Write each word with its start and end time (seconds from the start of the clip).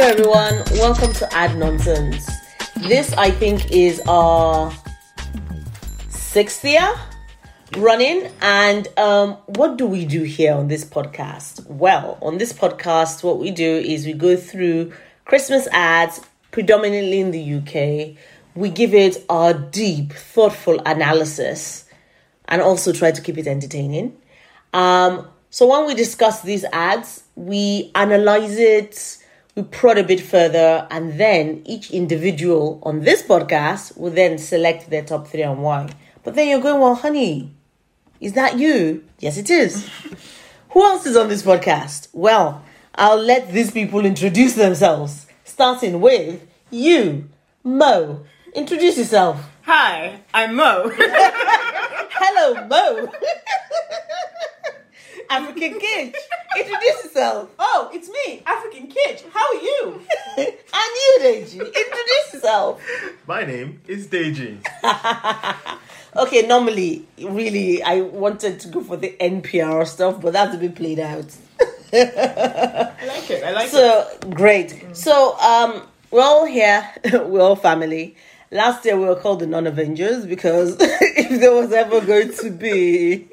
Hello, 0.00 0.10
everyone. 0.10 0.62
Welcome 0.78 1.12
to 1.14 1.34
Ad 1.34 1.58
Nonsense. 1.58 2.24
This, 2.76 3.12
I 3.14 3.32
think, 3.32 3.72
is 3.72 4.00
our 4.06 4.72
sixth 6.08 6.64
year 6.64 6.88
running. 7.76 8.30
And 8.40 8.86
um, 8.96 9.32
what 9.46 9.76
do 9.76 9.86
we 9.88 10.04
do 10.04 10.22
here 10.22 10.54
on 10.54 10.68
this 10.68 10.84
podcast? 10.84 11.66
Well, 11.66 12.16
on 12.22 12.38
this 12.38 12.52
podcast, 12.52 13.24
what 13.24 13.40
we 13.40 13.50
do 13.50 13.68
is 13.68 14.06
we 14.06 14.12
go 14.12 14.36
through 14.36 14.92
Christmas 15.24 15.66
ads, 15.72 16.20
predominantly 16.52 17.18
in 17.18 17.32
the 17.32 17.54
UK. 17.54 18.16
We 18.54 18.70
give 18.70 18.94
it 18.94 19.24
our 19.28 19.52
deep, 19.52 20.12
thoughtful 20.12 20.80
analysis 20.86 21.86
and 22.44 22.62
also 22.62 22.92
try 22.92 23.10
to 23.10 23.20
keep 23.20 23.36
it 23.36 23.48
entertaining. 23.48 24.16
Um, 24.72 25.26
so 25.50 25.66
when 25.66 25.88
we 25.88 25.96
discuss 25.96 26.42
these 26.42 26.62
ads, 26.72 27.24
we 27.34 27.90
analyze 27.96 28.58
it, 28.58 29.24
we 29.58 29.64
prod 29.64 29.98
a 29.98 30.04
bit 30.04 30.20
further, 30.20 30.86
and 30.88 31.18
then 31.18 31.62
each 31.64 31.90
individual 31.90 32.78
on 32.84 33.00
this 33.00 33.24
podcast 33.24 33.98
will 33.98 34.12
then 34.12 34.38
select 34.38 34.88
their 34.88 35.02
top 35.02 35.26
three 35.26 35.42
and 35.42 35.60
why. 35.60 35.88
But 36.22 36.36
then 36.36 36.48
you're 36.48 36.60
going, 36.60 36.80
well, 36.80 36.94
honey, 36.94 37.52
is 38.20 38.34
that 38.34 38.56
you? 38.56 39.02
Yes, 39.18 39.36
it 39.36 39.50
is. 39.50 39.90
Who 40.70 40.84
else 40.84 41.06
is 41.06 41.16
on 41.16 41.28
this 41.28 41.42
podcast? 41.42 42.06
Well, 42.12 42.62
I'll 42.94 43.20
let 43.20 43.50
these 43.50 43.72
people 43.72 44.04
introduce 44.04 44.54
themselves, 44.54 45.26
starting 45.42 46.00
with 46.00 46.46
you, 46.70 47.28
Mo. 47.64 48.24
Introduce 48.54 48.96
yourself. 48.96 49.44
Hi, 49.62 50.20
I'm 50.32 50.54
Mo. 50.54 50.88
Hello, 50.94 52.64
Mo. 52.68 53.12
African 55.30 55.78
Kitch. 55.78 56.14
Introduce 56.56 57.04
yourself. 57.04 57.50
oh, 57.58 57.90
it's 57.92 58.08
me, 58.08 58.42
African 58.46 58.86
Kitch. 58.88 59.22
How 59.32 59.46
are 59.46 59.60
you? 59.60 60.02
and 60.38 60.46
you, 60.74 61.18
Deji. 61.20 61.58
Introduce 61.60 62.34
yourself. 62.34 62.82
My 63.26 63.44
name 63.44 63.80
is 63.86 64.08
Deji. 64.08 64.58
Okay, 66.16 66.46
normally, 66.46 67.06
really, 67.22 67.82
I 67.82 68.00
wanted 68.00 68.58
to 68.60 68.68
go 68.68 68.82
for 68.82 68.96
the 68.96 69.14
NPR 69.20 69.86
stuff, 69.86 70.20
but 70.20 70.32
that's 70.32 70.54
a 70.54 70.58
bit 70.58 70.74
played 70.74 70.98
out. 70.98 71.26
I 71.92 72.96
like 73.06 73.30
it. 73.30 73.44
I 73.44 73.50
like 73.52 73.66
it. 73.66 73.70
So 73.70 74.18
great. 74.30 74.96
So 74.96 75.38
um, 75.38 75.82
we're 76.10 76.22
all 76.22 76.46
here. 76.46 76.88
we're 77.12 77.42
all 77.42 77.56
family. 77.56 78.16
Last 78.50 78.84
year 78.84 78.98
we 78.98 79.04
were 79.04 79.16
called 79.16 79.40
the 79.40 79.46
non-Avengers 79.46 80.26
because 80.26 80.76
if 80.80 81.40
there 81.40 81.52
was 81.52 81.72
ever 81.72 82.00
going 82.00 82.32
to 82.32 82.50
be 82.50 83.28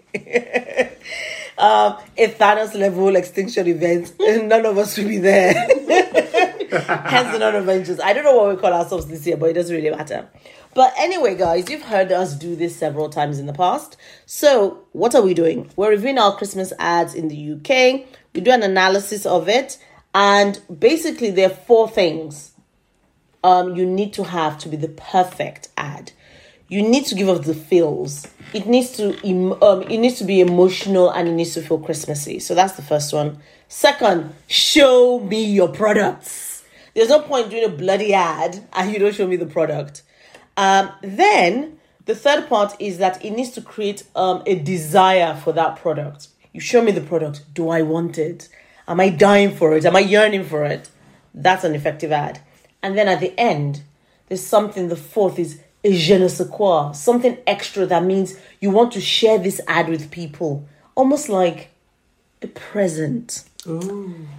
um, 1.57 1.97
a 2.17 2.27
Thanos 2.27 2.73
level 2.77 3.15
extinction 3.15 3.67
event, 3.67 4.13
and 4.19 4.49
none 4.49 4.65
of 4.65 4.77
us 4.77 4.97
will 4.97 5.07
be 5.07 5.17
there. 5.17 5.53
Hence 5.53 7.31
the 7.31 7.37
non-Avengers. 7.39 7.99
I 7.99 8.13
don't 8.13 8.23
know 8.23 8.35
what 8.35 8.55
we 8.55 8.61
call 8.61 8.73
ourselves 8.73 9.05
this 9.07 9.25
year, 9.25 9.37
but 9.37 9.49
it 9.49 9.53
doesn't 9.53 9.75
really 9.75 9.95
matter. 9.95 10.27
But 10.73 10.93
anyway, 10.97 11.35
guys, 11.35 11.69
you've 11.69 11.83
heard 11.83 12.11
us 12.11 12.35
do 12.35 12.55
this 12.55 12.75
several 12.75 13.09
times 13.09 13.39
in 13.39 13.45
the 13.45 13.53
past. 13.53 13.95
So 14.25 14.85
what 14.91 15.15
are 15.15 15.21
we 15.21 15.33
doing? 15.33 15.69
We're 15.77 15.91
reviewing 15.91 16.17
our 16.17 16.35
Christmas 16.35 16.73
ads 16.77 17.15
in 17.15 17.29
the 17.29 17.53
UK. 17.53 18.05
We 18.33 18.41
do 18.41 18.51
an 18.51 18.61
analysis 18.61 19.25
of 19.25 19.47
it, 19.47 19.77
and 20.13 20.59
basically 20.79 21.31
there 21.31 21.49
are 21.49 21.55
four 21.55 21.89
things 21.89 22.51
um, 23.45 23.75
you 23.75 23.85
need 23.85 24.11
to 24.13 24.23
have 24.23 24.57
to 24.59 24.69
be 24.69 24.75
the 24.75 24.89
perfect 24.89 25.69
ad. 25.77 26.11
You 26.67 26.81
need 26.81 27.05
to 27.07 27.15
give 27.15 27.29
us 27.29 27.45
the 27.45 27.53
feels. 27.53 28.27
It 28.53 28.65
needs 28.65 28.91
to 28.97 29.09
um, 29.61 29.83
it 29.83 29.97
needs 29.97 30.17
to 30.19 30.23
be 30.23 30.41
emotional 30.41 31.11
and 31.11 31.27
it 31.27 31.33
needs 31.33 31.53
to 31.53 31.61
feel 31.61 31.79
Christmassy. 31.79 32.39
So 32.39 32.55
that's 32.55 32.73
the 32.73 32.81
first 32.81 33.13
one. 33.13 33.39
Second, 33.67 34.33
show 34.47 35.19
me 35.19 35.43
your 35.43 35.67
products. 35.67 36.63
There's 36.93 37.09
no 37.09 37.19
point 37.21 37.49
doing 37.49 37.65
a 37.65 37.69
bloody 37.69 38.13
ad 38.13 38.67
and 38.73 38.91
you 38.91 38.99
don't 38.99 39.13
show 39.13 39.27
me 39.27 39.35
the 39.35 39.45
product. 39.45 40.01
Um, 40.57 40.91
then 41.01 41.77
the 42.05 42.15
third 42.15 42.47
part 42.47 42.75
is 42.79 42.97
that 42.99 43.23
it 43.23 43.31
needs 43.31 43.51
to 43.51 43.61
create 43.61 44.03
um, 44.15 44.41
a 44.45 44.55
desire 44.55 45.35
for 45.35 45.51
that 45.53 45.75
product. 45.75 46.29
You 46.53 46.61
show 46.61 46.81
me 46.81 46.91
the 46.91 47.01
product. 47.01 47.43
Do 47.53 47.69
I 47.69 47.81
want 47.81 48.17
it? 48.17 48.47
Am 48.87 48.99
I 48.99 49.09
dying 49.09 49.55
for 49.55 49.75
it? 49.75 49.85
Am 49.85 49.95
I 49.95 49.99
yearning 49.99 50.45
for 50.45 50.63
it? 50.63 50.89
That's 51.33 51.63
an 51.63 51.75
effective 51.75 52.11
ad. 52.11 52.39
And 52.81 52.97
then 52.97 53.07
at 53.07 53.19
the 53.19 53.37
end, 53.39 53.81
there's 54.27 54.45
something. 54.45 54.87
The 54.87 54.95
fourth 54.95 55.37
is 55.37 55.59
je 55.93 56.15
ne 56.15 56.27
sais 56.27 56.45
quoi, 56.45 56.91
something 56.93 57.37
extra 57.45 57.85
that 57.85 58.03
means 58.03 58.35
you 58.61 58.71
want 58.71 58.91
to 58.93 59.01
share 59.01 59.37
this 59.37 59.61
ad 59.67 59.89
with 59.89 60.09
people, 60.11 60.67
almost 60.95 61.29
like 61.29 61.69
a 62.41 62.47
present. 62.47 63.43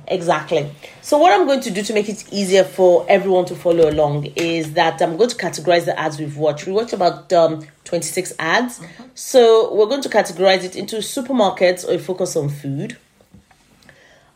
Exactly. 0.06 0.70
So 1.02 1.18
what 1.18 1.32
I'm 1.32 1.46
going 1.46 1.60
to 1.62 1.70
do 1.70 1.82
to 1.82 1.92
make 1.92 2.08
it 2.08 2.32
easier 2.32 2.62
for 2.62 3.04
everyone 3.08 3.44
to 3.46 3.56
follow 3.56 3.90
along 3.90 4.26
is 4.36 4.74
that 4.74 5.02
I'm 5.02 5.16
going 5.16 5.30
to 5.30 5.36
categorize 5.36 5.84
the 5.84 5.98
ads 5.98 6.18
we've 6.18 6.36
watched. 6.36 6.66
We 6.66 6.72
watched 6.72 6.92
about 6.92 7.32
um, 7.32 7.66
26 7.84 8.34
ads. 8.38 8.80
So 9.14 9.74
we're 9.74 9.86
going 9.86 10.02
to 10.02 10.08
categorize 10.08 10.62
it 10.62 10.76
into 10.76 10.96
supermarkets 10.96 11.88
or 11.88 11.98
focus 11.98 12.36
on 12.36 12.48
food. 12.48 12.96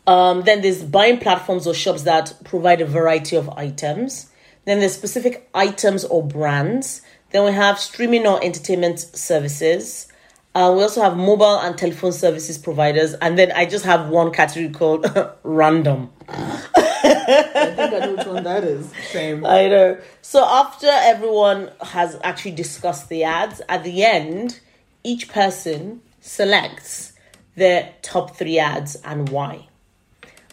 Um, 0.07 0.41
then 0.41 0.61
there's 0.61 0.83
buying 0.83 1.19
platforms 1.19 1.67
or 1.67 1.73
shops 1.73 2.03
that 2.03 2.33
provide 2.43 2.81
a 2.81 2.85
variety 2.85 3.37
of 3.37 3.49
items. 3.49 4.30
Then 4.65 4.79
there's 4.79 4.93
specific 4.93 5.49
items 5.53 6.03
or 6.03 6.25
brands. 6.25 7.01
Then 7.31 7.45
we 7.45 7.51
have 7.51 7.79
streaming 7.79 8.27
or 8.27 8.43
entertainment 8.43 8.99
services. 8.99 10.07
Uh, 10.53 10.73
we 10.75 10.83
also 10.83 11.01
have 11.01 11.15
mobile 11.15 11.59
and 11.59 11.77
telephone 11.77 12.11
services 12.11 12.57
providers. 12.57 13.13
And 13.15 13.37
then 13.37 13.51
I 13.53 13.65
just 13.65 13.85
have 13.85 14.09
one 14.09 14.31
category 14.31 14.69
called 14.69 15.05
random. 15.43 16.11
I 16.27 17.73
think 17.75 17.93
I 17.93 17.99
know 17.99 18.15
which 18.15 18.27
one 18.27 18.43
that 18.43 18.63
is. 18.63 18.91
Same. 19.11 19.45
I 19.45 19.67
know. 19.67 19.97
So 20.21 20.43
after 20.45 20.87
everyone 20.87 21.71
has 21.81 22.19
actually 22.23 22.51
discussed 22.51 23.09
the 23.09 23.23
ads, 23.23 23.61
at 23.69 23.83
the 23.83 24.03
end, 24.03 24.59
each 25.03 25.29
person 25.29 26.01
selects 26.19 27.13
their 27.55 27.93
top 28.01 28.35
three 28.35 28.59
ads 28.59 28.95
and 29.03 29.29
why. 29.29 29.67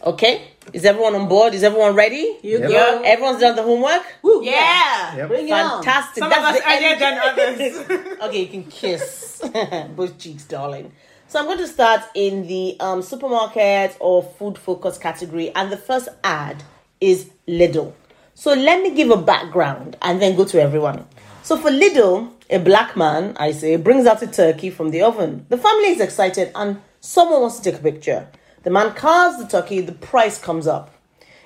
Okay? 0.03 0.47
Is 0.73 0.85
everyone 0.85 1.15
on 1.15 1.27
board? 1.27 1.53
Is 1.53 1.63
everyone 1.63 1.95
ready? 1.95 2.37
You 2.43 2.59
Yep. 2.59 2.69
go. 2.69 3.01
Everyone's 3.03 3.39
done 3.39 3.55
the 3.55 3.63
homework? 3.63 4.03
Woo, 4.21 4.43
Yep. 4.43 5.27
Bring 5.27 5.47
it 5.47 5.51
on. 5.51 5.83
Fantastic. 5.83 6.23
Some 6.23 6.31
of 6.31 6.37
us 6.39 6.59
the 6.59 6.71
earlier 6.71 6.95
than 6.97 7.17
others. 7.17 8.17
okay, 8.21 8.41
you 8.41 8.47
can 8.47 8.63
kiss 8.65 9.41
both 9.95 10.17
cheeks, 10.17 10.43
darling. 10.45 10.91
So 11.27 11.39
I'm 11.39 11.45
going 11.45 11.59
to 11.59 11.67
start 11.67 12.01
in 12.15 12.47
the 12.47 12.75
um, 12.79 13.01
supermarket 13.01 13.95
or 13.99 14.23
food 14.23 14.57
focus 14.57 14.97
category, 14.97 15.53
and 15.55 15.71
the 15.71 15.77
first 15.77 16.09
ad 16.23 16.63
is 16.99 17.29
Lidl. 17.47 17.93
So 18.33 18.53
let 18.53 18.81
me 18.81 18.95
give 18.95 19.11
a 19.11 19.17
background 19.17 19.97
and 20.01 20.21
then 20.21 20.35
go 20.35 20.45
to 20.45 20.61
everyone. 20.61 21.05
So 21.43 21.57
for 21.57 21.69
Lidl, 21.69 22.31
a 22.49 22.57
black 22.59 22.95
man, 22.97 23.35
I 23.37 23.51
say, 23.51 23.75
brings 23.75 24.05
out 24.05 24.21
a 24.21 24.27
turkey 24.27 24.69
from 24.69 24.91
the 24.91 25.01
oven. 25.01 25.45
The 25.49 25.57
family 25.57 25.89
is 25.89 26.01
excited, 26.01 26.51
and 26.55 26.81
someone 26.99 27.41
wants 27.41 27.57
to 27.59 27.71
take 27.71 27.79
a 27.79 27.83
picture. 27.83 28.27
The 28.63 28.69
man 28.69 28.93
carves 28.93 29.37
the 29.37 29.47
turkey, 29.47 29.81
the 29.81 29.93
price 29.93 30.39
comes 30.39 30.67
up. 30.67 30.93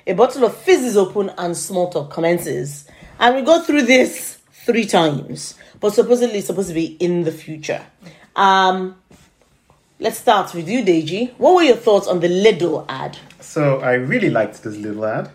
A 0.07 0.13
bottle 0.13 0.46
of 0.46 0.57
fizz 0.57 0.84
is 0.84 0.97
open 0.97 1.31
and 1.38 1.56
small 1.56 1.90
talk 1.90 2.12
commences. 2.12 2.85
And 3.19 3.35
we 3.35 3.41
go 3.41 3.62
through 3.62 3.84
this 3.84 4.40
three 4.66 4.85
times, 4.85 5.56
but 5.79 5.94
supposedly 5.94 6.40
it's 6.40 6.47
supposed 6.47 6.69
to 6.69 6.74
be 6.74 6.97
in 7.00 7.24
the 7.24 7.31
future. 7.31 7.85
Um, 8.35 8.96
let's 10.00 10.18
start 10.18 10.53
with 10.53 10.68
you, 10.68 10.84
Deji. 10.84 11.34
What 11.38 11.56
were 11.56 11.63
your 11.63 11.75
thoughts 11.75 12.07
on 12.07 12.19
the 12.19 12.28
Lidl 12.28 12.85
ad? 12.90 13.18
So 13.40 13.80
I 13.80 13.94
really 13.94 14.30
liked 14.30 14.63
this 14.63 14.75
little 14.75 15.06
ad 15.06 15.30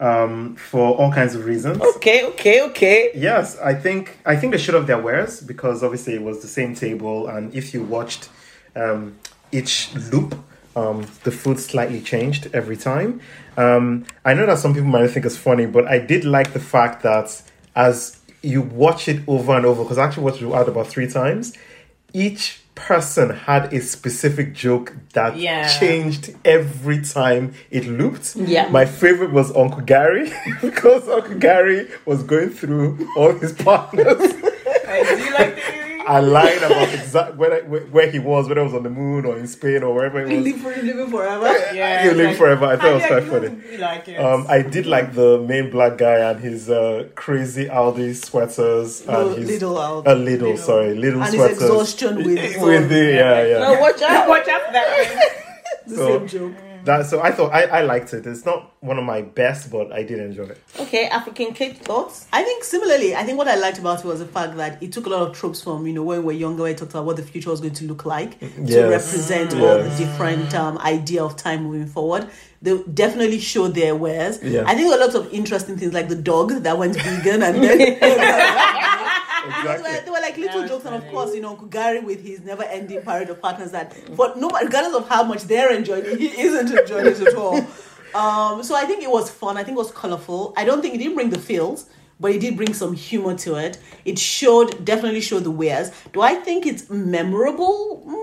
um, 0.00 0.56
for 0.56 0.94
all 0.94 1.10
kinds 1.12 1.34
of 1.34 1.46
reasons. 1.46 1.80
Okay, 1.96 2.24
okay, 2.26 2.62
okay. 2.62 3.10
Yes, 3.14 3.58
I 3.58 3.74
think 3.74 4.18
I 4.26 4.36
think 4.36 4.52
they 4.52 4.58
showed 4.58 4.74
off 4.74 4.86
their 4.86 5.00
wares 5.00 5.40
because 5.40 5.82
obviously 5.82 6.14
it 6.14 6.22
was 6.22 6.42
the 6.42 6.48
same 6.48 6.74
table, 6.74 7.28
and 7.28 7.54
if 7.54 7.72
you 7.72 7.82
watched 7.82 8.28
um, 8.76 9.16
each 9.52 9.94
loop, 9.94 10.34
um, 10.76 11.06
the 11.24 11.30
food 11.30 11.58
slightly 11.60 12.00
changed 12.00 12.48
every 12.52 12.76
time. 12.76 13.20
Um, 13.56 14.04
I 14.24 14.34
know 14.34 14.46
that 14.46 14.58
some 14.58 14.74
people 14.74 14.88
might 14.88 15.08
think 15.08 15.24
it's 15.26 15.36
funny, 15.36 15.66
but 15.66 15.86
I 15.86 15.98
did 15.98 16.24
like 16.24 16.52
the 16.52 16.60
fact 16.60 17.02
that 17.02 17.40
as 17.76 18.18
you 18.42 18.60
watch 18.62 19.08
it 19.08 19.22
over 19.26 19.56
and 19.56 19.64
over, 19.64 19.82
because 19.82 19.98
I 19.98 20.06
actually 20.06 20.24
watched 20.24 20.42
it 20.42 20.68
about 20.68 20.86
three 20.88 21.08
times, 21.08 21.56
each 22.12 22.60
person 22.74 23.30
had 23.30 23.72
a 23.72 23.80
specific 23.80 24.52
joke 24.52 24.94
that 25.12 25.36
Yeah. 25.36 25.68
changed 25.78 26.34
every 26.44 27.00
time 27.02 27.54
it 27.70 27.86
looped. 27.86 28.34
Yeah. 28.34 28.68
My 28.68 28.84
favorite 28.84 29.30
was 29.32 29.54
Uncle 29.56 29.80
Gary 29.82 30.32
because 30.60 31.08
Uncle 31.08 31.36
Gary 31.36 31.88
was 32.04 32.22
going 32.24 32.50
through 32.50 33.08
all 33.16 33.32
his 33.32 33.52
partners. 33.52 34.18
I 34.86 35.02
do 35.16 35.34
like 35.34 35.53
I 36.06 36.20
lied 36.20 36.58
about 36.58 36.92
exact 36.94 37.36
where, 37.36 37.62
where 37.64 38.10
he 38.10 38.18
was, 38.18 38.48
whether 38.48 38.60
it 38.60 38.64
was 38.64 38.74
on 38.74 38.82
the 38.82 38.90
moon 38.90 39.24
or 39.24 39.36
in 39.38 39.46
Spain 39.46 39.82
or 39.82 39.94
wherever 39.94 40.20
it 40.20 40.28
was. 40.28 40.44
Live 40.44 40.60
for 40.60 40.68
living 40.82 41.10
forever. 41.10 41.44
Yeah, 41.74 42.04
You 42.04 42.12
live 42.12 42.26
like- 42.28 42.36
forever. 42.36 42.66
I 42.66 42.76
thought 42.76 42.86
it 42.90 42.94
was 42.94 43.06
quite 43.06 43.24
funny. 43.24 43.78
like 43.78 44.08
it. 44.08 44.16
Um, 44.20 44.46
I 44.48 44.62
did 44.62 44.86
like 44.86 45.14
the 45.14 45.38
main 45.40 45.70
black 45.70 45.98
guy 45.98 46.18
and 46.30 46.40
his 46.40 46.68
uh, 46.70 47.08
crazy 47.14 47.66
Aldi 47.66 48.14
sweaters 48.16 49.06
No, 49.06 49.28
and 49.30 49.38
his 49.38 49.48
little 49.50 49.74
Aldi. 49.76 50.06
uh, 50.06 50.14
little, 50.14 50.48
Little. 50.50 50.56
sorry, 50.58 50.94
little 50.94 51.22
and 51.22 51.26
his 51.32 51.34
sweaters 51.34 51.56
exhaustion 51.62 52.16
with 52.16 52.26
with 52.62 52.88
the 52.88 53.12
yeah 53.14 53.44
yeah. 53.46 53.58
No, 53.58 53.80
watch 53.80 54.02
out. 54.02 54.28
Watch 54.34 54.48
out 54.48 54.62
for 54.66 54.72
that. 54.72 55.30
So- 55.86 56.18
same 56.18 56.28
joke. 56.28 56.54
That 56.84 57.06
so 57.06 57.20
I 57.22 57.30
thought 57.32 57.52
I, 57.52 57.62
I 57.64 57.82
liked 57.82 58.12
it. 58.12 58.26
It's 58.26 58.44
not 58.44 58.72
one 58.80 58.98
of 58.98 59.04
my 59.04 59.22
best, 59.22 59.70
but 59.70 59.90
I 59.92 60.02
did 60.02 60.18
enjoy 60.18 60.44
it. 60.44 60.60
Okay, 60.78 61.06
African 61.06 61.54
Kate 61.54 61.78
thoughts? 61.78 62.26
I 62.32 62.42
think 62.42 62.62
similarly, 62.64 63.14
I 63.16 63.22
think 63.24 63.38
what 63.38 63.48
I 63.48 63.56
liked 63.56 63.78
about 63.78 64.00
it 64.00 64.04
was 64.04 64.18
the 64.18 64.26
fact 64.26 64.56
that 64.58 64.82
it 64.82 64.92
took 64.92 65.06
a 65.06 65.08
lot 65.08 65.22
of 65.28 65.34
tropes 65.36 65.62
from, 65.62 65.86
you 65.86 65.94
know, 65.94 66.02
when 66.02 66.18
we 66.18 66.24
were 66.26 66.32
younger, 66.32 66.62
where 66.64 66.72
it 66.72 66.78
talked 66.78 66.92
about 66.92 67.06
what 67.06 67.16
the 67.16 67.22
future 67.22 67.48
was 67.50 67.60
going 67.60 67.72
to 67.74 67.84
look 67.86 68.04
like 68.04 68.38
to 68.40 68.46
Yes. 68.64 68.90
represent 68.90 69.54
all 69.54 69.78
the 69.78 69.88
different 69.96 70.54
um, 70.54 70.76
idea 70.78 71.24
of 71.24 71.36
time 71.36 71.62
moving 71.64 71.86
forward. 71.86 72.28
They 72.60 72.76
definitely 72.94 73.40
showed 73.40 73.74
their 73.74 73.94
wares. 73.94 74.42
Yeah. 74.42 74.64
I 74.66 74.74
think 74.74 74.88
there 74.88 74.98
were 74.98 75.04
lots 75.04 75.14
of 75.14 75.32
interesting 75.32 75.76
things 75.78 75.92
like 75.94 76.08
the 76.08 76.16
dog 76.16 76.50
that 76.64 76.76
went 76.78 76.96
vegan 76.96 77.42
and 77.42 77.62
then 77.62 77.98
There 79.48 79.78
were, 79.78 79.82
there 79.82 80.12
were 80.12 80.20
like 80.20 80.36
little 80.36 80.60
That 80.60 80.70
was 80.70 80.70
jokes, 80.70 80.84
and 80.86 80.94
of 80.96 81.06
course, 81.10 81.34
you 81.34 81.40
know, 81.40 81.50
Uncle 81.50 81.66
Gary 81.66 82.00
with 82.00 82.22
his 82.22 82.40
never-ending 82.40 83.02
parade 83.02 83.30
of 83.30 83.40
partners. 83.40 83.70
That, 83.72 83.94
but 84.16 84.38
no, 84.38 84.48
regardless 84.48 84.94
of 84.94 85.08
how 85.08 85.22
much 85.24 85.42
they're 85.44 85.72
enjoying 85.72 86.06
it, 86.06 86.18
he 86.18 86.28
isn't 86.40 86.78
enjoying 86.78 87.06
it 87.06 87.20
at 87.20 87.34
all. 87.34 87.56
Um, 88.14 88.62
so 88.62 88.76
I 88.76 88.84
think 88.84 89.02
it 89.02 89.10
was 89.10 89.28
fun. 89.28 89.56
I 89.56 89.64
think 89.64 89.76
it 89.76 89.78
was 89.78 89.90
colorful. 89.90 90.54
I 90.56 90.64
don't 90.64 90.80
think 90.80 90.94
it 90.94 90.98
didn't 90.98 91.14
bring 91.16 91.30
the 91.30 91.38
feels, 91.38 91.86
but 92.20 92.30
it 92.30 92.40
did 92.40 92.56
bring 92.56 92.72
some 92.72 92.94
humor 92.94 93.34
to 93.38 93.56
it. 93.56 93.78
It 94.04 94.18
showed, 94.18 94.84
definitely 94.84 95.20
showed 95.20 95.42
the 95.42 95.50
wares. 95.50 95.90
Do 96.12 96.20
I 96.20 96.36
think 96.36 96.64
it's 96.64 96.88
memorable? 96.88 98.04
Mm, 98.06 98.14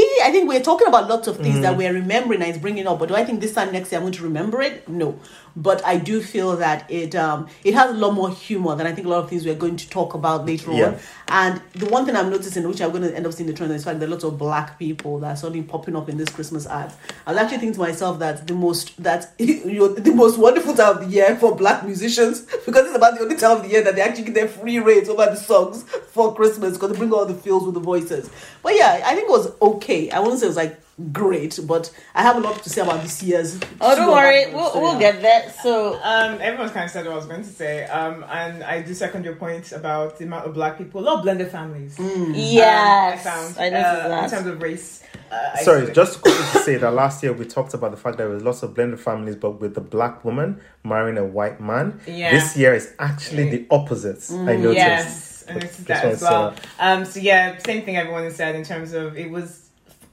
I 0.00 0.30
think 0.30 0.48
we're 0.48 0.62
talking 0.62 0.86
about 0.88 1.08
lots 1.08 1.26
of 1.28 1.36
things 1.38 1.60
that 1.60 1.76
we're 1.76 1.92
remembering 1.92 2.40
and 2.42 2.50
it's 2.50 2.58
bringing 2.58 2.86
up. 2.86 2.98
But 2.98 3.08
do 3.08 3.14
I 3.14 3.24
think 3.24 3.40
this 3.40 3.54
time 3.54 3.72
next 3.72 3.90
year 3.92 3.98
I'm 3.98 4.04
going 4.04 4.12
to 4.14 4.22
remember 4.24 4.60
it? 4.62 4.88
No. 4.88 5.18
But 5.58 5.82
I 5.86 5.96
do 5.96 6.20
feel 6.20 6.56
that 6.58 6.90
it 6.90 7.14
um 7.14 7.48
it 7.64 7.72
has 7.74 7.90
a 7.90 7.94
lot 7.94 8.12
more 8.12 8.28
humor 8.30 8.74
than 8.76 8.86
I 8.86 8.92
think 8.92 9.06
a 9.06 9.10
lot 9.10 9.24
of 9.24 9.30
things 9.30 9.46
we're 9.46 9.54
going 9.54 9.76
to 9.78 9.88
talk 9.88 10.12
about 10.14 10.44
later 10.44 10.70
Yeah. 10.72 10.86
on. 10.88 10.98
And 11.28 11.62
the 11.74 11.86
one 11.86 12.04
thing 12.04 12.14
I'm 12.14 12.28
noticing, 12.30 12.68
which 12.68 12.80
I'm 12.82 12.90
going 12.90 13.02
to 13.04 13.16
end 13.16 13.26
up 13.26 13.32
seeing 13.32 13.46
the 13.48 13.54
trend, 13.54 13.72
is 13.72 13.82
the 13.82 13.90
fact 13.90 14.00
there 14.00 14.08
are 14.08 14.12
lots 14.12 14.24
of 14.24 14.36
black 14.38 14.78
people 14.78 15.18
that 15.20 15.28
are 15.32 15.36
suddenly 15.36 15.62
popping 15.62 15.96
up 15.96 16.08
in 16.10 16.18
this 16.18 16.28
Christmas 16.28 16.66
ads. 16.66 16.94
I 17.26 17.30
was 17.32 17.40
actually 17.40 17.58
thinking 17.58 17.74
to 17.74 17.80
myself 17.80 18.18
that 18.18 18.46
the 18.46 18.52
most 18.54 19.02
that 19.02 19.32
you 19.38 19.64
know, 19.78 19.88
the 19.88 20.12
most 20.14 20.36
wonderful 20.38 20.74
time 20.74 20.98
of 20.98 21.04
the 21.06 21.10
year 21.10 21.36
for 21.36 21.56
black 21.56 21.84
musicians 21.86 22.40
because 22.66 22.86
it's 22.86 22.96
about 22.96 23.14
the 23.14 23.22
only 23.22 23.36
time 23.36 23.56
of 23.56 23.62
the 23.62 23.70
year 23.70 23.82
that 23.82 23.94
they 23.96 24.02
actually 24.02 24.24
get 24.24 24.34
their 24.34 24.48
free 24.48 24.78
rates 24.78 25.08
over 25.08 25.24
the 25.24 25.36
songs 25.36 25.84
for 26.10 26.34
Christmas 26.34 26.74
because 26.74 26.92
they 26.92 26.98
bring 26.98 27.12
all 27.14 27.24
the 27.24 27.34
feels 27.34 27.64
with 27.64 27.74
the 27.74 27.80
voices. 27.80 28.28
But 28.62 28.74
yeah, 28.76 29.00
I 29.06 29.14
think 29.14 29.28
it 29.28 29.32
was 29.32 29.52
okay. 29.62 29.85
I 29.88 30.20
wouldn't 30.20 30.40
say 30.40 30.46
it 30.46 30.48
was 30.48 30.56
like 30.56 30.80
great, 31.12 31.58
but 31.66 31.92
I 32.14 32.22
have 32.22 32.36
a 32.36 32.40
lot 32.40 32.62
to 32.62 32.70
say 32.70 32.80
about 32.80 33.02
this 33.02 33.22
year's. 33.22 33.58
Oh, 33.80 33.94
don't 33.94 34.10
worry, 34.10 34.52
we'll, 34.52 34.70
so 34.70 34.80
we'll 34.80 34.94
yeah. 34.94 35.12
get 35.12 35.22
there. 35.22 35.52
So, 35.62 35.94
Um, 36.02 36.38
everyone's 36.40 36.72
kind 36.72 36.84
of 36.84 36.90
said 36.90 37.04
what 37.04 37.12
I 37.12 37.16
was 37.16 37.26
going 37.26 37.42
to 37.42 37.48
say. 37.48 37.84
Um, 37.84 38.24
and 38.28 38.62
I 38.64 38.82
do 38.82 38.94
second 38.94 39.24
your 39.24 39.36
point 39.36 39.72
about 39.72 40.18
the 40.18 40.24
amount 40.24 40.46
of 40.46 40.54
black 40.54 40.78
people, 40.78 41.00
a 41.00 41.04
lot 41.04 41.16
of 41.18 41.22
blended 41.22 41.50
families. 41.50 41.98
Um, 41.98 42.32
yes, 42.34 43.26
I 43.26 43.30
found 43.30 43.74
I 43.74 43.78
uh, 43.78 44.24
in 44.24 44.30
terms 44.30 44.46
of 44.46 44.62
race. 44.62 45.02
Uh, 45.30 45.56
Sorry, 45.58 45.92
just 45.92 46.22
quickly 46.22 46.44
to 46.52 46.58
say 46.60 46.76
that 46.76 46.92
last 46.92 47.22
year 47.22 47.32
we 47.32 47.44
talked 47.44 47.74
about 47.74 47.90
the 47.90 47.96
fact 47.96 48.16
that 48.16 48.24
there 48.24 48.32
was 48.32 48.42
lots 48.42 48.62
of 48.62 48.74
blended 48.74 49.00
families, 49.00 49.34
but 49.36 49.60
with 49.60 49.74
the 49.74 49.80
black 49.80 50.24
woman 50.24 50.60
marrying 50.84 51.18
a 51.18 51.24
white 51.24 51.60
man. 51.60 52.00
Yeah. 52.06 52.30
This 52.30 52.56
year 52.56 52.74
is 52.74 52.94
actually 52.98 53.50
the 53.50 53.66
opposite. 53.70 54.24
I 54.30 54.56
noticed. 54.56 54.76
Yes, 54.76 55.44
I 55.48 55.54
noticed 55.54 55.84
that 55.86 56.04
as 56.04 56.22
well. 56.22 56.54
Um, 56.78 57.04
so 57.04 57.20
yeah, 57.20 57.58
same 57.58 57.84
thing 57.84 57.96
everyone 57.96 58.22
has 58.24 58.36
said 58.36 58.54
in 58.54 58.62
terms 58.62 58.92
of 58.92 59.16
it 59.16 59.30
was 59.30 59.65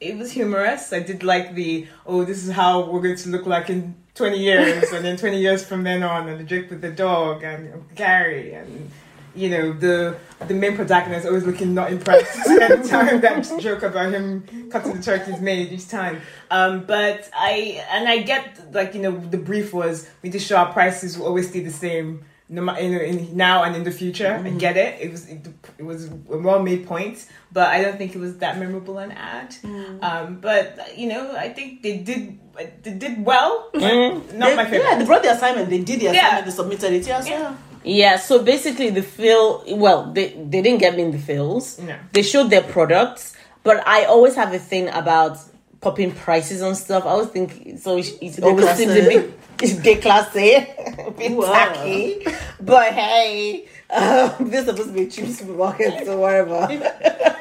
it 0.04 0.18
was 0.18 0.32
humorous. 0.32 0.92
I 0.94 1.00
did 1.00 1.24
like 1.24 1.56
the 1.56 1.88
oh 2.06 2.24
this 2.24 2.44
is 2.44 2.52
how 2.52 2.90
we're 2.90 3.02
going 3.02 3.18
to 3.18 3.30
look 3.30 3.46
like 3.46 3.70
in 3.70 3.96
twenty 4.16 4.40
years, 4.40 4.92
and 4.92 5.04
then 5.04 5.18
twenty 5.18 5.40
years 5.40 5.64
from 5.64 5.84
then 5.84 6.04
on, 6.04 6.30
and 6.30 6.40
the 6.40 6.44
drink 6.44 6.70
with 6.70 6.82
the 6.82 6.92
dog 6.92 7.44
and 7.44 7.86
Gary 7.96 8.54
and. 8.54 8.92
You 9.36 9.50
know 9.50 9.74
the 9.74 10.16
the 10.48 10.54
main 10.54 10.76
protagonist 10.76 11.26
always 11.26 11.44
looking 11.44 11.74
not 11.74 11.92
impressed 11.92 12.48
every 12.62 12.88
time 12.88 13.20
that 13.22 13.60
joke 13.60 13.82
about 13.82 14.14
him 14.14 14.70
cutting 14.70 14.94
the 14.94 15.02
turkey 15.02 15.32
is 15.32 15.42
made 15.42 15.72
each 15.72 15.88
time. 15.88 16.22
Um, 16.52 16.86
but 16.86 17.32
I 17.34 17.84
and 17.90 18.08
I 18.08 18.20
get 18.20 18.72
like 18.76 18.94
you 18.94 19.02
know 19.02 19.18
the 19.18 19.40
brief 19.40 19.74
was 19.74 20.08
we 20.22 20.30
just 20.30 20.46
show 20.46 20.58
our 20.58 20.72
prices 20.72 21.18
will 21.18 21.26
always 21.26 21.50
stay 21.50 21.62
the 21.62 21.72
same 21.72 22.24
no 22.54 22.62
ma- 22.62 22.76
in 22.76 23.36
now 23.36 23.64
and 23.64 23.76
in 23.76 23.84
the 23.84 23.92
future. 23.92 24.28
I 24.28 24.38
mm-hmm. 24.38 24.58
get 24.60 24.78
it. 24.78 25.02
It 25.02 25.12
was 25.12 25.28
it, 25.28 25.48
it 25.80 25.84
was 25.84 26.06
a 26.06 26.16
well 26.16 26.62
made 26.62 26.86
point, 26.86 27.26
but 27.52 27.68
I 27.70 27.82
don't 27.82 27.98
think 27.98 28.14
it 28.14 28.20
was 28.20 28.38
that 28.38 28.60
memorable 28.60 29.00
an 29.00 29.12
ad. 29.12 29.50
Mm. 29.64 30.04
Um, 30.04 30.40
but 30.40 30.96
you 30.96 31.08
know, 31.08 31.36
I 31.36 31.50
think 31.50 31.82
they 31.82 31.98
did 31.98 32.40
they 32.84 32.94
did 32.94 33.26
well. 33.26 33.72
Mm-hmm. 33.74 34.38
Not 34.38 34.50
They- 34.50 34.56
my 34.56 34.66
favorite. 34.66 34.84
Yeah, 34.84 35.00
they 35.00 35.06
brought 35.06 35.24
the 35.24 35.32
assignment. 35.32 35.70
They 35.70 35.82
did 35.82 36.00
the 36.00 36.06
Yeah. 36.06 36.12
assignment. 36.12 36.46
They 36.46 36.52
submitted 36.52 36.94
it. 36.94 37.08
Yeah, 37.08 37.22
so 37.22 37.30
Yeah. 37.30 37.56
Yeah, 37.86 38.16
so 38.16 38.42
basically 38.42 38.92
the 38.92 39.02
feel 39.04 39.64
well, 39.76 40.14
they 40.14 40.28
they 40.52 40.62
didn't 40.62 40.80
get 40.80 40.96
me 40.96 41.04
in 41.04 41.12
the 41.12 41.24
feels. 41.30 41.80
No. 41.80 41.96
They 42.14 42.22
showed 42.22 42.50
their 42.50 42.62
products, 42.62 43.36
but 43.64 43.86
I 43.88 44.06
always 44.06 44.36
have 44.36 44.54
a 44.54 44.60
thing 44.60 44.88
about 44.90 45.38
popping 45.82 46.12
prices 46.12 46.62
on 46.62 46.76
stuff. 46.76 47.04
I 47.06 47.10
always 47.10 47.30
think 47.30 47.80
so 47.80 47.98
it, 47.98 48.08
it 48.22 48.44
always 48.44 48.70
seems 48.78 48.94
a 48.94 49.04
bit 49.14 49.24
it's 49.26 49.43
déclassé, 49.58 50.68
a 51.06 51.12
bit 51.12 51.40
tacky. 51.40 52.26
But 52.62 52.94
hey, 52.94 53.68
um, 53.90 54.34
this 54.50 54.62
is 54.62 54.66
supposed 54.68 54.90
to 54.90 54.94
be 54.94 55.04
a 55.04 55.08
cheap 55.10 55.28
supermarket, 55.28 56.06
so 56.06 56.20
whatever. 56.20 56.68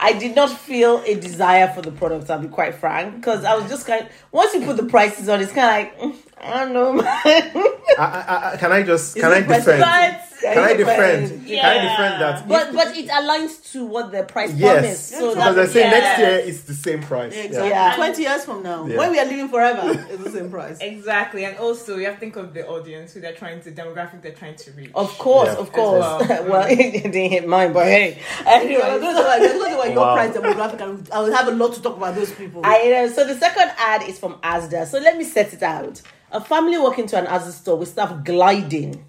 I 0.00 0.12
did 0.12 0.36
not 0.36 0.50
feel 0.50 1.02
a 1.06 1.14
desire 1.14 1.72
for 1.74 1.80
the 1.80 1.90
product, 1.90 2.28
I'll 2.28 2.38
be 2.38 2.48
quite 2.48 2.74
frank, 2.74 3.16
because 3.16 3.44
I 3.44 3.54
was 3.54 3.70
just 3.70 3.86
kind 3.86 4.04
of, 4.04 4.12
once 4.32 4.52
you 4.52 4.60
put 4.60 4.76
the 4.76 4.84
prices 4.84 5.28
on, 5.28 5.40
it's 5.40 5.52
kind 5.52 5.88
of 5.88 5.98
like, 6.02 6.16
mm, 6.16 6.24
I 6.42 6.64
don't 6.64 6.74
know, 6.74 6.92
man. 6.92 7.04
I, 7.06 7.96
I, 7.98 8.52
I, 8.52 8.56
can 8.58 8.70
I 8.70 8.82
just 8.82 9.16
can 9.16 9.32
I 9.32 9.40
defend? 9.40 9.80
But 9.80 10.23
Can 10.52 10.58
I 10.58 10.74
defend? 10.74 11.46
Can 11.46 11.64
I 11.64 11.74
defend 11.82 12.22
that? 12.22 12.48
But 12.48 12.72
but 12.74 12.96
it 12.96 13.08
aligns 13.08 13.72
to 13.72 13.84
what 13.86 14.12
the 14.12 14.22
price 14.24 14.52
yes, 14.54 14.72
promise. 14.72 15.00
So 15.00 15.34
because 15.34 15.54
that, 15.56 15.64
I 15.64 15.66
say 15.66 15.80
yes. 15.80 15.92
next 15.92 16.18
year 16.20 16.38
it's 16.48 16.60
the 16.62 16.74
same 16.74 17.00
price. 17.02 17.34
Yeah, 17.34 17.42
Yeah. 17.42 17.46
exactly. 17.46 17.68
Yeah. 17.70 17.96
Twenty 17.96 18.22
years 18.22 18.44
from 18.44 18.62
now, 18.62 18.86
Yeah. 18.86 18.98
when 18.98 19.10
we 19.12 19.18
are 19.18 19.24
living 19.24 19.48
forever, 19.48 19.90
it's 20.10 20.24
the 20.24 20.30
same 20.30 20.50
price. 20.56 20.78
Exactly, 20.80 21.44
and 21.44 21.56
also 21.58 21.96
you 21.96 22.04
have 22.06 22.14
to 22.14 22.20
think 22.20 22.36
of 22.36 22.52
the 22.54 22.66
audience 22.66 23.12
who 23.14 23.20
they're 23.20 23.34
trying 23.34 23.60
to 23.62 23.72
demographic 23.72 24.22
they're 24.22 24.32
trying 24.32 24.56
to 24.56 24.70
reach. 24.72 24.90
Of 24.94 25.16
course, 25.18 25.48
Yeah. 25.48 25.56
of 25.56 25.72
course. 25.72 26.00
Well. 26.00 26.18
well, 26.48 26.68
mm. 26.68 26.78
it 26.78 27.02
didn't 27.12 27.30
hit 27.30 27.48
mine, 27.48 27.72
but 27.72 27.86
hey. 27.86 28.18
Anyway, 28.46 28.74
Anyway, 28.82 28.98
those 29.00 29.16
are, 29.16 29.38
those 29.40 29.62
are 29.62 29.88
your 29.88 29.96
Wow. 29.96 30.14
price 30.14 30.34
demographic, 30.36 30.80
and 30.80 31.08
I 31.10 31.20
will 31.20 31.32
have 31.34 31.48
a 31.48 31.52
lot 31.52 31.72
to 31.74 31.82
talk 31.82 31.96
about 31.96 32.14
those 32.14 32.32
people. 32.32 32.62
I 32.64 32.84
know. 32.90 33.08
So 33.08 33.24
the 33.26 33.34
second 33.34 33.70
ad 33.78 34.02
is 34.08 34.18
from 34.18 34.34
Asda. 34.42 34.86
So 34.86 34.98
let 34.98 35.16
me 35.16 35.24
set 35.24 35.52
it 35.52 35.62
out. 35.62 36.00
A 36.32 36.40
family 36.40 36.78
walk 36.78 36.98
into 36.98 37.16
an 37.16 37.26
Asda 37.26 37.52
store 37.52 37.76
with 37.76 37.88
staff 37.88 38.24
gliding 38.24 39.04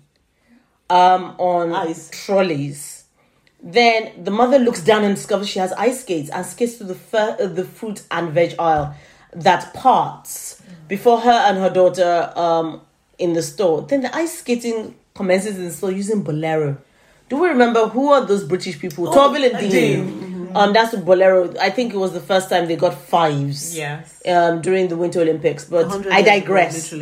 um, 0.90 1.36
on 1.38 1.74
Ice. 1.74 2.10
trolleys. 2.26 3.04
Then 3.62 4.24
the 4.24 4.32
mother 4.32 4.60
looks 4.60 4.82
down 4.84 5.04
and 5.04 5.16
discovers 5.16 5.50
she 5.50 5.58
has 5.60 5.74
ice 5.74 6.02
skates 6.02 6.30
and 6.30 6.46
skates 6.46 6.76
through 6.76 6.88
the 6.88 6.96
fir- 6.96 7.36
uh, 7.40 7.48
the 7.48 7.64
fruit 7.64 8.04
and 8.12 8.32
veg 8.32 8.54
aisle 8.60 8.94
that 9.34 9.74
parts 9.74 10.62
before 10.88 11.20
her 11.22 11.32
and 11.32 11.58
her 11.58 11.70
daughter 11.72 12.32
um, 12.36 12.82
in 13.18 13.34
the 13.34 13.42
store. 13.42 13.82
Then 13.82 14.02
the 14.02 14.16
ice 14.16 14.38
skating 14.40 14.94
commences 15.16 15.58
in 15.58 15.66
the 15.66 15.72
store 15.72 15.92
using 15.92 16.22
Bolero. 16.22 16.78
Do 17.28 17.38
we 17.38 17.48
remember 17.50 17.88
who 17.88 18.12
are 18.12 18.24
those 18.24 18.44
British 18.44 18.78
people? 18.80 19.08
Torvill 19.08 19.46
and 19.48 19.56
uh, 19.56 19.62
Dean. 19.62 20.35
Dean. 20.56 20.64
Um, 20.64 20.74
that's 20.74 20.96
Bolero. 20.96 21.54
I 21.60 21.70
think 21.70 21.94
it 21.94 21.98
was 21.98 22.14
the 22.14 22.20
first 22.22 22.50
time 22.50 22.68
they 22.68 22.76
got 22.76 22.94
fives 22.94 23.78
Yes. 23.78 24.22
um, 24.28 24.62
during 24.62 24.88
the 24.88 24.98
Winter 24.98 25.22
Olympics. 25.22 25.66
But 25.66 25.92
I 26.08 26.20
ago, 26.20 26.26
digress. 26.26 26.94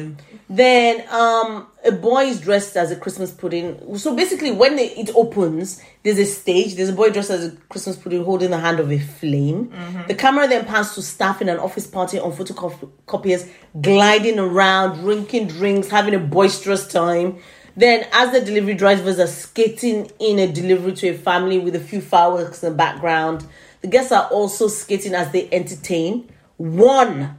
Then 0.49 1.03
um, 1.09 1.67
a 1.85 1.91
boy 1.91 2.25
is 2.25 2.41
dressed 2.41 2.75
as 2.77 2.91
a 2.91 2.95
Christmas 2.95 3.31
pudding. 3.31 3.97
So 3.97 4.15
basically, 4.15 4.51
when 4.51 4.77
it, 4.77 4.97
it 4.97 5.15
opens, 5.15 5.81
there's 6.03 6.19
a 6.19 6.25
stage. 6.25 6.75
There's 6.75 6.89
a 6.89 6.93
boy 6.93 7.09
dressed 7.09 7.31
as 7.31 7.45
a 7.45 7.51
Christmas 7.69 7.95
pudding 7.95 8.23
holding 8.23 8.51
the 8.51 8.59
hand 8.59 8.79
of 8.79 8.91
a 8.91 8.99
flame. 8.99 9.71
The 10.07 10.15
camera 10.15 10.47
then 10.47 10.65
pans 10.65 10.93
to 10.95 11.01
staff 11.01 11.41
in 11.41 11.49
an 11.49 11.57
office 11.59 11.87
party 11.87 12.19
on 12.19 12.33
photocopiers, 12.33 13.49
gliding 13.81 14.37
around, 14.39 14.99
drinking 14.99 15.47
drinks, 15.47 15.89
having 15.89 16.13
a 16.13 16.19
boisterous 16.19 16.87
time. 16.87 17.37
Then, 17.75 18.05
as 18.11 18.31
the 18.31 18.41
delivery 18.41 18.75
drivers 18.75 19.19
are 19.19 19.27
skating 19.27 20.11
in 20.19 20.39
a 20.39 20.51
delivery 20.51 20.93
to 20.93 21.09
a 21.09 21.13
family 21.17 21.57
with 21.57 21.75
a 21.75 21.79
few 21.79 22.01
fireworks 22.01 22.63
in 22.63 22.71
the 22.71 22.75
background, 22.75 23.45
the 23.81 23.87
guests 23.87 24.11
are 24.11 24.27
also 24.27 24.67
skating 24.67 25.13
as 25.13 25.31
they 25.31 25.49
entertain. 25.51 26.29
One 26.57 27.37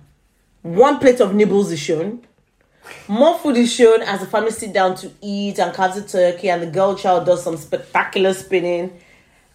one 0.63 0.99
plate 0.99 1.21
of 1.21 1.35
nibbles 1.35 1.71
is 1.71 1.79
shown. 1.79 2.23
More 3.07 3.39
food 3.39 3.57
is 3.59 3.73
shown 3.73 4.01
as 4.01 4.21
the 4.21 4.27
family 4.27 4.51
sit 4.51 4.73
down 4.73 4.97
to 4.97 5.13
eat 5.21 5.59
and 5.59 5.75
carves 5.75 5.99
a 5.99 6.03
turkey, 6.03 6.49
and 6.49 6.63
the 6.63 6.67
girl 6.67 6.97
child 6.97 7.27
does 7.27 7.45
some 7.45 7.59
spectacular 7.59 8.33
spinning. 8.33 8.99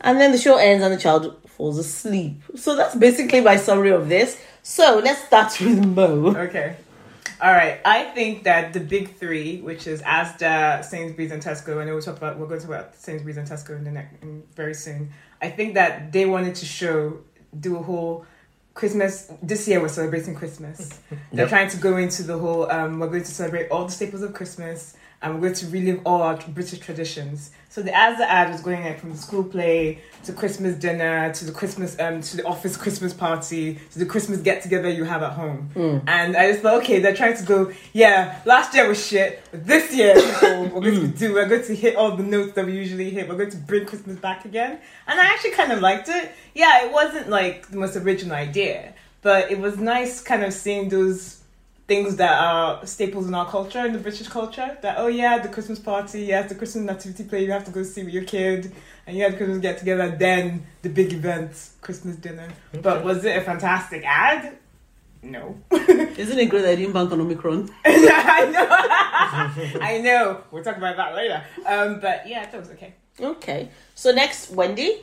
And 0.02 0.22
then 0.22 0.32
the 0.32 0.38
show 0.38 0.58
ends 0.58 0.84
and 0.84 0.94
the 0.94 0.98
child 1.00 1.36
falls 1.48 1.78
asleep. 1.78 2.42
So 2.56 2.76
that's 2.76 2.96
basically 2.96 3.42
my 3.42 3.58
summary 3.58 3.90
of 3.90 4.08
this. 4.08 4.40
So 4.62 5.02
let's 5.04 5.24
start 5.24 5.60
with 5.60 5.84
Mo. 5.84 6.36
Okay. 6.36 6.76
All 7.42 7.52
right. 7.52 7.80
I 7.86 8.06
think 8.06 8.44
that 8.44 8.74
the 8.74 8.80
big 8.80 9.16
three, 9.16 9.62
which 9.62 9.88
is 9.88 10.02
Asda, 10.02 10.84
Sainsbury's, 10.84 11.32
and 11.32 11.42
Tesco, 11.42 11.82
I 11.82 11.86
know 11.86 11.94
we'll 11.94 12.02
talk 12.02 12.18
about 12.18 12.38
we're 12.38 12.48
going 12.48 12.60
to 12.60 12.68
talk 12.68 12.76
about 12.76 12.96
Sainsbury's 12.96 13.38
and 13.38 13.48
Tesco 13.48 13.78
in 13.78 13.84
the 13.84 13.92
next 13.92 14.22
in 14.22 14.44
very 14.56 14.74
soon. 14.74 15.12
I 15.42 15.50
think 15.50 15.76
that 15.76 16.12
they 16.12 16.26
wanted 16.26 16.56
to 16.56 16.66
show 16.66 17.20
do 17.60 17.78
a 17.78 17.84
whole 17.84 18.26
Christmas 18.74 19.32
this 19.42 19.68
year 19.68 19.82
we're 19.82 19.90
celebrating 19.90 20.36
Christmas. 20.36 21.00
They're 21.34 21.48
trying 21.48 21.70
to 21.70 21.78
go 21.78 21.98
into 21.98 22.24
the 22.24 22.38
whole 22.38 22.72
um, 22.72 23.00
we're 23.00 23.08
going 23.08 23.24
to 23.24 23.32
celebrate 23.32 23.70
all 23.70 23.86
the 23.86 23.92
staples 23.92 24.22
of 24.22 24.34
Christmas 24.34 24.96
and 25.22 25.36
we're 25.36 25.42
going 25.42 25.54
to 25.56 25.68
relive 25.68 26.02
all 26.06 26.22
our 26.22 26.38
British 26.38 26.80
traditions. 26.80 27.52
So 27.72 27.84
the 27.84 27.96
as 27.96 28.18
the 28.18 28.30
ad 28.30 28.52
was 28.52 28.62
going 28.62 28.84
like 28.84 29.00
from 29.00 29.12
the 29.12 29.18
school 29.18 29.44
play 29.44 30.00
to 30.24 30.34
Christmas 30.34 30.76
dinner 30.76 31.32
to 31.32 31.46
the 31.46 31.52
Christmas 31.52 31.98
um 32.00 32.20
to 32.22 32.38
the 32.38 32.44
office 32.44 32.76
Christmas 32.76 33.14
party 33.14 33.78
to 33.92 34.00
the 34.00 34.08
Christmas 34.08 34.40
get 34.40 34.64
together 34.64 34.90
you 34.90 35.04
have 35.04 35.22
at 35.22 35.34
home. 35.34 35.70
And 36.08 36.36
I 36.36 36.50
just 36.50 36.64
thought, 36.64 36.82
okay, 36.82 37.00
they're 37.00 37.16
trying 37.16 37.38
to 37.38 37.44
go, 37.44 37.72
yeah, 37.94 38.42
last 38.46 38.74
year 38.74 38.88
was 38.88 39.06
shit, 39.06 39.44
but 39.52 39.68
this 39.68 39.94
year 39.94 40.16
people, 40.40 40.82
we're 40.82 40.92
going 40.92 41.12
to 41.12 41.18
do 41.18 41.34
we're 41.34 41.48
going 41.48 41.64
to 41.64 41.76
hit 41.76 41.96
all 41.96 42.16
the 42.16 42.24
notes 42.24 42.54
that 42.54 42.66
we 42.66 42.74
usually 42.74 43.12
hit. 43.12 43.30
We're 43.30 43.38
going 43.38 43.52
to 43.52 43.58
bring 43.58 43.86
Christmas 43.86 44.18
back 44.18 44.46
again. 44.46 44.80
And 45.08 45.20
I 45.20 45.26
actually 45.26 45.52
kind 45.52 45.72
of 45.72 45.80
liked 45.80 46.10
it. 46.10 46.32
Yeah, 46.56 46.86
it 46.86 46.92
wasn't 46.92 47.30
like 47.30 47.70
the 47.70 47.78
most 47.78 47.96
original 47.96 48.36
idea, 48.36 48.96
but 49.22 49.52
it 49.52 49.60
was 49.60 49.78
nice 49.78 50.22
kind 50.22 50.44
of 50.44 50.54
seeing 50.54 50.90
those 50.90 51.39
things 51.90 52.16
that 52.18 52.42
are 52.42 52.86
staples 52.86 53.28
in 53.28 53.34
our 53.34 53.50
culture, 53.50 53.86
in 53.86 53.92
the 53.92 54.00
British 54.00 54.30
culture. 54.30 54.78
That 54.82 54.96
oh 55.00 55.08
yeah, 55.08 55.40
the 55.40 55.50
Christmas 55.50 55.80
party, 55.80 56.22
yes, 56.22 56.48
the 56.48 56.56
Christmas 56.56 56.86
nativity 56.86 57.26
play 57.26 57.44
you 57.44 57.52
have 57.52 57.66
to 57.66 57.72
go 57.72 57.84
see 57.84 58.04
with 58.04 58.14
your 58.14 58.24
kid, 58.24 58.72
and 59.06 59.18
you 59.18 59.24
have 59.24 59.34
the 59.34 59.38
Christmas 59.40 59.60
get 59.60 59.80
together, 59.80 60.16
then 60.18 60.66
the 60.84 60.90
big 60.90 61.12
event, 61.12 61.52
Christmas 61.82 62.16
dinner. 62.16 62.48
But 62.82 63.04
was 63.04 63.26
it 63.26 63.36
a 63.36 63.42
fantastic 63.42 64.04
ad? 64.06 64.56
No. 65.22 65.60
Isn't 65.72 66.40
it 66.40 66.50
great 66.50 66.62
that 66.62 66.72
I 66.72 66.76
didn't 66.76 66.94
bank 66.94 67.12
on 67.12 67.20
Omicron? 67.20 67.70
I 67.86 68.46
know. 68.54 69.82
I 69.82 70.00
know. 70.00 70.44
We'll 70.52 70.64
talk 70.64 70.78
about 70.78 70.96
that 70.96 71.14
later. 71.14 71.44
Um, 71.66 72.00
but 72.00 72.26
yeah, 72.26 72.48
I 72.50 72.56
it 72.56 72.60
was 72.60 72.70
okay. 72.72 72.94
Okay. 73.20 73.70
So 73.96 74.12
next, 74.12 74.52
Wendy. 74.52 75.02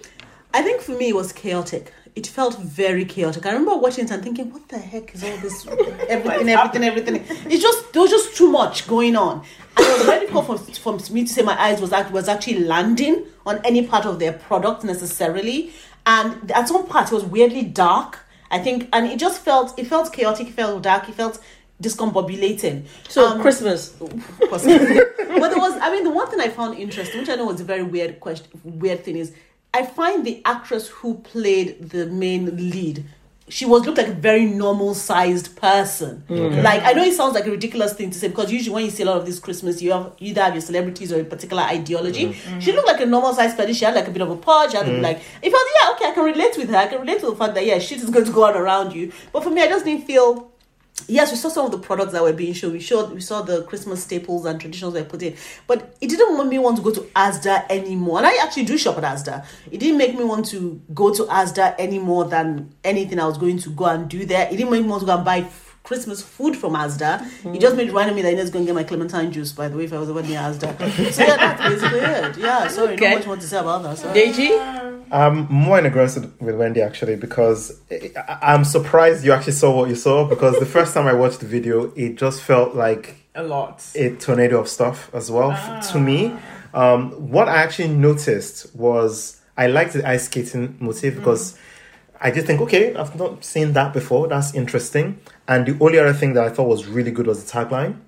I 0.55 0.63
think 0.63 0.81
for 0.81 0.93
me 0.93 1.11
it 1.11 1.15
was 1.15 1.33
chaotic. 1.33 1.93
It 2.17 2.27
felt 2.27 2.59
very 2.59 3.05
chaotic. 3.05 3.45
I 3.45 3.51
remember 3.51 3.77
watching 3.77 4.07
it 4.07 4.11
and 4.11 4.23
thinking, 4.23 4.51
what 4.51 4.67
the 4.69 4.79
heck 4.79 5.15
is 5.15 5.23
all 5.23 5.37
this? 5.37 5.67
Everything, 6.09 6.49
everything, 6.49 6.85
everything. 6.85 7.17
It's 7.53 7.63
just 7.63 7.93
there 7.93 8.01
was 8.03 8.11
just 8.11 8.35
too 8.37 8.51
much 8.51 8.87
going 8.89 9.17
on. 9.17 9.45
And 9.77 9.87
it 9.87 9.99
was 9.99 10.07
very 10.07 10.21
difficult 10.21 10.47
for, 10.47 10.97
for 10.97 11.13
me 11.13 11.25
to 11.25 11.33
say 11.33 11.43
my 11.43 11.61
eyes 11.61 11.79
was 11.79 11.93
act, 11.93 12.11
was 12.13 12.27
actually 12.27 12.61
landing 12.61 13.27
on 13.45 13.61
any 13.65 13.87
part 13.87 14.07
of 14.07 14.19
their 14.19 14.33
product 14.33 14.83
necessarily. 14.83 15.73
And 16.07 16.51
at 16.53 16.69
some 16.69 16.87
part 16.87 17.13
it 17.13 17.15
was 17.15 17.25
weirdly 17.25 17.63
dark. 17.63 18.21
I 18.51 18.61
think, 18.61 18.89
and 18.93 19.07
it 19.07 19.19
just 19.19 19.43
felt 19.43 19.79
it 19.79 19.87
felt 19.87 20.13
chaotic, 20.13 20.49
it 20.49 20.55
felt 20.55 20.83
dark, 20.83 21.09
it 21.11 21.17
felt 21.17 21.39
discombobulating. 21.83 22.87
So 23.09 23.27
Um, 23.27 23.41
Christmas. 23.43 23.89
but 23.99 24.63
there 24.63 25.59
was, 25.59 25.77
I 25.81 25.91
mean, 25.93 26.05
the 26.05 26.11
one 26.11 26.31
thing 26.31 26.41
I 26.41 26.49
found 26.49 26.79
interesting, 26.79 27.21
which 27.21 27.29
I 27.29 27.35
know 27.35 27.47
was 27.47 27.61
a 27.61 27.65
very 27.65 27.83
weird 27.83 28.21
question, 28.21 28.47
weird 28.65 29.05
thing, 29.05 29.17
is 29.17 29.33
I 29.77 29.85
find 29.85 30.25
the 30.25 30.41
actress 30.47 30.89
who 30.89 31.19
played 31.19 31.91
the 31.91 32.07
main 32.07 32.71
lead. 32.71 33.05
She 33.49 33.67
was 33.67 33.85
looked 33.85 33.99
like 33.99 34.09
a 34.09 34.13
very 34.29 34.47
normal 34.47 34.95
sized 34.95 35.55
person. 35.55 36.25
Like 36.63 36.83
I 36.83 36.93
know 36.95 37.05
it 37.05 37.15
sounds 37.15 37.35
like 37.35 37.47
a 37.47 37.51
ridiculous 37.51 37.93
thing 37.93 38.11
to 38.11 38.19
say 38.19 38.29
because 38.29 38.51
usually 38.51 38.75
when 38.75 38.85
you 38.87 38.91
see 38.91 39.03
a 39.03 39.07
lot 39.07 39.19
of 39.19 39.27
these 39.27 39.39
Christmas, 39.39 39.83
you 39.83 39.93
have 39.93 40.13
you 40.19 40.31
either 40.31 40.43
have 40.43 40.55
your 40.55 40.63
celebrities 40.63 41.13
or 41.13 41.21
a 41.21 41.25
particular 41.25 41.63
ideology. 41.63 42.29
Mm. 42.29 42.35
Mm. 42.35 42.63
She 42.63 42.73
looked 42.73 42.89
like 42.89 43.01
a 43.03 43.07
normal 43.07 43.35
sized 43.35 43.57
person. 43.57 43.75
She 43.75 43.85
had 43.85 43.95
like 43.95 44.09
a 44.09 44.11
bit 44.11 44.23
of 44.23 44.31
a 44.31 44.37
pudge. 44.37 44.71
She 44.71 44.79
had 44.79 44.87
mm. 44.87 45.03
like 45.03 45.19
if 45.43 45.53
I 45.53 45.61
was 45.63 45.73
yeah 45.79 45.93
okay 45.93 46.07
I 46.11 46.15
can 46.15 46.25
relate 46.25 46.57
with 46.57 46.71
her. 46.71 46.77
I 46.77 46.87
can 46.87 47.01
relate 47.03 47.21
to 47.21 47.27
the 47.27 47.37
fact 47.37 47.55
that 47.55 47.67
yeah 47.67 47.79
shit 47.79 47.99
is 47.99 48.11
going 48.11 48.25
to 48.25 48.33
go 48.33 48.45
on 48.45 48.57
around 48.57 48.95
you. 48.95 49.13
But 49.33 49.45
for 49.45 49.51
me, 49.51 49.61
I 49.63 49.69
just 49.69 49.85
didn't 49.85 50.07
feel 50.07 50.51
yes, 51.09 51.31
we 51.31 51.37
saw 51.37 51.49
some 51.49 51.67
of 51.67 51.73
the 51.73 51.79
products 51.79 52.13
that 52.13 52.23
were 52.23 52.33
being 52.33 52.53
shown. 52.53 52.73
We 52.73 52.81
showed 52.81 53.13
we 53.13 53.21
saw 53.21 53.43
the 53.43 53.63
Christmas 53.65 54.03
staples 54.03 54.45
and 54.45 54.61
traditions 54.61 54.95
they 54.95 55.05
put 55.05 55.23
in, 55.23 55.37
but 55.67 55.97
it 56.01 56.09
didn't 56.09 56.37
make 56.37 56.49
me 56.49 56.59
want 56.59 56.77
to 56.79 56.83
go 56.83 56.91
to 56.93 57.01
Asda 57.15 57.67
anymore. 57.71 58.19
And 58.19 58.27
I 58.27 58.37
actually 58.43 58.65
do 58.65 58.79
shop 58.79 58.99
at 58.99 59.05
Asda. 59.05 59.47
It 59.71 59.79
didn't 59.79 59.99
make 59.99 60.17
me 60.17 60.25
want 60.25 60.47
to 60.47 60.81
go 60.95 61.13
to 61.15 61.25
Asda 61.25 61.75
any 61.79 61.99
more 61.99 62.25
than 62.25 62.75
anything 62.83 63.21
I 63.21 63.27
was 63.27 63.39
going 63.39 63.59
to 63.59 63.71
go 63.71 63.85
and 63.87 64.09
do 64.09 64.25
there. 64.25 64.47
It 64.47 64.57
didn't 64.57 64.71
make 64.71 64.83
me 64.83 64.89
want 64.89 65.01
to 65.01 65.07
go 65.07 65.17
and 65.17 65.25
buy 65.25 65.43
Christmas 65.87 66.21
food 66.21 66.57
from 66.57 66.73
Asda. 66.75 67.13
It 67.55 67.61
just 67.61 67.77
made 67.77 67.87
reminded 67.87 68.17
me 68.17 68.23
that 68.23 68.31
I 68.31 68.35
need 68.35 68.47
to 68.47 68.53
go 68.53 68.59
and 68.59 68.67
get 68.67 68.75
my 68.75 68.83
clementine 68.83 69.31
juice. 69.31 69.53
By 69.53 69.69
the 69.69 69.77
way, 69.77 69.85
if 69.85 69.93
I 69.93 69.99
was 69.99 70.11
ever 70.11 70.21
near 70.23 70.41
Asda, 70.41 71.13
so 71.13 71.23
yeah, 71.25 71.37
that's 71.37 71.63
basically 71.75 72.01
it. 72.01 72.37
Yeah, 72.39 72.67
sorry, 72.69 72.95
Okay. 72.95 73.11
not 73.11 73.19
much 73.19 73.27
more 73.27 73.37
to 73.37 73.43
say 73.43 73.59
about 73.59 73.83
that. 73.85 73.97
Sorry. 73.99 74.21
Deji. 74.21 75.05
I'm 75.13 75.47
more 75.49 75.79
in 75.79 75.87
aggressive 75.87 76.25
with 76.41 76.57
Wendy 76.57 76.83
actually 76.83 77.15
because 77.15 77.79
I- 77.91 78.39
I'm 78.43 78.65
surprised 78.65 79.25
you 79.25 79.31
actually 79.33 79.53
saw 79.53 79.71
what 79.77 79.89
you 79.89 79.95
saw 79.95 80.27
because 80.27 80.59
the 80.59 80.67
first 80.67 80.93
time 80.93 81.07
I 81.07 81.13
watched 81.13 81.39
the 81.41 81.47
video, 81.47 81.93
it 81.95 82.17
just 82.17 82.43
felt 82.43 82.75
like 82.75 83.15
A 83.37 83.45
lot. 83.45 83.85
a 83.95 84.11
tornado 84.17 84.59
of 84.59 84.69
stuff 84.69 85.09
as 85.15 85.31
well 85.31 85.53
f- 85.53 85.93
to 85.93 85.99
me. 86.01 86.33
Um, 86.75 87.13
what 87.31 87.49
I 87.49 87.59
actually 87.63 87.89
noticed 87.89 88.75
was 88.75 89.41
I 89.57 89.69
liked 89.69 89.93
the 89.93 90.07
ice 90.07 90.25
skating 90.25 90.77
motif 90.81 91.15
because 91.15 91.57
I 92.21 92.31
did 92.33 92.45
think, 92.47 92.61
okay, 92.63 92.95
I've 92.97 93.15
not 93.15 93.45
seen 93.45 93.75
that 93.75 93.93
before. 93.93 94.27
That's 94.27 94.55
interesting. 94.55 95.21
And 95.49 95.67
the 95.67 95.77
only 95.85 95.99
other 95.99 96.13
thing 96.13 96.35
that 96.35 96.45
I 96.45 96.49
thought 96.49 96.69
was 96.69 96.87
really 96.87 97.11
good 97.11 97.27
was 97.27 97.45
the 97.45 97.51
tagline 97.51 97.99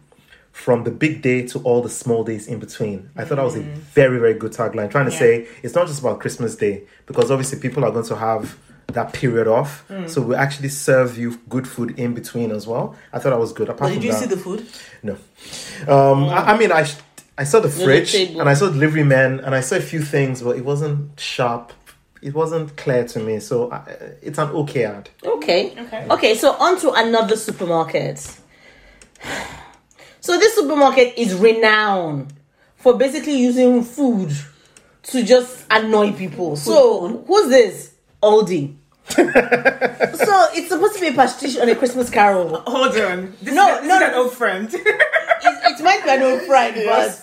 from 0.52 0.82
the 0.84 0.90
big 0.90 1.22
day 1.22 1.46
to 1.46 1.60
all 1.60 1.80
the 1.82 1.88
small 1.88 2.24
days 2.24 2.48
in 2.48 2.58
between. 2.58 3.10
I 3.16 3.24
thought 3.24 3.36
that 3.36 3.44
was 3.44 3.56
a 3.56 3.60
very, 3.60 4.18
very 4.18 4.34
good 4.34 4.52
tagline. 4.52 4.90
Trying 4.90 5.06
to 5.06 5.12
Yeah. 5.12 5.18
say 5.18 5.46
it's 5.62 5.74
not 5.74 5.86
just 5.86 6.00
about 6.00 6.18
Christmas 6.20 6.56
Day 6.56 6.82
because 7.06 7.30
obviously 7.30 7.58
people 7.60 7.84
are 7.84 7.92
going 7.92 8.06
to 8.06 8.16
have 8.16 8.56
that 8.88 9.12
period 9.12 9.46
off. 9.46 9.84
So 10.06 10.22
we 10.22 10.34
actually 10.34 10.70
serve 10.70 11.16
you 11.18 11.38
good 11.48 11.68
food 11.68 11.98
in 11.98 12.14
between 12.14 12.50
as 12.50 12.66
well. 12.66 12.96
I 13.12 13.18
thought 13.20 13.30
that 13.30 13.38
was 13.38 13.52
good. 13.52 13.68
Apart 13.68 13.90
But 13.90 13.94
did 13.94 14.04
you 14.04 14.10
that, 14.12 14.20
see 14.20 14.26
the 14.26 14.36
food? 14.36 14.66
no. 15.02 15.12
Um, 15.86 16.24
I, 16.24 16.54
I 16.54 16.58
mean, 16.58 16.72
I 16.72 16.88
I 17.36 17.44
saw 17.44 17.60
the 17.60 17.68
the 17.68 17.84
fridge 17.84 18.10
table. 18.12 18.40
and 18.40 18.48
I 18.48 18.54
saw 18.54 18.68
delivery 18.68 19.04
men 19.04 19.38
and 19.40 19.54
I 19.54 19.60
saw 19.60 19.76
a 19.76 19.80
few 19.80 20.02
things, 20.02 20.42
but 20.42 20.56
it 20.56 20.64
wasn't 20.64 21.20
sharp. 21.20 21.72
It 22.22 22.34
wasn't 22.34 22.76
clear 22.76 23.04
to 23.08 23.20
me. 23.20 23.38
So 23.40 23.70
I, 23.70 23.78
it's 24.22 24.38
an 24.38 24.48
okay 24.50 24.84
ad. 24.84 25.08
Okay. 25.24 25.74
Okay. 25.78 26.06
Okay, 26.10 26.34
so 26.34 26.52
on 26.52 26.78
to 26.80 26.92
another 26.92 27.36
supermarket. 27.36 28.18
So 30.20 30.38
this 30.38 30.54
supermarket 30.54 31.14
is 31.16 31.34
renowned 31.34 32.32
for 32.76 32.96
basically 32.96 33.36
using 33.38 33.82
food 33.84 34.32
to 35.04 35.22
just 35.24 35.64
annoy 35.70 36.12
people. 36.12 36.56
So 36.56 37.24
who's 37.26 37.48
this? 37.48 37.94
Aldi. 38.22 38.74
so 39.08 39.24
it's 39.24 40.68
supposed 40.68 40.94
to 40.96 41.00
be 41.00 41.08
a 41.08 41.12
pastiche 41.14 41.56
on 41.58 41.68
a 41.68 41.74
Christmas 41.74 42.10
carol. 42.10 42.60
Hold 42.66 42.96
on. 42.98 43.32
This 43.40 43.54
No, 43.54 43.74
is, 43.76 43.80
this 43.80 43.88
no, 43.88 43.96
is 43.96 44.02
an 44.02 44.10
no. 44.12 44.22
old 44.24 44.32
friend. 44.34 44.74
It, 44.74 44.82
it 44.84 45.82
might 45.82 46.02
be 46.04 46.10
an 46.10 46.22
old 46.22 46.42
friend, 46.42 46.74
but 46.84 47.22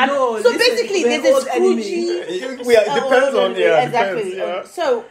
and 0.00 0.10
No, 0.10 0.40
so 0.42 0.56
basically 0.56 1.04
we're 1.04 1.22
there's 1.22 1.26
a 1.26 1.36
old 1.36 1.48
enemy. 1.48 1.82
Scroogey. 1.82 2.72
Yeah, 2.72 2.96
it 2.96 3.02
depends 3.02 3.34
on 3.36 3.54
yeah, 3.56 3.82
exactly. 3.84 4.30
depends, 4.30 4.36
yeah. 4.36 4.64
So 4.64 5.04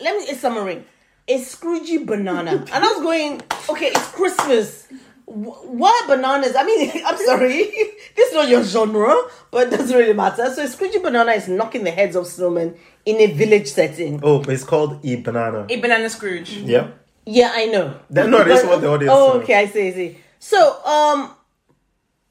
let 0.00 0.16
me 0.18 0.28
a 0.30 0.34
summary. 0.34 0.84
A 1.26 1.38
Scroogey 1.38 2.04
banana, 2.04 2.50
and 2.72 2.84
I 2.84 2.88
was 2.92 3.00
going, 3.02 3.40
okay, 3.70 3.86
it's 3.86 4.08
Christmas. 4.10 4.86
Wh- 5.26 5.64
Why 5.80 6.02
bananas? 6.06 6.54
I 6.54 6.64
mean, 6.64 6.90
I'm 7.06 7.16
sorry, 7.16 7.62
this 8.16 8.28
is 8.28 8.34
not 8.34 8.48
your 8.48 8.62
genre, 8.62 9.14
but 9.50 9.68
it 9.68 9.70
doesn't 9.78 9.96
really 9.96 10.12
matter. 10.12 10.52
So, 10.52 10.62
a 10.64 10.66
Scroogey 10.66 11.02
banana 11.02 11.32
is 11.32 11.48
knocking 11.48 11.84
the 11.84 11.90
heads 11.92 12.14
of 12.16 12.24
snowmen 12.24 12.76
in 13.06 13.16
a 13.20 13.26
village 13.32 13.68
setting. 13.68 14.20
Oh, 14.22 14.40
but 14.40 14.50
it's 14.52 14.64
called 14.64 15.00
e 15.02 15.16
banana. 15.16 15.66
a 15.70 15.80
banana 15.80 16.10
Scrooge. 16.10 16.50
Yeah. 16.58 16.88
Yeah, 17.26 17.52
I 17.54 17.66
know. 17.66 18.00
That- 18.10 18.28
no, 18.28 18.44
that's 18.44 18.64
what 18.66 18.82
the 18.82 18.88
audience 18.88 19.10
Oh, 19.16 19.40
okay, 19.40 19.54
I 19.54 19.66
see, 19.66 19.88
I 19.88 19.92
see. 19.92 20.18
So, 20.38 20.84
um, 20.84 21.33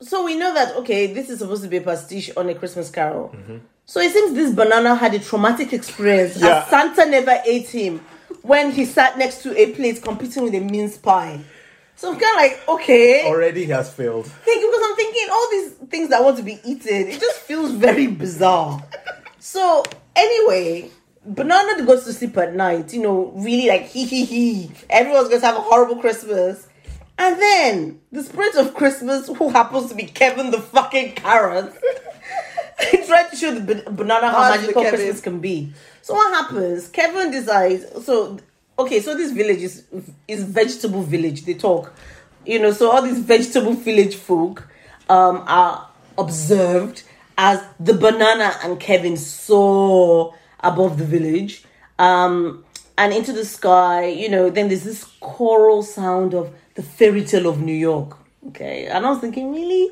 so 0.04 0.24
we 0.26 0.36
know 0.36 0.54
that 0.54 0.76
okay, 0.78 1.14
this 1.14 1.30
is 1.30 1.40
supposed 1.40 1.64
to 1.64 1.70
be 1.70 1.78
a 1.78 1.82
pastiche 1.82 2.32
on 2.38 2.50
a 2.50 2.56
Christmas 2.56 2.90
Carol. 2.90 3.30
Mm-hmm. 3.30 3.58
So 3.86 4.00
it 4.00 4.12
seems 4.14 4.34
this 4.34 4.54
banana 4.54 4.96
had 4.96 5.14
a 5.14 5.20
traumatic 5.20 5.74
experience 5.74 6.38
Yeah. 6.38 6.66
Santa 6.70 7.06
never 7.06 7.42
ate 7.46 7.68
him 7.70 8.00
when 8.42 8.72
he 8.72 8.86
sat 8.86 9.18
next 9.18 9.44
to 9.44 9.58
a 9.58 9.72
plate 9.74 10.02
competing 10.02 10.44
with 10.44 10.56
a 10.56 10.60
mince 10.60 10.98
pie. 10.98 11.40
So 11.96 12.12
I'm 12.12 12.20
kind 12.20 12.36
of 12.36 12.42
like, 12.42 12.70
okay, 12.70 13.24
Already 13.26 13.66
he 13.66 13.72
has 13.72 13.94
failed. 13.94 14.26
think 14.28 14.62
because 14.66 14.82
I'm 14.90 14.96
thinking 14.96 15.28
all 15.32 15.48
these 15.52 15.72
things 15.90 16.10
that 16.10 16.24
want 16.24 16.38
to 16.38 16.44
be 16.44 16.60
eaten, 16.66 17.08
it 17.08 17.20
just 17.20 17.40
feels 17.40 17.72
very 17.72 18.08
bizarre. 18.08 18.82
So 19.40 19.84
anyway, 20.16 20.90
Banana 21.26 21.86
goes 21.86 22.04
to 22.06 22.14
sleep 22.14 22.38
at 22.38 22.56
night, 22.56 22.94
you 22.94 23.02
know, 23.02 23.32
really 23.36 23.68
like 23.70 23.84
hee 23.84 24.06
hee 24.06 24.26
hee. 24.26 24.72
Everyone's 24.90 25.30
going 25.30 25.42
to 25.42 25.46
have 25.48 25.56
a 25.56 25.62
horrible 25.62 25.98
Christmas. 25.98 26.68
And 27.18 27.40
then 27.40 28.02
the 28.12 28.24
spirit 28.24 28.56
of 28.56 28.74
Christmas, 28.74 29.28
who 29.28 29.50
happens 29.50 29.90
to 29.90 29.96
be 29.96 30.04
Kevin 30.04 30.52
the 30.52 30.60
fucking 30.60 31.14
carrot, 31.14 31.74
tried 33.06 33.30
to 33.30 33.36
show 33.36 33.54
the 33.54 33.90
banana 33.92 34.30
how 34.30 34.44
How's 34.44 34.62
magical? 34.62 34.84
Christmas 34.84 35.22
can 35.22 35.40
be. 35.40 35.72
So 36.02 36.14
what 36.16 36.34
happens? 36.34 36.88
Kevin 36.90 37.32
decides. 37.32 38.06
So 38.06 38.40
okay, 38.78 39.00
so 39.00 39.16
this 39.16 39.32
village 39.32 39.62
is 39.62 39.86
is 40.28 40.44
vegetable 40.44 41.04
village. 41.04 41.46
They 41.46 41.54
talk, 41.54 41.94
you 42.46 42.60
know. 42.60 42.72
So 42.72 42.92
all 42.92 43.02
these 43.02 43.20
vegetable 43.20 43.74
village 43.74 44.16
folk 44.16 44.68
um 45.10 45.44
are 45.48 45.88
observed 46.18 47.04
as 47.38 47.64
the 47.80 47.94
banana 47.94 48.56
and 48.64 48.80
Kevin 48.80 49.18
soar 49.18 50.36
above 50.60 50.98
the 50.98 51.06
village, 51.06 51.64
um, 52.00 52.64
and 52.98 53.14
into 53.14 53.34
the 53.34 53.46
sky. 53.46 54.08
You 54.08 54.30
know, 54.30 54.50
then 54.50 54.68
there's 54.68 54.84
this 54.84 55.04
choral 55.20 55.84
sound 55.84 56.34
of 56.34 56.54
the 56.76 56.84
fairy 56.84 57.24
tale 57.24 57.48
of 57.48 57.62
New 57.62 57.76
York. 57.76 58.18
Okay, 58.50 58.88
and 58.88 59.06
I 59.06 59.10
was 59.10 59.20
thinking, 59.20 59.54
really, 59.54 59.90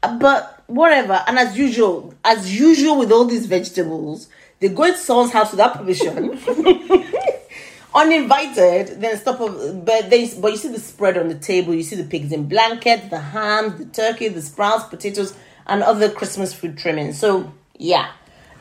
but 0.00 0.62
whatever. 0.66 1.22
And 1.26 1.38
as 1.38 1.56
usual, 1.58 2.14
as 2.24 2.58
usual 2.58 2.98
with 2.98 3.12
all 3.12 3.24
these 3.24 3.46
vegetables, 3.46 4.28
they 4.60 4.68
go 4.68 4.84
into 4.84 4.98
someone's 4.98 5.32
house 5.32 5.50
without 5.50 5.76
permission. 5.76 6.38
Uninvited, 7.94 9.00
then 9.00 9.16
stop. 9.18 9.38
But 9.38 10.10
they, 10.10 10.32
but 10.40 10.52
you 10.52 10.56
see 10.56 10.68
the 10.68 10.78
spread 10.78 11.18
on 11.18 11.28
the 11.28 11.34
table. 11.34 11.74
You 11.74 11.82
see 11.82 11.96
the 11.96 12.04
pigs 12.04 12.32
in 12.32 12.48
blankets, 12.48 13.08
the 13.08 13.18
ham, 13.18 13.76
the 13.78 13.86
turkey, 13.86 14.28
the 14.28 14.42
sprouts, 14.42 14.84
potatoes, 14.84 15.34
and 15.66 15.82
other 15.82 16.08
Christmas 16.10 16.54
food 16.54 16.78
trimmings. 16.78 17.18
So 17.18 17.52
yeah. 17.76 18.12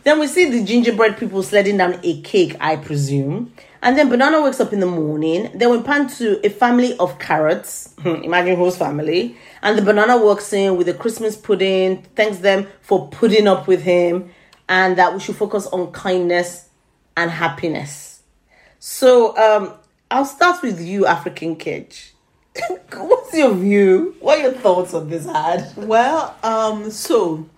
Then 0.04 0.20
we 0.20 0.28
see 0.28 0.50
the 0.50 0.64
gingerbread 0.64 1.18
people 1.18 1.44
sledding 1.44 1.78
down 1.78 2.00
a 2.04 2.22
cake, 2.22 2.56
I 2.60 2.78
presume. 2.78 3.54
And 3.82 3.98
then 3.98 4.10
Banana 4.10 4.42
wakes 4.42 4.60
up 4.60 4.74
in 4.74 4.82
the 4.82 4.86
morning. 4.86 5.50
Then 5.56 5.72
we 5.72 5.82
pan 5.82 6.08
to 6.18 6.46
a 6.46 6.50
family 6.50 6.98
of 6.98 7.18
carrots. 7.20 7.94
Imagine 8.04 8.58
whose 8.58 8.76
family. 8.76 9.38
And 9.62 9.78
the 9.78 9.82
banana 9.82 10.18
walks 10.18 10.52
in 10.54 10.78
with 10.78 10.88
a 10.90 10.94
Christmas 10.94 11.36
pudding, 11.36 12.04
thanks 12.16 12.40
them 12.40 12.68
for 12.82 13.10
putting 13.10 13.48
up 13.48 13.68
with 13.68 13.82
him, 13.82 14.32
and 14.68 14.98
that 14.98 15.14
we 15.14 15.20
should 15.20 15.36
focus 15.36 15.68
on 15.68 15.92
kindness 15.92 16.70
and 17.18 17.30
happiness. 17.30 18.22
So 18.80 19.38
um, 19.38 19.74
I'll 20.10 20.26
start 20.26 20.62
with 20.62 20.80
you, 20.82 21.06
African 21.06 21.56
Cage. 21.56 22.14
What's 22.94 23.34
your 23.34 23.54
view? 23.54 24.16
What 24.20 24.40
are 24.40 24.44
your 24.44 24.54
thoughts 24.54 24.94
on 24.94 25.10
this 25.10 25.28
ad? 25.28 25.74
Well, 25.76 26.36
um, 26.44 26.90
so 26.90 27.50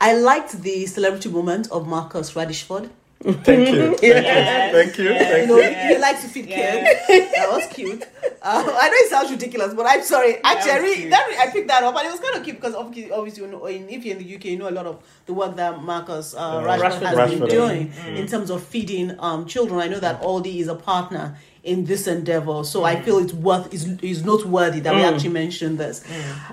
I 0.00 0.14
liked 0.14 0.62
the 0.62 0.86
celebrity 0.86 1.28
moment 1.28 1.70
of 1.70 1.86
Marcus 1.86 2.32
Radishford. 2.32 2.90
Thank 3.44 3.68
you. 3.68 3.98
Yes. 4.00 4.72
Thank 4.72 4.96
you. 4.96 5.12
You 5.12 5.18
Thank 5.18 5.48
know, 5.48 5.58
you. 5.58 5.68
he 5.68 5.98
likes 5.98 6.22
to 6.22 6.28
feed 6.28 6.46
kids. 6.46 6.86
that 7.34 7.48
was 7.50 7.66
cute. 7.66 8.02
Um, 8.02 8.08
I 8.42 8.88
know 8.88 8.94
it 8.94 9.10
sounds 9.10 9.30
ridiculous, 9.30 9.74
but 9.74 9.84
I'm 9.86 10.02
sorry. 10.02 10.42
Actually, 10.42 10.70
I, 10.70 10.74
was 10.80 10.82
re- 10.82 10.94
cute. 10.96 11.10
that, 11.10 11.36
I 11.38 11.50
picked 11.50 11.68
that 11.68 11.82
up, 11.82 11.94
and 11.96 12.06
it 12.06 12.10
was 12.12 12.20
kind 12.20 12.36
of 12.36 12.44
cute 12.44 12.56
because 12.56 12.74
obviously, 12.74 13.12
obviously, 13.12 13.44
you 13.44 13.50
know, 13.50 13.66
in, 13.66 13.90
if 13.90 14.06
you're 14.06 14.16
in 14.16 14.24
the 14.24 14.36
UK, 14.36 14.44
you 14.46 14.58
know 14.58 14.70
a 14.70 14.70
lot 14.70 14.86
of 14.86 15.02
the 15.26 15.34
work 15.34 15.54
that 15.56 15.82
Marcus 15.82 16.34
uh, 16.34 16.62
Rashford, 16.62 16.78
Rashford 16.78 17.02
has 17.02 17.18
has 17.18 17.30
been 17.30 17.40
been 17.40 17.48
doing 17.50 17.92
in 18.16 18.26
terms 18.26 18.48
of 18.48 18.64
feeding 18.64 19.14
um, 19.20 19.44
children. 19.44 19.80
I 19.80 19.88
know 19.88 20.00
that 20.00 20.22
Aldi 20.22 20.56
is 20.56 20.68
a 20.68 20.74
partner 20.74 21.36
in 21.62 21.84
this 21.84 22.06
endeavor, 22.06 22.64
so 22.64 22.84
I 22.84 23.02
feel 23.02 23.18
it's 23.18 23.34
worth 23.34 23.74
is 23.74 23.86
is 24.00 24.24
noteworthy 24.24 24.80
that 24.80 24.94
we 24.94 25.02
actually 25.02 25.28
mentioned 25.28 25.76
this. 25.76 26.02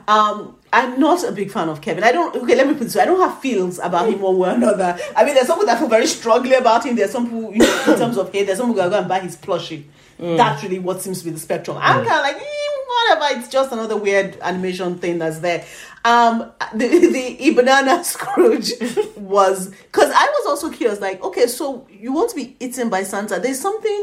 Um, 0.10 0.58
I'm 0.80 1.00
not 1.00 1.24
a 1.24 1.32
big 1.32 1.50
fan 1.52 1.70
of 1.70 1.82
Kevin. 1.82 2.04
I 2.04 2.12
don't. 2.12 2.36
Okay, 2.36 2.56
let 2.56 2.68
me 2.68 2.74
put 2.74 2.84
this 2.84 2.96
way. 2.96 3.02
I 3.04 3.06
don't 3.06 3.20
have 3.20 3.40
feelings 3.42 3.80
about 3.80 4.10
him 4.10 4.20
one 4.22 4.38
way 4.38 4.50
or 4.50 4.54
another. 4.54 4.98
I 5.16 5.24
mean, 5.26 5.34
there's 5.36 5.48
some 5.48 5.58
people 5.58 5.68
that 5.68 5.80
feel 5.80 5.88
very 5.90 6.08
strongly 6.08 6.54
about 6.54 6.86
him. 6.86 6.96
There's 6.96 7.12
some 7.12 7.26
people, 7.26 7.52
you 7.54 7.60
know, 7.60 7.84
in 7.94 7.98
terms 8.00 8.18
of 8.18 8.32
hate. 8.32 8.46
There's 8.46 8.60
some 8.60 8.68
people 8.70 8.84
that 8.84 8.90
go 8.92 9.00
and 9.00 9.08
buy 9.08 9.20
his 9.20 9.36
plushie. 9.36 9.84
That's 10.20 10.64
really 10.64 10.80
what 10.80 11.02
seems 11.02 11.20
to 11.20 11.26
be 11.26 11.32
the 11.32 11.40
spectrum. 11.40 11.78
I'm 11.80 12.04
kind 12.06 12.20
of 12.20 12.24
like, 12.24 12.38
eh, 12.38 12.78
whatever. 12.88 13.40
It's 13.40 13.50
just 13.50 13.72
another 13.72 13.96
weird 13.98 14.38
animation 14.42 14.98
thing 14.98 15.20
that's 15.20 15.40
there. 15.40 15.64
Um, 16.06 16.52
the 16.74 16.88
the 16.88 17.52
banana 17.56 18.04
Scrooge 18.04 18.72
was 19.16 19.70
because 19.70 20.10
I 20.12 20.26
was 20.26 20.46
also 20.48 20.72
curious. 20.72 21.00
Like, 21.02 21.24
okay, 21.24 21.48
so 21.48 21.88
you 21.92 22.14
want 22.14 22.30
to 22.32 22.36
be 22.36 22.56
eaten 22.60 22.90
by 22.90 23.04
Santa? 23.04 23.40
There's 23.40 23.60
something 23.60 24.02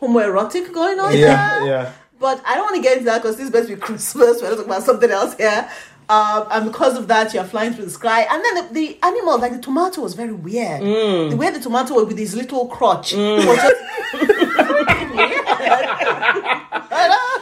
homoerotic 0.00 0.72
going 0.72 1.00
on 1.00 1.12
Yeah, 1.16 1.58
there. 1.60 1.66
yeah. 1.68 1.92
But 2.20 2.42
I 2.44 2.54
don't 2.56 2.64
want 2.64 2.76
to 2.76 2.82
get 2.82 2.94
into 2.94 3.04
that 3.06 3.22
because 3.22 3.36
this 3.36 3.46
is 3.46 3.52
to 3.68 3.74
be 3.76 3.80
Christmas. 3.80 4.42
We're 4.42 4.50
talking 4.50 4.64
about 4.64 4.82
something 4.82 5.10
else 5.10 5.36
here. 5.36 5.70
Um, 6.10 6.46
and 6.50 6.64
because 6.72 6.96
of 6.96 7.06
that, 7.08 7.34
you're 7.34 7.44
flying 7.44 7.74
through 7.74 7.84
the 7.84 7.90
sky. 7.90 8.22
And 8.22 8.42
then 8.42 8.68
the, 8.68 8.72
the 8.74 8.98
animal, 9.02 9.38
like 9.38 9.52
the 9.52 9.58
tomato, 9.58 10.00
was 10.00 10.14
very 10.14 10.32
weird. 10.32 10.80
The 10.82 11.36
way 11.36 11.50
the 11.50 11.60
tomato 11.60 11.94
was 11.94 12.06
with 12.06 12.16
his 12.18 12.34
little 12.34 12.66
crotch 12.68 13.12
was 13.12 13.44
just 13.44 13.74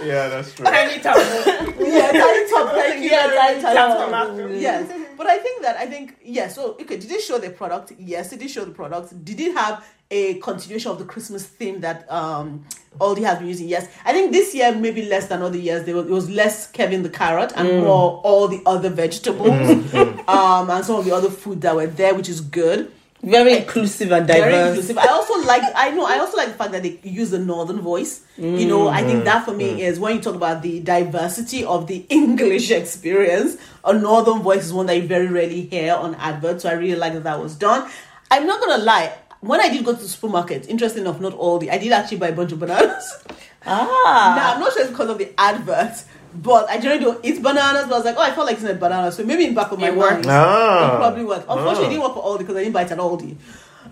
Yeah, 0.05 0.29
that's 0.29 0.53
true. 0.55 0.65
Tiny 0.65 0.99
tomato. 1.01 1.85
yeah, 1.85 2.13
tiny 2.13 2.51
top, 2.51 2.75
thank 2.75 3.03
you, 3.03 3.11
yeah, 3.11 3.27
tiny 3.29 3.63
Tiny 3.63 3.75
top. 3.75 4.05
tomato. 4.07 4.47
Yes, 4.49 4.91
but 5.17 5.27
I 5.27 5.39
think 5.39 5.63
that 5.63 5.77
I 5.77 5.87
think 5.87 6.17
yes. 6.23 6.55
So 6.55 6.73
okay, 6.73 6.97
did 6.97 7.11
it 7.11 7.21
show 7.23 7.39
the 7.39 7.51
product? 7.51 7.93
Yes, 7.99 8.33
it 8.33 8.41
did 8.41 8.51
show 8.51 8.65
the 8.65 8.71
product. 8.71 9.25
Did 9.25 9.41
it 9.41 9.55
have 9.55 9.85
a 10.11 10.35
continuation 10.39 10.91
of 10.91 10.99
the 10.99 11.05
Christmas 11.05 11.45
theme 11.45 11.81
that 11.81 12.11
um 12.11 12.65
Aldi 12.99 13.23
has 13.25 13.39
been 13.39 13.49
using? 13.49 13.69
Yes, 13.69 13.89
I 14.05 14.13
think 14.13 14.33
this 14.33 14.55
year 14.55 14.75
maybe 14.75 15.03
less 15.07 15.29
than 15.29 15.43
other 15.43 15.59
years. 15.59 15.85
There 15.85 15.97
was, 15.97 16.07
it 16.07 16.13
was 16.13 16.31
less 16.31 16.71
Kevin 16.71 17.03
the 17.03 17.11
carrot 17.11 17.53
and 17.57 17.83
more 17.83 18.21
all 18.23 18.49
the 18.49 18.63
other 18.67 18.91
vegetables, 18.91 19.51
um, 20.29 20.71
and 20.71 20.85
some 20.85 20.97
of 20.97 21.05
the 21.05 21.13
other 21.13 21.31
food 21.31 21.61
that 21.63 21.75
were 21.75 21.87
there, 21.87 22.15
which 22.15 22.29
is 22.29 22.41
good. 22.41 22.93
Very 23.27 23.57
inclusive 23.59 24.13
and 24.13 24.27
Very 24.27 24.53
diverse. 24.53 24.69
inclusive. 24.69 24.99
I 24.99 25.09
also 25.09 25.35
like. 25.45 25.63
I 25.75 25.91
know. 25.91 26.07
I 26.07 26.19
also 26.19 26.37
like 26.37 26.49
the 26.49 26.55
fact 26.55 26.71
that 26.73 26.83
they 26.85 27.01
use 27.03 27.31
the 27.31 27.41
northern 27.41 27.81
voice. 27.81 28.23
You 28.39 28.67
know, 28.69 28.87
I 28.89 29.03
think 29.03 29.25
that 29.25 29.45
for 29.45 29.53
me 29.53 29.83
is 29.83 29.99
when 29.99 30.17
you 30.17 30.23
talk 30.23 30.37
about 30.37 30.63
the 30.63 30.79
diversity 30.81 31.65
of 31.65 31.89
the 31.89 32.07
English 32.09 32.71
experience. 32.71 33.57
A 33.85 33.93
northern 33.93 34.43
voice 34.43 34.65
is 34.67 34.73
one 34.73 34.87
that 34.87 34.97
you 34.97 35.07
very 35.09 35.27
rarely 35.27 35.63
hear 35.63 35.95
on 35.95 36.15
adverts. 36.17 36.63
So 36.63 36.69
I 36.71 36.75
really 36.75 36.95
like 36.97 37.15
that 37.15 37.25
that 37.25 37.41
was 37.43 37.57
done. 37.57 37.91
I'm 38.31 38.47
not 38.47 38.61
gonna 38.61 38.83
lie. 38.83 39.13
When 39.41 39.61
I 39.61 39.69
did 39.69 39.85
go 39.85 39.93
to 39.95 40.01
the 40.03 40.09
supermarket, 40.09 40.69
interesting 40.69 41.03
enough, 41.03 41.21
not 41.21 41.35
all 41.35 41.59
the, 41.59 41.71
I 41.71 41.79
did 41.79 41.93
actually 41.93 42.17
buy 42.19 42.29
a 42.29 42.33
bunch 42.33 42.53
of 42.53 42.59
bananas. 42.61 43.25
Ah. 43.67 44.35
Now 44.37 44.55
I'm 44.55 44.61
not 44.61 44.73
sure 44.73 44.83
it's 44.83 44.91
because 44.91 45.11
of 45.11 45.19
the 45.19 45.31
advert, 45.39 46.03
but 46.43 46.69
I 46.71 46.79
generally 46.79 47.03
don't 47.05 47.25
eat 47.25 47.43
bananas. 47.43 47.85
But 47.89 47.95
I 47.95 47.97
was 47.99 48.05
like, 48.05 48.17
oh, 48.17 48.23
I 48.23 48.33
felt 48.33 48.47
like 48.47 48.57
eating 48.59 48.71
a 48.71 48.75
banana, 48.75 49.11
so 49.13 49.25
maybe 49.25 49.45
in 49.47 49.55
back 49.55 49.73
of 49.73 49.79
my 49.79 49.89
It 49.89 49.97
mind, 49.97 50.17
worked. 50.17 50.27
Ah. 50.29 50.95
it 50.95 50.99
probably 50.99 51.25
worked. 51.25 51.47
Unfortunately, 51.49 51.85
it 51.85 51.87
Ah. 51.87 51.91
didn't 51.91 52.03
work 52.03 52.15
for 52.15 52.23
Aldi 52.25 52.39
because 52.39 52.57
I 52.57 52.61
didn't 52.61 52.73
buy 52.75 52.83
it 52.83 52.91
at 52.93 52.99
Aldi. 52.99 53.37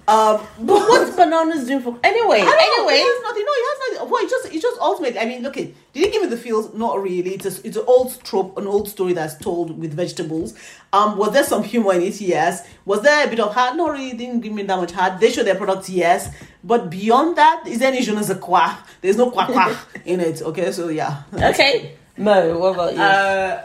Um, 0.06 0.38
But 0.60 0.80
what's 0.88 1.16
bananas 1.16 1.66
doing 1.66 1.80
for 1.80 1.96
anyway? 2.04 2.40
I 2.40 2.44
don't 2.44 2.56
know, 2.56 2.88
Anyway, 2.88 2.94
it 3.00 3.06
has 3.06 3.22
nothing. 3.22 3.44
No, 3.46 3.52
it 3.54 3.66
has 3.70 3.78
nothing. 3.96 4.10
Well, 4.10 4.22
it 4.24 4.28
just, 4.28 4.54
it 4.54 4.60
just 4.60 4.78
ultimately. 4.78 5.18
I 5.18 5.24
mean, 5.24 5.42
look 5.42 5.56
it. 5.56 5.74
Did 5.94 6.06
it 6.08 6.12
give 6.12 6.20
me 6.20 6.28
the 6.28 6.36
feels? 6.36 6.74
Not 6.74 7.02
really. 7.02 7.30
It's 7.36 7.46
a, 7.46 7.66
it's 7.66 7.76
an 7.78 7.84
old 7.86 8.22
trope, 8.22 8.58
an 8.58 8.66
old 8.66 8.86
story 8.90 9.14
that's 9.14 9.36
told 9.38 9.78
with 9.80 9.94
vegetables. 9.94 10.52
Um, 10.92 11.16
was 11.16 11.32
there 11.32 11.44
some 11.44 11.62
humor 11.62 11.94
in 11.94 12.02
it? 12.02 12.20
Yes. 12.20 12.66
Was 12.84 13.00
there 13.00 13.26
a 13.26 13.30
bit 13.30 13.40
of 13.40 13.54
heart? 13.54 13.76
Not 13.76 13.92
really. 13.92 14.12
Didn't 14.12 14.40
give 14.40 14.52
me 14.52 14.64
that 14.64 14.76
much 14.78 14.92
heart. 14.92 15.20
They 15.20 15.30
show 15.30 15.42
their 15.42 15.54
products. 15.54 15.88
Yes. 15.88 16.28
But 16.62 16.90
beyond 16.90 17.36
that, 17.36 17.66
is 17.66 17.78
there 17.78 17.88
any 17.90 18.02
je 18.02 18.12
ne 18.14 18.20
sais 18.22 18.38
quoi? 18.38 18.74
There's 19.00 19.16
no 19.16 19.30
quoi 19.30 19.46
quoi 19.46 19.74
in 20.04 20.20
it. 20.20 20.42
Okay, 20.42 20.70
so 20.72 20.88
yeah. 20.88 21.22
okay. 21.32 21.96
Mo, 22.16 22.58
what 22.58 22.74
about 22.74 22.94
you? 22.94 23.00
Uh, 23.00 23.64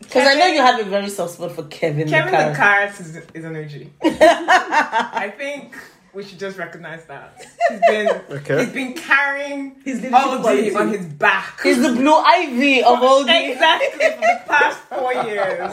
Because 0.00 0.26
I 0.26 0.34
know 0.34 0.46
you 0.46 0.60
have 0.60 0.80
a 0.80 0.84
very 0.84 1.08
soft 1.08 1.34
spot 1.34 1.52
for 1.52 1.64
Kevin. 1.64 2.08
Kevin 2.08 2.32
the 2.32 2.38
the 2.50 2.56
carrot. 2.56 2.94
Carrot 2.94 3.00
is, 3.00 3.16
is 3.34 3.44
an 3.44 3.56
OG. 3.56 3.90
I 4.02 5.32
think 5.36 5.76
we 6.12 6.24
should 6.24 6.38
just 6.38 6.58
recognize 6.58 7.04
that. 7.06 7.44
He's 7.68 7.80
been 7.80 8.08
Okay. 8.30 8.64
he's 8.64 8.72
been 8.72 8.94
carrying 8.94 9.76
His 9.84 10.00
his 10.00 10.02
leadership 10.12 10.40
quality. 10.40 10.74
on 10.74 10.88
his 10.88 11.06
back. 11.06 11.60
He's 11.62 11.80
the 11.80 11.92
blue 11.92 12.14
ivy 12.14 12.82
of 12.82 13.02
all 13.02 13.24
the. 13.24 13.50
exactly 13.52 13.88
for 14.10 14.20
the 14.20 14.40
past 14.46 14.78
four 14.88 15.12
years. 15.14 15.72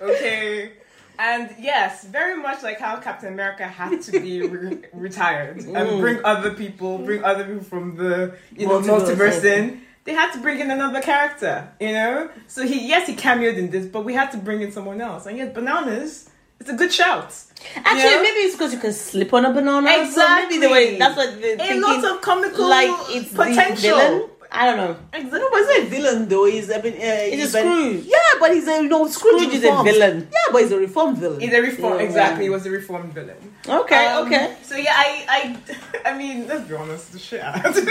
Okay. 0.00 0.72
And 1.18 1.54
yes, 1.60 2.04
very 2.04 2.36
much 2.42 2.62
like 2.64 2.80
how 2.80 2.96
Captain 2.96 3.32
America 3.32 3.64
had 3.64 4.00
to 4.02 4.12
be 4.12 4.42
re- 4.46 4.78
retired 4.92 5.58
and 5.62 6.00
bring 6.04 6.24
other 6.24 6.52
people, 6.54 6.98
bring 6.98 7.22
other 7.22 7.44
people 7.44 7.62
from 7.62 7.96
the 7.96 8.34
you 8.56 8.66
know 8.66 8.80
Multiverse, 8.80 9.16
multiverse 9.16 9.44
in. 9.44 9.82
They 10.04 10.12
had 10.14 10.32
to 10.32 10.38
bring 10.40 10.58
in 10.58 10.70
another 10.70 11.00
character, 11.00 11.68
you 11.80 11.92
know. 11.92 12.28
So 12.48 12.66
he 12.66 12.88
yes 12.88 13.06
he 13.06 13.14
cameoed 13.14 13.56
in 13.56 13.70
this, 13.70 13.86
but 13.86 14.04
we 14.04 14.14
had 14.14 14.30
to 14.32 14.38
bring 14.38 14.60
in 14.62 14.72
someone 14.72 15.00
else. 15.00 15.26
And 15.26 15.36
yes, 15.38 15.54
bananas. 15.54 16.28
It's 16.60 16.70
a 16.70 16.74
good 16.74 16.92
shout. 16.92 17.34
Actually, 17.74 18.10
Yeah. 18.12 18.22
maybe 18.22 18.38
it's 18.46 18.54
because 18.54 18.72
you 18.72 18.78
can 18.78 18.92
slip 18.92 19.32
on 19.34 19.44
a 19.44 19.52
banana. 19.52 19.88
So 19.96 20.02
Exactly. 20.02 20.58
maybe 20.58 20.66
the 20.66 20.72
way 20.72 20.96
that's 20.96 21.16
what 21.16 21.40
they're 21.40 21.54
A 21.54 21.58
thinking. 21.58 21.80
lot 21.80 22.04
of 22.04 22.20
comical 22.20 22.68
like 22.68 22.90
it's 23.16 23.32
potential. 23.32 24.30
The 24.52 24.58
villain. 24.58 24.60
I 24.60 24.66
don't 24.66 24.76
know. 24.76 24.96
Exactly. 25.12 25.38
No, 25.40 25.48
but 25.50 25.58
he's 25.58 25.68
not 25.68 25.78
a 25.78 25.84
villain 25.88 26.28
though. 26.28 26.44
He's 26.46 26.68
a 26.70 26.78
bit. 26.78 26.94
Uh, 26.94 26.98
He's 27.00 27.04
a 27.04 27.30
he's 27.36 27.52
been- 27.52 27.62
Scrooge. 27.92 28.04
Yeah, 28.06 28.18
but 28.40 28.50
he's 28.54 28.68
a 28.68 28.82
no 28.82 29.08
Scrooge, 29.08 29.42
Scrooge 29.42 29.54
is 29.54 29.64
a 29.64 29.82
villain. 29.82 30.28
Yeah, 30.30 30.38
but 30.52 30.62
he's 30.62 30.72
a 30.72 30.78
reformed 30.78 31.18
villain. 31.18 31.40
He's 31.40 31.52
a 31.52 31.60
reform. 31.62 31.98
Yeah. 31.98 32.04
Exactly, 32.04 32.44
he 32.44 32.50
was 32.50 32.66
a 32.66 32.70
reformed 32.70 33.12
villain. 33.12 33.36
Okay, 33.68 34.06
Um, 34.06 34.26
okay. 34.26 34.56
So 34.62 34.76
yeah, 34.76 34.92
I, 34.94 35.56
I, 36.04 36.04
I 36.10 36.12
mean, 36.18 36.46
let's 36.48 36.68
be 36.68 36.74
honest, 36.74 37.12
the 37.12 37.18
shit 37.18 37.40
out 37.40 37.56
it, 37.64 37.64
but, 37.64 37.74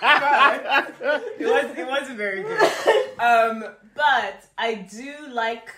but 0.00 1.24
it 1.40 1.46
was, 1.46 1.78
it 1.78 1.86
wasn't 1.86 2.18
very 2.18 2.42
good. 2.42 2.62
Um, 3.18 3.64
but 3.94 4.44
I 4.58 4.74
do 4.74 5.14
like. 5.30 5.70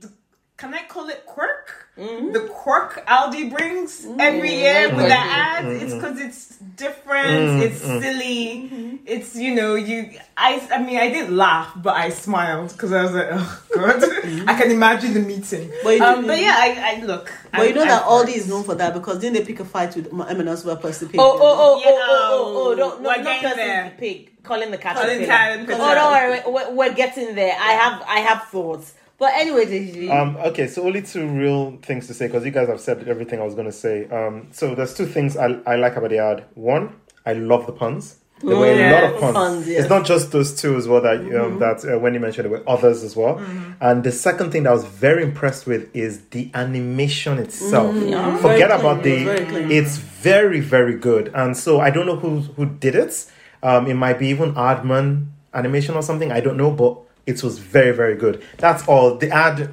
The, 0.00 0.10
can 0.56 0.74
I 0.74 0.82
call 0.86 1.08
it 1.08 1.24
quirk? 1.26 1.88
Mm-hmm. 2.00 2.32
The 2.32 2.40
quirk 2.48 3.04
Aldi 3.06 3.54
brings 3.54 4.06
mm-hmm. 4.06 4.20
every 4.20 4.54
year 4.54 4.88
with 4.88 5.08
the 5.08 5.14
mm-hmm. 5.14 5.66
ads. 5.66 5.82
It's 5.82 5.94
because 5.94 6.18
it's 6.18 6.56
different. 6.76 7.62
It's 7.62 7.80
silly. 7.80 9.00
It's 9.04 9.36
you 9.36 9.54
know 9.54 9.74
you. 9.74 10.10
I 10.34 10.66
I 10.72 10.82
mean 10.82 10.96
I 10.96 11.10
didn't 11.10 11.36
laugh, 11.36 11.72
but 11.76 11.96
I 11.96 12.08
smiled 12.08 12.72
because 12.72 12.92
I 12.92 13.02
was 13.02 13.12
like, 13.12 13.28
oh 13.30 13.62
god, 13.74 14.02
I 14.48 14.54
can 14.58 14.70
imagine 14.70 15.12
the 15.12 15.20
meeting. 15.20 15.70
But 15.82 16.00
um, 16.00 16.22
do- 16.22 16.28
but 16.28 16.38
yeah, 16.38 16.54
I, 16.56 16.96
I 16.96 17.04
look. 17.04 17.30
But 17.52 17.68
you 17.68 17.74
know 17.74 17.82
I, 17.82 17.88
that 17.88 18.02
I 18.02 18.06
Aldi 18.06 18.34
is 18.34 18.48
known 18.48 18.64
for 18.64 18.74
that 18.76 18.94
because 18.94 19.18
didn't 19.18 19.34
they 19.34 19.44
pick 19.44 19.60
a 19.60 19.64
fight 19.66 19.94
with 19.94 20.06
M&S 20.06 20.64
where 20.64 20.76
Percy 20.76 21.06
Pig? 21.06 21.20
Oh 21.20 21.22
oh 21.22 21.38
oh, 21.38 21.40
oh, 21.40 21.56
oh, 21.60 21.74
oh, 21.74 21.80
Yeah, 21.80 21.90
oh, 21.90 21.98
oh, 22.00 22.68
oh, 22.68 22.72
oh, 22.72 22.74
don't, 22.74 23.02
no, 23.02 23.08
we're 23.10 23.16
not 23.16 23.24
getting 23.24 23.42
Percy 23.42 23.56
there. 23.56 23.84
the 23.90 23.96
pig. 23.96 24.42
Colin 24.42 24.70
the 24.70 24.78
cat. 24.78 24.96
Colin 24.96 25.26
Cat- 25.26 25.66
Oh, 25.68 25.94
don't 25.94 26.12
worry, 26.12 26.40
we're, 26.46 26.74
we're 26.74 26.94
getting 26.94 27.34
there. 27.34 27.54
I 27.58 27.72
have, 27.72 28.02
I 28.08 28.20
have 28.20 28.44
thoughts. 28.44 28.94
But 29.20 29.34
anyway, 29.34 30.08
Um, 30.08 30.36
okay, 30.38 30.66
so 30.66 30.82
only 30.82 31.02
two 31.02 31.28
real 31.28 31.76
things 31.82 32.06
to 32.06 32.14
say 32.14 32.26
because 32.26 32.42
you 32.46 32.50
guys 32.50 32.68
have 32.68 32.80
said 32.80 33.06
everything 33.06 33.38
I 33.38 33.44
was 33.44 33.54
going 33.54 33.66
to 33.66 33.72
say. 33.86 34.08
Um, 34.08 34.48
so 34.50 34.74
there's 34.74 34.94
two 34.94 35.04
things 35.04 35.36
I, 35.36 35.58
I 35.66 35.76
like 35.76 35.96
about 35.96 36.08
the 36.08 36.18
ad. 36.18 36.44
One, 36.54 36.94
I 37.26 37.34
love 37.34 37.66
the 37.66 37.72
puns. 37.72 38.16
There 38.42 38.56
were 38.56 38.72
a 38.72 38.90
lot 38.92 39.04
of 39.04 39.20
puns. 39.20 39.34
Puns, 39.34 39.68
yes. 39.68 39.80
It's 39.80 39.90
not 39.90 40.06
just 40.06 40.32
those 40.32 40.58
two 40.58 40.74
as 40.76 40.88
well 40.88 41.02
that 41.02 41.18
um, 41.38 41.58
that 41.58 41.84
uh, 41.84 41.98
Wendy 41.98 42.18
mentioned. 42.18 42.46
There 42.46 42.50
were 42.58 42.66
others 42.66 43.04
as 43.04 43.14
well. 43.14 43.38
And 43.82 44.02
the 44.02 44.12
second 44.12 44.52
thing 44.52 44.62
that 44.62 44.70
I 44.70 44.72
was 44.72 44.86
very 44.86 45.22
impressed 45.22 45.66
with 45.66 45.94
is 45.94 46.22
the 46.30 46.50
animation 46.54 47.36
itself. 47.36 47.94
Forget 47.94 48.40
Very 48.40 48.62
about 48.62 49.02
clean, 49.02 49.26
the. 49.26 49.44
very. 49.44 49.76
It's 49.76 49.98
very 49.98 50.60
very 50.60 50.94
good. 50.94 51.30
And 51.34 51.54
so 51.54 51.80
I 51.80 51.90
don't 51.90 52.06
know 52.06 52.16
who 52.16 52.40
who 52.56 52.64
did 52.64 52.94
it. 52.94 53.26
Um, 53.62 53.86
it 53.86 53.94
might 53.94 54.18
be 54.18 54.28
even 54.28 54.54
Aardman 54.54 55.26
animation 55.52 55.94
or 55.94 56.02
something. 56.02 56.32
I 56.32 56.40
don't 56.40 56.56
know, 56.56 56.70
but 56.70 56.96
it 57.30 57.42
was 57.42 57.58
very 57.58 57.92
very 57.92 58.16
good. 58.16 58.42
That's 58.58 58.86
all. 58.86 59.16
The 59.16 59.30
ad. 59.30 59.72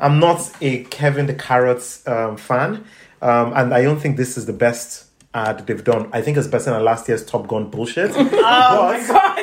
I'm 0.00 0.20
not 0.20 0.48
a 0.60 0.84
Kevin 0.84 1.26
the 1.26 1.34
Carrots 1.34 2.06
um, 2.06 2.36
fan, 2.36 2.84
um, 3.20 3.52
and 3.54 3.74
I 3.74 3.82
don't 3.82 3.98
think 3.98 4.16
this 4.16 4.36
is 4.36 4.46
the 4.46 4.52
best 4.52 5.08
ad 5.34 5.66
they've 5.66 5.82
done. 5.82 6.08
I 6.12 6.22
think 6.22 6.36
it's 6.36 6.46
better 6.46 6.70
than 6.70 6.84
last 6.84 7.08
year's 7.08 7.24
Top 7.24 7.46
Gun 7.48 7.70
bullshit. 7.70 8.12
Oh 8.16 8.92
my 8.92 9.06
god. 9.06 9.38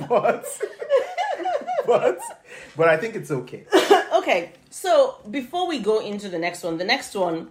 but, 0.08 0.46
but, 1.86 2.18
but 2.76 2.88
I 2.88 2.96
think 2.96 3.14
it's 3.14 3.30
okay. 3.30 3.64
Okay, 4.12 4.52
so 4.70 5.16
before 5.30 5.66
we 5.68 5.78
go 5.78 6.00
into 6.00 6.28
the 6.28 6.38
next 6.38 6.62
one, 6.62 6.76
the 6.76 6.84
next 6.84 7.14
one 7.14 7.48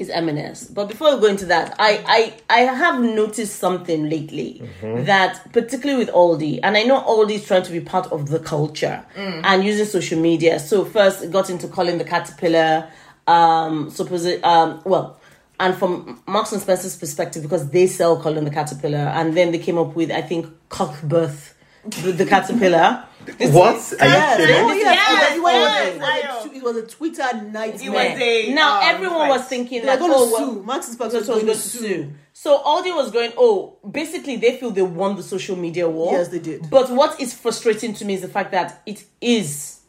is 0.00 0.08
M&S. 0.10 0.64
But 0.64 0.88
before 0.88 1.14
we 1.14 1.20
go 1.20 1.26
into 1.28 1.46
that, 1.46 1.74
I 1.78 2.34
I, 2.48 2.60
I 2.60 2.60
have 2.62 3.00
noticed 3.00 3.56
something 3.58 4.08
lately 4.08 4.62
that 5.04 5.52
particularly 5.52 6.04
with 6.04 6.14
Aldi, 6.14 6.60
and 6.62 6.76
I 6.76 6.82
know 6.84 7.00
Aldi 7.02 7.32
is 7.32 7.46
trying 7.46 7.62
to 7.64 7.72
be 7.72 7.80
part 7.80 8.06
of 8.10 8.28
the 8.28 8.38
culture 8.40 9.04
and 9.44 9.62
using 9.64 9.84
social 9.86 10.20
media. 10.20 10.58
So 10.58 10.84
first 10.84 11.22
it 11.22 11.30
got 11.30 11.50
into 11.50 11.68
Colin 11.68 11.98
the 11.98 12.04
caterpillar, 12.04 12.88
um, 13.26 13.90
suppose 13.90 14.26
um, 14.42 14.80
well. 14.84 15.18
And 15.60 15.76
from 15.76 16.22
Marks 16.26 16.52
and 16.52 16.62
Spencer's 16.62 16.96
perspective, 16.96 17.42
because 17.42 17.68
they 17.68 17.86
sell 17.86 18.18
Colin 18.18 18.44
the 18.44 18.50
Caterpillar, 18.50 18.96
and 19.18 19.36
then 19.36 19.52
they 19.52 19.58
came 19.58 19.76
up 19.76 19.94
with, 19.94 20.10
I 20.10 20.22
think, 20.22 20.46
Cuthbert, 20.70 21.36
the, 21.84 22.12
the 22.12 22.26
caterpillar. 22.26 23.04
What? 23.38 23.76
Are 23.76 23.76
you 23.76 23.96
Yes. 24.00 24.36
kidding? 24.38 24.56
Oh, 24.56 24.72
yes. 24.72 24.82
Yes, 24.82 25.36
It 25.36 25.42
was- 25.42 25.52
yes, 25.52 25.94
it 25.94 26.00
was 26.00 26.56
It 26.56 26.62
was 26.62 26.76
a 26.76 26.86
Twitter 26.86 27.22
nightmare. 27.46 27.74
It 27.82 27.90
was 27.90 28.20
a 28.20 28.52
now 28.54 28.80
um, 28.80 28.94
everyone 28.94 29.28
was 29.28 29.44
thinking 29.46 29.82
They're 29.82 29.96
that 29.96 29.98
going 30.00 30.12
oh, 30.14 30.30
well, 30.32 30.54
sue. 30.54 30.62
Marks 30.62 30.86
and 30.88 30.94
Spencer 30.96 31.22
so 31.24 31.34
was 31.34 31.44
was 31.44 31.44
going 31.44 31.46
going 31.46 31.56
to 31.58 31.62
to 31.62 31.68
sue. 31.68 31.78
sue. 31.88 32.12
So 32.32 32.58
Aldi 32.62 32.94
was 32.96 33.10
going, 33.10 33.32
oh, 33.36 33.78
basically 33.90 34.36
they 34.36 34.56
feel 34.56 34.70
they 34.70 34.82
won 34.82 35.16
the 35.16 35.22
social 35.22 35.56
media 35.56 35.88
war. 35.88 36.12
Yes, 36.12 36.28
they 36.28 36.38
did. 36.38 36.68
But 36.70 36.90
what 36.90 37.20
is 37.20 37.34
frustrating 37.34 37.92
to 37.94 38.04
me 38.04 38.14
is 38.14 38.22
the 38.22 38.28
fact 38.28 38.50
that 38.52 38.82
it 38.86 39.04
is 39.20 39.80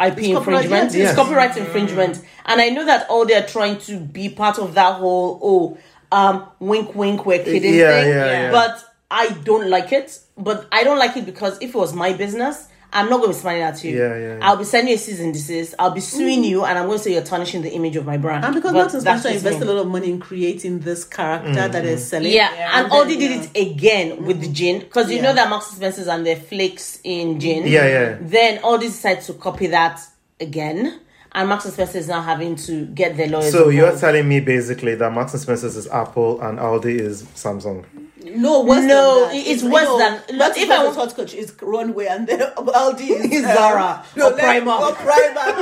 IP 0.00 0.14
copyright, 0.16 0.34
infringement. 0.36 0.70
yes, 0.70 0.94
It's 0.94 0.96
yes. 0.96 1.14
copyright 1.14 1.56
infringement. 1.56 2.20
And 2.46 2.60
I 2.60 2.68
know 2.70 2.84
that 2.86 3.08
Aldi 3.08 3.42
are 3.42 3.46
trying 3.46 3.78
to 3.80 3.98
be 3.98 4.28
part 4.28 4.58
of 4.58 4.74
that 4.74 4.94
whole, 4.96 5.38
oh, 5.42 5.78
um, 6.16 6.48
wink, 6.58 6.94
wink, 6.94 7.24
we're 7.24 7.42
kidding 7.44 7.74
Yeah, 7.74 8.00
thing. 8.00 8.08
yeah, 8.10 8.26
yeah. 8.26 8.50
But 8.50 8.82
I 9.10 9.30
don't 9.30 9.68
like 9.68 9.92
it. 9.92 10.18
But 10.36 10.66
I 10.72 10.84
don't 10.84 10.98
like 10.98 11.16
it 11.16 11.26
because 11.26 11.58
if 11.60 11.70
it 11.70 11.74
was 11.74 11.92
my 11.92 12.12
business, 12.12 12.68
I'm 12.92 13.08
not 13.08 13.18
going 13.18 13.30
to 13.30 13.36
be 13.36 13.40
smiling 13.40 13.62
at 13.62 13.84
you. 13.84 13.96
Yeah, 13.96 14.16
yeah, 14.16 14.36
yeah. 14.38 14.38
I'll 14.42 14.56
be 14.56 14.64
sending 14.64 14.88
you 14.90 14.96
a 14.96 14.98
cease 14.98 15.20
and 15.20 15.32
desist. 15.32 15.74
I'll 15.78 15.92
be 15.92 16.00
suing 16.00 16.42
you, 16.42 16.64
and 16.64 16.76
I'm 16.76 16.86
going 16.86 16.98
to 16.98 17.04
say 17.04 17.12
you're 17.12 17.22
tarnishing 17.22 17.62
the 17.62 17.70
image 17.72 17.94
of 17.94 18.04
my 18.04 18.16
brand. 18.16 18.44
And 18.44 18.52
because 18.52 18.72
But 18.72 18.78
Marks 18.78 18.94
and 18.94 19.02
Spencer 19.02 19.28
just 19.30 19.44
invested 19.44 19.68
a 19.68 19.72
lot 19.72 19.82
of 19.82 19.86
money 19.86 20.10
in 20.10 20.18
creating 20.18 20.80
this 20.80 21.04
character 21.04 21.52
that 21.54 21.70
Mm-hmm. 21.72 21.84
they're 21.86 21.98
selling. 21.98 22.32
Yeah, 22.32 22.52
Yeah. 22.52 22.80
and 22.82 22.90
then, 22.90 23.00
Aldi 23.06 23.18
did 23.18 23.30
yeah. 23.30 23.46
it 23.54 23.72
again 23.72 24.24
with 24.24 24.40
the 24.40 24.48
gin 24.48 24.80
because 24.80 25.08
you 25.08 25.16
Yeah. 25.18 25.22
know 25.22 25.34
that 25.34 25.48
Marks 25.48 25.68
and 25.68 25.76
Spencers 25.76 26.08
and 26.08 26.26
their 26.26 26.34
flakes 26.36 26.98
in 27.04 27.38
gin. 27.38 27.64
Yeah, 27.68 27.86
yeah. 27.86 28.16
Then 28.20 28.58
Aldi 28.62 28.80
decided 28.80 29.22
to 29.24 29.34
copy 29.34 29.68
that 29.68 30.00
again, 30.40 30.98
and 31.32 31.48
Marks 31.48 31.64
and 31.64 31.74
Spencer 31.74 31.98
is 31.98 32.08
now 32.08 32.20
having 32.22 32.56
to 32.56 32.86
get 32.86 33.16
their 33.16 33.28
lawyers. 33.28 33.52
So 33.52 33.68
you're 33.68 33.84
involved. 33.84 34.00
telling 34.00 34.28
me 34.28 34.40
basically 34.40 34.94
that 34.96 35.12
Marks 35.12 35.32
and 35.32 35.40
Spencer's 35.42 35.76
is 35.76 35.86
Apple 35.88 36.40
and 36.40 36.58
Aldi 36.58 36.98
is 37.00 37.22
Samsung. 37.34 37.84
No, 38.22 38.62
worse 38.64 38.84
No, 38.84 39.28
than 39.28 39.36
that. 39.38 39.46
it's 39.48 39.62
worse 39.62 39.84
no, 39.84 39.98
than- 39.98 40.12
Marks 40.12 40.32
look, 40.32 40.56
and 40.58 40.64
if 40.64 40.70
I 40.70 40.74
Spencer's 40.74 40.96
want- 40.96 41.08
hot 41.10 41.16
coach 41.16 41.34
is 41.34 41.56
Runway 41.62 42.06
and 42.06 42.26
then 42.28 42.40
Aldi 42.56 43.00
is 43.10 43.32
Is 43.32 43.44
um, 43.46 43.54
Zara 43.54 44.04
no, 44.14 44.26
or 44.26 44.30
let- 44.34 44.62
Primark. 44.62 44.80
or 44.80 44.94
Primark 44.94 45.58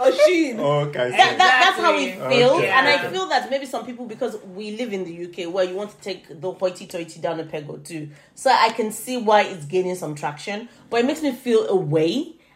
or, 0.00 0.06
or 0.06 0.12
Shein. 0.12 0.58
Okay. 0.58 1.10
That, 1.10 1.36
that, 1.38 1.38
that's 1.38 1.80
how 1.80 1.94
it 1.98 2.02
Exactly. 2.12 2.36
feels, 2.36 2.52
Okay. 2.58 2.68
and 2.68 2.86
I 2.88 3.10
feel 3.10 3.28
that 3.28 3.50
maybe 3.50 3.66
some 3.66 3.84
people 3.84 4.06
because 4.06 4.36
we 4.54 4.76
live 4.76 4.92
in 4.92 5.04
the 5.04 5.24
UK 5.26 5.52
where 5.52 5.64
you 5.64 5.74
want 5.74 5.90
to 5.90 5.96
take 6.00 6.40
the 6.40 6.52
hoity-toity 6.52 7.20
down 7.20 7.40
a 7.40 7.44
peg 7.44 7.68
or 7.68 7.78
two, 7.78 8.08
so 8.36 8.50
I 8.50 8.70
can 8.70 8.92
see 8.92 9.16
why 9.16 9.42
it's 9.42 9.64
gaining 9.64 9.96
some 9.96 10.14
traction, 10.14 10.68
but 10.90 11.00
it 11.00 11.06
makes 11.06 11.22
me 11.22 11.32
feel 11.32 11.66
a 11.68 11.74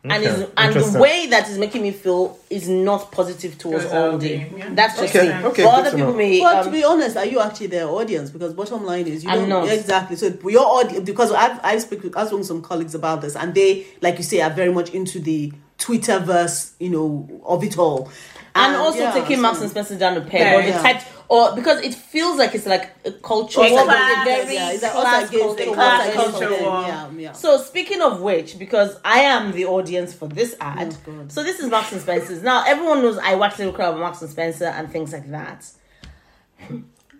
way, 0.08 0.14
and 0.14 0.24
is 0.24 0.46
and 0.56 0.74
the 0.74 0.98
way 0.98 1.26
that 1.28 1.48
is 1.50 1.58
making 1.58 1.82
me 1.82 1.90
feel 1.90 2.38
is 2.48 2.68
not 2.68 3.12
positive 3.12 3.58
towards 3.58 3.84
Towards 3.84 4.24
Aldi. 4.24 4.50
Aldi, 4.50 4.58
yeah. 4.58 4.70
That's 4.74 4.98
just 4.98 5.14
Okay, 5.14 5.28
me. 5.38 5.44
okay, 5.46 5.62
but 5.64 5.74
other 5.74 5.90
people 5.90 6.12
know. 6.12 6.16
may. 6.16 6.40
But 6.40 6.56
um, 6.56 6.64
to 6.64 6.70
be 6.70 6.84
honest, 6.84 7.16
are 7.16 7.26
you 7.26 7.40
actually 7.40 7.66
their 7.68 7.86
audience? 7.86 8.30
Because 8.30 8.54
bottom 8.54 8.84
line 8.86 9.06
is, 9.06 9.24
you 9.24 9.30
I'm 9.30 9.40
don't 9.40 9.48
not. 9.50 9.68
exactly. 9.68 10.16
So 10.16 10.32
your 10.48 10.64
audience, 10.66 11.04
because 11.04 11.32
I've 11.32 11.60
I've 11.62 11.82
spoken 11.82 12.12
I've 12.16 12.28
spoken 12.28 12.42
to 12.42 12.48
some 12.48 12.62
colleagues 12.62 12.94
about 12.94 13.20
this, 13.20 13.36
and 13.36 13.54
they, 13.54 13.86
like 14.00 14.16
you 14.16 14.24
say, 14.24 14.40
are 14.40 14.50
very 14.50 14.72
much 14.72 14.90
into 14.90 15.20
the 15.20 15.52
Twitterverse, 15.78 16.72
you 16.78 16.90
know, 16.90 17.42
of 17.44 17.62
it 17.64 17.76
all, 17.78 18.10
and 18.54 18.76
also 18.76 18.98
yeah, 19.00 19.12
taking 19.12 19.36
so- 19.36 19.42
Marks 19.42 19.60
and 19.60 19.70
Spencer 19.70 19.98
down 19.98 20.16
a 20.16 20.20
peg, 20.20 20.40
Yeah, 20.40 20.58
or 20.58 20.62
the 20.62 20.68
yeah. 20.68 20.82
type, 20.82 21.02
or 21.28 21.54
because 21.54 21.80
it 21.82 21.94
feels 21.94 22.38
like 22.38 22.54
it's 22.54 22.66
like 22.66 22.90
a 23.04 23.12
culture, 23.12 23.60
It's 23.62 23.70
war, 23.72 23.84
like 23.84 23.96
class, 23.96 24.22
a 24.22 24.24
very 24.42 24.54
yeah, 24.54 24.70
it's 24.72 24.82
like 24.82 24.94
us 24.94 25.00
class 25.00 25.28
against 25.28 25.56
culture 25.58 25.74
class 25.74 26.14
culture 26.14 26.50
war. 26.50 26.82
Yeah, 26.82 27.10
yeah. 27.16 27.32
So 27.32 27.58
speaking 27.58 28.02
of 28.02 28.20
which, 28.20 28.58
because 28.58 28.96
I 29.04 29.20
am 29.20 29.52
the 29.52 29.66
audience 29.66 30.12
for 30.12 30.26
this 30.28 30.54
oh, 30.60 30.64
ad, 30.64 30.96
Oh, 31.06 31.24
so 31.28 31.42
this 31.44 31.60
is 31.60 31.70
Marks 31.70 31.92
and 31.92 32.00
Spencer's. 32.00 32.42
Now 32.42 32.64
everyone 32.66 33.02
knows 33.02 33.18
I 33.18 33.34
watch 33.36 33.58
Little 33.58 33.72
Crowd 33.72 33.90
about 33.90 34.00
Marks 34.00 34.22
and 34.22 34.30
Spencer 34.30 34.66
and 34.66 34.90
things 34.90 35.12
like 35.12 35.30
that. 35.30 35.70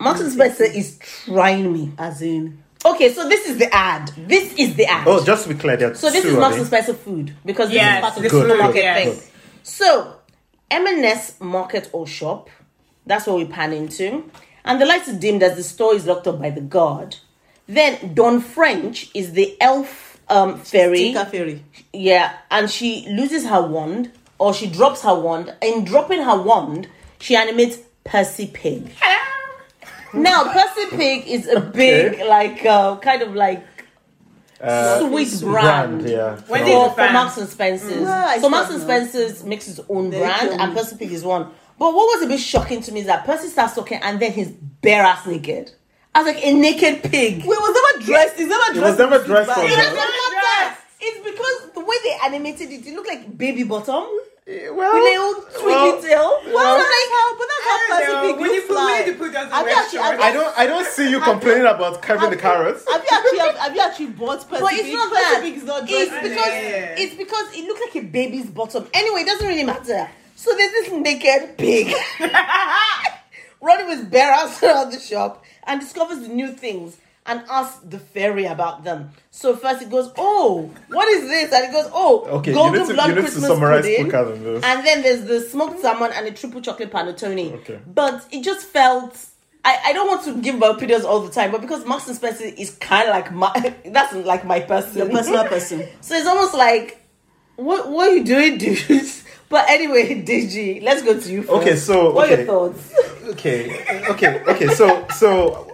Marks 0.01 0.21
and 0.21 0.33
Spencer 0.33 0.65
is 0.65 0.99
trying 0.99 1.73
me. 1.73 1.93
As 1.99 2.23
in, 2.23 2.63
Okay, 2.85 3.13
so 3.13 3.29
this 3.29 3.47
is 3.47 3.59
the 3.59 3.73
ad. 3.75 4.09
This 4.17 4.55
is 4.55 4.75
the 4.75 4.87
ad. 4.87 5.07
Oh, 5.07 5.23
just 5.23 5.43
to 5.47 5.51
be 5.55 5.61
clear, 5.61 5.77
there 5.77 5.91
are 5.91 5.95
so 5.95 6.11
this 6.11 6.25
is 6.25 6.33
of 6.33 6.41
Marks 6.41 6.57
and 6.57 6.67
Spencer 6.67 6.95
food 6.95 7.35
because 7.45 7.69
this 7.69 7.77
Yes, 7.77 7.97
is 7.99 8.01
part 8.01 8.17
of 8.17 8.23
the 8.23 8.29
the 8.31 8.41
supermarket 8.41 8.83
yes. 8.83 9.21
thing. 9.21 9.31
So 9.63 10.17
M&S 10.71 11.41
market 11.41 11.89
or 11.93 12.07
shop, 12.07 12.51
that's 13.07 13.27
what 13.27 13.37
we 13.37 13.45
pan 13.45 13.73
into, 13.73 14.31
and 14.65 14.81
the 14.81 14.87
lights 14.87 15.09
are 15.09 15.19
dimmed 15.19 15.43
as 15.43 15.57
the 15.57 15.63
store 15.63 15.95
is 15.95 16.07
locked 16.07 16.27
up 16.27 16.41
by 16.41 16.51
the 16.51 16.61
guard. 16.61 17.17
Then 17.67 18.15
Dawn 18.15 18.41
French 18.41 19.11
is 19.15 19.33
the 19.33 19.57
elf 19.61 20.21
um, 20.29 20.59
fairy. 20.59 20.99
Tinker 21.13 21.25
Fairy. 21.25 21.65
Yeah, 21.93 22.33
and 22.51 22.71
she 22.71 23.07
loses 23.09 23.47
her 23.47 23.63
wand 23.63 24.13
or 24.39 24.55
she 24.55 24.67
drops 24.69 25.03
her 25.03 25.15
wand. 25.15 25.55
In 25.61 25.85
dropping 25.85 26.23
her 26.23 26.41
wand, 26.41 26.89
she 27.21 27.37
animates 27.37 27.79
Percy 28.05 28.47
Pig. 28.47 28.91
Now, 30.13 30.53
Percy 30.53 30.97
Pig 30.97 31.29
is 31.29 31.47
a 31.47 31.61
big, 31.61 32.21
like, 32.27 32.65
uh, 32.65 32.97
kind 32.97 33.23
of 33.23 33.35
like 33.35 33.65
Uh, 34.63 34.99
sweet 35.09 35.41
brand. 35.41 36.03
yeah. 36.09 36.37
When 36.47 36.67
So- 36.67 36.85
For, 36.85 37.03
a 37.03 37.07
for. 37.07 37.13
Marks 37.13 37.37
and 37.39 37.49
Spencer's. 37.49 38.07
Ah, 38.07 38.37
so 38.41 38.49
Marks 38.49 38.71
and. 38.71 38.83
Spencer's 38.83 39.45
makes 39.45 39.67
his 39.67 39.81
own 39.89 40.11
They 40.11 40.19
brand, 40.19 40.51
and 40.61 40.75
me. 40.75 40.79
Percy 40.79 40.97
Pig 40.97 41.13
is 41.13 41.25
one. 41.25 41.45
But 41.79 41.95
what 41.95 42.19
was 42.19 42.23
a 42.25 42.27
bit 42.29 42.41
shocking 42.41 42.83
to 42.83 42.93
me 42.93 43.01
is 43.01 43.07
that 43.07 43.25
Percy 43.25 43.49
starts 43.49 43.75
talking, 43.75 43.99
and 44.03 44.21
then 44.21 44.33
he's 44.33 44.49
bare 44.51 45.03
ass 45.03 45.27
naked. 45.27 45.73
I 46.15 46.23
was 46.23 46.35
like, 46.35 46.45
a 46.45 46.53
naked 46.53 47.05
pig. 47.05 47.37
Wait, 47.39 47.47
was 47.47 47.95
never 47.95 48.05
dressed. 48.05 48.37
He's 48.37 48.49
never 48.49 48.75
dressed. 48.75 48.75
He 48.75 48.81
was 48.81 48.99
never 48.99 49.25
dressed 49.25 49.49
suit 49.49 49.55
for 49.55 49.61
bag. 49.63 49.73
It 49.73 49.77
doesn't 49.77 49.95
matter. 49.97 50.77
It's 51.03 51.25
because 51.25 51.73
the 51.75 51.81
way 51.81 51.97
they 52.05 52.19
animated 52.25 52.71
it, 52.71 52.87
it 52.87 52.95
looked 52.95 53.09
like 53.09 53.39
baby 53.39 53.63
bottom 53.63 54.05
well, 54.47 54.95
with 54.95 55.03
a 55.03 55.05
little 55.05 55.33
well, 55.65 55.93
twinkly 55.93 56.09
tail. 56.09 56.41
Well, 56.47 56.75
I'm 56.75 56.79
like, 56.79 57.11
how, 57.15 57.39
but 57.39 57.47
that's 57.51 57.65
how 57.67 57.77
I 57.97 58.03
don't 58.07 58.13
know. 58.13 58.33
Pig 58.33 58.41
looks 58.41 58.67
put, 58.67 58.77
when 58.77 59.07
you 59.07 59.15
put 59.15 59.37
us 59.37 59.53
Have 59.53 59.67
in 59.67 59.73
you 59.73 59.79
actually- 59.79 59.99
have 60.01 60.21
I 60.21 60.33
don't. 60.33 60.59
I 60.59 60.67
don't 60.67 60.87
see 60.87 61.11
you 61.11 61.21
complaining 61.21 61.67
about 61.67 62.03
Kevin 62.03 62.31
the 62.31 62.37
Carrots. 62.37 62.85
Have 62.91 63.03
you 63.03 63.17
actually 63.17 63.39
have, 63.39 63.57
have 63.59 63.75
you 63.77 63.81
actually 63.83 64.07
bought 64.07 64.49
Percy 64.49 64.61
but 64.63 64.73
it's 64.73 64.83
Pig? 64.83 64.95
not 64.95 65.11
Percy 65.11 65.23
that. 65.23 65.41
Pig 65.43 65.57
is 65.57 65.65
not 65.65 65.83
it's 65.89 66.11
dressed. 66.11 66.23
because 66.23 66.47
Yeah. 66.47 66.95
it's 66.99 67.15
because 67.15 67.47
it 67.55 67.65
looked 67.65 67.81
like 67.95 68.05
a 68.05 68.07
baby's 68.07 68.47
bottom. 68.47 68.87
Anyway, 68.95 69.21
it 69.21 69.27
doesn't 69.27 69.47
really 69.47 69.65
matter. 69.65 70.09
So 70.37 70.57
there's 70.57 70.73
this 70.73 70.91
naked 70.93 71.59
pig 71.59 71.95
running 73.61 73.87
with 73.89 74.11
bare 74.11 74.33
ass 74.33 74.63
around 74.63 74.91
the 74.93 74.99
shop 74.99 75.45
and 75.65 75.81
discovers 75.81 76.21
the 76.21 76.29
new 76.29 76.53
things 76.53 76.97
and 77.31 77.45
asks 77.49 77.79
the 77.85 77.99
fairy 77.99 78.45
about 78.47 78.83
them. 78.83 79.11
So 79.31 79.55
first 79.55 79.83
it 79.83 79.89
goes, 79.89 80.11
"Oh, 80.19 80.69
what 80.89 81.09
is 81.09 81.29
this?" 81.29 81.53
And 81.53 81.65
it 81.65 81.73
goes, 81.73 81.89
"Oh, 81.95 82.27
Okay, 82.39 82.51
you 82.51 82.57
golden 82.57 82.81
need 82.81 82.89
to, 82.89 82.95
blood 82.95 83.09
you 83.09 83.15
need 83.15 83.21
to 83.21 83.23
Christmas 83.23 83.47
summarize 83.47 83.85
pudding." 83.85 84.09
than 84.09 84.45
this. 84.45 84.65
And 84.65 84.85
then 84.85 85.03
there's 85.03 85.25
the 85.25 85.41
smoked 85.41 85.81
salmon 85.81 86.11
and 86.13 86.27
the 86.27 86.33
triple 86.33 86.61
chocolate 86.61 86.91
panettone. 86.91 87.55
Okay. 87.61 87.79
But 87.87 88.27
it 88.33 88.43
just 88.43 88.67
felt. 88.67 89.17
I, 89.63 89.77
I 89.87 89.93
don't 89.93 90.09
want 90.09 90.25
to 90.25 90.41
give 90.41 90.59
my 90.59 90.69
opinions 90.69 91.05
all 91.05 91.21
the 91.21 91.31
time, 91.31 91.53
but 91.53 91.61
because 91.61 91.85
Marks 91.85 92.09
and 92.09 92.17
Spencer 92.17 92.45
is 92.45 92.71
kind 92.77 93.09
of 93.09 93.15
like 93.15 93.31
my 93.31 93.75
that's 93.87 94.13
like 94.15 94.45
my 94.45 94.61
person, 94.61 94.99
Your 94.99 95.11
personal 95.11 95.45
person. 95.45 95.87
so 96.01 96.15
it's 96.17 96.27
almost 96.27 96.55
like, 96.55 96.99
what 97.57 97.89
what 97.91 98.09
are 98.11 98.17
you 98.17 98.25
doing, 98.25 98.59
dude? 98.59 99.07
But 99.51 99.69
anyway, 99.69 100.23
Deji, 100.23 100.81
let's 100.81 101.03
go 101.03 101.19
to 101.19 101.33
you 101.33 101.43
first. 101.43 101.61
Okay, 101.61 101.75
so, 101.75 102.13
what 102.13 102.31
are 102.31 102.37
your 102.37 102.47
thoughts? 102.47 102.95
okay, 103.31 104.07
okay, 104.09 104.45
okay. 104.47 104.69
So, 104.69 105.09
so 105.19 105.70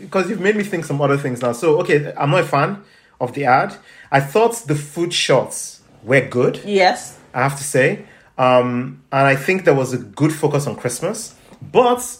because 0.00 0.28
you've 0.28 0.40
made 0.40 0.56
me 0.56 0.64
think 0.64 0.84
some 0.84 1.00
other 1.00 1.16
things 1.16 1.42
now. 1.42 1.52
So, 1.52 1.80
okay, 1.80 2.12
I'm 2.16 2.30
not 2.30 2.40
a 2.40 2.46
fan 2.46 2.82
of 3.20 3.32
the 3.34 3.44
ad. 3.44 3.76
I 4.10 4.20
thought 4.20 4.54
the 4.66 4.74
food 4.74 5.12
shots 5.12 5.82
were 6.02 6.20
good. 6.20 6.60
Yes. 6.64 7.18
I 7.34 7.42
have 7.42 7.56
to 7.58 7.64
say, 7.64 8.04
um, 8.38 9.02
and 9.12 9.26
I 9.26 9.36
think 9.36 9.64
there 9.64 9.74
was 9.74 9.92
a 9.92 9.98
good 9.98 10.32
focus 10.32 10.66
on 10.66 10.76
Christmas. 10.76 11.34
But 11.60 12.18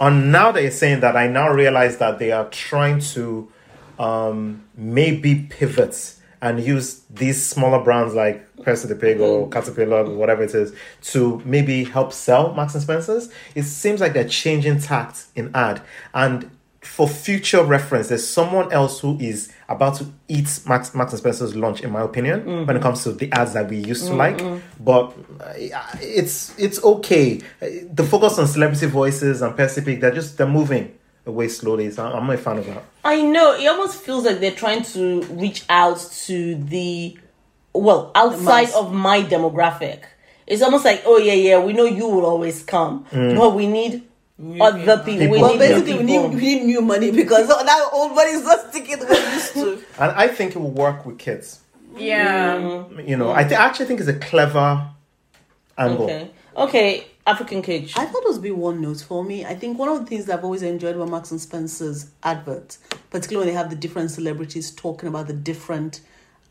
on 0.00 0.30
now 0.30 0.52
that 0.52 0.62
you're 0.62 0.70
saying 0.70 1.00
that, 1.00 1.16
I 1.16 1.28
now 1.28 1.50
realize 1.50 1.98
that 1.98 2.18
they 2.18 2.32
are 2.32 2.48
trying 2.48 3.00
to 3.00 3.50
um, 3.98 4.64
maybe 4.76 5.46
pivot 5.50 6.14
and 6.40 6.62
use 6.62 7.00
these 7.10 7.44
smaller 7.44 7.82
brands 7.82 8.14
like 8.14 8.44
Percy 8.62 8.86
the 8.88 8.94
Pig 8.94 9.20
or 9.20 9.48
Caterpillar 9.48 10.04
or 10.04 10.14
whatever 10.14 10.44
it 10.44 10.54
is 10.54 10.72
to 11.02 11.42
maybe 11.44 11.84
help 11.84 12.12
sell 12.12 12.54
Marks 12.54 12.74
and 12.74 12.82
Spencers. 12.82 13.28
It 13.54 13.64
seems 13.64 14.00
like 14.00 14.12
they're 14.12 14.28
changing 14.28 14.80
tact 14.80 15.26
in 15.34 15.50
ad. 15.54 15.82
And 16.14 16.50
for 16.88 17.06
future 17.06 17.62
reference, 17.62 18.08
there's 18.08 18.26
someone 18.26 18.72
else 18.72 18.98
who 18.98 19.16
is 19.20 19.52
about 19.68 19.96
to 19.96 20.06
eat 20.26 20.60
Marks, 20.66 20.94
Marks 20.94 21.12
and 21.12 21.20
Spencer's 21.20 21.54
lunch, 21.54 21.82
in 21.82 21.92
my 21.92 22.02
opinion, 22.02 22.40
mm-hmm. 22.40 22.66
when 22.66 22.76
it 22.76 22.82
comes 22.82 23.04
to 23.04 23.12
the 23.12 23.30
ads 23.30 23.52
that 23.52 23.68
we 23.68 23.76
used 23.76 24.06
to 24.06 24.14
like. 24.14 24.38
Mm-hmm. 24.38 24.82
But 24.82 25.14
uh, 25.40 25.52
it's 26.00 26.58
it's 26.58 26.82
okay. 26.82 27.40
The 27.60 28.04
focus 28.04 28.38
on 28.38 28.48
celebrity 28.48 28.86
voices 28.86 29.42
and 29.42 29.56
Percy 29.56 29.82
Pig, 29.82 30.00
they're 30.00 30.14
just 30.14 30.38
they're 30.38 30.48
moving 30.48 30.96
away 31.26 31.48
slowly. 31.48 31.90
So 31.90 32.04
I'm 32.04 32.26
not 32.26 32.34
a 32.34 32.38
fan 32.38 32.58
of 32.58 32.66
that. 32.66 32.82
I 33.04 33.22
know 33.22 33.54
it 33.54 33.66
almost 33.66 34.00
feels 34.00 34.24
like 34.24 34.40
they're 34.40 34.50
trying 34.50 34.82
to 34.84 35.22
reach 35.24 35.64
out 35.68 36.00
to 36.26 36.56
the 36.56 37.16
well 37.74 38.10
outside 38.14 38.62
mass. 38.62 38.74
of 38.74 38.92
my 38.92 39.22
demographic. 39.22 40.04
It's 40.46 40.62
almost 40.62 40.84
like, 40.84 41.02
oh 41.04 41.18
yeah, 41.18 41.34
yeah, 41.34 41.62
we 41.62 41.74
know 41.74 41.84
you 41.84 42.08
will 42.08 42.24
always 42.24 42.62
come, 42.62 43.04
mm. 43.12 43.36
but 43.36 43.54
we 43.54 43.66
need 43.66 44.07
other 44.60 44.98
people. 44.98 45.12
We 45.12 45.18
People. 45.18 45.40
Well, 45.40 45.58
basically, 45.58 45.94
new 45.94 45.98
we 45.98 46.04
need, 46.04 46.34
we 46.34 46.40
need 46.40 46.64
new 46.64 46.80
money 46.80 47.10
because 47.10 47.48
that 47.66 47.90
old 47.92 48.14
money 48.14 48.30
is 48.30 48.44
not 48.44 48.70
sticking 48.70 48.98
the 48.98 49.06
way 49.06 49.12
it 49.12 49.34
used 49.34 49.54
to. 49.54 49.72
And 49.98 50.12
I 50.12 50.28
think 50.28 50.54
it 50.54 50.58
will 50.58 50.70
work 50.70 51.04
with 51.04 51.18
kids. 51.18 51.60
Yeah. 51.96 52.84
You 53.04 53.16
know, 53.16 53.32
I, 53.32 53.44
th- 53.44 53.58
I 53.58 53.64
actually 53.66 53.86
think 53.86 54.00
it's 54.00 54.08
a 54.08 54.18
clever 54.18 54.88
angle. 55.76 56.04
Okay, 56.04 56.30
okay, 56.56 57.06
African 57.26 57.62
cage. 57.62 57.94
I 57.96 58.04
thought 58.06 58.22
it 58.22 58.28
was 58.28 58.38
be 58.38 58.50
one 58.50 58.80
note 58.80 59.00
for 59.00 59.24
me. 59.24 59.44
I 59.44 59.54
think 59.54 59.78
one 59.78 59.88
of 59.88 59.98
the 60.00 60.06
things 60.06 60.26
that 60.26 60.38
I've 60.38 60.44
always 60.44 60.62
enjoyed 60.62 60.94
about 60.96 61.08
Marks 61.08 61.30
and 61.30 61.40
Spencer's 61.40 62.10
adverts, 62.22 62.78
particularly 63.10 63.46
when 63.46 63.54
they 63.54 63.58
have 63.58 63.70
the 63.70 63.76
different 63.76 64.10
celebrities 64.10 64.70
talking 64.70 65.08
about 65.08 65.26
the 65.26 65.32
different 65.32 66.00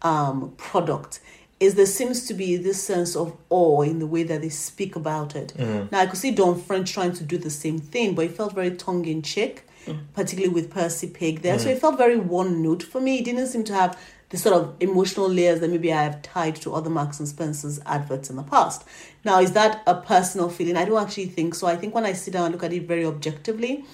um, 0.02 0.54
product, 0.58 1.20
is 1.60 1.76
there 1.76 1.86
seems 1.86 2.26
to 2.28 2.34
be 2.34 2.56
this 2.56 2.82
sense 2.82 3.16
of 3.16 3.36
awe 3.50 3.82
in 3.82 4.00
the 4.00 4.08
way 4.08 4.24
that 4.24 4.42
they 4.42 4.50
speak 4.50 4.96
about 4.96 5.36
it. 5.36 5.54
Mm-hmm. 5.58 5.88
Now 5.92 6.00
I 6.00 6.06
could 6.06 6.20
see 6.20 6.32
Dawn 6.32 6.62
French 6.62 6.94
trying 6.94 7.14
to 7.14 7.24
do 7.24 7.38
the 7.38 7.50
same 7.50 7.80
thing, 7.80 8.14
but 8.16 8.26
it 8.26 8.38
felt 8.38 8.54
very 8.54 8.72
tongue 8.72 9.06
in 9.06 9.22
cheek, 9.24 9.64
mm. 9.86 10.00
particularly 10.14 10.54
with 10.54 10.70
Percy 10.70 11.08
Pig 11.08 11.42
there. 11.42 11.58
So 11.58 11.68
mm. 11.68 11.72
it 11.72 11.80
felt 11.80 11.98
very 11.98 12.18
one 12.18 12.62
note 12.62 12.84
for 12.84 13.02
me. 13.02 13.20
It 13.20 13.26
didn't 13.26 13.48
seem 13.48 13.64
to 13.66 13.74
have 13.74 14.00
the 14.30 14.38
sort 14.38 14.56
of 14.56 14.76
emotional 14.82 15.30
layers 15.30 15.62
that 15.62 15.70
maybe 15.70 15.92
I 15.92 16.04
have 16.04 16.22
tied 16.22 16.58
to 16.58 16.76
other 16.76 16.90
Marks 16.90 17.20
and 17.20 17.28
Spencer's 17.28 17.80
adverts 17.86 18.30
in 18.30 18.36
the 18.36 18.44
past. 18.44 18.86
Now, 19.24 19.40
is 19.40 19.54
that 19.54 19.82
a 19.88 19.96
personal 19.96 20.50
feeling? 20.50 20.76
I 20.76 20.86
don't 20.86 21.02
actually 21.02 21.28
think 21.28 21.56
so. 21.56 21.66
I 21.66 21.78
think 21.78 21.96
when 21.96 22.06
I 22.06 22.14
sit 22.14 22.34
down 22.34 22.46
and 22.46 22.54
look 22.54 22.64
at 22.64 22.74
it 22.74 22.88
very 22.88 23.06
objectively, 23.06 23.86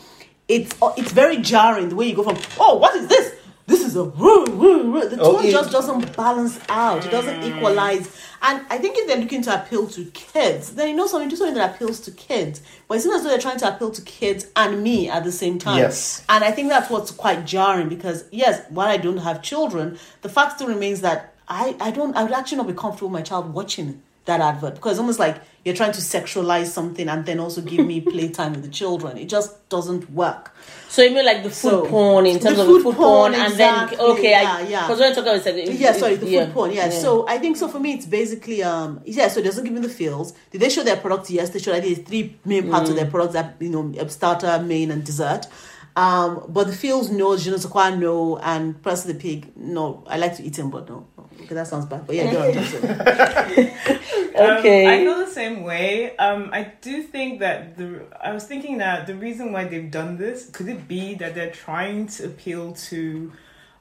it's 0.47 0.76
it's 0.97 1.12
very 1.12 1.38
jarring 1.38 1.89
the 1.89 1.95
way 1.95 2.08
you 2.08 2.15
go 2.15 2.23
from 2.23 2.38
oh 2.60 2.76
what 2.76 2.95
is 2.95 3.08
this 3.08 3.34
this 3.65 3.82
is 3.82 3.95
a 3.95 4.04
woo, 4.04 4.45
woo, 4.45 4.91
woo. 4.91 5.10
the 5.10 5.17
Oh, 5.21 5.38
tone 5.38 5.45
it- 5.45 5.52
just 5.52 5.71
doesn't 5.71 6.15
balance 6.17 6.60
out. 6.69 7.06
It 7.06 7.12
doesn't 7.12 7.41
mm. 7.41 7.56
equalize. 7.56 8.08
And 8.41 8.62
i 8.69 8.78
think 8.78 8.97
if 8.97 9.08
they're 9.08 9.17
looking 9.17 9.41
to 9.43 9.54
appeal 9.62 9.88
to 9.88 10.04
kids 10.12 10.71
then 10.76 10.89
you 10.89 10.95
know 10.95 11.08
something 11.08 11.30
do 11.30 11.36
something 11.38 11.56
that 11.56 11.76
appeals 11.76 12.02
to 12.02 12.12
kids. 12.12 12.62
But 12.88 12.97
it's 12.97 13.06
not 13.06 13.15
as 13.17 13.23
though 13.23 13.30
they're 13.30 13.39
trying 13.39 13.60
to 13.60 13.73
appeal 13.73 13.91
to 13.91 14.02
kids 14.02 14.47
and 14.58 14.84
me 14.84 15.10
at 15.10 15.23
the 15.23 15.32
same 15.32 15.58
time. 15.60 15.78
Yes. 15.78 16.26
and 16.28 16.43
i 16.43 16.52
think 16.52 16.67
that's 16.69 16.89
what's 16.89 17.12
quite 17.12 17.45
jarring 17.45 17.88
because 17.88 18.26
yes 18.32 18.65
while 18.69 18.88
i 18.89 18.97
don't 18.97 19.19
have 19.19 19.41
children 19.41 19.97
the 20.23 20.30
fact 20.30 20.54
still 20.56 20.67
remains 20.67 20.99
that 21.02 21.34
i 21.47 21.76
i 21.80 21.89
don't 21.91 22.15
i 22.17 22.23
would 22.23 22.34
actually 22.34 22.58
not 22.58 22.67
be 22.67 22.73
comfortable 22.73 23.08
with 23.10 23.13
my 23.19 23.21
child 23.21 23.54
watching 23.54 24.02
that 24.26 24.40
advert 24.42 24.76
because 24.76 24.94
it's 24.94 25.00
almost 25.00 25.20
like 25.20 25.42
you're 25.66 25.76
trying 25.76 25.92
to 25.92 26.02
sexualize 26.02 26.68
something 26.68 27.08
and 27.08 27.26
then 27.26 27.40
also 27.40 27.62
give 27.62 27.86
me 27.86 28.02
playtime 28.14 28.54
with 28.54 28.64
the 28.64 28.70
children 28.70 29.18
it 29.18 29.30
just 29.30 29.68
doesn't 29.70 30.10
work 30.12 30.54
So 30.90 31.02
you 31.02 31.10
mean 31.10 31.26
like 31.26 31.42
the 31.42 31.50
food 31.50 31.72
So, 31.72 31.86
porn 31.88 32.28
in 32.28 32.38
the 32.38 32.40
terms 32.40 32.60
of 32.60 32.68
food 32.68 32.80
the 32.80 32.84
food 32.84 32.96
porn, 32.96 33.34
porn, 33.34 33.34
and 33.34 33.54
then 33.56 34.00
okay, 34.00 34.32
yeah, 34.32 34.58
I 34.58 34.62
yeah. 34.68 34.82
because 34.82 35.00
when 35.00 35.12
I 35.12 35.16
talk 35.16 35.24
about 35.24 35.44
like 35.44 35.80
yeah, 35.80 35.92
sorry, 35.94 36.16
the 36.16 36.30
yeah, 36.30 36.46
food 36.46 36.54
porn. 36.54 36.72
Yeah. 36.72 36.90
So 36.92 37.28
I 37.28 37.40
think 37.40 37.58
so 37.58 37.68
for 37.68 37.80
me, 37.80 37.94
it's 37.94 38.06
basically 38.06 38.62
um 38.62 39.02
yeah. 39.04 39.28
So 39.28 39.40
it 39.40 39.44
doesn't 39.44 39.64
give 39.64 39.74
me 39.74 39.82
the 39.82 39.90
feels. 39.90 40.34
Did 40.52 40.62
they 40.62 40.70
show 40.70 40.84
their 40.84 40.98
products? 40.98 41.32
Yes, 41.32 41.50
they 41.50 41.58
showed. 41.58 41.76
I 41.76 41.82
think 41.82 42.08
three 42.08 42.38
main 42.46 42.70
parts 42.70 42.92
of 42.92 42.96
their 42.96 43.08
products 43.08 43.34
that 43.34 43.56
you 43.60 43.70
know 43.70 44.08
starter, 44.08 44.62
main, 44.64 44.92
and 44.92 45.04
dessert. 45.04 45.48
Um, 45.96 46.46
but 46.50 46.68
the 46.68 46.74
fields, 46.74 47.12
no, 47.12 47.38
je 47.38 47.52
ne 47.52 47.58
sais 47.58 47.70
quoi 47.70 47.92
no, 47.92 48.38
and 48.38 48.82
Percy 48.82 49.14
the 49.14 49.20
Pig 49.20 49.52
no. 49.56 50.04
I 50.08 50.18
like 50.18 50.36
to 50.38 50.44
eat 50.44 50.56
them, 50.56 50.72
but 50.72 50.90
no. 50.90 51.06
Okay, 51.42 51.54
that 51.56 51.68
sounds 51.68 51.86
bad. 51.86 52.08
But 52.08 52.16
yeah, 52.16 52.32
go 52.32 52.42
on. 52.42 53.72
Okay. 54.36 54.86
Um, 54.86 54.92
I 54.92 55.04
feel 55.04 55.26
the 55.26 55.32
same 55.32 55.64
way. 55.64 56.16
Um, 56.18 56.50
I 56.52 56.72
do 56.82 57.04
think 57.04 57.40
that 57.40 57.78
the. 57.78 58.02
I 58.20 58.32
was 58.32 58.46
thinking 58.46 58.80
that 58.80 59.06
the 59.06 59.16
reason 59.16 59.52
why 59.52 59.66
they've 59.66 59.92
done 59.92 60.18
this 60.18 60.50
could 60.50 60.68
it 60.70 60.88
be 60.88 61.16
that 61.16 61.36
they're 61.36 61.52
trying 61.52 62.08
to 62.08 62.26
appeal 62.26 62.74
to, 62.74 63.32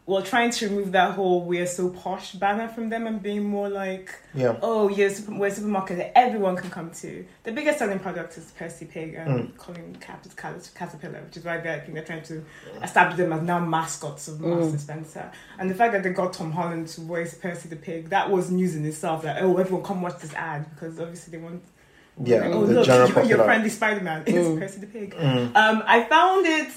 well, 0.05 0.21
trying 0.23 0.51
to 0.51 0.69
remove 0.69 0.93
that 0.93 1.13
whole 1.13 1.43
"we're 1.45 1.67
so 1.67 1.89
posh" 1.89 2.33
banner 2.33 2.67
from 2.67 2.89
them 2.89 3.07
and 3.07 3.23
being 3.23 3.45
more 3.45 3.69
like, 3.69 4.13
Yeah. 4.35 4.57
oh, 4.61 4.89
yeah, 4.89 5.09
super, 5.09 5.33
we're 5.39 5.47
a 5.47 5.51
supermarket 5.53 5.99
that 5.99 6.19
everyone 6.19 6.57
can 6.57 6.71
come 6.71 6.91
to. 6.91 7.25
The 7.45 7.53
biggest 7.53 7.79
selling 7.79 8.01
product 8.01 8.37
is 8.37 8.51
Percy 8.51 8.87
Pig 8.87 9.15
and 9.15 9.29
mm. 9.29 9.57
Colin 9.57 9.97
Cap 10.01 10.27
is 10.27 10.35
Cat- 10.35 10.71
Caterpillar, 10.75 11.23
which 11.23 11.37
is 11.37 11.45
why 11.45 11.59
they're, 11.59 11.77
I 11.77 11.81
think 11.81 11.95
they're 11.95 12.05
trying 12.05 12.25
to 12.25 12.45
establish 12.83 13.17
them 13.17 13.33
as 13.33 13.43
now 13.43 13.61
mascots 13.61 14.27
of 14.27 14.41
Marks 14.41 14.67
and 14.67 14.75
mm. 14.75 14.81
Spencer. 14.81 15.31
And 15.61 15.71
the 15.71 15.75
fact 15.77 15.93
that 15.93 16.03
they 16.03 16.11
got 16.11 16.33
Tom 16.33 16.51
Holland 16.51 16.89
to 16.89 17.03
voice 17.03 17.35
Percy 17.35 17.69
the 17.69 17.77
Pig, 17.77 18.09
that 18.09 18.29
was 18.29 18.51
news 18.51 18.75
in 18.75 18.85
itself. 18.85 19.23
That 19.23 19.41
oh, 19.41 19.57
everyone 19.57 19.85
come 19.85 20.03
watch 20.03 20.21
this 20.21 20.35
ad 20.35 20.69
because 20.75 20.99
obviously 20.99 21.39
they 21.39 21.43
want. 21.43 21.63
Yeah, 22.23 22.41
like, 22.41 22.51
oh 22.53 22.67
the 22.67 22.75
look, 22.75 22.87
general 22.87 23.09
your, 23.09 23.15
your 23.17 23.23
popular. 23.23 23.45
friendly 23.45 23.69
Spider 23.71 24.01
Man 24.01 24.25
is 24.27 24.47
mm. 24.47 24.59
Percy 24.59 24.81
the 24.81 24.87
Pig. 24.87 25.15
Um, 25.15 25.83
I 25.87 26.03
found 26.05 26.45
it. 26.47 26.73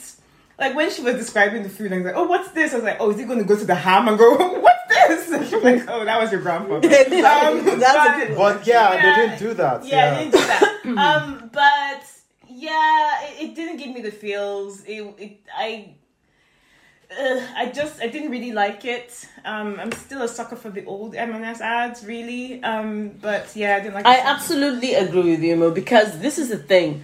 Like 0.58 0.76
when 0.76 0.90
she 0.90 1.02
was 1.02 1.16
describing 1.16 1.64
the 1.64 1.70
food, 1.70 1.92
I 1.92 1.98
was 1.98 2.06
like, 2.06 2.16
"Oh, 2.16 2.24
what's 2.28 2.50
this?" 2.52 2.72
I 2.74 2.76
was 2.76 2.84
like, 2.86 2.98
"Oh, 3.00 3.12
is 3.12 3.18
he 3.20 3.26
going 3.26 3.40
to 3.40 3.46
go 3.46 3.58
to 3.58 3.66
the 3.66 3.76
ham 3.76 4.08
and 4.08 4.18
go, 4.18 4.36
what's 4.62 4.88
this?" 4.88 5.32
And 5.32 5.46
she 5.50 5.56
was 5.56 5.64
like, 5.64 5.84
"Oh, 5.90 6.06
that 6.06 6.20
was 6.22 6.32
your 6.32 6.42
grandfather." 6.42 6.88
Exactly. 6.88 7.22
Um, 7.24 7.80
That's 7.80 7.96
a 7.96 8.10
but- 8.12 8.28
good 8.28 8.38
But 8.38 8.68
yeah, 8.68 8.94
Yeah. 8.94 9.02
they 9.02 9.22
didn't 9.28 9.40
do 9.40 9.54
that. 9.56 9.86
yeah, 9.86 10.16
they 10.16 10.24
didn't 10.24 10.32
do 10.34 10.48
that. 10.48 10.86
um, 10.98 11.50
but 11.52 12.04
yeah, 12.48 13.24
it, 13.26 13.50
it 13.50 13.56
didn't 13.56 13.78
give 13.78 13.90
me 13.94 14.02
the 14.02 14.12
feels. 14.12 14.84
It, 14.86 15.02
it 15.20 15.40
I. 15.56 15.96
Uh, 17.20 17.40
I 17.56 17.68
just 17.68 18.02
I 18.02 18.08
didn't 18.08 18.32
really 18.32 18.52
like 18.52 18.84
it. 18.84 19.28
Um, 19.46 19.80
I'm 19.80 19.92
still 19.92 20.24
a 20.24 20.28
sucker 20.28 20.56
for 20.56 20.72
the 20.72 20.84
old 20.86 21.14
M&S 21.16 21.62
ads, 21.62 22.04
really. 22.04 22.64
Um, 22.64 23.10
but 23.22 23.56
yeah, 23.56 23.76
I 23.76 23.80
didn't 23.82 23.94
like. 23.94 24.06
I 24.08 24.16
it. 24.18 24.26
absolutely 24.26 24.96
agree 24.96 25.32
with 25.32 25.42
you, 25.44 25.56
Mo, 25.56 25.70
because 25.70 26.18
this 26.20 26.40
is 26.40 26.50
the 26.50 26.58
thing. 26.58 27.04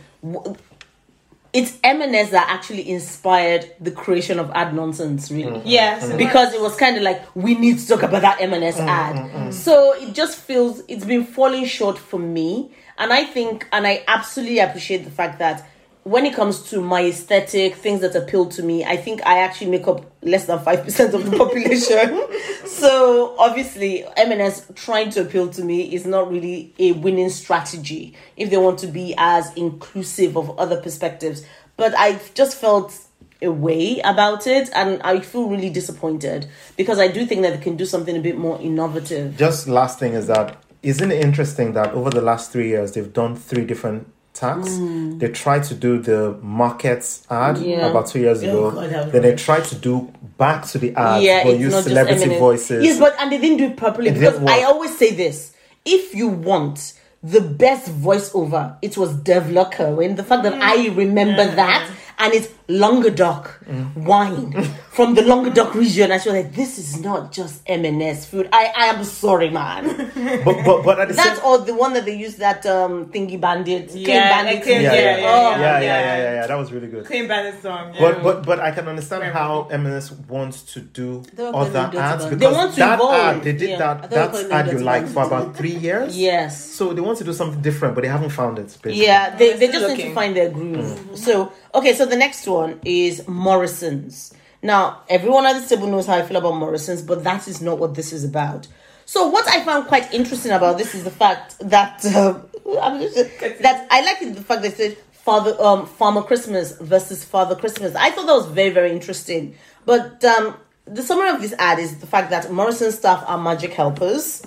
W- 1.54 1.66
It's 1.66 1.78
M&S 1.84 2.32
that 2.32 2.48
actually 2.50 2.90
inspired 2.90 3.70
the 3.80 3.92
creation 3.92 4.40
of 4.40 4.50
ad 4.52 4.74
nonsense, 4.74 5.30
really. 5.32 5.60
Mm-hmm. 5.60 5.68
Yes, 5.68 6.04
mm-hmm. 6.04 6.14
it 6.14 6.18
Because 6.18 6.54
it 6.54 6.62
was 6.62 6.76
kind 6.76 6.98
of 6.98 7.04
like 7.04 7.24
we 7.36 7.56
need 7.56 7.80
to 7.80 7.88
talk 7.88 8.04
about 8.04 8.22
that 8.22 8.42
M&S 8.42 8.78
mm-hmm, 8.78 8.88
ad. 8.88 9.54
So 9.54 9.94
it 9.94 10.14
just 10.14 10.40
feels 10.40 10.82
it's 10.88 11.06
been 11.06 11.26
falling 11.26 11.66
short 11.66 11.98
for 11.98 12.20
me, 12.20 12.72
and 12.98 13.12
I 13.12 13.26
think 13.26 13.68
and 13.72 13.86
I 13.86 14.04
absolutely 14.08 14.60
appreciate 14.60 15.04
the 15.04 15.12
fact 15.12 15.40
that 15.40 15.68
when 16.04 16.26
it 16.26 16.34
comes 16.34 16.64
to 16.72 16.82
my 16.82 17.06
aesthetic, 17.06 17.76
things 17.76 18.02
that 18.02 18.16
appeal 18.16 18.48
to 18.48 18.64
me, 18.64 18.84
I 18.84 18.98
think 18.98 19.26
I 19.26 19.40
actually 19.40 19.70
make 19.70 19.88
up 19.88 20.12
less 20.24 20.46
than 20.46 20.58
5% 20.58 21.14
of 21.14 21.30
the 21.30 21.38
population. 21.38 22.28
so 22.66 23.36
obviously, 23.38 24.06
M&S 24.18 24.66
trying 24.74 25.12
to 25.12 25.22
appeal 25.22 25.50
to 25.50 25.64
me 25.64 25.94
is 25.94 26.06
not 26.06 26.32
really 26.32 26.74
a 26.80 26.94
winning 26.94 27.30
strategy 27.30 28.16
if 28.36 28.50
they 28.50 28.58
want 28.58 28.80
to 28.80 28.88
be 28.88 29.14
as 29.18 29.54
inclusive 29.54 30.38
of 30.38 30.58
other 30.60 30.82
perspectives. 30.82 31.44
But 31.78 31.94
I 31.96 32.20
just 32.34 32.58
felt 32.58 32.98
a 33.44 33.52
way 33.52 34.00
about 34.00 34.46
it 34.48 34.70
and 34.74 35.02
I 35.04 35.20
feel 35.20 35.50
really 35.50 35.70
disappointed 35.70 36.48
because 36.78 37.00
I 37.00 37.08
do 37.08 37.26
think 37.26 37.42
that 37.42 37.54
they 37.56 37.64
can 37.64 37.76
do 37.76 37.86
something 37.86 38.16
a 38.16 38.20
bit 38.20 38.38
more 38.38 38.60
innovative. 38.62 39.36
Just 39.38 39.68
last 39.68 39.98
thing 39.98 40.14
is 40.14 40.28
that 40.28 40.62
isn't 40.84 41.12
it 41.12 41.24
interesting 41.24 41.74
that 41.74 41.92
over 41.94 42.10
the 42.10 42.22
last 42.22 42.52
three 42.52 42.68
years 42.70 42.92
they've 42.92 43.12
done 43.12 43.36
three 43.36 43.66
different 43.66 44.12
tags. 44.42 44.72
They 45.20 45.30
tried 45.44 45.64
to 45.70 45.74
do 45.86 45.92
the 46.10 46.20
markets 46.42 47.08
ad 47.30 47.58
Yeah. 47.60 47.88
about 47.90 48.06
two 48.12 48.20
years 48.26 48.42
ago. 48.42 48.72
God, 48.72 48.90
that 48.90 49.04
was 49.06 49.12
then 49.14 49.22
they 49.22 49.30
rubbish. 49.30 49.46
tried 49.46 49.66
to 49.72 49.76
do 49.76 49.94
back 50.38 50.60
to 50.72 50.78
the 50.84 50.90
ad, 50.96 51.22
yeah, 51.24 51.44
but 51.46 51.58
use 51.60 51.76
celebrity 51.84 52.38
voices. 52.40 52.84
Yes, 52.88 53.00
but 53.00 53.14
and 53.20 53.32
they 53.32 53.38
didn't 53.44 53.58
do 53.58 53.66
it 53.72 53.78
properly 53.78 54.10
It 54.10 54.16
because 54.16 54.38
I 54.58 54.64
always 54.64 54.98
say 54.98 55.10
this: 55.24 55.54
if 55.86 56.04
you 56.20 56.28
want 56.28 56.94
the 57.24 57.42
best 57.42 57.86
voiceover, 58.08 58.64
it 58.82 58.98
was 58.98 59.10
Dev 59.30 59.52
Locker. 59.52 59.90
When 60.00 60.16
the 60.16 60.24
fact 60.24 60.42
that 60.44 60.56
I 60.74 60.88
remember 61.04 61.46
that 61.62 61.84
and 62.20 62.34
it's 62.34 62.50
Languedoc 62.68 63.44
Mm. 63.70 63.96
wine 64.12 64.54
from 64.92 65.16
the 65.16 65.22
Languedoc 65.22 65.74
region, 65.74 66.12
and 66.12 66.22
she 66.22 66.28
was 66.30 66.36
like, 66.44 66.54
"This 66.54 66.78
is 66.78 67.00
not 67.00 67.32
just 67.32 67.62
M&S 67.66 68.26
food. 68.26 68.50
I, 68.52 68.74
I 68.76 68.86
am 68.88 69.04
sorry, 69.06 69.50
man. 69.50 69.84
But 70.46 70.66
but 70.66 70.84
but 70.84 71.00
at 71.00 71.08
the 71.08 71.14
That's 71.14 71.38
same 71.38 71.46
all 71.46 71.60
the 71.60 71.74
one 71.74 71.94
that 71.94 72.04
they 72.06 72.16
use 72.16 72.36
that 72.38 72.66
um 72.66 73.06
thingy 73.14 73.40
bandit, 73.40 73.88
clean 73.90 74.06
Yeah, 74.06 74.30
bandit. 74.34 74.64
clean- 74.64 74.82
yeah, 74.82 74.92
thing. 74.92 75.00
yeah, 75.00 75.18
yeah, 75.18 75.22
yeah, 75.22 75.22
yeah, 75.22 75.62
yeah, 75.62 75.80
yeah. 75.80 75.82
yeah, 75.82 76.18
yeah, 76.24 76.34
yeah, 76.42 76.48
That 76.48 76.58
was 76.58 76.72
really 76.74 76.88
good. 76.94 77.06
Clean 77.06 77.26
Bandit 77.28 77.62
song. 77.62 77.94
Yeah. 77.94 78.02
But 78.02 78.14
but 78.26 78.46
but 78.46 78.60
I 78.60 78.72
can 78.72 78.86
understand 78.94 79.22
Very 79.24 79.34
how 79.34 79.68
M&S 79.72 80.12
wants 80.28 80.58
to 80.74 80.80
do 80.82 81.24
They 81.38 81.46
other 81.46 81.90
ads 81.98 82.26
because 82.26 82.40
They 82.40 82.48
want 82.60 82.74
to 82.74 82.80
that 82.80 82.96
evolve, 83.00 83.14
ad 83.14 83.44
they 83.44 83.54
did 83.54 83.70
yeah. 83.70 83.78
That 83.78 83.98
thought 84.02 84.10
they 84.10 84.44
were 84.44 84.50
that 84.50 84.60
ad 84.60 84.66
you 84.68 84.72
Dirty 84.74 84.84
like 84.94 85.08
for 85.08 85.24
about 85.24 85.56
three 85.56 85.76
years. 85.88 86.18
Yes. 86.18 86.52
So 86.78 86.92
they 86.94 87.02
want 87.08 87.18
to 87.20 87.24
do 87.24 87.34
something 87.34 87.62
different, 87.62 87.96
but 87.96 88.02
they 88.04 88.10
haven't 88.18 88.32
found 88.42 88.60
it. 88.60 88.66
Basically. 88.84 89.06
Yeah, 89.08 89.36
they, 89.40 89.54
they 89.60 89.68
still 89.70 89.82
just 89.88 89.96
need 89.98 90.04
to 90.10 90.14
find 90.14 90.36
their 90.36 90.50
groove. 90.50 91.12
So, 91.16 91.54
okay, 91.74 91.94
so 91.94 92.06
the 92.06 92.18
next 92.26 92.46
one 92.46 92.80
is 92.84 93.26
Morrison's. 93.28 94.34
Now, 94.64 95.02
everyone 95.10 95.46
at 95.46 95.62
the 95.62 95.76
table 95.76 95.88
knows 95.88 96.06
how 96.06 96.16
I 96.16 96.22
feel 96.22 96.38
about 96.38 96.56
Morrison's, 96.56 97.02
but 97.02 97.24
that 97.24 97.48
is 97.48 97.62
not 97.62 97.80
what 97.80 97.96
this 97.96 98.14
is 98.14 98.24
about. 98.24 98.68
So, 99.06 99.28
what 99.28 99.48
I 99.48 99.64
found 99.64 99.88
quite 99.88 100.14
interesting 100.14 100.52
about 100.52 100.78
this 100.78 100.94
is 100.94 101.04
the 101.04 101.12
fact 101.12 101.58
that 101.60 102.06
um, 102.16 102.48
that 102.66 103.88
I 103.90 104.02
like 104.02 104.36
the 104.36 104.44
fact 104.44 104.62
they 104.62 104.70
said 104.70 104.98
Father 105.12 105.56
um, 105.60 105.86
Farmer 105.86 106.22
Christmas 106.22 106.78
versus 106.80 107.24
Father 107.24 107.56
Christmas. 107.56 107.96
I 107.96 108.12
thought 108.12 108.28
that 108.28 108.34
was 108.34 108.48
very 108.48 108.70
very 108.70 108.92
interesting. 108.92 109.56
But 109.86 110.24
um, 110.24 110.56
the 110.86 111.02
summary 111.02 111.30
of 111.30 111.42
this 111.42 111.54
ad 111.58 111.80
is 111.80 111.98
the 111.98 112.08
fact 112.08 112.30
that 112.30 112.52
Morrison 112.52 112.92
staff 112.92 113.24
are 113.28 113.38
magic 113.38 113.74
helpers. 113.74 114.46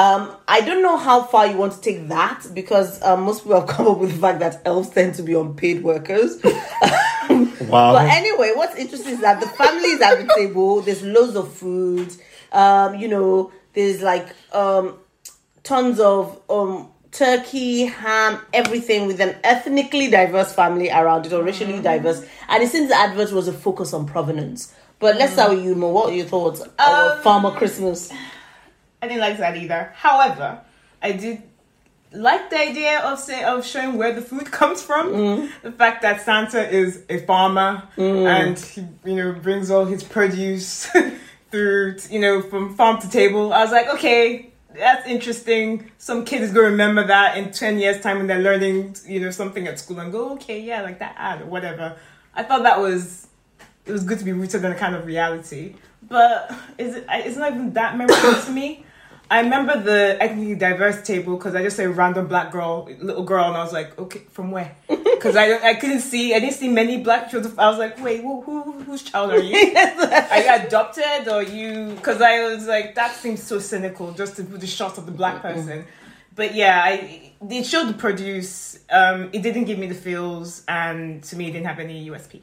Um, 0.00 0.34
I 0.48 0.60
don't 0.62 0.82
know 0.82 0.96
how 0.96 1.22
far 1.24 1.46
you 1.46 1.56
want 1.56 1.72
to 1.74 1.80
take 1.80 2.08
that 2.08 2.46
because 2.54 3.02
um, 3.02 3.22
most 3.24 3.42
people 3.42 3.60
have 3.60 3.68
come 3.76 3.86
up 3.86 3.98
with 3.98 4.12
the 4.12 4.18
fact 4.18 4.38
that 4.40 4.62
elves 4.64 4.88
tend 4.90 5.14
to 5.16 5.22
be 5.22 5.34
unpaid 5.34 5.82
workers. 5.82 6.40
Wow. 7.60 7.92
But 7.92 8.10
anyway, 8.10 8.52
what's 8.54 8.74
interesting 8.76 9.12
is 9.12 9.20
that 9.20 9.38
the 9.40 9.46
family 9.46 9.90
is 9.90 10.00
at 10.00 10.26
the 10.26 10.32
table. 10.34 10.80
There's 10.80 11.02
loads 11.02 11.36
of 11.36 11.52
food. 11.52 12.12
Um, 12.50 12.96
you 12.96 13.06
know, 13.06 13.52
there's 13.74 14.02
like 14.02 14.26
um, 14.52 14.98
tons 15.62 16.00
of 16.00 16.40
um, 16.50 16.88
turkey, 17.12 17.84
ham, 17.84 18.40
everything 18.52 19.06
with 19.06 19.20
an 19.20 19.36
ethnically 19.44 20.10
diverse 20.10 20.52
family 20.52 20.90
around 20.90 21.26
it 21.26 21.32
or 21.32 21.44
racially 21.44 21.74
Mm-hmm. 21.74 21.82
diverse. 21.82 22.26
And 22.48 22.62
it 22.62 22.70
seems 22.70 22.88
the 22.88 22.96
advert 22.96 23.30
was 23.30 23.46
a 23.46 23.52
focus 23.52 23.92
on 23.92 24.06
provenance. 24.06 24.74
But 24.98 25.16
let's 25.16 25.34
start 25.34 25.50
with 25.54 25.64
you, 25.64 25.74
Mo. 25.76 25.90
What 25.90 26.10
are 26.10 26.16
your 26.16 26.26
thoughts 26.26 26.62
on 26.62 26.68
Um, 27.12 27.22
Farmer 27.22 27.50
Christmas? 27.52 28.10
I 29.02 29.08
didn't 29.08 29.20
like 29.20 29.38
that 29.38 29.56
either. 29.56 29.92
However, 29.94 30.60
I 31.02 31.12
did 31.12 31.42
like 32.12 32.50
the 32.50 32.58
idea 32.58 33.00
of 33.00 33.18
say 33.18 33.44
of 33.44 33.64
showing 33.64 33.96
where 33.96 34.12
the 34.12 34.22
food 34.22 34.50
comes 34.50 34.82
from. 34.82 35.12
Mm. 35.12 35.50
The 35.62 35.72
fact 35.72 36.02
that 36.02 36.22
Santa 36.22 36.68
is 36.68 37.02
a 37.08 37.18
farmer 37.18 37.88
mm. 37.96 38.26
and 38.26 38.58
he 38.58 38.86
you 39.10 39.16
know 39.16 39.32
brings 39.32 39.70
all 39.70 39.84
his 39.84 40.02
produce 40.02 40.88
through 41.50 41.96
you 42.10 42.20
know 42.20 42.42
from 42.42 42.76
farm 42.76 43.00
to 43.00 43.10
table. 43.10 43.52
I 43.52 43.62
was 43.62 43.72
like, 43.72 43.88
okay, 43.88 44.50
that's 44.76 45.06
interesting. 45.08 45.90
Some 45.98 46.24
kid 46.24 46.42
is 46.42 46.52
gonna 46.52 46.70
remember 46.70 47.06
that 47.06 47.38
in 47.38 47.52
ten 47.52 47.78
years 47.78 48.00
time 48.00 48.18
when 48.18 48.26
they're 48.26 48.42
learning 48.42 48.96
you 49.06 49.20
know 49.20 49.30
something 49.30 49.66
at 49.66 49.78
school 49.78 50.00
and 50.00 50.12
go, 50.12 50.32
okay, 50.34 50.60
yeah, 50.60 50.82
like 50.82 50.98
that 50.98 51.14
ad 51.16 51.42
or 51.42 51.46
whatever. 51.46 51.96
I 52.34 52.42
thought 52.42 52.62
that 52.64 52.80
was 52.80 53.28
it 53.86 53.92
was 53.92 54.04
good 54.04 54.18
to 54.18 54.24
be 54.24 54.32
rooted 54.32 54.64
in 54.64 54.72
a 54.72 54.74
kind 54.74 54.94
of 54.94 55.06
reality. 55.06 55.74
But 56.08 56.52
is 56.78 56.96
it, 56.96 57.06
it's 57.08 57.36
not 57.36 57.52
even 57.52 57.72
that 57.74 57.96
memorable 57.96 58.40
to 58.40 58.50
me. 58.50 58.84
I 59.30 59.42
remember 59.42 59.80
the 59.80 60.16
ethnically 60.20 60.56
diverse 60.56 61.02
table 61.02 61.36
because 61.36 61.54
I 61.54 61.62
just 61.62 61.76
said 61.76 61.96
random 61.96 62.26
black 62.26 62.50
girl, 62.50 62.88
little 62.98 63.22
girl, 63.22 63.44
and 63.44 63.56
I 63.56 63.62
was 63.62 63.72
like, 63.72 63.96
okay, 63.98 64.22
from 64.30 64.50
where? 64.50 64.74
Because 65.20 65.36
I 65.36 65.52
I 65.58 65.74
couldn't 65.74 66.00
see, 66.00 66.34
I 66.34 66.40
didn't 66.40 66.54
see 66.54 66.68
many 66.68 66.96
black 67.02 67.30
children. 67.30 67.52
I 67.58 67.68
was 67.68 67.78
like, 67.78 68.02
wait, 68.02 68.22
who, 68.22 68.40
who 68.40 68.72
whose 68.84 69.02
child 69.02 69.30
are 69.30 69.38
you? 69.38 69.54
are 69.76 70.40
you 70.40 70.66
adopted 70.66 71.28
or 71.28 71.42
you? 71.42 71.92
Because 71.94 72.22
I 72.22 72.42
was 72.48 72.66
like, 72.66 72.94
that 72.94 73.14
seems 73.14 73.42
so 73.42 73.58
cynical 73.58 74.12
just 74.12 74.36
to 74.36 74.44
put 74.44 74.60
the 74.60 74.66
shot 74.66 74.96
of 74.96 75.04
the 75.04 75.12
black 75.12 75.42
person. 75.42 75.84
But 76.34 76.54
yeah, 76.54 76.80
I 76.82 77.32
it 77.50 77.66
showed 77.66 77.88
the 77.88 77.98
produce. 78.06 78.78
Um, 78.88 79.28
it 79.34 79.42
didn't 79.42 79.64
give 79.64 79.78
me 79.78 79.88
the 79.88 79.94
feels, 79.94 80.64
and 80.66 81.22
to 81.24 81.36
me, 81.36 81.48
it 81.48 81.52
didn't 81.52 81.66
have 81.66 81.80
any 81.80 82.08
USP. 82.08 82.40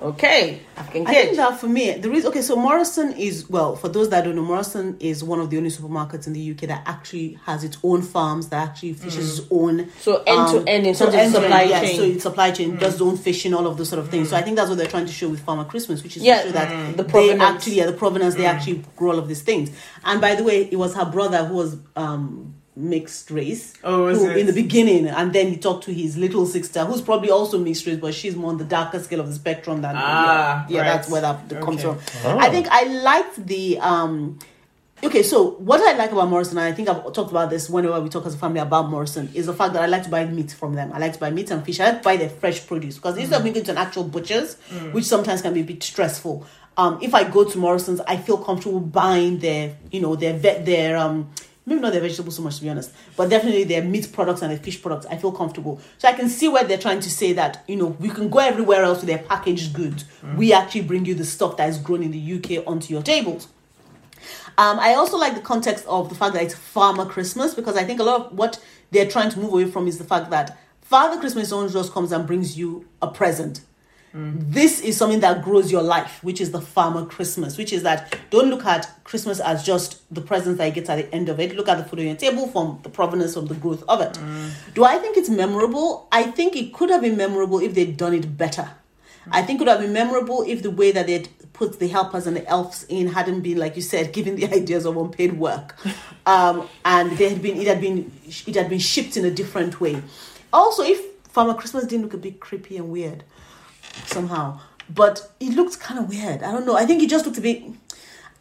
Okay, 0.00 0.60
African 0.76 1.06
I 1.06 1.12
think 1.12 1.36
that 1.36 1.58
for 1.58 1.68
me, 1.68 1.92
the 1.92 2.10
reason 2.10 2.28
okay, 2.30 2.42
so 2.42 2.54
Morrison 2.56 3.12
is 3.12 3.48
well, 3.48 3.76
for 3.76 3.88
those 3.88 4.10
that 4.10 4.24
don't 4.24 4.36
know, 4.36 4.42
Morrison 4.42 4.96
is 5.00 5.24
one 5.24 5.40
of 5.40 5.48
the 5.48 5.56
only 5.56 5.70
supermarkets 5.70 6.26
in 6.26 6.34
the 6.34 6.50
UK 6.50 6.62
that 6.68 6.82
actually 6.86 7.38
has 7.44 7.64
its 7.64 7.78
own 7.82 8.02
farms 8.02 8.48
that 8.48 8.68
actually 8.68 8.92
fishes 8.92 9.40
mm. 9.40 9.42
its 9.42 9.48
own. 9.50 9.90
So 10.00 10.22
end 10.26 10.48
to 10.50 10.70
end 10.70 10.86
in 10.86 10.94
so 10.94 11.10
terms 11.10 11.34
of 11.34 11.42
supply 11.42 11.62
yeah, 11.62 11.80
chain. 11.80 11.96
So 11.96 12.02
it's 12.02 12.22
supply 12.24 12.50
chain, 12.50 12.76
mm. 12.76 12.80
does 12.80 12.94
its 12.94 13.02
own 13.02 13.16
fishing, 13.16 13.54
all 13.54 13.66
of 13.66 13.78
those 13.78 13.88
sort 13.88 14.00
of 14.00 14.10
things. 14.10 14.28
So 14.30 14.36
I 14.36 14.42
mm. 14.42 14.44
think 14.44 14.56
that's 14.56 14.68
what 14.68 14.76
they're 14.76 14.86
trying 14.86 15.06
to 15.06 15.12
show 15.12 15.30
with 15.30 15.40
Farmer 15.40 15.64
Christmas, 15.64 16.02
which 16.02 16.16
is 16.16 16.22
Yeah, 16.22 16.42
to 16.42 16.48
show 16.48 16.52
that 16.52 16.96
the 16.96 17.02
they 17.04 17.38
actually, 17.38 17.76
yeah, 17.76 17.86
the 17.86 17.92
provenance, 17.92 18.34
they 18.34 18.46
actually 18.46 18.84
grow 18.96 19.12
all 19.12 19.18
of 19.18 19.28
these 19.28 19.42
things. 19.42 19.70
And 20.04 20.20
by 20.20 20.34
the 20.34 20.44
way, 20.44 20.68
it 20.70 20.76
was 20.76 20.94
her 20.94 21.06
brother 21.06 21.44
who 21.44 21.54
was 21.54 21.78
um 21.94 22.54
mixed 22.76 23.30
race 23.30 23.72
Oh, 23.82 24.12
who, 24.14 24.28
in 24.30 24.46
the 24.46 24.52
beginning 24.52 25.08
and 25.08 25.32
then 25.32 25.48
he 25.48 25.56
talked 25.56 25.84
to 25.84 25.94
his 25.94 26.16
little 26.18 26.44
sister 26.44 26.84
who's 26.84 27.00
probably 27.00 27.30
also 27.30 27.58
mixed 27.58 27.86
race 27.86 27.98
but 27.98 28.14
she's 28.14 28.36
more 28.36 28.50
on 28.50 28.58
the 28.58 28.64
darker 28.64 28.98
scale 29.00 29.20
of 29.20 29.28
the 29.28 29.34
spectrum 29.34 29.80
than 29.80 29.94
Ah, 29.96 30.66
yeah, 30.68 30.76
yeah 30.76 30.80
right. 30.82 30.86
that's 30.96 31.10
where 31.10 31.22
that 31.22 31.48
comes 31.62 31.82
from. 31.82 31.98
Oh. 32.24 32.38
I 32.38 32.50
think 32.50 32.68
I 32.70 32.84
liked 32.84 33.46
the 33.46 33.78
um 33.78 34.38
okay 35.02 35.22
so 35.22 35.52
what 35.52 35.80
I 35.80 35.96
like 35.96 36.12
about 36.12 36.28
Morrison 36.28 36.58
and 36.58 36.66
I 36.66 36.72
think 36.72 36.88
I've 36.90 37.02
talked 37.14 37.30
about 37.30 37.48
this 37.48 37.70
whenever 37.70 37.98
we 38.00 38.08
talk 38.10 38.26
as 38.26 38.34
a 38.34 38.38
family 38.38 38.60
about 38.60 38.90
Morrison 38.90 39.30
is 39.34 39.46
the 39.46 39.54
fact 39.54 39.72
that 39.72 39.82
I 39.82 39.86
like 39.86 40.02
to 40.04 40.10
buy 40.10 40.24
meat 40.26 40.52
from 40.52 40.74
them. 40.74 40.92
I 40.92 40.98
like 40.98 41.14
to 41.14 41.18
buy 41.18 41.30
meat 41.30 41.50
and 41.50 41.64
fish. 41.64 41.80
I 41.80 41.86
like 41.90 41.98
to 41.98 42.04
buy 42.04 42.16
their 42.18 42.28
fresh 42.30 42.66
produce 42.66 42.96
because 42.96 43.16
instead 43.16 43.38
of 43.38 43.44
me 43.44 43.52
going 43.52 43.64
to 43.66 43.72
an 43.72 43.78
actual 43.78 44.04
butcher's 44.04 44.56
which 44.92 45.04
sometimes 45.04 45.40
can 45.42 45.54
be 45.54 45.60
a 45.60 45.64
bit 45.64 45.82
stressful 45.82 46.46
um 46.76 46.98
if 47.00 47.14
I 47.14 47.24
go 47.24 47.42
to 47.44 47.56
Morrison's 47.58 48.00
I 48.02 48.18
feel 48.18 48.36
comfortable 48.36 48.80
buying 48.80 49.38
their 49.38 49.76
you 49.90 50.00
know 50.02 50.14
their 50.14 50.34
vet 50.36 50.66
their 50.66 50.98
um 50.98 51.30
maybe 51.66 51.80
not 51.80 51.92
their 51.92 52.00
vegetables 52.00 52.36
so 52.36 52.42
much 52.42 52.56
to 52.56 52.62
be 52.62 52.70
honest, 52.70 52.92
but 53.16 53.28
definitely 53.28 53.64
their 53.64 53.82
meat 53.82 54.10
products 54.12 54.40
and 54.40 54.52
their 54.52 54.58
fish 54.58 54.80
products. 54.80 55.04
I 55.06 55.16
feel 55.16 55.32
comfortable. 55.32 55.80
So 55.98 56.08
I 56.08 56.12
can 56.12 56.28
see 56.28 56.48
where 56.48 56.62
they're 56.64 56.78
trying 56.78 57.00
to 57.00 57.10
say 57.10 57.32
that, 57.32 57.64
you 57.66 57.76
know, 57.76 57.86
we 57.86 58.08
can 58.08 58.28
go 58.28 58.38
everywhere 58.38 58.84
else 58.84 58.98
with 59.00 59.08
their 59.08 59.18
packaged 59.18 59.74
goods. 59.74 60.04
We 60.36 60.52
actually 60.52 60.82
bring 60.82 61.04
you 61.04 61.14
the 61.14 61.24
stuff 61.24 61.56
that 61.56 61.68
is 61.68 61.78
grown 61.78 62.04
in 62.04 62.12
the 62.12 62.34
UK 62.34 62.66
onto 62.66 62.94
your 62.94 63.02
tables. 63.02 63.48
Um, 64.58 64.78
I 64.78 64.94
also 64.94 65.18
like 65.18 65.34
the 65.34 65.40
context 65.40 65.84
of 65.86 66.08
the 66.08 66.14
fact 66.14 66.34
that 66.34 66.42
it's 66.42 66.54
Farmer 66.54 67.04
Christmas 67.04 67.52
because 67.52 67.76
I 67.76 67.84
think 67.84 68.00
a 68.00 68.04
lot 68.04 68.26
of 68.26 68.32
what 68.38 68.62
they're 68.90 69.08
trying 69.08 69.30
to 69.30 69.38
move 69.38 69.52
away 69.52 69.70
from 69.70 69.86
is 69.86 69.98
the 69.98 70.04
fact 70.04 70.30
that 70.30 70.56
Father 70.80 71.20
Christmas 71.20 71.52
only 71.52 71.72
just 71.72 71.92
comes 71.92 72.12
and 72.12 72.26
brings 72.26 72.56
you 72.56 72.86
a 73.02 73.08
present. 73.08 73.60
This 74.18 74.80
is 74.80 74.96
something 74.96 75.20
that 75.20 75.44
grows 75.44 75.70
your 75.70 75.82
life, 75.82 76.24
which 76.24 76.40
is 76.40 76.50
the 76.50 76.60
farmer 76.60 77.04
Christmas, 77.04 77.58
which 77.58 77.70
is 77.70 77.82
that 77.82 78.16
don't 78.30 78.48
look 78.48 78.64
at 78.64 78.88
Christmas 79.04 79.40
as 79.40 79.62
just 79.62 80.02
the 80.14 80.22
presents 80.22 80.56
that 80.56 80.64
you 80.64 80.72
get 80.72 80.88
at 80.88 80.96
the 80.96 81.14
end 81.14 81.28
of 81.28 81.38
it. 81.38 81.54
Look 81.54 81.68
at 81.68 81.76
the 81.76 81.84
food 81.84 81.98
on 81.98 82.06
your 82.06 82.16
table 82.16 82.48
from 82.48 82.80
the 82.82 82.88
provenance 82.88 83.36
of 83.36 83.48
the 83.48 83.54
growth 83.54 83.84
of 83.86 84.00
it. 84.00 84.18
Do 84.74 84.84
I 84.84 84.96
think 84.96 85.18
it's 85.18 85.28
memorable? 85.28 86.08
I 86.10 86.22
think 86.22 86.56
it 86.56 86.72
could 86.72 86.88
have 86.88 87.02
been 87.02 87.18
memorable 87.18 87.58
if 87.58 87.74
they'd 87.74 87.94
done 87.94 88.14
it 88.14 88.38
better. 88.38 88.70
I 89.30 89.42
think 89.42 89.60
it 89.60 89.64
would 89.64 89.70
have 89.70 89.80
been 89.80 89.92
memorable 89.92 90.44
if 90.46 90.62
the 90.62 90.70
way 90.70 90.92
that 90.92 91.08
they'd 91.08 91.28
put 91.52 91.78
the 91.78 91.88
helpers 91.88 92.26
and 92.26 92.36
the 92.36 92.46
elves 92.46 92.86
in 92.88 93.08
hadn't 93.08 93.42
been, 93.42 93.58
like 93.58 93.76
you 93.76 93.82
said, 93.82 94.12
giving 94.14 94.36
the 94.36 94.46
ideas 94.46 94.86
of 94.86 94.96
unpaid 94.96 95.34
work, 95.34 95.76
um, 96.24 96.66
and 96.86 97.18
they 97.18 97.28
had 97.28 97.42
been 97.42 97.58
it 97.58 97.66
had 97.66 97.82
been 97.82 98.10
it 98.24 98.54
had 98.54 98.70
been 98.70 98.78
shipped 98.78 99.18
in 99.18 99.26
a 99.26 99.30
different 99.30 99.78
way. 99.78 100.02
Also, 100.52 100.82
if 100.82 101.04
Farmer 101.24 101.52
Christmas 101.54 101.84
didn't 101.84 102.04
look 102.04 102.14
a 102.14 102.18
bit 102.18 102.40
creepy 102.40 102.78
and 102.78 102.88
weird 102.88 103.22
somehow, 104.06 104.60
but 104.94 105.32
it 105.40 105.50
looked 105.54 105.80
kind 105.80 105.98
of 106.00 106.08
weird. 106.08 106.42
I 106.42 106.52
don't 106.52 106.66
know. 106.66 106.76
I 106.76 106.84
think 106.86 107.02
it 107.02 107.10
just 107.10 107.24
looked 107.26 107.38
a 107.38 107.40
bit. 107.40 107.62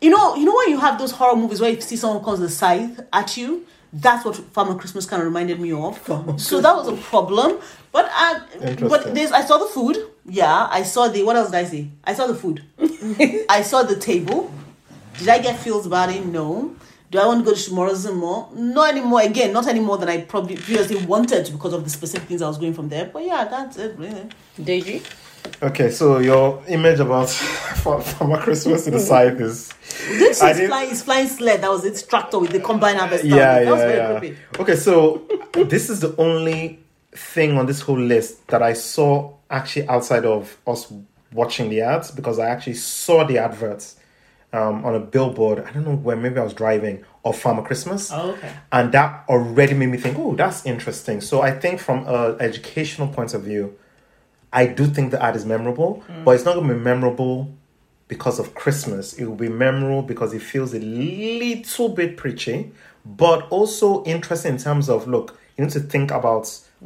You 0.01 0.09
know, 0.09 0.35
you 0.35 0.45
know 0.45 0.55
when 0.55 0.69
you 0.69 0.79
have 0.79 0.99
those 0.99 1.11
horror 1.11 1.35
movies 1.35 1.61
where 1.61 1.71
you 1.71 1.81
see 1.81 1.95
someone 1.95 2.23
comes 2.23 2.39
with 2.39 2.49
a 2.49 2.53
scythe 2.53 2.99
at 3.13 3.37
you. 3.37 3.65
That's 3.93 4.25
what 4.25 4.35
Farmer 4.35 4.75
Christmas 4.75 5.05
kind 5.05 5.21
of 5.21 5.27
reminded 5.27 5.59
me 5.59 5.71
of. 5.71 5.97
So 6.39 6.59
that 6.59 6.75
was 6.75 6.89
a 6.89 6.97
problem. 6.97 7.59
But 7.93 8.09
I, 8.11 8.41
but 8.59 8.69
Interesting. 8.69 9.13
there's 9.13 9.31
I 9.31 9.45
saw 9.45 9.57
the 9.57 9.67
food. 9.67 9.97
Yeah, 10.25 10.67
I 10.69 10.83
saw 10.83 11.07
the 11.07 11.23
what 11.23 11.37
else 11.37 11.49
did 11.51 11.57
I 11.57 11.63
see? 11.63 11.91
I 12.03 12.13
saw 12.13 12.27
the 12.27 12.35
food. 12.35 12.61
I 13.49 13.61
saw 13.61 13.83
the 13.83 13.95
table. 13.95 14.51
Did 15.17 15.29
I 15.29 15.39
get 15.39 15.57
feels 15.59 15.85
about 15.85 16.09
it? 16.09 16.25
No. 16.25 16.75
Do 17.09 17.19
I 17.19 17.25
want 17.27 17.45
to 17.45 17.49
go 17.49 17.55
to 17.55 17.73
Morrison 17.73 18.17
more? 18.17 18.49
Not 18.53 18.89
anymore. 18.91 19.21
Again, 19.21 19.53
not 19.53 19.67
any 19.67 19.79
more 19.79 19.97
than 19.97 20.09
I 20.09 20.21
probably 20.21 20.57
previously 20.57 20.97
wanted 21.05 21.49
because 21.51 21.71
of 21.71 21.85
the 21.85 21.89
specific 21.89 22.27
things 22.27 22.41
I 22.41 22.47
was 22.49 22.57
going 22.57 22.73
from 22.73 22.89
there. 22.89 23.05
But 23.05 23.23
yeah, 23.23 23.45
that's 23.45 23.77
it. 23.77 23.97
Really. 23.97 24.27
Deji? 24.59 25.03
Okay, 25.61 25.89
so 25.91 26.19
your 26.19 26.61
image 26.67 26.99
about 26.99 27.29
Farmer 27.29 28.37
Christmas 28.41 28.85
to 28.85 28.91
the 28.91 28.99
side 28.99 29.39
is 29.39 29.73
This 30.09 30.41
is 30.41 30.57
didn't- 30.57 30.67
flying, 30.67 30.95
flying 30.95 31.27
sled. 31.27 31.61
That 31.61 31.69
was 31.71 31.85
its 31.85 32.03
tractor 32.03 32.39
with 32.39 32.51
the 32.51 32.59
combine 32.59 32.97
harvester. 32.97 33.27
yeah, 33.27 33.63
that 33.63 33.71
was 33.71 33.79
yeah, 33.81 33.87
very 33.87 33.97
yeah. 34.13 34.19
creepy. 34.19 34.37
Okay, 34.59 34.75
so 34.75 35.21
this 35.53 35.89
is 35.89 36.01
the 36.01 36.15
only 36.17 36.79
thing 37.13 37.57
on 37.57 37.65
this 37.65 37.81
whole 37.81 37.99
list 37.99 38.45
that 38.47 38.61
I 38.61 38.73
saw 38.73 39.33
actually 39.49 39.87
outside 39.87 40.25
of 40.25 40.57
us 40.67 40.91
watching 41.31 41.69
the 41.69 41.81
ads 41.81 42.11
because 42.11 42.39
I 42.39 42.47
actually 42.49 42.73
saw 42.75 43.23
the 43.25 43.37
adverts 43.37 43.95
um, 44.53 44.83
on 44.85 44.95
a 44.95 44.99
billboard. 44.99 45.59
I 45.59 45.71
don't 45.71 45.85
know 45.85 45.95
where, 45.95 46.15
maybe 46.15 46.37
I 46.39 46.43
was 46.43 46.53
driving 46.53 47.03
of 47.23 47.37
Farmer 47.37 47.61
Christmas. 47.63 48.11
Oh, 48.11 48.31
okay. 48.31 48.51
and 48.71 48.91
that 48.93 49.23
already 49.29 49.73
made 49.73 49.87
me 49.87 49.97
think, 49.97 50.17
oh, 50.19 50.35
that's 50.35 50.65
interesting. 50.65 51.21
So 51.21 51.41
I 51.41 51.51
think 51.51 51.79
from 51.79 52.05
an 52.07 52.37
educational 52.41 53.07
point 53.07 53.33
of 53.33 53.43
view, 53.43 53.77
I 54.55 54.65
do 54.67 54.87
think 54.87 55.11
the 55.11 55.21
ad 55.21 55.35
is 55.35 55.45
memorable, 55.45 56.03
but 56.23 56.31
it's 56.35 56.45
not 56.45 56.55
going 56.55 56.67
to 56.69 56.73
be 56.73 56.79
memorable 56.79 57.53
because 58.07 58.39
of 58.39 58.55
Christmas. 58.55 59.13
It 59.13 59.25
will 59.25 59.35
be 59.35 59.49
memorable 59.49 60.01
because 60.01 60.33
it 60.33 60.41
feels 60.41 60.73
a 60.73 60.79
little 60.79 61.89
bit 61.89 62.17
preachy, 62.17 62.71
but 63.05 63.47
also 63.49 64.03
interesting 64.05 64.53
in 64.53 64.57
terms 64.57 64.89
of 64.89 65.07
look, 65.07 65.37
you 65.57 65.65
need 65.65 65.73
to 65.73 65.81
think 65.81 66.09
about 66.11 66.45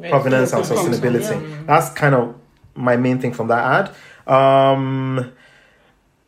provenance 0.09 0.51
and 0.51 0.65
comes 0.65 0.67
from, 0.67 0.91
sustainability. 0.91 1.65
That's 1.67 1.89
kind 1.91 2.15
of 2.15 2.36
my 2.76 2.97
main 2.97 3.20
thing 3.20 3.34
from 3.34 3.47
that 3.47 3.63
ad. 3.78 3.86
Um, 4.28 5.32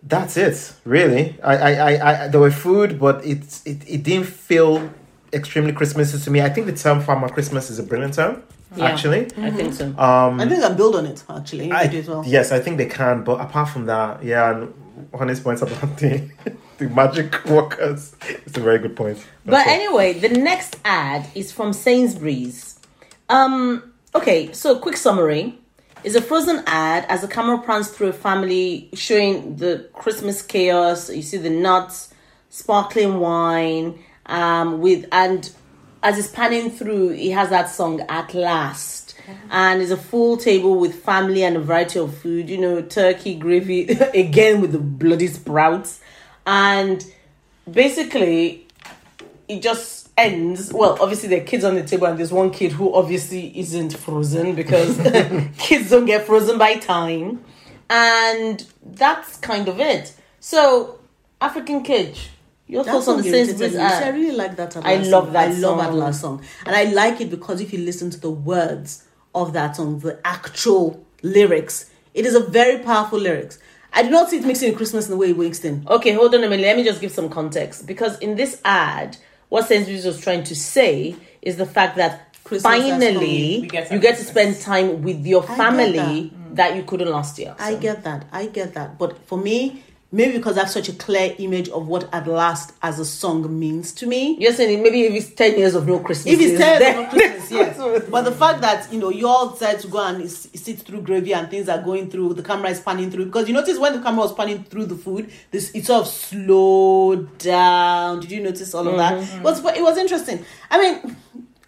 that's 0.04 0.38
it, 0.38 0.74
really. 0.86 1.40
I, 1.44 1.56
I, 1.58 1.72
I, 1.72 2.26
I 2.26 2.28
there 2.28 2.40
were 2.40 2.52
food, 2.52 3.00
but 3.00 3.26
it, 3.26 3.62
it, 3.66 3.80
it 3.88 4.04
didn't 4.04 4.28
feel 4.28 4.90
extremely 5.34 5.74
Christmassy 5.74 6.20
to 6.20 6.32
me. 6.32 6.42
I 6.42 6.50
think 6.50 6.68
the 6.68 6.76
term 6.76 7.02
Farmer 7.02 7.30
Christmas 7.30 7.70
is 7.70 7.80
a 7.80 7.84
brilliant 7.84 8.16
term, 8.16 8.44
Yeah. 8.76 8.86
actually. 8.86 9.26
I 9.38 9.52
think 9.52 9.74
so. 9.74 9.94
I 9.98 10.48
think 10.48 10.64
I 10.64 10.68
can 10.68 10.78
build 10.78 10.96
on 10.96 11.06
it 11.06 11.24
actually. 11.30 11.72
I, 11.72 11.82
I 11.82 11.88
do 11.88 12.00
as 12.00 12.08
well. 12.08 12.24
Yes, 12.26 12.52
I 12.52 12.60
think 12.60 12.78
they 12.78 12.86
can, 12.86 13.24
but 13.24 13.42
apart 13.42 13.70
from 13.70 13.86
that, 13.88 14.24
yeah, 14.24 14.52
and 14.52 14.74
honest 15.14 15.44
points 15.44 15.62
about 15.62 15.98
the 15.98 16.30
the 16.78 16.90
magic 16.90 17.44
workers. 17.46 18.16
It's 18.46 18.58
a 18.58 18.62
very 18.62 18.80
good 18.80 18.96
point. 18.96 19.24
But 19.46 19.52
That's 19.52 19.70
all. 19.70 19.76
anyway, 19.76 20.14
the 20.14 20.30
next 20.30 20.78
ad 20.84 21.28
is 21.36 21.52
from 21.52 21.74
Sainsbury's. 21.74 22.80
Um, 23.30 23.94
okay, 24.16 24.52
so 24.54 24.80
quick 24.80 24.98
summary 24.98 25.58
is 26.04 26.16
a 26.16 26.22
frozen 26.22 26.64
ad 26.66 27.06
as 27.10 27.22
the 27.22 27.28
camera 27.28 27.60
pans 27.60 27.90
through 27.90 28.08
a 28.08 28.14
family 28.14 28.90
showing 28.94 29.58
the 29.58 29.90
Christmas 29.94 30.42
chaos. 30.42 31.10
You 31.10 31.22
see 31.22 31.38
the 31.38 31.50
nuts, 31.50 32.14
sparkling 32.50 33.20
wine, 33.20 34.00
um, 34.26 34.82
with 34.82 35.06
and 35.12 35.52
as 36.04 36.18
it's 36.18 36.28
panning 36.30 36.72
through, 36.72 37.10
he 37.10 37.32
has 37.32 37.50
that 37.50 37.70
song 37.70 38.02
at 38.02 38.34
last. 38.34 39.16
And 39.50 39.82
it's 39.82 39.92
a 39.92 39.98
full 39.98 40.36
table 40.36 40.80
with 40.80 41.04
family 41.04 41.44
and 41.44 41.56
a 41.56 41.60
variety 41.60 42.00
of 42.00 42.18
food, 42.18 42.50
you 42.50 42.58
know, 42.58 42.82
turkey, 42.82 43.36
gravy, 43.36 43.88
again 44.14 44.62
with 44.62 44.72
the 44.72 44.80
bloody 44.80 45.28
sprouts. 45.28 46.02
And 46.46 47.06
basically, 47.70 48.68
it 49.48 49.62
just 49.62 50.10
ends. 50.18 50.74
Well, 50.74 50.98
obviously, 51.00 51.30
there 51.30 51.42
are 51.42 51.46
kids 51.46 51.64
on 51.64 51.76
the 51.76 51.84
table, 51.84 52.08
and 52.08 52.18
there's 52.18 52.32
one 52.32 52.52
kid 52.52 52.72
who 52.72 52.94
obviously 52.94 53.58
isn't 53.58 53.96
frozen 53.98 54.56
because 54.56 54.98
kids 55.58 55.90
don't 55.90 56.06
get 56.06 56.26
frozen 56.26 56.58
by 56.58 56.76
time. 56.76 57.44
And 57.90 58.66
that's 58.84 59.38
kind 59.38 59.68
of 59.68 59.80
it. 59.80 60.14
So, 60.40 61.00
African 61.42 61.84
Kid, 61.84 62.18
your 62.72 62.86
That 62.86 62.92
thoughts 62.92 63.08
on 63.10 63.18
the 63.18 63.24
Sainsbury's. 63.24 63.76
I 63.76 64.10
really 64.10 64.32
like 64.32 64.56
that. 64.56 64.78
At 64.78 64.84
Last 64.84 64.88
I 64.88 64.96
love 65.10 65.26
song. 65.26 65.34
that 65.34 65.44
I 65.44 65.52
love 65.52 65.60
song. 65.62 65.80
At 65.82 65.94
Last 65.94 66.22
song, 66.22 66.46
and 66.66 66.74
I 66.74 66.86
like 66.86 67.20
it 67.20 67.30
because 67.30 67.60
if 67.60 67.74
you 67.74 67.80
listen 67.80 68.10
to 68.12 68.20
the 68.20 68.32
words 68.32 69.06
of 69.36 69.52
that 69.52 69.76
song, 69.76 70.00
the 70.00 70.26
actual 70.26 71.06
lyrics, 71.22 71.92
it 72.14 72.26
is 72.26 72.34
a 72.34 72.40
very 72.40 72.82
powerful 72.82 73.20
lyrics. 73.20 73.60
I 73.92 74.04
do 74.04 74.10
not 74.10 74.30
see 74.30 74.38
it 74.38 74.46
mixing 74.46 74.70
with 74.70 74.78
Christmas 74.78 75.06
in 75.08 75.12
the 75.12 75.18
way 75.18 75.34
Winston. 75.34 75.86
Okay, 75.90 76.14
hold 76.14 76.34
on 76.34 76.46
a 76.46 76.50
minute. 76.50 76.64
Let 76.66 76.78
me 76.78 76.86
just 76.86 77.02
give 77.02 77.12
some 77.12 77.28
context. 77.28 77.86
Because 77.86 78.18
in 78.20 78.36
this 78.36 78.62
ad, 78.64 79.18
what 79.50 79.68
Sainsbury's 79.68 80.06
was 80.06 80.22
trying 80.22 80.46
to 80.46 80.56
say 80.56 81.18
is 81.42 81.58
the 81.58 81.66
fact 81.66 81.98
that 81.98 82.38
Christmas 82.46 82.72
finally 82.72 83.68
get 83.68 83.92
you 83.92 84.00
get 84.00 84.18
to 84.18 84.24
spend 84.24 84.60
time 84.62 85.02
with 85.02 85.26
your 85.26 85.44
family 85.44 86.32
that. 86.54 86.78
you 86.78 86.84
couldn't 86.84 87.10
last 87.10 87.38
year. 87.38 87.54
I 87.60 87.76
get 87.76 88.06
that. 88.06 88.28
I 88.32 88.46
get 88.46 88.76
that. 88.76 88.98
But 88.98 89.26
for 89.28 89.38
me, 89.38 89.84
maybe 90.12 90.38
because 90.38 90.58
I 90.58 90.62
have 90.62 90.70
such 90.70 90.90
a 90.90 90.94
clear 90.94 91.36
image 91.40 91.70
of 91.70 91.88
what 91.88 92.10
"At 92.14 92.28
Last" 92.28 92.74
as 92.82 93.00
a 93.00 93.06
song 93.06 93.60
means 93.60 93.92
to 93.94 94.06
me. 94.06 94.38
You're 94.40 94.54
saying 94.54 94.84
maybe 94.84 95.04
if 95.04 95.14
it's 95.14 95.34
10 95.34 95.58
years 95.58 95.76
of 95.76 95.88
no 95.88 96.00
Christmas. 96.00 96.34
If 96.34 96.42
it's 96.42 96.58
ten 96.58 96.82
of 96.82 97.04
no 97.04 97.10
Christmas, 97.10 97.52
yes. 97.52 98.08
But 98.10 98.22
the 98.24 98.32
fact 98.32 98.62
that 98.62 98.92
you 98.92 99.00
know 99.00 99.10
you 99.10 99.28
all 99.28 99.50
decided 99.50 99.82
to 99.82 99.88
go 99.88 100.06
and 100.06 100.30
sit 100.30 100.80
through 100.80 101.02
gravy 101.02 101.34
and 101.34 101.50
things 101.50 101.70
are 101.70 101.82
going 101.82 102.10
through, 102.10 102.34
the 102.34 102.44
camera 102.44 102.70
is 102.70 102.80
panning 102.80 103.12
through 103.12 103.26
because 103.26 103.48
you 103.48 103.54
notice 103.54 103.78
when 103.78 103.94
the 103.94 104.02
camera 104.02 104.22
was 104.22 104.34
panning 104.34 104.64
through 104.64 104.86
the 104.86 104.96
food, 104.96 105.32
this 105.52 105.72
it 105.74 105.86
sort 105.86 106.02
of 106.02 106.08
slowed 106.08 107.38
down. 107.38 108.20
Did 108.20 108.32
you 108.32 108.42
notice 108.44 108.74
all 108.74 108.88
of 108.88 108.98
that? 108.98 109.14
Mm-hmm. 109.14 109.38
It 109.38 109.44
was 109.44 109.66
it 109.66 109.82
was 109.82 109.98
interesting. 109.98 110.46
I 110.70 110.78
mean. 110.80 111.16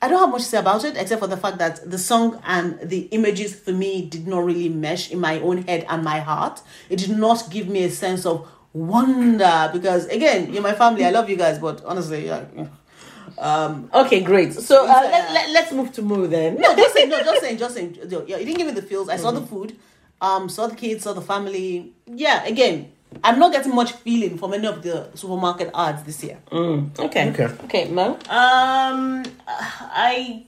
I 0.03 0.09
don't 0.09 0.19
have 0.19 0.31
much 0.31 0.41
to 0.41 0.47
say 0.49 0.57
about 0.57 0.83
it 0.83 0.97
except 0.97 1.21
for 1.21 1.27
the 1.27 1.37
fact 1.37 1.59
that 1.59 1.89
the 1.89 1.97
song 1.97 2.41
and 2.43 2.77
the 2.81 3.03
images 3.17 3.55
for 3.55 3.71
me 3.71 4.05
did 4.05 4.27
not 4.27 4.43
really 4.43 4.67
mesh 4.67 5.09
in 5.09 5.17
my 5.17 5.39
own 5.39 5.63
head 5.63 5.85
and 5.87 6.03
my 6.03 6.19
heart. 6.19 6.61
It 6.89 6.97
did 6.97 7.17
not 7.17 7.49
give 7.49 7.69
me 7.69 7.85
a 7.85 7.89
sense 7.89 8.25
of 8.25 8.45
wonder 8.73 9.69
because 9.71 10.07
again, 10.07 10.51
you're 10.51 10.61
my 10.61 10.73
family. 10.73 11.05
I 11.05 11.11
love 11.11 11.29
you 11.29 11.37
guys, 11.37 11.57
but 11.57 11.85
honestly, 11.85 12.25
yeah. 12.25 12.43
yeah. 12.53 12.67
Um, 13.37 13.89
Okay, 13.93 14.21
great. 14.21 14.53
So 14.53 14.83
uh, 14.83 14.87
let, 14.87 15.31
let, 15.31 15.49
let's 15.51 15.71
move 15.71 15.93
to 15.93 16.01
Mo 16.01 16.27
then. 16.27 16.55
no, 16.59 16.75
just 16.75 16.93
saying, 16.93 17.07
no, 17.07 17.19
just 17.19 17.41
saying, 17.45 17.57
just 17.57 17.73
saying. 17.73 17.97
Yeah, 18.27 18.35
it 18.37 18.45
didn't 18.45 18.57
give 18.57 18.67
me 18.67 18.73
the 18.73 18.81
feels. 18.81 19.07
I 19.07 19.15
saw 19.15 19.31
the 19.31 19.41
food, 19.41 19.77
um, 20.19 20.49
saw 20.49 20.67
the 20.67 20.75
kids, 20.75 21.03
saw 21.05 21.13
the 21.13 21.21
family. 21.21 21.93
Yeah, 22.07 22.43
again, 22.43 22.91
I'm 23.23 23.39
not 23.39 23.51
getting 23.51 23.75
much 23.75 23.91
feeling 23.93 24.37
from 24.37 24.53
any 24.53 24.67
of 24.67 24.81
the 24.81 25.09
supermarket 25.15 25.71
ads 25.73 26.03
this 26.03 26.23
year. 26.23 26.39
Mm, 26.51 26.97
okay. 26.99 27.29
Okay. 27.31 27.49
Okay, 27.65 27.89
Mo. 27.89 28.13
Um, 28.29 29.23
I 29.47 30.45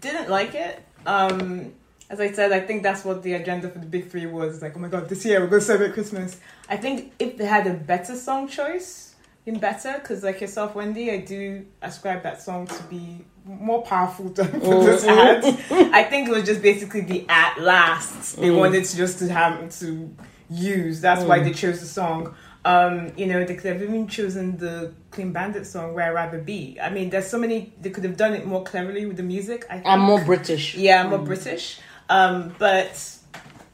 didn't 0.00 0.28
like 0.30 0.54
it. 0.54 0.82
Um, 1.04 1.72
as 2.08 2.20
I 2.20 2.30
said, 2.32 2.52
I 2.52 2.60
think 2.60 2.82
that's 2.82 3.04
what 3.04 3.22
the 3.22 3.34
agenda 3.34 3.68
for 3.68 3.78
the 3.78 3.86
big 3.86 4.10
three 4.10 4.26
was. 4.26 4.62
Like, 4.62 4.76
oh 4.76 4.80
my 4.80 4.88
god, 4.88 5.08
this 5.08 5.24
year 5.24 5.40
we're 5.40 5.48
gonna 5.48 5.60
celebrate 5.60 5.92
Christmas. 5.94 6.40
I 6.68 6.76
think 6.76 7.12
if 7.18 7.36
they 7.36 7.46
had 7.46 7.66
a 7.66 7.74
better 7.74 8.14
song 8.14 8.48
choice, 8.48 9.06
been 9.46 9.58
better. 9.58 9.94
Because 9.94 10.22
like 10.22 10.40
yourself, 10.42 10.74
Wendy, 10.74 11.10
I 11.10 11.18
do 11.18 11.64
ascribe 11.80 12.22
that 12.24 12.42
song 12.42 12.66
to 12.66 12.82
be 12.84 13.24
more 13.44 13.82
powerful 13.82 14.28
than 14.28 14.60
for 14.60 14.84
this 14.84 15.04
ad. 15.04 15.44
I 15.70 16.02
think 16.02 16.28
it 16.28 16.32
was 16.32 16.44
just 16.44 16.60
basically 16.60 17.00
the 17.02 17.24
at 17.28 17.58
last 17.60 18.36
they 18.36 18.50
wanted 18.50 18.84
to 18.84 18.96
just 18.96 19.20
to 19.20 19.32
have 19.32 19.70
to 19.78 20.14
use. 20.50 21.00
That's 21.00 21.24
why 21.24 21.40
they 21.40 21.52
chose 21.52 21.80
the 21.80 21.86
song. 21.86 22.34
Um, 22.64 23.12
you 23.16 23.26
know, 23.26 23.44
they 23.44 23.54
could 23.54 23.72
have 23.72 23.82
even 23.82 24.08
chosen 24.08 24.56
the 24.58 24.92
Clean 25.12 25.32
Bandit 25.32 25.66
song 25.66 25.94
"Where 25.94 26.06
I'd 26.06 26.14
Rather 26.14 26.38
Be." 26.38 26.78
I 26.82 26.90
mean, 26.90 27.10
there's 27.10 27.28
so 27.28 27.38
many. 27.38 27.72
They 27.80 27.90
could 27.90 28.04
have 28.04 28.16
done 28.16 28.34
it 28.34 28.44
more 28.44 28.64
cleverly 28.64 29.06
with 29.06 29.16
the 29.16 29.22
music. 29.22 29.64
I 29.70 29.74
think. 29.74 29.86
I'm 29.86 30.00
more 30.00 30.22
British. 30.24 30.74
Yeah, 30.74 31.04
I'm 31.04 31.10
more 31.10 31.20
British. 31.20 31.78
Um, 32.08 32.54
but 32.58 33.18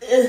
uh, 0.03 0.27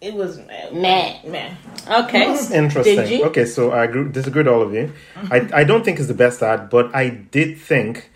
it 0.00 0.14
was 0.14 0.38
meh. 0.38 0.70
Meh. 0.70 1.20
meh. 1.24 1.54
Okay. 1.88 2.26
That's 2.26 2.50
interesting. 2.62 2.98
Deji? 2.98 3.22
Okay, 3.24 3.44
so 3.44 3.72
I 3.72 3.84
agree, 3.84 4.10
disagree 4.10 4.42
with 4.42 4.52
all 4.52 4.62
of 4.62 4.72
you. 4.72 4.92
I, 5.30 5.48
I 5.52 5.64
don't 5.64 5.84
think 5.84 5.98
it's 5.98 6.08
the 6.08 6.14
best 6.14 6.42
ad, 6.42 6.70
but 6.70 6.94
I 6.94 7.08
did 7.08 7.58
think 7.58 8.10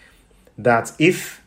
that 0.59 0.93
if 0.99 1.43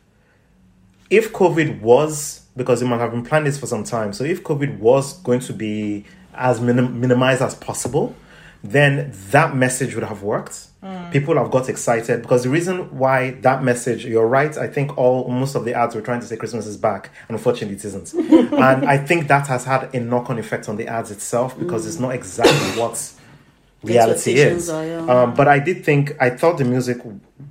if 1.09 1.31
COVID 1.31 1.81
was 1.81 2.44
because 2.55 2.81
it 2.81 2.85
might 2.85 2.99
have 2.99 3.11
been 3.11 3.23
planning 3.23 3.45
this 3.45 3.59
for 3.59 3.67
some 3.67 3.83
time, 3.83 4.13
so 4.13 4.23
if 4.23 4.43
COVID 4.43 4.79
was 4.79 5.13
going 5.19 5.39
to 5.41 5.53
be 5.53 6.05
as 6.33 6.59
minim- 6.61 6.99
minimized 6.99 7.41
as 7.41 7.55
possible, 7.55 8.15
then 8.63 9.11
that 9.31 9.55
message 9.55 9.93
would 9.95 10.03
have 10.03 10.23
worked. 10.23 10.67
People 11.11 11.35
have 11.37 11.49
got 11.49 11.67
excited 11.67 12.21
because 12.21 12.43
the 12.43 12.49
reason 12.49 12.95
why 12.95 13.31
that 13.41 13.63
message, 13.63 14.05
you're 14.05 14.27
right, 14.27 14.55
I 14.55 14.67
think 14.67 14.95
all 14.99 15.27
most 15.29 15.55
of 15.55 15.65
the 15.65 15.73
ads 15.73 15.95
were 15.95 16.01
trying 16.01 16.19
to 16.19 16.27
say 16.27 16.35
Christmas 16.37 16.67
is 16.67 16.77
back, 16.77 17.09
and 17.27 17.35
unfortunately 17.35 17.75
it 17.75 17.85
isn't. 17.85 18.13
and 18.53 18.85
I 18.85 18.97
think 18.99 19.27
that 19.27 19.47
has 19.47 19.65
had 19.65 19.93
a 19.95 19.99
knock 19.99 20.29
on 20.29 20.37
effect 20.37 20.69
on 20.69 20.75
the 20.75 20.87
ads 20.87 21.09
itself 21.09 21.57
because 21.57 21.87
it's 21.87 21.99
not 21.99 22.13
exactly 22.13 22.53
what 22.81 23.11
reality 23.83 24.33
is. 24.33 24.69
are, 24.69 24.85
yeah. 24.85 24.97
Um, 25.23 25.33
but 25.33 25.47
I 25.47 25.57
did 25.57 25.83
think 25.83 26.15
I 26.21 26.29
thought 26.29 26.57
the 26.59 26.65
music 26.65 26.97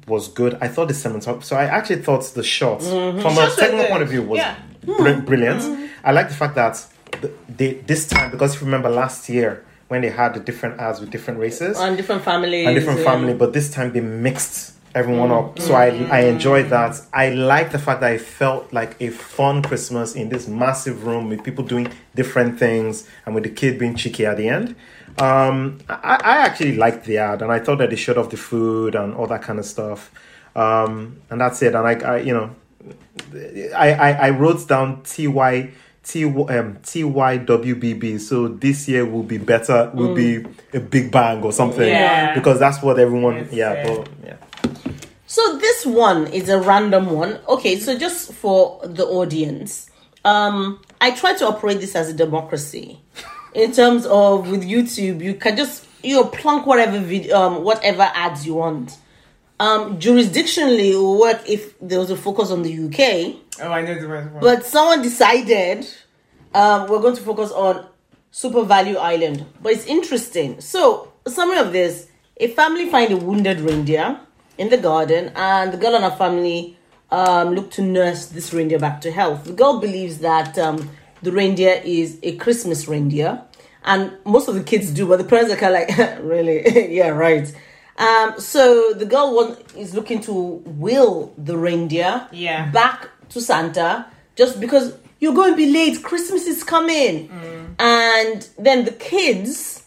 was 0.07 0.29
good. 0.29 0.57
I 0.61 0.69
thought 0.69 0.89
the 0.89 0.95
cinematography. 0.95 1.45
So 1.45 1.57
I 1.57 1.65
actually 1.65 2.03
thought 2.03 2.23
the 2.35 2.43
shots 2.45 2.89
from 2.89 3.17
a 3.39 3.51
technical 3.57 3.87
point 3.87 4.03
of 4.03 4.09
view 4.11 4.23
was 4.23 4.39
Yeah. 4.39 4.57
Br- 4.87 5.21
brilliant. 5.21 5.91
I 6.05 6.13
like 6.13 6.29
the 6.29 6.35
fact 6.35 6.55
that 6.57 6.87
they, 7.49 7.75
this 7.75 8.07
time 8.09 8.31
because 8.31 8.55
if 8.55 8.61
you 8.61 8.67
remember 8.67 8.89
last 8.91 9.29
year 9.29 9.65
when 9.89 10.01
they 10.03 10.11
had 10.11 10.35
the 10.35 10.41
different 10.41 10.81
ads 10.81 11.01
with 11.01 11.11
different 11.11 11.39
races 11.39 11.79
On 11.79 11.95
different 11.97 12.23
families. 12.23 12.67
and 12.67 12.75
different 12.75 13.01
yeah. 13.01 13.05
family, 13.05 13.35
but 13.35 13.53
this 13.53 13.71
time 13.71 13.93
they 13.93 14.01
mixed 14.01 14.73
everyone 14.95 15.31
up. 15.31 15.59
So 15.59 15.75
I 15.75 15.87
I 16.11 16.21
enjoyed 16.27 16.71
that. 16.71 17.01
I 17.13 17.31
like 17.31 17.73
the 17.73 17.79
fact 17.79 18.01
that 18.01 18.11
I 18.13 18.19
felt 18.19 18.73
like 18.73 18.97
a 19.01 19.11
fun 19.11 19.63
Christmas 19.63 20.15
in 20.15 20.29
this 20.29 20.47
massive 20.49 21.05
room 21.07 21.29
with 21.29 21.43
people 21.45 21.65
doing 21.65 21.89
different 22.15 22.59
things 22.59 23.07
and 23.27 23.35
with 23.35 23.45
the 23.45 23.51
kid 23.51 23.79
being 23.79 23.95
cheeky 23.97 24.25
at 24.27 24.37
the 24.37 24.49
end. 24.49 24.77
Um, 25.19 25.79
I, 25.89 26.19
I 26.23 26.37
actually 26.47 26.77
liked 26.77 27.05
the 27.05 27.19
ad 27.19 27.43
and 27.43 27.53
I 27.53 27.59
thought 27.61 27.79
that 27.79 27.91
they 27.91 27.97
showed 27.97 28.19
off 28.19 28.31
the 28.31 28.37
food 28.37 28.95
and 28.95 29.15
all 29.15 29.27
that 29.29 29.43
kind 29.43 29.59
of 29.59 29.65
stuff. 29.65 30.11
Um, 30.57 31.21
and 31.31 31.41
that's 31.41 31.63
it. 31.63 31.75
And 31.75 31.87
I, 31.87 31.95
I 32.15 32.17
you 32.19 32.33
know, 32.35 32.55
I, 33.77 33.93
I, 33.93 34.11
I 34.11 34.31
wrote 34.31 34.67
down 34.69 35.03
TY 35.03 35.73
T 36.05 36.25
um 36.25 36.33
TYWBB. 36.35 38.21
So 38.21 38.49
this 38.49 38.89
year 38.89 39.07
will 39.07 39.23
be 39.23 39.39
better. 39.39 39.91
Will 39.95 40.15
be 40.15 40.45
a 40.73 40.81
big 40.81 41.11
bang 41.11 41.43
or 41.43 41.53
something. 41.53 41.89
Yeah. 41.89 42.35
Because 42.35 42.59
that's 42.59 42.83
what 42.83 42.99
everyone. 42.99 43.37
Yes, 43.37 43.53
yeah. 43.53 43.73
yeah. 43.73 43.97
But, 43.97 44.09
yeah. 44.25 44.37
So 45.27 45.59
this 45.59 45.87
one 45.87 46.27
is 46.29 46.49
a 46.49 46.61
random 46.61 47.11
one. 47.11 47.41
Okay, 47.49 47.81
so 47.81 47.99
just 47.99 48.33
for 48.35 48.81
the 48.85 49.05
audience, 49.05 49.91
um, 50.25 50.81
I 51.01 51.11
try 51.11 51.35
to 51.35 51.49
operate 51.49 51.81
this 51.81 51.97
as 51.97 52.11
a 52.11 52.13
democracy. 52.13 53.01
In 53.55 53.73
terms 53.73 54.05
of 54.07 54.51
with 54.51 54.63
YouTube, 54.63 55.23
you 55.23 55.35
can 55.35 55.57
just 55.57 55.87
you 56.03 56.17
know 56.17 56.25
plunk 56.25 56.67
whatever 56.67 56.99
video, 56.99 57.37
um, 57.37 57.65
whatever 57.65 58.03
ads 58.15 58.47
you 58.47 58.55
want. 58.55 58.99
Um, 59.61 59.99
jurisdictionally, 59.99 60.95
will 60.95 61.21
work 61.21 61.43
if 61.49 61.79
there 61.81 62.01
was 62.01 62.11
a 62.11 62.17
focus 62.17 62.51
on 62.51 62.63
the 62.63 62.73
UK. 62.73 63.37
Oh, 63.63 63.71
I 63.71 63.83
know 63.83 63.95
the 63.95 64.09
rest. 64.09 64.31
But 64.41 64.67
someone 64.67 65.01
decided 65.01 65.87
um, 66.55 66.89
we're 66.89 67.01
going 67.01 67.17
to 67.17 67.23
focus 67.23 67.53
on 67.53 67.87
SuperValu 68.33 68.97
Ireland. 68.97 69.47
But 69.63 69.73
it's 69.73 69.87
interesting. 69.87 70.61
So, 70.61 71.13
summary 71.27 71.59
of 71.59 71.73
this 71.73 72.09
a 72.39 72.49
family 72.49 72.91
find 72.91 73.13
a 73.13 73.17
wounded 73.17 73.61
reindeer 73.61 74.19
in 74.59 74.69
the 74.71 74.77
garden, 74.77 75.33
and 75.37 75.73
the 75.73 75.77
girl 75.77 75.95
and 75.95 76.05
her 76.05 76.17
family 76.17 76.77
um, 77.11 77.55
look 77.55 77.71
to 77.73 77.83
nurse 77.83 78.27
this 78.27 78.53
reindeer 78.53 78.79
back 78.79 79.01
to 79.03 79.13
health. 79.13 79.45
The 79.45 79.53
girl 79.53 79.79
believes 79.79 80.19
that 80.19 80.59
um, 80.59 80.91
the 81.23 81.31
reindeer 81.31 81.81
is 81.85 82.19
a 82.23 82.37
Christmas 82.37 82.89
reindeer, 82.89 83.41
and 83.85 84.13
most 84.25 84.49
of 84.49 84.55
the 84.55 84.65
kids 84.65 84.91
do, 84.91 85.07
but 85.07 85.19
the 85.19 85.25
parents 85.25 85.53
are 85.53 85.57
kind 85.57 85.75
of 85.77 85.99
like, 85.99 86.19
really? 86.23 86.93
yeah, 86.97 87.09
right. 87.09 87.53
Um, 87.97 88.41
so 88.41 88.93
the 88.93 89.05
girl 89.07 89.35
one 89.35 89.57
is 89.77 89.95
looking 89.95 90.21
to 90.23 90.33
will 90.33 91.33
the 91.39 91.57
reindeer 91.57 92.27
Yeah. 92.33 92.71
back 92.71 93.09
to 93.31 93.41
Santa 93.41 94.07
just 94.37 94.61
because 94.61 94.95
you're 95.21 95.35
going 95.35 95.53
to 95.53 95.57
be 95.57 95.71
late. 95.71 96.03
Christmas 96.03 96.47
is 96.47 96.65
coming, 96.65 97.31
and 97.79 98.49
then 98.59 98.85
the 98.85 98.91
kids, 98.93 99.85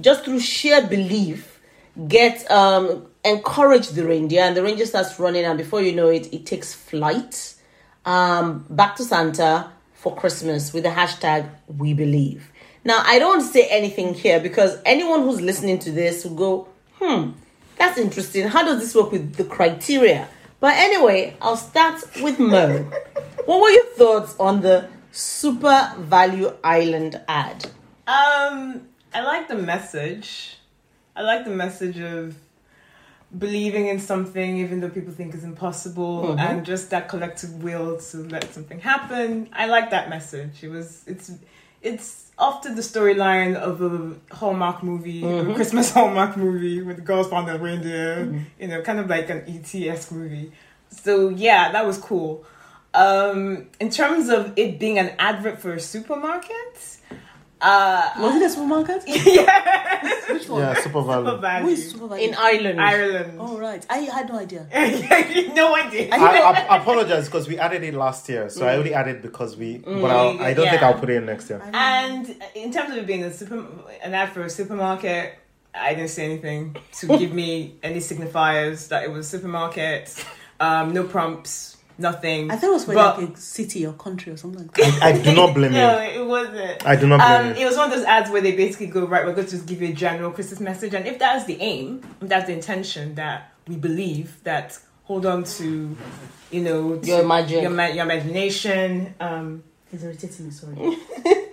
just 0.00 0.24
through 0.24 0.40
sheer 0.40 0.82
belief, 0.86 1.60
get 2.08 2.50
um 2.50 3.06
encourage 3.24 3.88
the 3.90 4.04
reindeer, 4.04 4.42
and 4.42 4.56
the 4.56 4.62
reindeer 4.62 4.86
starts 4.86 5.18
running, 5.20 5.44
and 5.44 5.56
before 5.56 5.80
you 5.80 5.92
know 5.92 6.08
it, 6.08 6.32
it 6.34 6.44
takes 6.46 6.74
flight 6.74 7.54
um 8.04 8.66
back 8.68 8.96
to 8.96 9.04
Santa 9.04 9.70
for 9.94 10.14
Christmas 10.14 10.72
with 10.74 10.82
the 10.82 10.90
hashtag 10.90 11.48
We 11.68 11.94
Believe. 11.94 12.50
Now 12.84 13.02
I 13.06 13.18
don't 13.18 13.40
say 13.40 13.66
anything 13.70 14.12
here 14.12 14.40
because 14.40 14.76
anyone 14.84 15.22
who's 15.22 15.40
listening 15.40 15.78
to 15.80 15.90
this 15.92 16.24
will 16.24 16.34
go, 16.34 16.68
hmm, 17.00 17.30
that's 17.76 17.98
interesting. 17.98 18.48
How 18.48 18.64
does 18.64 18.80
this 18.80 18.94
work 18.94 19.12
with 19.12 19.34
the 19.34 19.44
criteria? 19.44 20.28
But 20.60 20.74
anyway, 20.76 21.36
I'll 21.42 21.56
start 21.56 22.02
with 22.22 22.38
Mo. 22.38 22.82
what 23.44 23.60
were 23.60 23.70
your 23.70 23.84
thoughts 23.96 24.34
on 24.38 24.62
the 24.62 24.88
Super 25.12 25.92
Value 25.98 26.52
Island 26.64 27.20
ad? 27.28 27.66
Um, 28.06 28.88
I 29.12 29.22
like 29.22 29.48
the 29.48 29.56
message. 29.56 30.58
I 31.14 31.22
like 31.22 31.44
the 31.44 31.50
message 31.50 31.98
of 32.00 32.36
believing 33.36 33.88
in 33.88 33.98
something 33.98 34.58
even 34.58 34.80
though 34.80 34.88
people 34.88 35.12
think 35.12 35.34
is 35.34 35.42
impossible 35.42 36.38
and 36.38 36.64
just 36.64 36.90
that 36.90 37.08
collective 37.08 37.62
will 37.64 37.98
to 37.98 38.18
let 38.18 38.52
something 38.54 38.80
happen. 38.80 39.48
I 39.52 39.66
like 39.66 39.90
that 39.90 40.08
message. 40.08 40.62
It 40.62 40.68
was 40.68 41.02
it's 41.06 41.32
it's 41.82 42.23
often 42.38 42.74
the 42.74 42.82
storyline 42.82 43.54
of 43.54 43.80
a 43.82 44.34
Hallmark 44.34 44.82
movie, 44.82 45.24
a 45.24 45.54
Christmas 45.54 45.90
Hallmark 45.94 46.36
movie 46.36 46.82
with 46.82 46.96
the 46.96 47.02
girls 47.02 47.28
found 47.28 47.48
a 47.50 47.58
reindeer, 47.58 48.44
you 48.60 48.68
know, 48.68 48.82
kind 48.82 48.98
of 48.98 49.08
like 49.08 49.30
an 49.30 49.44
ET-esque 49.46 50.12
movie. 50.12 50.52
So 50.90 51.28
yeah, 51.28 51.72
that 51.72 51.86
was 51.86 51.98
cool. 51.98 52.44
Um, 52.92 53.66
in 53.80 53.90
terms 53.90 54.28
of 54.28 54.52
it 54.56 54.78
being 54.78 54.98
an 54.98 55.12
advert 55.18 55.60
for 55.60 55.72
a 55.74 55.80
supermarket, 55.80 56.98
uh, 57.64 58.10
Was 58.18 58.36
it 58.36 58.42
a 58.42 58.50
supermarket? 58.50 59.02
yes, 59.06 60.28
Which 60.30 60.48
one? 60.48 60.60
Yeah, 60.60 60.74
super 60.82 61.02
value. 61.02 61.26
super 61.26 61.40
value. 61.40 61.66
Who 61.66 61.72
is 61.72 61.90
supermarket? 61.90 62.28
In 62.28 62.34
Ireland. 62.34 62.80
Ireland. 62.80 63.38
Oh 63.40 63.58
right, 63.58 63.84
I 63.88 63.98
had 63.98 64.28
no 64.28 64.38
idea. 64.38 64.66
no 65.54 65.74
idea. 65.74 66.08
I, 66.12 66.66
I 66.70 66.76
apologize 66.76 67.24
because 67.26 67.48
we 67.48 67.58
added 67.58 67.82
it 67.82 67.94
last 67.94 68.28
year, 68.28 68.50
so 68.50 68.66
I 68.66 68.76
only 68.76 68.92
added 68.94 69.22
because 69.22 69.56
we. 69.56 69.78
But 69.78 70.10
I'll, 70.10 70.40
I 70.40 70.52
don't 70.54 70.68
think 70.68 70.82
I'll 70.82 70.98
put 70.98 71.10
it 71.10 71.16
in 71.16 71.26
next 71.26 71.48
year. 71.50 71.62
And 71.72 72.36
in 72.54 72.72
terms 72.72 72.90
of 72.90 72.98
it 72.98 73.06
being 73.06 73.24
a 73.24 73.32
super, 73.32 73.64
an 74.02 74.14
ad 74.14 74.30
for 74.32 74.42
a 74.42 74.50
supermarket, 74.50 75.38
I 75.74 75.94
didn't 75.94 76.10
see 76.10 76.22
anything 76.24 76.76
to 77.00 77.18
give 77.18 77.32
me 77.32 77.76
any 77.82 77.98
signifiers 78.00 78.88
that 78.88 79.04
it 79.04 79.10
was 79.10 79.26
a 79.26 79.30
supermarket. 79.30 80.24
Um, 80.60 80.92
no 80.92 81.02
prompts, 81.04 81.73
nothing. 81.98 82.50
I 82.50 82.56
thought 82.56 82.70
it 82.70 82.72
was 82.72 82.84
for 82.84 82.94
But- 82.94 83.18
like 83.20 83.30
a 83.30 83.36
city 83.36 83.86
or 83.86 83.92
country 83.92 84.32
or 84.32 84.36
something 84.36 84.60
like 84.66 84.74
that. 84.76 85.02
I 85.02 85.12
do 85.12 85.34
not 85.34 85.54
blame 85.54 85.72
it. 85.72 85.76
no, 85.78 86.00
you. 86.00 86.22
it 86.22 86.26
wasn't. 86.26 86.86
I 86.86 86.96
do 86.96 87.06
not 87.06 87.18
blame 87.20 87.50
Um, 87.52 87.56
you. 87.56 87.62
it 87.62 87.66
was 87.66 87.76
one 87.76 87.90
of 87.90 87.96
those 87.96 88.06
ads 88.06 88.30
where 88.30 88.40
they 88.40 88.52
basically 88.56 88.86
go, 88.88 89.06
right, 89.06 89.24
we're 89.24 89.32
going 89.34 89.46
to 89.46 89.50
just 89.52 89.66
give 89.66 89.80
you 89.82 89.88
a 89.88 89.92
general 89.92 90.30
Christmas 90.30 90.60
message. 90.60 90.94
And 90.94 91.06
if 91.06 91.18
that's 91.18 91.44
the 91.44 91.60
aim, 91.60 92.02
if 92.20 92.28
that's 92.28 92.46
the 92.46 92.52
intention, 92.52 93.14
that 93.16 93.52
we 93.68 93.76
believe 93.76 94.42
that 94.44 94.78
hold 95.04 95.24
on 95.26 95.44
to, 95.44 95.96
you 96.50 96.60
know, 96.60 96.96
to 96.96 97.06
Your 97.06 97.24
magic. 97.26 97.62
your, 97.62 97.70
ma- 97.70 97.86
your 97.86 98.04
imagination. 98.04 99.14
Um, 99.20 99.62
He's 99.90 100.02
irritating 100.02 100.46
me. 100.46 100.50
Sorry. 100.50 100.74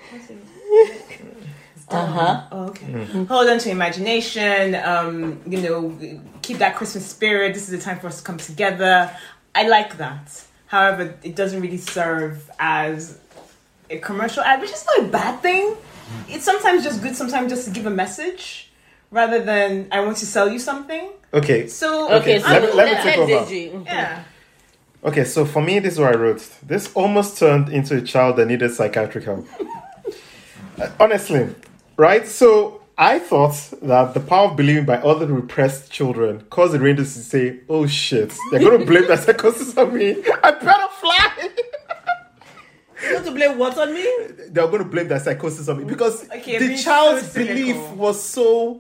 Uh 1.90 2.06
huh. 2.06 2.44
oh, 2.54 2.68
okay. 2.70 3.06
Hold 3.26 3.50
on 3.50 3.58
to 3.60 3.70
imagination. 3.70 4.76
Um, 4.76 5.42
you 5.46 5.58
know, 5.62 5.98
keep 6.42 6.60
that 6.60 6.78
Christmas 6.78 7.06
spirit. 7.06 7.54
This 7.54 7.64
is 7.64 7.78
the 7.78 7.84
time 7.84 8.00
for 8.00 8.08
us 8.08 8.20
to 8.20 8.24
come 8.24 8.38
together. 8.38 9.14
I 9.56 9.68
like 9.68 9.98
that. 9.98 10.44
However, 10.68 11.16
it 11.24 11.36
doesn't 11.36 11.62
really 11.62 11.78
serve 11.78 12.50
as 12.60 13.20
a 13.90 13.98
commercial 13.98 14.44
ad, 14.44 14.62
which 14.62 14.72
is 14.72 14.86
not 14.86 15.06
a 15.06 15.10
bad 15.10 15.42
thing. 15.42 15.76
It's 16.30 16.46
sometimes 16.46 16.84
just 16.84 17.02
good, 17.02 17.16
sometimes 17.16 17.52
just 17.52 17.66
to 17.66 17.72
give 17.72 17.86
a 17.86 17.90
message 17.90 18.70
rather 19.12 19.44
than 19.44 19.88
I 19.92 20.00
want 20.02 20.18
to 20.18 20.26
sell 20.26 20.50
you 20.50 20.60
something. 20.60 21.10
Okay, 21.34 21.68
So 21.68 22.06
Okay, 22.06 22.16
Okay, 22.16 22.40
so 22.40 22.48
let 22.50 22.62
me- 22.64 22.72
let 22.74 22.88
me 23.06 23.12
take 23.12 23.18
over. 23.18 23.84
Yeah. 23.86 24.24
okay. 25.04 25.24
So 25.26 25.46
for 25.46 25.62
me, 25.62 25.80
this 25.80 25.94
is 25.94 26.00
what 26.00 26.14
I 26.14 26.18
wrote. 26.18 26.48
This 26.66 26.92
almost 26.94 27.38
turned 27.38 27.70
into 27.70 27.98
a 27.98 28.02
child 28.02 28.36
that 28.38 28.48
needed 28.48 28.72
psychiatric 28.74 29.26
help. 29.26 29.48
Uh, 30.80 30.90
honestly, 31.00 31.48
right? 31.98 32.26
So 32.26 32.81
I 33.02 33.18
thought 33.18 33.56
that 33.82 34.14
the 34.14 34.20
power 34.20 34.50
of 34.52 34.56
believing 34.56 34.86
by 34.86 34.98
other 34.98 35.26
repressed 35.26 35.92
children 35.92 36.42
caused 36.52 36.74
the 36.74 36.80
rangers 36.80 37.16
to 37.16 37.22
say, 37.22 37.60
"Oh 37.68 37.88
shit, 37.88 38.32
they're 38.52 38.60
going 38.60 38.80
to 38.80 38.86
blame 38.86 39.08
that 39.08 39.20
psychosis 39.26 39.76
on 39.76 39.96
me. 39.96 40.24
I 40.44 40.52
better 40.52 40.88
fly." 41.00 41.50
You 43.04 43.14
want 43.16 43.26
to 43.26 43.32
blame 43.32 43.58
what 43.58 43.76
on 43.80 43.92
me? 43.96 44.08
they're 44.50 44.68
going 44.68 44.84
to 44.84 44.88
blame 44.88 45.08
that 45.08 45.24
psychosis 45.24 45.68
on 45.68 45.80
me 45.80 45.86
because 45.86 46.30
Okay, 46.30 46.60
the 46.60 46.78
child's 46.78 47.32
so 47.32 47.44
belief 47.44 47.76
was 47.94 48.22
so 48.24 48.80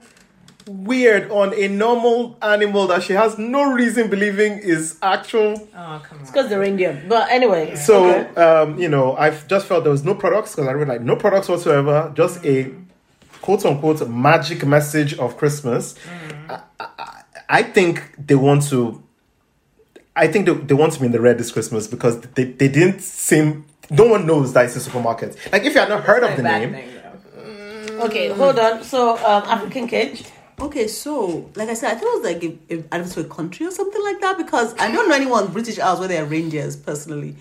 weird 0.67 1.31
on 1.31 1.55
a 1.55 1.67
normal 1.67 2.37
animal 2.43 2.85
that 2.85 3.01
she 3.01 3.13
has 3.13 3.39
no 3.39 3.73
reason 3.73 4.07
believing 4.11 4.59
is 4.59 4.99
actual. 5.01 5.53
Oh 5.75 6.01
come 6.05 6.17
on. 6.19 6.21
It's 6.21 6.29
Because 6.29 6.49
the 6.49 6.59
reindeer. 6.59 7.03
But 7.09 7.31
anyway. 7.31 7.75
So, 7.75 8.05
okay. 8.07 8.35
um, 8.39 8.77
you 8.77 8.87
know, 8.87 9.15
I've 9.15 9.47
just 9.47 9.65
felt 9.65 9.83
there 9.83 9.91
was 9.91 10.05
no 10.05 10.13
products 10.13 10.51
because 10.51 10.67
I 10.67 10.73
read 10.73 10.87
like 10.87 11.01
no 11.01 11.15
products 11.15 11.49
whatsoever, 11.49 12.11
just 12.15 12.45
a 12.45 12.71
quote 13.41 13.65
unquote 13.65 14.07
magic 14.07 14.65
message 14.65 15.17
of 15.17 15.37
Christmas. 15.37 15.95
I, 16.49 16.61
I, 16.79 17.23
I 17.49 17.63
think 17.63 18.15
they 18.17 18.35
want 18.35 18.63
to. 18.69 19.03
I 20.15 20.27
think 20.27 20.45
they, 20.45 20.53
they 20.53 20.73
want 20.73 20.93
to 20.93 20.99
be 20.99 21.05
in 21.05 21.11
the 21.11 21.21
red 21.21 21.37
this 21.37 21.51
Christmas 21.51 21.87
because 21.87 22.19
they, 22.21 22.45
they 22.45 22.67
didn't 22.67 23.01
seem. 23.01 23.65
No 23.89 24.05
one 24.05 24.25
knows 24.25 24.53
that 24.53 24.65
it's 24.65 24.75
a 24.75 24.79
supermarket. 24.79 25.35
Like 25.51 25.63
if 25.63 25.73
you 25.73 25.79
had 25.79 25.89
not 25.89 26.03
heard 26.03 26.23
of 26.23 26.37
the 26.37 26.43
name, 26.43 26.71
thing, 26.71 26.89
though. 26.95 28.05
Okay, 28.05 28.29
hold 28.29 28.57
on. 28.57 28.83
So, 28.83 29.17
um, 29.17 29.43
African 29.43 29.87
cage. 29.87 30.23
Okay, 30.59 30.87
so 30.87 31.49
like 31.55 31.69
I 31.69 31.73
said, 31.73 31.97
I 31.97 31.99
thought 31.99 32.15
it 32.15 32.21
was 32.21 32.33
like 32.33 32.43
a, 32.43 32.75
a 32.75 32.95
advert 32.95 33.13
for 33.13 33.19
a 33.21 33.23
country 33.23 33.65
or 33.65 33.71
something 33.71 34.01
like 34.03 34.21
that 34.21 34.37
because 34.37 34.75
I 34.77 34.91
don't 34.91 35.09
know 35.09 35.15
anyone 35.15 35.51
British 35.51 35.77
house 35.77 35.99
where 35.99 36.07
they 36.07 36.19
are 36.19 36.25
reindeers 36.25 36.75
personally. 36.75 37.35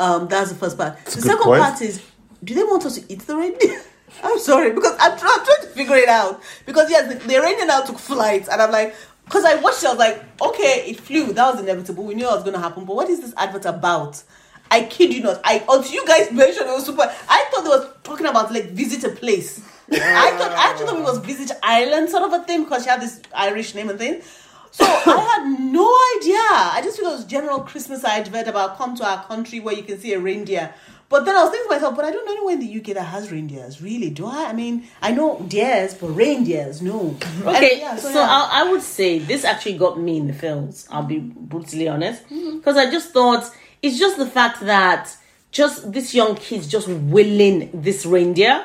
Um, 0.00 0.26
that's 0.26 0.50
the 0.50 0.56
first 0.56 0.78
part. 0.78 0.98
a 1.00 1.04
the 1.04 1.20
second 1.20 1.42
point. 1.44 1.62
part 1.62 1.82
is, 1.82 2.02
do 2.42 2.54
they 2.54 2.64
want 2.64 2.84
us 2.86 2.98
to 2.98 3.12
eat 3.12 3.20
the 3.20 3.36
reindeer? 3.36 3.82
I'm 4.22 4.38
sorry 4.38 4.72
because 4.72 4.96
I'm, 5.00 5.12
I'm 5.12 5.18
trying 5.18 5.62
to 5.62 5.68
figure 5.68 5.96
it 5.96 6.08
out 6.08 6.42
because 6.66 6.90
yes, 6.90 7.08
the, 7.24 7.40
reindeer 7.40 7.66
now 7.66 7.82
took 7.82 7.98
flight 7.98 8.48
and 8.48 8.60
I'm 8.60 8.70
like, 8.70 8.94
because 9.24 9.44
I 9.44 9.54
watched 9.56 9.82
it, 9.82 9.86
I 9.86 9.90
was 9.90 9.98
like, 9.98 10.24
okay, 10.42 10.84
it 10.88 11.00
flew. 11.00 11.32
That 11.32 11.52
was 11.52 11.60
inevitable. 11.60 12.04
We 12.04 12.14
knew 12.14 12.26
it 12.26 12.32
was 12.32 12.42
going 12.42 12.54
to 12.54 12.60
happen. 12.60 12.84
But 12.84 12.96
what 12.96 13.08
is 13.08 13.20
this 13.20 13.32
advert 13.36 13.64
about? 13.64 14.22
I 14.70 14.84
kid 14.84 15.12
you 15.12 15.22
not. 15.22 15.40
I 15.44 15.62
oh, 15.68 15.78
until 15.78 15.92
you 15.92 16.06
guys 16.06 16.32
mentioned 16.32 16.68
it 16.68 16.72
was 16.72 16.86
super. 16.86 17.02
I 17.02 17.46
thought 17.50 17.62
they 17.62 17.68
was 17.68 17.88
talking 18.02 18.26
about 18.26 18.52
like 18.52 18.70
visit 18.70 19.04
a 19.04 19.14
place. 19.14 19.60
I 19.90 20.30
thought 20.38 20.52
I 20.52 20.70
actually 20.70 20.86
thought 20.86 20.98
it 20.98 21.02
was 21.02 21.18
visit 21.18 21.52
Ireland 21.62 22.08
sort 22.08 22.22
of 22.22 22.32
a 22.32 22.44
thing 22.44 22.64
because 22.64 22.84
she 22.84 22.88
had 22.88 23.02
this 23.02 23.20
Irish 23.34 23.74
name 23.74 23.90
and 23.90 23.98
thing. 23.98 24.22
So 24.70 24.86
I 24.86 25.20
had 25.20 25.60
no 25.60 25.84
idea. 26.16 26.38
I 26.38 26.80
just 26.82 26.96
figured 26.96 27.12
it 27.12 27.16
was 27.16 27.24
general 27.26 27.60
Christmas 27.60 28.02
advert 28.02 28.48
about 28.48 28.78
come 28.78 28.96
to 28.96 29.04
our 29.04 29.22
country 29.24 29.60
where 29.60 29.74
you 29.74 29.82
can 29.82 29.98
see 29.98 30.14
a 30.14 30.18
reindeer. 30.18 30.72
But 31.12 31.26
then 31.26 31.36
I 31.36 31.42
was 31.42 31.50
thinking 31.50 31.68
to 31.68 31.74
myself, 31.74 31.94
but 31.94 32.06
I 32.06 32.10
don't 32.10 32.24
know 32.24 32.32
anyone 32.32 32.54
in 32.54 32.60
the 32.60 32.80
UK 32.80 32.96
that 32.96 33.04
has 33.04 33.30
reindeers. 33.30 33.82
Really, 33.82 34.08
do 34.08 34.24
I? 34.24 34.46
I 34.46 34.54
mean, 34.54 34.88
I 35.02 35.12
know 35.12 35.44
deers, 35.46 35.92
but 35.92 36.06
reindeers, 36.08 36.80
no. 36.80 37.14
Okay, 37.44 37.80
yeah, 37.80 37.96
so, 37.96 38.08
yeah. 38.08 38.26
I, 38.30 38.62
I 38.62 38.70
would 38.70 38.80
say 38.80 39.18
this 39.18 39.44
actually 39.44 39.76
got 39.76 40.00
me 40.00 40.16
in 40.16 40.26
the 40.26 40.32
films. 40.32 40.88
I'll 40.90 41.02
be 41.02 41.18
brutally 41.18 41.86
honest, 41.86 42.24
mm-hmm. 42.30 42.56
because 42.56 42.78
I 42.78 42.90
just 42.90 43.10
thought 43.12 43.44
it's 43.82 43.98
just 43.98 44.16
the 44.16 44.26
fact 44.26 44.60
that 44.60 45.14
just 45.50 45.92
this 45.92 46.14
young 46.14 46.34
kid's 46.34 46.66
just 46.66 46.88
willing 46.88 47.68
this 47.74 48.06
reindeer. 48.06 48.64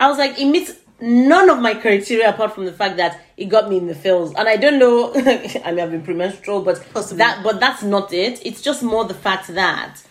I 0.00 0.08
was 0.08 0.16
like, 0.16 0.38
it 0.38 0.46
meets 0.46 0.72
none 0.98 1.50
of 1.50 1.58
my 1.60 1.74
criteria 1.74 2.30
apart 2.30 2.54
from 2.54 2.64
the 2.64 2.72
fact 2.72 2.96
that 2.96 3.20
it 3.36 3.50
got 3.50 3.68
me 3.68 3.76
in 3.76 3.86
the 3.86 3.94
films, 3.94 4.32
and 4.34 4.48
I 4.48 4.56
don't 4.56 4.78
know. 4.78 5.12
I 5.62 5.72
may 5.72 5.82
have 5.82 5.90
been 5.90 6.02
premenstrual, 6.02 6.62
but 6.62 6.82
Possibly. 6.94 7.18
that 7.18 7.44
but 7.44 7.60
that's 7.60 7.82
not 7.82 8.14
it. 8.14 8.40
It's 8.46 8.62
just 8.62 8.82
more 8.82 9.04
the 9.04 9.12
fact 9.12 9.48
that 9.48 10.02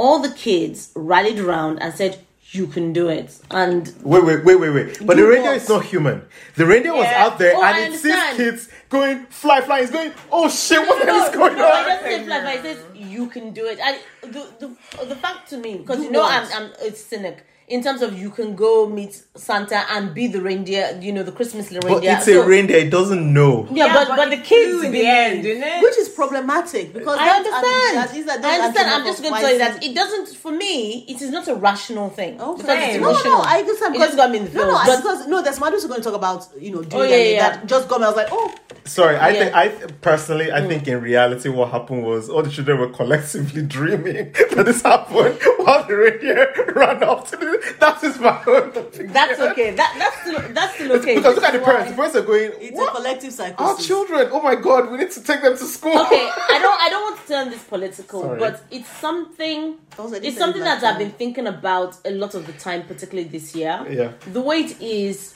all 0.00 0.18
the 0.26 0.34
kids 0.46 0.78
rallied 0.94 1.38
around 1.46 1.74
and 1.82 1.90
said, 2.00 2.12
"You 2.56 2.64
can 2.74 2.86
do 3.00 3.04
it," 3.18 3.28
and 3.50 3.82
Wait, 4.02 4.24
wait, 4.28 4.40
wait, 4.46 4.58
wait, 4.62 4.72
wait. 4.78 4.88
But 5.06 5.16
the 5.18 5.26
reindeer 5.30 5.52
is 5.60 5.68
not 5.68 5.84
human. 5.92 6.18
The 6.56 6.66
reindeer 6.66 6.94
was 7.02 7.06
out 7.24 7.34
there 7.38 7.54
Oh, 7.56 7.62
I 7.62 7.70
and 7.78 7.94
it 7.94 7.98
sees 8.04 8.22
kids 8.40 8.60
going 8.96 9.26
fly, 9.42 9.58
fly. 9.66 9.78
It's 9.80 9.92
going, 9.98 10.12
oh 10.32 10.48
shit, 10.48 10.80
what 10.86 10.96
the 11.00 11.06
hell 11.10 11.22
is 11.26 11.32
no, 11.32 11.38
going 11.40 11.56
no, 11.56 11.66
on? 11.68 11.80
It 11.84 11.88
doesn't 11.90 12.04
say 12.10 12.24
flat, 12.26 12.42
but 12.46 12.54
it 12.58 12.62
says 12.62 12.78
you 13.14 13.24
can 13.34 13.46
do 13.52 13.64
it. 13.72 13.78
I, 13.82 13.98
the, 14.22 14.42
the, 14.60 14.68
the 15.12 15.16
fact 15.24 15.48
to 15.50 15.56
me, 15.64 15.78
because 15.78 16.00
you 16.04 16.10
know 16.10 16.20
what? 16.26 16.34
I'm, 16.38 16.48
I'm 16.56 16.68
a 16.86 16.90
cynic. 16.94 17.46
In 17.70 17.82
terms 17.84 18.02
of 18.02 18.18
you 18.18 18.30
can 18.30 18.56
go 18.56 18.88
meet 18.88 19.22
Santa 19.36 19.84
and 19.92 20.12
be 20.12 20.26
the 20.26 20.40
reindeer, 20.42 20.98
you 21.00 21.12
know, 21.12 21.22
the 21.22 21.30
Christmas 21.32 21.70
reindeer. 21.70 21.90
But 21.90 22.04
it's 22.04 22.24
So- 22.26 22.42
a 22.42 22.46
reindeer. 22.46 22.78
It 22.78 22.90
doesn't 22.90 23.32
know. 23.32 23.68
Yeah, 23.70 23.94
but, 23.94 24.08
but, 24.08 24.28
the 24.28 24.38
kids 24.38 24.74
in 24.84 24.90
the 24.90 24.98
believe. 24.98 25.04
end, 25.06 25.42
didn't 25.44 25.62
it? 25.62 25.82
Which 25.82 25.96
is 25.96 26.08
problematic 26.08 26.92
because 26.92 27.16
I 27.18 27.26
that- 27.26 27.36
understand. 27.36 27.96
that 27.96 28.16
is 28.16 28.26
that- 28.26 28.44
I 28.44 28.58
understand. 28.58 28.90
I'm 28.90 29.04
just 29.04 29.22
going 29.22 29.34
to 29.34 29.40
tell 29.40 29.52
you 29.52 29.58
that 29.58 29.84
it 29.84 29.94
doesn't. 29.94 30.28
For 30.36 30.50
me, 30.52 31.04
it 31.08 31.22
is 31.22 31.30
not 31.30 31.46
a 31.48 31.54
rational 31.54 32.10
thing. 32.10 32.40
Okay. 32.40 32.60
Because 32.62 32.78
it's 32.88 32.94
No, 32.96 33.00
no, 33.02 33.08
emotional. 33.10 33.32
no, 33.38 33.40
I 33.44 33.58
understand. 33.60 33.94
It 33.94 33.98
because- 33.98 34.08
just 34.08 34.16
got 34.18 34.30
me 34.32 34.38
in 34.38 34.44
the 34.46 34.50
No, 34.58 34.64
no, 34.66 34.72
but 34.84 34.96
because 34.96 35.26
no, 35.28 35.42
there's 35.42 35.58
Madus 35.60 35.86
going 35.86 36.00
to 36.02 36.04
talk 36.08 36.14
about 36.14 36.48
you 36.58 36.72
know 36.72 36.82
doing 36.82 37.02
Oh, 37.02 37.04
yeah, 37.04 37.10
that, 37.10 37.18
yeah, 37.24 37.30
yeah. 37.30 37.50
that 37.56 37.66
just 37.66 37.88
got 37.88 38.00
me. 38.00 38.06
I 38.06 38.08
was 38.08 38.16
like, 38.16 38.28
oh, 38.32 38.52
Sorry, 38.86 39.16
I 39.16 39.28
Yeah. 39.30 39.38
think 39.40 39.54
I 39.54 39.68
personally 40.00 40.50
I 40.50 40.66
think 40.66 40.84
mm. 40.84 40.88
in 40.88 41.00
reality 41.02 41.48
what 41.50 41.70
happened 41.70 42.02
was 42.04 42.28
all 42.30 42.42
the 42.42 42.50
children 42.50 42.78
were 42.80 42.88
collectively 42.88 43.62
dreaming 43.76 44.32
that 44.54 44.64
this 44.64 44.82
happened 44.82 45.38
while 45.58 45.86
the 45.86 45.94
reindeer 45.96 46.72
ran 46.74 47.02
off 47.04 47.30
to 47.30 47.36
the. 47.36 47.59
That 47.78 48.02
is 48.02 48.18
my 48.18 48.42
own. 48.46 48.68
opinion. 48.70 49.12
that's 49.12 49.38
okay. 49.40 49.70
That 49.74 49.94
that's 49.98 50.20
still 50.22 50.54
that's 50.54 50.74
still 50.74 50.92
okay. 50.98 51.14
Because 51.16 51.34
look 51.36 51.44
at 51.44 51.52
the 51.52 51.58
parents. 51.60 51.90
The 51.90 51.96
parents 51.96 52.16
are 52.16 52.22
going. 52.22 52.52
it's 52.60 52.76
What? 52.76 52.92
a 52.92 52.96
collective 52.96 53.32
cycle. 53.32 53.66
Our 53.66 53.76
children. 53.76 54.28
Oh 54.32 54.40
my 54.42 54.54
god, 54.54 54.90
we 54.90 54.98
need 54.98 55.10
to 55.12 55.22
take 55.22 55.42
them 55.42 55.52
to 55.56 55.64
school. 55.64 55.98
okay 55.98 56.30
i 56.54 56.58
don't 56.64 56.80
i 56.80 56.88
don't 56.88 57.02
want 57.02 57.20
to 57.20 57.26
turn 57.28 57.50
this 57.50 57.62
political 57.64 58.22
Sorry. 58.22 58.38
but 58.38 58.62
it's 58.70 58.88
something 58.88 59.76
Also, 59.98 60.16
it's 60.16 60.36
something 60.38 60.62
like 60.62 60.80
that 60.80 60.92
i've 60.94 60.98
been 60.98 61.10
thinking 61.10 61.46
about 61.46 61.96
a 62.04 62.10
lot 62.12 62.34
of 62.34 62.46
the 62.46 62.52
time 62.54 62.82
particularly 62.86 63.28
this 63.28 63.54
year 63.54 63.84
Yeah. 63.90 64.12
the 64.32 64.40
way 64.40 64.60
it 64.60 64.80
is 64.80 65.34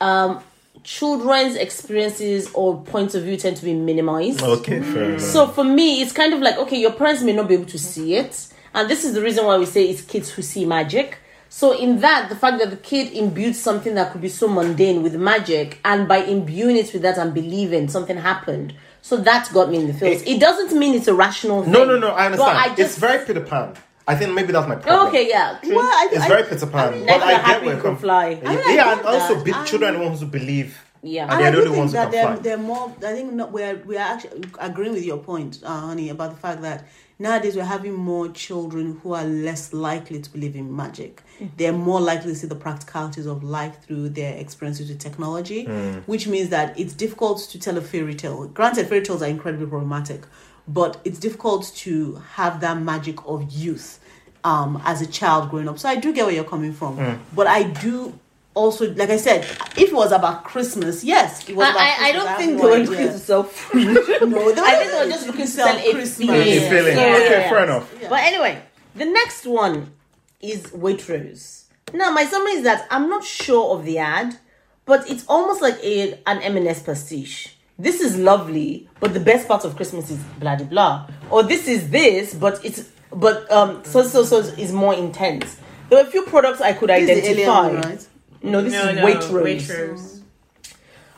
um 0.00 0.42
children's 0.82 1.56
experiences 1.56 2.50
or 2.54 2.82
points 2.82 3.14
of 3.14 3.22
view 3.24 3.36
tend 3.36 3.56
to 3.58 3.64
be 3.64 3.74
minimized 3.74 4.42
Okay, 4.42 4.80
fair 4.82 5.04
enough. 5.10 5.20
so 5.20 5.46
for 5.46 5.64
me 5.64 6.00
it's 6.02 6.12
kind 6.12 6.32
of 6.32 6.40
like 6.40 6.56
okay 6.58 6.80
your 6.80 6.92
parents 6.92 7.22
may 7.22 7.32
not 7.32 7.48
be 7.48 7.54
able 7.54 7.66
to 7.66 7.78
see 7.78 8.14
it 8.14 8.48
and 8.74 8.88
this 8.88 9.04
is 9.04 9.14
the 9.14 9.22
reason 9.22 9.44
why 9.44 9.56
we 9.58 9.66
say 9.66 9.84
it's 9.88 10.02
kids 10.02 10.30
who 10.30 10.42
see 10.42 10.64
magic 10.64 11.18
so 11.52 11.72
in 11.76 12.00
that 12.00 12.28
the 12.30 12.36
fact 12.36 12.58
that 12.60 12.70
the 12.70 12.76
kid 12.76 13.12
imbued 13.12 13.54
something 13.56 13.94
that 13.96 14.12
could 14.12 14.20
be 14.22 14.28
so 14.28 14.46
mundane 14.48 15.02
with 15.02 15.14
magic 15.16 15.78
and 15.84 16.06
by 16.08 16.18
imbuing 16.18 16.76
it 16.76 16.90
with 16.92 17.02
that 17.02 17.18
and 17.18 17.34
believing 17.34 17.88
something 17.88 18.16
happened 18.16 18.72
so 19.02 19.16
that 19.16 19.50
got 19.52 19.68
me 19.68 19.78
in 19.78 19.86
the 19.88 19.92
feels 19.92 20.22
it, 20.22 20.38
doesn't 20.40 20.78
mean 20.78 20.94
it's 20.94 21.08
a 21.08 21.14
rational 21.14 21.62
thing 21.64 21.72
no, 21.72 21.84
no, 21.84 21.98
no. 21.98 22.10
I 22.10 22.26
understand. 22.26 22.56
I 22.56 22.68
just 22.68 22.80
It's 22.80 22.98
very 22.98 23.24
Peter 23.26 23.40
Pan. 23.40 23.74
I 24.06 24.14
think 24.16 24.32
maybe 24.34 24.52
that's 24.52 24.68
my 24.68 24.76
problem. 24.76 25.08
okay 25.08 25.28
yeah. 25.28 25.58
Well, 25.64 25.78
I, 25.80 26.08
It's 26.12 26.24
I, 26.24 26.28
very 26.28 26.44
Peter 26.44 26.66
Pan. 26.66 26.88
I 26.94 26.96
mean, 26.96 27.06
but 27.06 27.22
I 27.22 27.30
get 27.32 27.44
happy 27.44 27.66
where 27.66 27.76
you 27.76 27.82
can 27.82 27.96
fly 27.96 28.26
I 28.26 28.34
mean, 28.34 28.46
I 28.46 28.74
yeah, 28.74 28.84
get 28.94 28.98
and 28.98 29.06
also 29.06 29.34
that. 29.34 29.44
be, 29.44 29.52
children 29.68 29.94
are 29.94 29.98
the 29.98 30.04
ones 30.04 30.20
who 30.20 30.26
believe. 30.26 30.78
yeah 31.02 31.22
And 31.24 31.32
And 31.32 31.40
they're 31.40 31.48
I 31.48 31.50
the 31.50 31.56
do 31.56 31.62
only 31.66 31.78
ones 31.78 31.92
think 31.92 32.02
that 32.04 32.10
they're, 32.12 32.36
they're 32.38 32.58
more. 32.58 32.86
I 32.98 33.12
think 33.16 33.32
not, 33.32 33.52
we're 33.52 33.76
we're 33.86 33.98
actually 33.98 34.44
agreeing 34.58 34.92
with 34.94 35.04
your 35.04 35.18
point, 35.18 35.60
uh, 35.64 35.80
honey, 35.88 36.08
about 36.10 36.30
the 36.30 36.36
fact 36.36 36.62
that 36.62 36.84
nowadays 37.20 37.54
we're 37.54 37.64
having 37.64 37.92
more 37.92 38.28
children 38.28 38.98
who 39.02 39.12
are 39.12 39.24
less 39.24 39.72
likely 39.72 40.20
to 40.20 40.30
believe 40.30 40.56
in 40.56 40.74
magic. 40.74 41.22
Mm-hmm. 41.38 41.46
They're 41.56 41.72
more 41.72 42.00
likely 42.00 42.32
to 42.32 42.34
see 42.34 42.46
the 42.46 42.56
practicalities 42.56 43.26
of 43.26 43.44
life 43.44 43.82
through 43.82 44.08
their 44.10 44.36
experiences 44.36 44.88
with 44.88 44.98
technology, 44.98 45.66
mm. 45.66 46.02
which 46.04 46.26
means 46.26 46.48
that 46.48 46.78
it's 46.80 46.94
difficult 46.94 47.40
to 47.50 47.58
tell 47.60 47.76
a 47.76 47.80
fairy 47.82 48.14
tale. 48.14 48.48
Granted, 48.48 48.88
fairy 48.88 49.02
tales 49.02 49.22
are 49.22 49.28
incredibly 49.28 49.66
problematic, 49.66 50.24
but 50.66 51.00
it's 51.04 51.18
difficult 51.18 51.70
to 51.76 52.14
have 52.34 52.60
that 52.62 52.80
magic 52.80 53.18
of 53.26 53.50
youth 53.52 54.00
um, 54.42 54.80
as 54.84 55.02
a 55.02 55.06
child 55.06 55.50
growing 55.50 55.68
up. 55.68 55.78
So 55.78 55.88
I 55.88 55.96
do 55.96 56.12
get 56.12 56.24
where 56.24 56.34
you're 56.34 56.44
coming 56.44 56.72
from, 56.72 56.96
mm. 56.96 57.18
but 57.34 57.46
I 57.46 57.64
do 57.64 58.18
also, 58.54 58.92
like 58.94 59.10
I 59.10 59.16
said, 59.16 59.44
if 59.44 59.78
it 59.78 59.92
was 59.92 60.12
about 60.12 60.44
Christmas, 60.44 61.04
yes, 61.04 61.48
it 61.48 61.54
was 61.54 61.68
about 61.68 61.80
I, 61.80 62.06
I, 62.06 62.08
I 62.08 62.12
don't 62.12 62.26
have 62.26 62.38
think 62.38 62.60
they 62.60 62.66
were 62.66 62.78
looking 62.78 63.06
to 63.08 63.18
sell 63.18 63.44
food. 63.44 63.84
No, 64.28 64.52
they 64.52 64.60
I 64.60 64.74
think 64.76 64.90
they 64.92 65.04
were 65.04 65.10
just 65.10 65.26
looking 65.26 65.46
to 65.46 65.46
sell 65.46 65.74
Christmas. 65.78 66.16
feeling. 66.18 66.40
It's 66.40 66.66
a 66.66 66.68
feeling. 66.70 66.96
Yeah, 66.96 67.16
okay, 67.16 67.48
fair 67.48 67.64
enough. 67.64 67.94
Yeah. 68.00 68.08
But 68.08 68.20
anyway, 68.20 68.62
the 68.96 69.04
next 69.04 69.46
one 69.46 69.92
is 70.40 70.62
Waitrose. 70.68 71.64
Now, 71.92 72.10
my 72.10 72.24
summary 72.24 72.52
is 72.52 72.64
that 72.64 72.86
I'm 72.90 73.08
not 73.08 73.24
sure 73.24 73.76
of 73.76 73.84
the 73.84 73.98
ad, 73.98 74.36
but 74.84 75.08
it's 75.10 75.24
almost 75.28 75.62
like 75.62 75.78
a 75.82 76.14
an 76.26 76.42
M&S 76.42 76.82
pastiche. 76.82 77.56
This 77.78 78.00
is 78.00 78.18
lovely, 78.18 78.88
but 79.00 79.14
the 79.14 79.20
best 79.20 79.48
part 79.48 79.64
of 79.64 79.74
Christmas 79.76 80.10
is 80.10 80.18
blah 80.38 80.56
de 80.56 80.64
blah. 80.64 81.08
Or 81.30 81.42
this 81.42 81.66
is 81.66 81.90
this, 81.90 82.34
but 82.34 82.62
it's 82.64 82.88
but 83.12 83.50
um 83.50 83.82
so 83.84 84.02
so 84.02 84.24
so 84.24 84.38
is 84.38 84.72
more 84.72 84.94
intense. 84.94 85.56
There 85.88 86.02
were 86.02 86.08
a 86.08 86.10
few 86.10 86.22
products 86.22 86.60
I 86.60 86.72
could 86.72 86.90
This 86.90 87.08
is 87.08 87.22
the 87.22 87.30
alien 87.30 87.50
identify. 87.50 87.72
one, 87.72 87.80
right? 87.82 88.08
No, 88.42 88.62
this 88.62 88.72
no, 88.72 88.88
is 88.88 88.96
no, 88.96 89.04
Waitrose. 89.06 89.42
Waitrose. 89.66 90.16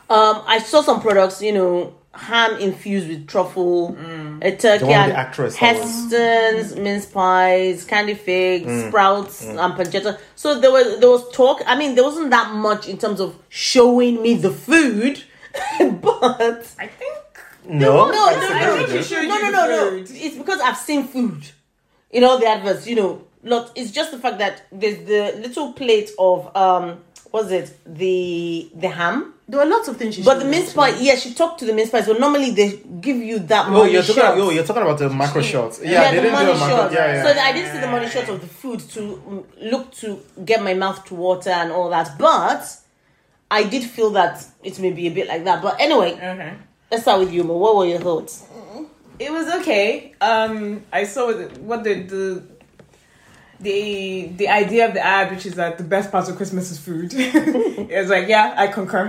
Um, 0.09 0.43
I 0.45 0.59
saw 0.59 0.81
some 0.81 1.01
products, 1.01 1.41
you 1.41 1.53
know, 1.53 1.95
ham 2.13 2.57
infused 2.59 3.07
with 3.07 3.27
truffle, 3.27 3.97
a 4.41 4.51
turkey 4.55 4.85
The 4.85 4.91
and 4.91 5.11
the 5.11 5.17
actress 5.17 5.57
that 5.57 5.77
was- 5.79 5.83
Heston's, 6.11 6.75
mince 6.75 7.05
pies, 7.07 7.85
candy 7.85 8.13
figs, 8.13 8.67
Mm. 8.67 8.87
sprouts, 8.89 9.43
and 9.45 9.57
pancetta. 9.59 10.19
So 10.35 10.59
there 10.59 10.71
was 10.71 10.99
there 10.99 11.09
was 11.09 11.27
talk. 11.31 11.61
I 11.65 11.75
mean, 11.75 11.95
there 11.95 12.03
wasn't 12.03 12.29
that 12.31 12.53
much 12.53 12.87
in 12.87 12.97
terms 12.97 13.19
of 13.19 13.35
showing 13.49 14.21
me 14.21 14.35
the 14.35 14.51
food, 14.51 15.23
but 16.01 16.67
I 16.79 16.87
think. 16.87 17.13
No, 17.65 18.11
no, 18.11 18.11
no, 18.11 18.11
no, 18.11 18.35
no, 18.35 18.49
no, 18.49 18.75
no, 18.75 18.75
no. 18.75 18.85
no, 18.85 19.21
you 19.21 19.27
no, 19.27 19.39
the 19.45 19.51
no, 19.51 19.67
no. 19.67 19.89
food. 19.91 20.11
It's 20.11 20.35
because 20.37 20.59
I've 20.59 20.77
seen 20.77 21.07
food 21.07 21.45
in 22.11 22.23
all 22.25 22.37
the 22.37 22.45
adverts. 22.45 22.85
You 22.85 22.97
know, 22.97 23.21
not. 23.41 23.71
It's 23.73 23.89
just 23.91 24.11
the 24.11 24.19
fact 24.19 24.37
that 24.39 24.63
there's 24.71 24.97
the 25.07 25.39
little 25.39 25.71
plate 25.73 26.11
of 26.19 26.53
um, 26.57 26.99
what's 27.33 27.49
it? 27.59 27.67
The 27.85 28.69
the 28.75 28.89
ham. 28.89 29.33
There 29.49 29.59
were 29.59 29.65
lots 29.75 29.87
of 29.89 29.97
things. 29.97 30.15
She 30.15 30.23
But 30.23 30.35
the 30.35 30.41
showed 30.45 30.51
mince 30.51 30.73
pie, 30.73 30.95
yeah, 30.99 31.15
she 31.15 31.33
talked 31.33 31.59
to 31.59 31.65
the 31.65 31.73
mince 31.73 31.89
pies, 31.89 32.05
So 32.05 32.13
normally 32.13 32.51
they 32.51 32.79
give 33.01 33.17
you 33.17 33.39
that 33.51 33.67
Oh, 33.67 33.83
you're 33.83 34.01
talking. 34.01 34.15
shot. 34.23 34.37
Oh, 34.37 34.49
you're 34.51 34.63
talking 34.63 34.83
about 34.83 34.97
the 34.99 35.09
macro 35.09 35.41
shots. 35.41 35.81
Yeah, 35.83 35.91
yeah, 35.91 36.11
they 36.11 36.15
the 36.17 36.21
didn't 36.23 36.39
do 36.39 36.45
money 36.45 36.51
a 36.51 36.59
macro. 36.63 36.77
shot. 36.77 36.91
Yeah, 36.93 37.13
yeah. 37.13 37.23
So 37.23 37.29
I 37.47 37.51
didn't 37.51 37.71
see 37.73 37.79
the 37.85 37.91
money 37.95 38.07
shot 38.15 38.29
of 38.29 38.39
the 38.39 38.47
food 38.47 38.79
to 38.95 38.99
mm, 39.01 39.71
look 39.71 39.91
to 39.95 40.19
get 40.45 40.63
my 40.63 40.73
mouth 40.75 41.03
to 41.07 41.15
water 41.15 41.49
and 41.49 41.71
all 41.71 41.89
that. 41.89 42.17
But 42.17 42.63
I 43.51 43.63
did 43.63 43.83
feel 43.83 44.11
that 44.11 44.45
it 44.63 44.79
may 44.79 44.91
be 44.91 45.07
a 45.07 45.11
bit 45.11 45.27
like 45.27 45.43
that. 45.43 45.61
But 45.61 45.81
anyway, 45.81 46.13
Okay. 46.13 46.53
let's 46.89 47.03
start 47.03 47.19
with 47.19 47.33
you. 47.33 47.43
Mo. 47.43 47.57
What 47.57 47.75
were 47.75 47.85
your 47.85 47.99
thoughts? 47.99 48.45
It 49.19 49.31
was 49.31 49.47
okay. 49.61 50.13
Um, 50.21 50.83
I 50.91 51.03
saw 51.03 51.27
the, 51.33 51.45
what 51.69 51.83
the 51.83 51.93
the 52.13 52.43
the 53.63 54.27
the 54.37 54.47
idea 54.49 54.87
of 54.87 54.93
the 54.93 55.05
ad, 55.05 55.31
which 55.31 55.45
is 55.45 55.55
that 55.55 55.77
the 55.77 55.83
best 55.83 56.11
part 56.11 56.29
of 56.29 56.35
Christmas 56.35 56.71
is 56.71 56.79
food. 56.79 57.13
it 57.15 57.99
was 57.99 58.09
like, 58.09 58.27
yeah, 58.27 58.53
I 58.57 58.67
concur. 58.67 59.05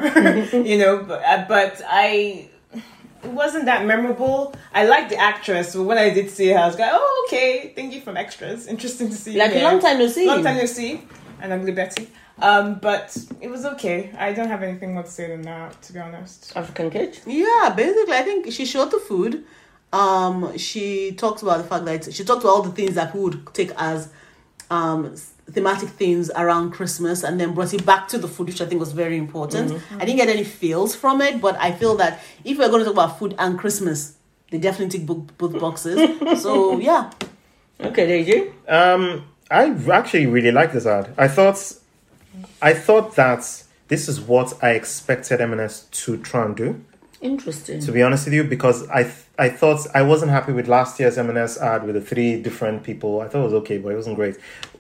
you 0.52 0.78
know, 0.78 1.04
but 1.04 1.22
uh, 1.24 1.44
but 1.48 1.82
I 1.86 2.48
it 3.24 3.30
wasn't 3.30 3.64
that 3.66 3.86
memorable. 3.86 4.54
I 4.72 4.86
liked 4.86 5.10
the 5.10 5.16
actress, 5.16 5.74
but 5.74 5.84
when 5.84 5.98
I 5.98 6.10
did 6.10 6.30
see 6.30 6.48
her, 6.48 6.58
I 6.58 6.66
was 6.66 6.78
like, 6.78 6.90
oh, 6.92 7.26
okay, 7.26 7.72
thank 7.74 7.92
you 7.94 8.00
from 8.00 8.16
extras. 8.16 8.66
Interesting 8.66 9.08
to 9.08 9.14
see. 9.14 9.32
you 9.32 9.38
Like 9.38 9.54
a 9.54 9.62
long 9.62 9.80
time 9.80 9.98
no 9.98 10.08
see. 10.08 10.26
Long 10.26 10.42
time 10.42 10.56
no 10.56 10.66
see, 10.66 11.02
and 11.40 11.52
I'm 11.52 11.74
Betty. 11.74 12.08
Um, 12.38 12.80
but 12.80 13.16
it 13.40 13.48
was 13.48 13.64
okay. 13.64 14.10
I 14.18 14.32
don't 14.32 14.48
have 14.48 14.62
anything 14.62 14.94
more 14.94 15.04
to 15.04 15.10
say 15.10 15.28
than 15.28 15.42
that, 15.42 15.80
to 15.82 15.92
be 15.92 16.00
honest. 16.00 16.52
African 16.56 16.90
kid. 16.90 17.20
Yeah, 17.26 17.72
basically, 17.76 18.14
I 18.14 18.22
think 18.22 18.52
she 18.52 18.66
showed 18.66 18.90
the 18.90 18.98
food. 18.98 19.44
Um, 19.92 20.58
she 20.58 21.12
talks 21.12 21.42
about 21.42 21.58
the 21.58 21.64
fact 21.64 21.84
that 21.84 22.12
she 22.12 22.24
talked 22.24 22.42
about 22.42 22.50
all 22.50 22.62
the 22.62 22.72
things 22.72 22.96
that 22.96 23.12
people 23.12 23.22
would 23.22 23.54
take 23.54 23.70
as 23.76 24.08
um 24.70 25.14
thematic 25.50 25.90
themes 25.90 26.30
around 26.36 26.70
Christmas, 26.72 27.22
and 27.22 27.38
then 27.38 27.54
brought 27.54 27.74
it 27.74 27.84
back 27.84 28.08
to 28.08 28.18
the 28.18 28.28
food, 28.28 28.48
which 28.48 28.60
I 28.60 28.66
think 28.66 28.80
was 28.80 28.92
very 28.92 29.18
important. 29.18 29.80
I 29.92 30.04
didn't 30.04 30.16
get 30.16 30.28
any 30.28 30.44
feels 30.44 30.94
from 30.96 31.20
it, 31.20 31.40
but 31.40 31.56
I 31.58 31.72
feel 31.72 31.96
that 31.96 32.20
if 32.44 32.58
we're 32.58 32.68
going 32.68 32.80
to 32.80 32.86
talk 32.86 32.94
about 32.94 33.18
food 33.18 33.34
and 33.38 33.58
Christmas, 33.58 34.16
they 34.50 34.58
definitely 34.58 34.98
tick 34.98 35.06
both, 35.06 35.36
both 35.36 35.60
boxes. 35.60 35.98
so 36.42 36.78
yeah, 36.78 37.10
Okay, 37.80 38.06
there 38.06 38.18
you 38.18 38.52
go. 38.66 38.94
Um, 38.94 39.24
I 39.50 39.74
actually 39.92 40.26
really 40.26 40.52
like 40.52 40.72
this 40.72 40.86
ad. 40.86 41.12
I 41.18 41.28
thought, 41.28 41.72
I 42.62 42.72
thought 42.72 43.16
that 43.16 43.64
this 43.88 44.08
is 44.08 44.20
what 44.20 44.54
I 44.62 44.70
expected 44.70 45.40
M&S 45.40 45.82
to 45.90 46.16
try 46.18 46.44
and 46.44 46.56
do. 46.56 46.84
Interesting. 47.20 47.80
To 47.80 47.92
be 47.92 48.02
honest 48.02 48.26
with 48.26 48.34
you, 48.34 48.44
because 48.44 48.88
I 48.88 49.04
th- 49.04 49.23
I 49.38 49.48
thought 49.48 49.86
I 49.94 50.02
wasn't 50.02 50.30
happy 50.30 50.52
with 50.52 50.68
last 50.68 51.00
year's 51.00 51.18
M&S 51.18 51.58
ad 51.58 51.84
with 51.84 51.96
the 51.96 52.00
three 52.00 52.40
different 52.40 52.84
people. 52.84 53.20
I 53.20 53.28
thought 53.28 53.40
it 53.40 53.44
was 53.44 53.54
okay, 53.54 53.78
but 53.78 53.92
it 53.92 53.96
wasn't 53.96 54.16
great. 54.16 54.36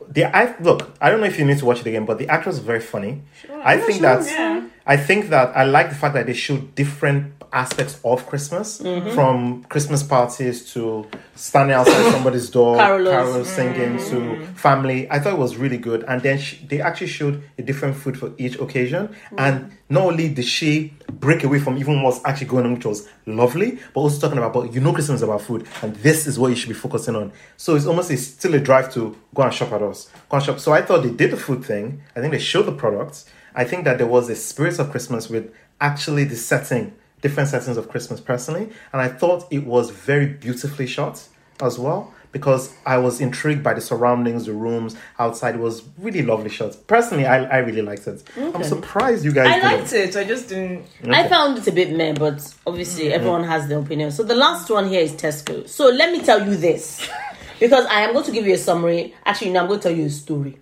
The 0.08 0.24
I 0.24 0.56
look, 0.60 0.94
I 1.00 1.10
don't 1.10 1.20
know 1.20 1.26
if 1.26 1.38
you 1.38 1.44
need 1.44 1.58
to 1.58 1.64
watch 1.64 1.80
it 1.80 1.86
again, 1.86 2.04
but 2.04 2.18
the 2.18 2.28
actress 2.28 2.56
was 2.56 2.64
very 2.64 2.80
funny. 2.80 3.22
I 3.64 3.78
think 3.78 4.00
that 4.02 4.26
yeah. 4.26 4.68
I 4.86 4.96
think 4.96 5.30
that 5.30 5.56
I 5.56 5.64
like 5.64 5.88
the 5.88 5.94
fact 5.94 6.14
that 6.14 6.26
they 6.26 6.34
showed 6.34 6.74
different 6.74 7.32
aspects 7.54 7.98
of 8.04 8.26
Christmas, 8.26 8.80
mm-hmm. 8.80 9.14
from 9.14 9.62
Christmas 9.64 10.02
parties 10.02 10.72
to 10.72 11.06
standing 11.36 11.74
outside 11.74 12.10
somebody's 12.12 12.50
door, 12.50 12.76
Carolers. 12.76 13.10
carols 13.10 13.46
mm-hmm. 13.46 13.56
singing 13.56 13.98
to 14.10 14.16
mm-hmm. 14.16 14.54
family. 14.54 15.10
I 15.10 15.20
thought 15.20 15.34
it 15.34 15.38
was 15.38 15.56
really 15.56 15.78
good, 15.78 16.04
and 16.06 16.20
then 16.20 16.38
she, 16.38 16.66
they 16.66 16.80
actually 16.80 17.06
showed 17.06 17.42
a 17.56 17.62
different 17.62 17.96
food 17.96 18.18
for 18.18 18.32
each 18.36 18.58
occasion. 18.58 19.14
And 19.38 19.72
not 19.88 20.02
only 20.04 20.28
did 20.28 20.44
she 20.44 20.92
break 21.12 21.44
away 21.44 21.60
from 21.60 21.78
even 21.78 22.02
what's 22.02 22.22
actually 22.24 22.48
going 22.48 22.66
on, 22.66 22.74
which 22.74 22.84
was 22.84 23.08
lovely, 23.24 23.78
but 23.94 24.00
also 24.00 24.20
talking 24.20 24.38
about, 24.38 24.52
but 24.52 24.74
you 24.74 24.80
know, 24.80 24.92
Christmas 24.92 25.20
is 25.20 25.22
about 25.22 25.42
food, 25.42 25.66
and 25.82 25.94
this 25.96 26.26
is 26.26 26.38
what 26.38 26.48
you 26.48 26.56
should 26.56 26.68
be 26.68 26.74
focusing 26.74 27.14
on. 27.14 27.32
So 27.56 27.76
it's 27.76 27.86
almost 27.86 28.10
a, 28.10 28.16
still 28.16 28.54
a 28.54 28.60
drive 28.60 28.92
to 28.94 29.16
go 29.34 29.42
and 29.42 29.54
shop 29.54 29.72
at 29.72 29.82
us, 29.82 30.10
go 30.28 30.36
and 30.36 30.44
shop. 30.44 30.58
So 30.58 30.72
I 30.72 30.82
thought 30.82 31.02
they 31.04 31.10
did 31.10 31.30
the 31.30 31.36
food 31.36 31.64
thing. 31.64 32.02
I 32.16 32.20
think 32.20 32.32
they 32.32 32.38
showed 32.38 32.66
the 32.66 32.72
products. 32.72 33.26
I 33.54 33.64
think 33.64 33.84
that 33.84 33.98
there 33.98 34.06
was 34.06 34.28
a 34.28 34.36
spirit 34.36 34.78
of 34.78 34.90
Christmas 34.90 35.28
with 35.28 35.52
actually 35.80 36.24
the 36.24 36.36
setting, 36.36 36.94
different 37.20 37.48
settings 37.48 37.76
of 37.76 37.88
Christmas 37.88 38.20
personally. 38.20 38.70
And 38.92 39.00
I 39.00 39.08
thought 39.08 39.46
it 39.50 39.64
was 39.64 39.90
very 39.90 40.26
beautifully 40.26 40.86
shot 40.86 41.28
as 41.60 41.78
well. 41.78 42.12
because 42.34 42.74
I 42.84 42.98
was 42.98 43.20
intrigued 43.20 43.62
by 43.62 43.74
the 43.74 43.80
surroundings, 43.80 44.46
the 44.46 44.52
rooms 44.52 44.96
outside. 45.20 45.54
It 45.54 45.60
was 45.60 45.84
really 45.96 46.22
lovely 46.22 46.50
shots. 46.50 46.74
Personally, 46.74 47.26
I, 47.26 47.44
I 47.44 47.58
really 47.58 47.80
liked 47.80 48.08
it. 48.08 48.24
I'm 48.36 48.64
surprised 48.64 49.24
you 49.24 49.30
guys. 49.30 49.46
I 49.46 49.54
didn't. 49.54 49.78
liked 49.78 49.92
it. 49.92 50.16
I 50.16 50.24
just 50.24 50.48
didn't. 50.48 50.84
I 51.08 51.28
found 51.28 51.56
it 51.58 51.66
a 51.68 51.72
bit 51.72 51.92
meh, 51.96 52.14
but 52.14 52.52
obviously 52.66 53.04
mm-hmm. 53.04 53.14
everyone 53.14 53.44
has 53.44 53.68
their 53.68 53.78
opinion. 53.78 54.10
So 54.10 54.24
the 54.24 54.34
last 54.34 54.68
one 54.68 54.88
here 54.88 55.00
is 55.00 55.12
Tesco. 55.12 55.68
So 55.68 55.90
let 55.90 56.10
me 56.10 56.22
tell 56.22 56.44
you 56.44 56.56
this, 56.56 57.08
because 57.60 57.86
I 57.86 58.00
am 58.00 58.12
going 58.12 58.24
to 58.24 58.32
give 58.32 58.46
you 58.48 58.54
a 58.54 58.58
summary. 58.58 59.14
Actually, 59.24 59.52
no, 59.52 59.60
I'm 59.60 59.68
going 59.68 59.78
to 59.78 59.88
tell 59.88 59.96
you 59.96 60.06
a 60.06 60.10
story. 60.10 60.58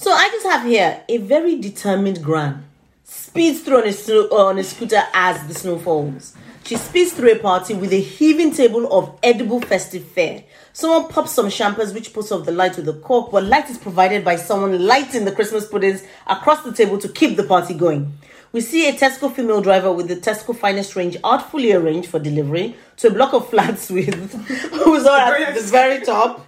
So 0.00 0.12
I 0.12 0.28
just 0.28 0.46
have 0.46 0.64
here 0.64 1.02
a 1.08 1.16
very 1.16 1.60
determined 1.60 2.22
gran 2.22 2.64
speeds 3.02 3.62
through 3.62 3.78
on 3.78 3.88
a, 3.88 3.92
snow, 3.92 4.28
uh, 4.30 4.44
on 4.44 4.56
a 4.58 4.62
scooter 4.62 5.02
as 5.12 5.44
the 5.48 5.54
snow 5.54 5.76
falls. 5.76 6.36
She 6.62 6.76
speeds 6.76 7.14
through 7.14 7.32
a 7.32 7.38
party 7.40 7.74
with 7.74 7.92
a 7.92 8.00
heaving 8.00 8.52
table 8.52 8.86
of 8.96 9.18
edible 9.24 9.60
festive 9.60 10.04
fare. 10.04 10.44
Someone 10.72 11.08
pops 11.08 11.32
some 11.32 11.50
champers 11.50 11.92
which 11.92 12.12
puts 12.12 12.30
off 12.30 12.46
the 12.46 12.52
light 12.52 12.76
with 12.76 12.88
a 12.88 12.92
cork, 12.92 13.32
but 13.32 13.42
light 13.42 13.68
is 13.70 13.76
provided 13.76 14.24
by 14.24 14.36
someone 14.36 14.86
lighting 14.86 15.24
the 15.24 15.32
Christmas 15.32 15.66
puddings 15.66 16.04
across 16.28 16.62
the 16.62 16.72
table 16.72 16.98
to 16.98 17.08
keep 17.08 17.36
the 17.36 17.42
party 17.42 17.74
going. 17.74 18.16
We 18.52 18.60
see 18.60 18.88
a 18.88 18.92
Tesco 18.92 19.34
female 19.34 19.62
driver 19.62 19.90
with 19.90 20.06
the 20.06 20.14
Tesco 20.14 20.56
finest 20.56 20.94
range 20.94 21.16
artfully 21.24 21.72
arranged 21.72 22.08
for 22.08 22.20
delivery 22.20 22.76
to 22.98 23.08
a 23.08 23.10
block 23.10 23.34
of 23.34 23.50
flats 23.50 23.90
with 23.90 24.32
who's 24.70 25.04
all 25.04 25.16
at 25.16 25.56
the 25.56 25.60
very 25.62 26.04
top. 26.04 26.46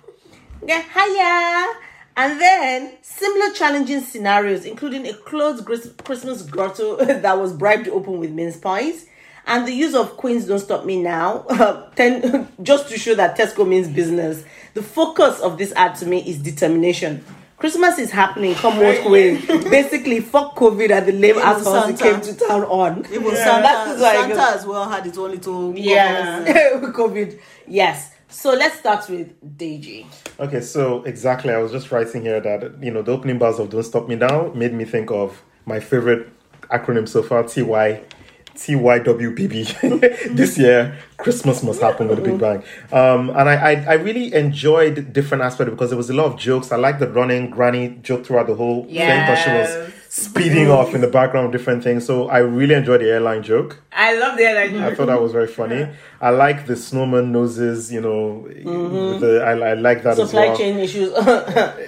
Yeah, 0.64 0.82
hiya. 0.82 1.89
And 2.20 2.38
then 2.38 2.92
similar 3.00 3.50
challenging 3.54 4.02
scenarios, 4.02 4.66
including 4.66 5.06
a 5.06 5.14
closed 5.14 5.64
Christmas 6.04 6.42
grotto 6.42 6.96
that 7.04 7.38
was 7.38 7.54
bribed 7.54 7.88
open 7.88 8.18
with 8.18 8.30
mince 8.30 8.58
pies, 8.58 9.06
and 9.46 9.66
the 9.66 9.72
use 9.72 9.94
of 9.94 10.18
Queen's 10.18 10.44
Don't 10.44 10.58
Stop 10.58 10.84
Me 10.84 11.02
Now, 11.02 11.46
ten, 11.96 12.46
just 12.62 12.90
to 12.90 12.98
show 12.98 13.14
that 13.14 13.38
Tesco 13.38 13.66
means 13.66 13.88
business. 13.88 14.44
The 14.74 14.82
focus 14.82 15.40
of 15.40 15.56
this 15.56 15.72
ad 15.76 15.94
to 15.96 16.06
me 16.06 16.18
is 16.28 16.36
determination. 16.36 17.24
Christmas 17.56 17.98
is 17.98 18.10
happening, 18.10 18.54
come 18.54 18.76
what 18.76 19.10
way. 19.10 19.40
Basically, 19.70 20.20
fuck 20.20 20.56
COVID 20.56 20.90
and 20.90 21.06
the 21.06 21.12
lame 21.12 21.36
Even 21.36 21.42
assholes 21.42 21.88
he 21.88 21.96
came 21.96 22.20
to 22.20 22.34
town 22.34 22.64
on. 22.64 23.06
Even 23.06 23.24
That 23.32 23.98
Santa, 23.98 23.98
Santa 23.98 24.58
as 24.58 24.66
well 24.66 24.86
had 24.90 25.06
its 25.06 25.16
own 25.16 25.30
little 25.30 25.74
Yeah. 25.74 26.44
COVID. 26.92 27.38
Yes. 27.66 28.09
So 28.30 28.52
let's 28.54 28.78
start 28.78 29.08
with 29.08 29.58
Deji. 29.58 30.06
Okay, 30.38 30.60
so 30.60 31.02
exactly, 31.02 31.52
I 31.52 31.58
was 31.58 31.72
just 31.72 31.90
writing 31.90 32.22
here 32.22 32.40
that 32.40 32.82
you 32.82 32.90
know 32.90 33.02
the 33.02 33.12
opening 33.12 33.38
bars 33.38 33.58
of 33.58 33.70
"Don't 33.70 33.82
Stop 33.82 34.08
Me 34.08 34.14
Now" 34.14 34.52
made 34.54 34.72
me 34.72 34.84
think 34.84 35.10
of 35.10 35.42
my 35.66 35.80
favorite 35.80 36.28
acronym 36.70 37.08
so 37.08 37.22
far, 37.22 37.42
TY. 37.42 38.02
TYWBB. 38.52 40.34
this 40.36 40.58
year, 40.58 40.98
Christmas 41.16 41.62
must 41.62 41.80
happen 41.80 42.08
with 42.08 42.18
a 42.18 42.22
big 42.22 42.38
bang. 42.38 42.62
Um, 42.92 43.30
and 43.30 43.48
I, 43.48 43.54
I, 43.54 43.84
I 43.84 43.92
really 43.94 44.34
enjoyed 44.34 45.14
different 45.14 45.42
aspects 45.42 45.70
because 45.70 45.88
there 45.88 45.96
was 45.96 46.10
a 46.10 46.14
lot 46.14 46.26
of 46.26 46.36
jokes. 46.36 46.70
I 46.70 46.76
liked 46.76 47.00
the 47.00 47.08
running 47.08 47.48
granny 47.48 47.98
joke 48.02 48.26
throughout 48.26 48.48
the 48.48 48.56
whole 48.56 48.84
thing 48.84 48.92
because 48.92 49.38
she 49.38 49.50
was 49.50 49.92
Speeding 50.12 50.72
off 50.72 50.92
in 50.92 51.02
the 51.02 51.06
background, 51.06 51.52
different 51.52 51.84
things. 51.84 52.04
So 52.04 52.28
I 52.28 52.38
really 52.38 52.74
enjoyed 52.74 53.00
the 53.00 53.10
airline 53.10 53.44
joke. 53.44 53.80
I 53.92 54.18
love 54.18 54.36
the 54.36 54.44
idea. 54.44 54.84
I 54.84 54.92
thought 54.92 55.06
that 55.06 55.22
was 55.22 55.30
very 55.30 55.46
funny. 55.46 55.86
I 56.20 56.30
like 56.30 56.66
the 56.66 56.74
snowman 56.74 57.30
noses, 57.30 57.92
you 57.92 58.00
know. 58.00 58.48
The, 58.48 59.40
I, 59.46 59.52
I 59.52 59.74
like 59.74 60.02
that 60.02 60.16
Supply 60.16 60.48
well. 60.48 60.56
chain 60.56 60.80
issues. 60.80 61.12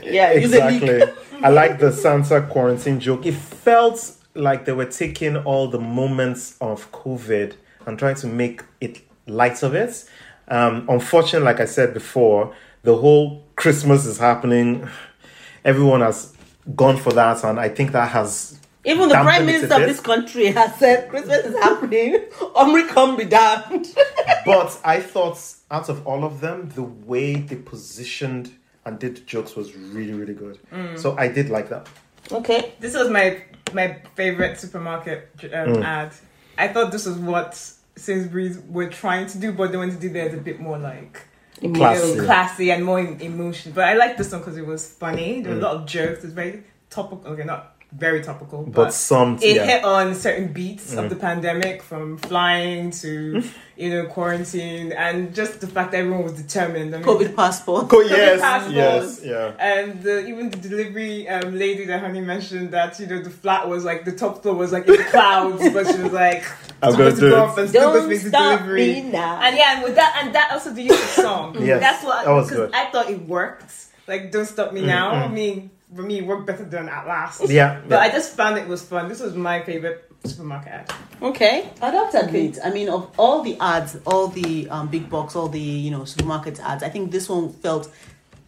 yeah, 0.04 0.34
use 0.34 0.54
a 0.54 0.68
leak. 0.68 0.84
Exactly. 0.84 1.22
I 1.42 1.48
like 1.48 1.80
the 1.80 1.90
Santa 1.90 2.42
quarantine 2.42 3.00
joke. 3.00 3.26
It 3.26 3.34
felt 3.34 4.16
like 4.36 4.66
they 4.66 4.72
were 4.72 4.86
taking 4.86 5.38
all 5.38 5.66
the 5.66 5.80
moments 5.80 6.56
of 6.60 6.92
COVID 6.92 7.54
and 7.86 7.98
trying 7.98 8.14
to 8.14 8.28
make 8.28 8.62
it 8.80 9.00
light 9.26 9.64
of 9.64 9.74
it. 9.74 10.08
Um, 10.46 10.86
unfortunately, 10.88 11.44
like 11.44 11.58
I 11.58 11.64
said 11.64 11.92
before, 11.92 12.54
the 12.84 12.96
whole 12.96 13.42
Christmas 13.56 14.06
is 14.06 14.18
happening. 14.18 14.88
Everyone 15.64 16.00
has 16.02 16.31
gone 16.76 16.96
for 16.96 17.12
that, 17.12 17.44
and 17.44 17.58
I 17.58 17.68
think 17.68 17.92
that 17.92 18.10
has 18.10 18.58
Even 18.84 19.08
the 19.08 19.14
prime 19.14 19.46
minister 19.46 19.74
of 19.74 19.82
this 19.82 20.00
country 20.00 20.46
has 20.46 20.74
said 20.76 21.08
Christmas 21.08 21.44
is 21.46 21.54
happening. 21.56 22.20
Omicron 22.56 23.16
be 23.16 23.24
damned. 23.24 23.88
But 24.44 24.80
I 24.84 24.98
thought 25.00 25.38
out 25.70 25.88
of 25.88 26.04
all 26.06 26.24
of 26.24 26.40
them, 26.40 26.68
the 26.74 26.82
way 26.82 27.34
they 27.36 27.54
positioned 27.56 28.52
and 28.84 28.98
did 28.98 29.24
jokes 29.26 29.54
was 29.54 29.76
really, 29.76 30.14
really 30.14 30.34
good. 30.34 30.58
So 30.98 31.16
I 31.16 31.28
did 31.28 31.48
like 31.48 31.68
that. 31.68 31.88
okay. 32.32 32.72
This 32.80 32.94
was 32.94 33.08
my 33.08 33.42
my 33.72 33.98
favorite 34.16 34.58
supermarket 34.58 35.28
um, 35.54 35.82
ad. 35.82 36.12
I 36.58 36.68
thought 36.68 36.90
this 36.92 37.06
was 37.06 37.16
what 37.18 37.54
Sainsbury's 37.96 38.58
were 38.68 38.88
trying 38.88 39.26
to 39.28 39.38
do, 39.38 39.52
but 39.52 39.70
they 39.70 39.78
wanted 39.78 39.94
to 39.94 40.00
do 40.00 40.08
theirs 40.08 40.34
a 40.34 40.38
bit 40.38 40.58
more 40.60 40.78
like 40.78 41.22
you 41.62 41.68
know, 41.68 41.78
Classy. 41.78 42.18
classy 42.18 42.70
and 42.72 42.84
more 42.84 42.98
em- 42.98 43.20
emotion. 43.20 43.72
But 43.72 43.84
I 43.84 43.94
like 43.94 44.16
this 44.16 44.32
one 44.32 44.40
because 44.40 44.56
it 44.56 44.66
was 44.66 44.86
funny. 44.86 45.42
There 45.42 45.52
were 45.52 45.58
a 45.58 45.60
mm. 45.60 45.64
lot 45.64 45.76
of 45.76 45.86
jokes. 45.86 46.24
It's 46.24 46.32
very 46.32 46.64
topical. 46.90 47.32
Okay, 47.32 47.44
not 47.44 47.71
very 47.92 48.22
topical, 48.22 48.62
but, 48.62 48.72
But 48.72 48.94
some, 48.94 49.38
it 49.42 49.56
yeah. 49.56 49.66
hit 49.66 49.84
on 49.84 50.14
certain 50.14 50.52
beats 50.52 50.94
of 50.94 51.10
the 51.10 51.16
pandemic, 51.16 51.82
from 51.82 52.16
flying 52.16 52.90
to 53.02 53.42
you 53.76 53.90
know 53.90 54.06
quarantine, 54.06 54.92
and 54.92 55.34
just 55.34 55.60
the 55.60 55.66
fact 55.66 55.92
that 55.92 55.98
everyone 55.98 56.24
was 56.24 56.32
determined. 56.32 56.94
I 56.94 56.98
mean, 56.98 57.06
COVID 57.06 57.36
passport. 57.36 57.88
Oh, 57.92 58.00
yes, 58.08 58.40
passports. 58.40 58.74
yes, 58.74 59.20
yeah. 59.24 59.52
and 59.58 60.06
uh, 60.06 60.28
even 60.28 60.50
the 60.50 60.56
delivery 60.56 61.28
um, 61.28 61.56
lady 61.58 61.84
that 61.86 62.00
Honey 62.00 62.22
mentioned 62.22 62.70
that 62.70 62.98
you 62.98 63.06
know 63.06 63.20
the 63.22 63.30
flat 63.30 63.68
was 63.68 63.84
like 63.84 64.04
the 64.04 64.12
top 64.12 64.42
floor 64.42 64.54
was 64.54 64.72
like 64.72 64.86
in 64.88 64.96
the 64.96 65.04
clouds, 65.04 65.62
but 65.72 65.86
she 65.86 66.00
was 66.02 66.12
like, 66.12 66.44
I'm 66.82 66.92
gonna 66.92 67.14
do 67.14 67.20
go 67.20 67.26
it. 67.26 67.34
up 67.34 67.58
and 67.58 67.68
still 67.68 67.92
go 67.92 68.00
Don't 68.00 68.08
make 68.08 68.22
the 68.22 68.30
delivery. 68.30 68.86
me 68.86 69.02
now. 69.10 69.40
And 69.42 69.56
yeah, 69.56 69.74
and 69.74 69.82
with 69.82 69.96
that, 69.96 70.18
and 70.22 70.34
that 70.34 70.50
also 70.52 70.72
the 70.72 70.82
use 70.82 70.92
of 71.18 71.24
song. 71.24 71.56
Yes, 71.60 71.80
that's 71.80 72.04
what 72.04 72.24
that 72.24 72.30
was 72.32 72.48
because 72.48 72.70
good. 72.70 72.74
I 72.74 72.90
thought 72.90 73.10
it 73.10 73.20
worked. 73.28 73.70
Like, 74.08 74.32
don't 74.32 74.46
stop 74.46 74.72
me 74.72 74.80
now. 74.84 75.10
I 75.10 75.28
mean, 75.28 75.70
for 75.94 76.02
me, 76.02 76.18
it 76.18 76.26
worked 76.26 76.46
better 76.46 76.64
than 76.64 76.88
at 76.88 77.06
last. 77.06 77.48
Yeah, 77.48 77.80
but 77.88 77.96
yeah. 77.96 78.00
I 78.00 78.10
just 78.10 78.36
found 78.36 78.58
it 78.58 78.66
was 78.66 78.82
fun. 78.82 79.08
This 79.08 79.20
was 79.20 79.34
my 79.34 79.62
favorite 79.62 80.10
supermarket 80.24 80.72
ad. 80.72 80.92
Okay. 81.20 81.70
I'd 81.80 81.94
have 81.94 82.10
to 82.12 82.24
admit, 82.26 82.58
I 82.64 82.70
mean, 82.70 82.88
of 82.88 83.10
all 83.18 83.42
the 83.42 83.58
ads, 83.60 83.98
all 84.06 84.28
the 84.28 84.68
um, 84.70 84.88
big 84.88 85.08
box, 85.10 85.36
all 85.36 85.48
the 85.48 85.60
you 85.60 85.90
know 85.90 86.04
supermarket 86.04 86.60
ads, 86.60 86.82
I 86.82 86.88
think 86.88 87.10
this 87.10 87.28
one 87.28 87.52
felt 87.52 87.92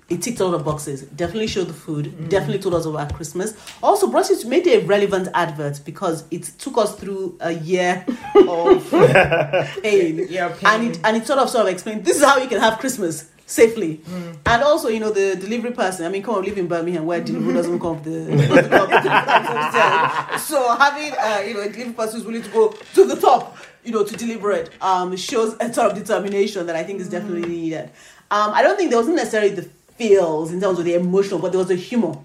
it 0.09 0.21
ticked 0.21 0.41
all 0.41 0.51
the 0.51 0.59
boxes. 0.59 1.03
Definitely 1.03 1.47
showed 1.47 1.69
the 1.69 1.75
food. 1.75 2.29
Definitely 2.29 2.59
told 2.59 2.75
us 2.75 2.85
about 2.85 3.15
Christmas. 3.15 3.57
Also, 3.83 4.07
brought 4.07 4.31
it 4.31 4.45
made 4.47 4.67
a 4.67 4.79
relevant 4.85 5.29
advert 5.35 5.81
because 5.85 6.25
it 6.31 6.45
took 6.59 6.77
us 6.77 6.95
through 6.97 7.37
a 7.41 7.53
year 7.53 8.05
of 8.35 8.91
pain. 9.83 10.27
Yeah, 10.29 10.49
pain. 10.49 10.65
and 10.65 10.91
it 10.91 11.01
and 11.05 11.17
it 11.17 11.27
sort 11.27 11.39
of 11.39 11.49
sort 11.51 11.67
of 11.67 11.73
explained 11.73 12.05
this 12.05 12.19
is 12.19 12.25
how 12.25 12.39
you 12.39 12.49
can 12.49 12.61
have 12.61 12.79
Christmas 12.79 13.31
safely. 13.47 14.01
And 14.47 14.63
also, 14.63 14.89
you 14.89 15.01
know, 15.01 15.11
the 15.11 15.37
delivery 15.37 15.73
person. 15.73 16.07
I 16.07 16.09
mean, 16.09 16.23
come 16.23 16.37
on, 16.37 16.45
live 16.45 16.59
in 16.59 16.67
Birmingham 16.67 17.07
where 17.07 17.21
delivery 17.21 17.55
doesn't 17.55 17.79
come 17.81 17.97
up 17.97 18.05
the, 18.05 18.27
doesn't 18.27 18.71
come 18.71 18.91
up 18.93 19.03
the 19.03 19.09
time. 19.09 20.39
So 20.39 20.75
having 20.77 21.13
uh, 21.13 21.43
you 21.47 21.55
know 21.55 21.61
a 21.61 21.69
delivery 21.69 21.93
person 21.95 22.17
who's 22.19 22.27
willing 22.27 22.43
to 22.43 22.51
go 22.51 22.69
to 22.69 23.05
the 23.05 23.17
top, 23.17 23.57
you 23.85 23.93
know, 23.93 24.05
to 24.05 24.17
deliver 24.17 24.53
it, 24.53 24.71
um, 24.81 25.17
shows 25.17 25.57
a 25.61 25.73
sort 25.73 25.93
of 25.93 25.99
determination 25.99 26.67
that 26.67 26.77
I 26.77 26.85
think 26.85 27.01
is 27.01 27.09
definitely 27.09 27.49
needed. 27.49 27.91
Um, 28.31 28.53
I 28.53 28.63
don't 28.63 28.77
think 28.77 28.91
there 28.91 28.99
wasn't 28.99 29.17
necessarily 29.17 29.55
the 29.55 29.69
feels 29.97 30.53
in 30.53 30.61
terms 30.61 30.79
of 30.79 30.85
the 30.85 30.95
emotional, 30.95 31.39
but 31.39 31.53
there 31.53 31.59
was 31.59 31.71
a 31.71 31.77
humor. 31.77 32.17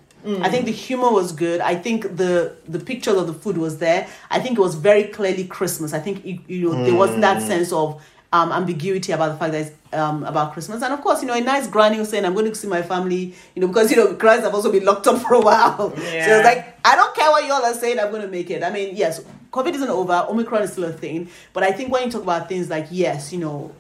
I 0.42 0.50
think 0.50 0.66
the 0.66 0.74
humor 0.74 1.12
was 1.12 1.32
good. 1.32 1.62
I 1.62 1.76
think 1.76 2.18
the 2.18 2.54
the 2.68 2.80
pictures 2.80 3.16
of 3.16 3.28
the 3.28 3.34
food 3.34 3.58
was 3.58 3.78
there. 3.78 4.06
I 4.30 4.40
think 4.40 4.58
it 4.58 4.62
was 4.62 4.76
very 4.76 5.06
clearly 5.06 5.46
Christmas. 5.46 5.94
I 5.94 6.00
think 6.00 6.26
it, 6.26 6.42
you 6.48 6.70
know 6.70 6.84
there 6.84 6.94
wasn't 6.94 7.22
that 7.22 7.42
sense 7.42 7.72
of 7.72 8.02
um, 8.32 8.52
ambiguity 8.52 9.12
about 9.12 9.34
the 9.34 9.38
fact 9.38 9.52
that 9.54 9.62
it's 9.62 9.94
um, 9.94 10.24
about 10.24 10.54
Christmas. 10.54 10.84
And 10.84 10.94
of 10.94 11.02
course, 11.02 11.22
you 11.22 11.28
know, 11.28 11.34
a 11.34 11.42
nice 11.42 11.68
granny 11.68 11.98
was 12.00 12.10
saying, 12.10 12.26
I'm 12.26 12.34
going 12.34 12.46
to 12.46 12.56
see 12.56 12.68
my 12.68 12.82
family, 12.82 13.34
you 13.56 13.62
know, 13.62 13.68
because, 13.68 13.90
you 13.90 13.98
know, 13.98 14.14
grannies 14.14 14.44
have 14.44 14.54
also 14.54 14.72
been 14.72 14.86
locked 14.86 15.08
up 15.08 15.22
for 15.28 15.36
a 15.36 15.40
while. 15.40 15.96
So 15.96 16.02
it's 16.02 16.46
like, 16.46 16.80
I 16.86 16.96
don't 16.96 17.16
care 17.16 17.30
what 17.32 17.46
y'all 17.46 17.66
are 17.66 17.74
saying, 17.74 18.00
I'm 18.00 18.12
going 18.12 18.22
to 18.22 18.28
make 18.28 18.50
it. 18.52 18.64
I 18.64 18.70
mean, 18.70 18.96
yes, 18.96 19.24
COVID 19.52 19.74
isn't 19.74 19.90
over, 19.90 20.26
Omicron 20.30 20.64
is 20.64 20.72
still 20.74 20.86
a 20.86 20.94
thing. 20.94 21.30
But 21.54 21.64
I 21.64 21.72
think 21.72 21.92
when 21.92 22.06
you 22.06 22.12
talk 22.12 22.24
about 22.24 22.48
things 22.48 22.70
like, 22.70 22.88
yes, 22.92 23.34
you 23.34 23.40
know, 23.40 23.74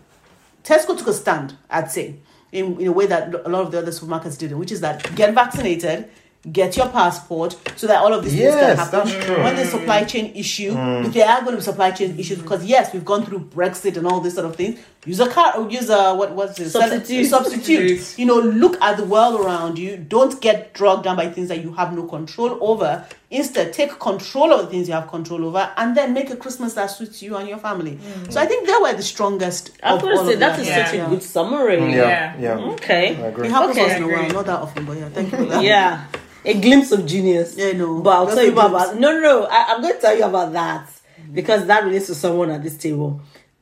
Tesco 0.64 0.98
took 0.98 1.08
a 1.08 1.14
stand, 1.14 1.56
I'd 1.70 1.92
say, 1.92 2.16
in, 2.52 2.80
in 2.80 2.88
a 2.88 2.92
way 2.92 3.06
that 3.06 3.34
a 3.34 3.50
lot 3.50 3.62
of 3.62 3.72
the 3.72 3.78
other 3.80 3.92
supermarkets 3.92 4.38
didn't, 4.38 4.58
which 4.58 4.72
is 4.72 4.82
that 4.82 5.16
get 5.16 5.34
vaccinated, 5.34 6.10
get 6.52 6.78
your 6.78 6.90
passport, 6.90 7.58
so 7.76 7.88
that 7.88 7.98
all 7.98 8.14
of 8.14 8.24
these 8.24 8.34
things 8.34 8.56
can 8.56 8.78
happen. 8.78 9.00
that's 9.00 9.26
true. 9.26 9.44
When 9.44 9.56
there's 9.56 9.70
supply 9.70 10.04
chain 10.04 10.36
issue, 10.36 10.72
mm. 10.72 11.06
if 11.06 11.14
there 11.14 11.28
are 11.28 11.42
going 11.42 11.52
to 11.52 11.58
be 11.58 11.64
supply 11.64 11.92
chain 11.92 12.18
issues, 12.20 12.40
because 12.40 12.66
yes, 12.66 12.94
we've 12.94 13.06
gone 13.06 13.26
through 13.26 13.40
Brexit 13.40 13.98
and 13.98 14.06
all 14.08 14.20
this 14.20 14.36
sort 14.36 14.46
of 14.46 14.56
thing. 14.56 14.78
Use 15.06 15.22
a 15.22 15.30
car, 15.30 15.58
or 15.58 15.70
use 15.70 15.90
a 15.90 16.14
what 16.14 16.34
what's 16.34 16.60
it? 16.60 16.70
Substitute. 16.70 17.26
substitute. 17.26 18.20
You 18.20 18.26
know, 18.26 18.40
look 18.40 18.80
at 18.82 18.98
the 18.98 19.06
world 19.06 19.40
around 19.40 19.80
you. 19.80 19.96
Don't 19.98 20.40
get 20.42 20.74
dragged 20.74 21.04
down 21.04 21.16
by 21.16 21.30
things 21.30 21.48
that 21.48 21.64
you 21.64 21.74
have 21.74 21.94
no 21.94 22.04
control 22.04 22.58
over. 22.62 23.06
Instead, 23.32 23.72
take 23.74 24.00
control 24.00 24.52
of 24.52 24.62
the 24.62 24.68
things 24.72 24.88
you 24.88 24.94
have 24.96 25.08
control 25.08 25.46
over, 25.46 25.72
and 25.78 25.96
then 25.96 26.14
make 26.14 26.32
a 26.32 26.36
Christmas 26.36 26.74
that 26.74 26.88
suits 26.88 27.22
you 27.22 27.36
and 27.38 27.48
your 27.48 27.60
family. 27.60 27.92
Mm. 27.98 28.32
So 28.34 28.42
I 28.42 28.48
think 28.48 28.66
they 28.66 28.74
were 28.82 28.94
the 28.94 29.04
strongest. 29.04 29.72
I 29.84 29.94
was 29.94 30.02
of 30.02 30.10
going 30.10 30.18
to 30.18 30.26
say 30.26 30.34
of 30.34 30.40
that 30.40 30.66
Yeah. 30.66 30.86
such 30.86 30.96
a 30.96 31.10
good 31.10 31.22
summary. 31.22 31.78
Mm, 31.78 31.92
yeah, 31.92 32.00
Yeah. 32.40 32.58
yeah. 32.58 32.66
Okay. 32.74 33.16
I 33.16 33.28
agree. 33.28 33.48
It 33.48 33.52
happens 33.52 33.72
Okay. 33.78 33.82
once 33.82 33.94
in 33.94 34.04
a 34.04 34.08
while, 34.08 34.20
Agree. 34.22 34.34
not 34.34 34.46
that 34.48 34.60
often, 34.60 34.86
but 34.86 34.98
yeah, 34.98 35.10
thank 35.10 35.32
you 35.32 35.38
for 35.38 35.46
that. 35.46 35.64
Yeah. 35.64 36.04
A 36.46 36.54
glimpse 36.60 36.92
of 36.92 37.06
genius. 37.06 37.54
Yeah, 37.56 37.74
no. 37.74 38.02
But 38.02 38.10
I'll 38.16 38.26
Just 38.26 38.38
tell 38.38 38.46
you 38.46 38.52
glimpse. 38.54 38.70
about 38.86 39.00
no, 39.00 39.12
no, 39.14 39.20
no. 39.22 39.46
I, 39.46 39.66
I'm 39.76 39.82
going 39.82 39.94
to 39.94 40.02
tell 40.02 40.18
you 40.18 40.24
about 40.24 40.54
that 40.54 40.90
because 41.32 41.68
that 41.68 41.84
relates 41.84 42.08
to 42.08 42.16
someone 42.16 42.50
at 42.50 42.64
this 42.64 42.78
table. 42.78 43.22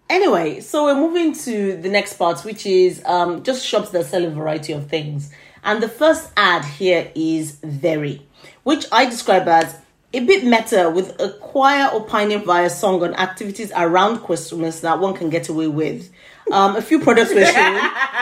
Anyway, 0.09 0.61
so 0.61 0.85
we're 0.85 0.95
moving 0.95 1.33
to 1.33 1.75
the 1.75 1.89
next 1.89 2.13
part, 2.13 2.39
which 2.45 2.65
is 2.65 3.01
um, 3.03 3.43
just 3.43 3.65
shops 3.65 3.89
that 3.89 4.05
sell 4.05 4.23
a 4.23 4.29
variety 4.29 4.71
of 4.71 4.87
things. 4.87 5.29
And 5.63 5.83
the 5.83 5.89
first 5.89 6.31
ad 6.37 6.63
here 6.63 7.11
is 7.15 7.57
Very, 7.63 8.25
which 8.67 8.85
I 8.91 9.05
describe 9.05 9.47
as 9.47 9.77
a 10.13 10.19
bit 10.19 10.43
meta 10.43 10.91
with 10.93 11.17
a 11.21 11.29
choir 11.39 11.87
opining 11.93 12.43
via 12.43 12.69
song 12.69 13.01
on 13.01 13.13
activities 13.13 13.71
around 13.73 14.19
Christmas 14.25 14.81
that 14.81 14.99
one 14.99 15.13
can 15.13 15.29
get 15.29 15.47
away 15.47 15.69
with. 15.69 16.11
Um, 16.51 16.75
a 16.75 16.81
few 16.81 16.99
products 16.99 17.33
were 17.33 17.45
shown 17.45 17.79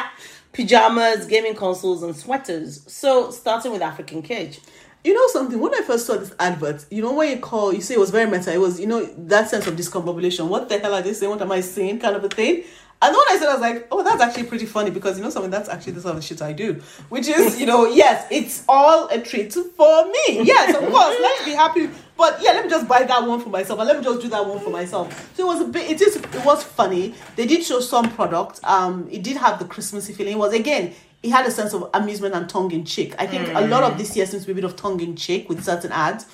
pajamas, 0.53 1.25
gaming 1.25 1.55
consoles, 1.55 2.03
and 2.03 2.15
sweaters. 2.15 2.83
So, 2.85 3.31
starting 3.31 3.71
with 3.71 3.81
African 3.81 4.21
Cage. 4.21 4.59
You 5.03 5.15
know 5.15 5.27
something? 5.29 5.59
When 5.59 5.73
I 5.73 5.81
first 5.81 6.05
saw 6.05 6.15
this 6.15 6.35
advert, 6.37 6.85
you 6.91 7.01
know 7.01 7.13
when 7.13 7.31
you 7.31 7.37
call, 7.39 7.73
you 7.73 7.81
say 7.81 7.95
it 7.95 7.99
was 7.99 8.11
very 8.11 8.29
meta. 8.29 8.53
It 8.53 8.59
was, 8.59 8.79
you 8.79 8.85
know, 8.85 9.03
that 9.03 9.49
sense 9.49 9.65
of 9.65 9.75
discombobulation. 9.75 10.47
What 10.47 10.69
the 10.69 10.77
hell 10.77 10.93
are 10.93 11.01
they 11.01 11.13
saying? 11.13 11.31
What 11.31 11.41
am 11.41 11.51
I 11.51 11.61
saying? 11.61 12.01
Kind 12.01 12.15
of 12.15 12.23
a 12.23 12.29
thing. 12.29 12.65
And 13.01 13.13
when 13.13 13.25
I 13.29 13.37
said, 13.37 13.49
I 13.49 13.53
was 13.53 13.61
like, 13.61 13.87
oh, 13.91 14.03
that's 14.03 14.21
actually 14.21 14.45
pretty 14.45 14.65
funny 14.65 14.89
because 14.89 15.17
you 15.17 15.23
know 15.23 15.29
something. 15.29 15.51
That's 15.51 15.69
actually 15.69 15.93
the 15.93 16.01
sort 16.01 16.17
of 16.17 16.23
shit 16.23 16.41
I 16.41 16.53
do, 16.53 16.81
which 17.09 17.27
is, 17.27 17.59
you 17.59 17.65
know, 17.65 17.85
yes, 17.93 18.25
it's 18.31 18.63
all 18.67 19.07
a 19.09 19.21
treat 19.21 19.53
for 19.53 20.05
me. 20.05 20.43
Yes, 20.43 20.75
of 20.75 20.81
course. 20.89 21.15
Let's 21.21 21.45
be 21.45 21.51
happy. 21.51 21.89
But 22.17 22.39
yeah, 22.41 22.51
let 22.51 22.63
me 22.63 22.69
just 22.69 22.87
buy 22.87 23.03
that 23.03 23.27
one 23.27 23.41
for 23.41 23.49
myself, 23.49 23.79
and 23.79 23.87
let 23.87 23.97
me 23.97 24.03
just 24.03 24.21
do 24.21 24.29
that 24.29 24.45
one 24.45 24.59
for 24.59 24.69
myself. 24.69 25.35
So 25.35 25.43
it 25.43 25.47
was 25.47 25.61
a 25.61 25.67
bit. 25.67 25.91
It 25.91 26.01
is. 26.01 26.15
It 26.15 26.45
was 26.45 26.63
funny. 26.63 27.13
They 27.35 27.45
did 27.45 27.63
show 27.63 27.81
some 27.81 28.09
product. 28.11 28.61
Um, 28.63 29.07
it 29.11 29.21
did 29.21 29.37
have 29.37 29.59
the 29.59 29.65
Christmassy 29.65 30.13
feeling. 30.13 30.33
It 30.33 30.39
was 30.39 30.53
again 30.53 30.95
it 31.25 31.31
had 31.31 31.45
a 31.47 31.51
sense 31.51 31.73
of 31.73 31.89
amusement 31.95 32.35
and 32.35 32.47
tongue 32.47 32.71
in 32.71 32.85
cheek. 32.85 33.15
I 33.17 33.25
think 33.25 33.49
a 33.55 33.61
lot 33.61 33.83
of 33.83 33.97
this 33.97 34.15
year 34.15 34.27
seems 34.27 34.43
to 34.43 34.47
be 34.47 34.51
a 34.51 34.55
bit 34.55 34.63
of 34.63 34.75
tongue 34.75 34.99
in 34.99 35.15
cheek 35.15 35.49
with 35.49 35.63
certain 35.63 35.91
ads, 35.91 36.27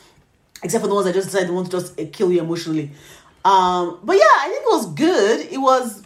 except 0.64 0.82
for 0.82 0.90
the 0.90 0.94
ones 0.94 1.08
I 1.08 1.14
just 1.14 1.30
decided 1.30 1.50
want 1.50 1.72
to 1.72 1.80
just 1.80 1.98
uh, 1.98 2.06
kill 2.12 2.30
you 2.30 2.42
emotionally. 2.42 2.92
Um, 3.46 4.00
but 4.04 4.18
yeah, 4.18 4.24
I 4.24 4.50
think 4.50 4.64
it 4.64 4.70
was 4.70 4.94
good. 4.94 5.48
It 5.50 5.58
was, 5.58 6.01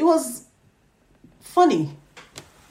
it 0.00 0.04
was 0.04 0.44
funny. 1.40 1.90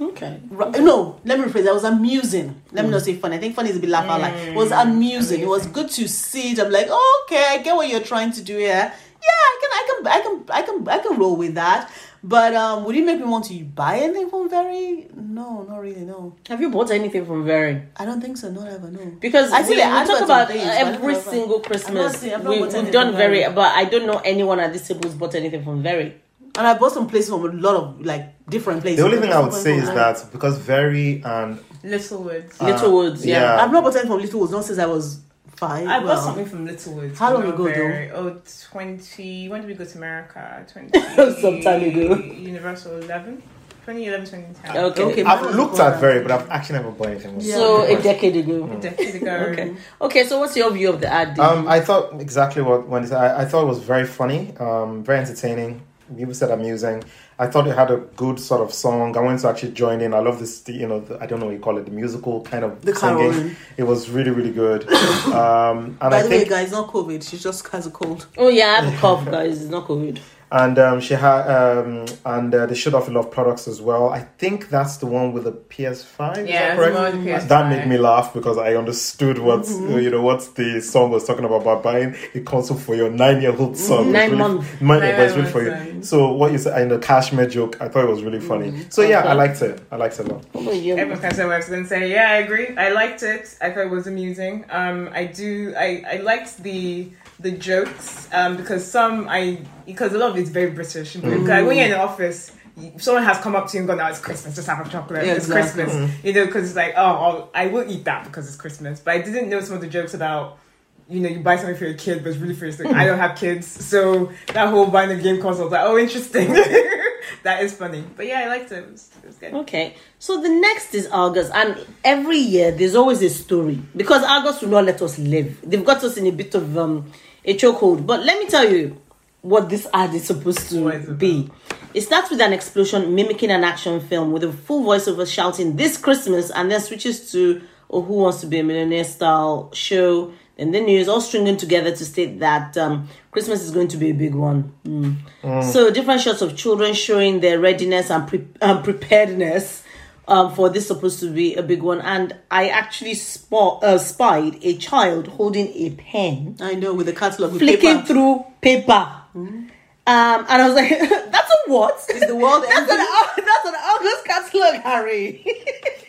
Okay. 0.01 0.39
Ri- 0.49 0.71
No, 0.80 1.19
let 1.25 1.39
me 1.39 1.45
rephrase. 1.45 1.65
It 1.67 1.73
was 1.73 1.84
amusing. 1.84 2.61
Let 2.71 2.86
me 2.86 2.91
not 2.91 3.01
say 3.01 3.15
funny. 3.15 3.36
I 3.36 3.39
think 3.39 3.53
funny 3.55 3.69
is 3.69 3.77
a 3.77 3.80
bit 3.80 3.89
laugh 3.89 4.05
out 4.09 4.21
loud. 4.21 4.34
It 4.34 4.55
was 4.55 4.71
amusing. 4.71 5.41
It 5.41 5.47
was 5.47 5.67
good 5.67 5.89
to 5.91 6.07
see 6.07 6.51
it. 6.53 6.59
I'm 6.59 6.71
like, 6.71 6.88
oh, 6.89 7.25
okay, 7.25 7.43
I 7.49 7.57
get 7.57 7.75
what 7.75 7.88
you're 7.89 7.99
trying 8.13 8.32
to 8.32 8.41
do 8.41 8.57
here. 8.57 8.91
Yeah, 9.27 9.39
I 9.51 9.55
can, 9.61 9.71
I 9.80 9.84
can, 9.88 10.07
I 10.07 10.21
can, 10.21 10.36
I 10.49 10.61
can, 10.67 10.88
I 10.88 10.97
can 11.03 11.19
roll 11.19 11.36
with 11.36 11.55
that. 11.55 11.91
But 12.23 12.53
um, 12.55 12.84
would 12.86 12.95
it 12.95 13.05
make 13.05 13.19
me 13.19 13.25
want 13.25 13.45
to 13.45 13.63
buy 13.63 13.99
anything 13.99 14.30
from 14.30 14.49
Very? 14.49 15.07
No, 15.15 15.63
not 15.63 15.80
really. 15.82 16.01
No, 16.01 16.36
Have 16.49 16.59
you 16.61 16.69
bought 16.69 16.91
anything 16.91 17.25
from 17.25 17.45
Very? 17.45 17.82
I 17.97 18.05
don't 18.05 18.21
think 18.21 18.38
so. 18.38 18.49
Not 18.49 18.67
ever. 18.67 18.89
No. 18.89 19.05
Because 19.19 19.51
I 19.51 19.63
see 19.63 19.71
we, 19.71 19.75
the 19.77 19.82
talk 19.84 20.21
about 20.21 20.47
things, 20.47 20.63
every 20.65 21.15
single 21.15 21.59
Christmas. 21.59 22.17
seen- 22.19 22.43
we, 22.45 22.61
we've 22.61 22.91
done 22.91 23.15
very, 23.15 23.39
Very. 23.41 23.53
but 23.53 23.71
I 23.75 23.84
don't 23.86 24.05
know 24.05 24.19
anyone 24.23 24.59
at 24.61 24.71
this 24.73 24.88
table 24.88 25.01
who's 25.03 25.13
bought 25.15 25.36
anything 25.36 25.63
from 25.63 25.82
Very. 25.84 26.15
And 26.57 26.67
I 26.67 26.77
bought 26.77 26.91
some 26.91 27.07
places 27.07 27.29
from 27.29 27.43
a 27.45 27.51
lot 27.53 27.75
of 27.75 28.01
like 28.01 28.45
different 28.49 28.81
places. 28.81 28.99
The 28.99 29.05
only 29.05 29.19
thing 29.19 29.31
I 29.31 29.39
would 29.39 29.53
say 29.53 29.75
is 29.77 29.83
Very. 29.85 29.95
that 29.95 30.25
because 30.31 30.57
Very 30.57 31.21
and 31.23 31.59
Littlewoods. 31.83 32.59
Uh, 32.61 32.65
Littlewoods, 32.65 33.25
yeah. 33.25 33.41
yeah. 33.55 33.63
I've 33.63 33.71
not 33.71 33.83
bought 33.83 33.93
anything 33.95 34.11
from 34.11 34.21
Littlewoods 34.21 34.51
not 34.51 34.65
since 34.65 34.79
I 34.79 34.85
was 34.85 35.21
five. 35.55 35.87
I 35.87 35.99
bought 36.01 36.23
something 36.23 36.45
from 36.45 36.65
Littlewoods. 36.65 37.17
How 37.19 37.33
long 37.33 37.43
ago, 37.43 37.57
though? 37.65 37.73
very- 37.73 38.11
Oh, 38.11 38.41
20. 38.71 39.49
When 39.49 39.61
did 39.61 39.67
we 39.67 39.73
go 39.75 39.85
to 39.85 39.97
America? 39.97 40.65
20. 40.73 41.41
Some 41.41 41.61
time 41.61 41.83
ago. 41.83 42.15
Universal 42.15 42.97
11? 43.03 43.41
2011, 43.85 44.25
2010. 44.25 44.77
Okay. 44.85 45.03
Okay. 45.03 45.23
I've 45.23 45.55
looked 45.55 45.79
at 45.79 45.93
that. 45.93 45.99
Very, 45.99 46.21
but 46.21 46.31
I've 46.31 46.49
actually 46.49 46.77
never 46.79 46.91
bought 46.91 47.07
anything. 47.09 47.31
from 47.35 47.39
Yeah. 47.41 47.55
So 47.55 47.81
Very. 47.81 47.93
a 47.95 48.01
decade 48.01 48.35
ago. 48.35 48.69
A 48.71 48.75
decade 48.81 49.15
ago. 49.15 49.35
Okay. 49.51 49.75
Okay. 50.01 50.23
So 50.25 50.39
what's 50.39 50.55
your 50.55 50.71
view 50.71 50.89
of 50.89 51.01
the 51.01 51.11
ad? 51.11 51.39
Um, 51.39 51.67
I 51.67 51.79
thought 51.79 52.19
exactly 52.21 52.61
what 52.61 52.87
when 52.87 53.03
it- 53.03 53.11
I, 53.11 53.41
I 53.41 53.45
thought 53.45 53.63
it 53.63 53.67
was 53.67 53.79
very 53.79 54.05
funny, 54.05 54.53
um, 54.59 55.03
very 55.03 55.19
entertaining. 55.19 55.81
People 56.18 56.34
said 56.34 56.51
amusing. 56.51 57.03
I 57.38 57.47
thought 57.47 57.68
it 57.68 57.76
had 57.76 57.91
a 57.91 57.97
good 58.16 58.39
sort 58.39 58.62
of 58.62 58.74
song. 58.74 59.16
I 59.16 59.22
wanted 59.22 59.41
to 59.41 59.49
actually 59.49 59.72
join 59.72 60.01
in. 60.01 60.14
I 60.14 60.20
love 60.20 60.39
this, 60.39 60.64
you 60.68 60.88
know, 60.88 60.99
the, 61.01 61.22
I 61.22 61.26
don't 61.26 61.39
know 61.39 61.45
what 61.45 61.53
you 61.53 61.60
call 61.60 61.78
it, 61.78 61.86
the 61.86 61.91
musical 61.91 62.41
kind 62.41 62.64
of 62.66 62.82
The 62.84 62.95
singing. 62.95 63.32
caroling. 63.32 63.55
It 63.78 63.84
was 63.84 64.10
really, 64.10 64.32
really 64.32 64.51
good. 64.51 64.88
Um, 65.30 65.97
and 65.99 65.99
By 65.99 66.20
I 66.20 66.22
the 66.24 66.30
think 66.30 66.43
way, 66.45 66.49
guys, 66.49 66.72
not 66.72 66.89
COVID. 66.91 67.28
She 67.30 67.38
just 67.38 67.68
has 67.70 67.86
a 67.88 67.91
cold. 67.91 68.26
oh 68.38 68.49
yeah, 68.49 68.78
I 68.80 68.86
have 68.86 68.93
a 68.93 68.97
cough, 68.97 69.26
guys. 69.26 69.62
It's 69.62 69.70
not 69.72 69.88
COVID. 69.88 70.20
And 70.51 70.79
um, 70.79 70.99
she 70.99 71.13
had 71.13 71.41
um, 71.47 72.05
and 72.25 72.53
uh, 72.55 72.65
they 72.65 72.75
showed 72.75 72.93
off 72.93 73.07
a 73.07 73.11
lot 73.11 73.25
of 73.25 73.31
products 73.31 73.67
as 73.67 73.81
well. 73.81 74.09
I 74.09 74.21
think 74.39 74.69
that's 74.69 74.97
the 74.97 75.05
one 75.05 75.31
with 75.33 75.43
the 75.43 75.51
PS5. 75.51 76.47
Yeah, 76.47 76.75
that 76.75 76.79
it's 76.79 76.87
the 76.95 77.01
one 77.01 77.03
with 77.15 77.25
the 77.25 77.31
PS5. 77.31 77.47
That 77.49 77.69
made 77.69 77.87
me 77.87 77.97
laugh 77.97 78.33
because 78.33 78.57
I 78.57 78.75
understood 78.75 79.37
what 79.39 79.59
Mm-hmm. 79.59 79.93
uh, 79.93 79.97
you 79.97 80.09
know 80.09 80.21
what 80.21 80.55
the 80.55 80.81
song 80.81 81.11
was 81.11 81.25
talking 81.25 81.45
about 81.45 81.63
by 81.63 81.75
buying 81.75 82.15
a 82.33 82.39
console 82.41 82.77
for 82.77 82.95
your 82.95 83.09
nine-year-old 83.09 83.77
son. 83.77 84.11
Nine 84.11 84.31
really, 84.31 84.37
months. 84.37 84.81
Nine, 84.81 84.87
Nine 84.87 84.99
but 84.99 85.19
it's 85.19 85.35
really 85.35 85.41
months, 85.41 85.51
for 85.51 85.93
you. 85.95 86.03
So 86.03 86.31
what 86.33 86.51
you 86.51 86.57
said 86.57 86.81
in 86.81 86.89
the 86.89 86.97
cashmere 86.99 87.47
joke, 87.47 87.77
I 87.81 87.87
thought 87.89 88.05
it 88.05 88.09
was 88.09 88.23
really 88.23 88.39
funny. 88.39 88.85
So 88.89 89.01
yeah, 89.01 89.19
Okay. 89.19 89.27
I 89.29 89.33
liked 89.33 89.61
it. 89.61 89.81
I 89.91 89.95
liked 89.97 90.19
it 90.19 90.27
a 90.27 90.33
lot. 90.33 90.45
What 90.53 90.61
about 90.63 90.75
you? 90.77 90.95
Everyone 90.97 91.19
can 91.21 91.33
say 91.33 91.43
what 91.45 91.53
I 91.53 91.57
was 91.57 91.69
going 91.69 91.83
to 91.83 91.89
say. 91.89 92.09
Yeah, 92.11 92.29
I 92.31 92.35
agree. 92.37 92.75
I 92.77 92.89
liked 92.89 93.21
it. 93.23 93.57
I 93.61 93.69
thought 93.71 93.85
it 93.85 93.89
was 93.89 94.07
amusing. 94.07 94.65
Um, 94.69 95.09
I 95.13 95.25
do. 95.25 95.73
I, 95.77 96.03
I 96.13 96.17
liked 96.17 96.63
the 96.63 97.09
the 97.39 97.51
jokes 97.51 98.27
um, 98.33 98.57
because 98.57 98.89
some 98.89 99.27
I 99.29 99.61
because 99.85 100.13
a 100.13 100.17
lot 100.17 100.31
of 100.31 100.37
it's 100.37 100.49
very 100.49 100.71
British. 100.71 101.15
Mm. 101.15 101.47
Like 101.47 101.65
when 101.65 101.77
you're 101.77 101.85
in 101.85 101.91
the 101.91 101.99
office, 101.99 102.51
someone 102.97 103.23
has 103.23 103.37
come 103.39 103.55
up 103.55 103.67
to 103.69 103.77
you 103.77 103.81
and 103.81 103.87
gone, 103.87 103.97
"No, 103.97 104.07
it's 104.07 104.19
Christmas. 104.19 104.55
Just 104.55 104.67
have 104.67 104.85
a 104.85 104.89
chocolate. 104.89 105.25
Yeah, 105.25 105.33
it's 105.33 105.47
exactly. 105.47 105.83
Christmas." 105.83 106.23
You 106.23 106.33
know, 106.33 106.45
because 106.45 106.67
it's 106.67 106.75
like, 106.75 106.93
oh, 106.97 107.01
I'll, 107.03 107.49
I 107.53 107.67
will 107.67 107.89
eat 107.89 108.05
that 108.05 108.25
because 108.25 108.47
it's 108.47 108.57
Christmas. 108.57 108.99
But 108.99 109.15
I 109.15 109.21
didn't 109.21 109.49
know 109.49 109.61
some 109.61 109.75
of 109.75 109.81
the 109.81 109.87
jokes 109.87 110.13
about. 110.13 110.59
You 111.07 111.21
know, 111.21 111.29
you 111.29 111.39
buy 111.39 111.55
something 111.55 111.75
for 111.75 111.85
your 111.85 111.95
kid, 111.95 112.23
but 112.23 112.29
it's 112.29 112.37
really 112.37 112.53
for 112.53 112.67
your 112.67 112.95
I 112.95 113.03
don't 113.03 113.17
have 113.17 113.35
kids, 113.35 113.65
so 113.65 114.31
that 114.53 114.69
whole 114.69 114.85
buying 114.85 115.09
a 115.09 115.19
game 115.19 115.41
console, 115.41 115.65
I 115.73 115.81
like, 115.81 115.89
oh, 115.89 115.97
interesting. 115.97 116.53
that 117.43 117.63
is 117.63 117.73
funny, 117.73 118.03
but 118.15 118.27
yeah, 118.27 118.41
I 118.41 118.47
liked 118.47 118.71
it. 118.71 118.83
It 118.83 118.91
was, 118.91 119.09
it 119.23 119.25
was 119.25 119.35
good. 119.37 119.53
Okay, 119.55 119.95
so 120.19 120.39
the 120.39 120.49
next 120.49 120.93
is 120.93 121.07
Argos, 121.07 121.49
and 121.49 121.83
every 122.03 122.37
year 122.37 122.71
there's 122.71 122.93
always 122.93 123.23
a 123.23 123.29
story 123.31 123.81
because 123.95 124.23
Argos 124.23 124.61
will 124.61 124.69
not 124.69 124.85
let 124.85 125.01
us 125.01 125.17
live. 125.17 125.57
They've 125.63 125.83
got 125.83 126.03
us 126.03 126.15
in 126.17 126.27
a 126.27 126.31
bit 126.31 126.53
of 126.53 126.77
um, 126.77 127.11
a 127.45 127.55
chokehold. 127.55 128.05
But 128.05 128.23
let 128.23 128.39
me 128.39 128.47
tell 128.47 128.69
you 128.69 129.01
what 129.41 129.69
this 129.69 129.87
ad 129.93 130.13
is 130.13 130.25
supposed 130.25 130.69
to 130.69 130.87
it 130.89 131.17
be. 131.17 131.49
It 131.93 132.01
starts 132.01 132.29
with 132.29 132.41
an 132.41 132.53
explosion 132.53 133.15
mimicking 133.15 133.51
an 133.51 133.63
action 133.63 133.99
film 133.99 134.31
with 134.31 134.43
a 134.43 134.51
full 134.51 134.83
voiceover 134.83 135.31
shouting 135.31 135.75
"This 135.75 135.97
Christmas," 135.97 136.51
and 136.51 136.69
then 136.69 136.79
switches 136.81 137.31
to 137.31 137.61
"Who 137.89 138.01
Wants 138.01 138.41
to 138.41 138.47
Be 138.47 138.59
a 138.59 138.63
Millionaire" 138.63 139.03
style 139.03 139.71
show. 139.73 140.33
And 140.57 140.75
the 140.75 140.81
news 140.81 141.07
all 141.07 141.21
stringing 141.21 141.55
together 141.55 141.95
to 141.95 142.05
state 142.05 142.39
that 142.41 142.77
um, 142.77 143.07
Christmas 143.31 143.63
is 143.63 143.71
going 143.71 143.87
to 143.87 143.97
be 143.97 144.09
a 144.09 144.13
big 144.13 144.35
one. 144.35 144.73
Mm. 144.83 145.63
So 145.63 145.89
different 145.89 146.19
shots 146.19 146.41
of 146.41 146.57
children 146.57 146.93
showing 146.93 147.39
their 147.39 147.61
readiness 147.61 148.11
and 148.11 148.27
pre- 148.27 148.45
um, 148.59 148.83
preparedness 148.83 149.83
um, 150.30 150.53
for 150.53 150.69
this 150.69 150.88
supposed 150.88 151.19
to 151.21 151.32
be 151.32 151.55
a 151.55 151.63
big 151.63 151.82
one. 151.82 151.99
And 152.01 152.36
I 152.49 152.69
actually 152.69 153.15
spot, 153.15 153.84
uh, 153.84 153.97
spied 153.97 154.63
a 154.63 154.77
child 154.77 155.27
holding 155.27 155.67
a 155.73 155.89
pen, 155.91 156.57
I 156.61 156.75
know 156.75 156.93
with 156.93 157.07
the 157.07 157.13
catalog 157.13 157.53
with 157.53 157.61
flicking 157.61 157.97
paper. 157.97 158.07
through 158.07 158.45
paper. 158.61 159.15
Um, 159.36 160.45
and 160.49 160.61
I 160.61 160.67
was 160.67 160.75
like, 160.75 160.89
"That's 160.99 161.51
a 161.51 161.71
what? 161.71 161.95
Is 162.09 162.27
the 162.27 162.36
world 162.36 162.63
that's 162.67 162.91
an 162.91 162.99
ending? 162.99 163.45
That's 163.45 163.65
an 163.67 163.75
Argos 163.91 164.21
catalog, 164.25 164.82
Harry." 164.84 165.45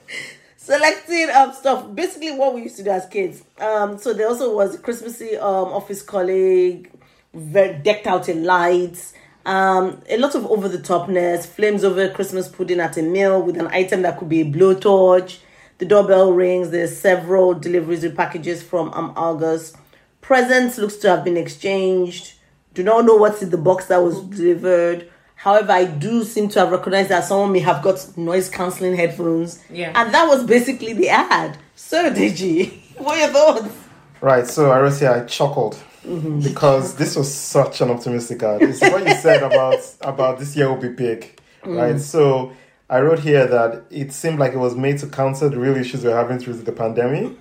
Selecting 0.56 1.30
um 1.30 1.52
stuff, 1.52 1.94
basically 1.94 2.32
what 2.32 2.54
we 2.54 2.62
used 2.62 2.76
to 2.76 2.84
do 2.84 2.90
as 2.90 3.06
kids. 3.06 3.42
Um, 3.60 3.98
so 3.98 4.12
there 4.12 4.28
also 4.28 4.54
was 4.54 4.78
Christmassy 4.78 5.36
um 5.36 5.72
office 5.72 6.02
colleague, 6.02 6.90
very 7.34 7.78
decked 7.78 8.06
out 8.06 8.28
in 8.28 8.44
lights. 8.44 9.12
Um, 9.44 10.00
a 10.08 10.18
lot 10.18 10.34
of 10.34 10.46
over 10.46 10.68
the 10.68 10.78
topness, 10.78 11.46
flames 11.46 11.84
over 11.84 12.08
Christmas 12.08 12.48
pudding 12.48 12.80
at 12.80 12.96
a 12.96 13.02
meal 13.02 13.42
with 13.42 13.56
an 13.56 13.66
item 13.68 14.02
that 14.02 14.18
could 14.18 14.28
be 14.28 14.42
a 14.42 14.44
blowtorch. 14.44 15.38
The 15.78 15.84
doorbell 15.84 16.32
rings. 16.32 16.70
There's 16.70 16.96
several 16.96 17.54
deliveries 17.54 18.02
with 18.02 18.16
packages 18.16 18.62
from 18.62 18.92
um 18.92 19.12
Argos. 19.16 19.74
Presents 20.20 20.78
looks 20.78 20.96
to 20.96 21.08
have 21.08 21.24
been 21.24 21.36
exchanged. 21.36 22.34
Do 22.74 22.82
not 22.82 23.04
know 23.04 23.16
what's 23.16 23.42
in 23.42 23.50
the 23.50 23.58
box 23.58 23.86
that 23.86 23.98
was 23.98 24.20
delivered. 24.22 25.10
However, 25.34 25.72
I 25.72 25.86
do 25.86 26.22
seem 26.22 26.48
to 26.50 26.60
have 26.60 26.70
recognized 26.70 27.08
that 27.08 27.24
someone 27.24 27.50
may 27.50 27.58
have 27.58 27.82
got 27.82 28.16
noise 28.16 28.48
cancelling 28.48 28.94
headphones. 28.94 29.60
Yeah. 29.68 29.92
And 29.94 30.14
that 30.14 30.28
was 30.28 30.44
basically 30.44 30.92
the 30.92 31.08
ad. 31.08 31.58
So, 31.74 32.10
Deji, 32.12 32.70
what 32.98 33.16
are 33.16 33.18
your 33.18 33.28
thoughts? 33.28 33.74
Right, 34.20 34.46
so 34.46 34.70
I 34.70 34.80
wrote 34.80 35.00
here, 35.00 35.10
I 35.10 35.24
chuckled 35.24 35.82
Mm-hmm. 36.04 36.40
because 36.40 36.96
this 36.96 37.14
was 37.14 37.32
such 37.32 37.80
an 37.80 37.88
optimistic 37.88 38.42
ad. 38.42 38.60
It's 38.62 38.80
what 38.80 39.06
you 39.06 39.14
said 39.14 39.42
about 39.42 39.78
about 40.00 40.40
this 40.40 40.56
year 40.56 40.68
will 40.68 40.80
be 40.80 40.88
big, 40.88 41.40
mm. 41.62 41.76
right? 41.76 42.00
So 42.00 42.52
I 42.90 43.00
wrote 43.00 43.20
here 43.20 43.46
that 43.46 43.84
it 43.90 44.12
seemed 44.12 44.40
like 44.40 44.52
it 44.52 44.58
was 44.58 44.74
made 44.74 44.98
to 44.98 45.06
counter 45.06 45.48
the 45.48 45.58
real 45.58 45.76
issues 45.76 46.04
we're 46.04 46.16
having 46.16 46.40
through 46.40 46.54
the 46.54 46.72
pandemic. 46.72 47.36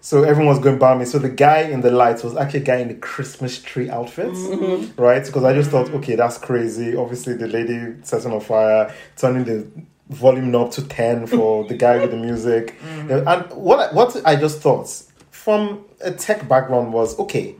So 0.00 0.22
everyone 0.22 0.54
was 0.54 0.60
going 0.60 0.78
barmy. 0.78 1.04
So 1.04 1.18
the 1.18 1.28
guy 1.28 1.62
in 1.62 1.80
the 1.80 1.90
lights 1.90 2.22
was 2.22 2.36
actually 2.36 2.60
a 2.60 2.64
guy 2.64 2.76
in 2.76 2.86
the 2.86 2.94
Christmas 2.94 3.60
tree 3.60 3.90
outfit, 3.90 4.30
mm-hmm. 4.30 5.02
right? 5.02 5.26
Because 5.26 5.42
I 5.42 5.52
just 5.52 5.70
thought, 5.70 5.90
okay, 5.90 6.14
that's 6.14 6.38
crazy. 6.38 6.94
Obviously, 6.94 7.34
the 7.34 7.48
lady 7.48 7.96
setting 8.04 8.32
on 8.32 8.40
fire, 8.40 8.94
turning 9.16 9.42
the 9.42 9.68
volume 10.10 10.52
knob 10.52 10.70
to 10.72 10.86
ten 10.86 11.26
for 11.26 11.64
the 11.64 11.74
guy 11.74 11.98
with 11.98 12.12
the 12.12 12.16
music, 12.16 12.78
mm. 12.84 13.26
and 13.26 13.52
what 13.52 13.92
what 13.92 14.16
I 14.24 14.36
just 14.36 14.60
thought 14.60 14.88
from 15.32 15.84
a 16.00 16.12
tech 16.12 16.48
background 16.48 16.92
was 16.92 17.18
okay. 17.18 17.56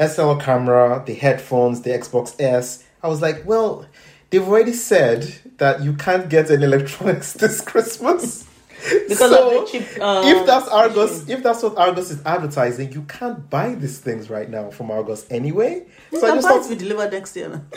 SL 0.00 0.34
camera, 0.36 1.02
the 1.06 1.14
headphones, 1.14 1.82
the 1.82 1.90
Xbox 1.90 2.34
S. 2.40 2.84
I 3.02 3.08
was 3.08 3.20
like, 3.22 3.44
well, 3.46 3.86
they've 4.30 4.46
already 4.46 4.72
said 4.72 5.34
that 5.58 5.82
you 5.82 5.94
can't 5.94 6.28
get 6.28 6.50
any 6.50 6.64
electronics 6.64 7.32
this 7.40 7.60
Christmas. 7.60 8.46
Because 9.10 9.30
of 9.32 9.50
the 9.50 9.68
cheap, 9.70 10.00
um, 10.00 10.24
if 10.26 10.46
that's 10.46 10.66
Argos, 10.68 11.28
if 11.28 11.42
that's 11.42 11.62
what 11.62 11.76
Argos 11.76 12.10
is 12.10 12.22
advertising, 12.24 12.90
you 12.92 13.02
can't 13.02 13.50
buy 13.50 13.74
these 13.74 13.98
things 13.98 14.30
right 14.30 14.48
now 14.48 14.70
from 14.70 14.90
Argos 14.90 15.26
anyway. 15.30 15.84
You 16.10 16.18
So 16.18 16.26
I 16.26 16.30
can 16.30 16.36
just 16.38 16.48
buy 16.48 16.54
it 16.54 16.62
to 16.62 16.62
thought 16.62 16.68
be 16.70 16.76
delivered 16.76 17.12
next 17.12 17.36
year. 17.36 17.60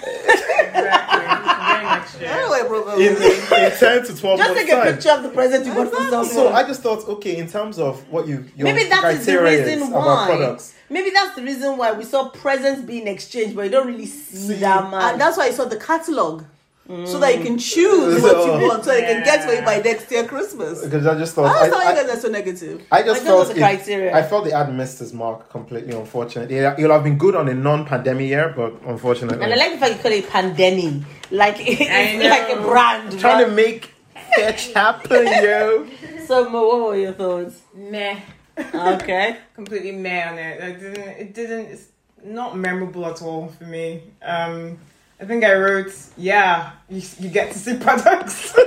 Exactly. 0.73 1.83
Next 1.83 2.19
year. 2.21 2.29
Anyway, 2.31 2.67
bro. 2.67 2.95
in, 2.95 3.01
in, 3.17 3.21
in 3.21 3.71
ten 3.77 4.03
to 4.05 4.15
twelve 4.17 4.39
Just 4.39 4.49
months 4.49 4.61
take 4.61 4.69
a 4.69 4.75
time. 4.75 4.93
picture 4.93 5.09
of 5.11 5.23
the 5.23 5.29
present 5.29 5.65
you 5.65 5.73
got 5.73 5.89
for 5.89 5.95
someone. 6.09 6.25
So 6.25 6.53
I 6.53 6.63
just 6.63 6.81
thought, 6.81 7.07
okay, 7.07 7.37
in 7.37 7.47
terms 7.49 7.79
of 7.79 8.09
what 8.09 8.27
you 8.27 8.45
your 8.55 8.63
Maybe 8.73 8.87
that 8.89 9.03
is 9.13 9.25
the 9.25 9.33
criteria 9.33 9.59
reason 9.65 9.81
is 9.83 9.89
about 9.89 10.05
why. 10.05 10.25
products. 10.27 10.73
Maybe 10.93 11.09
that's 11.09 11.35
the 11.35 11.41
reason 11.41 11.75
why 11.77 11.91
we 11.93 12.03
saw 12.03 12.29
presents 12.29 12.81
being 12.83 13.07
exchanged, 13.07 13.55
but 13.55 13.63
you 13.63 13.71
don't 13.71 13.87
really 13.87 14.05
see, 14.05 14.37
See. 14.37 14.53
that 14.59 14.91
much. 14.91 15.13
And 15.13 15.19
that's 15.21 15.37
why 15.37 15.47
you 15.47 15.53
saw 15.53 15.65
the 15.65 15.77
catalog. 15.77 16.43
So 16.85 17.17
that 17.19 17.37
you 17.37 17.43
can 17.43 17.55
mm. 17.55 17.73
choose 17.73 18.21
what 18.21 18.45
you 18.45 18.67
want, 18.67 18.83
so 18.83 18.91
they 18.91 19.01
can 19.01 19.23
get 19.23 19.45
for 19.45 19.53
you 19.53 19.61
by 19.61 19.79
next 19.79 20.11
year 20.11 20.25
Christmas. 20.25 20.83
Because 20.83 21.07
I 21.07 21.17
just 21.17 21.33
thought 21.33 21.45
I 21.45 21.49
I, 21.49 21.63
understand 21.63 21.85
why 21.85 21.89
you 21.89 22.07
guys 22.07 22.17
are 22.17 22.21
so 22.21 22.27
negative. 22.27 22.83
I 22.91 23.03
just 23.03 23.21
But 23.21 23.27
that 23.29 23.35
was 23.35 23.47
felt 23.47 23.47
the 23.47 23.55
it- 23.55 23.63
criteria. 23.63 24.13
I 24.13 24.21
felt 24.21 24.43
the 24.43 24.51
ad 24.51 24.75
missed 24.75 24.99
his 24.99 25.13
mark 25.13 25.49
completely. 25.49 25.95
Unfortunately, 25.95 26.57
it, 26.57 26.79
it'll 26.79 26.91
have 26.91 27.05
been 27.05 27.17
good 27.17 27.35
on 27.35 27.47
a 27.47 27.53
non-pandemic 27.53 28.27
year, 28.27 28.53
but 28.53 28.73
unfortunately, 28.85 29.41
and 29.41 29.53
I 29.53 29.55
like 29.55 29.71
the 29.71 29.77
fact 29.77 29.95
you 29.95 30.01
call 30.01 30.11
it 30.11 30.29
pandemic, 30.29 31.03
like 31.31 31.55
it's 31.59 32.23
like 32.35 32.49
a 32.57 32.61
brand. 32.61 33.17
trying 33.17 33.43
right? 33.43 33.45
to 33.45 33.51
make 33.51 33.93
fetch 34.35 34.73
happen, 34.73 35.25
yo. 35.25 35.87
So, 36.27 36.49
Mo, 36.49 36.67
what 36.67 36.79
were 36.87 36.97
your 36.97 37.13
thoughts? 37.13 37.61
Meh. 37.73 38.19
Okay. 38.57 39.37
completely 39.55 39.91
meh 39.91 40.29
on 40.29 40.37
it. 40.37 40.61
I 40.61 40.71
didn't. 40.71 41.07
It 41.09 41.33
didn't. 41.33 41.65
It's 41.67 41.85
not 42.23 42.57
memorable 42.57 43.05
at 43.05 43.21
all 43.21 43.47
for 43.49 43.63
me. 43.65 44.03
Um, 44.21 44.77
I 45.19 45.25
think 45.25 45.43
I 45.43 45.53
wrote, 45.55 45.93
yeah, 46.17 46.71
you, 46.89 47.01
you 47.19 47.29
get 47.29 47.51
to 47.53 47.57
see 47.59 47.77
products. 47.79 48.53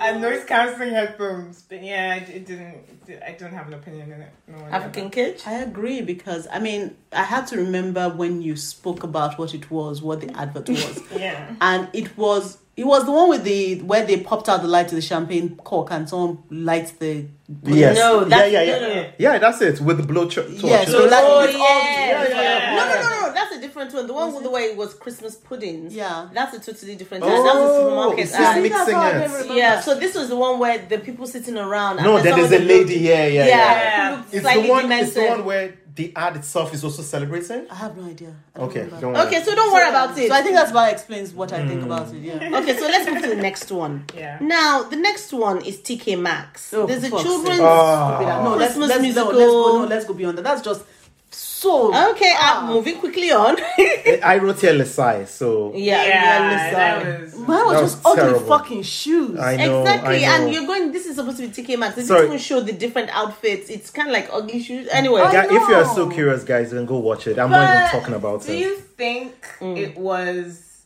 and 0.00 0.20
noise 0.20 0.44
cancelling 0.44 0.90
headphones, 0.90 1.62
but 1.62 1.82
yeah, 1.82 2.16
it, 2.16 2.28
it 2.28 2.46
didn't. 2.46 2.76
It, 3.06 3.22
I 3.26 3.32
don't 3.32 3.52
have 3.52 3.68
an 3.68 3.74
opinion 3.74 4.12
in 4.12 4.20
it. 4.22 4.30
No 4.48 4.58
one 4.58 4.72
African 4.72 5.02
ever. 5.04 5.10
kid. 5.10 5.42
I 5.46 5.54
agree 5.54 6.00
because 6.00 6.46
I 6.52 6.58
mean 6.58 6.96
I 7.12 7.22
had 7.22 7.46
to 7.48 7.56
remember 7.56 8.08
when 8.10 8.42
you 8.42 8.56
spoke 8.56 9.02
about 9.04 9.38
what 9.38 9.54
it 9.54 9.70
was, 9.70 10.02
what 10.02 10.20
the 10.20 10.30
advert 10.36 10.68
was, 10.68 11.00
Yeah. 11.16 11.54
and 11.60 11.88
it 11.92 12.16
was 12.16 12.58
it 12.76 12.84
was 12.84 13.04
the 13.04 13.12
one 13.12 13.28
with 13.28 13.44
the 13.44 13.80
where 13.82 14.04
they 14.04 14.18
popped 14.20 14.48
out 14.48 14.62
the 14.62 14.68
light 14.68 14.88
to 14.88 14.94
the 14.94 15.00
champagne 15.02 15.54
cork 15.56 15.88
and 15.92 16.08
someone 16.08 16.38
lights 16.50 16.92
the 16.92 17.26
Yes. 17.62 17.96
No, 17.98 18.20
yeah, 18.22 18.28
that's- 18.28 18.52
yeah, 18.52 18.62
yeah. 18.62 18.72
no, 18.78 18.88
no, 18.88 18.94
no. 18.94 19.10
Yeah, 19.18 19.38
that's 19.38 19.60
it. 19.60 19.78
With 19.80 19.98
the 19.98 20.02
blow 20.02 20.26
ch- 20.28 20.36
torch. 20.36 20.48
Yeah, 20.62 20.84
so 20.86 21.04
It's- 21.04 21.10
like 21.10 21.24
Oh, 21.24 21.40
with 21.42 21.50
all 21.50 21.52
the- 21.52 21.58
yes. 21.58 22.28
yeah, 22.30 22.40
yeah, 22.40 22.76
No, 22.76 22.88
no, 22.88 23.02
no, 23.20 23.26
no. 23.28 23.34
That's 23.34 23.54
a 23.54 23.60
different 23.60 23.92
one. 23.92 24.06
The 24.06 24.14
one 24.14 24.34
with 24.34 24.44
the 24.44 24.50
way 24.50 24.62
it 24.62 24.76
was 24.78 24.94
Christmas 24.94 25.34
puddings. 25.34 25.94
Yeah. 25.94 26.28
That's 26.32 26.54
a 26.56 26.58
totally 26.72 26.94
different. 26.96 27.22
ad. 27.22 27.30
That's 27.32 27.44
a 27.44 27.50
oh, 27.52 27.82
supermarket 27.84 28.18
it's 28.20 28.30
just 28.32 28.42
ad. 28.42 28.62
mixing 28.62 29.50
it. 29.52 29.56
Yeah. 29.58 29.80
So 29.80 29.94
this 29.98 30.14
was 30.14 30.30
the 30.30 30.36
one 30.36 30.58
where 30.58 30.78
the 30.78 30.98
people 30.98 31.26
sitting 31.26 31.58
around. 31.58 31.98
and 31.98 32.06
No, 32.06 32.14
then 32.16 32.24
then 32.24 32.38
there's 32.38 32.52
a 32.52 32.56
someone 32.56 32.68
lady. 32.78 32.94
Yeah, 33.00 33.26
yeah, 33.26 33.44
Yeah. 33.44 33.46
yeah. 33.46 34.16
who 34.16 34.22
It's 34.32 34.40
slightly 34.42 34.62
the 34.62 34.68
one. 34.70 34.92
It's 34.92 35.12
the 35.12 35.26
one 35.26 35.44
where 35.44 35.74
the 35.96 36.12
ad 36.16 36.34
itself 36.36 36.74
is 36.74 36.82
also 36.82 37.02
celebrating. 37.02 37.66
I 37.70 37.74
have 37.76 37.96
no 37.96 38.04
idea. 38.08 38.34
I 38.56 38.60
Okay, 38.62 38.80
remember. 38.80 39.00
don't 39.00 39.12
worry. 39.12 39.26
Okay, 39.26 39.44
so 39.44 39.54
don't 39.54 39.72
worry 39.72 39.88
about 39.88 40.18
it. 40.18 40.28
So 40.28 40.34
I 40.34 40.42
think 40.42 40.54
that's 40.56 40.72
why 40.72 40.88
it 40.88 40.92
explains 40.92 41.32
what 41.32 41.52
I 41.52 41.60
Mm. 41.60 41.68
think 41.68 41.82
about 41.84 42.12
it. 42.12 42.16
Yeah. 42.20 42.58
Okay, 42.60 42.76
so 42.76 42.86
let's 42.86 43.08
move 43.08 43.22
to 43.22 43.28
the 43.28 43.36
next 43.48 43.70
one. 43.70 44.04
Yeah. 44.16 44.38
Now, 44.40 44.82
the 44.82 44.96
next 44.96 45.32
one 45.32 45.62
is 45.64 45.76
TK 45.78 46.16
Maxx. 46.16 46.74
Oh, 46.74 46.86
There's 46.86 47.04
a 47.04 47.10
for 47.10 47.22
children's. 47.22 47.58
sake. 47.58 47.66
Ah. 47.66 48.42
no, 48.42 48.50
let's, 48.56 48.72
Christmas 48.72 48.88
let's, 48.88 49.02
musical. 49.02 49.32
No, 49.32 49.38
let's 49.38 49.52
go. 49.52 49.78
No, 49.82 49.84
let's 49.86 50.04
go 50.06 50.14
beyond 50.14 50.38
that. 50.38 50.42
That's 50.44 50.62
just 50.62 50.82
so. 51.64 52.10
Okay, 52.12 52.32
Ah. 52.36 52.60
I'm 52.60 52.66
moving 52.74 52.96
quickly 52.98 53.30
on. 53.32 53.56
I 54.32 54.38
wrote 54.42 54.60
here 54.60 54.74
Lesai, 54.80 55.26
so 55.26 55.72
yeah, 55.74 56.04
Yeah, 56.12 56.50
listen. 56.52 56.72
that 56.80 57.20
was. 57.22 57.34
Mine 57.38 57.48
was, 57.48 57.72
That 57.74 57.82
was 57.82 57.92
just 57.94 58.06
ugly 58.06 58.22
terrible. 58.22 58.40
fucking 58.52 58.82
shoes. 58.82 59.38
I 59.38 59.56
know. 59.56 59.80
exactly, 59.82 60.24
I 60.24 60.28
know. 60.38 60.44
and 60.44 60.54
you're 60.54 60.66
going. 60.66 60.84
This 60.92 61.06
is 61.06 61.16
supposed 61.16 61.38
to 61.38 61.48
be 61.48 61.52
TK 61.62 61.78
Maxx. 61.78 61.96
They 61.96 62.02
Sorry. 62.02 62.20
didn't 62.20 62.32
even 62.34 62.42
show 62.50 62.60
the 62.60 62.72
different 62.84 63.10
outfits. 63.20 63.70
It's 63.70 63.90
kind 63.90 64.08
of 64.08 64.12
like 64.18 64.28
ugly 64.32 64.60
shoes. 64.62 64.86
Anyway, 64.90 65.20
I 65.20 65.32
Yeah, 65.32 65.44
if 65.46 65.68
you 65.70 65.74
are 65.80 65.84
so 65.98 66.08
curious, 66.10 66.44
guys, 66.44 66.70
then 66.72 66.84
go 66.86 66.98
watch 66.98 67.26
it. 67.26 67.38
I'm 67.38 67.50
not 67.50 67.64
even 67.76 67.90
talking 68.00 68.14
about 68.14 68.42
Do 68.42 68.52
it. 68.52 68.56
Do 68.56 68.58
you 68.66 68.74
think 69.02 69.32
Mm. 69.60 69.76
it 69.84 69.96
was 69.96 70.82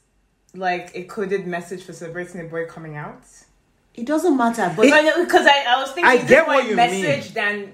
like 0.55 0.87
a 0.95 1.03
coded 1.05 1.47
message 1.47 1.83
for 1.85 1.93
celebrating 1.93 2.39
the 2.43 2.49
boy 2.49 2.65
coming 2.67 2.97
out? 2.97 3.23
It 3.95 4.07
doesn't 4.07 4.37
matter, 4.37 4.73
but 4.77 4.83
Because 4.85 5.47
I, 5.47 5.65
I 5.75 5.81
was 5.81 5.91
thinking, 5.91 6.05
I 6.05 6.19
get 6.19 6.47
what 6.47 6.69
you 6.69 6.77
message 6.77 7.35
than. 7.35 7.73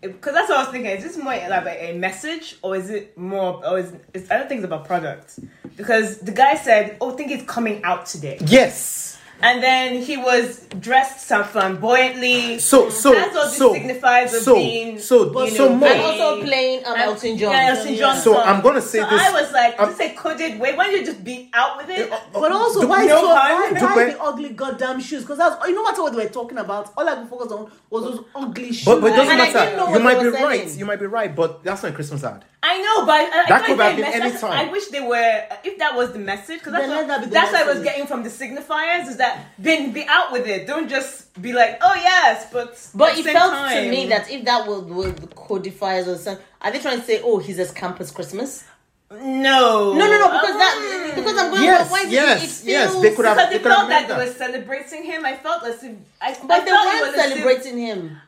Because 0.00 0.32
that's 0.32 0.48
what 0.48 0.58
I 0.58 0.62
was 0.62 0.70
thinking. 0.70 0.90
Is 0.92 1.04
this 1.04 1.16
more 1.16 1.34
like 1.34 1.66
a 1.66 1.92
message, 1.96 2.56
or 2.62 2.74
is 2.76 2.88
it 2.88 3.16
more? 3.18 3.64
Or 3.66 3.78
is 3.78 3.92
it's, 4.14 4.30
I 4.30 4.38
don't 4.38 4.48
think 4.48 4.60
it's 4.60 4.64
about 4.66 4.86
products. 4.86 5.38
Because 5.76 6.18
the 6.18 6.32
guy 6.32 6.54
said, 6.56 6.96
"Oh, 7.00 7.12
I 7.12 7.16
think 7.16 7.30
it's 7.30 7.44
coming 7.44 7.82
out 7.84 8.06
today," 8.06 8.38
Yes. 8.46 9.09
And 9.42 9.62
then 9.62 10.02
he 10.02 10.16
was 10.16 10.60
dressed 10.80 11.26
some 11.26 11.44
flamboyantly. 11.44 12.58
So 12.58 12.90
so 12.90 13.12
That's 13.12 13.34
what 13.34 13.44
this 13.50 13.56
so 13.58 13.72
signifies 13.72 14.34
of 14.34 14.42
so 14.42 14.54
being, 14.54 14.98
so 14.98 15.44
you 15.44 15.50
so 15.50 15.68
know, 15.68 15.76
Mo, 15.76 15.86
and 15.86 16.00
also 16.02 16.42
playing 16.44 16.84
um, 16.86 16.96
Elton 16.96 17.36
John. 17.38 17.52
Yeah, 17.52 17.74
Elton 17.76 17.94
John. 17.96 18.16
So 18.16 18.34
song. 18.34 18.42
I'm 18.46 18.60
gonna 18.62 18.80
say 18.82 19.00
so 19.00 19.08
this- 19.10 19.20
I 19.22 19.32
was 19.32 19.52
like, 19.52 19.74
um, 19.80 19.86
I'm- 19.88 19.96
"This 19.96 20.12
a 20.12 20.14
coded 20.14 20.60
way. 20.60 20.74
Why 20.76 20.84
don't 20.86 20.96
you 21.00 21.04
just 21.06 21.24
be 21.24 21.50
out 21.54 21.76
with 21.78 21.90
it?" 21.90 22.10
Uh, 22.10 22.14
uh, 22.16 22.20
but 22.34 22.52
also, 22.52 22.82
Do- 22.82 22.88
why, 22.88 23.04
no 23.06 23.20
so, 23.20 23.28
pun. 23.28 23.34
why, 23.34 23.78
Do- 23.78 23.84
why 23.86 23.94
but- 23.94 24.06
the 24.12 24.22
ugly 24.22 24.48
goddamn 24.50 25.00
shoes? 25.00 25.22
Because 25.22 25.38
that's 25.38 25.68
no 25.68 25.82
matter 25.82 26.02
what 26.02 26.12
they 26.14 26.22
were 26.24 26.30
talking 26.30 26.58
about, 26.58 26.92
all 26.96 27.08
I 27.08 27.14
could 27.16 27.28
focus 27.28 27.52
on 27.52 27.70
was 27.88 28.04
those 28.04 28.24
ugly 28.34 28.72
shoes. 28.72 28.84
But 28.84 29.00
but 29.00 29.12
it 29.12 29.16
doesn't 29.16 29.32
And 29.32 29.42
I 29.42 29.46
didn't 29.46 29.76
know 29.76 29.86
matter. 29.86 29.90
what 29.90 29.98
You 29.98 30.04
might 30.04 30.14
they 30.14 30.20
be 30.20 30.26
were 30.26 30.32
right. 30.32 30.60
selling. 30.64 30.78
You 30.78 30.84
might 30.86 31.00
be 31.00 31.06
right, 31.06 31.34
but 31.34 31.64
that's 31.64 31.82
not 31.82 31.92
a 31.92 31.94
Christmas 31.94 32.24
ad. 32.24 32.44
I 32.62 32.76
know, 32.82 33.06
but 33.06 33.12
I, 33.14 33.22
I 33.22 33.26
That 33.30 33.48
thought 33.48 33.64
could 33.66 33.78
they 33.78 33.84
have 33.84 33.96
been 33.96 34.04
messed- 34.04 34.16
any 34.44 34.52
time. 34.52 34.68
I 34.68 34.70
wish 34.70 34.86
they 34.88 35.00
were. 35.00 35.42
If 35.64 35.78
that 35.78 35.96
was 35.96 36.12
the 36.12 36.18
message, 36.18 36.58
because 36.58 36.74
that's 36.74 36.88
what, 36.88 36.96
let 36.96 37.08
that 37.08 37.20
be 37.20 37.26
the 37.26 37.32
that's 37.32 37.52
what 37.52 37.62
I 37.62 37.72
was 37.72 37.82
getting 37.82 38.06
from 38.06 38.22
the 38.22 38.28
signifiers. 38.28 39.08
Is 39.08 39.16
that 39.16 39.29
then 39.58 39.92
be 39.92 40.04
out 40.08 40.32
with 40.32 40.46
it. 40.46 40.66
Don't 40.66 40.88
just 40.88 41.40
be 41.40 41.52
like, 41.52 41.78
oh 41.82 41.94
yes, 41.94 42.46
but 42.52 42.70
But 42.94 43.18
it 43.18 43.24
felt 43.24 43.52
time, 43.52 43.84
to 43.84 43.90
me 43.90 44.06
that 44.08 44.30
if 44.30 44.44
that 44.44 44.66
were, 44.66 44.80
were 44.80 45.10
the 45.10 45.26
codifiers 45.28 46.08
or 46.08 46.16
something, 46.16 46.44
are 46.60 46.70
they 46.72 46.78
trying 46.78 47.00
to 47.00 47.04
say, 47.06 47.20
"Oh, 47.24 47.38
he's 47.38 47.58
a 47.58 47.66
campus 47.72 48.10
Christmas"? 48.10 48.64
no, 49.10 49.92
No, 49.94 50.06
no, 50.06 50.18
no, 50.18 50.28
because 50.28 50.50
Um, 50.50 50.58
that 50.58 51.12
because 51.16 51.36
I'm 51.38 51.50
going. 51.50 51.64
Yes, 51.64 51.90
why 51.90 52.02
did 52.04 52.12
yes, 52.12 52.62
it, 52.62 52.68
it 52.68 52.70
yes, 52.70 52.94
they 53.02 53.14
could 53.14 53.24
have- 53.24 53.36
because 53.36 53.50
they 53.50 53.56
it 53.56 53.62
felt 53.62 53.88
made 53.88 53.94
that 53.94 54.08
they 54.08 54.14
that. 54.14 54.26
were 54.28 54.32
celebrating 54.32 55.02
him. 55.04 55.24
I 55.24 55.36
felt 55.36 55.64
as 55.64 55.82
if 55.82 55.92
I, 56.20 56.36
but 56.46 56.50
I 56.60 56.64
they 56.64 56.70
weren't 56.72 57.06
was 57.06 57.14
as 57.18 57.26
if- 57.26 57.32
celebrating 57.38 57.78
him. 57.78 58.18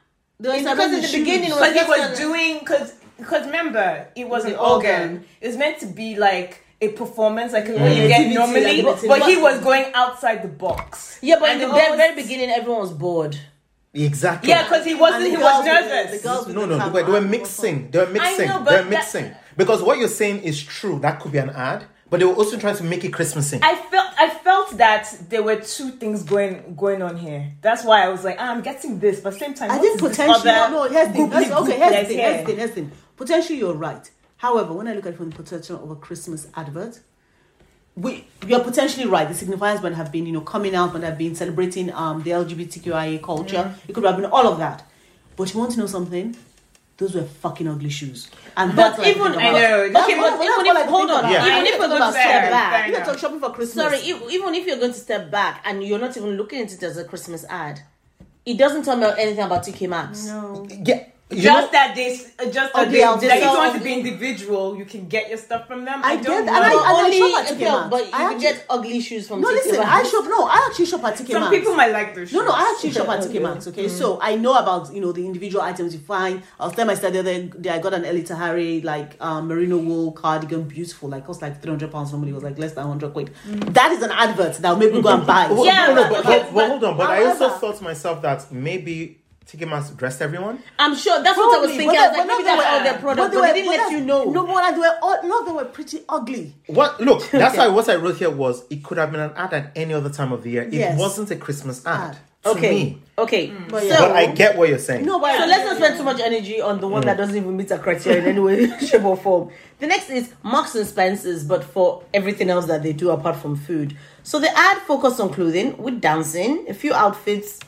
They 0.41 0.49
were 0.49 0.55
It's 0.57 0.65
celebrating 0.65 0.91
because 0.91 0.93
in 0.97 1.03
the 1.03 1.09
shoes. 1.09 1.21
beginning 1.21 1.49
it 1.51 1.53
was 1.53 1.61
But 1.61 1.73
he 1.77 1.85
was 2.11 2.19
doing 2.19 2.59
because 2.59 2.95
because 3.19 3.47
remember 3.47 4.07
it 4.17 4.29
was 4.29 4.45
an 4.45 4.53
The 4.53 4.59
organ. 4.59 4.91
organ. 4.91 5.25
It 5.41 5.47
was 5.49 5.57
meant 5.57 5.79
to 5.81 5.87
be 5.87 6.17
like 6.17 6.62
a 6.83 6.89
performance, 6.89 7.53
like 7.53 7.69
what 7.69 7.77
Mm. 7.77 7.97
you 7.97 8.09
get 8.09 8.35
normally. 8.35 8.83
like 8.83 9.07
but 9.07 9.23
he 9.31 9.37
was 9.37 9.61
going 9.61 9.87
outside 9.95 10.43
the 10.43 10.49
box. 10.49 11.19
Yeah, 11.23 11.37
but 11.41 11.51
in 11.51 11.59
the 11.61 11.67
the 11.69 11.73
very, 11.73 11.97
very 11.97 12.15
beginning, 12.15 12.51
everyone 12.51 12.81
was 12.83 12.93
bored. 12.93 13.37
Exactly. 13.95 14.49
Yeah, 14.51 14.63
because 14.65 14.85
he 14.87 14.95
wasn't. 14.95 15.25
the 15.25 15.31
He 15.31 15.37
was 15.37 15.65
with 15.65 15.67
the- 15.67 15.81
nervous. 15.81 16.23
the 16.23 16.29
girls 16.29 16.49
No, 16.49 16.65
no, 16.65 16.79
they 16.79 16.91
were, 16.91 17.03
they 17.07 17.13
were 17.13 17.21
mixing. 17.21 17.91
They 17.91 17.99
were 17.99 18.07
mixing. 18.07 18.49
know, 18.49 18.59
they 18.59 18.65
but 18.65 18.73
were 18.73 18.77
that- 18.79 18.89
mixing. 18.91 19.31
Because 19.57 19.83
what 19.83 19.99
you're 19.99 20.09
saying 20.09 20.43
is 20.43 20.63
true. 20.63 20.99
That 21.01 21.21
could 21.21 21.33
be 21.33 21.39
an 21.39 21.51
ad, 21.51 21.85
but 22.09 22.19
they 22.21 22.25
were 22.27 22.33
also 22.35 22.57
trying 22.59 22.77
to 22.77 22.85
make 22.85 23.05
it 23.05 23.13
Christmassy. 23.13 23.61
I 23.63 23.75
felt 23.75 24.09
I 24.19 24.31
felt 24.31 24.79
that 24.79 25.15
there 25.29 25.43
were 25.43 25.57
two 25.57 25.91
things 25.91 26.23
going 26.23 26.75
going 26.75 27.03
on 27.03 27.17
here. 27.19 27.49
That's 27.61 27.85
why 27.85 28.03
I 28.07 28.09
was 28.09 28.25
like, 28.25 28.37
ah, 28.39 28.51
I'm 28.51 28.63
getting 28.63 28.99
this, 28.99 29.21
but 29.21 29.35
same 29.35 29.53
time, 29.53 29.71
I 29.71 29.77
what 29.77 29.83
think 29.83 29.95
is 29.97 30.09
potentially, 30.09 30.51
other 30.51 30.71
no, 30.73 30.85
no, 30.85 30.91
here's 30.91 31.09
the 31.09 31.13
thing. 31.15 31.31
gooply 31.31 31.51
Okay, 31.61 31.73
goop 31.79 31.93
here's 31.93 31.93
the 31.93 32.05
thing. 32.07 32.19
here? 32.19 32.33
Here's 32.33 32.41
the 32.41 32.47
thing. 32.47 32.57
Here's 32.57 32.71
the 32.71 32.75
thing. 32.77 32.93
Potentially, 33.17 33.59
you're 33.59 33.75
right. 33.75 34.11
However, 34.43 34.73
when 34.73 34.89
I 34.89 34.95
look 34.95 35.07
at 35.07 35.13
it 35.13 35.17
from 35.17 35.31
the 35.31 35.37
potential 35.37 35.77
of 35.85 35.89
a 35.93 35.95
Christmas 35.95 36.49
advert, 36.57 36.99
we 37.95 38.27
you're 38.47 38.65
potentially 38.65 39.07
right. 39.07 39.29
The 39.29 39.35
signifiers 39.47 39.81
might 39.85 39.93
have 39.95 40.11
been, 40.11 40.27
you 40.27 40.33
know, 40.33 40.41
coming 40.41 40.75
out, 40.75 40.93
might 40.93 41.05
have 41.05 41.17
been 41.17 41.35
celebrating 41.37 41.93
um 41.93 42.23
the 42.25 42.31
LGBTQIA 42.33 43.23
culture. 43.23 43.57
Mm-hmm. 43.65 43.89
It 43.89 43.93
could 43.95 44.05
have 44.05 44.17
been 44.17 44.27
all 44.27 44.47
of 44.49 44.59
that. 44.59 44.85
But 45.37 45.53
you 45.55 45.61
want 45.61 45.71
to 45.75 45.79
know 45.79 45.87
something? 45.87 46.37
Those 46.97 47.15
were 47.15 47.23
fucking 47.45 47.69
ugly 47.69 47.89
shoes. 47.91 48.31
And 48.57 48.73
that's 48.79 48.99
what 48.99 49.07
even- 49.07 49.23
I 49.23 49.49
about. 49.49 49.53
know. 49.61 49.89
That's 49.93 50.07
Okay, 50.07 50.19
what- 50.19 50.39
but 50.39 50.45
even 50.45 50.67
if- 50.77 50.77
I 50.77 50.87
hold 50.91 51.11
on. 51.11 51.23
Yeah. 51.33 51.47
Even 51.47 51.53
I 51.53 51.69
if 51.71 51.79
we're 51.81 51.89
going 51.89 52.03
to 52.03 52.13
step 52.13 52.51
back, 52.51 52.73
fair 52.73 52.87
You 52.87 52.93
know, 52.93 52.99
enough. 52.99 53.09
talk 53.09 53.19
shopping 53.19 53.41
for 53.41 53.51
Christmas. 53.51 53.85
Sorry, 53.85 53.99
if, 54.11 54.31
even 54.37 54.55
if 54.55 54.67
you're 54.67 54.77
going 54.85 54.93
to 54.93 54.99
step 54.99 55.31
back 55.31 55.63
and 55.65 55.83
you're 55.85 55.99
not 55.99 56.17
even 56.17 56.31
looking 56.37 56.61
at 56.63 56.73
it 56.73 56.83
as 56.83 56.97
a 56.99 57.05
Christmas 57.05 57.45
ad, 57.49 57.81
it 58.45 58.57
doesn't 58.59 58.85
tell 58.85 58.97
me 58.97 59.07
anything 59.19 59.45
about 59.45 59.63
TK 59.65 59.89
Maxx. 59.89 60.27
no. 60.27 60.67
yeah. 60.85 61.05
You 61.35 61.43
just 61.43 61.67
know, 61.67 61.73
that 61.73 61.95
they 61.95 62.15
uh, 62.15 62.45
just 62.51 62.55
that 62.55 62.71
Ugly 62.75 62.93
they, 62.99 63.03
outfits. 63.03 63.29
that 63.33 63.39
if 63.39 63.45
you 63.45 63.51
want 63.51 63.75
to 63.79 63.83
be 63.83 63.93
individual, 63.95 64.77
you 64.77 64.85
can 64.85 65.09
get 65.09 65.29
your 65.29 65.39
stuff 65.39 65.67
from 65.67 65.85
them. 65.85 66.01
I 66.05 66.13
I, 66.13 66.17
don't 66.17 66.45
that, 66.47 66.53
know. 66.53 66.57
and 66.57 66.65
I- 66.65 66.71
Not 66.73 66.87
and 66.89 67.05
only, 67.05 67.19
shop 67.19 67.41
at 67.41 67.47
TK 67.49 67.53
okay, 67.57 67.65
Maxx. 67.65 67.91
but 67.91 68.03
you 68.07 68.11
I 68.13 68.19
can 68.19 68.27
actually- 68.27 68.41
get 68.43 68.67
ugly 68.71 69.01
shoes 69.01 69.29
from 69.29 69.41
No, 69.41 69.49
TK 69.49 69.53
listen, 69.55 69.77
Maxx. 69.81 69.91
I 70.09 70.11
shop. 70.11 70.25
No, 70.25 70.45
I 70.47 70.67
actually 70.69 70.87
shop 70.87 71.05
at 71.05 71.15
TK 71.17 71.31
Some 71.33 71.51
people 71.51 71.75
might 71.75 71.93
like 71.93 72.15
those. 72.15 72.33
No, 72.33 72.45
no. 72.45 72.53
I 72.53 72.73
actually 72.75 72.91
shop 72.93 73.09
at 73.09 73.21
TK 73.21 73.29
Okay. 73.31 73.39
Maxx. 73.39 73.67
Okay, 73.69 73.89
so 73.89 74.19
I 74.21 74.37
know 74.37 74.55
about 74.59 74.93
you 74.95 75.01
know 75.01 75.13
the 75.13 75.25
individual 75.25 75.63
items 75.63 75.95
you 75.95 76.01
find. 76.01 76.43
I 76.61 76.65
was 76.67 76.75
telling 76.75 76.89
my 76.89 76.95
sister 76.95 77.11
the 77.11 77.19
other 77.21 77.43
day 77.61 77.71
I 77.71 77.79
got 77.79 77.95
an 77.95 78.05
Elie 78.05 78.23
Tahari 78.25 78.85
like 78.85 79.17
um, 79.21 79.49
merino 79.49 79.79
wool 79.79 80.13
cardigan, 80.13 80.65
beautiful, 80.69 81.09
like 81.09 81.25
cost 81.27 81.41
like 81.43 81.61
three 81.63 81.71
hundred 81.71 81.91
pounds. 81.93 82.13
Normally 82.13 82.33
it 82.33 82.35
was 82.35 82.45
like 82.45 82.59
less 82.59 82.73
than 82.75 82.87
hundred 82.87 83.13
quid. 83.13 83.31
That 83.47 83.93
is 83.93 84.03
an 84.03 84.11
advert 84.11 84.55
that 84.57 84.71
will 84.71 84.79
make 84.79 84.93
me 84.93 85.01
go 85.03 85.11
and 85.11 85.27
buy. 85.27 85.43
Yeah, 85.63 85.87
no, 85.89 85.95
no, 85.95 86.03
but- 86.09 86.25
but, 86.25 86.25
but- 86.25 86.43
but, 86.43 86.55
but 86.55 86.69
hold 86.69 86.85
on. 86.85 86.97
But 86.97 87.11
I 87.11 87.25
also 87.25 87.49
thought 87.51 87.77
to 87.79 87.85
myself 87.85 88.21
that 88.23 88.51
maybe 88.53 89.22
TK 89.53 89.69
Maxx 89.69 89.91
dressed 89.91 90.23
everyone? 90.23 90.59
I'm 90.79 90.97
sure 90.97 91.23
that's 91.23 91.37
what 91.37 91.59
I 91.59 91.61
was 91.61 91.71
Probably, 91.71 91.77
thinking. 91.77 91.97
but 91.97 91.99
I 91.99 92.09
was 92.09 92.17
they- 92.17 92.19
like, 92.19 92.27
but 92.27 92.37
maybe 92.39 92.45
not 92.45 92.57
that's 92.57 92.63
they 92.63 92.77
all 92.79 92.85
their 92.93 93.01
products, 93.01 93.35
but, 93.35 93.41
they 93.43 93.47
they 93.49 93.55
didn't 93.55 93.71
let 93.71 93.77
that- 93.77 93.93
you 93.93 94.01
know. 94.05 94.25
No, 94.25 94.47
but 94.47 94.73
they 94.73 94.79
were 94.79 94.99
all, 95.03 95.23
no, 95.29 95.45
they 95.45 95.53
were 95.53 95.65
pretty 95.67 96.01
ugly. 96.09 96.55
What? 96.67 97.01
Look, 97.01 97.31
that's 97.31 97.57
why 97.57 97.69
what 97.77 97.89
I 97.89 97.97
wrote 97.97 98.17
here 98.17 98.31
was 98.31 98.65
it 98.71 98.83
could 98.83 98.99
have 98.99 99.11
been 99.13 99.21
an 99.21 99.33
ad 99.37 99.53
at 99.53 99.73
any 99.77 99.93
other 99.93 100.11
time 100.11 100.33
of 100.33 100.43
the 100.43 100.51
year. 100.51 100.63
It 100.63 100.73
Yes. 100.73 100.99
wasn't 100.99 101.31
a 101.31 101.37
Christmas 101.37 101.85
ad. 101.87 102.11
Ad. 102.13 102.19
To 102.45 102.49
okay, 102.51 102.71
me. 102.71 102.99
okay. 103.19 103.49
Mm. 103.51 103.69
But 103.69 103.83
so. 103.85 103.89
But 103.91 104.17
I 104.17 104.27
get 104.33 104.57
what 104.59 104.69
you're 104.69 104.81
saying. 104.81 105.07
No, 105.07 105.21
but 105.21 105.39
so 105.39 105.47
let's 105.47 105.65
not 105.65 105.77
spend 105.77 105.97
too 105.97 106.03
much 106.03 106.19
energy 106.19 106.61
on 106.61 106.81
the 106.81 106.89
one 106.89 107.03
mm. 107.03 107.05
that 107.05 107.17
doesn't 107.17 107.37
even 107.37 107.57
meet 107.57 107.71
our 107.71 107.79
criteria 107.79 108.19
in 108.21 108.27
any 108.27 108.41
way, 108.41 108.67
shape, 108.85 109.05
or 109.05 109.17
form. 109.17 109.51
The 109.79 109.87
next 109.87 110.11
is 110.11 110.33
Marks 110.43 110.75
and 110.75 110.85
Spencers, 110.85 111.45
but 111.45 111.63
for 111.63 112.03
everything 112.13 112.51
else 112.51 112.67
that 112.67 112.83
they 112.83 112.93
do 112.93 113.11
apart 113.11 113.37
from 113.37 113.55
food. 113.55 113.97
So 114.25 114.41
the 114.41 114.51
ad 114.59 114.79
focused 114.79 115.21
on 115.21 115.33
clothing 115.33 115.77
with 115.77 116.01
dancing, 116.01 116.67
a 116.69 116.75
few 116.75 116.93
outfits, 116.93 117.61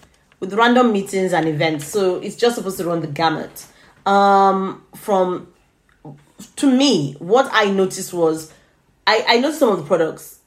with 0.44 0.52
random 0.54 0.92
meetings 0.92 1.32
and 1.32 1.48
events. 1.48 1.86
So 1.86 2.16
it's 2.16 2.36
just 2.36 2.56
supposed 2.56 2.76
to 2.76 2.84
run 2.84 3.00
the 3.00 3.06
gamut. 3.06 3.66
Um, 4.04 4.84
from 4.94 5.48
to 6.56 6.70
me, 6.70 7.14
what 7.18 7.48
I 7.50 7.70
noticed 7.70 8.12
was 8.12 8.52
I, 9.06 9.24
I 9.26 9.38
noticed 9.38 9.60
some 9.60 9.70
of 9.70 9.78
the 9.78 9.84
products 9.84 10.40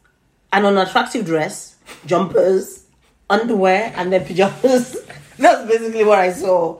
an 0.53 0.65
unattractive 0.65 1.25
dress, 1.25 1.75
jumpers, 2.05 2.85
underwear, 3.29 3.91
and 3.95 4.13
then 4.13 4.23
pajamas. 4.23 4.97
That's 5.37 5.67
basically 5.67 6.03
what 6.03 6.19
I 6.19 6.31
saw. 6.31 6.79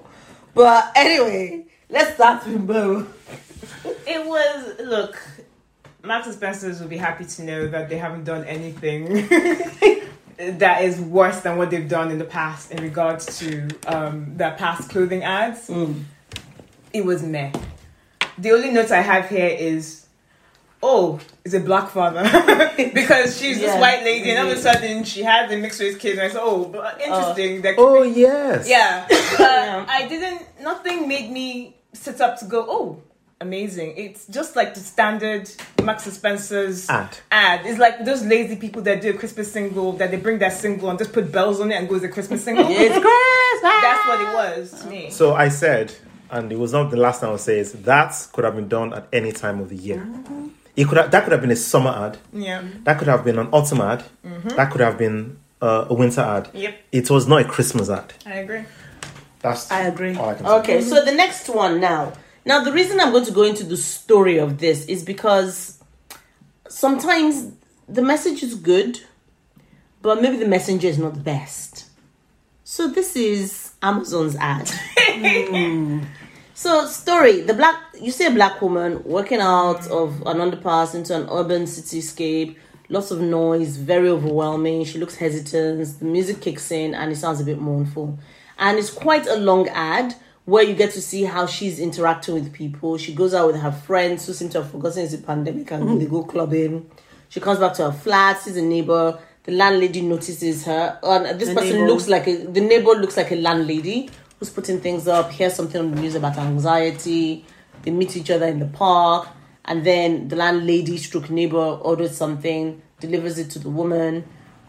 But 0.54 0.92
anyway, 0.96 1.66
let's 1.90 2.14
start 2.14 2.46
with 2.46 2.66
Bo. 2.66 3.08
It 4.06 4.26
was 4.26 4.80
look. 4.80 5.20
Marks 6.04 6.28
and 6.28 6.36
Spencer's 6.36 6.80
will 6.80 6.88
be 6.88 6.98
happy 6.98 7.26
to 7.26 7.44
know 7.44 7.68
that 7.68 7.90
they 7.90 7.98
haven't 7.98 8.24
done 8.24 8.46
anything 8.46 9.28
that 10.38 10.84
is 10.84 11.00
worse 11.00 11.42
than 11.42 11.58
what 11.58 11.72
they've 11.72 11.90
done 11.90 12.12
in 12.12 12.18
the 12.20 12.26
past 12.26 12.72
in 12.72 12.82
regards 12.84 13.40
to 13.40 13.68
um, 13.88 14.38
their 14.38 14.52
past 14.52 14.90
clothing 14.90 15.24
ads. 15.24 15.70
It 16.94 17.04
was 17.06 17.24
meh. 17.24 17.52
The 18.38 18.52
only 18.52 18.70
note 18.72 18.92
I 18.92 19.02
have 19.02 19.30
here 19.30 19.48
is, 19.48 20.06
oh, 20.84 21.20
is 21.44 21.54
a 21.56 21.60
black 21.60 21.90
father 21.90 22.22
because 22.94 23.38
she's 23.40 23.60
Yeah. 23.60 23.68
this 23.72 23.82
white 23.82 24.04
lady, 24.04 24.30
and 24.30 24.40
all 24.46 24.52
of 24.52 24.58
a 24.58 24.62
sudden 24.62 25.04
she 25.04 25.24
has 25.24 25.52
a 25.52 25.58
mixed 25.58 25.80
race 25.82 25.98
kid, 25.98 26.14
and 26.14 26.22
I 26.22 26.28
said, 26.30 26.40
oh, 26.42 26.66
but 26.66 27.02
interesting. 27.02 27.62
They're 27.62 27.76
Oh 27.78 28.04
yes. 28.04 28.70
yeah. 28.70 29.08
Uh, 29.40 29.86
I 29.88 30.08
didn't, 30.08 30.42
nothing 30.62 31.08
made 31.08 31.32
me 31.32 31.76
sit 31.94 32.22
up 32.22 32.40
to 32.40 32.46
go, 32.46 32.66
oh, 32.70 33.02
amazing. 33.42 33.94
It's 33.98 34.26
just 34.28 34.56
like 34.56 34.74
the 34.74 34.80
standard 34.80 35.50
Marks 35.84 36.06
and 36.06 36.14
Spencer's 36.16 36.90
Ad. 36.90 37.18
ad. 37.32 37.66
It's 37.66 37.80
like 37.80 38.04
those 38.06 38.24
lazy 38.26 38.56
people 38.56 38.82
that 38.84 39.02
do 39.02 39.12
a 39.12 39.14
Christmas 39.14 39.52
single, 39.52 39.94
that 39.94 40.12
they 40.12 40.18
bring 40.18 40.40
that 40.40 40.54
single 40.54 40.90
and 40.90 40.98
just 41.00 41.14
put 41.14 41.32
bells 41.32 41.60
on 41.62 41.72
it 41.72 41.76
and 41.76 41.88
goes 41.88 42.04
a 42.04 42.10
Christmas 42.10 42.44
single. 42.44 42.66
It's 42.68 42.98
Christmas. 43.00 43.62
That's 43.62 44.08
what 44.08 44.22
it 44.22 44.34
was 44.34 44.82
to 44.84 44.90
me. 44.90 45.10
So 45.12 45.34
I 45.36 45.50
said, 45.50 45.94
and 46.32 46.52
it 46.52 46.58
was 46.60 46.74
not 46.74 46.90
the 46.92 46.98
last 46.98 47.22
time 47.22 47.30
I'll 47.30 47.38
say 47.38 47.60
is 47.60 47.74
that 47.74 48.28
could 48.34 48.44
have 48.44 48.56
been 48.56 48.68
done 48.68 48.94
at 48.94 49.08
any 49.14 49.32
time 49.32 49.60
of 49.60 49.70
the 49.70 49.76
year. 49.78 50.06
It 50.76 50.88
could 50.88 50.98
have, 50.98 51.12
that 51.12 51.24
could 51.24 51.32
have 51.32 51.42
been 51.42 51.52
a 51.52 51.56
summer 51.56 51.90
ad. 51.92 52.18
Yeah. 52.34 52.64
That 52.84 53.00
could 53.00 53.08
have 53.08 53.24
been 53.24 53.40
an 53.40 53.48
autumn 53.52 53.82
ad. 53.82 54.04
That 54.56 54.70
could 54.72 54.82
have 54.82 54.98
been 54.98 55.40
uh, 55.62 55.86
a 55.90 55.94
winter 55.94 56.22
ad. 56.22 56.50
Yep. 56.54 56.76
It 56.92 57.10
was 57.10 57.28
not 57.28 57.42
a 57.42 57.46
Christmas 57.46 57.90
ad. 57.90 58.14
I 58.26 58.34
agree. 58.36 58.64
That's 59.40 59.72
I 59.72 59.82
agree. 59.84 60.16
all 60.16 60.30
I 60.30 60.34
can 60.36 60.46
say. 60.46 60.52
Okay, 60.60 60.82
so 60.82 61.04
the 61.06 61.12
next 61.14 61.48
one 61.50 61.80
now. 61.80 62.14
Now, 62.48 62.64
the 62.64 62.72
reason 62.72 63.02
I'm 63.02 63.12
going 63.12 63.26
to 63.26 63.34
go 63.34 63.44
into 63.44 63.66
the 63.66 63.76
story 63.76 64.38
of 64.38 64.60
this 64.60 64.86
is 64.86 65.04
because 65.04 65.84
sometimes 66.70 67.52
the 67.90 68.02
message 68.02 68.42
is 68.42 68.56
good, 68.56 69.02
but 70.02 70.22
maybe 70.22 70.38
the 70.38 70.48
messenger 70.48 70.88
is 70.88 70.98
not 70.98 71.16
the 71.16 71.20
best. 71.20 71.88
So, 72.64 72.88
this 72.88 73.18
is 73.18 73.74
Amazon's 73.82 74.38
ad. 74.38 74.70
Hmm. 75.10 76.04
So, 76.54 76.86
story 76.88 77.42
the 77.42 77.54
black, 77.54 77.76
you 78.00 78.12
see 78.12 78.26
a 78.26 78.32
black 78.32 78.62
woman 78.62 79.04
working 79.04 79.42
out 79.42 79.86
of 79.88 80.22
an 80.26 80.38
underpass 80.38 80.96
into 80.96 81.16
an 81.16 81.28
urban 81.30 81.64
cityscape, 81.64 82.56
lots 82.88 83.12
of 83.12 83.20
noise, 83.20 83.76
very 83.76 84.08
overwhelming. 84.08 84.86
She 84.86 85.00
looks 85.00 85.16
hesitant, 85.16 86.00
the 86.00 86.06
music 86.06 86.40
kicks 86.40 86.72
in, 86.72 86.96
and 86.96 87.12
it 87.12 87.18
sounds 87.18 87.42
a 87.42 87.44
bit 87.44 87.60
mournful. 87.60 88.18
And 88.58 88.78
it's 88.78 88.90
quite 88.90 89.28
a 89.28 89.36
long 89.36 89.68
ad 89.70 90.16
where 90.48 90.64
you 90.64 90.74
get 90.74 90.92
to 90.94 91.02
see 91.02 91.24
how 91.26 91.46
she's 91.46 91.78
interacting 91.78 92.34
with 92.34 92.54
people. 92.54 92.98
She 92.98 93.14
goes 93.14 93.34
out 93.34 93.48
with 93.48 93.58
her 93.60 93.72
friends 93.72 94.26
who 94.26 94.32
seem 94.32 94.48
to 94.52 94.62
have 94.62 94.72
forgotten 94.72 95.04
it's 95.04 95.14
a 95.14 95.18
pandemic 95.18 95.70
and 95.72 96.02
they 96.02 96.06
go 96.06 96.24
clubbing. 96.24 96.90
She 97.28 97.42
comes 97.42 97.60
back 97.60 97.74
to 97.74 97.92
her 97.92 97.98
flat, 97.98 98.40
sees 98.40 98.56
a 98.56 98.62
neighbor. 98.62 99.20
The 99.44 99.52
landlady 99.52 100.00
notices 100.00 100.64
her, 100.64 101.00
and 101.04 101.38
this 101.38 101.50
The 101.50 101.56
person 101.56 101.74
neighbor. 101.74 101.88
looks 101.88 102.08
like 102.08 102.28
a 102.28 102.38
the 102.38 102.62
neighbor 102.62 102.92
looks 102.92 103.18
like 103.18 103.32
a 103.32 103.36
landlady 103.36 104.10
who's 104.40 104.50
putting 104.50 104.80
things 104.80 105.06
up. 105.06 105.32
Hears 105.32 105.54
something 105.54 105.82
on 105.82 105.92
the 105.94 106.02
news 106.02 106.16
about 106.16 106.38
anxiety. 106.38 107.46
They 107.82 107.92
meet 107.92 108.16
each 108.16 108.32
other 108.32 108.46
in 108.46 108.60
the 108.60 108.68
park, 108.68 109.28
and 109.66 109.86
then 109.86 110.30
the 110.30 110.38
landlady 110.38 110.96
stroke 110.96 111.30
neighbor 111.30 111.58
orders 111.58 112.16
something, 112.16 112.82
delivers 113.02 113.38
it 113.38 113.50
to 113.52 113.60
the 113.60 113.70
woman, 113.70 114.24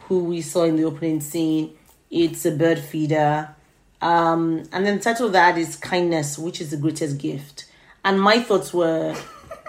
who 0.09 0.25
we 0.25 0.41
saw 0.43 0.65
in 0.65 0.75
the 0.75 0.85
opening 0.85 1.21
scene. 1.21 1.77
It's 2.11 2.45
a 2.47 2.51
bird 2.51 2.81
feeder, 2.81 3.55
um, 4.01 4.65
and 4.73 4.87
then 4.87 4.99
the 4.99 5.03
title 5.03 5.27
of 5.27 5.33
that 5.33 5.59
is 5.59 5.77
kindness, 5.77 6.39
which 6.39 6.61
is 6.61 6.71
the 6.71 6.77
greatest 6.77 7.19
gift. 7.19 7.65
And 8.05 8.21
my 8.21 8.41
thoughts 8.41 8.73
were, 8.73 9.15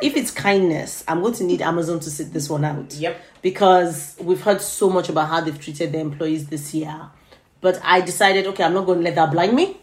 if 0.01 0.15
it's 0.15 0.31
kindness, 0.31 1.03
I'm 1.07 1.21
going 1.21 1.33
to 1.35 1.43
need 1.43 1.61
Amazon 1.61 1.99
to 2.01 2.11
sit 2.11 2.31
this 2.31 2.49
one 2.49 2.63
out 2.63 2.93
Yep. 2.93 3.19
because 3.41 4.15
we've 4.21 4.41
heard 4.41 4.61
so 4.61 4.89
much 4.89 5.09
about 5.09 5.29
how 5.29 5.41
they've 5.41 5.59
treated 5.59 5.91
their 5.91 6.01
employees 6.01 6.47
this 6.47 6.73
year. 6.73 7.09
But 7.61 7.79
I 7.83 8.01
decided, 8.01 8.45
okay, 8.47 8.63
I'm 8.63 8.73
not 8.73 8.85
going 8.85 8.99
to 8.99 9.03
let 9.03 9.15
that 9.15 9.31
blind 9.31 9.53
me. 9.55 9.77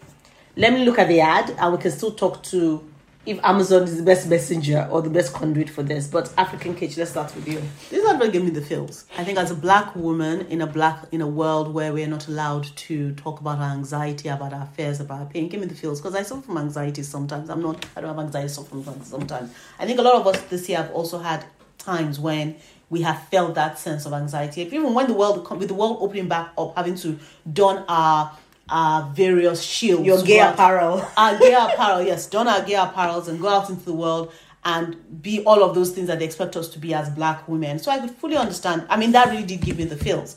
Let 0.56 0.72
me 0.72 0.84
look 0.84 0.98
at 0.98 1.08
the 1.08 1.20
ad 1.20 1.50
and 1.58 1.72
we 1.74 1.78
can 1.78 1.90
still 1.90 2.12
talk 2.12 2.42
to 2.44 2.82
if 3.26 3.40
Amazon 3.42 3.82
is 3.82 3.96
the 3.96 4.04
best 4.04 4.28
messenger 4.28 4.88
or 4.90 5.02
the 5.02 5.10
best 5.10 5.34
conduit 5.34 5.68
for 5.68 5.82
this. 5.82 6.06
But 6.06 6.32
African 6.38 6.76
Cage, 6.76 6.96
let's 6.96 7.10
start 7.10 7.34
with 7.34 7.48
you. 7.48 7.60
This 7.90 8.06
advert 8.08 8.32
gave 8.32 8.44
me 8.44 8.50
the 8.50 8.62
feels. 8.62 9.04
I 9.18 9.24
think 9.24 9.36
as 9.36 9.50
a 9.50 9.54
black 9.54 9.96
woman 9.96 10.46
in 10.46 10.60
a 10.60 10.66
black 10.66 11.06
in 11.10 11.20
a 11.20 11.26
world 11.26 11.74
where 11.74 11.92
we're 11.92 12.06
not 12.06 12.28
allowed 12.28 12.64
to 12.76 13.12
talk 13.14 13.40
about 13.40 13.58
our 13.58 13.72
anxiety, 13.72 14.28
about 14.28 14.52
our 14.52 14.66
fears, 14.66 15.00
about 15.00 15.20
our 15.20 15.26
pain, 15.26 15.48
give 15.48 15.60
me 15.60 15.66
the 15.66 15.74
feels 15.74 16.00
because 16.00 16.14
I 16.14 16.22
suffer 16.22 16.42
from 16.42 16.58
anxiety 16.58 17.02
sometimes. 17.02 17.50
I'm 17.50 17.60
not. 17.60 17.84
I 17.96 18.00
don't 18.00 18.14
have 18.16 18.24
anxiety 18.24 18.62
from 18.62 19.02
sometimes. 19.02 19.52
I 19.78 19.86
think 19.86 19.98
a 19.98 20.02
lot 20.02 20.14
of 20.14 20.26
us 20.28 20.40
this 20.42 20.68
year 20.68 20.78
have 20.78 20.92
also 20.92 21.18
had 21.18 21.44
times 21.78 22.20
when 22.20 22.56
we 22.88 23.02
have 23.02 23.20
felt 23.28 23.56
that 23.56 23.78
sense 23.78 24.06
of 24.06 24.12
anxiety. 24.12 24.62
Even 24.62 24.94
when 24.94 25.08
the 25.08 25.14
world 25.14 25.50
with 25.58 25.68
the 25.68 25.74
world 25.74 25.98
opening 26.00 26.28
back 26.28 26.52
up, 26.56 26.76
having 26.76 26.94
to 26.96 27.18
don 27.52 27.84
our 27.88 28.36
our 28.68 29.10
various 29.14 29.62
shields. 29.62 30.04
Your 30.06 30.22
gay 30.22 30.40
out- 30.40 30.54
apparel. 30.54 31.06
our 31.16 31.34
uh, 31.34 31.38
gay 31.38 31.54
apparel, 31.54 32.02
yes, 32.02 32.26
don 32.26 32.48
our 32.48 32.62
gay 32.62 32.74
apparels 32.74 33.28
and 33.28 33.40
go 33.40 33.48
out 33.48 33.70
into 33.70 33.84
the 33.84 33.92
world 33.92 34.32
and 34.64 35.22
be 35.22 35.44
all 35.44 35.62
of 35.62 35.74
those 35.74 35.92
things 35.92 36.08
that 36.08 36.18
they 36.18 36.24
expect 36.24 36.56
us 36.56 36.68
to 36.68 36.78
be 36.78 36.92
as 36.92 37.08
black 37.10 37.46
women. 37.46 37.78
So 37.78 37.90
I 37.90 38.00
could 38.00 38.10
fully 38.10 38.36
understand. 38.36 38.86
I 38.90 38.96
mean, 38.96 39.12
that 39.12 39.28
really 39.30 39.44
did 39.44 39.60
give 39.60 39.78
me 39.78 39.84
the 39.84 39.96
feels. 39.96 40.36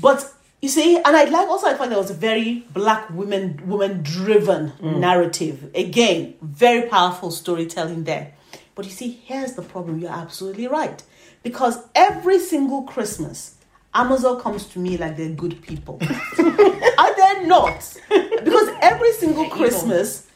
But 0.00 0.32
you 0.62 0.70
see, 0.70 0.96
and 0.96 1.14
I 1.14 1.24
like 1.24 1.48
also 1.48 1.66
I 1.66 1.74
find 1.74 1.90
there 1.90 1.98
was 1.98 2.10
a 2.10 2.14
very 2.14 2.64
black 2.72 3.10
women 3.10 3.60
woman 3.66 4.02
driven 4.02 4.72
mm. 4.80 4.98
narrative. 4.98 5.70
Again, 5.74 6.34
very 6.40 6.88
powerful 6.88 7.30
storytelling 7.30 8.04
there. 8.04 8.32
But 8.74 8.86
you 8.86 8.90
see, 8.90 9.10
here's 9.24 9.52
the 9.52 9.62
problem. 9.62 9.98
You're 9.98 10.10
absolutely 10.10 10.66
right. 10.66 11.02
Because 11.42 11.78
every 11.94 12.38
single 12.38 12.82
Christmas, 12.82 13.55
Amazon 13.96 14.38
comes 14.40 14.66
to 14.66 14.78
me 14.78 14.98
like 14.98 15.16
they're 15.16 15.30
good 15.30 15.62
people. 15.62 15.98
Are 16.38 17.16
they 17.16 17.46
not? 17.46 17.96
Because 18.10 18.68
every 18.82 19.12
single 19.12 19.48
Christmas, 19.48 20.26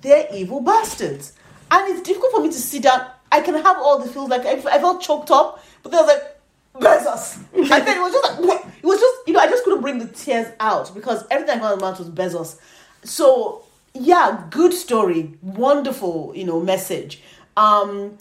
they're 0.00 0.28
evil 0.32 0.60
bastards. 0.60 1.32
And 1.72 1.92
it's 1.92 2.02
difficult 2.02 2.32
for 2.32 2.40
me 2.40 2.48
to 2.48 2.54
sit 2.54 2.84
down. 2.84 3.06
I 3.32 3.40
can 3.40 3.54
have 3.54 3.78
all 3.78 3.98
the 3.98 4.08
feels 4.08 4.28
like 4.28 4.46
I, 4.46 4.52
I 4.52 4.78
felt 4.78 5.02
choked 5.02 5.30
up, 5.30 5.64
but 5.82 5.90
then 5.90 6.00
I 6.00 6.02
was 6.02 6.14
like, 6.14 6.40
Bezos. 6.80 7.36
And 7.52 7.86
then 7.86 7.96
it 7.96 8.00
was 8.00 8.12
just 8.12 8.40
like, 8.40 8.64
it 8.82 8.86
was 8.86 9.00
just, 9.00 9.16
you 9.26 9.32
know, 9.34 9.40
I 9.40 9.48
just 9.48 9.64
couldn't 9.64 9.82
bring 9.82 9.98
the 9.98 10.06
tears 10.06 10.52
out 10.60 10.94
because 10.94 11.24
everything 11.30 11.58
I 11.58 11.60
got 11.60 11.82
out 11.82 11.98
was 11.98 12.10
Bezos. 12.10 12.60
So, 13.02 13.64
yeah, 13.92 14.44
good 14.50 14.72
story, 14.72 15.36
wonderful, 15.42 16.32
you 16.36 16.44
know, 16.44 16.60
message. 16.60 17.22
Um, 17.56 18.16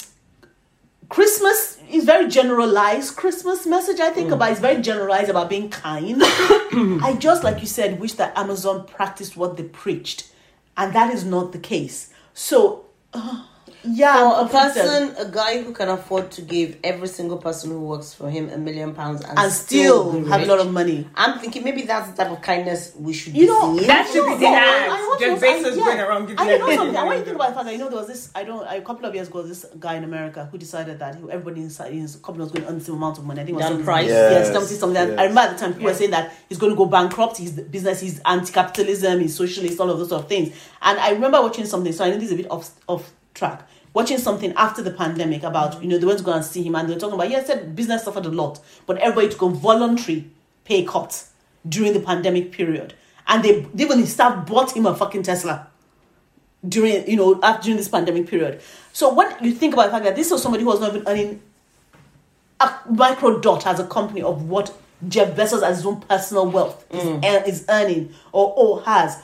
Christmas 1.09 1.77
is 1.89 2.05
very 2.05 2.27
generalized. 2.27 3.15
Christmas 3.15 3.65
message 3.65 3.99
I 3.99 4.11
think 4.11 4.31
about 4.31 4.51
is 4.51 4.59
very 4.59 4.81
generalized 4.81 5.29
about 5.29 5.49
being 5.49 5.69
kind. 5.69 6.21
I 6.23 7.17
just 7.19 7.43
like 7.43 7.61
you 7.61 7.67
said 7.67 7.99
wish 7.99 8.13
that 8.13 8.37
Amazon 8.37 8.85
practiced 8.85 9.35
what 9.35 9.57
they 9.57 9.63
preached, 9.63 10.31
and 10.77 10.93
that 10.93 11.11
is 11.11 11.25
not 11.25 11.51
the 11.51 11.57
case. 11.57 12.13
So 12.35 12.85
uh, 13.13 13.45
Yeah, 13.83 14.13
For 14.39 14.45
a 14.45 14.49
person, 14.49 15.15
a 15.17 15.29
guy 15.31 15.63
who 15.63 15.71
can 15.73 15.87
afford 15.87 16.31
to 16.31 16.41
give 16.41 16.77
every 16.83 17.07
single 17.07 17.37
person 17.37 17.69
who 17.71 17.79
works 17.79 18.13
for 18.13 18.29
him 18.29 18.49
a 18.49 18.57
million 18.57 18.93
pounds 18.93 19.21
and, 19.21 19.39
and 19.39 19.51
still 19.53 20.11
be 20.21 20.27
have 20.29 20.41
a 20.41 20.45
lot 20.45 20.59
of 20.59 20.71
money. 20.73 21.07
I'm 21.15 21.39
thinking 21.39 21.63
maybe 21.63 21.83
that's 21.83 22.09
the 22.11 22.23
type 22.23 22.31
of 22.31 22.41
kindness 22.41 22.93
we 22.99 23.13
should 23.13 23.35
You 23.35 23.47
know, 23.47 23.75
seeing. 23.77 23.87
That 23.87 24.07
should 24.07 24.25
be 24.25 24.35
the 24.35 24.41
No, 24.51 24.55
ads. 24.55 24.93
I 24.93 25.07
want 25.07 25.19
Jeff 25.21 25.39
Bezos 25.41 25.77
yeah. 25.77 25.83
going 25.85 25.99
around 26.01 26.25
giving 26.27 26.39
I 26.39 26.57
know 26.57 26.75
something. 26.75 26.97
I 26.97 27.03
want 27.03 27.17
you 27.19 27.19
to 27.19 27.25
think 27.25 27.35
about 27.35 27.49
the 27.49 27.53
fact 27.55 27.65
that 27.67 27.73
I 27.73 27.77
know 27.77 27.89
there 27.89 27.99
was 27.99 28.07
this. 28.07 28.31
I 28.35 28.43
don't. 28.43 28.67
A 28.67 28.81
couple 28.81 29.05
of 29.05 29.15
years 29.15 29.29
ago, 29.29 29.43
this 29.43 29.65
guy 29.79 29.95
in 29.95 30.03
America 30.03 30.49
who 30.51 30.57
decided 30.57 30.99
that 30.99 31.15
he, 31.15 31.21
everybody 31.31 31.61
inside 31.61 31.93
his 31.93 32.17
company 32.17 32.43
was 32.43 32.51
going 32.51 32.63
to 32.63 32.69
earn 32.69 32.79
the 32.79 32.83
same 32.83 32.95
amount 32.95 33.17
of 33.17 33.23
money. 33.25 33.41
I 33.41 33.45
think 33.45 33.53
it 33.53 33.55
was 33.55 33.63
Dan 33.63 33.71
something- 33.71 33.85
Price? 33.85 34.07
Yes, 34.07 34.31
Yes, 34.47 34.53
something, 34.53 34.77
something. 34.77 35.07
yes. 35.09 35.19
I 35.19 35.23
remember 35.23 35.39
at 35.41 35.51
the 35.57 35.57
time 35.57 35.73
people 35.73 35.85
were 35.87 35.93
saying 35.93 36.11
that 36.11 36.33
he's 36.49 36.57
going 36.57 36.71
to 36.73 36.77
go 36.77 36.85
bankrupt. 36.85 37.37
His 37.37 37.51
business, 37.53 38.01
he's 38.01 38.19
anti-capitalism, 38.25 39.21
he's 39.21 39.35
socialist, 39.35 39.79
all 39.79 39.89
of 39.89 39.97
those 39.99 40.09
sort 40.09 40.23
of 40.23 40.27
things. 40.29 40.53
And 40.81 40.99
I 40.99 41.11
remember 41.11 41.41
watching 41.41 41.65
something. 41.65 41.93
So 41.93 42.03
I 42.03 42.09
know 42.09 42.15
this 42.15 42.25
is 42.25 42.33
a 42.33 42.35
bit 42.37 42.51
off 42.51 42.69
off 42.87 43.13
track. 43.39 43.67
Watching 43.93 44.19
something 44.19 44.53
after 44.53 44.83
the 44.83 44.91
pandemic 44.91 45.41
about 45.41 45.81
you 45.81 45.89
know 45.89 45.97
they 45.97 46.05
went 46.05 46.19
to 46.19 46.25
go 46.25 46.33
and 46.33 46.45
see 46.45 46.61
him 46.61 46.75
and 46.75 46.87
they 46.87 46.93
were 46.93 46.99
talking 46.99 47.15
about 47.15 47.31
yeah, 47.31 47.43
said 47.43 47.75
business 47.75 48.03
suffered 48.03 48.25
a 48.25 48.29
lot, 48.29 48.59
but 48.85 48.97
everybody 48.99 49.29
took 49.29 49.41
a 49.41 49.49
voluntary 49.49 50.29
pay 50.63 50.83
cut 50.83 51.25
during 51.67 51.93
the 51.93 51.99
pandemic 51.99 52.51
period, 52.51 52.93
and 53.27 53.43
they 53.43 53.61
they 53.73 53.85
even 53.85 53.99
his 53.99 54.13
staff 54.13 54.45
bought 54.45 54.75
him 54.75 54.85
a 54.85 54.95
fucking 54.95 55.23
Tesla 55.23 55.67
during 56.67 57.09
you 57.09 57.15
know 57.15 57.39
after 57.41 57.63
during 57.63 57.77
this 57.77 57.87
pandemic 57.87 58.27
period. 58.27 58.61
So 58.93 59.11
when 59.13 59.33
you 59.43 59.53
think 59.53 59.73
about 59.73 59.87
the 59.87 59.91
fact 59.91 60.05
that 60.05 60.15
this 60.15 60.29
was 60.29 60.43
somebody 60.43 60.63
who 60.63 60.69
was 60.69 60.81
not 60.81 60.95
even 60.95 61.07
earning 61.07 61.41
a 62.59 62.71
micro 62.89 63.39
dot 63.39 63.65
as 63.65 63.79
a 63.79 63.87
company 63.87 64.21
of 64.21 64.47
what 64.49 64.73
Jeff 65.07 65.35
Bezos 65.35 65.63
as 65.63 65.77
his 65.77 65.85
own 65.85 66.01
personal 66.01 66.49
wealth 66.49 66.85
is, 66.91 67.03
mm. 67.03 67.47
is 67.47 67.65
earning 67.69 68.13
or, 68.31 68.53
or 68.55 68.81
has. 68.83 69.21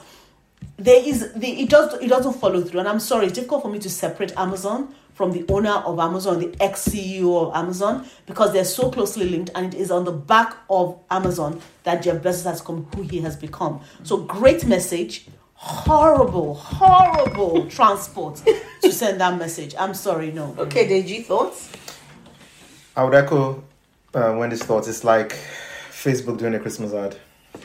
There 0.78 1.02
is 1.02 1.32
the 1.32 1.62
it 1.62 1.70
does 1.70 1.94
it 2.00 2.08
doesn't 2.08 2.34
follow 2.34 2.62
through, 2.62 2.80
and 2.80 2.88
I'm 2.88 3.00
sorry, 3.00 3.26
it's 3.26 3.34
difficult 3.34 3.62
for 3.62 3.70
me 3.70 3.78
to 3.78 3.90
separate 3.90 4.36
Amazon 4.36 4.94
from 5.16 5.32
the 5.32 5.46
owner 5.48 5.70
of 5.70 5.98
Amazon, 5.98 6.38
the 6.38 6.54
ex 6.60 6.86
CEO 6.86 7.48
of 7.48 7.56
Amazon, 7.56 8.06
because 8.26 8.52
they're 8.52 8.66
so 8.66 8.90
closely 8.90 9.26
linked, 9.26 9.50
and 9.54 9.72
it 9.72 9.80
is 9.80 9.90
on 9.90 10.04
the 10.04 10.12
back 10.12 10.54
of 10.68 10.98
Amazon 11.10 11.60
that 11.84 12.02
Jeff 12.02 12.22
Bezos 12.22 12.44
has 12.44 12.60
come 12.60 12.86
who 12.94 13.02
he 13.02 13.22
has 13.22 13.34
become. 13.34 13.80
So 14.02 14.18
great 14.18 14.66
message, 14.66 15.26
horrible, 15.54 16.54
horrible 16.54 17.66
transport 17.70 18.42
to 18.82 18.92
send 18.92 19.18
that 19.22 19.38
message. 19.38 19.74
I'm 19.78 19.94
sorry, 19.94 20.32
no. 20.32 20.54
Okay, 20.58 20.86
Deji, 20.86 21.24
thoughts? 21.24 21.72
I 22.94 23.02
would 23.02 23.14
echo 23.14 23.64
uh, 24.14 24.34
Wendy's 24.38 24.62
thoughts. 24.62 24.86
It's 24.86 25.02
like 25.02 25.30
Facebook 25.90 26.38
doing 26.38 26.54
a 26.54 26.60
Christmas 26.60 26.92
ad. 26.92 27.16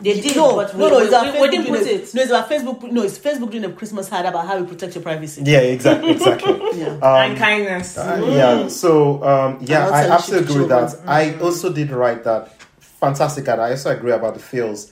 They 0.02 0.22
did, 0.22 0.36
No, 0.36 0.56
but 0.56 0.76
no, 0.78 0.86
we, 0.86 0.92
no, 0.92 0.98
we, 0.98 1.04
it's 1.04 1.10
about 1.12 1.26
we, 1.26 1.32
Facebook 1.32 1.42
we 1.42 1.50
didn't 1.50 1.66
doing 1.66 1.80
put 1.80 1.88
a- 1.88 1.94
it. 1.96 2.14
No, 2.16 2.22
it's 2.22 2.32
about 2.32 2.50
Facebook. 2.50 2.92
No, 2.92 3.04
it's 3.04 3.20
Facebook 3.20 3.52
doing 3.52 3.66
a 3.66 3.72
Christmas 3.72 4.12
ad 4.12 4.26
about 4.26 4.48
how 4.48 4.58
you 4.58 4.66
protect 4.66 4.96
your 4.96 5.04
privacy. 5.04 5.42
Yeah, 5.46 5.60
exactly, 5.60 6.12
exactly. 6.18 6.54
Yeah. 6.80 7.00
and 7.24 7.38
kindness. 7.38 7.98
Uh, 7.98 8.24
yeah. 8.30 8.68
So 8.68 9.24
um, 9.24 9.58
yeah, 9.62 9.88
I 9.90 10.10
absolutely 10.10 10.46
agree 10.50 10.62
with 10.62 10.70
that. 10.70 10.90
children. 10.92 11.10
I 11.10 11.40
also 11.40 11.72
did 11.74 11.92
write 11.92 12.24
that 12.24 12.62
fantastic 12.80 13.48
ad. 13.48 13.60
I 13.60 13.72
also 13.72 13.90
agree 13.92 14.12
about 14.12 14.34
the 14.36 14.40
feels. 14.40 14.92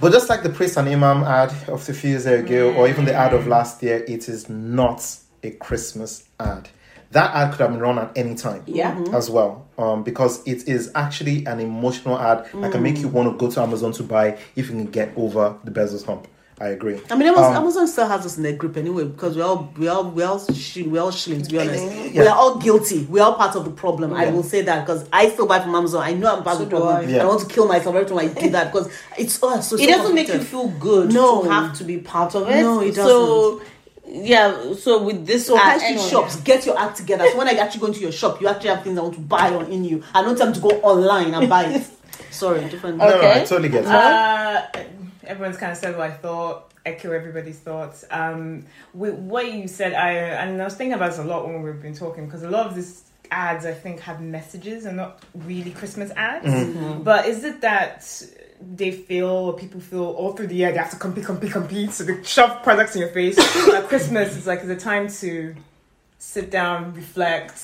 But 0.00 0.12
just 0.12 0.30
like 0.30 0.42
the 0.42 0.48
priest 0.50 0.78
and 0.78 0.88
imam 0.88 1.24
ad 1.24 1.52
of 1.68 1.86
a 1.86 1.92
few 1.92 2.10
years 2.10 2.24
ago, 2.26 2.72
or 2.74 2.88
even 2.88 3.04
the 3.04 3.12
ad 3.14 3.34
of 3.34 3.46
last 3.46 3.82
year, 3.82 4.02
it 4.08 4.28
is 4.30 4.48
not 4.48 5.04
a 5.42 5.50
Christmas 5.50 6.26
ad. 6.38 6.68
That 7.12 7.34
ad 7.34 7.50
could 7.52 7.60
have 7.60 7.70
been 7.72 7.80
run 7.80 7.98
at 7.98 8.12
any 8.16 8.34
time. 8.36 8.62
Yeah. 8.66 8.96
As 9.12 9.28
well, 9.28 9.66
um, 9.78 10.04
because 10.04 10.46
it 10.46 10.68
is 10.68 10.92
actually 10.94 11.44
an 11.46 11.58
emotional 11.58 12.16
ad 12.18 12.46
that 12.54 12.70
can 12.72 12.82
make 12.82 12.98
you 12.98 13.08
want 13.08 13.30
to 13.32 13.36
go 13.36 13.50
to 13.50 13.60
Amazon 13.60 13.92
to 13.92 14.02
buy 14.04 14.38
if 14.54 14.66
you 14.70 14.76
can 14.76 14.86
get 14.86 15.12
over 15.16 15.56
the 15.64 15.70
Bezos 15.72 16.06
hump. 16.06 16.28
I 16.62 16.68
agree. 16.68 17.00
I 17.10 17.14
mean, 17.16 17.26
Amazon, 17.26 17.56
Um, 17.56 17.62
Amazon 17.62 17.88
still 17.88 18.06
has 18.06 18.26
us 18.26 18.36
in 18.36 18.42
their 18.42 18.52
grip 18.52 18.76
anyway 18.76 19.04
because 19.04 19.34
we 19.34 19.40
all 19.40 19.72
we 19.78 19.88
all 19.88 20.04
we 20.10 20.22
all 20.22 20.38
sh- 20.52 20.76
we 20.86 20.98
all 20.98 21.10
shilling. 21.10 21.40
To 21.40 21.50
be 21.50 21.58
honest, 21.58 21.82
Yeah. 22.12 22.20
we 22.20 22.28
are 22.28 22.36
all 22.36 22.56
guilty. 22.58 23.06
We 23.10 23.18
are 23.18 23.30
all 23.30 23.34
part 23.38 23.56
of 23.56 23.64
the 23.64 23.70
problem. 23.70 24.12
I 24.12 24.30
will 24.30 24.42
say 24.42 24.60
that 24.62 24.84
because 24.86 25.06
I 25.10 25.30
still 25.30 25.46
buy 25.46 25.60
from 25.60 25.74
Amazon. 25.74 26.02
I 26.02 26.12
know 26.12 26.36
I'm 26.36 26.42
part 26.42 26.58
So 26.58 26.64
of 26.64 26.68
the 26.70 26.76
problem. 26.76 26.96
I. 26.96 27.08
Yeah. 27.08 27.22
I 27.22 27.26
want 27.26 27.40
to 27.40 27.46
kill 27.46 27.66
myself 27.66 27.96
every 27.96 28.06
time 28.06 28.18
I 28.18 28.26
do 28.26 28.50
that 28.50 28.72
because 28.72 28.90
it's 29.16 29.38
oh, 29.42 29.58
so. 29.62 29.76
It 29.76 29.86
doesn't 29.86 30.14
make 30.14 30.28
you 30.28 30.38
feel 30.38 30.68
good 30.68 31.14
No. 31.14 31.44
to 31.44 31.48
have 31.50 31.78
to 31.78 31.84
be 31.84 31.96
part 31.96 32.34
of 32.34 32.46
it. 32.50 32.60
No, 32.62 32.80
it 32.82 32.94
doesn't. 32.94 33.06
So, 33.06 33.62
yeah, 34.10 34.72
so 34.74 35.02
with 35.02 35.26
this 35.26 35.46
So 35.46 35.56
high 35.56 35.74
ad, 35.74 35.80
street 35.80 35.90
anyway. 35.96 36.10
shops, 36.10 36.36
get 36.40 36.66
your 36.66 36.78
act 36.78 36.96
together. 36.96 37.26
So 37.30 37.38
when 37.38 37.48
I 37.48 37.52
actually 37.52 37.80
go 37.80 37.86
into 37.88 38.00
your 38.00 38.12
shop, 38.12 38.40
you 38.40 38.48
actually 38.48 38.70
have 38.70 38.82
things 38.84 38.98
I 38.98 39.02
want 39.02 39.14
to 39.14 39.20
buy 39.20 39.54
on 39.54 39.66
in 39.70 39.84
you. 39.84 40.02
I 40.14 40.22
don't 40.22 40.36
tell 40.36 40.46
them 40.46 40.54
to 40.54 40.60
go 40.60 40.70
online 40.82 41.34
and 41.34 41.48
buy 41.48 41.66
it. 41.66 41.86
Sorry, 42.30 42.68
different. 42.68 42.98
No, 42.98 43.08
no, 43.08 43.14
I 43.14 43.16
Okay. 43.16 43.44
totally 43.46 43.68
get 43.68 43.84
it. 43.84 43.86
Uh, 43.90 44.66
everyone's 45.24 45.56
kind 45.56 45.72
of 45.72 45.78
said 45.78 45.96
what 45.96 46.10
I 46.10 46.12
thought. 46.12 46.66
Echo 46.86 47.12
everybody's 47.12 47.58
thoughts. 47.58 48.04
Um, 48.10 48.64
with 48.94 49.14
what 49.14 49.52
you 49.52 49.68
said, 49.68 49.92
I 49.92 50.12
and 50.12 50.60
I 50.60 50.64
was 50.64 50.74
thinking 50.74 50.94
about 50.94 51.10
this 51.10 51.18
a 51.18 51.24
lot 51.24 51.46
when 51.46 51.62
we've 51.62 51.80
been 51.80 51.94
talking 51.94 52.24
because 52.24 52.42
a 52.42 52.48
lot 52.50 52.66
of 52.66 52.74
these 52.74 53.02
ads 53.30 53.64
I 53.66 53.72
think 53.72 54.00
have 54.00 54.20
messages 54.20 54.84
and 54.86 54.96
not 54.96 55.22
really 55.34 55.70
Christmas 55.70 56.10
ads. 56.16 56.46
Mm-hmm. 56.46 57.02
But 57.02 57.26
is 57.26 57.44
it 57.44 57.60
that 57.60 58.04
they 58.60 58.90
feel 58.92 59.28
or 59.28 59.52
people 59.54 59.80
feel 59.80 60.04
all 60.04 60.32
through 60.32 60.48
the 60.48 60.54
year 60.54 60.70
they 60.70 60.78
have 60.78 60.90
to 60.90 60.96
compete, 60.96 61.24
compete, 61.24 61.52
compete, 61.52 61.92
so 61.92 62.04
they 62.04 62.22
shove 62.22 62.62
products 62.62 62.94
in 62.94 63.00
your 63.00 63.10
face? 63.10 63.36
like 63.68 63.88
Christmas 63.88 64.36
is 64.36 64.46
like 64.46 64.66
the 64.66 64.76
time 64.76 65.08
to 65.08 65.54
sit 66.18 66.50
down, 66.50 66.94
reflect. 66.94 67.62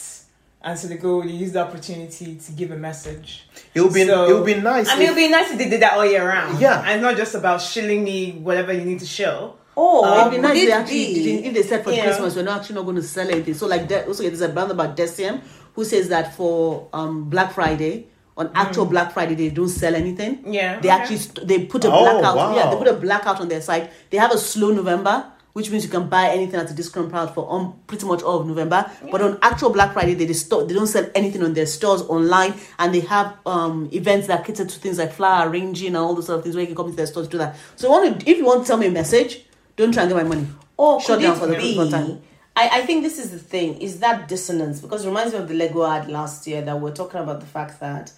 And 0.62 0.76
so 0.76 0.88
they 0.88 0.96
go, 0.96 1.22
they 1.22 1.30
use 1.30 1.52
the 1.52 1.60
opportunity 1.60 2.34
to 2.36 2.52
give 2.52 2.72
a 2.72 2.76
message. 2.76 3.46
It 3.72 3.80
would 3.82 3.94
be 3.94 4.04
So- 4.04 4.28
it 4.30 4.34
would 4.34 4.46
be 4.46 4.54
nice. 4.54 4.88
I 4.88 4.94
mean, 4.94 5.04
it'd 5.04 5.16
be 5.16 5.28
nice 5.28 5.50
if 5.52 5.58
they 5.58 5.68
did 5.68 5.82
that 5.82 5.92
all 5.92 6.04
year 6.04 6.26
round. 6.26 6.60
Yeah. 6.60 6.80
And 6.80 6.94
it's 6.94 7.02
not 7.02 7.16
just 7.16 7.34
about 7.34 7.60
shilling 7.62 8.02
me 8.02 8.32
whatever 8.32 8.72
you 8.72 8.84
need 8.84 8.98
to 9.00 9.06
shill. 9.06 9.58
Or 9.76 10.06
It'd 10.20 10.30
be 10.32 10.38
nice 10.38 10.56
if 10.56 10.66
they 10.66 10.72
actually 10.72 11.14
be- 11.14 11.22
didn't, 11.22 11.44
if 11.44 11.54
they 11.54 11.62
said 11.62 11.84
for 11.84 11.90
you 11.90 11.98
know, 11.98 12.02
Christmas 12.04 12.34
we're 12.34 12.42
not 12.42 12.60
actually 12.60 12.76
not 12.76 12.84
going 12.84 12.96
to 12.96 13.02
sell 13.02 13.28
anything. 13.30 13.54
So 13.54 13.66
like 13.66 13.86
De- 13.86 14.06
also 14.06 14.22
there's 14.22 14.40
a 14.40 14.48
brand 14.48 14.70
about 14.70 14.96
Deciem 14.96 15.42
who 15.74 15.84
says 15.84 16.08
that 16.08 16.34
for 16.34 16.88
um 16.94 17.28
Black 17.28 17.52
Friday 17.52 18.06
on 18.38 18.50
actual 18.54 18.86
Black 18.86 19.12
Friday 19.12 19.34
they 19.34 19.50
don't 19.50 19.68
sell 19.68 19.94
anything. 19.94 20.38
Mm. 20.44 20.54
Yeah, 20.54 20.80
they 20.80 20.88
okay. 20.88 20.98
actually 20.98 21.18
st- 21.18 21.46
they 21.46 21.66
put 21.66 21.84
a 21.84 21.92
Oh, 21.92 22.02
blackout. 22.02 22.36
wow. 22.36 22.56
Yeah, 22.56 22.70
they 22.70 22.76
put 22.76 22.88
a 22.88 22.94
blackout 22.94 23.40
on 23.40 23.48
their 23.48 23.60
site. 23.60 23.90
They 24.10 24.16
have 24.16 24.32
a 24.32 24.38
slow 24.38 24.70
November. 24.72 25.32
Which 25.52 25.70
means 25.70 25.84
you 25.84 25.90
can 25.90 26.06
buy 26.10 26.28
anything 26.28 26.60
at 26.60 26.70
a 26.70 26.74
discount 26.74 27.08
price 27.08 27.30
for 27.30 27.50
um, 27.50 27.80
pretty 27.86 28.04
much 28.04 28.20
all 28.22 28.40
of 28.40 28.46
November. 28.46 28.90
But 29.10 29.22
on 29.22 29.38
actual 29.40 29.70
Black 29.70 29.94
Friday, 29.94 30.12
they, 30.12 30.26
they, 30.26 30.34
they 30.34 30.74
don't 30.74 30.86
sell 30.86 31.08
anything 31.14 31.42
on 31.42 31.54
their 31.54 31.64
stores 31.64 32.02
online, 32.02 32.52
and 32.78 32.92
they 32.92 33.00
have 33.00 33.38
um, 33.46 33.88
events 33.90 34.26
that 34.26 34.44
cater 34.44 34.66
to 34.66 34.78
things 34.78 34.98
like 34.98 35.14
flower 35.14 35.48
arranging 35.48 35.86
and 35.88 35.96
all 35.96 36.14
those 36.14 36.26
sort 36.26 36.36
of 36.40 36.42
things 36.44 36.56
where 36.56 36.60
you 36.60 36.66
can 36.66 36.76
come 36.76 36.84
into 36.88 36.98
their 36.98 37.06
stores 37.06 37.26
to 37.28 37.30
do 37.32 37.38
that. 37.38 37.56
So, 37.76 37.90
I 37.94 38.10
to, 38.10 38.30
if 38.30 38.36
you 38.36 38.44
want 38.44 38.64
to 38.64 38.66
tell 38.66 38.76
me 38.76 38.88
a 38.88 38.90
message, 38.90 39.46
don't 39.76 39.92
try 39.92 40.02
and 40.02 40.12
get 40.12 40.16
my 40.16 40.28
money. 40.28 40.46
Or 40.76 41.00
Shut 41.00 41.18
could 41.18 41.22
down 41.22 41.36
it 41.36 41.38
for 41.38 41.46
the 41.46 41.56
be? 41.56 41.90
time. 41.90 42.20
I, 42.56 42.80
I 42.80 42.86
think 42.86 43.02
this 43.02 43.18
is 43.18 43.30
the 43.30 43.38
thing, 43.38 43.80
is 43.80 44.00
that 44.00 44.28
dissonance 44.28 44.80
because 44.80 45.04
it 45.04 45.08
reminds 45.08 45.34
me 45.34 45.38
of 45.38 45.48
the 45.48 45.54
Lego 45.54 45.84
ad 45.86 46.08
last 46.08 46.46
year 46.46 46.62
that 46.62 46.80
we're 46.80 46.94
talking 46.94 47.20
about 47.20 47.40
the 47.40 47.46
fact 47.46 47.80
that 47.80 48.12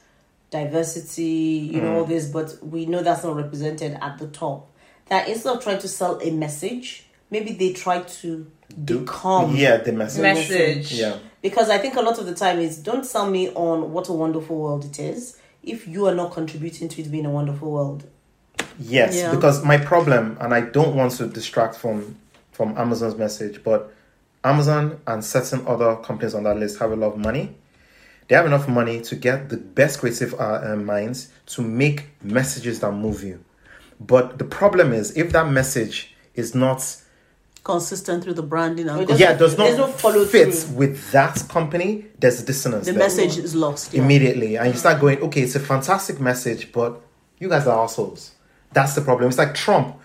diversity, 0.50 1.22
you 1.24 1.80
know, 1.80 1.98
all 1.98 2.04
hmm. 2.04 2.10
this, 2.10 2.28
but 2.30 2.56
we 2.62 2.86
know 2.86 3.02
that's 3.02 3.24
not 3.24 3.36
represented 3.36 3.98
at 4.00 4.18
the 4.18 4.28
top. 4.28 4.70
That 5.06 5.28
instead 5.28 5.56
of 5.56 5.62
trying 5.62 5.80
to 5.80 5.88
sell 5.88 6.20
a 6.22 6.30
message, 6.30 7.06
maybe 7.30 7.52
they 7.52 7.72
try 7.72 8.02
to 8.02 8.50
Do- 8.84 9.00
become 9.00 9.56
yeah, 9.56 9.78
the 9.78 9.92
message. 9.92 10.22
Message. 10.22 10.92
Yeah. 10.92 11.18
because 11.42 11.70
I 11.70 11.78
think 11.78 11.96
a 11.96 12.02
lot 12.02 12.18
of 12.18 12.26
the 12.26 12.34
time 12.34 12.58
is 12.58 12.78
don't 12.78 13.04
sell 13.04 13.28
me 13.28 13.50
on 13.50 13.92
what 13.92 14.08
a 14.08 14.12
wonderful 14.12 14.56
world 14.56 14.84
it 14.84 14.98
is 14.98 15.38
if 15.62 15.88
you 15.88 16.06
are 16.06 16.14
not 16.14 16.32
contributing 16.32 16.88
to 16.88 17.02
it 17.02 17.10
being 17.10 17.26
a 17.26 17.30
wonderful 17.30 17.70
world. 17.70 18.04
Yes, 18.78 19.16
Yeah. 19.16 19.34
because 19.34 19.64
my 19.64 19.76
problem, 19.78 20.36
and 20.40 20.54
I 20.54 20.60
don't 20.60 20.94
want 20.94 21.12
to 21.12 21.26
distract 21.26 21.76
from 21.76 22.16
from 22.52 22.76
Amazon's 22.76 23.14
message, 23.16 23.62
but 23.62 23.92
Amazon 24.42 24.98
and 25.06 25.24
certain 25.24 25.64
other 25.66 25.94
companies 25.96 26.34
on 26.34 26.42
that 26.44 26.56
list 26.58 26.78
have 26.80 26.90
a 26.90 26.96
lot 26.96 27.12
of 27.12 27.18
money. 27.18 27.54
They 28.26 28.34
have 28.34 28.46
enough 28.46 28.66
money 28.68 29.00
to 29.02 29.14
get 29.16 29.48
the 29.48 29.56
best 29.56 30.00
creative 30.00 30.34
uh, 30.34 30.60
uh, 30.72 30.76
minds 30.76 31.28
to 31.54 31.62
make 31.62 32.06
messages 32.22 32.80
that 32.80 32.92
move 32.92 33.22
you. 33.22 33.38
But 34.00 34.38
the 34.38 34.44
problem 34.44 34.92
is, 34.92 35.16
if 35.16 35.32
that 35.32 35.48
message 35.50 36.14
is 36.34 36.54
not, 36.54 36.84
Consistent 37.64 38.24
through 38.24 38.34
the 38.34 38.42
branding 38.42 38.88
and 38.88 39.00
It 39.02 39.08
doesn't- 39.08 39.20
yeah, 39.20 39.34
does 39.34 39.54
there's 39.56 39.76
not 39.78 39.88
no 39.88 39.92
follow 39.92 40.24
fit 40.24 40.54
through. 40.54 40.76
with 40.76 41.10
that 41.12 41.42
company, 41.48 42.06
there's 42.18 42.40
a 42.40 42.44
dissonance. 42.46 42.86
the 42.86 42.92
there 42.92 42.98
message 42.98 43.36
is 43.38 43.54
lost. 43.54 43.92
yeah. 43.92 44.02
immediately 44.02 44.56
and 44.56 44.72
you 44.72 44.78
start 44.78 45.00
going 45.00 45.18
okay 45.20 45.42
it's 45.42 45.54
a 45.54 45.60
fantastic 45.60 46.18
message 46.20 46.72
but 46.72 47.00
you 47.38 47.48
guys 47.48 47.66
are 47.66 47.84
assholes 47.84 48.30
that's 48.72 48.94
the 48.94 49.00
problem 49.00 49.28
it's 49.28 49.38
like 49.38 49.54
trump 49.54 49.96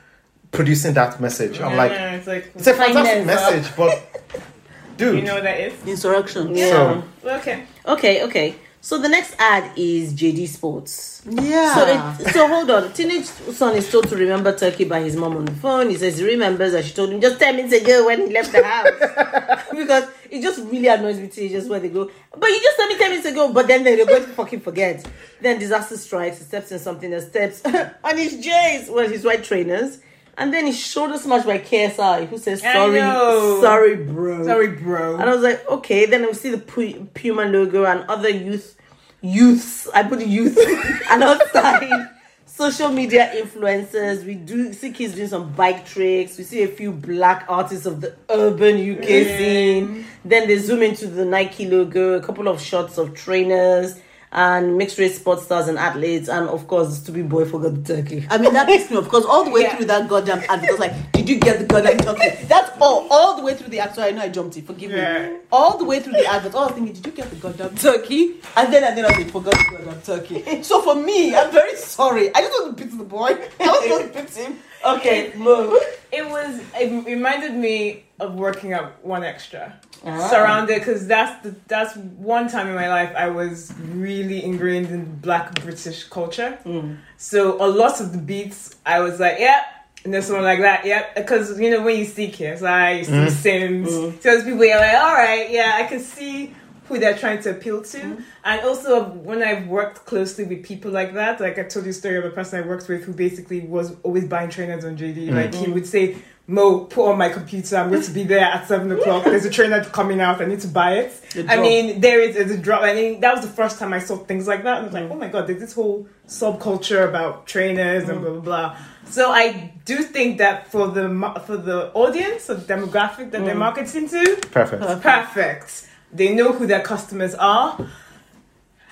producing 0.52 0.94
that 0.94 1.20
message 1.20 1.60
i'm 1.62 1.76
like 1.78 1.92
Yeah, 1.92 2.16
it's 2.16 2.28
like, 2.28 2.52
it's 2.56 2.68
a 2.68 2.74
fantastic 2.74 3.26
Kindness, 3.26 3.26
message 3.26 3.76
but 3.76 4.24
dude 4.98 5.16
you 5.18 5.22
know 5.24 5.36
what 5.36 5.44
that 5.44 5.60
is? 5.60 5.74
Insurrection. 5.88 6.56
Yeah. 6.56 7.02
so 7.24 7.30
Okay. 7.38 7.64
Okay, 7.88 8.24
okay. 8.24 8.56
So 8.84 8.98
the 8.98 9.08
next 9.08 9.34
ad 9.40 9.72
is 9.78 10.14
JD 10.14 10.46
Sports. 10.46 11.22
Yeah. 11.26 11.74
So, 11.74 12.20
it, 12.20 12.34
so 12.34 12.48
hold 12.50 12.70
on. 12.70 12.92
Teenage 12.92 13.24
son 13.24 13.78
is 13.78 13.90
told 13.90 14.10
to 14.10 14.18
remember 14.18 14.54
Turkey 14.54 14.84
by 14.84 15.00
his 15.00 15.16
mom 15.16 15.38
on 15.38 15.46
the 15.46 15.54
phone. 15.54 15.90
He 15.90 15.96
says 15.96 16.18
he 16.18 16.26
remembers 16.26 16.74
that 16.74 16.84
she 16.84 16.94
told 16.94 17.12
him 17.12 17.22
just 17.22 17.40
10 17.40 17.56
minutes 17.56 17.82
ago 17.82 18.06
when 18.08 18.28
he 18.28 18.34
left 18.34 18.52
the 18.52 18.62
house. 18.62 19.64
because 19.72 20.10
it 20.30 20.42
just 20.42 20.60
really 20.70 20.90
annoys 20.90 21.18
me 21.18 21.30
teenagers 21.30 21.70
where 21.70 21.80
they 21.80 21.88
go, 21.88 22.12
but 22.38 22.48
you 22.48 22.60
just 22.62 22.78
told 22.78 22.90
me 22.90 22.98
10 22.98 23.10
minutes 23.10 23.28
ago, 23.30 23.54
but 23.54 23.68
then 23.68 23.86
they're 23.86 24.06
going 24.06 24.26
to 24.26 24.32
fucking 24.32 24.60
forget. 24.60 25.08
Then 25.40 25.60
disaster 25.60 25.96
strikes, 25.96 26.40
he 26.40 26.44
steps 26.44 26.74
in 26.74 26.80
something 26.80 27.10
that 27.12 27.22
steps 27.22 27.62
on 28.04 28.18
his 28.18 28.44
J's, 28.44 28.90
well, 28.90 29.08
his 29.08 29.24
white 29.24 29.46
trainers. 29.46 30.00
And 30.38 30.54
then 30.54 30.66
he 30.66 30.72
shoulder 30.72 31.16
much 31.28 31.46
by 31.46 31.60
KSI, 31.60 32.28
who 32.28 32.38
says 32.38 32.62
sorry, 32.62 33.00
sorry, 33.00 33.96
bro. 33.96 34.44
Sorry, 34.44 34.68
bro. 34.70 35.16
And 35.18 35.30
I 35.30 35.34
was 35.34 35.44
like, 35.44 35.68
okay. 35.70 36.06
Then 36.06 36.26
we 36.26 36.34
see 36.34 36.50
the 36.50 36.58
Pu- 36.58 37.06
Puma 37.14 37.46
logo 37.46 37.86
and 37.86 38.02
other 38.10 38.30
youth, 38.30 38.76
youths. 39.22 39.88
I 39.90 40.04
put 40.04 40.26
youth 40.26 40.58
and 41.12 41.24
outside 41.24 42.10
social 42.46 42.90
media 42.90 43.32
influencers. 43.36 44.26
We 44.26 44.36
do 44.36 44.74
see 44.74 44.92
kids 44.92 45.16
doing 45.16 45.28
some 45.28 45.54
bike 45.54 45.86
tricks. 45.86 46.38
We 46.38 46.44
see 46.44 46.64
a 46.64 46.68
few 46.68 46.92
black 46.92 47.46
artists 47.48 47.86
of 47.86 48.02
the 48.02 48.16
urban 48.30 48.76
UK 48.78 49.06
scene. 49.06 50.06
Then 50.26 50.48
they 50.48 50.58
zoom 50.58 50.82
into 50.82 51.08
the 51.08 51.26
Nike 51.26 51.68
logo. 51.68 52.14
A 52.14 52.22
couple 52.22 52.48
of 52.48 52.60
shots 52.62 52.98
of 52.98 53.14
trainers 53.14 54.00
and 54.34 54.78
mixed 54.78 54.98
race 54.98 55.16
sports 55.16 55.44
stars 55.44 55.68
and 55.68 55.78
athletes, 55.78 56.28
and 56.28 56.50
of 56.50 56.68
course, 56.68 56.90
the 56.90 56.96
stupid 56.96 57.30
boy 57.30 57.46
forgot 57.46 57.84
the 57.84 57.96
turkey. 57.96 58.26
I 58.30 58.38
mean, 58.40 58.54
that 58.54 58.68
pissed 58.68 58.90
me 58.92 58.98
off 58.98 59.06
because 59.06 59.26
all 59.26 59.44
the 59.46 59.52
way 59.52 59.62
Yeah. 59.62 59.76
through 59.76 59.86
that 59.86 60.10
goddamn 60.10 60.44
ad, 60.50 60.62
because 60.62 60.80
like, 60.80 60.94
did 61.14 61.30
you 61.30 61.40
get 61.40 61.60
the 61.60 61.66
goddamn 61.66 62.00
turkey? 62.00 62.44
That's 62.48 62.72
all. 62.82 63.08
All 63.12 63.38
the 63.38 63.44
way 63.44 63.54
through 63.56 63.70
the 63.70 63.80
ad. 63.80 63.94
Sorry, 63.96 64.10
I 64.10 64.12
know 64.12 64.22
I 64.24 64.30
jumped 64.30 64.58
it. 64.58 64.66
Forgive 64.66 64.92
Yeah. 64.92 65.28
me. 65.30 65.36
All 65.52 65.78
the 65.78 65.86
way 65.86 66.00
through 66.00 66.14
the 66.14 66.26
advert, 66.26 66.56
all 66.56 66.64
I 66.64 66.66
was 66.68 66.76
thinking, 66.76 66.94
did 66.94 67.06
you 67.06 67.12
get 67.12 67.30
the 67.30 67.36
goddamn 67.38 67.76
turkey? 67.76 68.42
And 68.58 68.74
then 68.74 68.84
and 68.84 68.98
then 68.98 69.06
I 69.06 69.10
was 69.10 69.18
like, 69.18 69.32
forgot 69.32 69.54
the 69.54 69.78
goddamn 69.78 70.02
turkey. 70.02 70.64
So 70.64 70.82
for 70.82 70.96
me, 70.96 71.36
I'm 71.36 71.52
very 71.52 71.76
sorry. 71.78 72.34
I 72.34 72.42
just 72.42 72.52
want 72.60 72.76
to 72.78 72.84
beat 72.84 72.98
the 72.98 73.04
boy. 73.04 73.28
I 73.60 73.64
just 73.66 73.90
want 73.90 74.14
to 74.14 74.20
beat 74.22 74.30
him. 74.36 74.58
Okay, 74.86 75.32
Mo. 75.36 75.78
It 76.12 76.28
was. 76.30 76.62
It 76.76 77.06
reminded 77.06 77.54
me 77.54 78.04
of 78.20 78.36
working 78.36 78.74
at 78.74 79.04
1Xtra. 79.04 79.74
Ah. 80.06 80.28
Surrounded, 80.28 80.80
because 80.80 81.08
that's 81.08 81.42
the 81.44 81.56
that's 81.68 81.96
one 81.96 82.50
time 82.50 82.68
in 82.68 82.76
my 82.76 82.90
life 82.90 83.14
I 83.16 83.30
was 83.30 83.74
really 83.80 84.44
ingrained 84.44 84.88
in 84.88 85.16
Black 85.20 85.56
British 85.62 86.04
culture. 86.04 86.60
Mm. 86.66 86.98
So 87.18 87.64
a 87.64 87.68
lot 87.68 88.02
of 88.02 88.12
the 88.12 88.18
beats, 88.18 88.76
I 88.86 89.00
was 89.00 89.20
like, 89.20 89.40
yeah. 89.40 89.64
And 90.04 90.14
there's 90.14 90.26
someone 90.26 90.44
like 90.44 90.60
that, 90.60 90.86
yep. 90.86 91.16
Because 91.16 91.58
you 91.58 91.72
know 91.72 91.82
when 91.82 91.98
you 91.98 92.04
see 92.04 92.28
KSI, 92.28 93.00
you 93.00 93.04
see 93.06 93.12
mm. 93.12 93.30
Sims, 93.30 93.90
so 93.90 94.10
those 94.12 94.44
people, 94.44 94.66
you're 94.66 94.78
like, 94.78 94.96
all 94.96 95.14
right, 95.14 95.50
yeah, 95.50 95.80
I 95.82 95.84
can 95.84 96.02
see 96.02 96.54
who 96.88 97.00
they're 97.00 97.18
trying 97.18 97.42
to 97.44 97.52
appeal 97.52 97.82
to. 97.82 97.98
Mm-hmm. 97.98 98.22
And 98.44 98.62
also 98.62 99.06
when 99.06 99.42
I've 99.42 99.68
worked 99.68 100.06
closely 100.06 100.44
with 100.44 100.64
people 100.64 100.92
like 100.92 101.14
that, 101.14 101.40
like 101.40 101.58
I 101.58 101.64
told 101.64 101.86
you 101.86 101.92
a 101.92 101.94
story 101.94 102.18
of 102.18 102.26
a 102.26 102.30
person 102.30 102.64
I 102.64 102.68
worked 102.68 102.88
with 102.88 103.04
who 103.04 103.14
basically 103.14 103.62
was 103.62 103.96
always 104.04 104.26
buying 104.26 104.50
trainers 104.50 104.86
on 104.86 104.98
JD. 104.98 105.16
Mm-hmm. 105.16 105.36
Like 105.36 105.54
he 105.54 105.72
would 105.72 105.88
say, 105.88 106.18
Mo, 106.46 106.84
put 106.84 107.10
on 107.10 107.18
my 107.18 107.30
computer, 107.30 107.78
I'm 107.78 107.90
going 107.90 108.02
to 108.02 108.12
be 108.12 108.26
there 108.26 108.44
at 108.44 108.68
seven 108.68 108.92
o'clock. 108.98 109.24
There's 109.24 109.46
a 109.46 109.50
trainer 109.50 109.82
coming 109.86 110.20
out, 110.20 110.42
I 110.42 110.46
need 110.46 110.60
to 110.60 110.68
buy 110.68 110.96
it. 110.96 111.22
The 111.32 111.44
I 111.44 111.56
drop. 111.56 111.60
mean, 111.62 112.02
there 112.02 112.20
is 112.20 112.52
a 112.52 112.58
drop. 112.58 112.82
I 112.82 112.94
mean, 112.94 113.22
that 113.22 113.34
was 113.34 113.46
the 113.46 113.52
first 113.52 113.80
time 113.80 113.94
I 113.94 114.00
saw 114.00 114.18
things 114.18 114.46
like 114.46 114.64
that. 114.64 114.80
And 114.80 114.84
I 114.84 114.86
was 114.86 114.94
like, 114.94 115.04
mm-hmm. 115.04 115.14
oh 115.14 115.18
my 115.18 115.30
god, 115.30 115.48
there's 115.48 115.62
this 115.62 115.74
whole 115.74 116.06
subculture 116.28 117.08
about 117.08 117.48
trainers 117.48 118.10
and 118.10 118.22
blah 118.22 118.32
blah 118.32 118.42
blah. 118.42 118.78
So 119.06 119.32
I 119.32 119.74
do 119.86 119.98
think 120.04 120.40
that 120.40 120.70
for 120.70 120.88
the 120.88 121.08
for 121.46 121.56
the 121.56 121.94
audience, 121.94 122.50
or 122.50 122.56
the 122.56 122.74
demographic 122.74 123.32
that 123.32 123.46
they're 123.46 123.56
marketing 123.56 124.10
to, 124.10 124.38
Perfect. 124.52 125.02
perfect. 125.02 125.88
They 126.14 126.34
know 126.36 126.54
who 126.54 126.68
their 126.68 126.82
customers 126.82 127.34
are. 127.36 127.78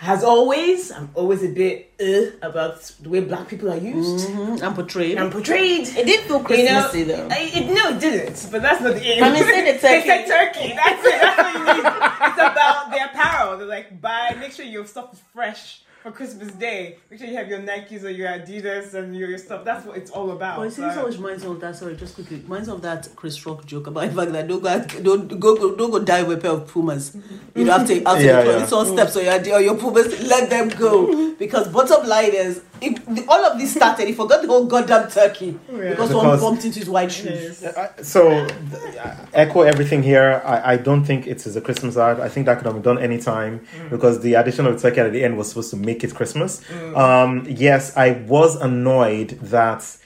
As 0.03 0.23
always, 0.23 0.91
I'm 0.91 1.11
always 1.13 1.43
a 1.43 1.47
bit 1.49 1.93
uh, 2.01 2.35
about 2.47 2.81
the 3.01 3.09
way 3.09 3.19
black 3.19 3.47
people 3.47 3.71
are 3.71 3.77
used 3.77 4.27
Mm, 4.29 4.59
I'm 4.63 4.73
portrayed. 4.73 5.15
and 5.19 5.31
portrayed. 5.31 5.87
It 5.89 6.05
did 6.07 6.21
feel 6.21 6.39
You 6.49 6.65
know, 6.65 6.89
though. 6.91 7.27
I, 7.29 7.51
it, 7.53 7.71
no, 7.71 7.89
it 7.95 7.99
didn't. 7.99 8.47
But 8.51 8.63
that's 8.63 8.81
not 8.81 8.95
the 8.95 9.05
aim. 9.05 9.23
I 9.23 9.31
mean, 9.31 9.43
say 9.43 9.71
the 9.71 9.77
they 9.79 10.01
turkey. 10.01 10.07
said 10.07 10.25
turkey. 10.27 10.73
That's 10.75 11.05
it. 11.05 11.21
That's 11.21 11.37
what 11.37 11.53
you 11.53 11.59
need. 11.75 11.85
It's 11.85 12.37
about 12.51 12.89
the 12.89 13.05
apparel. 13.05 13.57
They're 13.59 13.67
like, 13.67 14.01
buy. 14.01 14.35
Make 14.39 14.53
sure 14.53 14.65
your 14.65 14.87
stuff 14.87 15.13
is 15.13 15.19
fresh 15.33 15.83
for 16.03 16.11
Christmas 16.11 16.51
Day. 16.53 16.97
Make 17.09 17.19
sure 17.19 17.29
you 17.29 17.37
have 17.37 17.47
your 17.47 17.59
Nikes 17.59 18.03
or 18.03 18.09
your 18.09 18.27
Adidas 18.27 18.93
and 18.93 19.15
your, 19.15 19.29
your 19.29 19.37
stuff. 19.37 19.63
That's 19.63 19.85
what 19.85 19.97
it's 19.97 20.09
all 20.11 20.31
about. 20.31 20.59
Oh, 20.59 20.63
you 20.63 20.69
see, 20.69 20.77
So- 20.77 20.87
this 20.87 20.97
always 20.97 21.17
reminds 21.17 21.43
me 21.43 21.51
of 21.51 21.59
that. 21.61 21.75
Sorry, 21.75 21.95
just 21.95 22.15
quickly. 22.15 22.37
Reminds 22.39 22.67
me 22.67 22.73
of 22.73 22.81
that 22.81 23.07
Chris 23.15 23.45
Rock 23.45 23.65
joke 23.65 23.87
about 23.87 24.09
the 24.09 24.15
fact 24.15 24.31
that 24.31 24.47
don't 24.47 24.61
go, 24.63 24.79
don't 25.01 25.39
go, 25.39 25.55
go, 25.55 25.75
don't 25.75 25.91
go 25.91 25.99
die 25.99 26.23
with 26.23 26.39
a 26.39 26.41
pair 26.41 26.51
of 26.51 26.67
Pumas. 26.67 27.15
You 27.55 27.65
know, 27.65 27.73
after 27.73 27.93
after 28.05 28.23
Yeah, 28.23 28.43
you 28.43 28.49
yeah. 28.51 28.63
it's 28.63 28.73
on 28.73 28.85
steps 28.87 29.15
or 29.15 29.21
your 29.21 29.55
or 29.55 29.61
your 29.61 29.77
Pumas, 29.77 30.07
let 30.27 30.49
them 30.49 30.69
go. 30.69 31.35
Because 31.35 31.67
bottom 31.69 32.07
line 32.07 32.33
is, 32.33 32.61
if 32.81 33.03
the, 33.05 33.25
all 33.27 33.43
of 33.45 33.57
this 33.59 33.73
started, 33.75 34.07
he 34.07 34.13
forgot 34.13 34.41
the 34.41 34.47
whole 34.47 34.65
goddamn 34.65 35.09
turkey 35.09 35.57
oh, 35.71 35.81
Yeah. 35.81 35.89
because 35.91 36.09
someone 36.09 36.25
Because- 36.27 36.41
bumped 36.41 36.65
into 36.65 36.79
his 36.79 36.89
white 36.89 37.11
shoes. 37.11 37.61
Yes. 37.61 38.07
So, 38.07 38.47
th- 38.47 39.17
echo 39.33 39.61
everything 39.61 40.03
here. 40.03 40.41
I, 40.45 40.73
I 40.73 40.77
don't 40.77 41.03
think 41.03 41.27
it 41.27 41.45
is 41.45 41.55
a 41.55 41.61
Christmas 41.61 41.97
ad. 41.97 42.19
I 42.19 42.29
think 42.29 42.45
that 42.45 42.57
could 42.57 42.65
have 42.65 42.75
been 42.75 42.83
done 42.83 42.99
anytime 42.99 43.59
mm. 43.59 43.89
because 43.89 44.21
the 44.21 44.35
addition 44.35 44.65
of 44.67 44.81
turkey 44.81 44.99
at 44.99 45.11
the 45.11 45.23
end 45.23 45.37
was 45.37 45.49
supposed 45.49 45.71
to 45.71 45.77
make 45.77 45.90
it 45.91 46.15
Christmas. 46.15 46.61
Um, 46.95 47.45
yes, 47.47 47.95
I 47.97 48.11
was 48.11 48.55
annoyed 48.55 49.29
that 49.41 49.97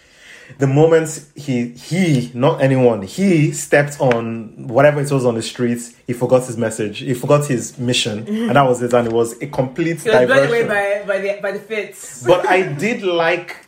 the 0.57 0.68
moment 0.68 1.26
he 1.36 1.70
he 1.70 2.32
not 2.34 2.62
anyone 2.62 3.02
he 3.02 3.52
stepped 3.52 3.99
on 3.99 4.68
whatever 4.68 5.02
it 5.02 5.12
was 5.12 5.26
on 5.26 5.36
the 5.36 5.41
streets, 5.41 5.95
he 6.07 6.14
forgot 6.14 6.45
his 6.45 6.57
message. 6.57 6.99
He 6.99 7.14
forgot 7.14 7.45
his 7.45 7.78
mission, 7.78 8.28
and 8.28 8.56
that 8.56 8.64
was 8.64 8.82
it. 8.82 8.94
And 8.94 9.07
it 9.07 9.14
was 9.14 9.41
a 9.41 9.48
complete 9.48 10.02
He 10.02 10.10
was 10.10 10.26
blown 10.26 10.48
away 10.48 10.62
diversion 10.64 11.07
by, 11.07 11.14
by 11.14 11.20
the 11.20 11.41
by 11.41 11.52
the 11.52 11.60
fits. 11.60 12.24
but 12.28 12.48
I 12.48 12.62
did 12.74 13.03
like, 13.03 13.66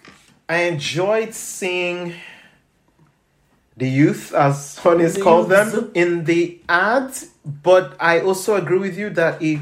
I 0.48 0.64
enjoyed 0.64 1.34
seeing 1.34 2.14
the 3.76 3.90
youth, 3.90 4.34
as 4.34 4.78
Honey's 4.78 5.16
The 5.16 5.22
called 5.22 5.50
them, 5.50 5.92
in 5.94 6.26
the 6.26 6.60
ad. 6.70 7.14
But 7.46 7.96
I 8.00 8.22
also 8.22 8.56
agree 8.56 8.80
with 8.80 8.98
you 8.98 9.10
that 9.12 9.42
it 9.42 9.60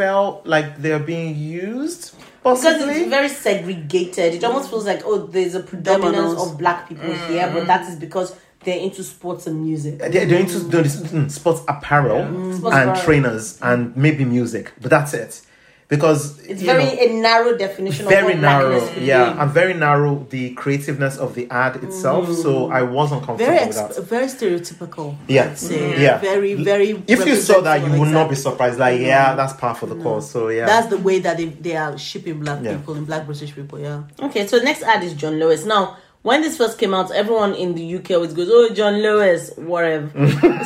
felt 0.00 0.46
like 0.46 0.80
they're 0.82 0.98
being 1.14 1.36
used, 1.36 2.14
Because 2.42 2.64
it's 2.64 3.08
very 3.10 3.28
segregated. 3.28 4.34
It 4.34 4.44
almost 4.44 4.70
feels 4.70 4.86
like, 4.86 5.02
oh, 5.04 5.26
there's 5.26 5.54
a 5.54 5.60
predominance 5.60 6.16
Dominoes. 6.34 6.52
of 6.52 6.58
black 6.58 6.88
people 6.88 7.12
here, 7.28 7.50
but 7.52 7.66
that 7.66 7.86
is 7.90 7.96
because 7.96 8.34
they're 8.64 8.80
into 8.80 9.02
sports 9.02 9.46
and 9.46 9.62
music. 9.62 9.98
They're, 9.98 10.24
they're 10.26 10.40
into 10.40 10.60
doing 10.70 10.84
this, 10.84 10.96
mm, 11.02 11.30
sports 11.30 11.60
apparel 11.68 12.22
Sports 12.56 12.76
and 12.76 12.90
apparel. 12.90 13.04
trainers 13.04 13.58
and 13.60 13.94
maybe 13.96 14.24
music, 14.24 14.72
but 14.80 14.88
that's 14.90 15.12
it. 15.12 15.42
Because 15.90 16.38
It's 16.46 16.62
very 16.62 16.84
know, 16.84 16.96
a 17.00 17.20
narrow 17.20 17.58
definition 17.58 18.06
of 18.06 18.10
very 18.12 18.34
what 18.34 18.38
narrow, 18.38 18.68
blackness 18.70 18.94
could 18.94 19.02
yeah, 19.02 19.32
be. 19.32 19.40
and 19.40 19.50
very 19.50 19.74
narrow 19.74 20.24
the 20.30 20.54
creativeness 20.54 21.18
of 21.18 21.34
the 21.34 21.50
ad 21.50 21.82
itself. 21.82 22.32
So 22.36 22.70
I 22.70 22.82
was 22.82 23.10
uncomfortable 23.10 23.52
Very, 23.52 23.66
with 23.66 23.74
that. 23.76 24.04
very 24.04 24.26
stereotypical. 24.26 25.16
Yeah. 25.26 25.50
I'd. 25.50 26.00
Yeah. 26.00 26.18
Very, 26.18 26.54
very. 26.54 26.90
If 27.08 27.26
you 27.26 27.34
saw 27.34 27.60
that, 27.62 27.80
you 27.80 27.86
representative 27.86 27.98
would 27.98 28.06
of 28.08 28.14
not 28.14 28.30
be 28.30 28.36
surprised. 28.36 28.78
Like, 28.78 29.00
yeah, 29.00 29.34
that's 29.34 29.52
part 29.54 29.78
for 29.78 29.86
the 29.86 29.96
course. 29.96 30.30
So 30.30 30.48
yeah, 30.48 30.64
That's 30.66 30.86
the 30.86 30.98
way 30.98 31.18
that 31.18 31.36
they, 31.38 31.46
they 31.46 31.76
are 31.76 31.98
shipping 31.98 32.38
black 32.38 32.62
Yeah. 32.62 32.76
people 32.76 32.94
and 32.94 33.04
black 33.04 33.26
British 33.26 33.52
people. 33.52 33.80
Yeah. 33.80 34.04
Okay, 34.20 34.46
so 34.46 34.58
next 34.58 34.82
ad 34.84 35.02
is 35.02 35.14
John 35.14 35.40
Lewis. 35.40 35.64
Now, 35.64 35.96
when 36.22 36.40
this 36.42 36.56
first 36.56 36.78
came 36.78 36.94
out, 36.94 37.10
everyone 37.10 37.54
in 37.54 37.74
the 37.74 37.96
UK 37.96 38.12
always 38.12 38.32
goes, 38.32 38.48
"Oh, 38.48 38.68
John 38.72 38.94
Lewis, 39.02 39.50
whatever." 39.56 40.08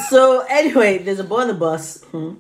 so 0.10 0.44
anyway, 0.50 0.98
there's 0.98 1.18
a 1.20 1.24
boy 1.24 1.40
on 1.42 1.48
the 1.48 1.54
bus. 1.54 2.02
hmm. 2.12 2.34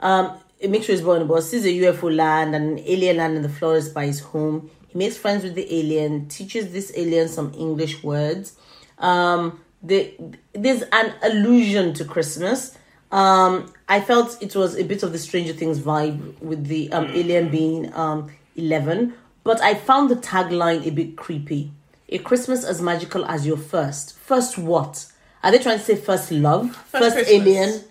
Um, 0.00 0.38
it 0.60 0.70
makes 0.70 0.86
sure 0.86 0.94
he's 0.94 1.02
boy 1.04 1.14
on 1.14 1.20
the 1.20 1.24
bus 1.24 1.48
sees 1.50 1.64
a 1.64 1.68
UFO 1.68 2.14
land 2.14 2.54
and 2.54 2.78
an 2.78 2.84
alien 2.86 3.16
land 3.16 3.34
in 3.36 3.42
the 3.42 3.48
forest 3.48 3.94
by 3.94 4.04
his 4.06 4.20
home. 4.20 4.70
He 4.88 4.98
makes 4.98 5.16
friends 5.16 5.42
with 5.42 5.54
the 5.54 5.66
alien, 5.74 6.28
teaches 6.28 6.72
this 6.72 6.92
alien 6.94 7.28
some 7.28 7.52
English 7.54 8.02
words. 8.02 8.56
Um, 8.98 9.60
the, 9.82 10.12
there's 10.52 10.82
an 10.92 11.14
allusion 11.22 11.94
to 11.94 12.04
Christmas. 12.04 12.76
Um, 13.10 13.72
I 13.88 14.00
felt 14.02 14.40
it 14.42 14.54
was 14.54 14.76
a 14.76 14.84
bit 14.84 15.02
of 15.02 15.12
the 15.12 15.18
Stranger 15.18 15.54
Things 15.54 15.80
vibe 15.80 16.38
with 16.40 16.66
the 16.66 16.92
um, 16.92 17.06
alien 17.06 17.48
being 17.48 17.92
um, 17.94 18.30
11, 18.56 19.14
but 19.42 19.60
I 19.62 19.74
found 19.74 20.10
the 20.10 20.16
tagline 20.16 20.86
a 20.86 20.90
bit 20.90 21.16
creepy. 21.16 21.72
A 22.10 22.18
Christmas 22.18 22.64
as 22.64 22.82
magical 22.82 23.24
as 23.24 23.46
your 23.46 23.56
first. 23.56 24.18
First 24.18 24.58
what? 24.58 25.06
Are 25.42 25.50
they 25.50 25.58
trying 25.58 25.78
to 25.78 25.84
say 25.84 25.96
first 25.96 26.30
love? 26.30 26.76
First, 26.76 27.14
Christmas. 27.14 27.28
alien? 27.28 27.84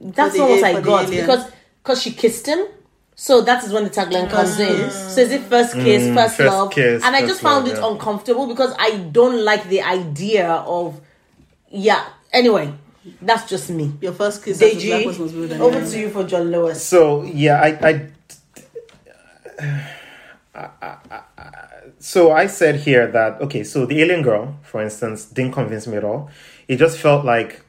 That's 0.00 0.36
not 0.36 0.50
what 0.50 0.62
a- 0.62 0.66
I 0.66 0.80
got 0.80 1.08
because 1.10 1.50
because 1.88 2.02
she 2.02 2.12
kissed 2.12 2.44
him. 2.46 2.66
So 3.16 3.40
that 3.40 3.64
is 3.64 3.72
when 3.72 3.82
the 3.84 3.90
tagline 3.90 4.28
comes 4.30 4.60
in. 4.60 4.90
So 4.90 5.22
is 5.22 5.32
it 5.32 5.42
first 5.42 5.72
kiss, 5.74 6.02
Mm, 6.04 6.14
first, 6.14 6.36
first 6.36 6.52
love? 6.54 6.70
kiss, 6.70 7.02
and 7.02 7.16
I 7.16 7.22
just 7.22 7.40
found 7.40 7.66
love, 7.66 7.76
it 7.76 7.80
yeah. 7.80 7.90
uncomfortable 7.90 8.46
because 8.46 8.72
I 8.78 8.90
don't 8.98 9.42
like 9.44 9.68
the 9.68 9.80
idea 9.82 10.48
of 10.50 11.00
yeah. 11.70 12.04
Anyway, 12.32 12.72
that's 13.22 13.48
just 13.48 13.70
me. 13.70 13.92
Your 14.02 14.12
first 14.12 14.44
kiss 14.44 14.60
as 14.62 14.74
black 14.84 15.00
Deji, 15.02 15.06
was 15.06 15.32
with 15.32 15.52
over 15.60 15.80
to 15.84 15.98
you 15.98 16.10
for 16.10 16.22
John 16.24 16.52
Lewis. 16.52 16.84
So 16.84 17.22
yeah, 17.24 17.60
I, 17.60 17.68
I, 17.90 17.92
I- 20.54 20.70
I- 20.80 20.96
I- 21.10 21.22
so 21.98 22.30
I 22.30 22.46
said 22.46 22.76
here 22.76 23.08
that 23.10 23.40
okay, 23.40 23.64
so 23.64 23.84
the 23.86 24.00
alien 24.02 24.22
girl, 24.22 24.54
for 24.62 24.80
instance, 24.80 25.24
didn't 25.24 25.52
convince 25.54 25.86
me 25.88 25.96
at 25.96 26.04
all. 26.04 26.30
It 26.68 26.76
just 26.76 26.98
felt 26.98 27.24
like 27.24 27.62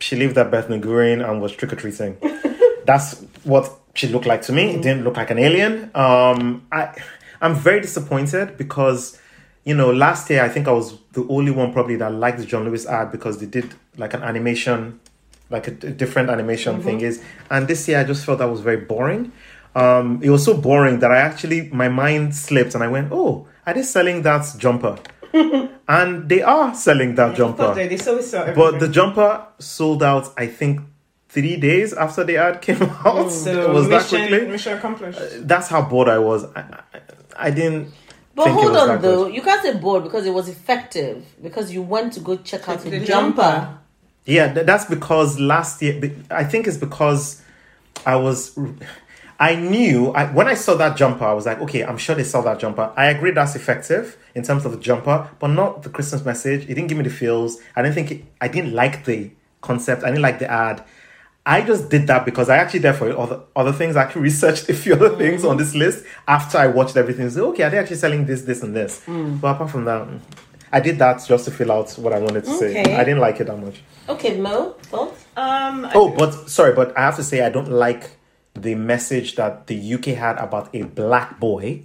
she 0.00 0.16
lived 0.16 0.36
at 0.38 0.50
Beth 0.50 0.66
Nguyen 0.68 1.22
and 1.28 1.40
was 1.40 1.52
trick 1.52 1.72
or 1.72 1.76
treating. 1.76 2.16
That's 2.84 3.22
what 3.44 3.70
she 3.94 4.08
looked 4.08 4.26
like 4.26 4.42
to 4.42 4.52
me. 4.52 4.74
It 4.74 4.82
didn't 4.82 5.04
look 5.04 5.16
like 5.16 5.30
an 5.30 5.38
alien. 5.38 5.90
Um, 5.94 6.66
I, 6.72 6.96
I'm 7.40 7.54
very 7.54 7.80
disappointed 7.80 8.56
because, 8.56 9.18
you 9.64 9.74
know, 9.74 9.92
last 9.92 10.30
year 10.30 10.42
I 10.42 10.48
think 10.48 10.68
I 10.68 10.72
was 10.72 10.98
the 11.12 11.26
only 11.28 11.50
one 11.50 11.72
probably 11.72 11.96
that 11.96 12.12
liked 12.12 12.38
the 12.38 12.46
John 12.46 12.64
Lewis 12.64 12.86
ad 12.86 13.12
because 13.12 13.38
they 13.38 13.46
did 13.46 13.74
like 13.96 14.14
an 14.14 14.22
animation, 14.22 15.00
like 15.50 15.68
a, 15.68 15.70
a 15.70 15.90
different 15.90 16.30
animation 16.30 16.82
thing 16.82 17.00
is, 17.00 17.22
and 17.50 17.68
this 17.68 17.86
year 17.88 18.00
I 18.00 18.04
just 18.04 18.24
felt 18.24 18.38
that 18.38 18.50
was 18.50 18.60
very 18.60 18.78
boring. 18.78 19.32
Um, 19.74 20.20
it 20.22 20.30
was 20.30 20.44
so 20.44 20.56
boring 20.56 20.98
that 21.00 21.10
I 21.10 21.16
actually 21.18 21.70
my 21.70 21.88
mind 21.88 22.34
slipped 22.34 22.74
and 22.74 22.84
I 22.84 22.88
went, 22.88 23.10
oh, 23.10 23.46
are 23.66 23.74
they 23.74 23.82
selling 23.82 24.22
that 24.22 24.54
jumper? 24.58 24.98
and 25.88 26.28
they 26.28 26.42
are 26.42 26.74
selling 26.74 27.14
that 27.14 27.36
jumper. 27.36 27.74
they, 27.74 27.96
sell 27.96 28.54
But 28.54 28.80
the 28.80 28.88
jumper 28.88 29.46
sold 29.58 30.02
out, 30.02 30.32
I 30.36 30.46
think, 30.46 30.80
three 31.32 31.56
days 31.56 31.92
after 31.94 32.22
the 32.24 32.36
ad 32.36 32.60
came 32.60 32.82
out. 33.04 33.30
so 33.30 33.70
it 33.70 33.74
was 33.74 33.88
that 33.88 34.06
quickly. 34.08 34.46
mission 34.46 34.76
accomplished. 34.78 35.18
Uh, 35.18 35.26
that's 35.40 35.68
how 35.68 35.82
bored 35.82 36.08
I 36.08 36.18
was. 36.18 36.44
I, 36.54 36.60
I, 36.94 37.00
I 37.46 37.50
didn't. 37.50 37.92
But 38.34 38.44
think 38.44 38.56
it 38.56 38.60
hold 38.60 38.72
was 38.72 38.80
on 38.82 38.88
that 38.88 39.02
though, 39.02 39.24
good. 39.24 39.34
you 39.34 39.42
can't 39.42 39.62
say 39.62 39.74
bored 39.76 40.04
because 40.04 40.24
it 40.26 40.32
was 40.32 40.48
effective 40.48 41.24
because 41.42 41.72
you 41.72 41.82
went 41.82 42.12
to 42.14 42.20
go 42.20 42.36
check 42.36 42.68
out 42.68 42.80
The 42.80 42.90
the, 42.90 43.04
jumper. 43.04 43.42
jumper. 43.42 43.78
Yeah, 44.24 44.52
th- 44.54 44.64
that's 44.66 44.84
because 44.86 45.38
last 45.40 45.82
year. 45.82 46.00
I 46.30 46.44
think 46.44 46.66
it's 46.66 46.76
because 46.78 47.42
I 48.06 48.16
was. 48.16 48.58
I 49.40 49.56
knew 49.56 50.12
I, 50.12 50.26
when 50.32 50.46
I 50.46 50.54
saw 50.54 50.74
that 50.76 50.96
jumper, 50.96 51.24
I 51.24 51.32
was 51.32 51.46
like, 51.46 51.60
okay, 51.62 51.82
I'm 51.84 51.98
sure 51.98 52.14
they 52.14 52.22
saw 52.22 52.42
that 52.42 52.60
jumper. 52.60 52.92
I 52.96 53.06
agree 53.06 53.32
that's 53.32 53.56
effective 53.56 54.16
in 54.36 54.44
terms 54.44 54.64
of 54.64 54.70
the 54.72 54.78
jumper, 54.78 55.28
but 55.40 55.48
not 55.48 55.82
the 55.82 55.88
Christmas 55.88 56.24
message. 56.24 56.62
It 56.64 56.74
didn't 56.74 56.86
give 56.86 56.96
me 56.98 57.04
the 57.04 57.10
feels. 57.10 57.58
I 57.74 57.82
didn't 57.82 57.96
think 57.96 58.10
it, 58.12 58.24
I 58.40 58.46
didn't 58.48 58.72
like 58.72 59.04
the 59.04 59.30
concept. 59.60 60.04
I 60.04 60.10
didn't 60.10 60.22
like 60.22 60.38
the 60.38 60.48
ad. 60.50 60.84
I 61.44 61.62
just 61.62 61.88
did 61.90 62.06
that 62.06 62.24
because 62.24 62.48
I 62.48 62.56
actually 62.58 62.80
therefore 62.80 63.18
other 63.18 63.40
other 63.56 63.72
things. 63.72 63.96
I 63.96 64.02
actually 64.02 64.22
researched 64.22 64.68
a 64.68 64.74
few 64.74 64.94
other 64.94 65.16
things 65.16 65.44
on 65.44 65.56
this 65.56 65.74
list 65.74 66.04
after 66.28 66.56
I 66.58 66.68
watched 66.68 66.96
everything. 66.96 67.28
So 67.30 67.50
okay, 67.50 67.64
are 67.64 67.70
they 67.70 67.78
actually 67.78 67.96
selling 67.96 68.26
this, 68.26 68.42
this, 68.42 68.62
and 68.62 68.74
this? 68.76 69.02
But 69.06 69.56
apart 69.56 69.70
from 69.70 69.84
that, 69.86 70.06
I 70.72 70.78
did 70.80 70.98
that 71.00 71.24
just 71.26 71.44
to 71.46 71.50
fill 71.50 71.72
out 71.72 71.90
what 71.98 72.12
I 72.12 72.18
wanted 72.20 72.44
to 72.44 72.50
say. 72.58 72.80
I 72.94 73.02
didn't 73.04 73.18
like 73.20 73.40
it 73.40 73.44
that 73.48 73.56
much. 73.58 73.82
Okay, 74.08 74.38
Mo, 74.38 74.72
thoughts? 74.82 75.24
Um, 75.36 75.84
I- 75.86 75.92
Oh, 75.94 76.10
but 76.16 76.48
sorry, 76.48 76.74
but 76.74 76.96
I 76.96 77.00
have 77.02 77.16
to 77.16 77.24
say 77.24 77.42
I 77.44 77.48
don't 77.50 77.70
like 77.70 78.10
the 78.54 78.74
message 78.76 79.34
that 79.36 79.66
the 79.66 79.94
UK 79.94 80.06
had 80.14 80.36
about 80.38 80.72
a 80.74 80.82
black 80.82 81.40
boy 81.40 81.82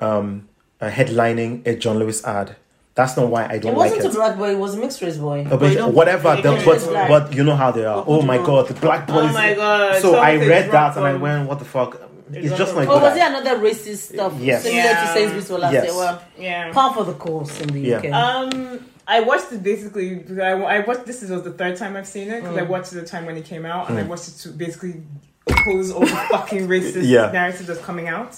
um, 0.00 0.48
uh, 0.80 0.88
headlining 0.90 1.64
a 1.66 1.76
John 1.76 1.98
Lewis 1.98 2.24
ad. 2.24 2.56
That's 2.94 3.16
not 3.16 3.28
why 3.28 3.46
I 3.48 3.58
don't 3.58 3.76
like 3.76 3.92
it. 3.92 3.94
It 3.94 3.96
wasn't 3.96 4.04
it. 4.04 4.06
a 4.06 4.10
black 4.18 4.36
boy, 4.36 4.50
it 4.50 4.58
was 4.58 4.74
a 4.74 4.78
mixed 4.78 5.00
race 5.00 5.16
boy. 5.16 5.46
Uh, 5.50 5.56
But 5.56 5.74
but 5.74 5.94
whatever, 5.94 6.36
the, 6.36 6.62
but 6.64 6.92
like- 6.92 7.08
but 7.08 7.34
you 7.34 7.42
know 7.42 7.56
how 7.56 7.70
they 7.70 7.84
are. 7.86 8.04
Oh 8.06 8.20
my 8.22 8.36
god, 8.38 8.68
the 8.68 8.74
black 8.74 9.06
boys. 9.06 9.30
Oh 9.30 9.32
my 9.32 9.54
God, 9.54 10.00
So 10.02 10.16
I 10.16 10.36
read 10.36 10.70
that 10.72 10.96
and 10.96 11.06
I 11.06 11.14
went, 11.14 11.48
"What 11.48 11.58
the 11.58 11.64
fuck?" 11.64 12.00
It's 12.34 12.46
It's 12.48 12.56
just 12.58 12.74
wrong. 12.74 12.84
not 12.86 12.94
Or 12.94 13.00
good. 13.00 13.06
was 13.08 13.16
it 13.16 13.22
another 13.22 13.58
racist 13.58 14.14
stuff 14.14 14.32
Yes. 14.38 14.62
similar 14.62 14.82
Yeah. 14.82 15.00
to 15.06 15.12
Sainsbury's 15.14 15.50
or 15.50 15.58
last 15.58 15.72
Yes. 15.74 15.84
year? 15.84 15.94
Well, 15.94 16.22
yeah. 16.38 16.72
par 16.72 16.94
for 16.94 17.04
the 17.04 17.12
course 17.12 17.60
in 17.60 17.68
the 17.68 17.80
Yeah. 17.80 17.98
UK. 17.98 18.10
Um, 18.10 18.80
I 19.06 19.20
watched 19.20 19.52
it 19.52 19.62
basically. 19.62 20.14
because 20.16 20.38
I, 20.38 20.52
I 20.52 20.78
watched 20.80 21.04
this. 21.06 21.20
was 21.22 21.42
the 21.42 21.50
third 21.52 21.76
time 21.76 21.94
I've 21.96 22.06
seen 22.06 22.30
it 22.30 22.40
because 22.42 22.56
I 22.56 22.62
watched 22.62 22.92
it 22.92 22.96
the 22.96 23.06
time 23.06 23.26
when 23.26 23.36
it 23.36 23.44
came 23.44 23.66
out, 23.66 23.88
and 23.90 23.98
I 23.98 24.02
watched 24.04 24.28
it 24.28 24.36
to 24.42 24.48
basically 24.50 25.02
oppose 25.46 25.90
all 25.92 26.00
the 26.00 26.06
fucking 26.06 26.68
racist 26.74 27.02
Yeah. 27.02 27.30
narrative 27.32 27.66
that's 27.66 27.80
coming 27.80 28.08
out. 28.08 28.36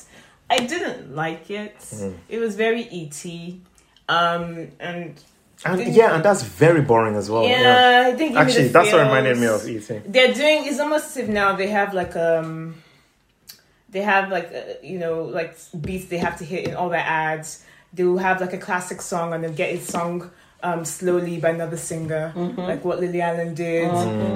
I 0.51 0.59
didn't 0.59 1.15
like 1.15 1.49
it. 1.51 1.77
It 2.29 2.39
was 2.39 2.55
very 2.57 2.89
et. 2.93 3.25
Um, 4.09 4.69
and 4.81 5.15
And 5.65 5.95
yeah, 5.95 6.15
and 6.15 6.23
that's 6.25 6.43
very 6.43 6.83
boring 6.83 7.17
as 7.17 7.31
well. 7.31 7.45
yeah, 7.45 7.61
Yeah. 7.63 8.09
I 8.09 8.17
think 8.17 8.37
Actually, 8.37 8.69
that's 8.69 8.93
what 8.93 9.01
reminded 9.03 9.39
me 9.39 9.47
of 9.47 9.67
eating. 9.69 10.03
they're 10.07 10.35
doing 10.35 10.67
it's 10.67 10.79
almost 10.81 11.07
as 11.17 11.17
if 11.25 11.29
now 11.29 11.57
they 11.57 11.69
have 11.69 11.95
like 11.95 12.15
um 12.17 12.75
they 13.89 14.03
have 14.03 14.31
like 14.31 14.51
uh, 14.53 14.61
you 14.83 14.99
know 14.99 15.23
like 15.25 15.57
beats 15.81 16.07
they 16.07 16.19
have 16.19 16.37
to 16.39 16.45
hit 16.45 16.69
in 16.69 16.75
all 16.75 16.89
their 16.91 17.01
ads. 17.27 17.65
They 17.95 18.05
will 18.05 18.19
have 18.19 18.41
like 18.41 18.53
a 18.53 18.59
classic 18.59 19.01
song 19.01 19.33
and 19.33 19.43
then 19.45 19.55
get 19.55 19.71
it 19.71 19.83
sung 19.83 20.31
um 20.63 20.85
slowly 20.85 21.39
by 21.39 21.51
another 21.51 21.77
singer 21.77 22.33
like 22.57 22.85
what 22.85 22.99
lily 23.01 23.21
allen 23.21 23.55
did. 23.55 23.89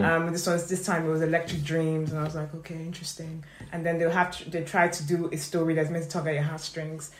Um 0.04 0.32
this 0.32 0.46
was 0.46 0.68
this 0.68 0.84
time 0.86 1.06
it 1.06 1.10
was 1.10 1.22
electric 1.22 1.62
dreams 1.64 2.10
and 2.12 2.20
i 2.20 2.24
was 2.24 2.34
like 2.34 2.54
okay 2.54 2.76
interesting. 2.76 3.44
And 3.72 3.84
then 3.84 3.98
they'll 3.98 4.10
have 4.22 4.30
to 4.38 4.48
they 4.50 4.62
try 4.64 4.88
to 4.88 5.02
do 5.06 5.28
a 5.32 5.36
story 5.36 5.74
that's 5.74 5.90
meant 5.90 6.04
to 6.04 6.10
tug 6.10 6.26
at 6.28 6.34
your 6.34 6.42
heartstrings 6.44 7.10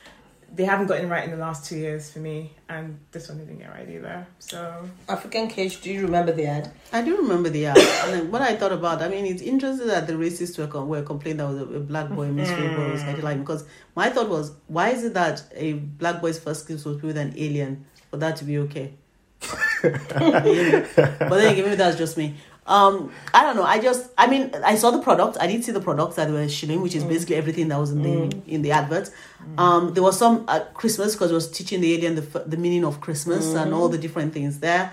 they 0.54 0.64
haven't 0.64 0.86
gotten 0.86 1.06
it 1.06 1.08
right 1.08 1.24
in 1.24 1.30
the 1.30 1.36
last 1.36 1.66
two 1.66 1.76
years 1.76 2.10
for 2.10 2.20
me 2.20 2.52
and 2.68 2.98
this 3.12 3.28
one 3.28 3.38
didn't 3.38 3.58
get 3.58 3.70
right 3.70 3.88
either 3.88 4.26
so 4.38 4.88
African 5.08 5.48
Cage, 5.48 5.80
do 5.80 5.92
you 5.92 6.02
remember 6.02 6.32
the 6.32 6.46
ad? 6.46 6.70
I 6.92 7.02
do 7.02 7.16
remember 7.18 7.48
the 7.48 7.66
ad. 7.66 7.78
and 7.78 8.12
then 8.12 8.30
what 8.30 8.42
I 8.42 8.56
thought 8.56 8.72
about, 8.72 9.02
I 9.02 9.08
mean, 9.08 9.26
it's 9.26 9.42
interesting 9.42 9.88
that 9.88 10.06
the 10.06 10.14
racists 10.14 10.58
were, 10.58 10.66
com- 10.66 10.88
were 10.88 11.02
complaining 11.02 11.38
that 11.38 11.48
was 11.48 11.58
a, 11.60 11.64
a 11.64 11.80
black 11.80 12.08
boy 12.08 12.28
mystery 12.28 12.68
boy 12.74 12.92
was 12.92 13.02
mm. 13.02 13.04
headline 13.04 13.40
because 13.40 13.64
my 13.94 14.08
thought 14.10 14.28
was, 14.28 14.52
why 14.66 14.90
is 14.90 15.04
it 15.04 15.14
that 15.14 15.42
a 15.54 15.74
black 15.74 16.20
boy's 16.20 16.38
first 16.38 16.66
kiss 16.66 16.84
was 16.84 17.02
with 17.02 17.16
an 17.16 17.34
alien 17.36 17.84
for 18.10 18.16
that 18.16 18.36
to 18.36 18.44
be 18.44 18.58
okay? 18.58 18.94
but 19.82 19.92
then 20.10 21.52
again, 21.52 21.64
maybe 21.64 21.74
that's 21.76 21.96
just 21.96 22.16
me. 22.16 22.34
Um, 22.68 23.10
I 23.32 23.42
don't 23.44 23.56
know. 23.56 23.64
I 23.64 23.78
just, 23.78 24.10
I 24.18 24.26
mean, 24.26 24.54
I 24.62 24.76
saw 24.76 24.90
the 24.90 25.00
product. 25.00 25.38
I 25.40 25.46
did 25.46 25.64
see 25.64 25.72
the 25.72 25.80
products 25.80 26.16
that 26.16 26.26
they 26.26 26.32
were 26.32 26.48
shilling, 26.48 26.82
which 26.82 26.94
is 26.94 27.02
basically 27.02 27.36
everything 27.36 27.68
that 27.68 27.78
was 27.78 27.90
in 27.90 28.02
the 28.02 28.36
in 28.46 28.62
the 28.62 28.72
advert. 28.72 29.10
Um, 29.56 29.94
there 29.94 30.02
was 30.02 30.18
some 30.18 30.44
uh, 30.46 30.60
Christmas 30.74 31.14
because 31.14 31.30
it 31.30 31.34
was 31.34 31.50
teaching 31.50 31.80
the 31.80 31.94
alien 31.94 32.14
the 32.14 32.44
the 32.46 32.58
meaning 32.58 32.84
of 32.84 33.00
Christmas 33.00 33.54
and 33.54 33.72
all 33.72 33.88
the 33.88 33.98
different 33.98 34.34
things 34.34 34.60
there. 34.60 34.92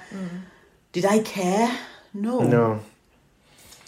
Did 0.93 1.05
I 1.05 1.19
care? 1.19 1.77
No. 2.13 2.39
No. 2.39 2.79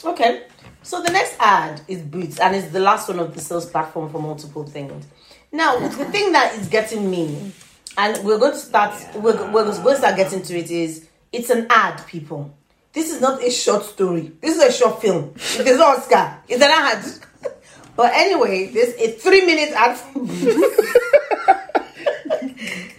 Okay. 0.04 0.44
So 0.84 1.02
the 1.02 1.12
next 1.12 1.36
ad 1.40 1.82
is 1.88 2.02
Boots, 2.02 2.40
and 2.40 2.56
it's 2.56 2.70
the 2.72 2.80
last 2.80 3.08
one 3.10 3.20
of 3.20 3.34
the 3.34 3.42
sales 3.42 3.66
platform 3.66 4.10
for 4.10 4.22
multiple 4.22 4.66
things. 4.66 5.06
Now, 5.52 5.80
the 5.80 6.06
thing 6.06 6.34
that 6.34 6.56
is 6.56 6.68
getting 6.68 7.10
me, 7.10 7.54
and 7.98 8.24
we're 8.26 8.38
going 8.38 8.52
to 8.52 8.58
start, 8.58 8.94
we're, 9.16 9.52
we're 9.52 9.64
going 9.66 9.96
to 9.96 9.98
start 9.98 10.16
getting 10.18 10.42
to 10.44 10.58
it, 10.58 10.70
is 10.70 11.08
it's 11.32 11.50
an 11.50 11.68
ad, 11.70 12.06
people. 12.08 12.54
This 12.98 13.12
is 13.14 13.22
not 13.22 13.44
a 13.44 13.52
short 13.52 13.84
story. 13.86 14.32
This 14.42 14.56
is 14.58 14.64
a 14.64 14.72
short 14.72 15.00
film. 15.04 15.34
It 15.36 15.68
is 15.68 15.78
not 15.78 16.00
Oscar. 16.00 16.40
It's 16.48 16.64
an 16.64 16.72
ad. 16.72 17.06
But 17.96 18.12
anyway, 18.16 18.72
there's 18.74 18.94
a 18.96 19.12
three 19.12 19.46
minute 19.46 19.70
ad 19.76 19.98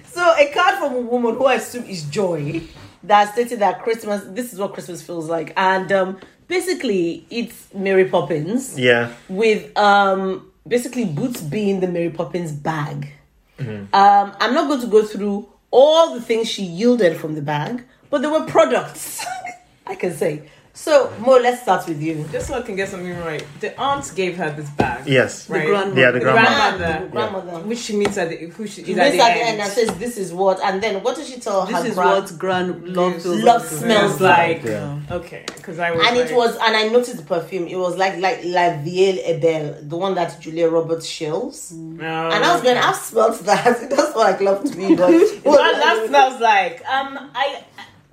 so 0.07 0.23
a 0.39 0.51
card 0.55 0.75
from 0.79 0.95
a 0.95 1.01
woman 1.01 1.35
who 1.35 1.47
I 1.47 1.55
assume 1.55 1.85
is 1.85 2.05
Joy 2.05 2.63
that 3.05 3.33
stated 3.33 3.59
that 3.59 3.83
Christmas, 3.83 4.23
this 4.29 4.53
is 4.53 4.59
what 4.61 4.73
Christmas 4.75 5.03
feels 5.03 5.29
like. 5.29 5.53
And 5.57 5.91
um, 5.93 6.19
basically, 6.47 7.27
it's 7.31 7.73
Mary 7.75 8.05
Poppins 8.07 8.79
Yeah. 8.79 9.13
with 9.29 9.77
um, 9.77 10.51
basically 10.67 11.05
Boots 11.07 11.41
being 11.41 11.81
the 11.81 11.89
Mary 11.89 12.11
Poppins 12.11 12.53
bag. 12.53 13.13
Mm-hmm. 13.59 13.95
Um, 13.95 14.37
I'm 14.41 14.55
not 14.55 14.69
going 14.69 14.81
to 14.81 14.87
go 14.87 15.05
through 15.05 15.49
all 15.73 16.15
the 16.15 16.21
things 16.21 16.49
she 16.49 16.63
yielded 16.63 17.17
from 17.17 17.35
the 17.35 17.43
bag, 17.43 17.85
but 18.11 18.23
there 18.23 18.31
were 18.31 18.47
products, 18.47 19.25
I 19.89 19.95
can 19.95 20.13
say. 20.17 20.43
So, 20.75 21.13
Mo, 21.19 21.33
let's 21.39 21.63
start 21.63 21.89
with 21.89 22.01
you. 22.01 22.25
Just 22.31 22.47
so 22.47 22.55
I 22.55 22.63
can 22.63 22.77
get 22.77 22.89
something 22.89 23.19
right, 23.19 23.45
the 23.59 23.77
aunt 23.81 24.13
gave 24.15 24.37
her 24.37 24.49
this 24.53 24.71
bag. 24.71 25.09
Yes. 25.09 25.47
The 25.47 25.55
grandmother. 25.59 26.01
Yeah, 26.01 26.11
the 26.13 26.19
The 26.21 26.25
grandma. 26.25 26.41
grandmother. 26.77 27.09
Grandmother. 27.09 27.67
Which 27.67 27.79
she 27.81 27.97
meets 27.97 28.17
at 28.17 28.29
the 28.29 28.37
who 28.37 28.65
she 28.69 28.85
She 28.85 28.93
is 28.93 28.99
at 28.99 29.05
meets 29.07 29.17
the, 29.17 29.23
at 29.29 29.35
the 29.35 29.41
end. 29.41 29.49
end 29.49 29.61
and 29.63 29.73
says, 29.73 29.89
This 29.99 30.17
is 30.17 30.33
what, 30.33 30.61
and 30.63 30.81
then 30.81 31.03
what 31.03 31.17
does 31.17 31.29
she 31.29 31.41
tell 31.41 31.67
This 31.67 31.75
her 31.75 31.83
This 31.83 31.91
is 31.93 31.95
grand- 31.97 32.23
what 32.31 32.39
grand 32.39 32.89
love 32.97 33.21
feels 33.21 33.43
Love 33.43 33.63
like. 33.63 33.71
smells 33.83 34.21
like. 34.21 34.63
Yeah. 34.63 35.01
Okay, 35.11 35.45
because 35.57 35.81
I 35.81 35.91
was 35.91 36.07
and 36.07 36.17
it 36.17 36.33
was 36.37 36.55
and 36.57 36.77
I 36.77 36.87
noticed 36.87 37.17
the 37.17 37.25
perfume. 37.25 37.67
It 37.67 37.77
was 37.77 37.97
like 37.97 38.19
like 38.21 38.45
like 38.45 38.85
Vie 38.85 39.19
Est 39.31 39.41
Belle, 39.41 39.79
the 39.83 39.97
one 39.97 40.15
that 40.15 40.39
Julia 40.41 40.69
Roberts 40.69 41.09
shills. 41.09 41.73
No. 41.73 42.31
And 42.31 42.45
I 42.45 42.53
was 42.53 42.63
going, 42.63 42.77
I've 42.79 42.95
smelled 42.95 43.35
that. 43.47 43.67
It 43.83 43.91
does 43.91 44.13
smell 44.13 44.23
like 44.31 44.41
love 44.41 44.63
to 44.71 44.79
me, 44.79 44.95
but 44.95 45.11
What 45.43 45.73
that 45.81 46.05
smells 46.07 46.41
like. 46.41 46.85
Um, 46.87 47.31
I 47.35 47.65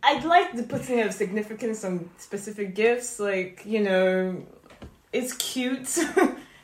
I'd 0.06 0.24
like 0.24 0.56
the 0.56 0.64
putting 0.64 1.02
of 1.02 1.14
significance 1.14 1.84
on 1.84 2.10
specific 2.18 2.76
gifts. 2.76 3.20
Like 3.20 3.64
you 3.66 3.82
know, 3.82 4.46
it's 5.12 5.34
cute. 5.34 5.98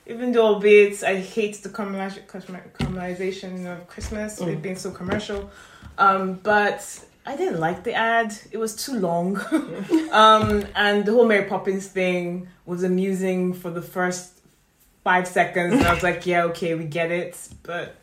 Even 0.07 0.31
though, 0.31 0.45
albeit, 0.45 1.03
I 1.03 1.17
hate 1.17 1.61
the 1.63 1.69
commercialization 1.69 3.65
of 3.71 3.87
Christmas, 3.87 4.41
it 4.41 4.61
being 4.61 4.75
so 4.75 4.91
commercial. 4.91 5.49
Um, 5.97 6.33
but 6.33 7.05
I 7.25 7.37
didn't 7.37 7.59
like 7.59 7.83
the 7.83 7.93
ad. 7.93 8.33
It 8.51 8.57
was 8.57 8.75
too 8.75 8.99
long. 8.99 9.37
um, 10.11 10.65
and 10.75 11.05
the 11.05 11.11
whole 11.13 11.25
Mary 11.25 11.47
Poppins 11.47 11.87
thing 11.87 12.49
was 12.65 12.83
amusing 12.83 13.53
for 13.53 13.69
the 13.69 13.81
first 13.81 14.41
five 15.03 15.27
seconds. 15.27 15.73
And 15.75 15.83
I 15.83 15.93
was 15.93 16.03
like, 16.03 16.25
yeah, 16.25 16.45
okay, 16.45 16.73
we 16.75 16.85
get 16.85 17.11
it. 17.11 17.37
But 17.63 17.95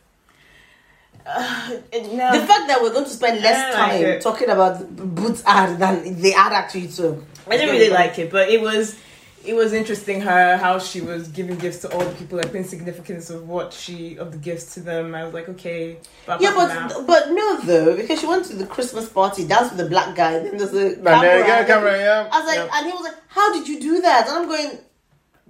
uh, 1.28 1.70
it- 1.92 2.12
no. 2.12 2.32
the 2.40 2.46
fact 2.46 2.68
that 2.68 2.78
we're 2.82 2.92
going 2.92 3.04
to 3.04 3.10
spend 3.10 3.40
less 3.42 3.74
I 3.76 3.80
like 3.80 3.90
time 3.92 4.04
it. 4.04 4.20
talking 4.22 4.48
about 4.50 4.78
the 4.96 5.04
Boots 5.04 5.42
ad 5.46 5.78
than 5.78 6.20
the 6.20 6.34
ad 6.34 6.52
actually 6.52 6.88
took. 6.88 7.22
I 7.46 7.56
didn't 7.56 7.70
really 7.76 7.90
like 7.90 8.18
it, 8.18 8.30
but 8.30 8.48
it 8.50 8.60
was 8.60 8.96
it 9.44 9.54
was 9.54 9.72
interesting 9.72 10.20
her 10.22 10.56
how 10.58 10.78
she 10.78 11.00
was 11.00 11.28
giving 11.28 11.56
gifts 11.56 11.78
to 11.78 11.92
all 11.92 12.00
the 12.00 12.14
people, 12.16 12.36
like 12.38 12.48
putting 12.48 12.64
significance 12.64 13.30
of 13.30 13.48
what 13.48 13.72
she 13.72 14.18
of 14.18 14.32
the 14.32 14.36
gifts 14.38 14.74
to 14.74 14.80
them. 14.80 15.14
I 15.14 15.24
was 15.24 15.32
like, 15.32 15.48
okay, 15.50 15.98
but 16.26 16.40
Yeah, 16.40 16.52
apart 16.52 16.72
from 16.72 16.88
but 16.88 17.06
but 17.06 17.30
no 17.30 17.60
though 17.60 17.96
because 17.96 18.20
she 18.20 18.26
went 18.26 18.44
to 18.46 18.56
the 18.56 18.66
Christmas 18.66 19.08
party, 19.08 19.46
danced 19.46 19.70
with 19.74 19.78
the 19.84 19.88
black 19.88 20.14
guy. 20.16 20.38
Then 20.40 20.56
there's 20.58 20.74
a 20.74 20.96
And 20.96 21.06
there 21.06 21.38
you 21.38 21.44
go, 21.44 21.48
camera. 21.48 21.66
camera, 21.66 21.98
yeah. 21.98 22.28
I 22.32 22.38
was 22.40 22.46
like, 22.46 22.56
yeah. 22.58 22.68
and 22.78 22.86
he 22.86 22.92
was 22.92 23.02
like, 23.04 23.14
"How 23.28 23.52
did 23.54 23.68
you 23.68 23.80
do 23.80 24.00
that?" 24.02 24.28
And 24.28 24.36
I'm 24.38 24.46
going, 24.48 24.78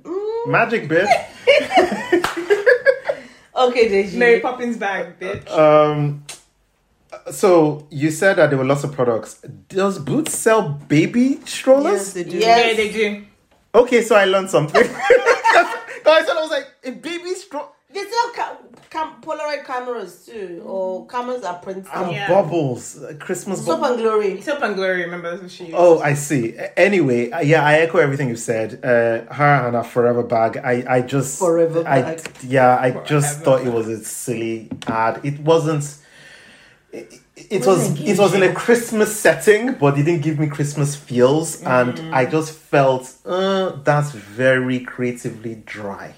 mm, 0.04 0.46
Magic 0.46 0.86
bit. 0.88 1.08
"Okay, 3.58 3.88
Deji." 3.88 4.14
Mary 4.14 4.40
Poppins 4.40 4.76
bag, 4.76 5.18
bitch. 5.20 5.50
Um, 5.50 6.24
so 7.30 7.86
you 7.90 8.10
said 8.10 8.36
that 8.36 8.50
there 8.50 8.58
were 8.58 8.64
lots 8.64 8.84
of 8.84 8.92
products. 8.92 9.40
Does 9.68 9.98
Boots 9.98 10.36
sell 10.36 10.62
baby 10.68 11.40
strollers? 11.44 11.92
Yes, 11.92 12.06
strollers? 12.08 12.14
they 12.14 12.24
do. 12.24 12.38
Yes. 12.38 12.66
yeah, 12.70 12.76
they 12.76 12.92
do. 12.92 13.24
Okay, 13.74 14.02
so 14.02 14.14
I 14.16 14.24
learned 14.24 14.50
something. 14.50 14.82
Guys, 14.82 16.26
I 16.28 16.40
was 16.40 16.50
like, 16.50 16.66
a 16.84 16.90
baby 16.92 17.34
stroller. 17.34 17.68
They 17.92 18.02
sell 18.04 18.32
ca- 18.34 18.56
cam- 18.90 19.20
Polaroid 19.20 19.64
cameras 19.64 20.26
too, 20.26 20.62
or 20.64 21.06
cameras 21.06 21.42
that 21.42 21.62
print 21.62 21.86
And. 21.94 22.12
Yeah. 22.12 22.28
bubbles, 22.28 23.02
uh, 23.02 23.14
Christmas 23.18 23.64
Soap 23.64 23.80
bubbles. 23.80 23.90
and 23.90 24.00
glory. 24.00 24.40
Soap 24.40 24.62
and 24.62 24.74
Glory, 24.76 25.02
remember 25.04 25.30
that's 25.30 25.42
what 25.42 25.50
she 25.50 25.64
used. 25.64 25.76
Oh, 25.76 25.98
I 26.00 26.14
see. 26.14 26.56
Anyway, 26.76 27.30
uh, 27.30 27.40
yeah, 27.40 27.64
I 27.64 27.74
echo 27.80 27.98
everything 27.98 28.28
you 28.28 28.36
said. 28.36 28.80
Uh, 28.84 29.32
her 29.32 29.66
and 29.66 29.74
her 29.76 29.82
forever 29.82 30.22
bag. 30.22 30.56
I, 30.58 30.84
I 30.88 31.00
just 31.02 31.38
Forever 31.38 31.80
I, 31.86 32.02
bag. 32.02 32.30
Yeah, 32.42 32.76
I 32.80 32.90
just 33.04 33.40
thought 33.40 33.66
it 33.66 33.72
was 33.72 33.88
a 33.88 34.04
silly 34.04 34.70
ad. 34.86 35.20
It 35.24 35.40
wasn't. 35.40 35.84
It, 36.92 37.20
it 37.36 37.66
was 37.66 38.00
it 38.00 38.18
was 38.18 38.34
in 38.34 38.42
a 38.42 38.52
Christmas 38.52 39.14
setting, 39.18 39.74
but 39.74 39.96
it 39.98 40.02
didn't 40.04 40.22
give 40.22 40.38
me 40.38 40.48
Christmas 40.48 40.96
feels, 40.96 41.62
and 41.62 42.14
I 42.14 42.24
just 42.24 42.52
felt 42.52 43.14
uh, 43.24 43.70
that's 43.84 44.10
very 44.10 44.80
creatively 44.80 45.62
dry. 45.64 46.14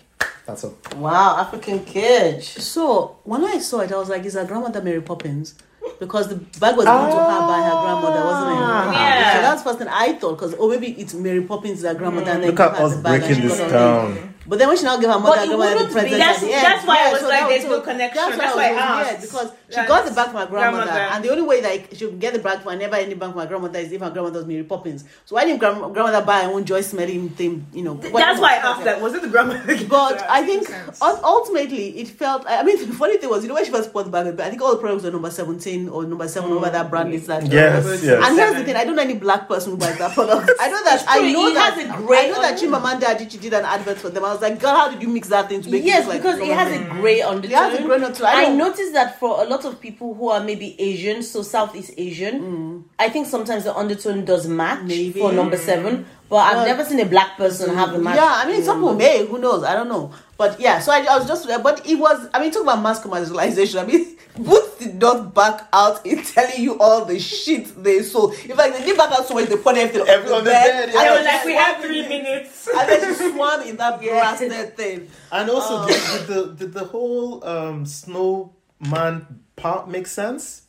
That's 0.51 0.65
all. 0.65 0.77
Wow, 0.97 1.39
African 1.39 1.85
kid. 1.85 2.43
So 2.43 3.19
when 3.25 3.45
I 3.45 3.59
saw 3.59 3.81
it, 3.81 3.93
I 3.93 3.97
was 3.97 4.09
like, 4.09 4.25
"Is 4.25 4.35
her 4.35 4.45
grandmother 4.45 4.83
Mary 4.83 5.01
Poppins?" 5.01 5.55
Because 5.99 6.29
the 6.29 6.37
bag 6.59 6.77
was 6.77 6.87
given 6.87 7.11
to 7.11 7.17
her 7.17 7.41
by 7.47 7.63
her 7.63 7.77
grandmother, 7.83 8.25
wasn't 8.25 8.51
it? 8.51 8.59
Ah. 8.59 8.93
Yeah. 8.93 9.35
So 9.35 9.43
that's 9.43 9.63
first 9.63 9.79
thing 9.79 9.89
I 9.89 10.13
thought. 10.15 10.37
Because 10.37 10.55
oh, 10.59 10.69
maybe 10.69 10.89
it's 11.01 11.15
Mary 11.15 11.43
Poppins, 11.43 11.83
her 11.83 11.95
grandmother, 11.95 12.33
and 12.33 12.43
then 12.43 12.51
Look 12.51 12.61
at 12.61 12.73
us 12.73 12.97
the 12.97 13.03
breaking 13.03 13.43
this 13.43 13.59
got 13.59 13.73
on 13.73 14.15
down. 14.15 14.35
But 14.51 14.59
then 14.59 14.67
when 14.67 14.77
she 14.77 14.83
now 14.83 14.97
gave 14.99 15.09
her 15.09 15.19
mother, 15.19 15.37
But 15.37 15.45
it 15.45 15.47
grandmother 15.47 15.71
the 15.71 15.77
wouldn't 15.77 15.95
be- 15.95 16.01
present 16.01 16.19
that's- 16.19 16.43
at 16.43 16.47
the 16.51 16.51
that's 16.51 16.85
why 16.87 16.99
I 17.07 17.13
was 17.13 17.21
so 17.23 17.29
like, 17.29 17.49
there's 17.49 17.63
so- 17.63 17.71
no 17.71 17.81
connection. 17.83 18.17
That's, 18.19 18.37
That's 18.37 18.57
why 18.57 18.73
why 18.73 18.79
I 18.79 18.83
I 18.83 18.83
asked. 18.83 19.11
weird 19.11 19.21
because 19.23 19.49
she 19.71 19.77
That's 19.77 19.89
got 19.89 20.05
the 20.05 20.11
bag 20.11 20.27
from 20.33 20.41
her 20.43 20.47
grandmother, 20.47 20.85
grandmother. 20.91 21.15
and 21.15 21.25
the 21.25 21.31
only 21.31 21.43
way 21.47 21.61
that 21.61 21.97
she 21.97 22.05
would 22.07 22.19
get 22.19 22.33
the 22.35 22.41
bag 22.41 22.59
from 22.63 22.77
never 22.81 22.97
any 22.97 23.15
bag 23.15 23.31
from 23.31 23.41
her 23.41 23.47
grandmother 23.47 23.79
is 23.79 23.93
if 23.93 24.01
her 24.03 24.11
grandmother 24.11 24.39
was 24.41 24.47
Mary 24.51 24.65
Poppins. 24.65 25.05
So 25.25 25.37
why 25.37 25.45
didn't 25.45 25.61
grand- 25.61 25.79
grandmother 25.95 26.27
buy 26.27 26.43
her 26.43 26.51
own 26.51 26.65
joy 26.65 26.81
smelling 26.81 27.31
thing? 27.31 27.65
You 27.73 27.85
know, 27.85 27.95
That's 27.95 28.41
why 28.41 28.55
I 28.55 28.57
asked 28.57 28.83
that. 28.85 29.01
Was 29.01 29.15
it 29.15 29.23
the 29.23 29.29
grandmother? 29.29 29.63
But 29.89 30.19
I 30.29 30.45
think 30.45 30.63
Makes 30.69 30.73
sense. 30.73 30.99
ul- 31.01 31.21
ultimately 31.23 32.01
it 32.01 32.09
felt. 32.09 32.43
I 32.49 32.65
mean, 32.65 32.77
the 32.91 32.93
funny 32.95 33.19
thing 33.19 33.31
was, 33.31 33.45
you 33.45 33.49
know, 33.49 33.55
when 33.55 33.65
she 33.65 33.71
first 33.71 33.93
bought 33.93 34.07
the 34.07 34.11
bag, 34.11 34.37
but 34.37 34.47
I 34.47 34.51
think 34.51 34.61
all 34.63 34.73
the 34.73 34.79
products 34.83 35.05
were 35.05 35.13
number 35.13 35.31
seventeen 35.31 35.89
or 35.89 36.03
number 36.05 36.27
seven, 36.27 36.51
whatever 36.51 36.73
that 36.73 36.91
brand 36.91 37.11
mm. 37.11 37.15
is. 37.15 37.29
That 37.29 37.47
Yes, 37.47 38.03
yes. 38.03 38.27
And 38.27 38.37
here's 38.37 38.57
the 38.57 38.65
thing: 38.65 38.75
I 38.75 38.85
don't 38.85 38.97
know 38.97 39.03
any 39.03 39.15
black 39.15 39.47
person 39.47 39.71
who 39.73 39.77
buys 39.79 39.97
that 39.99 40.13
product. 40.15 40.51
I 40.59 40.69
know 40.71 40.83
that. 40.83 41.05
I 41.07 41.33
know 41.33 41.55
that. 41.55 41.75
has 41.75 41.85
a 41.85 41.97
great- 42.03 42.19
I 42.19 42.31
know 42.31 42.41
that 42.43 42.59
Chimamanda 42.59 43.03
Adichie 43.15 43.41
did 43.41 43.55
an 43.55 43.65
advert 43.65 43.99
for 43.99 44.11
them. 44.11 44.25
I 44.25 44.33
was 44.33 44.40
like, 44.41 44.61
God, 44.61 44.77
how 44.77 44.91
did 44.91 45.03
you 45.03 45.09
mix 45.09 45.29
that 45.29 45.49
thing 45.49 45.63
to 45.63 45.71
make 45.71 45.85
Yes, 45.85 46.07
it 46.07 46.09
like 46.09 46.23
because 46.23 46.39
it 46.39 46.49
has 46.49 46.73
a 46.81 46.85
grey 46.85 47.23
undertone. 47.23 47.51
It 47.51 47.57
has 47.57 47.79
a 47.79 47.83
grey 47.83 47.97
undertone. 47.97 48.27
I 48.27 48.45
I, 48.47 48.55
noticed 48.55 48.93
that 48.95 49.19
for 49.19 49.43
a 49.43 49.45
lot 49.45 49.65
of 49.65 49.81
people 49.81 50.15
who 50.15 50.29
are 50.29 50.43
maybe 50.43 50.81
Asian, 50.81 51.23
so 51.23 51.43
Southeast 51.43 51.93
Asian, 51.97 52.41
mm. 52.41 52.85
I 52.99 53.09
think 53.09 53.27
sometimes 53.27 53.65
the 53.65 53.75
undertone 53.77 54.25
does 54.25 54.47
match 54.47 54.83
Maybe. 54.85 55.21
for 55.21 55.33
number 55.33 55.57
seven. 55.57 56.07
But 56.29 56.37
I've 56.37 56.67
never 56.67 56.85
seen 56.85 57.01
a 57.01 57.07
black 57.07 57.37
person 57.37 57.71
mm. 57.71 57.75
have 57.75 57.93
a 57.93 57.99
match. 57.99 58.15
Yeah, 58.15 58.33
I 58.33 58.47
mean, 58.47 58.63
some 58.63 58.77
people 58.79 58.95
mm. 58.95 58.99
may, 58.99 59.27
who 59.27 59.39
knows? 59.39 59.65
I 59.65 59.75
don't 59.75 59.89
know. 59.89 60.13
But 60.41 60.59
yeah, 60.59 60.79
so 60.79 60.91
I, 60.91 61.01
I 61.01 61.19
was 61.19 61.29
just, 61.29 61.47
but 61.63 61.87
it 61.87 61.97
was, 61.97 62.27
I 62.33 62.41
mean, 62.41 62.51
talk 62.51 62.63
about 62.63 62.81
mass 62.81 62.99
commercialization. 63.05 63.83
I 63.83 63.85
mean, 63.85 64.17
Boots 64.39 64.79
did 64.79 64.95
not 64.95 65.35
back 65.35 65.69
out 65.71 66.07
in 66.07 66.23
telling 66.23 66.63
you 66.63 66.79
all 66.79 67.05
the 67.05 67.19
shit 67.21 67.67
they 67.85 68.01
sold. 68.03 68.33
In 68.49 68.57
fact, 68.57 68.73
they 68.79 68.83
did 68.87 68.97
back 68.97 69.13
out 69.13 69.27
so 69.29 69.35
much 69.35 69.51
they 69.51 69.57
put 69.59 69.77
everything 69.77 70.09
Everything 70.09 70.39
on 70.39 70.45
the 70.45 70.51
bed, 70.51 70.85
and 70.85 70.93
yeah. 70.95 70.99
I 70.99 71.05
then 71.05 71.17
was 71.19 71.27
like, 71.27 71.45
we 71.45 71.55
have 71.57 71.85
three 71.85 72.09
minutes. 72.09 72.69
And 72.75 72.89
then 72.89 73.15
she 73.19 73.31
swam 73.33 73.61
in 73.69 73.77
that 73.77 74.01
blasted 74.01 74.77
thing. 74.79 75.11
And 75.31 75.51
also, 75.51 75.83
Oh. 75.83 75.87
did, 75.87 76.01
did 76.01 76.27
the 76.35 76.55
did 76.65 76.73
the 76.73 76.85
whole 76.85 77.45
um, 77.45 77.85
snowman 77.85 79.27
part 79.57 79.91
make 79.91 80.07
sense? 80.07 80.63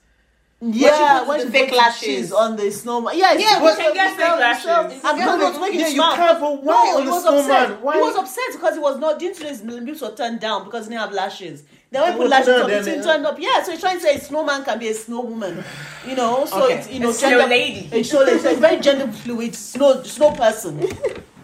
Yeah, 0.64 1.28
when 1.28 1.40
the 1.40 1.46
she 1.48 1.52
fake 1.52 1.70
put 1.70 1.78
lashes. 1.80 2.32
on 2.32 2.56
the 2.56 2.70
snowman. 2.72 3.18
Yeah, 3.18 3.34
Yeah, 3.34 3.64
we 3.64 3.76
can 3.76 3.90
the- 3.90 3.94
get 3.96 4.16
fake 4.16 4.40
lashes. 4.40 5.02
I'm 5.04 5.18
not 5.18 5.40
the- 5.40 5.58
going 5.58 5.74
yeah, 5.74 5.88
you 5.88 5.96
smart. 5.96 6.16
can't. 6.18 6.40
But 6.40 6.64
why 6.64 6.74
No, 6.74 6.98
on 7.00 7.06
the 7.06 7.20
snowman? 7.20 7.82
Why? 7.82 7.96
He 7.96 8.02
was 8.02 8.16
upset 8.16 8.44
because 8.52 8.74
he 8.76 8.80
was 8.80 9.00
not 9.00 9.18
didn't 9.18 9.42
know 9.42 9.48
his 9.50 9.64
lips 9.64 10.02
were 10.02 10.12
turned 10.12 10.40
down 10.40 10.64
because 10.66 10.86
he 10.86 10.92
didn't 10.92 11.02
have 11.02 11.14
lashes. 11.14 11.64
They 11.90 12.00
when 12.00 12.12
he 12.14 12.18
put 12.20 12.30
lashes 12.30 12.62
on, 12.62 12.70
then 12.70 12.82
it 12.82 12.86
didn't 12.86 13.04
turn 13.04 13.26
up. 13.26 13.38
Yeah, 13.40 13.64
so 13.64 13.72
he's 13.72 13.80
trying 13.82 13.98
to 13.98 14.02
say 14.04 14.16
a 14.16 14.22
snowman 14.22 14.64
can 14.64 14.78
be 14.78 14.90
a 14.90 14.94
snowwoman. 14.94 15.64
You 16.08 16.16
know, 16.16 16.46
so 16.46 16.64
Okay. 16.66 16.78
it's 16.78 16.90
you 16.92 17.00
know 17.00 17.10
A 17.10 17.14
snow 17.14 17.30
gender 17.32 17.48
lady. 17.48 17.90
A 17.92 18.04
snow 18.04 18.20
lady. 18.24 18.40
So 18.40 18.50
it's 18.50 18.60
very 18.60 18.78
gender 18.80 19.08
fluid. 19.12 19.56
Snow 19.56 20.04
snow 20.04 20.32
person. 20.32 20.88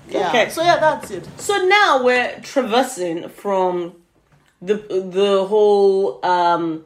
Yeah. 0.09 0.29
Okay. 0.29 0.49
So 0.51 0.61
yeah, 0.61 0.77
that's 0.77 1.11
it. 1.11 1.27
So 1.37 1.57
now 1.65 2.01
we're 2.01 2.39
traversing 2.41 3.27
from 3.27 3.95
the 4.61 4.75
the 4.75 5.43
whole 5.45 6.23
um 6.25 6.85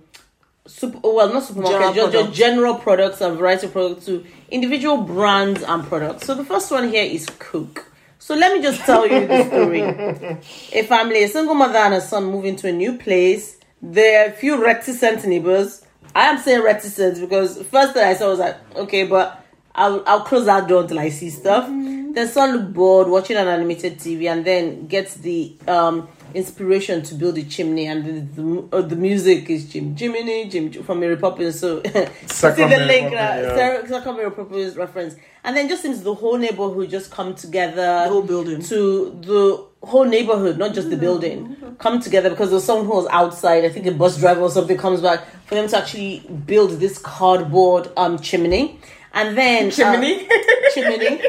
super 0.68 1.00
well 1.04 1.34
not 1.34 1.44
supermarket 1.44 1.80
General 1.80 1.94
just, 1.94 2.12
just 2.12 2.14
products. 2.14 2.38
general 2.38 2.76
products 2.76 3.22
and 3.22 3.38
variety 3.38 3.68
of 3.68 3.74
products 3.74 4.06
to 4.06 4.26
individual 4.50 4.98
brands 4.98 5.64
and 5.64 5.84
products. 5.86 6.26
So 6.26 6.36
the 6.36 6.46
first 6.46 6.72
one 6.72 6.90
here 6.90 7.04
is 7.04 7.26
Coke. 7.40 7.92
So 8.20 8.36
let 8.36 8.54
me 8.56 8.62
just 8.62 8.82
tell 8.82 9.08
you 9.08 9.26
the 9.28 9.46
story. 9.46 9.82
a 10.80 10.84
family, 10.84 11.24
a 11.24 11.28
single 11.28 11.56
mother 11.56 11.80
and 11.80 11.96
a 11.96 12.02
son 12.02 12.26
move 12.26 12.46
into 12.46 12.68
a 12.68 12.72
new 12.72 12.98
place. 12.98 13.58
There 13.82 14.24
are 14.24 14.30
a 14.30 14.34
few 14.34 14.64
reticent 14.64 15.26
neighbors. 15.26 15.84
I 16.14 16.28
am 16.28 16.38
saying 16.38 16.62
reticent 16.64 17.20
because 17.20 17.58
first 17.64 17.94
thing 17.94 18.04
I 18.04 18.14
saw 18.14 18.30
was 18.30 18.40
like, 18.40 18.58
okay, 18.76 19.06
but 19.08 19.44
I'll 19.74 20.04
I'll 20.06 20.22
close 20.22 20.46
that 20.46 20.68
door 20.68 20.82
until 20.82 21.00
I 21.00 21.10
see 21.10 21.32
stuff. 21.32 21.68
The 21.68 22.28
son 22.28 22.56
looked 22.58 22.74
bored 22.74 23.08
watching 23.08 23.38
an 23.38 23.48
animated 23.48 23.98
TV 23.98 24.30
and 24.32 24.46
then 24.46 24.86
gets 24.88 25.16
the 25.16 25.56
um 25.68 26.08
inspiration 26.36 27.02
to 27.04 27.16
build 27.16 27.38
a 27.38 27.44
chimney 27.44 27.86
and 27.88 28.06
the 28.06 28.42
the, 28.42 28.78
uh, 28.78 28.82
the 28.82 28.96
music 28.96 29.50
is 29.50 29.72
Chim 29.72 29.96
Chiminey 29.96 30.52
Chim 30.52 30.72
from 30.84 31.00
Mary 31.00 31.18
Poppins. 31.18 31.60
So 31.60 31.82
see 31.86 32.08
Second 32.28 32.70
the 32.70 32.78
Mary 32.78 32.86
link, 32.88 33.14
Poppins, 33.14 33.48
uh, 33.48 33.82
yeah. 33.84 33.88
Second 33.88 34.16
Mary 34.18 34.32
Poppins 34.32 34.76
reference, 34.76 35.16
and 35.44 35.56
then 35.56 35.68
just 35.70 35.82
seems 35.82 36.02
the 36.04 36.14
whole 36.14 36.38
neighborhood 36.38 36.90
just 36.90 37.12
come 37.12 37.36
together 37.36 37.76
The 38.06 38.10
whole 38.10 38.22
building. 38.24 38.62
to 38.64 39.18
the 39.22 39.66
whole 39.88 40.06
neighborhood, 40.06 40.58
not 40.58 40.74
just 40.76 40.90
the 40.90 40.98
building, 40.98 41.58
come 41.80 42.00
together 42.00 42.30
because 42.30 42.50
there 42.50 42.56
was 42.56 42.64
someone 42.66 42.86
who 42.86 42.94
was 42.96 43.08
outside. 43.12 43.66
I 43.66 43.70
think 43.70 43.86
a 43.88 43.92
bus 43.92 44.18
driver 44.20 44.42
or 44.42 44.52
something 44.52 44.78
comes 44.78 45.02
back 45.02 45.26
for 45.48 45.56
them 45.56 45.68
to 45.70 45.78
actually 45.78 46.20
build 46.46 46.72
this 46.80 46.98
cardboard 47.00 47.90
um 47.98 48.20
chimney, 48.20 48.80
and 49.14 49.38
then 49.38 49.68
uh, 49.68 49.72
Chimney. 49.72 50.28
chimney. 50.74 51.22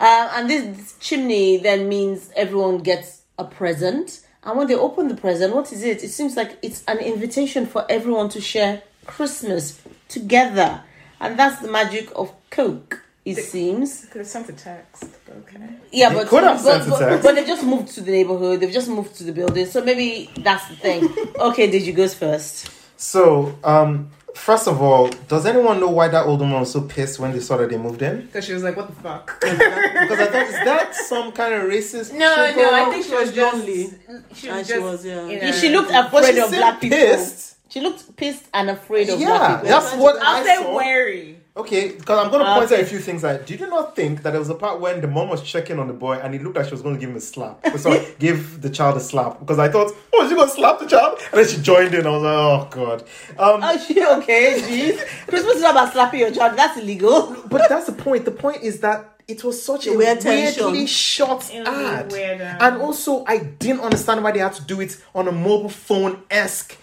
Uh, 0.00 0.30
and 0.36 0.48
this, 0.48 0.76
this 0.76 0.94
chimney 1.00 1.56
then 1.56 1.88
means 1.88 2.30
everyone 2.36 2.78
gets 2.78 3.22
a 3.36 3.44
present. 3.44 4.20
And 4.44 4.56
when 4.56 4.66
they 4.66 4.74
open 4.74 5.08
the 5.08 5.14
present, 5.16 5.54
what 5.54 5.72
is 5.72 5.82
it? 5.82 6.02
It 6.02 6.10
seems 6.10 6.36
like 6.36 6.58
it's 6.62 6.84
an 6.86 6.98
invitation 6.98 7.66
for 7.66 7.84
everyone 7.90 8.28
to 8.30 8.40
share 8.40 8.82
Christmas 9.06 9.80
together. 10.08 10.82
And 11.20 11.38
that's 11.38 11.60
the 11.60 11.68
magic 11.70 12.10
of 12.14 12.32
Coke, 12.50 13.02
it 13.24 13.36
seems. 13.36 14.06
Could 14.06 14.18
have 14.20 14.28
sent 14.28 14.48
a 14.48 14.52
text. 14.52 15.04
Okay. 15.28 15.58
Yeah, 15.90 16.10
They 16.10 16.14
but 16.14 16.28
could 16.28 16.44
have 16.44 16.62
but, 16.62 16.82
sent 16.82 16.86
a 16.86 16.90
but, 16.90 16.98
text. 17.00 17.22
but 17.24 17.34
they 17.34 17.44
just 17.44 17.64
moved 17.64 17.88
to 17.94 18.00
the 18.00 18.12
neighborhood. 18.12 18.60
They've 18.60 18.70
just 18.72 18.88
moved 18.88 19.16
to 19.16 19.24
the 19.24 19.32
building. 19.32 19.66
So 19.66 19.82
maybe 19.84 20.30
that's 20.38 20.68
the 20.68 20.76
thing. 20.76 21.08
okay, 21.40 21.68
did 21.70 21.82
you 21.82 21.92
goes 21.92 22.14
first? 22.14 22.70
So, 22.96 23.58
um, 23.64 24.10
first 24.34 24.68
of 24.68 24.80
all, 24.82 25.08
does 25.28 25.46
anyone 25.46 25.80
know 25.80 25.90
why 25.90 26.08
that 26.08 26.26
old 26.26 26.40
woman 26.40 26.60
was 26.60 26.72
so 26.72 26.82
pissed 26.82 27.18
when 27.18 27.32
they 27.32 27.40
saw 27.40 27.56
that 27.56 27.70
they 27.70 27.76
moved 27.78 28.02
in? 28.02 28.22
Because 28.22 28.44
she 28.44 28.52
was 28.52 28.62
like, 28.62 28.76
what 28.76 28.86
the 28.88 28.94
fuck? 28.94 29.38
Because 29.40 30.20
I 30.20 30.26
thought, 30.26 30.46
is 30.46 30.52
that 30.64 30.94
some 30.94 31.32
kind 31.32 31.54
of 31.54 31.62
racist? 31.64 32.12
No, 32.12 32.18
no, 32.18 32.54
going 32.54 32.74
I 32.74 32.90
think 32.90 33.04
she 33.04 33.10
She 33.10 33.14
was 33.16 33.26
was 33.28 33.34
just 33.34 33.54
lonely. 33.54 33.90
She 34.34 34.48
And 34.48 34.58
was 34.58 34.66
she 34.68 34.78
was, 34.78 35.04
yeah. 35.06 35.26
you 35.28 35.40
know, 35.40 35.52
She 35.52 35.68
looked 35.70 35.90
But 35.90 36.06
afraid 36.06 36.34
she 36.34 36.40
of 36.40 36.48
seemed 36.50 36.60
black 36.60 36.80
people. 36.80 36.98
pissed. 36.98 37.56
She 37.70 37.80
looked 37.80 38.16
pissed 38.16 38.44
and 38.54 38.70
afraid 38.70 39.08
of 39.10 39.20
Yeah, 39.20 39.28
black 39.28 39.56
people. 39.62 39.68
that's 39.68 39.94
what 39.96 40.16
I'll 40.22 40.42
I 40.42 40.44
say 40.44 40.56
saw. 40.62 40.76
wary. 40.76 41.37
Okay, 41.58 41.88
because 41.92 42.18
I'm 42.24 42.30
going 42.30 42.44
to 42.44 42.52
point 42.54 42.66
Okay. 42.66 42.76
out 42.76 42.80
a 42.82 42.86
few 42.86 43.00
things. 43.00 43.24
Like, 43.24 43.44
did 43.44 43.58
you 43.58 43.66
not 43.68 43.96
think 43.96 44.22
that 44.22 44.30
there 44.30 44.38
was 44.38 44.48
a 44.48 44.54
part 44.54 44.80
when 44.80 45.00
the 45.00 45.08
mom 45.08 45.28
was 45.28 45.42
checking 45.42 45.78
on 45.80 45.88
the 45.88 45.92
boy 45.92 46.14
and 46.14 46.32
it 46.34 46.42
looked 46.42 46.56
like 46.56 46.66
she 46.66 46.70
was 46.70 46.82
going 46.82 46.94
to 46.94 47.00
give 47.00 47.10
him 47.10 47.16
a 47.16 47.20
slap? 47.20 47.58
Oh, 47.64 47.76
Sorry, 47.76 48.06
give 48.20 48.62
the 48.62 48.70
child 48.70 48.96
a 48.96 49.00
slap. 49.00 49.40
Because 49.40 49.58
I 49.58 49.68
thought, 49.68 49.92
oh, 50.14 50.22
is 50.24 50.30
she 50.30 50.36
going 50.36 50.48
to 50.48 50.54
slap 50.54 50.78
the 50.78 50.86
child? 50.86 51.18
And 51.32 51.40
then 51.40 51.48
she 51.48 51.60
joined 51.60 51.94
in. 51.94 52.06
I 52.06 52.10
was 52.10 52.22
like, 52.22 52.32
oh, 52.32 52.68
God. 52.70 53.02
Um, 53.38 53.60
Oh, 53.64 53.78
she 53.78 54.04
okay? 54.04 54.60
Jeez. 54.60 55.26
Christmas 55.26 55.56
is 55.56 55.62
not 55.62 55.72
about 55.72 55.92
slapping 55.92 56.20
your 56.20 56.30
child. 56.30 56.56
That's 56.56 56.78
illegal. 56.78 57.36
but 57.50 57.68
that's 57.68 57.86
the 57.86 57.92
point. 57.92 58.24
The 58.24 58.30
point 58.30 58.62
is 58.62 58.78
that 58.80 59.14
it 59.26 59.42
was 59.44 59.62
such 59.62 59.86
a 59.86 59.92
weird 59.92 60.24
weirdly 60.24 60.82
was 60.82 61.50
ad. 61.52 62.10
weird, 62.12 62.40
um, 62.40 62.56
and 62.60 62.76
also, 62.80 63.24
I 63.26 63.38
didn't 63.38 63.80
understand 63.80 64.22
why 64.24 64.32
they 64.32 64.38
had 64.38 64.54
to 64.54 64.62
do 64.64 64.80
it 64.80 64.96
on 65.14 65.28
a 65.28 65.32
mobile 65.32 65.68
phone 65.68 66.22
esque 66.30 66.76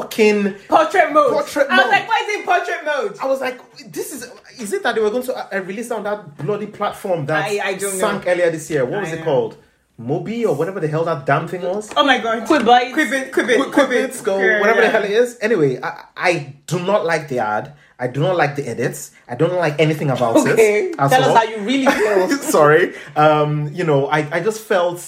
fucking. 0.00 0.54
Portrait 0.68 1.12
mode. 1.12 1.32
Portrait 1.32 1.66
I 1.70 1.76
was 1.76 1.84
mode. 1.84 1.90
like, 1.92 2.08
why 2.08 2.18
is 2.28 2.34
it 2.36 2.44
portrait 2.44 2.84
mode? 2.84 3.18
I 3.22 3.26
was 3.26 3.40
like, 3.40 3.58
this 3.92 4.12
is. 4.12 4.30
Is 4.60 4.72
it 4.72 4.82
that 4.84 4.94
they 4.94 5.00
were 5.00 5.10
going 5.10 5.22
to 5.24 5.34
uh, 5.34 5.60
release 5.60 5.90
on 5.90 6.02
that 6.04 6.36
bloody 6.38 6.66
platform 6.66 7.26
that 7.26 7.44
I- 7.44 7.60
I 7.70 7.74
don't 7.74 7.92
sank 7.92 8.24
know. 8.24 8.32
earlier 8.32 8.50
this 8.50 8.70
year? 8.70 8.84
What 8.84 9.00
was 9.02 9.10
I 9.10 9.14
it 9.14 9.18
know. 9.20 9.24
called? 9.24 9.56
Mobi 10.00 10.44
or 10.46 10.54
whatever 10.54 10.78
the 10.78 10.88
hell 10.88 11.04
that 11.06 11.24
damn 11.24 11.48
thing 11.48 11.62
was? 11.62 11.90
Oh 11.96 12.04
my 12.04 12.18
god. 12.18 12.46
Quibbite. 12.46 12.92
Quibbit, 12.92 13.30
quibbit, 13.32 13.72
Quick 13.72 13.88
bits 13.88 14.20
go, 14.20 14.38
Yeah, 14.38 14.60
whatever 14.60 14.80
yeah. 14.82 14.86
the 14.86 14.92
hell 14.92 15.04
it 15.04 15.10
is. 15.10 15.38
Anyway, 15.40 15.80
I, 15.82 16.04
I 16.14 16.54
do 16.66 16.78
not 16.80 17.06
like 17.06 17.28
the 17.28 17.38
ad. 17.38 17.72
I 17.98 18.06
do 18.08 18.20
not 18.20 18.36
like 18.36 18.56
the 18.56 18.68
edits. 18.68 19.12
I 19.26 19.36
don't 19.36 19.54
like 19.54 19.80
anything 19.80 20.10
about 20.10 20.36
Okay. 20.36 20.90
it. 20.90 20.96
Tell 20.98 21.06
at 21.14 21.22
us 21.22 21.34
how 21.34 21.44
you 21.44 21.58
really 21.60 21.86
feel. 21.86 22.28
Sorry. 22.56 22.94
Um, 23.16 23.70
you 23.72 23.84
know, 23.84 24.06
I, 24.08 24.18
I 24.36 24.40
just 24.40 24.60
felt 24.60 25.00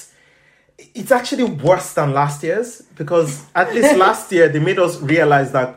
it's 0.78 1.10
actually 1.10 1.44
worse 1.44 1.92
than 1.94 2.12
last 2.12 2.42
year's 2.42 2.82
because 2.96 3.44
at 3.54 3.74
least 3.74 3.96
last 4.06 4.30
year 4.32 4.48
they 4.48 4.58
made 4.60 4.78
us 4.78 5.00
realize 5.00 5.52
that 5.52 5.74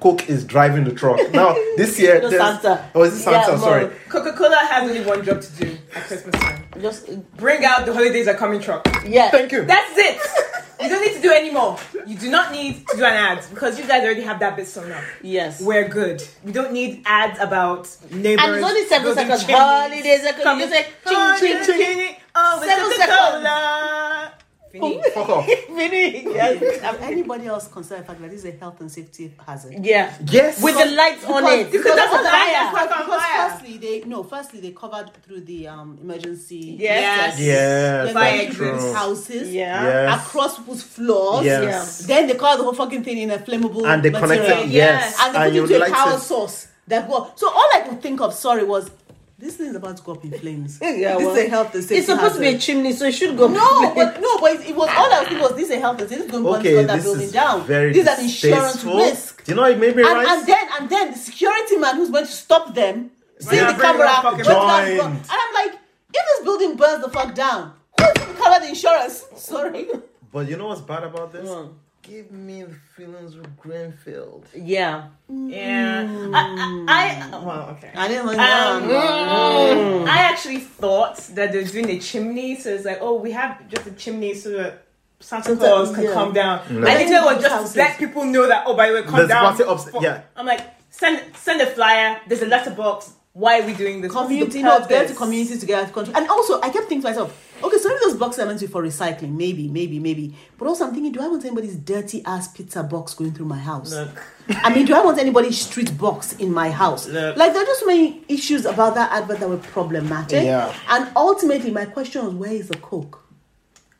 Coke 0.00 0.28
is 0.30 0.44
driving 0.44 0.84
the 0.84 0.92
truck. 0.94 1.18
Now 1.32 1.54
this 1.76 1.98
year, 2.04 2.20
No, 2.20 2.30
Santa. 2.30 2.88
Oh, 2.94 3.02
is 3.02 3.14
it 3.14 3.18
Santa? 3.22 3.52
Yeah, 3.52 3.58
Sorry. 3.58 3.90
Coca 4.08 4.32
Cola 4.32 4.56
has 4.56 4.88
only 4.88 5.04
one 5.04 5.24
job 5.24 5.40
to 5.40 5.52
do 5.64 5.76
at 5.94 6.02
Christmas 6.04 6.34
time 6.40 6.64
Just 6.80 7.08
uh, 7.08 7.16
bring 7.36 7.64
out 7.64 7.84
the 7.84 7.92
holidays 7.92 8.28
are 8.28 8.34
coming 8.34 8.60
truck. 8.60 8.86
yeah. 9.04 9.30
Thank 9.30 9.52
you. 9.52 9.64
That's 9.64 9.92
it. 9.96 10.20
You 10.80 10.88
don't 10.88 11.04
need 11.04 11.14
to 11.16 11.20
do 11.20 11.32
any 11.32 11.50
more. 11.50 11.76
You 12.06 12.16
do 12.16 12.30
not 12.30 12.52
need 12.52 12.86
to 12.86 12.96
do 12.96 13.02
an 13.04 13.12
ad 13.12 13.44
because 13.50 13.80
you 13.80 13.84
guys 13.84 14.04
already 14.04 14.20
have 14.22 14.38
that 14.38 14.54
bit 14.54 14.68
sewn 14.68 14.92
up. 14.92 15.02
Yes. 15.22 15.60
We're 15.60 15.88
good. 15.88 16.22
We 16.44 16.52
don't 16.52 16.70
need 16.72 17.02
ads 17.04 17.36
about 17.40 17.88
neighbors. 18.12 18.44
And 18.46 18.54
it's 18.54 18.64
only 18.64 18.86
seven 18.86 19.12
seconds. 19.12 19.42
Holidays. 19.42 20.24
I 20.24 20.32
could 20.34 20.44
Come- 20.44 20.60
just 20.60 20.70
like 20.72 20.88
Oh, 21.06 21.36
ching 21.40 21.56
ching 21.56 21.66
ching. 21.66 21.96
ching. 21.96 22.16
Oh, 22.32 22.62
Seven 22.64 22.84
it's 22.92 24.37
Coca-Cola. 24.78 25.10
Fuck 25.12 25.28
off. 25.28 25.46
Finish. 25.66 26.24
Yes. 26.24 26.80
Have 26.80 27.00
anybody 27.02 27.46
else 27.46 27.68
considered 27.68 28.02
the 28.02 28.06
fact 28.06 28.20
that 28.20 28.30
this 28.30 28.44
is 28.44 28.54
a 28.54 28.58
health 28.58 28.80
and 28.80 28.90
safety 28.90 29.32
hazard? 29.46 29.84
Yeah. 29.84 30.14
Yes. 30.26 30.62
With 30.62 30.76
the 30.78 30.86
lights 30.94 31.24
on 31.24 31.44
it. 31.46 31.70
Because 31.70 31.94
that's 31.96 32.10
Because, 32.10 32.26
a 32.26 32.30
fire. 32.30 32.70
because, 32.70 32.88
Fuck 32.88 32.98
on 32.98 33.04
because 33.06 33.22
fire. 33.22 33.50
firstly 33.50 33.78
they 33.78 34.00
no 34.04 34.22
firstly 34.22 34.60
they 34.60 34.70
covered 34.72 35.10
through 35.24 35.40
the 35.42 35.68
um 35.68 35.98
emergency 36.02 36.76
Yes. 36.78 37.38
Yes, 37.38 38.04
They're 38.06 38.14
Fire 38.14 38.36
going 38.44 38.52
true. 38.52 38.92
houses 38.92 39.52
Yeah. 39.52 39.82
Yes. 39.84 40.26
across 40.26 40.58
people's 40.58 40.82
floors 40.82 41.44
Yes. 41.44 41.98
then 42.06 42.26
they 42.26 42.34
covered 42.34 42.58
the 42.60 42.64
whole 42.64 42.74
fucking 42.74 43.04
thing 43.04 43.18
in 43.18 43.30
a 43.30 43.38
flammable 43.38 43.86
And 43.86 44.02
they 44.02 44.10
material. 44.10 44.38
connected. 44.46 44.70
Yes. 44.70 45.14
Yes. 45.16 45.20
and 45.22 45.34
they 45.34 45.60
put 45.60 45.70
you 45.70 45.76
it 45.76 45.78
to 45.80 45.86
a 45.86 45.90
power 45.94 46.14
it. 46.16 46.20
source 46.20 46.68
that 46.86 47.08
go 47.08 47.30
so 47.36 47.48
all 47.50 47.68
I 47.74 47.80
could 47.80 48.00
think 48.02 48.20
of 48.20 48.32
sorry 48.34 48.64
was 48.64 48.90
this 49.38 49.56
thing 49.56 49.68
is 49.68 49.76
about 49.76 49.96
to 49.96 50.02
go 50.02 50.12
up 50.12 50.24
in 50.24 50.32
flames 50.32 50.78
Yeah, 50.82 51.16
this 51.16 51.26
well, 51.26 51.36
is 51.36 51.46
a 51.46 51.48
health 51.48 51.74
and 51.74 51.82
safety 51.84 51.96
It's 51.96 52.06
supposed 52.08 52.34
to 52.34 52.40
be 52.40 52.48
a 52.48 52.58
chimney, 52.58 52.92
so 52.92 53.06
it 53.06 53.12
should 53.12 53.36
go. 53.36 53.46
no, 53.48 53.94
but 53.94 54.20
no, 54.20 54.38
but 54.40 54.52
it, 54.56 54.70
it 54.70 54.76
was 54.76 54.88
all 54.90 55.12
I 55.12 55.20
was 55.20 55.28
thinking 55.28 55.40
was 55.40 55.52
this 55.54 55.64
is 55.70 55.76
a 55.76 55.80
health 55.80 56.00
and 56.00 56.08
safety. 56.08 56.24
This 56.24 56.26
is 56.26 56.30
going 56.32 56.44
to 56.44 56.58
Okay, 56.60 56.74
burn 56.74 56.86
that 56.88 56.96
this 56.96 57.04
building 57.04 57.22
is 57.22 57.32
down. 57.32 57.64
very 57.66 57.92
this 57.92 58.02
is 58.06 58.18
an 58.18 58.24
insurance 58.24 58.72
distasteful. 58.72 58.96
risk. 58.98 59.44
Do 59.44 59.52
you 59.52 59.56
know 59.56 59.64
it 59.64 59.78
made 59.78 59.94
me 59.96 60.02
And, 60.02 60.12
right? 60.12 60.28
and 60.28 60.46
then 60.46 60.66
and 60.80 60.90
then 60.90 61.12
the 61.12 61.18
security 61.18 61.76
man 61.76 61.96
who's 61.96 62.10
going 62.10 62.26
to 62.26 62.32
stop 62.32 62.74
them 62.74 63.10
seeing 63.40 63.62
Yeah, 63.62 63.72
the 63.72 63.80
camera 63.82 64.06
one 64.06 64.22
down 64.22 64.38
the 64.38 65.02
and 65.04 65.22
I'm 65.30 65.54
like, 65.54 65.74
if 66.14 66.24
this 66.36 66.44
building 66.44 66.76
burns 66.76 67.04
the 67.04 67.10
fuck 67.10 67.34
down, 67.34 67.72
who's 67.98 68.12
going 68.14 68.34
to 68.36 68.42
cover 68.42 68.60
the 68.64 68.68
insurance? 68.70 69.24
Sorry. 69.36 69.86
But 70.32 70.48
you 70.48 70.56
know 70.56 70.66
what's 70.68 70.80
bad 70.82 71.04
about 71.04 71.32
this? 71.32 71.48
Mm. 71.48 71.72
Give 72.08 72.30
me 72.32 72.62
the 72.62 72.74
feelings 72.96 73.34
of 73.34 73.44
Grenfell. 73.60 74.42
Yeah. 74.56 75.08
Yeah. 75.28 76.30
I, 76.32 76.84
I, 76.88 77.28
I, 77.36 77.44
well, 77.44 77.68
okay. 77.76 77.90
I 77.94 78.08
didn't 78.08 78.26
like 78.26 78.38
Um, 78.38 78.88
that. 78.88 80.08
I 80.08 80.18
actually 80.30 80.60
thought 80.60 81.16
that 81.34 81.52
they're 81.52 81.64
doing 81.64 81.90
a 81.90 81.98
chimney, 81.98 82.58
so 82.58 82.70
it's 82.70 82.86
like, 82.86 82.98
oh, 83.02 83.14
we 83.14 83.32
have 83.32 83.68
just 83.68 83.86
a 83.86 83.90
chimney 83.92 84.32
so 84.34 84.50
that 84.50 84.86
Santa 85.20 85.44
So 85.44 85.54
that- 85.56 85.60
Claus 85.60 85.94
can 85.94 86.04
yeah. 86.04 86.12
come 86.14 86.32
down. 86.32 86.60
No. 86.70 86.86
I 86.88 86.96
didn't 86.96 87.12
know 87.12 87.28
it 87.28 87.34
was 87.34 87.42
just 87.44 87.54
Houses. 87.54 87.76
let 87.76 87.98
people 87.98 88.24
know 88.24 88.48
that, 88.48 88.64
oh, 88.66 88.74
by 88.74 88.88
the 88.88 88.94
way, 88.94 89.02
come 89.02 89.16
There's 89.16 89.28
down. 89.28 89.44
party 89.44 89.64
ups- 89.64 89.90
For- 89.90 90.02
yeah. 90.02 90.22
I'm 90.34 90.46
like, 90.46 90.60
send 90.90 91.36
send 91.36 91.60
a 91.60 91.66
flyer, 91.66 92.20
there's 92.26 92.42
a 92.42 92.46
letterbox. 92.46 93.12
Why 93.34 93.60
are 93.60 93.66
we 93.66 93.74
doing 93.74 94.00
this? 94.00 94.12
What's 94.14 94.28
the 94.28 94.34
community, 94.38 94.62
no, 94.62 94.78
get 94.78 94.88
the 94.88 94.94
purpose? 94.96 95.18
community 95.18 95.58
together 95.58 95.86
to 95.86 95.92
control. 95.92 96.16
And 96.16 96.28
also, 96.28 96.58
I 96.60 96.70
kept 96.70 96.88
thinking 96.88 97.02
to 97.02 97.08
myself, 97.08 97.47
okay, 97.62 97.78
so 97.78 97.88
maybe 97.88 98.00
those 98.04 98.16
boxes 98.16 98.42
are 98.42 98.46
meant 98.46 98.60
to 98.60 98.68
for 98.68 98.82
recycling, 98.82 99.32
maybe, 99.36 99.68
maybe, 99.68 99.98
maybe. 99.98 100.34
But 100.58 100.68
also, 100.68 100.86
I'm 100.86 100.92
thinking, 100.92 101.12
do 101.12 101.20
I 101.20 101.28
want 101.28 101.44
anybody's 101.44 101.76
dirty 101.76 102.24
ass 102.24 102.48
pizza 102.48 102.82
box 102.82 103.14
going 103.14 103.32
through 103.32 103.46
my 103.46 103.58
house? 103.58 103.92
Look. 103.92 104.20
I 104.48 104.74
mean, 104.74 104.86
do 104.86 104.94
I 104.94 105.04
want 105.04 105.18
anybody's 105.18 105.60
street 105.60 105.96
box 105.98 106.34
in 106.34 106.52
my 106.52 106.70
house? 106.70 107.06
Look. 107.06 107.36
Like, 107.36 107.52
there 107.52 107.62
are 107.62 107.66
just 107.66 107.86
many 107.86 108.24
issues 108.28 108.64
about 108.64 108.94
that 108.94 109.12
advert 109.12 109.40
that 109.40 109.48
were 109.48 109.58
problematic. 109.58 110.44
Yeah. 110.44 110.74
And 110.88 111.10
ultimately, 111.16 111.70
my 111.70 111.84
question 111.84 112.24
was, 112.24 112.34
where 112.34 112.52
is 112.52 112.68
the 112.68 112.78
Coke? 112.78 113.24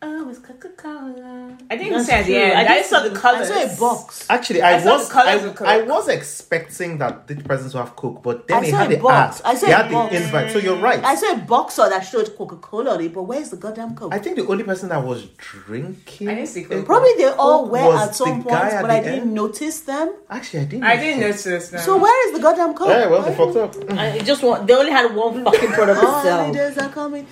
Oh, 0.00 0.28
it's 0.28 0.38
Coca 0.38 0.68
Cola. 0.76 1.56
I 1.68 1.74
didn't 1.76 1.86
even 1.86 1.92
That's 1.98 2.06
say 2.06 2.20
at 2.20 2.26
the 2.26 2.32
true. 2.34 2.40
end. 2.40 2.52
I 2.52 2.60
I 2.60 2.62
didn't 2.68 2.76
just 2.78 2.90
saw 2.90 3.02
the 3.02 3.10
colors. 3.18 3.50
I 3.50 3.66
saw 3.66 3.74
a 3.74 3.80
box. 3.80 4.26
Actually, 4.30 4.62
I, 4.62 4.78
I 4.78 4.84
was 4.84 5.08
the 5.08 5.12
colours 5.12 5.42
of 5.42 5.60
I, 5.62 5.80
I 5.80 5.82
was 5.82 6.06
expecting 6.08 6.98
that 6.98 7.26
the 7.26 7.34
presents 7.34 7.72
to 7.72 7.78
have 7.78 7.96
Coke, 7.96 8.22
but 8.22 8.46
then 8.46 8.58
I 8.58 8.60
they 8.60 8.70
had 8.70 8.92
a 8.92 8.94
the 8.96 9.02
box. 9.02 9.40
ad. 9.40 9.46
I 9.46 9.54
saw 9.56 9.66
they 9.66 9.72
a 9.72 9.76
had 9.76 9.90
box. 9.90 10.12
the 10.12 10.22
invite. 10.22 10.50
So 10.52 10.58
you're 10.60 10.76
right. 10.78 11.02
I 11.02 11.16
saw 11.16 11.32
a 11.32 11.38
boxer 11.38 11.88
that 11.88 12.02
showed 12.06 12.36
Coca 12.36 12.54
Cola 12.58 12.94
on 12.94 13.00
it, 13.00 13.12
but 13.12 13.24
where's 13.24 13.50
the 13.50 13.56
goddamn 13.56 13.96
Coke? 13.96 14.14
I 14.14 14.20
think 14.20 14.36
the 14.36 14.46
only 14.46 14.62
person 14.62 14.88
that 14.90 15.02
was 15.04 15.26
drinking. 15.36 16.28
I 16.28 16.34
didn't 16.36 16.48
see 16.50 16.62
Coke. 16.62 16.86
Probably 16.86 17.14
they 17.16 17.26
all 17.30 17.64
Coke 17.64 17.72
were 17.72 17.96
at 17.98 18.14
some 18.14 18.44
point, 18.44 18.54
at 18.54 18.82
but 18.82 18.90
I 18.92 19.00
didn't 19.00 19.20
end. 19.22 19.34
notice 19.34 19.80
them. 19.80 20.14
Actually, 20.30 20.60
I 20.60 20.64
didn't. 20.66 20.84
I 20.84 20.96
didn't 20.96 21.20
notice. 21.22 21.44
notice 21.44 21.68
them. 21.70 21.80
So 21.80 21.98
where 21.98 22.28
is 22.28 22.36
the 22.36 22.40
goddamn 22.40 22.74
Coke? 22.74 22.86
Yeah, 22.88 23.08
well, 23.08 23.22
they 23.22 23.34
Why- 23.34 23.52
fucked 23.52 23.78
up. 23.90 23.98
I 23.98 24.20
just 24.20 24.44
want. 24.44 24.64
They 24.68 24.74
only 24.74 24.92
had 24.92 25.12
one 25.12 25.42
fucking 25.42 25.70
product 25.70 26.00
to 26.02 26.06
sell. 26.06 26.38
Holidays 26.44 26.78
are 26.78 26.88
coming. 26.88 27.26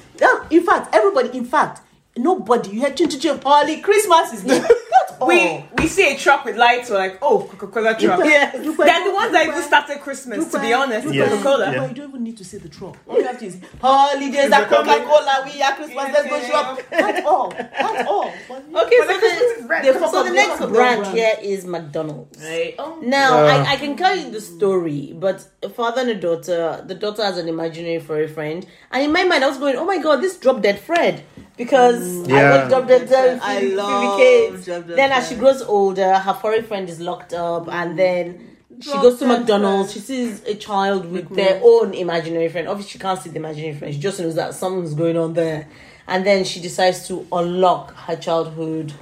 In 0.51 0.65
fact, 0.65 0.93
everybody, 0.93 1.29
in 1.39 1.45
fact, 1.45 1.83
nobody, 2.17 2.71
you 2.71 2.81
had 2.81 2.97
to 2.97 3.07
to 3.07 3.39
Holly, 3.39 3.81
Christmas 3.81 4.33
is 4.33 4.45
near. 4.45 4.61
That's 4.61 5.13
all. 5.21 5.29
we 5.29 5.65
we 5.79 5.87
see 5.89 6.15
a 6.15 6.17
truck 6.19 6.45
with 6.45 6.57
lights. 6.57 6.91
We're 6.91 6.99
like, 6.99 7.19
oh, 7.23 7.41
Coca 7.51 7.67
Cola 7.69 7.99
truck. 7.99 8.21
Yeah, 8.25 8.57
You 8.57 8.75
They're 8.77 9.05
the 9.05 9.15
ones 9.15 9.33
that 9.33 9.47
even 9.47 9.63
started 9.63 10.01
Christmas. 10.01 10.51
To 10.53 10.61
be 10.61 10.73
honest, 10.73 11.09
Yes. 11.13 11.31
Coca 11.31 11.43
Cola. 11.43 11.73
Yeah. 11.73 11.89
You 11.89 11.95
don't 11.95 12.09
even 12.11 12.25
need 12.25 12.37
to 12.39 12.45
see 12.45 12.59
the 12.59 12.69
truck. 12.69 12.97
All 13.09 13.19
you 13.19 13.25
have 13.27 13.39
to 13.39 13.47
is 13.47 13.59
holidays 13.81 14.53
are 14.53 14.65
Coca 14.67 15.05
Cola. 15.05 15.43
We 15.53 15.63
are 15.63 15.75
Christmas. 15.75 15.97
Let's 16.13 16.29
go 16.29 16.41
shop. 16.49 16.81
That's 16.91 17.27
all. 17.27 17.51
That's 17.51 18.09
all. 18.09 18.33
Okay, 18.77 18.99
so 19.01 19.07
the 19.07 19.19
Christmas 19.19 19.43
is 19.43 19.63
the, 19.63 19.69
red. 19.69 19.85
They 19.85 19.93
so 20.07 20.23
the 20.23 20.31
next 20.31 20.59
brand 20.67 21.05
their 21.07 21.13
here 21.13 21.35
is 21.41 21.65
McDonald's. 21.65 22.39
Right. 22.43 22.75
Oh. 22.79 23.01
Now, 23.03 23.39
Uh. 23.39 23.47
I, 23.47 23.73
I 23.73 23.77
can 23.77 23.97
tell 23.97 24.15
you 24.17 24.31
the 24.31 24.41
story, 24.41 25.13
but 25.17 25.47
a 25.63 25.69
father 25.69 26.03
and 26.03 26.11
a 26.11 26.15
daughter, 26.15 26.83
the 26.87 26.95
daughter 26.95 27.25
has 27.25 27.39
an 27.39 27.49
imaginary 27.49 28.01
furry 28.01 28.29
friend. 28.29 28.67
And 28.91 29.03
in 29.05 29.13
my 29.13 29.25
mind, 29.25 29.45
I 29.45 29.49
was 29.49 29.59
going, 29.59 29.77
oh 29.77 29.85
my 29.87 29.99
god, 29.99 30.21
this 30.21 30.37
drop 30.37 30.61
dead 30.63 30.79
Fred. 30.79 31.25
Because 31.57 32.03
mm. 32.03 32.33
I 32.33 32.41
Yeah. 32.41 32.59
want 32.59 32.69
drop 32.71 32.89
dead 32.89 33.09
Fred. 33.09 33.41
I 33.43 33.61
love 33.61 34.03
Phoebe 34.03 34.23
Cates. 34.23 34.65
Drop 34.67 34.87
Dead 34.87 34.99
Then 34.99 35.13
as 35.13 35.29
she 35.29 35.35
grows 35.37 35.63
older, 35.63 36.15
her 36.15 36.35
furry 36.35 36.63
friend 36.63 36.89
is 36.89 37.01
locked 37.01 37.33
up, 37.33 37.67
mm. 37.67 37.73
and 37.73 37.99
then 37.99 38.57
she 38.81 38.93
goes 38.93 39.19
to 39.21 39.27
McDonald's. 39.27 39.93
She 39.93 40.01
sees 40.01 40.45
a 40.45 40.55
child 40.55 41.11
with 41.11 41.27
mm-hmm. 41.27 41.35
their 41.35 41.61
own 41.63 41.95
imaginary 41.95 42.49
friend. 42.49 42.69
Obviously, 42.69 42.93
she 42.93 42.99
can't 42.99 43.21
see 43.21 43.31
the 43.31 43.37
imaginary 43.37 43.75
friend. 43.75 43.95
She 43.95 44.01
just 44.01 44.21
knows 44.21 44.35
that 44.35 44.55
something's 44.55 44.95
going 44.95 45.17
on 45.17 45.33
there. 45.33 45.67
And 46.07 46.25
then 46.27 46.45
she 46.45 46.61
decides 46.61 47.09
to 47.09 47.27
unlock 47.33 47.95
her 47.95 48.17
childhood 48.17 48.93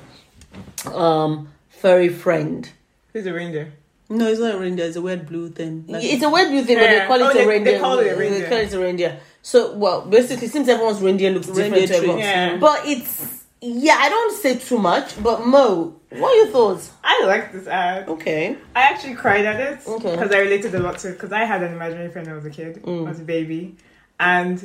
um, 0.92 1.48
furry 1.68 2.08
friend. 2.08 2.70
Who's 3.12 3.26
a 3.26 3.32
reindeer? 3.34 3.72
No, 4.08 4.28
it's 4.28 4.40
not 4.40 4.54
a 4.54 4.58
reindeer. 4.58 4.86
It's 4.86 4.96
a 4.96 5.02
weird 5.02 5.26
blue 5.26 5.48
thing. 5.50 5.84
Like- 5.88 6.04
It's 6.04 6.22
a 6.22 6.30
weird 6.30 6.48
blue 6.50 6.62
thing, 6.62 6.78
but 6.78 6.88
they 6.88 7.06
call 7.06 7.20
it 7.20 7.22
Oh, 7.22 7.30
a 7.30 7.34
they- 7.34 7.40
they 7.40 7.46
reindeer. 7.46 7.80
call 7.80 7.98
it 7.98 8.06
a 8.06 8.10
They 8.10 8.16
reindeer. 8.16 8.48
call 8.48 8.58
it 8.58 8.72
a 8.72 8.78
reindeer. 8.78 9.20
So, 9.46 9.74
well, 9.76 10.06
basically, 10.06 10.48
since 10.48 10.68
everyone's 10.68 11.02
reindeer 11.02 11.30
looks 11.30 11.48
different 11.48 11.72
Reindeer 11.74 11.86
to 11.88 11.94
everyone, 11.96 12.18
Yeah. 12.18 12.56
but 12.56 12.80
it's 12.86 13.44
yeah. 13.60 13.96
I 14.00 14.08
don't 14.08 14.34
say 14.40 14.56
too 14.56 14.78
much, 14.78 15.22
but 15.22 15.46
Mo, 15.46 15.94
what 16.08 16.32
are 16.32 16.36
your 16.36 16.46
thoughts? 16.46 16.90
I 17.04 17.24
like 17.26 17.52
this 17.52 17.66
ad. 17.66 18.08
Okay, 18.08 18.56
I 18.74 18.80
actually 18.80 19.16
cried 19.16 19.44
at 19.44 19.60
it 19.60 19.86
Okay. 19.86 20.12
because 20.12 20.32
I 20.32 20.38
related 20.38 20.74
a 20.74 20.80
lot 20.80 20.96
to 21.00 21.10
it 21.10 21.12
because 21.12 21.30
I 21.30 21.44
had 21.44 21.62
an 21.62 21.74
imaginary 21.74 22.10
friend 22.10 22.26
when 22.26 22.32
I 22.32 22.36
was 22.36 22.46
a 22.46 22.50
kid, 22.50 22.82
Mm. 22.82 23.06
I 23.06 23.10
was 23.10 23.20
a 23.20 23.24
baby, 23.24 23.76
and 24.18 24.56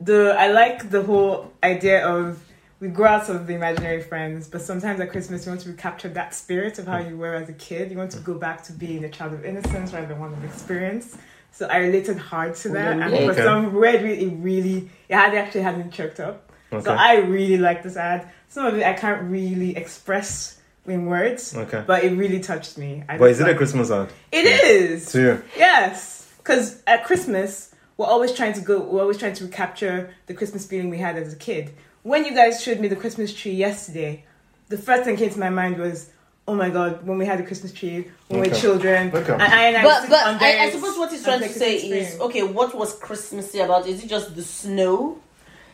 the 0.00 0.34
I 0.36 0.48
like 0.50 0.90
the 0.90 1.02
whole 1.04 1.52
idea 1.62 2.04
of 2.04 2.40
we 2.80 2.88
grow 2.88 3.10
out 3.10 3.28
of 3.28 3.46
the 3.46 3.54
imaginary 3.54 4.02
friends, 4.02 4.48
but 4.48 4.62
sometimes 4.62 4.98
at 4.98 5.10
Christmas 5.12 5.46
you 5.46 5.52
want 5.52 5.60
to 5.62 5.68
recapture 5.70 6.08
that 6.08 6.34
spirit 6.34 6.80
of 6.80 6.88
how 6.88 6.98
you 6.98 7.16
were 7.16 7.34
as 7.36 7.48
a 7.48 7.52
kid. 7.52 7.92
You 7.92 7.98
want 7.98 8.10
to 8.12 8.18
go 8.20 8.34
back 8.34 8.64
to 8.64 8.72
being 8.72 9.04
a 9.04 9.08
child 9.08 9.32
of 9.32 9.44
innocence 9.44 9.92
rather 9.92 10.08
than 10.08 10.18
one 10.18 10.32
of 10.32 10.44
experience. 10.44 11.16
So 11.52 11.66
I 11.66 11.78
related 11.78 12.18
hard 12.18 12.54
to 12.56 12.68
that, 12.70 12.98
and 13.00 13.10
for 13.10 13.32
Okay. 13.32 13.42
some 13.42 13.72
weird 13.74 14.02
reason, 14.02 14.30
it 14.30 14.34
really 14.42 14.90
it 15.08 15.14
had 15.16 15.34
actually 15.34 15.62
had 15.62 15.76
me 15.84 15.90
choked 15.90 16.20
up. 16.20 16.50
So 16.82 16.92
I 16.92 17.16
really 17.16 17.56
like 17.56 17.82
this 17.82 17.96
ad. 17.96 18.28
Some 18.48 18.66
of 18.66 18.76
it 18.78 18.84
I 18.86 18.92
can't 18.92 19.22
really 19.30 19.76
express 19.76 20.60
in 20.86 21.06
words, 21.06 21.54
Okay. 21.56 21.82
but 21.86 22.04
it 22.04 22.16
really 22.16 22.40
touched 22.40 22.78
me. 22.78 23.02
I 23.08 23.18
But 23.18 23.30
is 23.30 23.40
it 23.40 23.48
a 23.48 23.54
Christmas 23.54 23.90
ad? 23.90 24.08
It 24.32 24.46
is. 24.46 25.10
To 25.12 25.20
you? 25.20 25.42
Yes, 25.56 26.26
because 26.38 26.82
at 26.86 27.04
Christmas 27.04 27.74
we're 27.96 28.06
always 28.06 28.32
trying 28.32 28.52
to 28.54 28.60
go. 28.60 28.78
We're 28.80 29.00
always 29.02 29.18
trying 29.18 29.34
to 29.34 29.48
capture 29.48 30.14
the 30.26 30.34
Christmas 30.34 30.64
feeling 30.66 30.90
we 30.90 30.98
had 30.98 31.16
as 31.16 31.32
a 31.32 31.36
kid. 31.36 31.72
When 32.04 32.24
you 32.24 32.34
guys 32.34 32.62
showed 32.62 32.78
me 32.80 32.88
the 32.88 32.96
Christmas 32.96 33.34
tree 33.34 33.52
yesterday, 33.52 34.24
the 34.68 34.78
first 34.78 35.02
thing 35.04 35.16
came 35.16 35.30
to 35.30 35.38
my 35.40 35.50
mind 35.50 35.78
was, 35.78 36.10
"Oh 36.48 36.54
my 36.62 36.70
God!" 36.70 37.06
When 37.06 37.16
we 37.18 37.26
had 37.26 37.38
the 37.38 37.46
Christmas 37.50 37.72
tree 37.72 37.98
when 38.28 38.40
we 38.40 38.48
were 38.48 38.52
Okay. 38.52 38.60
children, 38.64 39.00
Okay. 39.14 39.32
and 39.34 39.42
I 39.42 39.62
and 39.68 39.76
I 39.76 39.82
but 39.88 40.00
sit 40.02 40.10
but 40.10 40.22
I, 40.42 40.64
I 40.64 40.70
suppose 40.70 40.96
what 40.98 41.10
he's 41.12 41.22
trying 41.22 41.40
to 41.40 41.48
say 41.62 41.72
Christmas 41.78 42.14
is 42.14 42.20
okay. 42.26 42.42
What 42.58 42.70
was 42.74 42.90
Christmassy 43.06 43.60
about? 43.60 43.86
Is 43.86 44.02
it 44.02 44.08
just 44.16 44.34
the 44.34 44.42
snow? 44.42 45.18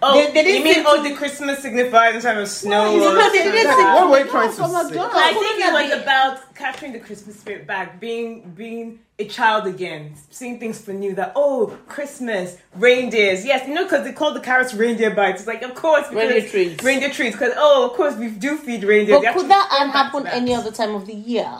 Oh, 0.06 0.12
They- 0.12 0.32
they 0.32 0.42
didn't 0.44 0.58
you 0.58 0.64
mean 0.64 0.74
seem 0.74 0.84
oh 0.86 1.02
the 1.08 1.14
Christmas 1.14 1.56
signifies 1.66 2.14
in 2.16 2.20
terms 2.20 2.40
of 2.46 2.48
snow? 2.48 2.84
No, 2.98 3.08
or 3.10 3.14
no, 3.14 3.32
they 3.32 3.38
didn't 3.38 3.62
something? 3.72 3.86
say- 3.86 3.94
What 3.98 4.10
were 4.10 4.18
you 4.24 4.30
trying 4.36 4.52
to 4.52 4.62
oh 4.62 4.66
say? 4.66 4.82
McDonald's. 4.82 5.16
I 5.16 5.32
think 5.32 5.56
it 5.66 5.72
was 5.72 5.86
be- 5.94 6.02
about 6.02 6.54
capturing 6.54 6.92
the 6.92 6.98
Christmas 7.06 7.34
spirit 7.42 7.66
back, 7.66 8.00
being 8.00 8.28
being 8.62 8.98
a 9.18 9.26
child 9.26 9.66
again, 9.66 10.14
seeing 10.30 10.58
things 10.58 10.80
for 10.80 10.92
new. 10.92 11.14
That 11.14 11.32
oh, 11.36 11.76
Christmas, 11.86 12.58
reindeers, 12.74 13.44
yes, 13.44 13.66
you 13.68 13.74
know, 13.74 13.84
because 13.84 14.04
they 14.04 14.12
call 14.12 14.34
the 14.34 14.40
carrots 14.40 14.74
reindeer 14.74 15.14
bites. 15.14 15.40
It's 15.42 15.46
like, 15.46 15.62
of 15.62 15.74
course, 15.74 16.08
because 16.08 16.30
Reindeer 16.30 16.50
treats. 16.50 16.82
reindeer 16.84 17.10
treats. 17.10 17.36
Because 17.36 17.54
oh, 17.56 17.86
of 17.88 17.92
course, 17.96 18.16
we 18.16 18.28
do 18.30 18.56
feed 18.56 18.82
reindeer. 18.82 19.16
But 19.16 19.22
They 19.22 19.32
could 19.32 19.50
that 19.50 19.68
come 19.70 19.88
ad 19.88 19.92
back 19.92 20.12
to 20.12 20.18
happen 20.18 20.26
any 20.26 20.54
other 20.54 20.72
time 20.72 20.94
of 20.94 21.06
the 21.06 21.14
year? 21.14 21.50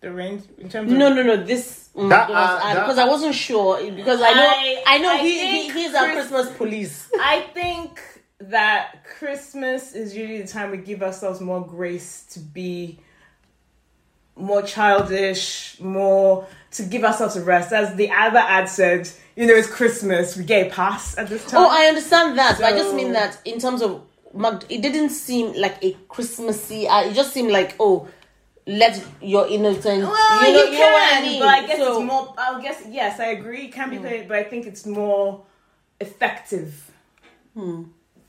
The 0.00 0.10
range 0.12 0.44
in 0.58 0.68
terms 0.68 0.90
of 0.92 0.98
No, 0.98 1.12
no, 1.12 1.22
no. 1.22 1.36
This 1.42 1.88
That, 1.94 2.02
McDonald's 2.02 2.64
uh, 2.64 2.74
that- 2.74 2.82
because 2.84 2.98
I 2.98 3.08
wasn't 3.08 3.34
sure 3.34 3.78
because 3.92 4.20
I 4.22 4.32
know 4.32 4.46
I- 4.48 4.82
I, 4.86 4.98
know 4.98 5.10
I 5.10 5.18
he, 5.18 5.30
he 5.30 5.38
think 5.38 5.72
he's 5.74 5.94
our 5.94 6.04
Chris- 6.12 6.28
Christmas 6.28 6.56
police. 6.56 7.10
I 7.20 7.40
think 7.52 8.00
that 8.40 9.04
Christmas 9.18 9.94
is 9.94 10.16
usually 10.16 10.40
the 10.42 10.48
time 10.48 10.70
we 10.70 10.78
give 10.78 11.02
ourselves 11.02 11.40
more 11.40 11.62
grace 11.66 12.24
to 12.30 12.40
be 12.40 12.98
more 14.36 14.62
childish, 14.62 15.78
more 15.80 16.46
to 16.72 16.82
give 16.84 17.04
ourselves 17.04 17.36
a 17.36 17.42
rest. 17.42 17.72
As 17.72 17.94
the 17.96 18.10
other 18.10 18.38
ad 18.38 18.68
said, 18.68 19.08
you 19.36 19.46
know, 19.46 19.54
it's 19.54 19.68
Christmas, 19.68 20.36
we 20.36 20.44
get 20.44 20.66
a 20.66 20.70
pass 20.70 21.16
at 21.18 21.28
this 21.28 21.44
time. 21.46 21.60
Oh, 21.62 21.68
I 21.70 21.86
understand 21.86 22.38
that. 22.38 22.58
but 22.58 22.66
I 22.66 22.72
just 22.76 22.94
mean 22.94 23.12
that 23.12 23.38
in 23.44 23.58
terms 23.58 23.82
of 23.82 24.02
it 24.68 24.80
didn't 24.82 25.10
seem 25.10 25.54
like 25.54 25.82
a 25.82 25.96
Christmassy. 26.08 26.86
Uh, 26.86 27.02
it 27.08 27.14
just 27.14 27.32
seemed 27.32 27.50
like 27.50 27.74
oh, 27.80 28.08
let 28.66 29.04
your 29.20 29.48
innocent. 29.48 30.02
Well, 30.04 30.46
you 30.46 30.52
know, 30.52 30.64
you 30.64 30.70
you 30.72 30.78
know 30.78 30.84
what 30.92 31.02
I 31.02 31.10
can, 31.10 31.22
mean. 31.24 31.40
but 31.40 31.48
I 31.48 31.66
guess 31.66 31.78
So- 31.78 31.98
it's 32.00 32.06
more. 32.06 32.34
I 32.38 32.60
guess 32.62 32.82
yes, 32.88 33.18
I 33.20 33.26
agree. 33.26 33.64
It 33.66 33.72
can 33.72 33.90
be 33.90 33.98
played, 33.98 34.28
but 34.28 34.38
I 34.38 34.44
think 34.44 34.66
it's 34.66 34.86
more 34.86 35.42
effective. 36.00 36.90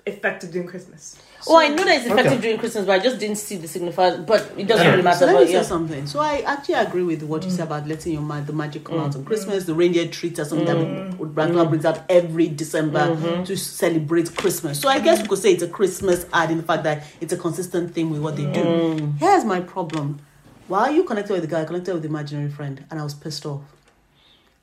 Effective 0.07 0.51
during 0.51 0.67
Christmas. 0.67 1.21
Oh, 1.47 1.57
I 1.57 1.69
know 1.69 1.83
that 1.83 1.97
it's 1.97 2.05
effective 2.05 2.33
Okay. 2.33 2.41
during 2.41 2.57
Christmas, 2.59 2.85
but 2.85 2.99
I 2.99 3.03
just 3.03 3.19
didn't 3.19 3.37
see 3.37 3.57
the 3.57 3.67
signifier. 3.67 4.25
But 4.25 4.51
it 4.57 4.67
doesn't 4.67 4.85
really 4.87 5.01
matter. 5.01 5.19
So 5.19 5.25
let 5.25 5.33
but 5.35 5.45
me 5.47 5.53
yeah. 5.53 5.61
say 5.61 5.67
something. 5.67 6.07
So 6.07 6.19
I 6.19 6.39
actually 6.41 6.75
agree 6.75 7.03
with 7.03 7.23
what 7.23 7.43
you 7.43 7.51
said 7.51 7.67
about 7.67 7.87
letting 7.87 8.13
your 8.13 8.21
ma- 8.21 8.41
the 8.41 8.53
magic 8.53 8.83
come 8.83 8.99
out 8.99 9.11
mm. 9.11 9.17
on 9.17 9.25
Christmas. 9.25 9.65
The 9.65 9.73
reindeer 9.73 10.07
treat 10.07 10.37
or 10.39 10.45
something 10.45 10.67
that 10.67 11.17
Grandpa 11.17 11.59
mm. 11.59 11.65
mm. 11.65 11.69
brings 11.69 11.85
out 11.85 12.03
every 12.09 12.47
December 12.47 12.99
mm-hmm. 12.99 13.43
to 13.43 13.57
celebrate 13.57 14.35
Christmas. 14.35 14.79
So 14.79 14.89
I 14.89 14.99
guess 14.99 15.21
we 15.21 15.27
could 15.27 15.39
say 15.39 15.53
it's 15.53 15.63
a 15.63 15.67
Christmas 15.67 16.25
ad 16.33 16.51
in 16.51 16.57
the 16.57 16.63
fact 16.63 16.83
that 16.83 17.03
it's 17.19 17.33
a 17.33 17.37
consistent 17.37 17.93
thing 17.93 18.09
with 18.09 18.21
what 18.21 18.35
they 18.35 18.45
do. 18.51 19.13
Here's 19.19 19.45
my 19.45 19.61
problem. 19.61 20.19
While 20.67 20.91
you 20.91 21.03
connected 21.03 21.33
with 21.33 21.41
the 21.41 21.47
guy, 21.47 21.61
I 21.61 21.65
connected 21.65 21.93
with 21.93 22.03
the 22.03 22.09
imaginary 22.09 22.49
friend, 22.49 22.85
and 22.89 22.99
I 22.99 23.03
was 23.03 23.13
pissed 23.13 23.45
off. 23.45 23.63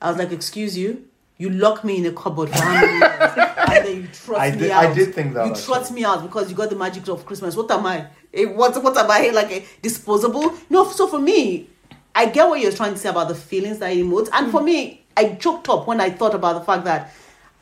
I 0.01 0.09
was 0.09 0.17
like, 0.17 0.31
"Excuse 0.31 0.77
you." 0.77 1.05
You 1.39 1.49
lock 1.51 1.85
me 1.85 1.97
in 1.99 2.05
a 2.05 2.11
cupboard 2.11 2.49
for 2.49 2.57
how 2.57 2.81
many 2.81 2.91
years, 2.99 3.49
and 3.57 3.85
then 3.87 3.95
you 4.01 4.07
trust 4.07 4.41
I 4.41 4.51
me 4.51 4.57
did- 4.57 4.71
out. 4.71 4.85
I 4.85 4.93
did 4.93 5.15
think 5.15 5.33
that, 5.35 5.45
You 5.45 5.51
actually. 5.53 5.65
trust 5.73 5.91
me 5.93 6.03
out 6.03 6.21
because 6.21 6.49
you 6.49 6.55
got 6.55 6.69
the 6.69 6.75
magic 6.75 7.07
of 7.07 7.25
Christmas. 7.25 7.55
What 7.55 7.71
am 7.71 7.85
I? 7.85 8.07
Eh, 8.33 8.43
What 8.45 8.83
what 8.83 8.97
am 8.97 9.09
I 9.09 9.29
like? 9.29 9.49
A 9.51 9.65
disposable? 9.81 10.53
No. 10.69 10.83
So 10.91 11.07
for 11.07 11.17
me, 11.17 11.69
I 12.13 12.25
get 12.25 12.45
what 12.47 12.59
you're 12.59 12.73
trying 12.73 12.91
to 12.93 12.99
say 12.99 13.07
about 13.07 13.29
the 13.29 13.35
feelings 13.35 13.79
that 13.79 13.93
it 13.93 14.05
emotes, 14.05 14.27
and 14.33 14.51
for 14.51 14.59
mm. 14.59 14.65
me, 14.65 15.05
I 15.15 15.35
choked 15.35 15.69
up 15.69 15.87
when 15.87 16.01
I 16.01 16.09
thought 16.09 16.35
about 16.35 16.59
the 16.59 16.65
fact 16.65 16.83
that 16.83 17.13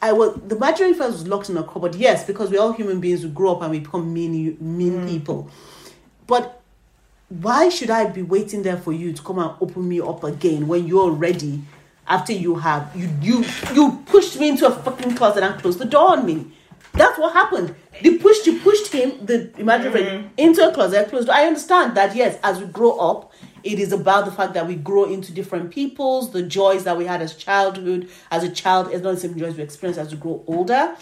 I 0.02 0.12
was 0.12 0.40
the 0.48 0.56
imaginary 0.56 0.96
friend 0.96 1.14
was 1.14 1.28
locked 1.28 1.52
in 1.52 1.58
a 1.58 1.64
cupboard. 1.64 1.94
Yes, 1.94 2.26
because 2.26 2.50
we're 2.50 2.60
all 2.62 2.74
human 2.74 3.00
beings. 3.00 3.24
We 3.24 3.30
grow 3.30 3.52
up 3.56 3.62
and 3.62 3.70
we 3.70 3.80
become 3.80 4.12
mean 4.12 4.58
mean 4.60 4.94
mm. 5.02 5.08
people. 5.08 5.52
But 6.26 6.62
why 7.30 7.70
should 7.70 7.92
I 7.92 8.06
be 8.08 8.24
waiting 8.24 8.64
there 8.64 8.78
for 8.78 8.92
you 8.92 9.14
to 9.14 9.22
come 9.22 9.38
and 9.38 9.52
open 9.62 9.88
me 9.88 10.02
up 10.02 10.24
again 10.24 10.68
when 10.68 10.88
you're 10.88 11.12
ready? 11.12 11.62
After 12.08 12.34
you 12.34 12.56
have 12.56 12.90
you 12.96 13.10
you 13.22 13.46
you 13.74 14.04
pushed 14.06 14.40
me 14.40 14.50
into 14.50 14.66
a 14.66 14.72
fucking 14.72 15.16
closet 15.16 15.44
and 15.44 15.60
closed 15.62 15.80
the 15.80 15.86
door 15.86 16.12
on 16.12 16.26
me. 16.26 16.52
That's 16.94 17.20
what 17.20 17.34
happened. 17.34 17.76
They 18.02 18.18
pushed 18.18 18.46
you 18.48 18.60
pushed 18.60 18.92
him 18.92 19.26
the 19.26 19.52
imaginary 19.60 19.92
friend 19.92 20.24
mm-hmm. 20.24 20.34
into 20.38 20.68
a 20.68 20.74
closet 20.74 21.10
closed. 21.10 21.30
I 21.30 21.46
understand 21.46 21.96
that 21.98 22.16
yes, 22.16 22.40
as 22.44 22.60
we 22.60 22.66
grow 22.68 22.98
up, 22.98 23.34
it 23.64 23.80
is 23.80 23.92
about 23.92 24.26
the 24.26 24.32
fact 24.32 24.54
that 24.54 24.68
we 24.68 24.76
grow 24.76 25.04
into 25.06 25.32
different 25.32 25.72
peoples. 25.72 26.32
The 26.32 26.44
joys 26.44 26.86
that 26.86 26.98
we 26.98 27.06
had 27.06 27.22
as 27.22 27.36
childhood, 27.36 28.10
as 28.32 28.44
a 28.44 28.50
child, 28.50 28.92
is 28.92 29.02
not 29.02 29.16
the 29.16 29.20
same 29.20 29.38
joys 29.38 29.56
we 29.56 29.64
experience 29.64 29.98
as 29.98 30.12
we 30.12 30.18
grow 30.18 30.44
older. 30.48 30.96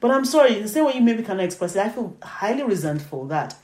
But 0.00 0.10
I'm 0.10 0.24
sorry, 0.24 0.60
the 0.60 0.68
same 0.68 0.84
way 0.84 0.94
you 0.94 1.00
maybe 1.00 1.22
cannot 1.22 1.44
express 1.44 1.74
it, 1.76 1.80
I 1.80 1.88
feel 1.88 2.16
highly 2.22 2.62
resentful 2.62 3.26
that 3.28 3.54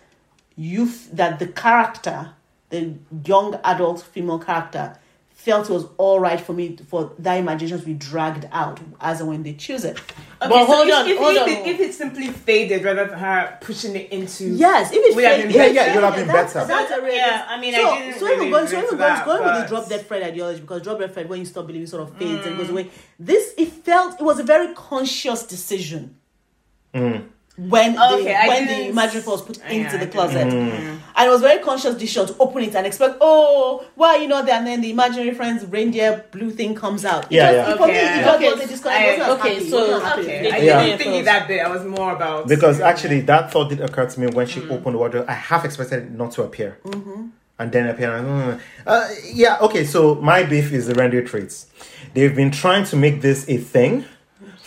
you 0.56 0.90
that 1.12 1.38
the 1.38 1.46
character, 1.48 2.30
the 2.70 2.94
young 3.24 3.58
adult 3.64 4.02
female 4.02 4.38
character, 4.38 4.96
felt 5.44 5.68
it 5.68 5.72
was 5.72 5.86
all 5.98 6.20
right 6.20 6.40
for 6.40 6.52
me 6.52 6.76
for 6.88 7.12
that 7.18 7.34
imagination 7.34 7.80
to 7.80 7.84
be 7.84 7.94
dragged 7.94 8.48
out 8.52 8.78
as 9.00 9.18
and 9.20 9.28
when 9.28 9.42
they 9.42 9.52
choose 9.54 9.84
it. 9.84 9.98
Okay, 9.98 10.14
But 10.38 10.50
so 10.50 10.66
hold 10.66 10.88
if, 10.88 10.94
on, 10.94 11.08
if, 11.08 11.18
hold 11.18 11.34
if, 11.34 11.42
on. 11.42 11.48
It, 11.48 11.66
if 11.66 11.80
it 11.80 11.94
simply 11.94 12.28
faded 12.28 12.84
rather 12.84 13.06
than 13.06 13.18
her 13.18 13.58
pushing 13.60 13.96
it 13.96 14.12
into 14.12 14.50
Yes, 14.50 14.92
if 14.92 14.98
it 14.98 15.16
Would 15.16 15.24
have 15.24 15.42
been 15.42 15.52
better. 15.52 15.72
Yeah, 15.72 15.84
yeah, 15.86 15.92
it 15.92 15.94
would 15.96 16.04
have 16.04 16.14
been 16.14 16.28
that's, 16.28 16.54
better. 16.54 16.66
That's 16.68 16.92
a 16.92 17.02
real 17.02 17.14
Yeah, 17.14 17.46
I 17.48 17.60
mean, 17.60 17.74
I 17.74 17.78
so, 17.78 17.98
didn't 17.98 18.20
so 18.20 18.26
even 18.26 18.38
really 18.38 18.50
going, 18.50 18.66
so 18.66 18.76
relate 18.76 18.86
even 18.86 18.98
going, 18.98 19.14
that, 19.14 19.26
going 19.26 19.44
with 19.44 19.62
the 19.62 19.68
drop 19.68 19.88
dead 19.88 20.06
Fred 20.06 20.22
ideology 20.22 20.60
because 20.60 20.82
drop 20.82 20.98
dead 21.00 21.12
Fred 21.12 21.28
when 21.28 21.40
you 21.40 21.46
stop 21.46 21.66
believing 21.66 21.88
sort 21.88 22.02
of 22.02 22.16
fades 22.16 22.46
and 22.46 22.56
goes 22.56 22.68
mm. 22.68 22.70
away. 22.70 22.90
This 23.18 23.52
it 23.58 23.68
felt 23.68 24.20
it 24.20 24.24
was 24.24 24.38
a 24.38 24.44
very 24.44 24.72
conscious 24.74 25.44
decision. 25.44 26.16
Mm. 26.94 27.26
When 27.58 27.98
Okay, 28.00 28.24
the 28.24 28.34
I 28.42 28.48
when 28.48 28.66
the 28.66 28.72
didn't- 28.74 28.90
imaginary 28.92 29.22
friend 29.22 29.26
was 29.38 29.42
put 29.42 29.58
Yeah, 29.58 29.70
into 29.72 29.92
the 29.92 29.98
didn't. 30.06 30.12
closet, 30.12 30.46
and 30.46 31.28
it 31.28 31.28
was 31.30 31.42
very 31.42 31.62
conscious 31.62 31.94
decision 31.96 32.26
to 32.28 32.34
open 32.40 32.62
it 32.64 32.74
and 32.74 32.86
expect, 32.86 33.16
oh, 33.20 33.84
why 33.94 34.16
you 34.16 34.26
know 34.26 34.42
there? 34.42 34.54
and 34.56 34.66
then 34.66 34.80
the 34.80 34.90
imaginary 34.90 35.34
friend's 35.34 35.62
reindeer 35.66 36.24
blue 36.32 36.50
thing 36.50 36.74
comes 36.74 37.04
out. 37.04 37.24
It 37.26 37.32
Yeah, 37.32 37.52
just- 37.52 37.68
yeah. 37.68 37.76
For 37.76 37.86
me, 37.86 37.92
Okay, 37.92 38.20
it 38.20 38.26
I- 38.26 38.34
okay, 38.36 38.52
was 38.52 38.60
a 38.62 38.66
disconnect. 38.66 39.02
It 39.02 39.18
wasn't 39.18 39.28
I- 39.28 39.32
okay, 39.32 39.54
happy. 39.54 39.70
So- 39.70 39.76
wasn't 39.80 40.02
happy. 40.02 40.22
Okay, 40.22 40.50
I 40.50 40.56
Yeah. 40.56 40.82
didn't 40.84 40.98
think 40.98 41.14
it 41.14 41.24
that 41.26 41.46
bit. 41.46 41.60
I 41.60 41.68
was 41.68 41.84
more 41.84 42.12
about 42.12 42.48
Because 42.48 42.80
actually, 42.80 43.20
that 43.20 43.52
thought 43.52 43.68
did 43.68 43.80
occur 43.82 44.06
to 44.06 44.20
me 44.20 44.28
when 44.28 44.46
she 44.46 44.60
opened 44.70 44.94
the 44.94 44.98
wardrobe. 44.98 45.26
I 45.28 45.34
half 45.34 45.66
expected 45.66 46.04
it 46.04 46.10
not 46.12 46.32
to 46.32 46.42
appear. 46.44 46.78
And 47.58 47.70
then 47.70 47.86
appear. 47.86 48.08
mm. 48.08 48.58
Uh, 48.86 49.08
yeah, 49.30 49.58
okay, 49.60 49.84
so 49.84 50.14
my 50.16 50.42
beef 50.42 50.72
is 50.72 50.86
the 50.86 50.94
reindeer 50.94 51.22
traits. 51.22 51.66
They've 52.14 52.34
been 52.34 52.50
trying 52.50 52.84
to 52.86 52.96
make 52.96 53.20
this 53.20 53.44
a 53.46 53.58
thing 53.58 54.06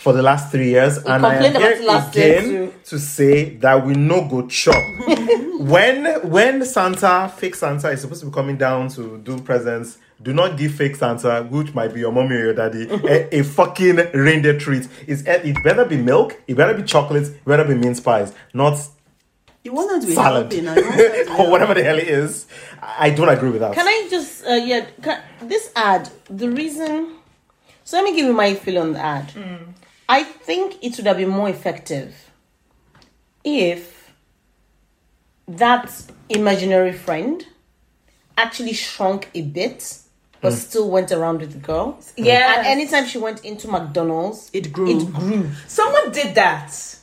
for 0.06 0.12
the 0.12 0.22
last 0.22 0.52
three 0.52 0.68
years. 0.68 0.98
and 0.98 1.08
I 1.08 1.14
am 1.16 1.22
complained 1.22 1.56
about 1.56 1.76
here 1.78 1.84
last 1.84 2.14
again 2.14 2.72
to 2.84 2.96
say 2.96 3.56
that 3.56 3.84
we 3.84 3.94
no 3.94 4.28
go 4.28 4.46
chop. 4.46 4.80
when 5.58 6.28
when 6.30 6.64
Santa, 6.64 7.28
fake 7.36 7.56
Santa, 7.56 7.90
is 7.90 8.02
supposed 8.02 8.20
to 8.20 8.26
be 8.26 8.32
coming 8.32 8.56
down 8.56 8.88
to 8.90 9.18
do 9.18 9.36
presents, 9.40 9.98
do 10.22 10.32
not 10.32 10.56
give 10.56 10.74
fake 10.74 10.94
Santa, 10.94 11.42
which 11.50 11.74
might 11.74 11.92
be 11.92 11.98
your 11.98 12.12
mommy 12.12 12.36
or 12.36 12.44
your 12.44 12.54
daddy, 12.54 12.86
a, 12.88 13.40
a 13.40 13.42
fucking 13.42 13.96
reindeer 14.14 14.56
treat. 14.56 14.86
It's, 15.08 15.22
it 15.26 15.56
better 15.64 15.84
be 15.84 15.96
milk, 15.96 16.40
it 16.46 16.56
better 16.56 16.74
be 16.74 16.84
chocolates, 16.84 17.30
it 17.30 17.44
better 17.44 17.64
be 17.64 17.74
mince 17.74 17.98
pies, 17.98 18.32
not 18.54 18.78
You 19.64 19.72
want 19.72 19.90
them 19.90 20.00
to 20.02 20.06
be 20.06 20.14
salad 20.14 20.52
healthy. 20.52 20.58
You 20.58 20.66
want 20.66 20.78
to 20.78 21.24
be 21.24 21.30
or 21.42 21.50
whatever 21.50 21.74
the 21.74 21.82
hell 21.82 21.98
it 21.98 22.06
is. 22.06 22.46
I 22.80 23.06
I 23.06 23.10
don't 23.10 23.28
agree 23.36 23.50
with 23.50 23.62
that. 23.62 23.74
Can 23.74 23.88
I 23.88 24.06
just 24.08 24.46
uh, 24.46 24.50
yeah? 24.70 24.86
Can, 25.02 25.20
this 25.52 25.72
ad, 25.74 26.08
the 26.30 26.48
reason. 26.48 26.94
So 27.82 27.96
let 27.96 28.04
me 28.04 28.12
give 28.16 28.26
you 28.26 28.36
my 28.44 28.54
feel 28.54 28.78
on 28.84 28.92
the 28.92 29.00
ad. 29.00 29.32
I 30.08 30.22
think 30.22 30.76
it 30.82 30.96
would 30.96 31.06
have 31.06 31.16
been 31.16 31.28
more 31.28 31.48
effective 31.48 32.30
if 33.44 34.12
that 35.48 35.90
imaginary 36.28 36.92
friend 36.92 37.44
actually 38.36 38.72
shrunk 38.72 39.30
a 39.34 39.42
bit, 39.42 39.98
but 40.40 40.52
hmm. 40.52 40.58
still 40.58 40.90
went 40.90 41.10
around 41.12 41.40
with 41.40 41.52
the 41.52 41.58
girl. 41.58 41.92
Hmm. 41.92 42.24
Yeah. 42.24 42.58
And 42.58 42.66
anytime 42.66 43.06
she 43.06 43.18
went 43.18 43.44
into 43.44 43.68
McDonald's, 43.68 44.50
It 44.52 44.72
grew. 44.72 44.98
It 44.98 45.12
grew. 45.12 45.50
Someone 45.66 46.12
did 46.12 46.34
that 46.34 46.96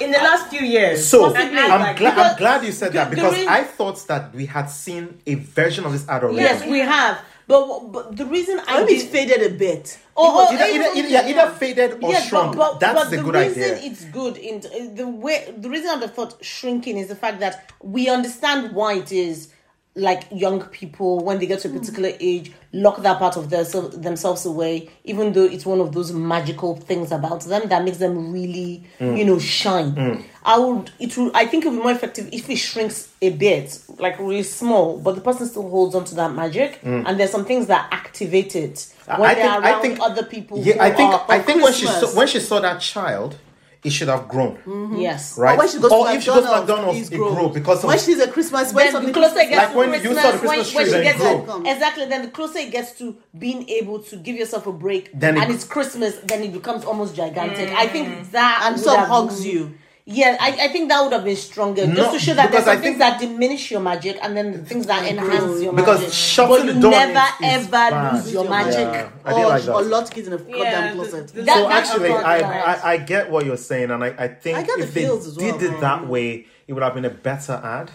in 0.00 0.10
the 0.10 0.18
last 0.18 0.48
few 0.48 0.60
years. 0.60 1.06
So 1.06 1.34
An 1.34 1.56
I'm, 1.56 1.80
like 1.80 1.96
glad. 1.96 2.18
I'm 2.18 2.36
glad 2.36 2.64
you 2.64 2.72
said 2.72 2.92
that 2.94 3.10
because 3.10 3.34
reason- 3.34 3.48
I 3.48 3.64
thought 3.64 4.06
that 4.08 4.34
we 4.34 4.46
had 4.46 4.66
seen 4.66 5.20
a 5.26 5.34
version 5.34 5.84
of 5.84 5.92
this 5.92 6.08
ad 6.08 6.24
already. 6.24 6.40
Yes, 6.40 6.66
we 6.66 6.78
have. 6.80 7.18
But, 7.46 7.92
but 7.92 8.16
the 8.16 8.26
reason 8.26 8.60
I 8.68 8.82
it's 8.88 9.02
did, 9.04 9.10
faded 9.12 9.42
a 9.52 9.54
bit. 9.54 9.98
Oh, 10.16 10.48
oh, 10.48 10.54
Either, 10.54 10.64
either, 10.64 10.98
either, 10.98 11.08
yeah, 11.08 11.26
either 11.28 11.50
faded 11.54 12.02
or 12.02 12.12
Yeah, 12.12 12.20
shrunk. 12.20 12.56
But, 12.56 12.72
but, 12.72 12.80
That's 12.80 13.00
but 13.00 13.10
the 13.10 13.16
the 13.16 13.22
good 13.22 13.34
reason 13.34 13.62
idea. 13.76 13.90
it's 13.90 14.04
good 14.06 14.36
in 14.36 14.94
the 14.94 15.08
way 15.08 15.52
the 15.56 15.68
reason 15.70 16.02
I 16.02 16.06
thought 16.06 16.42
shrinking 16.44 16.98
is 16.98 17.08
the 17.08 17.16
fact 17.16 17.40
that 17.40 17.72
we 17.82 18.08
understand 18.08 18.72
why 18.74 18.94
it 18.94 19.10
is 19.12 19.48
like 19.94 20.22
young 20.32 20.62
people 20.68 21.22
when 21.22 21.38
they 21.38 21.44
get 21.46 21.60
to 21.60 21.68
a 21.68 21.70
particular 21.78 22.10
age 22.18 22.50
lock 22.72 23.02
that 23.02 23.18
part 23.18 23.36
of 23.36 23.50
their, 23.50 23.62
themselves 23.62 24.46
away 24.46 24.88
even 25.04 25.34
though 25.34 25.44
it's 25.44 25.66
one 25.66 25.80
of 25.82 25.92
those 25.92 26.12
magical 26.12 26.76
things 26.76 27.12
about 27.12 27.42
them 27.42 27.68
that 27.68 27.84
makes 27.84 27.98
them 27.98 28.32
really 28.32 28.82
Mm. 28.98 29.18
you 29.18 29.24
know 29.26 29.38
shine 29.38 30.24
i 30.44 30.58
would 30.58 30.90
it 30.98 31.14
would 31.18 31.30
i 31.34 31.44
think 31.44 31.64
it 31.64 31.68
would 31.68 31.76
be 31.76 31.82
more 31.82 31.92
effective 31.92 32.26
if 32.32 32.48
it 32.48 32.56
shrinks 32.56 33.10
a 33.20 33.30
bit 33.30 33.78
like 33.98 34.18
really 34.18 34.42
small 34.42 34.98
but 34.98 35.14
the 35.14 35.20
person 35.20 35.46
still 35.46 35.68
holds 35.68 35.94
on 35.94 36.04
to 36.06 36.14
that 36.14 36.32
magic 36.32 36.78
and 36.82 37.20
there's 37.20 37.30
some 37.30 37.44
things 37.44 37.66
that 37.66 37.86
activate 37.92 38.56
it 38.56 38.92
when 39.06 39.18
Mm. 39.18 39.24
I 39.24 39.34
they're 39.34 39.42
think, 39.44 39.64
I 39.64 39.70
around 39.72 39.82
think, 39.82 40.00
other 40.00 40.22
people 40.24 40.58
Yeah, 40.58 40.82
I 40.82 40.90
think, 40.90 41.12
I 41.28 41.38
think 41.40 41.62
when 41.62 41.72
she 41.74 41.86
saw 41.86 42.06
when 42.16 42.26
she 42.28 42.40
saw 42.40 42.60
that 42.60 42.80
child, 42.80 43.36
it 43.84 43.90
should 43.90 44.08
have 44.08 44.28
grown, 44.28 44.56
mm-hmm. 44.58 44.96
yes 44.96 45.36
right? 45.36 45.58
when 45.58 45.68
she 45.68 45.78
goes 45.80 45.90
or 45.90 46.06
to 46.06 46.12
if 46.14 46.22
she 46.22 46.30
goes 46.30 46.36
to 46.36 46.42
McDonald's, 46.42 46.68
McDonald's, 46.68 47.10
it 47.12 47.16
grown. 47.16 47.34
grew 47.34 47.48
because 47.50 47.78
of 47.82 47.88
when 47.88 47.98
she's 47.98 48.20
a 48.20 48.28
Christmas, 48.30 48.72
when 48.72 48.92
then 48.92 49.06
the 49.06 49.12
closer 49.12 49.38
it 49.40 49.48
Christmas- 49.48 49.48
gets 49.48 49.58
Like 49.58 49.70
to 49.72 49.76
when 49.78 50.02
you 50.04 50.14
saw 50.14 50.30
the 50.32 50.38
Christmas 50.38 50.74
when 50.74 50.84
tree, 50.84 50.84
she 50.84 50.90
then 50.90 51.02
gets 51.02 51.18
grow. 51.18 51.62
exactly, 51.66 52.04
then 52.06 52.22
the 52.22 52.28
closer 52.30 52.58
it 52.60 52.70
gets 52.70 52.92
to 52.98 53.16
being 53.38 53.68
able 53.68 53.98
to 54.00 54.16
give 54.16 54.36
yourself 54.36 54.66
a 54.68 54.72
break, 54.72 55.10
Then 55.12 55.36
it- 55.36 55.42
and 55.42 55.52
it's 55.52 55.64
Christmas, 55.64 56.16
then 56.24 56.42
it 56.44 56.52
becomes 56.52 56.84
almost 56.84 57.14
gigantic. 57.16 57.70
I 57.70 57.86
think 57.88 58.08
mm. 58.08 58.30
that 58.30 58.62
and 58.66 58.76
would 58.76 58.84
some 58.84 59.00
hugs 59.00 59.44
you. 59.44 59.74
Yeah, 60.04 60.36
I, 60.40 60.50
I 60.62 60.68
think 60.68 60.88
that 60.88 61.00
would 61.00 61.12
have 61.12 61.24
been 61.24 61.36
stronger, 61.36 61.86
No, 61.86 61.94
just 61.94 62.14
to 62.14 62.18
show 62.18 62.34
that 62.34 62.50
there's 62.50 62.64
some 62.64 62.80
things 62.80 62.98
that 62.98 63.20
diminish 63.20 63.70
your 63.70 63.80
magic, 63.80 64.18
and 64.20 64.36
then 64.36 64.50
the 64.50 64.58
things 64.58 64.86
that 64.86 65.08
enhance 65.08 65.62
your 65.62 65.72
Because 65.72 66.00
magic. 66.00 66.12
shutting 66.12 66.56
but 66.56 66.66
the 66.66 66.72
you 66.74 66.80
door 66.80 66.90
never 66.90 67.44
is- 67.44 67.48
is 67.48 67.62
ever 67.62 67.70
bad. 67.70 68.14
lose 68.14 68.32
your 68.32 68.44
Yeah. 68.44 68.50
magic. 68.50 68.78
Yeah, 68.78 69.08
I 69.24 69.30
or, 69.30 69.34
didn't 69.36 69.48
like 69.48 69.62
that. 69.62 69.74
or 69.74 69.82
lock 69.82 70.10
kids 70.10 70.26
in 70.26 70.32
a 70.32 70.38
goddamn 70.38 70.96
the- 70.96 71.04
closet. 71.04 71.28
the- 71.28 71.42
That- 71.42 71.56
so 71.56 71.68
that's 71.68 71.90
actually, 71.90 72.10
I. 72.10 72.38
I 72.72 72.92
I 72.92 72.96
get 72.96 73.30
what 73.30 73.46
you're 73.46 73.56
saying, 73.56 73.92
and 73.92 74.02
I, 74.02 74.08
I 74.18 74.28
think 74.28 74.58
I 74.58 74.62
get 74.62 74.78
the 74.78 74.84
if 74.84 74.94
they 74.94 75.06
well, 75.06 75.18
did 75.18 75.62
it 75.62 75.80
that 75.80 76.08
way, 76.08 76.46
it 76.66 76.72
would 76.72 76.82
have 76.82 76.94
been 76.94 77.04
a 77.04 77.10
better 77.10 77.60
ad. 77.62 77.90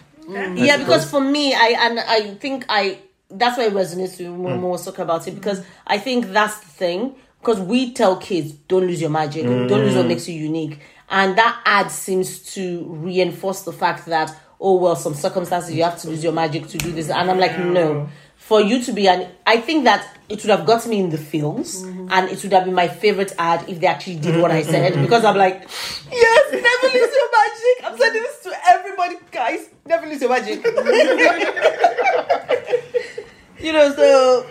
yeah 0.55 0.77
because 0.77 1.09
for 1.09 1.21
me 1.21 1.53
i 1.53 1.67
and 1.79 2.01
i 2.01 2.34
think 2.35 2.65
i 2.67 2.99
that's 3.29 3.57
why 3.57 3.63
it 3.65 3.73
resonates 3.73 4.17
with 4.19 4.27
me 4.27 4.29
when 4.29 4.55
hmm. 4.55 4.61
more 4.61 4.77
talk 4.77 4.99
about 4.99 5.25
it 5.25 5.34
because 5.34 5.63
i 5.88 5.97
think 5.97 6.27
that's 6.27 6.59
the 6.59 6.67
thing 6.67 7.15
because 7.39 7.61
we 7.61 7.93
tell 7.93 8.17
kids 8.17 8.51
don't 8.67 8.85
lose 8.85 8.99
your 8.99 9.09
magic 9.09 9.45
don't 9.45 9.69
lose 9.69 9.95
what 9.95 10.01
hmm. 10.01 10.09
makes 10.09 10.27
you 10.27 10.38
unique 10.38 10.81
and 11.09 11.38
that 11.38 11.61
ad 11.65 11.91
seems 11.91 12.39
to 12.53 12.85
reinforce 12.88 13.63
the 13.63 13.73
fact 13.73 14.05
that 14.05 14.35
oh 14.59 14.75
well 14.75 14.95
some 14.95 15.13
circumstances 15.13 15.73
you 15.73 15.84
have 15.84 15.99
to 15.99 16.09
use 16.09 16.23
your 16.23 16.34
magic 16.34 16.67
to 16.67 16.77
do 16.77 16.91
this 16.91 17.09
and 17.09 17.29
i'm 17.29 17.39
like 17.39 17.57
no 17.59 18.09
for 18.47 18.61
you 18.61 18.81
to 18.81 18.93
be 18.93 19.09
an 19.09 19.29
I 19.45 19.59
think 19.59 19.84
that 19.84 20.07
it 20.29 20.41
would 20.41 20.49
have 20.49 20.65
got 20.65 20.88
me 20.88 21.01
in 21.01 21.09
the 21.09 21.17
films 21.17 21.84
and 21.84 22.29
it 22.29 22.41
would 22.41 22.53
have 22.53 22.63
been 22.63 22.73
my 22.73 22.88
favorite 22.88 23.34
ad 23.38 23.67
if 23.67 23.81
they 23.81 23.88
actually 23.88 24.19
did 24.19 24.41
what 24.41 24.51
I 24.51 24.61
said 24.61 24.93
because 25.01 25.25
I'm 25.25 25.35
like, 25.35 25.67
yes, 26.09 26.53
never 26.53 26.93
lose 26.93 27.13
your 27.13 27.29
magic. 27.34 27.84
I'm 27.84 27.97
sending 27.97 28.23
this 28.23 28.39
to 28.43 28.53
everybody, 28.69 29.15
guys. 29.34 29.67
Never 29.85 30.07
lose 30.07 30.21
your 30.21 30.29
magic. 30.29 30.63
you 33.59 33.73
know, 33.73 33.93
so 33.93 34.47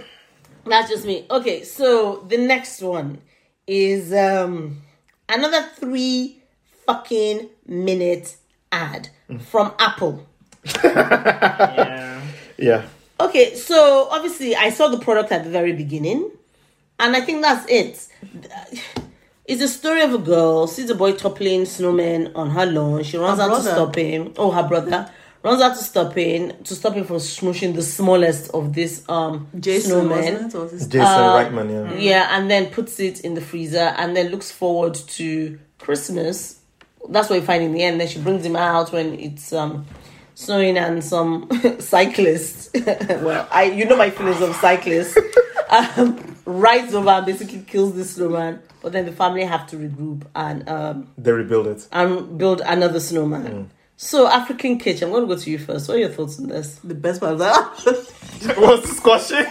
that's 0.66 0.90
just 0.90 1.06
me. 1.06 1.24
Okay, 1.30 1.64
so 1.64 2.26
the 2.28 2.36
next 2.36 2.82
one 2.82 3.22
is 3.66 4.12
um 4.12 4.82
another 5.26 5.62
three 5.74 6.35
fucking 6.86 7.48
minute 7.66 8.36
ad 8.72 9.08
from 9.50 9.72
Apple. 9.78 10.26
Yeah. 10.84 12.22
Yeah. 12.58 12.82
Okay, 13.20 13.54
so 13.54 14.08
obviously 14.10 14.54
I 14.56 14.70
saw 14.70 14.88
the 14.88 14.98
product 14.98 15.32
at 15.32 15.44
the 15.44 15.50
very 15.50 15.72
beginning, 15.72 16.30
and 16.98 17.16
I 17.16 17.20
think 17.20 17.42
that's 17.42 17.66
it. 17.70 18.08
It's 19.46 19.62
a 19.62 19.68
story 19.68 20.02
of 20.02 20.12
a 20.12 20.18
girl 20.18 20.66
sees 20.66 20.90
a 20.90 20.94
boy 20.94 21.12
toppling 21.12 21.66
snowman 21.66 22.32
on 22.34 22.50
her 22.50 22.66
lawn. 22.66 23.04
She 23.04 23.16
runs 23.16 23.38
Her 23.38 23.50
out 23.50 23.56
to 23.56 23.62
stop 23.62 23.94
him. 23.94 24.32
Oh, 24.36 24.50
her 24.50 24.66
brother 24.66 25.08
runs 25.42 25.62
out 25.62 25.76
to 25.76 25.84
stop 25.84 26.14
him 26.14 26.52
to 26.64 26.74
stop 26.74 26.94
him 26.94 27.04
from 27.04 27.16
smooshing 27.16 27.74
the 27.74 27.82
smallest 27.82 28.50
of 28.52 28.74
this 28.74 29.08
um 29.08 29.46
Jason, 29.60 29.92
snowmen. 30.08 30.10
wasn't 30.10 30.54
it? 30.54 30.58
Was 30.58 30.86
Jason 30.88 31.00
Uh, 31.00 31.34
Reitman, 31.36 31.70
yeah. 31.70 31.98
Yeah, 31.98 32.36
and 32.38 32.50
then 32.50 32.66
puts 32.66 32.98
it 32.98 33.20
in 33.20 33.34
the 33.34 33.40
freezer 33.40 33.94
and 33.96 34.16
then 34.16 34.30
looks 34.30 34.50
forward 34.50 34.94
to 34.94 35.58
Christmas. 35.78 36.55
That's 37.10 37.28
what 37.30 37.36
you 37.36 37.42
find 37.46 37.62
in 37.62 37.72
the 37.72 37.82
end. 37.82 38.00
Then 38.00 38.08
she 38.08 38.20
brings 38.20 38.44
him 38.44 38.56
out 38.56 38.92
when 38.92 39.18
it's 39.18 39.52
um 39.52 39.86
snowing 40.34 40.76
and 40.78 41.02
some 41.04 41.48
cyclists. 41.80 42.70
well, 42.84 43.48
I 43.50 43.64
you 43.64 43.84
know 43.84 43.96
my 43.96 44.10
feelings 44.10 44.40
of 44.40 44.54
cyclists. 44.56 45.16
um, 45.70 46.36
rides 46.44 46.94
over 46.94 47.10
and 47.10 47.26
basically 47.26 47.60
kills 47.62 47.94
the 47.94 48.04
snowman. 48.04 48.60
But 48.82 48.92
then 48.92 49.04
the 49.06 49.12
family 49.12 49.42
have 49.44 49.66
to 49.68 49.76
regroup 49.76 50.22
and 50.34 50.68
um 50.68 51.08
They 51.18 51.32
rebuild 51.32 51.66
it. 51.66 51.86
and 51.92 52.38
build 52.38 52.60
another 52.60 53.00
snowman. 53.00 53.46
Mm. 53.46 53.66
So 53.98 54.28
African 54.28 54.78
kitchen, 54.78 55.08
I'm 55.08 55.14
gonna 55.14 55.26
go 55.26 55.36
to 55.36 55.50
you 55.50 55.58
first. 55.58 55.88
What 55.88 55.96
are 55.96 56.00
your 56.00 56.10
thoughts 56.10 56.38
on 56.38 56.48
this? 56.48 56.76
the 56.84 56.94
best 56.94 57.20
part 57.20 57.32
of 57.32 57.38
that. 57.38 58.56
What's 58.58 58.94
squashing? 58.96 59.46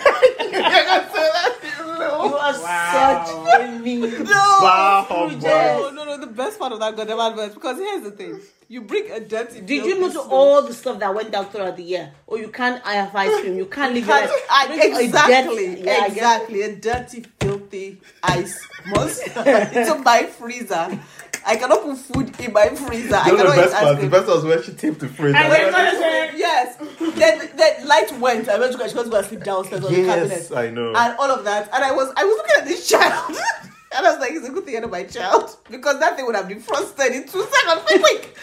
You 2.53 2.61
are 2.61 2.61
Wow. 2.61 3.45
such 3.51 3.61
a 3.61 3.71
mean. 3.79 4.01
no, 4.23 4.59
Wow, 4.61 5.29
no, 5.31 5.89
no, 5.91 6.05
no. 6.05 6.17
The 6.19 6.27
best 6.27 6.59
part 6.59 6.73
of 6.73 6.79
that 6.79 6.95
goddamn 6.95 7.19
advert 7.19 7.53
because 7.53 7.77
here's 7.77 8.03
the 8.03 8.11
thing: 8.11 8.39
you 8.67 8.81
bring 8.81 9.09
a 9.11 9.19
dirty. 9.19 9.61
Did 9.61 9.69
you 9.69 9.81
filthy 9.95 9.99
notice 10.01 10.13
snow- 10.13 10.29
all 10.29 10.61
the 10.61 10.73
stuff 10.73 10.99
that 10.99 11.13
went 11.13 11.31
down 11.31 11.45
throughout 11.49 11.75
the 11.77 11.83
year? 11.83 12.11
Or 12.27 12.37
you 12.37 12.49
can't 12.49 12.81
I 12.85 12.93
have 12.95 13.15
ice 13.15 13.39
cream, 13.41 13.57
you 13.57 13.65
can't 13.65 13.93
leave 13.93 14.07
it. 14.07 14.11
I- 14.51 14.67
Bring 14.67 14.95
a 14.95 14.99
exactly, 15.01 15.67
dirty- 15.75 15.81
yeah, 15.81 16.05
exactly. 16.05 16.61
A 16.61 16.75
dirty, 16.75 17.25
filthy 17.39 17.99
ice 18.23 18.59
monster 18.87 19.41
into 19.73 19.95
my 20.03 20.23
freezer. 20.23 20.99
I 21.47 21.55
cannot 21.57 21.83
put 21.83 21.97
food 21.97 22.39
in 22.39 22.53
my 22.53 22.69
freezer. 22.69 23.15
I 23.15 23.27
You 23.29 23.37
know 23.37 23.43
cannot 23.45 23.55
the 23.55 23.61
eat 23.61 23.63
best 23.65 23.75
ice 23.75 23.81
part? 23.83 23.95
The 23.95 23.99
cream. 23.99 24.11
best 24.11 24.25
part 24.25 24.35
was 24.37 24.45
when 24.45 24.63
she 24.63 24.71
taped 24.73 24.99
the 24.99 25.07
freezer. 25.09 25.37
And 25.37 25.37
I 25.37 25.49
then 25.49 25.65
was 25.65 25.73
what 25.73 25.83
like, 25.85 25.93
is 25.93 26.33
it? 26.33 26.37
Yes. 26.39 26.77
then 27.15 27.49
then 27.55 27.87
light 27.87 28.19
went. 28.19 28.49
I 28.49 28.59
went 28.59 28.71
to 28.71 28.77
go. 28.77 28.87
She 28.87 28.95
was 28.95 29.09
going 29.09 29.23
to 29.23 29.29
sleep 29.29 29.43
downstairs 29.43 29.85
on 29.85 29.93
the 29.93 29.99
Yes, 30.01 30.49
cabinet. 30.49 30.57
I 30.57 30.69
know. 30.71 30.93
And 30.95 31.17
all 31.19 31.29
of 31.31 31.43
that. 31.45 31.69
And 31.73 31.83
I 31.83 31.91
was 31.91 32.11
I 32.17 32.23
was 32.23 32.35
looking 32.37 32.61
at 32.61 32.67
this 32.67 32.87
child. 32.89 33.29
and 33.95 34.05
I 34.05 34.11
was 34.11 34.19
like, 34.19 34.31
it's 34.31 34.47
a 34.47 34.51
good 34.51 34.65
thing 34.65 34.77
I 34.77 34.79
know 34.79 34.87
my 34.87 35.03
child 35.03 35.55
because 35.69 35.99
that 35.99 36.15
thing 36.15 36.25
would 36.25 36.35
have 36.35 36.47
been 36.47 36.59
frosted 36.59 37.11
in 37.13 37.27
two 37.27 37.45
seconds. 37.45 37.81
Quick, 37.85 38.01
quick. 38.01 38.37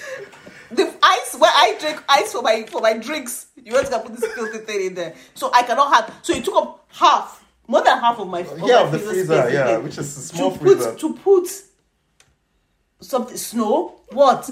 The 0.70 0.94
ice 1.02 1.34
where 1.38 1.50
I 1.54 1.76
drink 1.78 2.02
ice 2.08 2.32
for 2.32 2.40
my 2.42 2.62
for 2.70 2.80
my 2.80 2.94
drinks. 2.96 3.46
You 3.56 3.74
want 3.74 3.88
to 3.88 3.98
put 3.98 4.16
this 4.16 4.32
filthy 4.32 4.58
thing 4.58 4.86
in 4.86 4.94
there, 4.94 5.14
so 5.34 5.50
I 5.52 5.62
cannot 5.64 5.92
have. 5.92 6.14
So 6.22 6.32
it 6.32 6.44
took 6.44 6.54
up 6.56 6.86
half, 6.90 7.44
more 7.68 7.82
than 7.84 7.98
half 7.98 8.18
of 8.18 8.26
my 8.28 8.40
of 8.40 8.58
yeah, 8.60 8.76
my 8.76 8.80
of 8.82 8.92
the 8.92 8.98
freezer 8.98 9.14
freezer, 9.42 9.50
yeah, 9.52 9.64
again. 9.68 9.82
which 9.84 9.98
is 9.98 10.16
a 10.16 10.20
small 10.20 10.52
to 10.52 10.58
freezer. 10.58 10.90
put 10.92 11.00
to 11.00 11.14
put 11.14 11.48
something 13.02 13.36
snow. 13.36 13.94
What? 14.10 14.50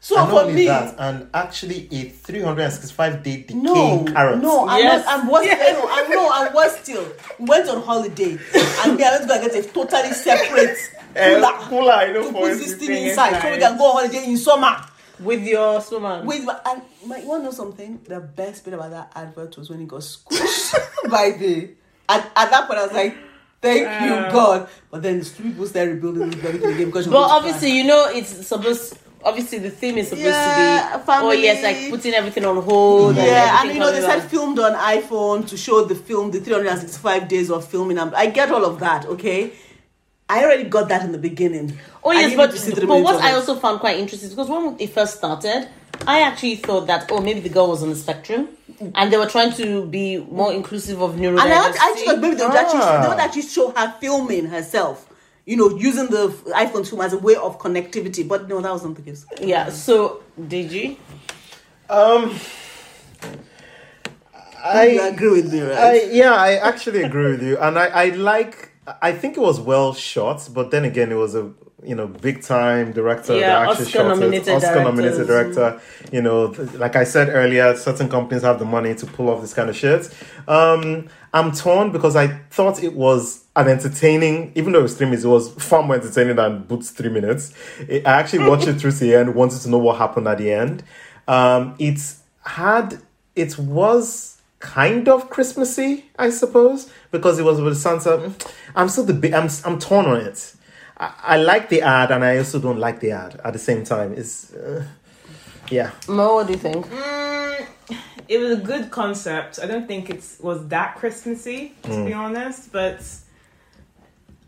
So 0.00 0.16
and 0.16 0.28
for 0.28 0.34
not 0.34 0.44
only 0.44 0.54
me, 0.54 0.66
that, 0.66 0.94
and 0.98 1.28
actually 1.34 1.88
a 1.90 2.08
365 2.10 3.22
day 3.24 3.42
decaying 3.42 3.62
no, 3.64 4.04
carrot. 4.04 4.38
no, 4.40 4.68
I'm 4.68 4.78
Yes. 4.80 5.04
not. 5.04 5.18
I'm 5.18 5.28
worse. 5.28 5.46
No, 5.46 5.88
I'm 5.90 6.10
no, 6.10 6.30
I'm 6.32 6.54
worse 6.54 6.76
still. 6.78 7.04
We 7.40 7.46
went 7.46 7.68
on 7.68 7.82
holiday, 7.82 8.38
and 8.84 8.96
me, 8.96 9.02
I 9.04 9.10
went 9.10 9.22
to 9.22 9.28
go 9.28 9.34
and 9.34 9.50
get 9.50 9.64
a 9.64 9.68
totally 9.68 10.12
separate 10.12 10.78
eh, 11.16 11.34
cooler 11.34 11.52
cooler, 11.68 11.92
I 11.92 12.12
know 12.12 12.22
to 12.22 12.32
for 12.32 12.40
put 12.48 12.58
this 12.58 12.74
thing 12.76 12.86
thing 12.88 13.06
inside, 13.08 13.42
so 13.42 13.48
we 13.48 13.54
inside. 13.56 13.68
can 13.70 13.78
go 13.78 13.84
on 13.86 13.92
holiday 14.08 14.24
in 14.30 14.36
summer. 14.36 14.76
With 15.18 15.42
your 15.44 15.80
snowman. 15.80 16.24
With 16.26 16.46
but 16.46 16.62
and 16.64 16.80
my, 17.04 17.18
you 17.18 17.26
want 17.26 17.40
to 17.42 17.46
know 17.46 17.50
something? 17.50 18.00
The 18.04 18.20
best 18.20 18.64
bit 18.64 18.74
about 18.74 18.90
that 18.92 19.10
advert 19.16 19.56
was 19.58 19.68
when 19.68 19.80
it 19.80 19.88
got 19.88 20.02
squished 20.02 20.76
by 21.10 21.32
the. 21.32 21.70
At, 22.08 22.24
at 22.36 22.50
that 22.52 22.68
point, 22.68 22.78
I 22.78 22.84
was 22.84 22.92
like, 22.92 23.16
"Thank 23.60 23.80
you. 23.80 24.32
God!" 24.32 24.68
But 24.90 25.02
then 25.02 25.20
the 25.20 25.30
people 25.42 25.66
started 25.66 25.94
rebuilding 25.94 26.30
this 26.30 26.40
very 26.40 26.58
thing 26.58 26.74
again 26.74 26.86
because. 26.86 27.04
she 27.04 27.10
but 27.10 27.20
was 27.20 27.30
obviously, 27.30 27.76
you 27.76 27.84
know, 27.84 28.06
it's 28.08 28.46
supposed. 28.46 28.98
Obviously, 29.24 29.58
the 29.58 29.70
theme 29.70 29.98
is 29.98 30.08
supposed 30.08 30.26
Yeah, 30.26 30.90
to 30.92 30.98
be. 30.98 31.02
Oh, 31.02 31.06
family. 31.06 31.36
Oh 31.36 31.40
yes, 31.40 31.62
like 31.62 31.90
putting 31.90 32.14
everything 32.14 32.44
on 32.44 32.62
hold. 32.62 33.16
Yeah, 33.16 33.22
and 33.24 33.70
everything 33.70 33.74
you 33.74 33.80
know 33.80 33.92
they 33.92 34.00
said 34.00 34.20
filmed 34.30 34.58
on 34.60 34.74
iPhone 34.74 35.46
to 35.48 35.56
show 35.56 35.84
the 35.84 35.96
film, 35.96 36.30
the 36.30 36.40
365 36.40 37.26
days 37.26 37.50
of 37.50 37.66
filming. 37.66 37.98
and 37.98 38.14
I 38.14 38.26
get 38.26 38.52
all 38.52 38.64
of 38.64 38.78
that, 38.78 39.06
okay. 39.06 39.52
I 40.28 40.44
already 40.44 40.64
got 40.64 40.88
that 40.90 41.04
in 41.04 41.12
the 41.12 41.18
beginning. 41.18 41.78
Oh 42.04 42.12
yes, 42.12 42.36
but, 42.36 42.50
need 42.50 42.52
to 42.52 42.58
see 42.58 42.72
three 42.72 42.86
but 42.86 43.02
what 43.02 43.20
I 43.22 43.32
also 43.32 43.56
found 43.56 43.80
quite 43.80 43.98
interesting 43.98 44.28
because 44.28 44.48
when 44.48 44.76
it 44.78 44.90
first 44.90 45.16
started, 45.16 45.68
I 46.06 46.20
actually 46.22 46.56
thought 46.56 46.86
that 46.86 47.10
oh 47.10 47.20
maybe 47.20 47.40
the 47.40 47.48
girl 47.48 47.68
was 47.68 47.82
on 47.82 47.90
the 47.90 47.96
spectrum, 47.96 48.48
and 48.94 49.12
they 49.12 49.16
were 49.18 49.26
trying 49.28 49.52
to 49.54 49.84
be 49.86 50.18
more 50.18 50.52
inclusive 50.52 51.02
of 51.02 51.16
neurodiversity. 51.16 51.42
And 51.44 51.52
I, 51.52 51.68
actually 51.90 52.06
thought 52.06 52.18
maybe 52.20 52.36
they 52.36 52.46
would, 52.46 52.54
actually, 52.56 52.80
Ah. 52.82 53.02
they 53.02 53.08
would 53.08 53.18
actually 53.18 53.42
show 53.42 53.70
her 53.72 53.94
filming 54.00 54.46
herself. 54.46 55.06
You 55.44 55.56
know, 55.56 55.70
using 55.78 56.06
the 56.08 56.28
iPhone 56.54 56.86
film 56.88 57.00
as 57.00 57.14
a 57.14 57.18
way 57.18 57.34
of 57.34 57.58
connectivity. 57.58 58.26
But 58.26 58.48
no, 58.48 58.60
that 58.60 58.70
wasn't 58.70 58.96
the 58.96 59.02
case. 59.02 59.24
yeah. 59.40 59.70
So 59.70 60.22
did 60.46 60.70
you? 60.72 60.96
Um, 61.90 62.30
you 63.24 63.38
I, 64.64 64.84
agree 65.12 65.30
with 65.30 65.52
me, 65.52 65.60
right? 65.62 65.78
I, 65.78 66.02
yeah, 66.10 66.34
I 66.34 66.54
actually 66.56 67.02
agree 67.02 67.30
with 67.32 67.42
you, 67.42 67.56
and 67.58 67.78
I, 67.78 67.86
I 67.86 68.08
like. 68.10 68.72
I 69.02 69.12
think 69.12 69.36
it 69.36 69.40
was 69.40 69.60
well 69.60 69.92
shot, 69.94 70.48
but 70.52 70.70
then 70.70 70.84
again, 70.84 71.12
it 71.12 71.16
was 71.16 71.34
a 71.34 71.52
you 71.82 71.94
know 71.94 72.08
big 72.08 72.42
time 72.42 72.92
director 72.92 73.34
Yeah, 73.34 73.64
that 73.64 73.68
actually 73.70 73.86
Oscar 73.86 73.98
shot 73.98 74.08
nominated 74.08 74.54
Oscar 74.54 74.82
nominated 74.82 75.26
director. 75.26 75.80
You 76.12 76.22
know, 76.22 76.52
th- 76.52 76.74
like 76.74 76.96
I 76.96 77.04
said 77.04 77.28
earlier, 77.28 77.76
certain 77.76 78.08
companies 78.08 78.42
have 78.42 78.58
the 78.58 78.64
money 78.64 78.94
to 78.96 79.06
pull 79.06 79.30
off 79.30 79.40
this 79.40 79.54
kind 79.54 79.70
of 79.70 79.76
shit. 79.76 80.12
Um, 80.48 81.08
I'm 81.32 81.52
torn 81.52 81.92
because 81.92 82.16
I 82.16 82.28
thought 82.50 82.82
it 82.82 82.94
was 82.94 83.44
an 83.54 83.68
entertaining, 83.68 84.52
even 84.54 84.72
though 84.72 84.80
it 84.80 84.82
was 84.82 84.96
three 84.96 85.06
minutes, 85.06 85.24
it 85.24 85.28
was 85.28 85.52
far 85.54 85.82
more 85.82 85.96
entertaining 85.96 86.36
than 86.36 86.62
Boots 86.64 86.90
three 86.90 87.10
minutes. 87.10 87.52
I 87.80 88.02
I 88.04 88.12
actually 88.20 88.48
watched 88.48 88.66
it 88.66 88.74
through 88.80 88.92
to 88.92 88.98
the 88.98 89.14
end, 89.14 89.34
wanted 89.34 89.60
to 89.60 89.68
know 89.68 89.78
what 89.78 89.98
happened 89.98 90.26
at 90.26 90.38
the 90.38 90.52
end. 90.52 90.82
Um, 91.26 91.74
it's 91.78 92.22
had, 92.44 93.02
it 93.36 93.58
was 93.58 94.40
kind 94.58 95.08
of 95.08 95.30
Christmassy, 95.30 96.06
I 96.18 96.30
suppose, 96.30 96.90
because 97.10 97.38
it 97.38 97.44
was 97.44 97.60
with 97.60 97.76
Santa. 97.76 98.32
I'm 98.74 98.88
still 98.88 99.04
the 99.04 99.34
I'm, 99.34 99.48
I'm 99.64 99.78
torn 99.78 100.06
on 100.06 100.20
it. 100.20 100.54
I, 100.98 101.12
I 101.22 101.36
like 101.36 101.68
the 101.68 101.82
ad 101.82 102.10
and 102.10 102.24
I 102.24 102.38
also 102.38 102.58
don't 102.58 102.78
like 102.78 103.00
the 103.00 103.12
ad 103.12 103.40
at 103.44 103.52
the 103.52 103.58
same 103.58 103.84
time. 103.84 104.14
It's, 104.14 104.52
uh, 104.52 104.84
yeah. 105.70 105.92
Mo, 106.08 106.34
what 106.34 106.46
do 106.46 106.52
you 106.52 106.58
think? 106.58 106.86
Mm, 106.86 107.66
it 108.28 108.38
was 108.38 108.58
a 108.58 108.62
good 108.62 108.90
concept. 108.90 109.58
I 109.62 109.66
don't 109.66 109.86
think 109.86 110.10
it 110.10 110.24
was 110.40 110.66
that 110.68 110.96
Christmassy, 110.96 111.74
to 111.84 112.04
be 112.04 112.12
honest, 112.12 112.72
but 112.72 113.00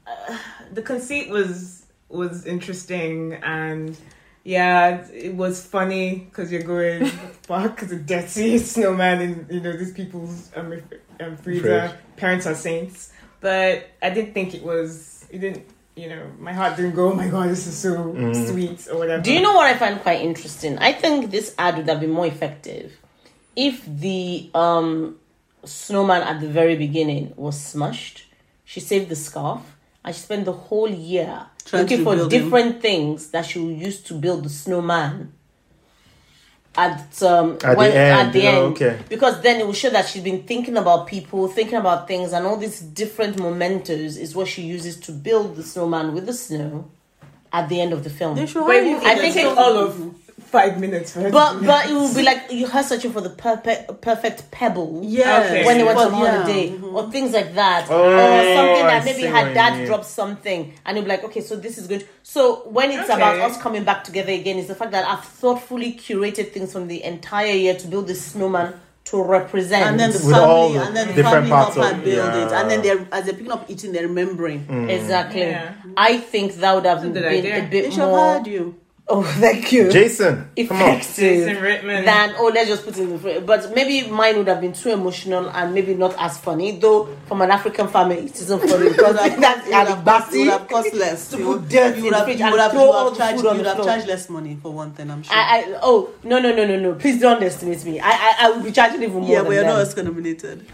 uh, 0.06 0.38
the 0.72 0.82
conceit 0.82 1.30
was 1.30 1.76
was 2.08 2.44
interesting 2.44 3.34
and 3.34 3.96
yeah, 4.42 5.06
it 5.12 5.34
was 5.34 5.64
funny 5.64 6.26
because 6.30 6.50
you're 6.50 6.62
going 6.62 7.06
fuck 7.42 7.80
the 7.80 7.96
dirty 7.96 8.58
snowman 8.72 9.20
and 9.20 9.46
you 9.50 9.60
know 9.60 9.76
these 9.76 9.92
people's 9.92 10.50
um, 10.56 10.70
ref- 10.70 10.82
um, 11.20 11.36
freezer. 11.36 11.88
Fridge. 11.88 12.00
Parents 12.16 12.46
are 12.46 12.54
saints, 12.54 13.12
but 13.40 13.90
I 14.02 14.10
didn't 14.10 14.32
think 14.32 14.54
it 14.54 14.62
was. 14.62 15.26
It 15.30 15.38
didn't. 15.38 15.66
You 16.00 16.08
know, 16.08 16.30
my 16.38 16.54
heart 16.54 16.76
didn't 16.78 16.94
go. 16.94 17.12
Oh 17.12 17.14
my 17.14 17.28
god, 17.28 17.50
this 17.50 17.66
is 17.66 17.76
so 17.76 17.92
sweet 18.32 18.88
or 18.90 18.96
whatever. 19.00 19.22
Do 19.22 19.34
you 19.34 19.42
know 19.42 19.52
what 19.52 19.66
I 19.66 19.76
find 19.76 20.00
quite 20.00 20.22
interesting? 20.22 20.78
I 20.78 20.92
think 20.94 21.30
this 21.30 21.54
ad 21.58 21.76
would 21.76 21.88
have 21.90 22.00
been 22.00 22.10
more 22.20 22.24
effective 22.24 22.96
if 23.54 23.84
the 23.84 24.48
um, 24.54 25.16
snowman 25.62 26.22
at 26.22 26.40
the 26.40 26.48
very 26.48 26.76
beginning 26.76 27.34
was 27.36 27.56
smushed. 27.56 28.22
She 28.64 28.80
saved 28.80 29.10
the 29.10 29.16
scarf 29.16 29.60
and 30.02 30.14
she 30.14 30.22
spent 30.22 30.46
the 30.46 30.54
whole 30.54 30.88
year 30.88 31.44
Trying 31.66 31.82
looking 31.82 32.02
for 32.02 32.16
build 32.16 32.32
him. 32.32 32.40
different 32.40 32.80
things 32.80 33.30
that 33.32 33.44
she 33.44 33.58
would 33.58 33.76
use 33.76 34.00
to 34.04 34.14
build 34.14 34.44
the 34.44 34.48
snowman. 34.48 35.34
At 36.76 37.20
um 37.22 37.58
At 37.64 37.76
the 37.76 37.84
end, 37.84 37.96
at 37.96 38.32
the 38.32 38.38
you 38.38 38.44
know, 38.44 38.66
end, 38.66 38.74
okay. 38.76 38.98
because 39.08 39.40
then 39.42 39.60
it 39.60 39.66
will 39.66 39.72
show 39.72 39.90
that 39.90 40.06
she's 40.06 40.22
been 40.22 40.44
thinking 40.44 40.76
about 40.76 41.08
people, 41.08 41.48
thinking 41.48 41.74
about 41.74 42.06
things, 42.06 42.32
and 42.32 42.46
all 42.46 42.56
these 42.56 42.80
different 42.80 43.38
mementos 43.38 44.16
is 44.16 44.36
what 44.36 44.46
she 44.46 44.62
uses 44.62 44.96
to 45.00 45.12
build 45.12 45.56
the 45.56 45.64
snowman 45.64 46.14
with 46.14 46.26
the 46.26 46.32
snow 46.32 46.88
at 47.52 47.68
the 47.68 47.80
end 47.80 47.92
of 47.92 48.04
the 48.04 48.10
film. 48.10 48.36
They 48.36 48.46
should 48.46 48.62
have 48.62 48.84
you 48.84 48.90
you 48.90 48.96
I 48.98 49.16
think 49.16 49.34
the 49.34 49.40
take 49.40 49.56
all 49.56 49.78
of 49.78 50.19
five 50.50 50.78
minutes 50.80 51.12
for 51.12 51.20
her. 51.20 51.30
But 51.30 51.60
do 51.60 51.66
but 51.66 51.88
it 51.88 51.94
would 51.94 52.14
be 52.14 52.22
like 52.22 52.50
you 52.50 52.66
her 52.66 52.82
searching 52.82 53.12
for 53.12 53.20
the 53.20 53.30
perfect 53.30 54.00
perfect 54.00 54.50
pebble. 54.50 55.00
Yeah. 55.02 55.42
Okay. 55.44 55.64
When 55.64 55.78
they 55.78 55.84
went 55.84 55.96
But 55.98 56.12
on 56.12 56.20
yeah. 56.20 56.30
holiday 56.42 56.78
or 56.80 57.10
things 57.10 57.32
like 57.32 57.54
that, 57.54 57.86
Oh, 57.90 58.02
or 58.02 58.56
something 58.56 58.84
I 58.86 58.90
that 58.90 59.04
maybe 59.04 59.20
see 59.22 59.26
her 59.26 59.54
dad 59.54 59.78
mean. 59.78 59.86
dropped 59.86 60.06
something, 60.06 60.72
and 60.84 60.96
you'll 60.96 61.04
be 61.04 61.10
like, 61.10 61.24
okay, 61.24 61.40
so 61.40 61.56
this 61.56 61.78
is 61.78 61.86
good. 61.86 62.06
So 62.22 62.68
when 62.68 62.90
it's 62.90 63.04
Okay. 63.08 63.14
about 63.14 63.38
us 63.38 63.56
coming 63.60 63.84
back 63.84 64.04
together 64.04 64.32
again, 64.32 64.58
is 64.58 64.66
the 64.68 64.74
fact 64.74 64.90
that 64.92 65.06
I've 65.06 65.24
thoughtfully 65.24 65.92
curated 65.94 66.52
things 66.52 66.72
from 66.72 66.88
the 66.88 67.02
entire 67.04 67.52
year 67.52 67.74
to 67.76 67.86
build 67.86 68.06
this 68.08 68.22
snowman 68.32 68.74
to 69.04 69.22
represent. 69.22 69.84
and 69.86 69.98
then 69.98 70.10
the 70.12 70.18
With 70.18 70.34
family, 70.36 70.72
the 70.78 70.84
and 70.86 70.96
then 70.96 71.08
the 71.16 71.22
family 71.24 71.48
help 71.48 71.72
parts 71.74 71.76
her 71.76 71.96
of- 71.96 72.04
build 72.04 72.34
it, 72.34 72.52
and 72.52 72.70
then 72.70 72.82
they're 72.82 73.08
as 73.10 73.24
they're 73.24 73.34
picking 73.34 73.50
up 73.52 73.64
eating, 73.68 73.92
they're 73.92 74.06
remembering. 74.06 74.88
exactly, 74.90 75.40
Yeah. 75.42 75.72
I 75.96 76.18
think 76.18 76.54
that 76.56 76.74
would 76.74 76.84
have 76.86 77.02
been 77.02 77.12
good 77.12 77.24
a 77.24 77.30
bit 77.30 77.70
They 77.70 77.90
should 77.90 77.98
have 78.00 78.08
more. 78.10 78.34
heard 78.34 78.46
you. 78.46 78.74
Oh, 79.12 79.22
thank 79.24 79.72
you. 79.72 79.90
Jason, 79.90 80.48
come 80.68 80.76
on. 80.82 80.90
effective 80.90 81.14
Jason 81.16 81.56
Reitman. 81.56 82.04
than 82.04 82.34
oh 82.38 82.52
let's 82.54 82.68
just 82.68 82.84
put 82.84 82.96
it 82.96 83.02
in 83.02 83.10
the 83.10 83.18
fridge. 83.18 83.44
But 83.44 83.74
maybe 83.74 84.08
mine 84.08 84.36
would 84.38 84.46
have 84.46 84.60
been 84.60 84.72
too 84.72 84.90
emotional 84.90 85.48
and 85.50 85.74
maybe 85.74 85.94
not 85.94 86.14
as 86.18 86.38
funny. 86.38 86.78
Though 86.78 87.08
from 87.26 87.42
an 87.42 87.50
African 87.50 87.88
family 87.88 88.18
it 88.18 88.34
isn't 88.40 88.60
funny 88.68 88.90
because 88.94 89.16
I 89.16 89.28
think 89.30 89.40
that's 89.40 89.66
It 89.66 89.74
would 89.74 89.88
have 89.88 90.04
cost, 90.04 90.32
it 90.32 90.38
would 90.38 90.48
alibasti. 90.48 90.50
have 90.58 90.68
cost 90.68 90.94
less. 90.94 91.30
To 91.30 91.38
You 91.38 91.44
put 91.44 91.60
would- 91.60 91.68
dirt 91.68 91.96
you 91.96 92.04
would 92.04 92.14
have, 92.14 92.24
fridge 92.24 92.38
you 92.38 92.50
would 92.50 92.60
have, 92.60 92.70
throw 92.72 92.80
you 92.82 92.86
would 92.86 92.94
all 92.94 93.04
have 93.08 93.12
the 93.14 93.18
charged, 93.18 93.36
food 93.40 93.46
on 93.48 93.56
you 93.56 93.62
would 93.62 93.66
have 93.76 93.84
charged 93.84 94.06
less 94.06 94.30
money 94.30 94.58
for 94.62 94.72
one 94.72 94.92
thing. 94.92 95.10
I'm 95.10 95.22
sure. 95.24 95.34
I, 95.34 95.58
I 95.74 95.78
oh 95.82 96.10
no 96.22 96.38
no 96.38 96.54
no 96.54 96.64
no 96.66 96.78
no 96.78 96.94
please 96.94 97.20
don't 97.20 97.34
underestimate 97.34 97.84
me. 97.84 97.98
I 98.00 98.10
I, 98.10 98.34
I 98.42 98.50
would 98.52 98.62
be 98.64 98.70
charging 98.70 99.02
even 99.02 99.22
more. 99.22 99.28
yeah, 99.28 99.38
than 99.38 99.46
but 99.46 99.52
you're 99.54 99.62
them. 99.64 99.72
not 99.74 99.86
Oscar 99.86 100.02
nominated. 100.04 100.66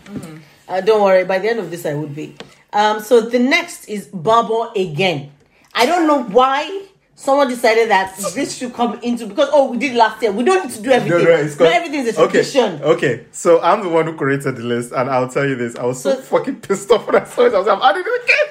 Uh, 0.69 0.81
don't 0.83 1.01
worry, 1.03 1.25
by 1.25 1.39
the 1.39 1.49
end 1.49 1.61
of 1.61 1.71
this, 1.71 1.87
I 1.87 1.95
would 1.95 2.15
be. 2.15 2.35
Um, 2.73 3.01
so 3.01 3.21
the 3.21 3.39
next 3.39 3.89
is 3.89 4.09
Barbour 4.09 4.73
again. 4.77 5.33
I 5.73 5.87
don't 5.87 6.07
know 6.07 6.23
why 6.25 6.83
someone 7.17 7.49
decided 7.49 7.91
that 7.91 8.17
this 8.35 8.57
should 8.57 8.73
come 8.73 9.01
into 9.03 9.27
because 9.27 9.49
oh 9.53 9.71
we 9.73 9.79
did 9.79 9.97
last 9.97 10.23
year. 10.23 10.31
We 10.31 10.45
don't 10.45 10.65
need 10.67 10.75
to 10.77 10.83
do 10.83 10.91
everything. 10.91 11.25
no, 11.25 11.31
it's 11.33 11.59
Not 11.59 11.65
called- 11.65 11.75
everything 11.77 12.07
is 12.07 12.17
a 12.17 12.21
okay, 12.23 12.43
tradition. 12.45 12.81
Okay, 12.83 13.25
so 13.33 13.61
I'm 13.63 13.83
the 13.83 13.89
one 13.89 14.07
who 14.07 14.15
created 14.15 14.55
the 14.57 14.63
list, 14.63 14.93
and 14.93 15.11
I'll 15.11 15.29
tell 15.29 15.45
you 15.47 15.57
this: 15.57 15.75
I 15.77 15.85
was 15.85 16.01
so, 16.01 16.15
So- 16.15 16.21
fucking 16.23 16.61
pissed 16.61 16.91
off 16.93 17.05
when 17.07 17.17
I 17.17 17.25
saw 17.25 17.47
it. 17.47 17.55
I 17.55 17.59
was 17.59 17.67
like, 17.67 17.77
"I'm 17.79 17.83
adding 17.83 18.05
it 18.07 18.23
again." 18.23 18.49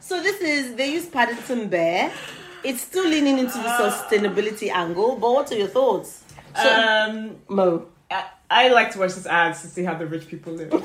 So 0.00 0.20
this 0.22 0.40
is 0.42 0.74
they 0.76 0.92
use 0.92 1.06
Paddington 1.06 1.68
Bear. 1.68 2.12
It's 2.62 2.82
still 2.82 3.08
leaning 3.08 3.38
into 3.38 3.56
the 3.58 3.68
sustainability 3.80 4.70
angle, 4.70 5.16
but 5.16 5.32
what 5.32 5.50
are 5.50 5.56
your 5.56 5.66
thoughts? 5.68 6.22
So, 6.54 6.68
um, 6.70 7.36
Mo. 7.48 7.86
I, 8.10 8.24
I 8.50 8.68
like 8.68 8.90
to 8.92 8.98
watch 8.98 9.14
these 9.14 9.26
ads 9.26 9.62
to 9.62 9.68
see 9.68 9.84
how 9.84 9.94
the 9.94 10.06
rich 10.06 10.28
people 10.28 10.52
live. 10.52 10.70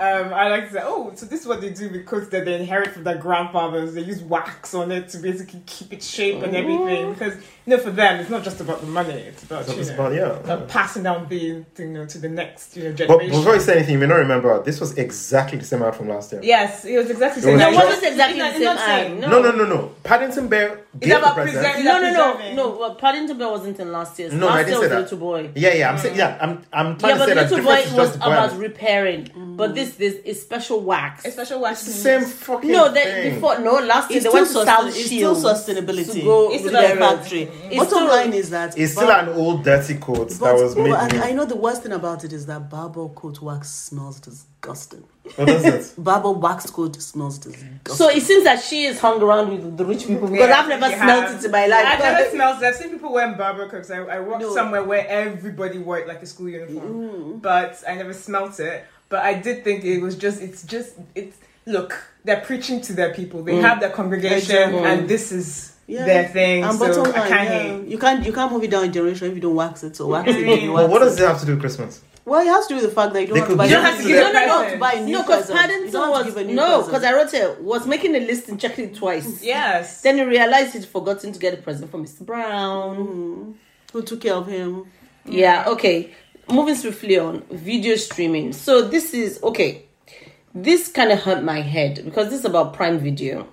um, 0.00 0.32
I 0.32 0.48
like 0.48 0.66
to 0.68 0.72
say, 0.74 0.80
oh, 0.82 1.12
so 1.14 1.26
this 1.26 1.40
is 1.40 1.46
what 1.46 1.60
they 1.60 1.70
do 1.70 1.88
with 1.90 2.06
coats 2.06 2.28
that 2.28 2.44
they 2.44 2.54
inherit 2.60 2.92
from 2.92 3.04
their 3.04 3.16
grandfathers. 3.16 3.94
They 3.94 4.02
use 4.02 4.22
wax 4.22 4.72
on 4.74 4.92
it 4.92 5.08
to 5.10 5.18
basically 5.18 5.62
keep 5.66 5.92
its 5.92 6.06
shape 6.08 6.42
and 6.42 6.54
everything. 6.54 7.12
Because 7.12 7.34
you 7.66 7.76
know, 7.76 7.78
for 7.78 7.90
them, 7.90 8.20
it's 8.20 8.30
not 8.30 8.44
just 8.44 8.60
about 8.60 8.80
the 8.80 8.86
money; 8.86 9.12
it's 9.12 9.42
about 9.42 9.66
So 9.66 9.72
you 9.74 9.80
it's 9.80 9.90
know, 9.90 9.94
about 10.06 10.12
yeah. 10.14 10.52
uh, 10.52 10.66
passing 10.66 11.02
down 11.02 11.28
the 11.28 11.64
you 11.78 11.86
know 11.88 12.06
to 12.06 12.18
the 12.18 12.28
next 12.28 12.76
you 12.76 12.84
know 12.84 12.92
generation. 12.92 13.30
But 13.30 13.36
before 13.38 13.54
you 13.54 13.60
say 13.60 13.76
anything, 13.76 13.94
you 13.94 13.98
may 13.98 14.06
not 14.06 14.16
remember 14.16 14.62
this 14.62 14.80
was 14.80 14.96
exactly 14.96 15.58
the 15.58 15.64
same 15.64 15.82
ad 15.82 15.94
from 15.96 16.08
last 16.08 16.32
year. 16.32 16.40
yes, 16.44 16.84
it 16.84 16.96
was 16.96 17.10
exactly 17.10 17.42
the 17.42 17.48
same. 17.48 17.58
No, 17.58 17.68
It 17.68 17.72
it 17.72 17.76
was 17.76 17.84
wasn't 17.86 18.06
exactly 18.12 18.38
the 18.38 18.44
not- 18.44 18.78
same 18.78 19.16
it's 19.18 19.22
ad. 19.24 19.30
No, 19.30 19.42
no, 19.42 19.50
no, 19.50 19.64
no. 19.66 19.94
Paddington 20.04 20.48
Bear 20.48 20.80
gave 20.98 21.10
the 21.10 21.18
about 21.18 21.34
present. 21.34 21.84
No, 21.84 22.00
no, 22.00 22.12
no, 22.12 22.54
no. 22.54 22.78
Well, 22.78 22.94
Paddington 22.94 23.36
Bear 23.36 23.48
wasn't 23.50 23.78
in 23.80 23.90
last 23.92 24.18
year's. 24.18 24.32
No, 24.32 24.46
last 24.46 24.54
I 24.56 24.62
didn't 24.64 24.78
was 24.78 24.82
say 24.82 24.88
the 24.88 24.94
that. 24.94 25.02
little 25.02 25.18
boy. 25.18 25.50
Yeah, 25.54 25.74
yeah. 25.74 25.90
I'm 25.90 25.98
saying 25.98 26.16
yeah. 26.16 26.38
I'm 26.40 26.62
I'm 26.72 26.96
trying 26.98 27.10
Yeah, 27.10 27.14
to 27.14 27.18
but 27.18 27.28
say 27.28 27.34
the 27.34 27.40
that 27.42 27.50
little 27.50 27.64
boy 27.64 27.96
was 28.02 28.16
about 28.16 28.56
repairing. 28.58 29.30
But 29.56 29.74
this 29.74 29.87
this 29.96 30.14
is 30.24 30.40
special 30.42 30.80
wax. 30.80 31.24
A 31.24 31.30
special 31.30 31.60
wax. 31.60 31.86
It's 31.86 31.96
the 31.96 32.02
same 32.02 32.24
fucking 32.24 32.70
No, 32.70 32.92
they, 32.92 33.30
before 33.34 33.58
no 33.60 33.74
last 33.78 34.10
year 34.10 34.18
It's 34.18 34.24
they 34.24 34.30
still, 34.30 34.32
went 34.34 34.46
to 34.46 34.52
sustain- 34.52 34.66
South 34.76 34.86
it's 34.88 35.06
still 35.06 35.34
Shields 35.34 35.44
sustainability. 35.44 36.12
to 36.14 36.20
go 36.22 36.52
It's 36.52 36.62
with 36.64 36.72
still 36.72 36.82
their 36.82 36.96
about- 36.96 37.18
factory. 37.20 37.42
It's 37.42 37.76
Bottom 37.76 37.86
still- 37.88 38.06
line 38.08 38.32
is 38.32 38.50
that 38.50 38.78
It's 38.78 38.92
still 38.92 39.10
an 39.10 39.28
old 39.30 39.64
dirty 39.64 39.94
coat 39.94 40.30
that 40.30 40.54
was 40.54 40.76
made. 40.76 40.90
but 40.90 41.12
new. 41.12 41.20
I, 41.20 41.28
I 41.28 41.32
know 41.32 41.44
the 41.44 41.56
worst 41.56 41.82
thing 41.82 41.92
about 41.92 42.24
it 42.24 42.32
is 42.32 42.46
that 42.46 42.68
Barbour 42.70 43.08
coat 43.08 43.40
wax 43.40 43.70
smells 43.70 44.20
disgusting. 44.20 45.04
What 45.36 45.48
is 45.50 45.64
it? 45.64 45.94
Barbour 46.02 46.32
wax 46.32 46.70
coat 46.70 47.00
smells 47.02 47.38
disgusting. 47.38 47.80
So 47.86 48.08
it 48.08 48.22
seems 48.22 48.44
that 48.44 48.62
she 48.62 48.84
is 48.84 48.98
hung 48.98 49.20
around 49.22 49.50
with 49.50 49.76
the 49.76 49.84
rich 49.84 50.06
people 50.06 50.28
because 50.28 50.48
Yeah, 50.48 50.58
I've 50.60 50.68
never 50.68 50.88
you 50.88 50.96
smelled 50.96 51.24
have. 51.24 51.38
it 51.40 51.44
in 51.44 51.50
my 51.50 51.66
life. 51.66 51.84
I've 51.86 51.98
never 51.98 52.30
smelled 52.34 52.62
it. 52.62 52.66
I've 52.66 52.76
seen 52.76 52.90
people 52.90 53.12
wearing 53.12 53.36
Barbour 53.36 53.68
coats. 53.68 53.90
I, 53.90 53.98
I 53.98 54.20
worked 54.20 54.40
No. 54.40 54.54
somewhere 54.54 54.82
where 54.82 55.06
everybody 55.06 55.78
wore 55.78 55.98
it 55.98 56.08
like 56.08 56.22
a 56.22 56.26
school 56.26 56.48
uniform, 56.48 56.78
Mm. 57.38 57.42
but 57.42 57.82
I 57.86 57.94
never 57.96 58.12
smelt 58.14 58.58
it. 58.60 58.84
But 59.08 59.20
I 59.24 59.34
did 59.34 59.64
think 59.64 59.84
it 59.84 60.00
was 60.00 60.16
just, 60.16 60.42
it's 60.42 60.62
just, 60.64 60.94
it's, 61.14 61.36
look, 61.66 62.02
they're 62.24 62.40
preaching 62.40 62.80
to 62.82 62.92
their 62.92 63.14
people. 63.14 63.40
Mm. 63.42 63.46
They 63.46 63.56
have 63.56 63.80
their 63.80 63.90
congregation, 63.90 64.36
Exactly. 64.36 64.78
and 64.84 65.08
this 65.08 65.32
is 65.32 65.74
Yeah. 65.86 66.04
their 66.04 66.28
thing. 66.28 66.62
And 66.64 66.78
so 66.78 66.86
bottom 66.88 67.14
I 67.14 67.18
line, 67.20 67.28
can't 67.28 67.48
yeah, 67.50 67.62
hate. 67.78 67.88
you 67.88 67.98
can't 67.98 68.26
you 68.26 68.32
can't 68.34 68.52
move 68.52 68.62
it 68.64 68.70
down 68.70 68.84
in 68.84 68.92
generation 68.92 69.28
if 69.30 69.34
you 69.34 69.40
don't 69.40 69.54
wax 69.54 69.82
it. 69.82 69.96
So 69.96 70.06
wax 70.08 70.28
it. 70.28 70.36
if 70.36 70.62
you 70.62 70.72
But 70.74 70.90
what 70.90 70.98
does 71.00 71.18
it. 71.18 71.22
it 71.22 71.26
have 71.28 71.40
to 71.40 71.46
do 71.46 71.52
with 71.52 71.60
Christmas? 71.60 72.02
Well, 72.26 72.42
it 72.42 72.46
has 72.48 72.66
to 72.66 72.74
do 72.74 72.80
with 72.82 72.84
the 72.90 72.94
fact 73.00 73.14
that 73.14 73.22
you 73.22 73.28
don't 73.28 73.34
They 73.36 73.40
have 73.40 73.48
to 73.48 73.56
buy. 73.56 73.64
give 73.64 73.70
You 73.70 73.76
don't 73.76 73.84
have 73.86 73.96
to 73.96 74.02
new- 74.02 74.08
give 74.08 74.20
no, 74.20 74.32
them 74.32 74.34
no, 74.34 74.46
no, 74.46 74.58
present. 74.58 74.72
to 74.74 74.78
buy 74.78 74.92
a 74.92 75.04
new 75.06 75.12
no, 75.14 75.22
because 75.22 75.50
Paddington 75.50 75.90
don't 75.92 76.02
have 76.02 76.12
to 76.12 76.24
was 76.26 76.34
give 76.34 76.36
a 76.36 76.46
new 76.46 76.54
no, 76.54 76.82
because 76.82 77.04
I 77.04 77.12
wrote 77.14 77.32
it 77.32 77.62
was 77.62 77.86
making 77.86 78.14
a 78.16 78.20
list 78.20 78.50
and 78.50 78.60
checking 78.60 78.84
it 78.90 78.94
twice. 78.94 79.42
Yes. 79.42 80.02
Then 80.02 80.18
he 80.18 80.24
realized 80.24 80.74
he'd 80.74 80.84
forgotten 80.84 81.32
to 81.32 81.38
get 81.38 81.54
a 81.54 81.56
present 81.56 81.90
for 81.90 81.96
Mr. 81.98 82.26
Brown. 82.26 82.96
Mm. 82.98 83.54
who 83.94 84.02
took 84.02 84.20
care 84.20 84.34
of 84.34 84.46
him. 84.46 84.84
Yeah, 85.24 85.64
okay. 85.68 86.12
Moving 86.50 86.76
swiftly 86.76 87.18
on, 87.18 87.42
video 87.50 87.96
streaming. 87.96 88.54
So 88.54 88.88
this 88.88 89.12
is 89.12 89.38
okay. 89.42 89.84
This 90.54 90.88
kind 90.88 91.12
of 91.12 91.20
hurt 91.20 91.44
my 91.44 91.60
head 91.60 92.02
because 92.04 92.30
this 92.30 92.40
is 92.40 92.44
about 92.46 92.72
Prime 92.72 92.98
Video. 92.98 93.46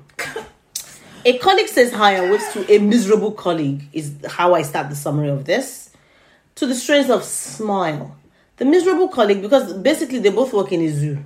a 1.26 1.38
colleague 1.40 1.68
says 1.68 1.92
hi 1.92 2.14
and 2.14 2.32
waves 2.32 2.54
to 2.54 2.72
a 2.74 2.80
miserable 2.80 3.34
colleague, 3.34 3.84
is 3.92 4.14
how 4.30 4.54
I 4.56 4.62
start 4.62 4.90
the 4.90 4.96
summary 4.96 5.30
of 5.30 5.44
this. 5.44 5.90
To 6.56 6.66
the 6.66 6.74
strains 6.74 7.10
of 7.10 7.26
smile. 7.26 8.16
The 8.58 8.66
miserable 8.66 9.10
colleague, 9.10 9.42
because 9.42 9.74
basically 9.74 10.20
they 10.20 10.30
both 10.30 10.54
work 10.54 10.72
in 10.72 10.80
a 10.80 10.88
zoo. 10.88 11.18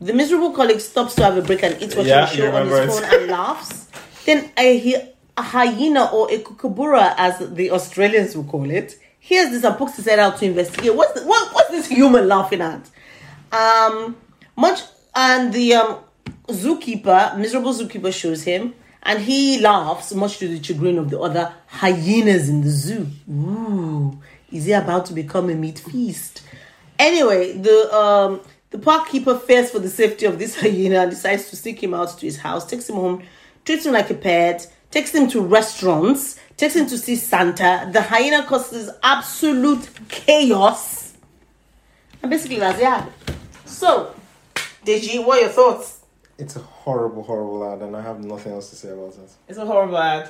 The 0.00 0.12
miserable 0.12 0.50
colleague 0.50 0.80
stops 0.80 1.14
to 1.14 1.22
have 1.22 1.36
a 1.36 1.42
break 1.42 1.62
and 1.62 1.80
eats 1.80 1.94
watching 1.94 2.10
Yeah, 2.10 2.24
a 2.24 2.34
show 2.34 2.52
on 2.52 2.66
his 2.66 2.98
phone 2.98 3.04
and 3.14 3.30
laughs. 3.30 3.86
Then 4.24 4.50
i 4.56 4.72
hear 4.72 5.08
a 5.36 5.42
hyena 5.42 6.06
or 6.06 6.32
a 6.32 6.38
kookaburra, 6.38 7.14
as 7.16 7.38
the 7.54 7.70
Australians 7.70 8.36
will 8.36 8.44
call 8.44 8.68
it, 8.68 8.98
hears 9.26 9.50
this 9.50 9.62
pokes 9.76 9.96
his 9.96 10.04
head 10.04 10.20
out 10.20 10.36
to 10.38 10.46
investigate. 10.46 10.94
What's 10.94 11.20
the, 11.20 11.26
what, 11.26 11.52
what's 11.52 11.70
this 11.70 11.88
human 11.88 12.28
laughing 12.28 12.60
at? 12.60 12.88
Um, 13.50 14.16
much 14.54 14.82
and 15.16 15.52
the 15.52 15.74
um, 15.74 15.98
zookeeper, 16.46 17.36
miserable 17.36 17.74
zookeeper, 17.74 18.14
shows 18.14 18.44
him, 18.44 18.74
and 19.02 19.18
he 19.18 19.58
laughs, 19.58 20.14
much 20.14 20.38
to 20.38 20.46
the 20.46 20.62
chagrin 20.62 20.96
of 20.96 21.10
the 21.10 21.18
other 21.18 21.52
hyenas 21.66 22.48
in 22.48 22.60
the 22.60 22.70
zoo. 22.70 23.08
Ooh, 23.28 24.20
is 24.52 24.66
he 24.66 24.72
about 24.72 25.06
to 25.06 25.12
become 25.12 25.50
a 25.50 25.56
meat 25.56 25.80
feast? 25.80 26.42
Anyway, 26.96 27.58
the 27.58 27.92
um, 27.92 28.40
the 28.70 28.78
park 28.78 29.08
keeper 29.08 29.36
fears 29.36 29.70
for 29.70 29.80
the 29.80 29.90
safety 29.90 30.26
of 30.26 30.38
this 30.38 30.60
hyena 30.60 31.00
and 31.00 31.10
decides 31.10 31.50
to 31.50 31.56
sneak 31.56 31.82
him 31.82 31.94
out 31.94 32.16
to 32.18 32.26
his 32.26 32.38
house, 32.38 32.64
takes 32.64 32.88
him 32.88 32.96
home, 32.96 33.24
treats 33.64 33.86
him 33.86 33.92
like 33.92 34.10
a 34.10 34.14
pet, 34.14 34.72
takes 34.92 35.12
him 35.12 35.28
to 35.28 35.40
restaurants, 35.40 36.38
takes 36.56 36.74
him 36.76 36.86
to 36.86 36.98
see 36.98 37.16
Santa. 37.16 37.88
The 37.92 38.02
hyena 38.02 38.44
causes 38.44 38.90
absolute 39.02 39.88
chaos. 40.08 41.14
And 42.22 42.30
basically 42.30 42.58
that's 42.58 42.80
yeah. 42.80 43.06
So, 43.64 44.14
Deji, 44.84 45.24
what 45.24 45.38
are 45.38 45.42
your 45.42 45.50
thoughts? 45.50 46.00
It's 46.38 46.56
a 46.56 46.60
horrible, 46.60 47.22
horrible 47.22 47.72
ad, 47.72 47.80
and 47.82 47.96
I 47.96 48.02
have 48.02 48.22
nothing 48.22 48.52
else 48.52 48.70
to 48.70 48.76
say 48.76 48.90
about 48.90 49.14
it. 49.14 49.30
It's 49.48 49.58
a 49.58 49.64
horrible 49.66 49.96
ad. 49.98 50.28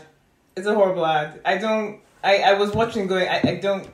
It's 0.56 0.66
a 0.66 0.74
horrible 0.74 1.04
ad. 1.04 1.40
I 1.44 1.58
don't. 1.58 2.00
I, 2.22 2.38
I 2.38 2.52
was 2.54 2.72
watching 2.72 3.06
going. 3.06 3.28
I, 3.28 3.40
I 3.44 3.54
don't 3.56 3.88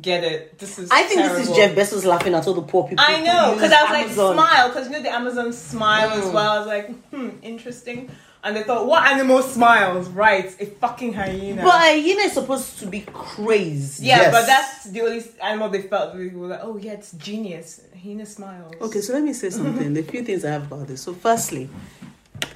get 0.00 0.24
it. 0.24 0.58
This 0.58 0.78
is. 0.78 0.90
I 0.90 1.02
think 1.04 1.20
this 1.22 1.48
is. 1.48 1.54
Jeff 1.56 1.74
Bezos 1.76 2.04
laughing 2.04 2.34
at 2.34 2.46
all 2.46 2.54
the 2.54 2.62
poor 2.62 2.88
people. 2.88 3.04
I 3.06 3.20
know 3.20 3.54
because 3.54 3.72
I 3.72 3.82
was 3.82 4.16
like 4.16 4.34
smile 4.34 4.68
because 4.68 4.86
you 4.86 4.92
know 4.92 5.02
the 5.02 5.12
Amazon 5.12 5.52
smile 5.52 6.10
as 6.10 6.24
Mm. 6.24 6.32
well. 6.32 6.50
I 6.52 6.58
was 6.58 6.66
like, 6.66 7.04
hmm, 7.10 7.30
interesting. 7.42 8.10
And 8.44 8.56
they 8.56 8.64
thought, 8.64 8.86
what 8.86 9.06
animal 9.06 9.40
smiles? 9.40 10.08
Right, 10.08 10.46
a 10.60 10.66
fucking 10.66 11.12
hyena. 11.12 11.62
But 11.62 11.74
a 11.76 12.00
hyena 12.00 12.22
is 12.22 12.32
supposed 12.32 12.78
to 12.80 12.86
be 12.86 13.02
crazy. 13.12 14.06
yeah, 14.06 14.22
Yes. 14.22 14.32
but 14.32 14.46
that's 14.46 14.84
the 14.84 15.00
only 15.02 15.24
animal 15.40 15.68
they 15.68 15.82
felt. 15.82 16.16
They 16.16 16.26
were 16.28 16.48
like, 16.48 16.60
oh 16.62 16.76
yeah, 16.76 16.92
it's 16.92 17.12
genius. 17.12 17.82
Hyena 18.02 18.26
smiles. 18.26 18.74
Okay, 18.80 19.00
so 19.00 19.12
let 19.12 19.22
me 19.22 19.32
say 19.32 19.50
something. 19.50 19.94
the 19.94 20.02
few 20.02 20.24
things 20.24 20.44
I 20.44 20.50
have 20.50 20.64
about 20.72 20.88
this. 20.88 21.00
So, 21.02 21.12
firstly, 21.14 21.68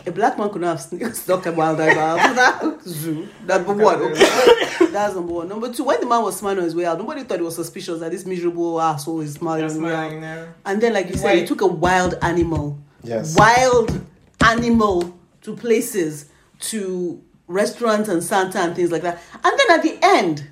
a 0.04 0.10
black 0.10 0.36
man 0.36 0.50
could 0.50 0.60
not 0.62 0.70
have 0.78 0.80
sn- 0.82 1.12
stuck 1.14 1.46
a 1.46 1.52
wild 1.52 1.80
animal 1.80 2.02
out 2.02 2.30
of 2.30 2.36
that 2.36 2.82
zoo. 2.82 3.28
Number 3.46 3.72
one. 3.74 3.96
Okay. 4.02 4.86
That's 4.90 5.14
number 5.14 5.32
one. 5.34 5.48
Number 5.48 5.72
two, 5.72 5.84
when 5.84 6.00
the 6.00 6.06
man 6.06 6.22
was 6.22 6.36
smiling 6.36 6.58
on 6.58 6.64
his 6.64 6.74
way 6.74 6.84
out, 6.84 6.98
nobody 6.98 7.22
thought 7.22 7.38
it 7.38 7.44
was 7.44 7.54
suspicious 7.54 8.00
that 8.00 8.10
this 8.10 8.26
miserable 8.26 8.80
asshole 8.80 9.20
is 9.20 9.34
smiling 9.34 9.62
on 9.64 9.70
his 9.70 9.78
way 9.78 9.90
out. 9.92 9.94
smiling 10.08 10.20
now. 10.20 10.48
And 10.64 10.80
then, 10.80 10.94
like 10.94 11.08
you 11.10 11.14
said, 11.16 11.38
he 11.38 11.46
took 11.46 11.60
a 11.60 11.66
wild 11.68 12.14
animal, 12.22 12.76
Yes. 13.04 13.36
wild 13.38 14.04
animal 14.44 15.15
to 15.46 15.56
places, 15.56 16.26
to 16.60 17.22
restaurants 17.46 18.08
and 18.08 18.22
Santa 18.22 18.58
and 18.58 18.76
things 18.76 18.90
like 18.92 19.02
that. 19.02 19.22
And 19.32 19.58
then 19.58 19.78
at 19.78 19.82
the 19.82 19.98
end, 20.02 20.48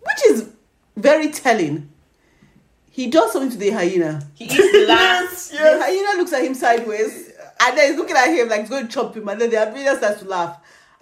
which 0.00 0.26
is 0.30 0.48
very 0.96 1.30
telling, 1.30 1.90
he 2.90 3.06
does 3.08 3.32
something 3.32 3.50
to 3.52 3.56
the 3.58 3.70
hyena. 3.70 4.26
He 4.34 4.46
eats 4.46 4.56
the 4.56 4.84
last. 4.88 5.52
The 5.52 5.58
hyena 5.58 6.18
looks 6.18 6.32
at 6.32 6.42
him 6.44 6.54
sideways, 6.54 7.30
and 7.60 7.76
then 7.78 7.90
he's 7.90 7.98
looking 7.98 8.16
at 8.16 8.28
him 8.28 8.48
like 8.48 8.60
he's 8.62 8.70
going 8.70 8.86
to 8.86 8.92
chop 8.92 9.14
him, 9.16 9.28
and 9.28 9.40
then 9.40 9.50
the 9.50 9.58
hyena 9.58 9.96
starts 9.96 10.20
to 10.22 10.28
laugh. 10.28 10.58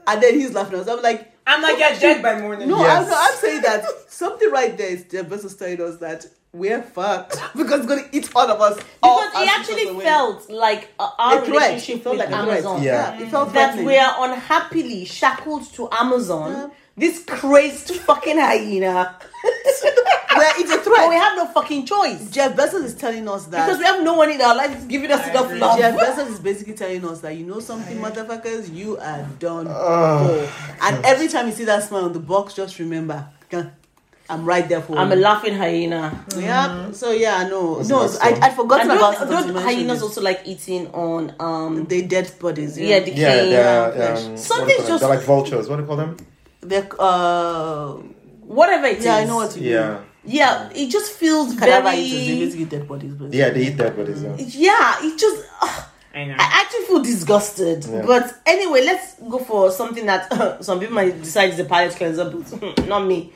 and 0.07 0.23
then 0.23 0.35
he's 0.39 0.53
laughing. 0.53 0.83
So 0.85 0.97
I'm 0.97 1.03
like, 1.03 1.33
I'm 1.47 1.63
like, 1.63 1.75
oh, 1.75 1.79
get 1.79 2.01
dead 2.01 2.23
by 2.23 2.41
morning. 2.41 2.69
no, 2.69 2.79
Yes. 2.79 3.05
I'm, 3.05 3.11
no, 3.11 3.17
I'm 3.17 3.35
saying 3.39 3.63
that 3.63 3.85
something 4.09 4.51
right 4.51 4.77
there 4.77 4.89
is 4.91 5.05
Jeff 5.05 5.27
Bezos 5.27 5.59
telling 5.59 5.81
us 5.81 5.97
that 5.99 6.27
we're 6.53 6.83
fucked 6.83 7.39
because 7.57 7.81
it's 7.81 7.89
gonna 7.89 8.09
eat 8.13 8.29
all 8.35 8.51
of 8.51 8.61
us. 8.61 8.77
Because 8.77 9.31
it 9.43 9.49
actually 9.59 10.01
felt 10.01 10.51
like 10.51 10.89
uh, 10.99 11.11
our 11.19 11.45
threat. 11.45 11.49
relationship 11.71 11.97
It 11.99 12.03
felt 12.03 12.17
with 12.19 12.27
like 12.27 12.29
a 12.29 12.43
threat. 12.45 12.49
Amazon. 12.59 12.83
Yeah. 12.83 13.21
it 13.21 13.29
felt 13.29 13.53
That 13.53 13.75
threatening. 13.75 13.87
we 13.87 13.97
are 13.97 14.15
unhappily 14.31 15.05
shackled 15.05 15.73
to 15.75 15.89
Amazon. 15.93 16.53
Yeah. 16.53 16.69
This 16.97 17.25
crazed 17.25 17.93
fucking 17.95 18.37
hyena. 18.37 19.17
Where 20.37 20.53
it's 20.61 20.71
a 20.71 20.77
threat. 20.79 20.85
but 20.85 20.85
threat. 20.85 21.09
we 21.09 21.15
have 21.17 21.37
no 21.37 21.47
fucking 21.47 21.87
choice. 21.87 22.31
Jeff 22.31 22.55
Bezos 22.57 22.85
is 22.85 22.95
telling 22.95 23.29
us 23.29 23.47
that 23.47 23.67
Because 23.67 23.79
we 23.79 23.85
have 23.85 24.03
no 24.05 24.15
one 24.15 24.31
in 24.31 24.41
our 24.41 24.55
life 24.55 24.87
giving 24.87 25.11
us 25.11 25.21
I 25.27 25.31
enough 25.31 25.47
agree. 25.47 25.59
love. 25.61 25.79
Jeff 25.79 25.99
Bezos 26.01 26.29
is 26.29 26.39
basically 26.41 26.75
telling 26.75 27.05
us 27.05 27.21
that 27.21 27.37
you 27.37 27.45
know 27.47 27.61
something, 27.61 27.97
motherfuckers, 27.99 28.73
you 28.75 28.97
are 28.99 29.27
done. 29.39 29.67
Oh, 29.69 30.77
and 30.83 31.05
every 31.05 31.29
time 31.29 31.47
you 31.47 31.53
see 31.53 31.65
that 31.65 31.85
smile 31.85 32.05
on 32.05 32.13
the 32.13 32.21
box, 32.21 32.55
just 32.55 32.79
remember, 32.79 33.27
"Gah, 33.49 33.65
I'm 34.31 34.45
right 34.45 34.69
there 34.69 34.81
for 34.81 34.97
I'm 34.97 35.11
a 35.13 35.17
laughing 35.17 35.55
hyena. 35.55 36.25
Yeah. 36.37 36.93
So 36.93 37.11
yeah, 37.13 37.49
no, 37.49 37.81
no, 37.83 38.03
nice 38.03 38.19
I. 38.21 38.29
I'd 38.47 38.55
forgotten 38.55 38.91
And 38.91 38.99
about 38.99 39.15
don't, 39.15 39.23
it 39.23 39.35
until 39.35 39.47
you 39.49 39.53
don't 39.55 39.63
hyenas 39.65 40.03
also 40.03 40.21
like 40.23 40.41
eating 40.47 40.87
on 40.95 41.35
um 41.41 41.85
They 41.87 42.03
dead 42.03 42.33
bodies. 42.39 42.79
yeah, 42.79 42.87
Yeah. 42.87 42.95
yeah, 42.97 43.05
decaying 43.05 43.51
they're, 43.51 43.93
flesh. 43.93 44.09
um, 44.09 44.15
what 44.15 44.25
do 44.25 44.31
you 44.31 44.37
Something's 44.39 44.89
just 44.89 45.01
they're 45.01 45.09
like 45.17 45.23
vultures. 45.27 45.69
What 45.69 45.77
do 45.77 45.83
you 45.83 45.87
call 45.87 45.97
them? 45.97 46.17
They're 46.63 46.89
uh. 46.99 47.93
whatever 48.47 48.87
it 48.87 48.99
is. 48.99 49.05
Yeah, 49.05 49.17
I 49.17 49.25
know 49.25 49.37
what 49.37 49.55
you 49.57 49.63
mean. 49.63 49.71
Yeah, 49.73 50.01
Yeah, 50.25 50.71
it 50.75 50.91
just 50.91 51.13
feels 51.13 51.55
Cadaver 51.59 51.89
eaters, 51.95 52.11
they 52.11 52.27
very. 52.27 52.39
basically 52.45 52.65
dead 52.67 52.89
bodies. 52.89 53.15
But 53.15 53.33
yeah, 53.33 53.51
they 53.51 53.67
eat 53.69 53.77
dead 53.77 53.97
bodies. 53.97 54.23
Yeah. 54.23 54.37
Yeah, 54.39 55.07
it 55.07 55.19
just. 55.19 55.45
ugh, 55.63 55.85
I 56.13 56.25
know. 56.25 56.35
I 56.39 56.61
actually 56.63 56.85
feel 56.87 57.03
disgusted. 57.03 57.85
Yeah. 57.87 58.03
But 58.05 58.37
anyway, 58.45 58.83
let's 58.85 59.15
go 59.21 59.39
for 59.39 59.71
something 59.71 60.05
that 60.07 60.23
some 60.65 60.81
people 60.81 60.95
might 60.97 61.23
decide 61.23 61.51
is 61.51 61.59
a 61.61 61.65
palate 61.65 61.95
cleanser, 61.95 62.29
but 62.29 62.87
not 62.93 63.07
me. 63.07 63.33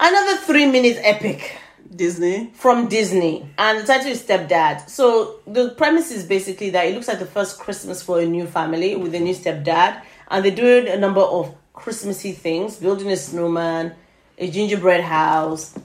Another 0.00 0.36
three 0.36 0.66
minute 0.66 0.96
epic 1.02 1.58
Disney. 1.92 2.52
from 2.54 2.86
Disney, 2.86 3.50
and 3.58 3.80
the 3.80 3.84
title 3.84 4.12
is 4.12 4.22
Stepdad. 4.22 4.88
So 4.88 5.40
the 5.44 5.70
premise 5.70 6.12
is 6.12 6.24
basically 6.24 6.70
that 6.70 6.86
it 6.86 6.94
looks 6.94 7.08
like 7.08 7.18
the 7.18 7.26
first 7.26 7.58
Christmas 7.58 8.00
for 8.00 8.20
a 8.20 8.24
new 8.24 8.46
family 8.46 8.94
with 8.94 9.12
a 9.16 9.18
new 9.18 9.34
stepdad, 9.34 10.00
and 10.30 10.44
they're 10.44 10.54
doing 10.54 10.86
a 10.86 10.96
number 10.96 11.20
of 11.20 11.52
Christmassy 11.72 12.30
things, 12.30 12.76
building 12.76 13.10
a 13.10 13.16
snowman, 13.16 13.96
a 14.38 14.48
gingerbread 14.48 15.00
house. 15.00 15.76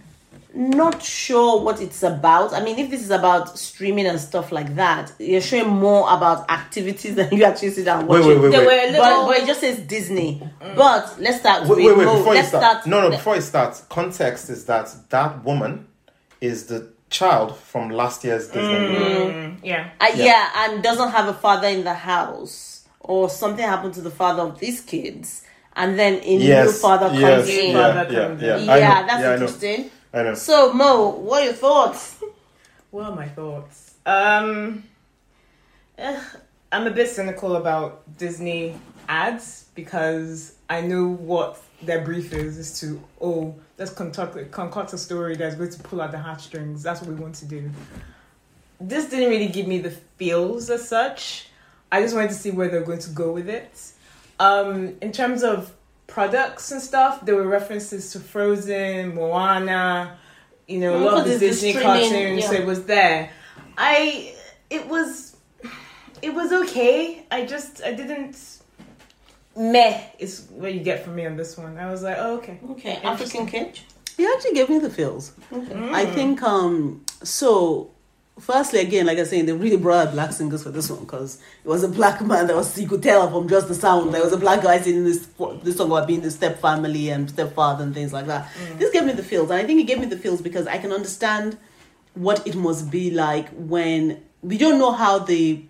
Not 0.56 1.02
sure 1.02 1.62
what 1.62 1.82
it's 1.82 2.04
about. 2.04 2.54
I 2.54 2.64
mean, 2.64 2.78
if 2.78 2.92
this 2.92 3.02
is 3.02 3.10
about 3.10 3.58
streaming 3.58 4.06
and 4.06 4.20
stuff 4.20 4.52
like 4.52 4.76
that, 4.76 5.12
you're 5.18 5.42
showing 5.42 5.68
more 5.70 6.04
about 6.16 6.48
activities 6.50 7.16
than 7.20 7.34
you 7.34 7.44
actually 7.44 7.72
sit 7.72 7.86
down 7.86 8.02
and 8.02 8.08
Wait, 8.10 8.20
watching. 8.20 8.40
wait, 8.42 8.52
wait, 8.52 8.68
wait. 8.68 8.92
little. 8.92 9.02
But, 9.04 9.28
but 9.28 9.38
it 9.38 9.48
just 9.48 9.62
says 9.62 9.80
Disney. 9.80 10.48
But 10.60 11.16
let's 11.20 11.40
start 11.40 11.64
Wait, 11.68 11.70
with 11.70 11.80
wait, 11.80 11.98
wait, 11.98 12.06
before 12.06 12.34
you 12.34 12.40
let's 12.42 12.50
start. 12.50 12.86
No, 12.86 13.02
no, 13.02 13.10
before 13.10 13.36
you 13.36 13.42
start, 13.42 13.82
context 13.90 14.50
is 14.52 14.66
that 14.66 14.94
that 15.10 15.44
woman 15.44 15.88
is 16.40 16.68
the 16.68 16.92
child 17.10 17.58
from 17.58 17.90
last 17.90 18.24
year's 18.24 18.48
Disney 18.48 18.74
movie. 18.90 19.34
Mm, 19.34 19.58
yeah. 19.64 19.90
Uh, 20.00 20.08
Yeah. 20.16 20.26
yeah. 20.26 20.50
and 20.72 20.84
doesn't 20.84 21.10
have 21.12 21.28
a 21.28 21.34
father 21.34 21.68
in 21.68 21.84
the 21.84 21.94
house, 21.96 22.88
or 23.00 23.28
something 23.30 23.66
happened 23.66 23.96
to 23.96 24.02
the 24.02 24.12
father 24.12 24.44
of 24.44 24.60
these 24.60 24.82
kids, 24.82 25.42
and 25.76 25.98
then 25.98 26.22
a 26.24 26.38
new 26.38 26.72
father 26.74 27.10
yes, 27.14 27.22
comes 27.46 27.48
New 27.48 27.60
in. 27.60 27.72
yeah, 27.76 27.94
father 27.94 28.14
yeah, 28.14 28.58
yeah. 28.58 28.78
Yeah, 28.78 29.06
that's 29.08 29.12
yeah, 29.12 29.14
I 29.14 29.20
know. 29.22 29.34
interesting. 29.34 29.90
I 30.14 30.24
know. 30.24 30.36
So, 30.36 30.72
Mo, 30.74 31.10
what 31.10 31.42
are 31.42 31.46
your 31.46 31.54
thoughts? 31.54 32.22
What 32.92 33.06
are 33.06 33.16
my 33.16 33.28
thoughts? 33.28 33.96
Um, 34.06 34.84
eh, 35.98 36.24
I'm 36.72 36.86
a 36.86 36.92
bit 36.92 37.10
cynical 37.10 37.56
about 37.56 38.04
Disney 38.20 38.76
ads 39.10 39.66
because 39.74 40.54
I 40.70 40.82
know 40.82 41.08
what 41.08 41.60
their 41.82 42.06
brief 42.06 42.34
is: 42.34 42.60
is 42.60 42.80
to 42.82 43.02
oh, 43.20 43.56
let's 43.80 43.92
concoct, 43.92 44.52
concoct 44.52 44.94
a 44.94 45.00
story 45.00 45.36
that's 45.36 45.56
going 45.56 45.72
to 45.72 45.80
pull 45.80 46.02
out 46.02 46.12
the 46.12 46.20
heartstrings. 46.20 46.84
That's 46.84 47.02
what 47.02 47.10
we 47.10 47.16
want 47.16 47.34
to 47.36 47.46
do. 47.46 47.72
This 48.80 49.10
didn't 49.10 49.32
really 49.32 49.48
give 49.48 49.66
me 49.66 49.80
the 49.80 49.90
feels 49.90 50.70
as 50.70 50.88
such. 50.88 51.48
I 51.92 52.04
just 52.04 52.14
wanted 52.14 52.30
to 52.30 52.36
see 52.36 52.52
where 52.52 52.70
they're 52.70 52.84
going 52.84 53.00
to 53.00 53.10
go 53.10 53.32
with 53.32 53.50
it. 53.50 53.92
Um, 54.40 54.98
in 55.02 55.12
terms 55.12 55.42
of 55.42 55.74
products 56.08 56.72
and 56.72 56.82
stuff, 56.82 57.26
there 57.26 57.36
were 57.36 57.48
references 57.48 58.12
to 58.12 58.20
Frozen, 58.20 59.16
Moana, 59.16 60.18
you 60.68 60.80
know, 60.80 60.96
a 60.96 61.00
Mm, 61.00 61.06
lot 61.06 61.18
of 61.20 61.26
the 61.26 61.32
it's 61.32 61.40
the 61.40 61.48
Disney 61.48 61.72
streaming, 61.72 61.84
cartoons. 62.12 62.40
yeah. 62.44 62.50
So 62.50 62.56
it 62.56 62.66
was 62.66 62.86
there. 62.86 63.30
I 63.78 64.34
it 64.70 64.88
was 64.88 65.36
it 66.22 66.34
was 66.34 66.52
okay. 66.52 67.26
I 67.32 67.46
just 67.46 67.82
I 67.84 67.94
didn't 67.94 68.38
meh 69.56 70.02
is 70.20 70.48
what 70.52 70.74
you 70.74 70.80
get 70.80 71.04
from 71.04 71.16
me 71.16 71.26
on 71.26 71.36
this 71.38 71.58
one. 71.58 71.78
I 71.78 71.90
was 71.92 72.02
like, 72.04 72.18
oh, 72.20 72.38
okay. 72.38 72.60
Okay, 72.72 73.00
African 73.04 73.46
kid. 73.48 73.80
He 74.18 74.26
actually 74.26 74.54
gave 74.54 74.70
me 74.70 74.80
the 74.80 74.90
feels. 74.90 75.34
I 75.92 76.06
think 76.06 76.42
um 76.44 77.04
so 77.24 77.92
firstly 78.40 78.80
again 78.80 79.06
like 79.06 79.18
I 79.18 79.22
was 79.22 79.30
saying 79.30 79.46
they 79.46 79.54
really 79.54 79.78
brought 79.78 80.08
out 80.08 80.14
black 80.14 80.32
singers 80.32 80.64
for 80.64 80.72
this 80.72 80.90
one 80.90 81.02
because 81.02 81.40
it 81.64 81.68
was 81.68 81.84
a 81.84 81.88
black 81.88 82.20
man 82.22 82.48
that 82.48 82.56
was 82.56 82.80
you 82.80 82.88
could 82.88 83.04
tell 83.04 83.30
from 83.30 83.48
just 83.48 83.68
the 83.68 83.76
sound 83.76 84.14
there 84.14 84.24
was 84.24 84.34
a 84.34 84.38
black 84.38 84.64
guy 84.64 84.80
singing 84.80 85.04
this 85.04 85.28
this 85.62 85.78
song 85.78 85.88
about 85.88 86.08
being 86.08 86.22
the 86.22 86.32
step 86.32 86.60
family 86.60 87.10
and 87.10 87.30
stepfather 87.30 87.84
and 87.84 87.94
things 87.94 88.12
like 88.12 88.26
that. 88.26 88.50
Mm. 88.52 88.80
This 88.80 88.92
gave 88.92 89.06
me 89.06 89.14
the 89.14 89.24
feels 89.24 89.52
and 89.52 89.60
I 89.60 89.66
think 89.66 89.82
it 89.82 89.84
gave 89.84 90.00
me 90.00 90.08
the 90.08 90.18
feels 90.18 90.42
because 90.42 90.66
I 90.68 90.80
can 90.80 90.92
understand 90.92 91.58
what 92.16 92.46
it 92.48 92.56
must 92.56 92.90
be 92.90 93.12
like 93.12 93.50
when 93.50 94.24
we 94.42 94.58
don't 94.58 94.80
know 94.80 94.92
how 94.92 95.20
the 95.20 95.64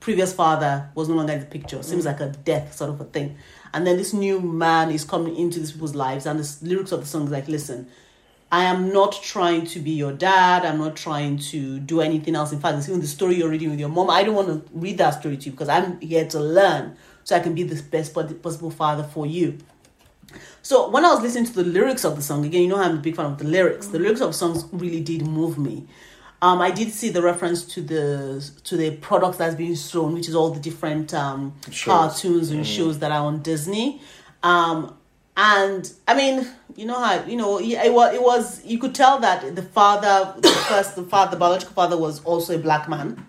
previous 0.00 0.34
father 0.34 0.90
was 0.94 1.08
no 1.08 1.14
longer 1.14 1.32
in 1.32 1.40
the 1.40 1.46
picture. 1.46 1.82
Seems 1.82 2.04
mm. 2.04 2.06
like 2.06 2.20
a 2.20 2.28
death 2.28 2.74
sort 2.74 2.90
of 2.90 3.00
a 3.00 3.04
thing. 3.04 3.36
And 3.72 3.86
then 3.86 3.96
this 3.96 4.12
new 4.12 4.38
man 4.40 4.90
is 4.90 5.04
coming 5.04 5.34
into 5.34 5.58
these 5.58 5.72
people's 5.72 5.94
lives, 5.94 6.26
and 6.26 6.38
the 6.38 6.58
lyrics 6.64 6.92
of 6.92 7.00
the 7.00 7.06
song 7.06 7.24
is 7.24 7.30
like, 7.30 7.48
listen, 7.48 7.88
I 8.52 8.64
am 8.64 8.92
not 8.92 9.20
trying 9.22 9.66
to 9.66 9.80
be 9.80 9.90
your 9.90 10.12
dad. 10.12 10.64
I'm 10.64 10.78
not 10.78 10.96
trying 10.96 11.38
to 11.38 11.80
do 11.80 12.00
anything 12.00 12.36
else. 12.36 12.52
In 12.52 12.60
fact, 12.60 12.78
it's 12.78 12.88
even 12.88 13.00
the 13.00 13.06
story 13.06 13.36
you're 13.36 13.48
reading 13.48 13.70
with 13.70 13.80
your 13.80 13.88
mom. 13.88 14.10
I 14.10 14.22
don't 14.22 14.34
want 14.34 14.48
to 14.48 14.70
read 14.72 14.98
that 14.98 15.18
story 15.20 15.36
to 15.36 15.46
you 15.46 15.52
because 15.52 15.68
I'm 15.68 16.00
here 16.00 16.26
to 16.28 16.38
learn 16.38 16.96
so 17.24 17.34
I 17.34 17.40
can 17.40 17.54
be 17.54 17.62
the 17.64 17.82
best 17.82 18.14
possible 18.14 18.70
father 18.70 19.02
for 19.02 19.26
you. 19.26 19.58
So 20.62 20.88
when 20.88 21.04
I 21.04 21.12
was 21.12 21.20
listening 21.20 21.46
to 21.46 21.52
the 21.52 21.64
lyrics 21.64 22.04
of 22.04 22.16
the 22.16 22.22
song, 22.22 22.44
again, 22.44 22.62
you 22.62 22.68
know 22.68 22.76
I'm 22.76 22.98
a 22.98 23.00
big 23.00 23.16
fan 23.16 23.26
of 23.26 23.38
the 23.38 23.44
lyrics. 23.44 23.88
The 23.88 23.98
lyrics 23.98 24.20
of 24.20 24.34
songs 24.34 24.64
really 24.72 25.00
did 25.00 25.26
move 25.26 25.58
me. 25.58 25.86
Um, 26.42 26.60
I 26.60 26.70
did 26.70 26.92
see 26.92 27.08
the 27.08 27.22
reference 27.22 27.64
to 27.66 27.80
the 27.80 28.50
to 28.64 28.76
the 28.76 28.96
products 28.98 29.38
that's 29.38 29.54
being 29.54 29.74
shown, 29.74 30.14
which 30.14 30.28
is 30.28 30.34
all 30.34 30.50
the 30.50 30.60
different 30.60 31.14
um, 31.14 31.54
cartoons 31.84 32.50
and 32.50 32.66
shows 32.66 32.98
that 32.98 33.10
are 33.10 33.24
on 33.24 33.42
Disney. 33.42 34.00
Um, 34.42 34.94
and 35.36 35.92
I 36.06 36.14
mean, 36.14 36.46
you 36.76 36.86
know 36.86 36.98
how 36.98 37.24
you 37.24 37.36
know 37.36 37.58
it 37.60 37.92
was. 37.92 38.14
It 38.14 38.22
was 38.22 38.64
you 38.64 38.78
could 38.78 38.94
tell 38.94 39.18
that 39.20 39.54
the 39.56 39.62
father, 39.62 40.34
the 40.40 40.48
first, 40.48 40.94
the 40.96 41.02
father, 41.04 41.32
the 41.32 41.36
biological 41.36 41.74
father 41.74 41.96
was 41.98 42.22
also 42.24 42.54
a 42.54 42.58
black 42.58 42.88
man. 42.88 43.24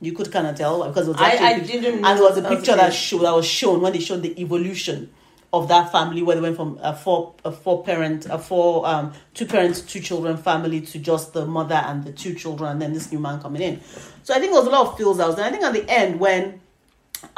You 0.00 0.12
could 0.12 0.30
kind 0.32 0.46
of 0.46 0.56
tell 0.56 0.86
because 0.86 1.08
it 1.08 1.12
was 1.12 1.20
I- 1.20 1.36
I 1.48 1.58
didn't 1.60 1.94
and 2.04 2.18
there 2.18 2.22
was 2.22 2.38
a 2.38 2.42
picture 2.56 2.76
that 2.76 2.94
showed 2.94 3.18
show 3.18 3.22
that 3.24 3.34
was 3.34 3.46
shown 3.46 3.80
when 3.80 3.92
they 3.92 4.00
showed 4.00 4.22
the 4.22 4.40
evolution 4.40 5.10
of 5.52 5.66
that 5.68 5.90
family 5.90 6.22
where 6.22 6.36
they 6.36 6.42
went 6.42 6.56
from 6.56 6.78
a 6.82 6.94
four 6.94 7.34
a 7.44 7.50
four 7.50 7.82
parent 7.82 8.26
a 8.30 8.38
four 8.38 8.86
um 8.86 9.12
two 9.34 9.46
parents 9.46 9.80
two 9.80 9.98
children 10.00 10.36
family 10.36 10.80
to 10.82 10.98
just 10.98 11.32
the 11.32 11.44
mother 11.46 11.74
and 11.74 12.04
the 12.04 12.12
two 12.12 12.34
children 12.34 12.70
and 12.72 12.82
then 12.82 12.92
this 12.92 13.10
new 13.10 13.18
man 13.18 13.40
coming 13.40 13.62
in 13.62 13.80
so 14.22 14.34
i 14.34 14.38
think 14.38 14.52
there 14.52 14.60
was 14.60 14.66
a 14.68 14.70
lot 14.70 14.86
of 14.88 14.98
feels 14.98 15.18
out 15.18 15.34
there 15.36 15.46
i 15.46 15.50
think 15.50 15.62
at 15.64 15.72
the 15.72 15.88
end 15.90 16.20
when 16.20 16.60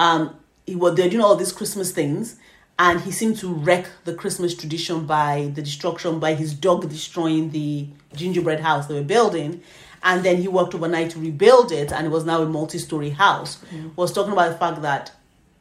um 0.01 0.35
he 0.67 0.75
was 0.75 0.97
they're 0.97 1.09
doing 1.09 1.23
all 1.23 1.37
these 1.37 1.53
christmas 1.53 1.93
things 1.93 2.35
and 2.81 3.01
he 3.03 3.13
seemed 3.13 3.37
to 3.37 3.53
wreck 3.53 3.87
the 4.05 4.15
christmas 4.15 4.55
tradition 4.55 5.07
by 5.07 5.53
the 5.55 5.63
destruction 5.63 6.19
by 6.19 6.35
his 6.35 6.53
dog 6.53 6.89
destroying 6.89 7.51
the 7.51 7.87
gingerbread 8.15 8.61
house 8.61 8.87
they 8.87 8.95
were 8.95 9.11
building 9.17 9.63
and 10.03 10.25
then 10.25 10.37
he 10.39 10.49
worked 10.49 10.75
overnight 10.75 11.11
to 11.11 11.19
rebuild 11.19 11.71
it 11.71 11.93
and 11.93 12.07
it 12.07 12.11
was 12.11 12.25
now 12.25 12.43
a 12.43 12.47
multi-story 12.47 13.11
house 13.11 13.63
mm. 13.73 13.95
was 13.97 14.13
talking 14.13 14.33
about 14.33 14.51
the 14.51 14.59
fact 14.59 14.83
that 14.83 15.13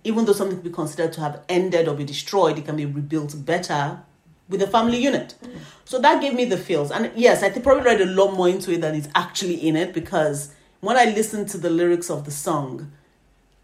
even 0.03 0.25
though 0.25 0.33
something 0.33 0.57
could 0.57 0.63
be 0.63 0.71
considered 0.71 1.13
to 1.13 1.21
have 1.21 1.41
ended 1.49 1.87
or 1.87 1.95
be 1.95 2.05
destroyed, 2.05 2.57
it 2.57 2.65
can 2.65 2.75
be 2.75 2.85
rebuilt 2.85 3.35
better 3.45 4.01
with 4.47 4.61
a 4.61 4.67
family 4.67 4.97
unit. 4.97 5.35
Mm. 5.43 5.59
So 5.85 5.99
that 5.99 6.21
gave 6.21 6.33
me 6.33 6.45
the 6.45 6.57
feels. 6.57 6.91
And 6.91 7.11
yes, 7.15 7.43
I 7.43 7.49
think 7.49 7.63
probably 7.63 7.83
read 7.83 8.01
a 8.01 8.05
lot 8.05 8.33
more 8.33 8.49
into 8.49 8.71
it 8.71 8.81
than 8.81 8.95
is 8.95 9.09
actually 9.13 9.55
in 9.55 9.75
it 9.75 9.93
because 9.93 10.53
when 10.79 10.97
I 10.97 11.05
listened 11.05 11.49
to 11.49 11.57
the 11.57 11.69
lyrics 11.69 12.09
of 12.09 12.25
the 12.25 12.31
song, 12.31 12.91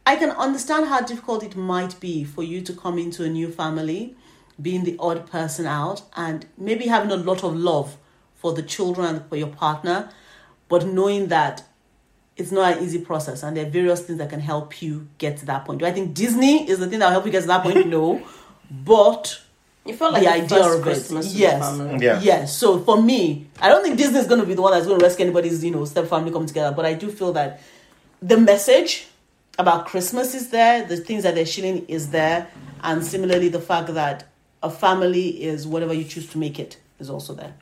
I 0.06 0.16
can 0.16 0.30
understand 0.32 0.88
how 0.88 1.02
difficult 1.02 1.44
it 1.44 1.56
might 1.56 2.00
be 2.00 2.24
for 2.24 2.44
you 2.44 2.62
to 2.62 2.74
come 2.74 3.00
into 3.00 3.24
a 3.24 3.30
new 3.30 3.52
family, 3.52 4.16
being 4.62 4.84
the 4.84 4.96
odd 5.00 5.30
person 5.30 5.66
out, 5.66 6.04
and 6.16 6.46
maybe 6.58 6.88
having 6.88 7.12
a 7.12 7.16
lot 7.18 7.44
of 7.44 7.56
love 7.56 7.98
for 8.36 8.54
the 8.54 8.62
children 8.62 9.08
and 9.08 9.26
for 9.28 9.36
your 9.36 9.48
partner, 9.48 10.10
but 10.70 10.86
knowing 10.86 11.28
that 11.28 11.64
it's 12.38 12.52
not 12.52 12.78
an 12.78 12.84
easy 12.84 13.00
process 13.00 13.44
and 13.44 13.56
there 13.56 13.66
are 13.66 13.70
various 13.70 14.02
things 14.02 14.20
that 14.20 14.30
can 14.30 14.42
help 14.42 14.82
you 14.82 15.08
get 15.18 15.38
to 15.38 15.46
that 15.46 15.66
point. 15.66 15.80
Do 15.80 15.86
I 15.86 15.92
think 15.92 16.14
Disney 16.14 16.70
is 16.70 16.80
the 16.80 16.88
thing 16.88 17.00
that 17.00 17.06
will 17.06 17.14
help 17.14 17.26
you 17.26 17.32
get 17.32 17.42
to 17.42 17.48
that 17.48 17.64
point? 17.64 17.88
No. 17.96 18.22
But 18.70 19.40
You 19.86 19.96
felt 19.96 20.14
like 20.14 20.24
the 20.24 20.30
the, 20.30 20.36
idea 20.36 20.48
first 20.48 20.74
of 20.74 20.80
it, 20.80 20.84
Christmas 20.84 21.26
with 21.28 21.36
yes. 21.36 21.60
family. 21.64 22.06
Yeah. 22.06 22.20
Yes. 22.22 22.58
So 22.58 22.80
for 22.80 23.02
me, 23.02 23.48
I 23.62 23.70
don't 23.70 23.84
think 23.84 23.98
Disney 23.98 24.20
is 24.20 24.28
going 24.28 24.42
to 24.42 24.48
be 24.48 24.54
the 24.54 24.62
one 24.62 24.74
that's 24.74 24.86
going 24.86 25.00
to 25.00 25.06
rescue 25.06 25.26
anybody's, 25.26 25.64
you 25.64 25.72
know, 25.72 25.86
step 25.86 26.08
family 26.08 26.32
coming 26.32 26.48
together. 26.48 26.76
But 26.76 26.86
I 26.86 26.94
do 26.94 27.10
feel 27.12 27.32
that 27.34 27.62
the 28.22 28.38
message 28.38 29.08
about 29.58 29.86
Christmas 29.86 30.36
is 30.36 30.50
there, 30.50 30.86
the 30.86 30.98
things 30.98 31.24
that 31.24 31.36
they're 31.36 31.46
shilling 31.46 31.86
is 31.88 32.12
there, 32.12 32.48
and 32.84 33.04
similarly 33.04 33.50
the 33.50 33.62
fact 33.62 33.94
that 33.94 34.28
a 34.62 34.70
family 34.70 35.44
is 35.44 35.68
whatever 35.68 35.94
you 35.94 36.04
choose 36.04 36.28
to 36.30 36.38
make 36.38 36.60
it 36.60 36.78
is 37.00 37.10
also 37.10 37.34
there. 37.34 37.54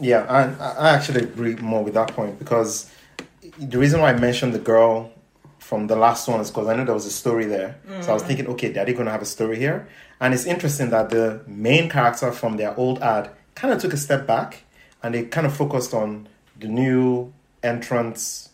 Yeah, 0.00 0.24
I, 0.28 0.86
I 0.86 0.90
actually 0.90 1.22
agree 1.22 1.56
more 1.56 1.82
with 1.82 1.94
that 1.94 2.14
point 2.14 2.38
because 2.38 2.90
the 3.58 3.78
reason 3.78 4.00
why 4.00 4.10
I 4.10 4.18
mentioned 4.18 4.54
the 4.54 4.58
girl 4.58 5.12
from 5.58 5.86
the 5.86 5.96
last 5.96 6.28
one 6.28 6.40
is 6.40 6.50
because 6.50 6.68
I 6.68 6.76
know 6.76 6.84
there 6.84 6.94
was 6.94 7.06
a 7.06 7.10
story 7.10 7.44
there. 7.44 7.78
So 8.00 8.10
I 8.10 8.14
was 8.14 8.22
mm. 8.22 8.26
thinking, 8.26 8.46
okay, 8.48 8.68
are 8.70 8.84
they 8.84 8.92
going 8.92 9.06
to 9.06 9.10
have 9.12 9.22
a 9.22 9.26
story 9.26 9.58
here? 9.58 9.88
And 10.20 10.32
it's 10.32 10.46
interesting 10.46 10.90
that 10.90 11.10
the 11.10 11.42
main 11.46 11.90
character 11.90 12.32
from 12.32 12.56
their 12.56 12.78
old 12.78 13.00
ad 13.02 13.30
kind 13.54 13.74
of 13.74 13.80
took 13.80 13.92
a 13.92 13.96
step 13.96 14.26
back 14.26 14.62
and 15.02 15.14
they 15.14 15.24
kind 15.24 15.46
of 15.46 15.54
focused 15.54 15.92
on 15.92 16.28
the 16.58 16.68
new 16.68 17.32
entrance 17.62 18.50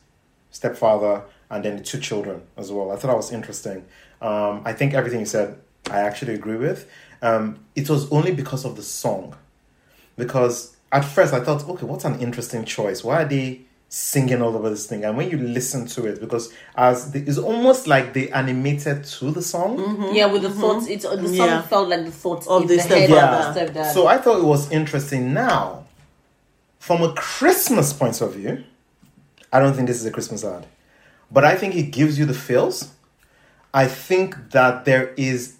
stepfather 0.51 1.23
and 1.55 1.64
then 1.64 1.76
the 1.76 1.82
two 1.85 2.01
children 2.01 2.43
as 2.56 2.70
well. 2.72 2.90
I 2.90 2.97
thought 2.97 3.09
that 3.09 3.16
was 3.16 3.32
interesting. 3.32 3.85
Um, 4.20 4.62
I 4.64 4.72
think 4.72 4.93
everything 4.93 5.20
you 5.20 5.26
said, 5.26 5.56
I 5.90 5.98
actually 6.01 6.35
agree 6.35 6.56
with. 6.56 6.89
Um, 7.22 7.60
it 7.76 7.89
was 7.89 8.10
only 8.10 8.32
because 8.32 8.64
of 8.64 8.74
the 8.76 8.82
song. 8.82 9.35
Because 10.16 10.76
at 10.93 11.05
first 11.05 11.32
I 11.32 11.40
thought, 11.40 11.66
okay, 11.68 11.86
what's 11.86 12.05
an 12.05 12.20
interesting 12.20 12.64
choice? 12.64 13.05
Why 13.05 13.22
are 13.22 13.28
they 13.28 13.60
singing 13.89 14.43
all 14.43 14.56
over 14.56 14.68
this 14.70 14.86
thing? 14.86 15.05
And 15.05 15.16
when 15.16 15.31
you 15.31 15.39
listen 15.39 15.86
to 15.86 16.06
it, 16.06 16.20
because 16.20 16.52
as 16.76 17.12
the, 17.12 17.20
it's 17.20 17.39
almost 17.39 17.86
like 17.86 18.12
they 18.14 18.31
animated 18.31 19.05
to 19.05 19.31
the 19.31 19.43
song. 19.43 20.12
Yeah, 20.12 20.26
with 20.26 20.43
the 20.43 20.51
thoughts, 20.51 20.86
it's 20.89 21.05
the 21.05 21.28
song 21.28 21.36
Yeah. 21.48 21.62
felt 21.62 21.89
like 21.89 22.05
the 22.05 22.10
thoughts 22.10 22.47
Of 22.48 22.62
in 22.62 22.68
the 22.68 22.76
the 22.76 22.82
head 22.82 23.10
stepdad. 23.10 23.48
of 23.48 23.55
the 23.55 23.60
stepdad. 23.81 23.93
So 23.93 24.06
I 24.09 24.18
thought 24.18 24.39
it 24.40 24.44
was 24.44 24.70
interesting. 24.72 25.32
Now, 25.35 25.85
from 26.81 27.02
a 27.02 27.12
Christmas 27.14 27.93
point 27.93 28.20
of 28.20 28.35
view, 28.35 28.64
I 29.52 29.60
don't 29.60 29.74
think 29.74 29.86
this 29.86 29.98
is 30.01 30.06
a 30.06 30.10
Christmas 30.10 30.44
ad, 30.44 30.66
but 31.35 31.44
I 31.44 31.56
think 31.56 31.74
it 31.74 31.90
gives 31.90 32.19
you 32.19 32.24
the 32.24 32.35
feels. 32.35 32.93
I 33.74 33.86
think 33.89 34.52
that 34.52 34.85
there 34.85 35.12
is 35.16 35.56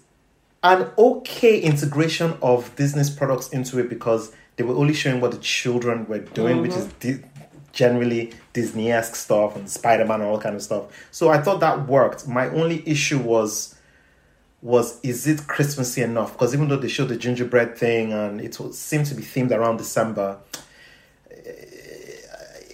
an 0.63 0.89
okay 0.97 1.59
integration 1.59 2.37
of 2.41 2.73
Disney's 2.77 3.09
products 3.09 3.49
into 3.49 3.77
it 3.79 3.89
because 3.89 4.31
they 4.55 4.63
were 4.63 4.73
only 4.73 4.93
showing 4.93 5.19
what 5.19 5.31
the 5.31 5.37
children 5.37 6.07
were 6.07 6.19
doing, 6.19 6.61
which 6.61 6.71
is 6.71 6.85
mm-hmm. 6.85 7.21
di- 7.21 7.27
generally 7.73 8.33
Disney 8.53 8.89
esque 8.89 9.15
stuff 9.15 9.57
and 9.57 9.69
Spider 9.69 10.05
Man 10.05 10.21
and 10.21 10.29
all 10.29 10.39
kind 10.39 10.55
of 10.55 10.63
stuff. 10.63 10.85
So 11.11 11.29
I 11.29 11.39
thought 11.41 11.59
that 11.59 11.87
worked. 11.87 12.25
My 12.25 12.47
only 12.47 12.87
issue 12.87 13.19
was 13.19 13.75
was 14.61 14.99
is 15.03 15.27
it 15.27 15.45
Christmassy 15.45 16.01
enough? 16.01 16.31
Because 16.31 16.55
even 16.55 16.69
though 16.69 16.77
they 16.77 16.87
showed 16.87 17.09
the 17.09 17.17
gingerbread 17.17 17.77
thing 17.77 18.13
and 18.13 18.39
it 18.39 18.59
was, 18.59 18.79
seemed 18.79 19.05
to 19.07 19.13
be 19.13 19.21
themed 19.21 19.51
around 19.51 19.77
December, 19.77 20.39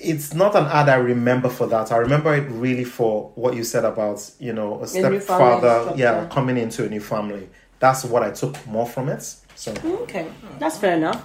it's 0.04 0.34
not 0.34 0.56
an 0.56 0.66
ad 0.66 0.90
I 0.90 0.96
remember 0.96 1.50
for 1.50 1.68
that. 1.68 1.92
I 1.92 1.98
remember 1.98 2.34
it 2.36 2.50
really 2.50 2.84
for 2.84 3.32
what 3.36 3.56
you 3.56 3.64
said 3.64 3.86
about 3.86 4.30
you 4.40 4.54
know 4.54 4.82
a 4.82 4.88
stepfather, 4.88 5.86
family 5.86 6.00
yeah, 6.02 6.28
coming 6.30 6.58
into 6.58 6.86
a 6.86 6.90
new 6.90 7.02
family. 7.02 7.50
That's 7.80 8.04
what 8.06 8.24
I 8.24 8.32
took 8.32 8.56
more 8.68 8.86
from 8.88 9.10
it. 9.10 9.24
So 9.56 9.74
Okay, 10.04 10.28
that's 10.60 10.78
fair 10.78 10.96
enough. 10.98 11.24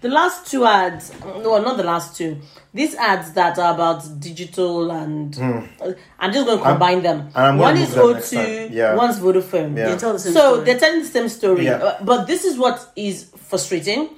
The 0.00 0.10
last 0.10 0.50
two 0.50 0.66
ads, 0.66 1.12
no, 1.24 1.58
not 1.62 1.78
the 1.78 1.82
last 1.82 2.14
two. 2.16 2.36
These 2.74 2.94
ads 2.96 3.32
that 3.32 3.58
are 3.58 3.72
about 3.72 4.20
digital 4.20 4.90
and 4.90 5.34
uh, 5.38 5.92
I'm 6.18 6.30
just 6.30 6.44
going 6.44 6.58
to 6.58 6.62
combine 6.64 7.02
them. 7.02 7.20
Hmm. 7.20 7.36
and 7.38 7.46
I'm 7.46 7.58
One 7.58 7.76
is 7.78 7.96
move 7.96 8.16
them 8.30 8.46
O2. 8.46 8.70
Yeah. 8.70 8.96
one's 8.96 9.18
Vodafone. 9.18 9.76
Yeah. 9.76 9.88
They 9.90 9.96
tell 9.96 10.12
the 10.12 10.18
same 10.18 10.34
So 10.34 10.52
story. 10.54 10.64
they're 10.66 10.78
telling 10.78 11.00
the 11.02 11.08
same 11.08 11.28
story, 11.30 11.64
Yeah. 11.64 11.76
Uh, 11.76 12.04
but 12.04 12.26
this 12.26 12.44
is 12.44 12.58
what 12.58 12.86
is 12.96 13.30
frustrating. 13.48 14.10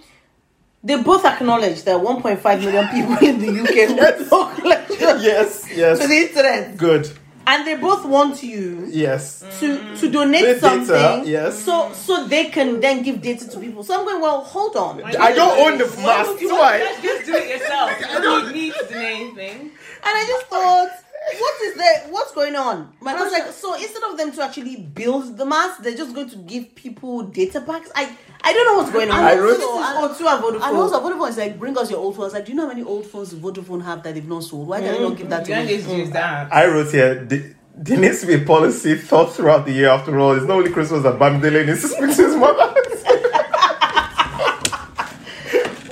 They 0.84 1.02
both 1.02 1.24
acknowledge 1.24 1.82
that 1.82 1.96
1.5 1.96 2.60
million 2.60 2.88
people 2.88 3.16
in 3.28 3.38
the 3.40 3.60
UK 3.62 3.98
have 3.98 4.30
no 4.30 5.16
yes, 5.20 5.68
yes, 5.74 5.98
to 6.00 6.06
the 6.06 6.14
internet, 6.14 6.76
good, 6.76 7.10
and 7.46 7.66
they 7.66 7.76
both 7.76 8.04
want 8.04 8.42
you 8.42 8.86
yes. 8.90 9.44
to 9.60 9.96
to 9.96 10.10
donate 10.10 10.42
The 10.42 10.54
data, 10.54 10.60
something, 10.60 11.26
yes. 11.26 11.62
so 11.64 11.92
so 11.92 12.26
they 12.26 12.46
can 12.50 12.80
then 12.80 13.02
give 13.02 13.20
data 13.22 13.48
to 13.48 13.58
people. 13.60 13.82
So 13.84 13.98
I'm 13.98 14.04
going, 14.04 14.20
well, 14.20 14.42
hold 14.42 14.76
on. 14.76 15.02
I 15.04 15.32
don't 15.32 15.58
own 15.58 15.78
the 15.78 15.86
Why 15.86 16.06
mask. 16.06 16.30
would 16.30 16.40
you 16.40 16.50
Why? 16.54 16.78
just, 16.78 17.02
just 17.02 17.26
do 17.26 17.34
it 17.34 17.48
yourself? 17.48 17.90
You 18.12 18.20
don't 18.20 18.52
need 18.52 18.72
to 18.74 18.86
do 18.88 18.98
anything. 18.98 19.58
And 20.06 20.12
I 20.20 20.24
just 20.26 20.46
thought, 20.46 20.90
what 21.38 21.54
is 21.62 21.74
there? 21.76 21.98
What's 22.10 22.32
going 22.32 22.54
on? 22.56 22.92
And 23.00 23.08
I 23.08 23.22
was 23.22 23.32
like, 23.32 23.46
so 23.52 23.55
instead 23.80 24.02
of 24.10 24.16
them 24.16 24.32
to 24.32 24.42
actually 24.42 24.76
build 24.76 25.36
the 25.36 25.46
mask, 25.46 25.82
they're 25.82 25.96
just 25.96 26.14
going 26.14 26.30
to 26.30 26.36
give 26.36 26.74
people 26.74 27.22
data 27.22 27.60
packs. 27.60 27.90
I 27.94 28.16
I 28.42 28.52
don't 28.52 28.64
know 28.66 28.76
what's 28.76 28.92
going 28.92 29.10
on. 29.10 29.18
I 29.18 29.34
This 29.34 29.42
wrote- 29.42 29.58
is 29.58 30.20
O2 30.20 30.26
and 30.26 30.44
Vodafone. 30.44 30.68
And 30.68 30.76
also, 30.76 31.00
Vodafone 31.00 31.28
is 31.30 31.36
like, 31.36 31.58
bring 31.58 31.76
us 31.76 31.90
your 31.90 31.98
old 31.98 32.14
phones. 32.16 32.32
Like, 32.32 32.44
do 32.44 32.52
you 32.52 32.56
know 32.56 32.62
how 32.64 32.68
many 32.68 32.84
old 32.84 33.06
phones 33.06 33.34
Vodafone 33.34 33.82
have 33.84 34.02
that 34.04 34.14
they've 34.14 34.28
not 34.28 34.44
sold? 34.44 34.68
Why 34.68 34.80
can 34.80 34.92
they 34.92 35.00
not 35.00 35.12
mm. 35.12 35.16
give 35.18 35.28
that 35.30 35.44
to 35.44 35.50
You 35.50 35.56
don't 35.56 35.66
me? 35.66 35.76
just 35.76 35.88
use 35.88 36.10
that. 36.10 36.52
I 36.54 36.66
wrote 36.66 36.92
here. 36.92 37.24
The, 37.24 37.54
there 37.78 37.98
needs 37.98 38.20
to 38.20 38.26
be 38.26 38.34
a 38.34 38.38
policy 38.44 38.94
thought 38.94 39.34
throughout 39.34 39.66
the 39.66 39.72
year. 39.72 39.88
After 39.88 40.18
all, 40.18 40.32
it's 40.32 40.46
not 40.46 40.58
only 40.58 40.70
Christmas 40.70 41.02
that 41.02 41.18
Bamidele 41.18 41.66
needs 41.66 41.82
to 41.82 41.88
speak 41.88 42.14
to 42.16 42.22
his 42.26 42.36
mother. 42.36 42.72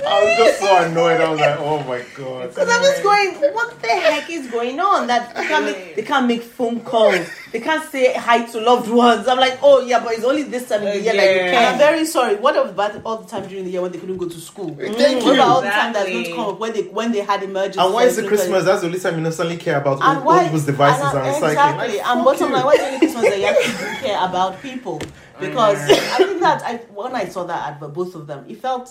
I 0.07 0.23
was 0.23 0.37
just 0.37 0.54
so 0.65 0.83
annoyed. 0.85 1.21
I 1.21 1.29
was 1.29 1.39
like, 1.39 1.59
"Oh 1.59 1.83
my 1.83 2.05
god!" 2.15 2.49
Because 2.49 2.69
I'm 2.69 2.81
just 2.81 3.03
going, 3.03 3.53
what 3.53 3.81
the 3.81 3.87
heck 3.87 4.29
is 4.29 4.49
going 4.51 4.79
on? 4.79 5.07
That 5.07 5.35
they 5.35 5.47
can't 5.47 5.65
make, 5.65 5.95
they 5.95 6.01
can't 6.01 6.27
make 6.27 6.43
phone 6.43 6.81
calls, 6.81 7.27
they 7.51 7.59
can't 7.59 7.89
say 7.89 8.13
hi 8.13 8.45
to 8.45 8.59
loved 8.59 8.89
ones. 8.89 9.27
I'm 9.27 9.39
like, 9.39 9.59
oh 9.61 9.81
yeah, 9.81 10.03
but 10.03 10.13
it's 10.13 10.23
only 10.23 10.43
this 10.43 10.67
time 10.67 10.85
of 10.85 10.93
the 10.93 11.01
year 11.01 11.13
that 11.13 11.23
you 11.23 11.35
Yeah. 11.37 11.57
And 11.57 11.65
I'm 11.67 11.77
very 11.77 12.05
sorry. 12.05 12.35
What 12.35 12.57
about 12.57 13.01
all 13.05 13.17
the 13.17 13.29
time 13.29 13.47
during 13.47 13.65
the 13.65 13.71
year 13.71 13.81
when 13.81 13.91
they 13.91 13.97
couldn't 13.97 14.17
go 14.17 14.27
to 14.27 14.39
school? 14.39 14.75
Thank 14.75 15.23
What 15.23 15.25
you. 15.25 15.33
about 15.33 15.47
all 15.47 15.61
the 15.61 15.69
time 15.69 15.93
that's 15.93 16.09
going 16.09 16.25
to 16.25 16.31
come 16.31 16.49
up 16.49 16.59
when 16.59 16.73
they 16.73 16.83
when 16.83 17.11
they 17.11 17.21
had 17.21 17.43
emergencies? 17.43 17.83
And 17.83 17.93
why 17.93 18.03
is 18.03 18.17
it 18.17 18.21
and 18.21 18.27
Christmas? 18.29 18.65
That's 18.65 18.81
the 18.81 18.87
only 18.87 18.99
time 18.99 19.15
you 19.15 19.21
necessarily 19.21 19.57
care 19.57 19.79
about 19.79 20.01
And 20.01 20.17
old, 20.17 20.25
why 20.25 20.37
old 20.37 20.45
people's 20.45 20.65
devices 20.65 21.03
and, 21.03 21.17
and, 21.17 21.27
recycling. 21.27 21.49
Exactly. 21.49 21.97
Like, 21.97 22.07
and 22.07 22.17
fuck 22.17 22.25
bottom 22.25 22.47
you. 22.49 22.55
line, 22.55 22.65
why 22.65 22.71
is 22.73 22.79
it 22.79 22.85
only 22.85 22.99
Christmas 22.99 23.23
that 23.23 23.39
you 23.39 23.45
actually 23.45 23.73
do 23.73 24.07
care 24.07 24.27
about 24.27 24.61
people? 24.61 25.01
Because 25.37 25.77
I 25.91 26.17
think 26.17 26.39
that 26.39 26.63
I 26.63 26.77
when 26.93 27.13
I 27.13 27.25
saw 27.25 27.43
that 27.43 27.73
advert, 27.73 27.93
both 27.93 28.15
of 28.15 28.25
them, 28.25 28.45
it 28.47 28.57
felt 28.61 28.89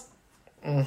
mm. 0.62 0.86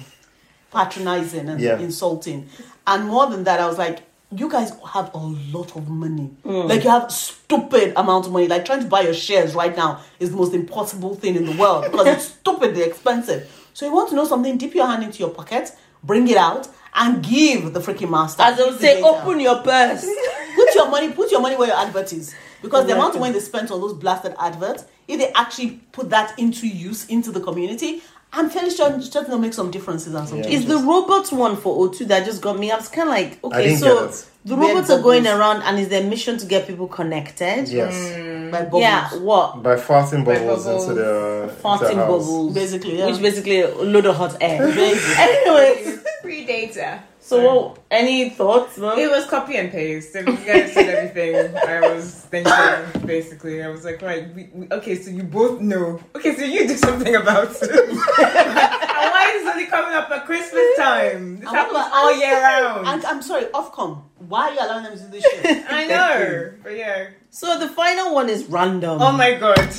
Patronizing 0.71 1.49
and 1.49 1.59
Yeah. 1.61 1.77
insulting. 1.79 2.49
And 2.85 3.07
more 3.07 3.27
than 3.27 3.43
that, 3.45 3.59
I 3.59 3.67
was 3.67 3.77
like, 3.77 3.99
you 4.35 4.49
guys 4.49 4.73
have 4.93 5.13
a 5.13 5.17
lot 5.17 5.75
of 5.75 5.87
money. 5.87 6.29
Mm. 6.45 6.67
Like 6.69 6.83
you 6.83 6.89
have 6.89 7.09
stupid 7.11 7.93
amount 7.95 8.25
of 8.25 8.31
money. 8.33 8.47
Like 8.47 8.65
trying 8.65 8.81
to 8.81 8.87
buy 8.87 9.01
your 9.01 9.13
shares 9.13 9.55
right 9.55 9.75
now 9.75 10.01
is 10.19 10.31
the 10.31 10.37
most 10.37 10.53
impossible 10.53 11.15
thing 11.15 11.35
in 11.35 11.45
the 11.45 11.53
world 11.55 11.85
because 11.89 12.07
it's 12.07 12.25
stupidly 12.39 12.83
expensive. 12.83 13.49
So 13.73 13.85
you 13.85 13.93
want 13.93 14.09
to 14.09 14.15
know 14.15 14.25
something, 14.25 14.57
dip 14.57 14.73
your 14.75 14.87
hand 14.87 15.03
into 15.03 15.19
your 15.19 15.29
pocket, 15.29 15.71
bring 16.03 16.27
it 16.27 16.35
out, 16.37 16.67
and 16.93 17.23
give 17.23 17.73
the 17.73 17.79
freaking 17.79 18.09
master. 18.09 18.41
As 18.43 18.57
they'll 18.57 18.71
the 18.73 18.79
say, 18.79 18.95
data. 18.95 19.07
open 19.07 19.39
your 19.39 19.61
purse. 19.61 20.05
put 20.55 20.75
your 20.75 20.89
money, 20.89 21.11
put 21.13 21.31
your 21.31 21.39
money 21.41 21.55
where 21.55 21.67
your 21.69 21.77
advert 21.77 22.11
is. 22.11 22.33
Because 22.61 22.87
the 22.87 22.93
amount 22.93 23.13
of 23.13 23.21
money 23.21 23.33
they 23.33 23.39
spent 23.39 23.69
on 23.71 23.79
those 23.79 23.93
blasted 23.93 24.33
adverts, 24.39 24.85
if 25.07 25.19
they 25.19 25.31
actually 25.33 25.79
put 25.91 26.09
that 26.09 26.37
into 26.39 26.67
use 26.67 27.05
into 27.05 27.31
the 27.31 27.39
community, 27.39 28.01
I'm 28.33 28.49
fairly 28.49 28.69
sure 28.69 28.91
it's 28.93 29.09
just 29.09 29.27
gonna 29.27 29.41
make 29.41 29.53
some 29.53 29.71
differences 29.71 30.13
and 30.13 30.27
some 30.27 30.37
Yeah. 30.39 30.43
changes. 30.43 30.61
It's 30.65 30.69
the 30.69 30.77
robot 30.79 31.31
one 31.31 31.55
for 31.55 31.75
O2 31.77 32.05
that 32.07 32.25
just 32.25 32.41
got 32.41 32.59
me. 32.59 32.71
I 32.71 32.75
was 32.75 32.89
kind 32.89 33.07
of 33.09 33.13
like, 33.15 33.39
okay, 33.43 33.75
so 33.75 34.11
the 34.45 34.55
robots 34.55 34.89
are 34.89 35.01
going 35.01 35.25
around 35.25 35.61
and 35.63 35.79
is 35.79 35.87
their 35.87 36.03
mission 36.03 36.37
to 36.37 36.45
get 36.45 36.67
people 36.67 36.87
connected? 36.87 37.67
Yes, 37.69 37.93
mm, 37.95 38.51
by 38.51 38.63
bubbles. 38.63 38.81
Yeah, 38.81 39.09
what? 39.15 39.63
by 39.63 39.75
farting 39.75 40.23
By 40.25 40.35
bubbles, 40.39 40.65
bubbles. 40.65 40.83
into 40.89 40.95
the 41.01 41.51
Farting 41.63 41.79
the 41.89 41.95
house. 41.95 42.07
bubbles. 42.25 42.53
Basically, 42.53 42.99
yeah. 42.99 43.07
Which 43.07 43.21
basically 43.21 43.61
a 43.61 43.69
load 43.75 44.05
of 44.05 44.15
hot 44.17 44.35
air. 44.41 44.59
Basically. 44.75 45.23
Anyways, 45.23 45.99
Free 46.21 46.45
data. 46.45 46.99
So 47.27 47.43
what, 47.67 47.79
any 47.91 48.29
thoughts? 48.29 48.77
No? 48.77 48.97
It 48.97 49.09
was 49.09 49.25
copy 49.27 49.57
and 49.57 49.69
paste. 49.71 50.13
So 50.13 50.19
you 50.19 50.25
guys 50.37 50.71
said 50.73 50.87
everything 50.89 51.57
I 51.57 51.81
was 51.93 52.21
thinking, 52.31 53.05
basically. 53.05 53.61
I 53.63 53.67
was 53.67 53.83
like, 53.83 54.01
right, 54.01 54.33
we, 54.33 54.49
we, 54.53 54.67
okay, 54.71 54.95
so 54.95 55.09
you 55.11 55.23
both 55.23 55.59
know. 55.59 55.99
Okay, 56.15 56.35
so 56.35 56.43
you 56.45 56.67
do 56.67 56.77
something 56.77 57.15
about 57.15 57.51
it. 57.51 57.61
and 57.71 57.97
why 57.99 59.33
is 59.35 59.45
it 59.45 59.49
only 59.49 59.65
coming 59.65 59.93
up 59.93 60.09
at 60.09 60.25
Christmas 60.25 60.65
time? 60.77 61.39
This 61.39 61.47
And 61.49 61.57
happens 61.57 61.73
what 61.73 61.87
about- 61.87 61.91
all 61.93 62.17
year 62.17 62.33
round. 62.41 62.87
And 62.87 63.05
I'm 63.05 63.21
sorry, 63.21 63.45
Ofcom. 63.45 64.03
Why 64.19 64.47
are 64.49 64.53
you 64.53 64.59
allowing 64.61 64.83
them 64.85 64.97
to 64.97 65.03
do 65.03 65.09
this 65.11 65.23
shit? 65.23 65.65
I 65.69 65.85
know, 65.87 66.53
but 66.63 66.75
yeah. 66.77 67.09
So 67.29 67.59
the 67.59 67.67
final 67.69 68.13
one 68.15 68.29
is 68.29 68.45
random. 68.45 69.01
Oh 69.01 69.11
my 69.11 69.33
god. 69.35 69.59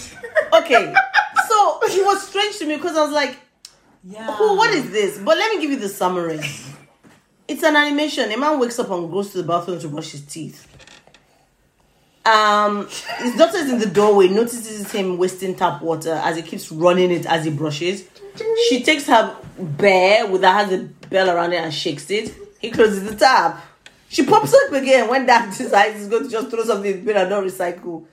Okay. 0.53 0.95
So 1.49 1.79
it 1.83 2.05
was 2.07 2.27
strange 2.27 2.57
to 2.59 2.66
me 2.66 2.77
because 2.77 2.97
I 2.97 3.03
was 3.05 3.12
like, 3.12 3.37
yeah. 4.05 4.35
who, 4.37 4.57
what 4.57 4.70
is 4.70 4.91
this? 4.91 5.19
But 5.19 5.37
let 5.37 5.55
me 5.55 5.61
give 5.61 5.70
you 5.70 5.79
the 5.79 5.89
summary. 5.89 6.41
It's 7.49 7.62
an 7.62 7.77
animation. 7.77 8.31
A 8.31 8.37
man 8.37 8.61
wakes 8.61 8.79
up 8.79 8.91
and 8.91 9.11
goes 9.11 9.33
to 9.33 9.39
the 9.39 9.45
bathroom 9.45 9.81
to 9.81 9.89
brush 9.89 10.11
his 10.11 10.20
teeth. 10.20 10.66
Um, 12.27 12.87
his 13.20 13.35
daughter 13.37 13.57
is 13.57 13.73
in 13.73 13.79
the 13.79 13.87
doorway, 13.87 14.29
notices 14.29 14.93
him 14.93 15.16
wasting 15.16 15.55
tap 15.55 15.81
water 15.81 16.12
as 16.12 16.37
he 16.37 16.43
keeps 16.43 16.70
running 16.70 17.11
it 17.11 17.25
as 17.25 17.47
he 17.47 17.51
brushes. 17.51 18.07
She 18.69 18.83
takes 18.83 19.07
her 19.07 19.35
bear 19.59 20.27
with 20.27 20.43
that 20.43 20.69
has 20.69 20.79
a 20.79 20.85
bell 21.09 21.31
around 21.31 21.55
it 21.55 21.62
and 21.62 21.73
shakes 21.73 22.11
it. 22.11 22.35
He 22.59 22.70
closes 22.70 23.05
the 23.05 23.15
tap. 23.16 23.65
She 24.11 24.27
pops 24.27 24.53
up 24.53 24.73
again 24.73 25.09
when 25.09 25.25
dad 25.25 25.51
decides 25.57 25.97
he's 25.97 26.09
going 26.09 26.25
to 26.25 26.31
just 26.31 26.51
throw 26.51 26.65
something 26.65 26.91
in 26.91 26.99
the 26.99 27.05
bin 27.07 27.16
and 27.16 27.31
not 27.31 27.45
recycle. 27.45 28.05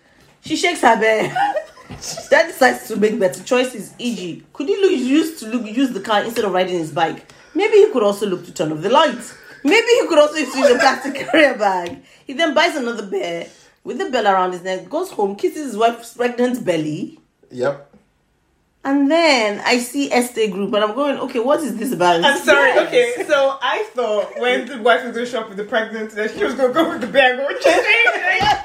She 0.46 0.56
shakes 0.56 0.82
her 0.82 1.00
bear. 1.00 1.34
dad 2.30 2.48
decides 2.48 2.88
to 2.88 2.96
make 2.98 3.20
better 3.20 3.44
choices. 3.44 3.94
E.g., 3.98 4.44
could 4.54 4.68
he 4.68 4.78
look, 4.78 4.92
use 4.92 5.40
to 5.40 5.48
look, 5.48 5.66
use 5.66 5.90
the 5.92 6.00
car 6.00 6.24
instead 6.24 6.46
of 6.46 6.52
riding 6.52 6.78
his 6.78 6.92
bike? 6.92 7.32
Maybe 7.54 7.78
he 7.78 7.92
could 7.92 8.04
also 8.04 8.28
look 8.28 8.46
to 8.46 8.54
turn 8.54 8.72
off 8.72 8.82
the 8.82 8.90
lights. 8.90 9.36
Maybe 9.64 9.88
he 9.88 10.08
could 10.08 10.20
also 10.20 10.36
use 10.36 10.56
a 10.56 10.76
plastic 10.76 11.16
carrier 11.32 11.58
bag. 11.58 12.04
He 12.28 12.34
then 12.34 12.54
buys 12.54 12.76
another 12.76 13.06
bear, 13.08 13.48
with 13.84 13.98
the 13.98 14.10
bell 14.10 14.28
around 14.28 14.52
his 14.52 14.64
neck, 14.64 14.90
goes 14.90 15.10
home, 15.12 15.36
kisses 15.36 15.66
his 15.66 15.78
wife's 15.78 16.14
pregnant 16.14 16.64
belly. 16.64 17.20
Yep. 17.50 17.94
And 18.84 19.10
then 19.10 19.64
I 19.66 19.80
see 19.80 20.10
Erste 20.12 20.52
Group, 20.52 20.72
and 20.76 20.84
I'm 20.84 20.94
going, 20.94 21.18
okay, 21.18 21.40
what 21.40 21.62
is 21.62 21.76
this 21.76 21.92
about? 21.92 22.24
I'm 22.24 22.38
sorry. 22.44 22.78
Okay, 22.86 23.26
so 23.28 23.58
I 23.60 23.90
thought 23.96 24.40
when 24.40 24.68
the 24.68 24.80
wife 24.80 25.04
was 25.04 25.14
going 25.14 25.26
to 25.26 25.32
shop 25.32 25.48
with 25.50 25.58
the 25.58 25.64
pregnant, 25.64 26.12
that 26.12 26.36
she 26.38 26.44
was 26.44 26.54
going 26.54 26.68
to 26.68 26.74
go 26.74 26.90
with 26.90 27.02
the 27.02 27.08
bear 27.08 27.32
and 27.32 27.40
go 27.40 27.60
changing. 27.60 28.62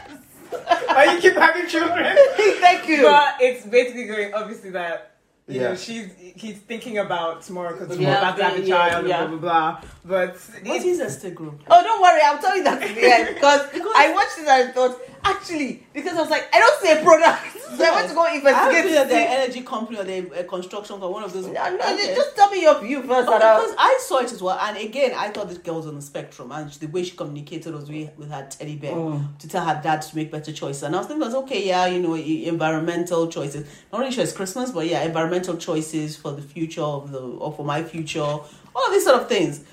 Why 0.87 1.15
you 1.15 1.21
keep 1.21 1.35
having 1.35 1.67
children? 1.69 2.17
Thank 2.37 2.89
you. 2.89 3.03
But 3.03 3.37
it's 3.41 3.65
basically 3.67 4.07
going 4.07 4.35
obviously 4.35 4.71
that 4.71 5.07
you 5.47 5.61
Yeah. 5.61 5.69
know 5.71 5.75
she's 5.77 6.07
he's 6.37 6.59
thinking 6.59 6.99
about 6.99 7.43
tomorrow 7.43 7.73
because 7.79 7.97
Yeah, 7.99 8.09
we're 8.13 8.19
about 8.19 8.37
to 8.39 8.45
have 8.45 8.59
a 8.59 8.67
child 8.67 9.07
yeah. 9.07 9.23
and 9.25 9.41
blah 9.41 9.41
blah 9.41 9.81
blah. 9.81 9.91
But 10.05 10.37
What 10.65 10.77
it- 10.77 10.87
is 10.87 11.01
Erste 11.01 11.35
Group? 11.35 11.63
Oh, 11.69 11.83
don't 11.83 12.01
worry, 12.03 12.21
I'll 12.25 12.39
tell 12.39 12.57
you 12.57 12.65
that 12.65 12.83
at 12.83 12.95
the 12.95 13.05
end 13.15 13.35
because 13.35 13.63
I 13.97 14.13
watched 14.15 14.39
it 14.39 14.47
and 14.49 14.69
I 14.69 14.73
thought, 14.73 14.99
actually, 15.25 15.87
because 15.93 16.17
I 16.17 16.21
was 16.21 16.31
like, 16.31 16.49
I 16.55 16.59
don't 16.61 16.81
see 16.83 16.93
a 16.93 17.03
product, 17.05 17.53
so 17.77 17.85
I 17.85 17.95
went 17.95 18.09
to 18.09 18.15
go 18.15 18.25
I 18.25 18.35
investigate. 18.35 18.85
to 19.03 19.09
the 19.09 19.17
energy 19.21 19.61
company 19.63 19.99
or 19.99 20.05
the 20.05 20.41
uh, 20.41 20.43
construction 20.45 20.95
company, 20.97 21.13
one 21.13 21.23
of 21.25 21.33
those. 21.33 21.47
No, 21.47 21.53
no, 21.53 21.75
Okay. 21.77 22.15
just 22.15 22.35
tell 22.37 22.51
me 22.51 22.63
your 22.63 22.81
view 22.81 23.03
first. 23.03 23.27
Because 23.27 23.75
I 23.79 23.99
saw 24.03 24.19
it 24.19 24.33
as 24.33 24.43
well, 24.43 24.59
and 24.61 24.77
again, 24.77 25.13
I 25.17 25.29
thought 25.29 25.49
this 25.49 25.59
girl 25.59 25.77
was 25.77 25.87
on 25.87 25.97
the 25.97 26.03
spectrum, 26.03 26.53
and 26.53 26.71
the 26.73 26.87
way 26.87 27.03
she 27.05 27.17
communicated 27.17 27.75
was 27.75 27.89
with, 27.91 28.11
with 28.17 28.31
her 28.31 28.47
teddy 28.51 28.77
bear 28.77 28.93
to 29.39 29.49
tell 29.49 29.65
her 29.65 29.81
dad 29.83 30.03
to 30.03 30.17
make 30.17 30.31
better 30.31 30.53
choices. 30.53 30.83
And 30.83 30.95
I 30.95 30.99
was 30.99 31.07
thinking, 31.09 31.25
was 31.25 31.35
okay, 31.35 31.67
yeah, 31.67 31.87
you 31.87 32.01
know, 32.01 32.15
environmental 32.15 33.29
choices. 33.29 33.67
Not 33.93 34.01
really 34.01 34.13
sure 34.13 34.25
it's 34.25 34.33
Christmas, 34.33 34.71
but 34.71 34.87
yeah, 34.87 35.03
environmental 35.03 35.57
choices 35.57 36.17
for 36.17 36.33
the 36.33 36.43
future 36.43 36.83
of 36.83 37.11
the 37.13 37.21
or 37.21 37.53
for 37.53 37.65
my 37.65 37.83
future, 37.83 38.21
all 38.21 38.91
these 38.91 39.05
sort 39.05 39.21
of 39.21 39.29
things. 39.29 39.65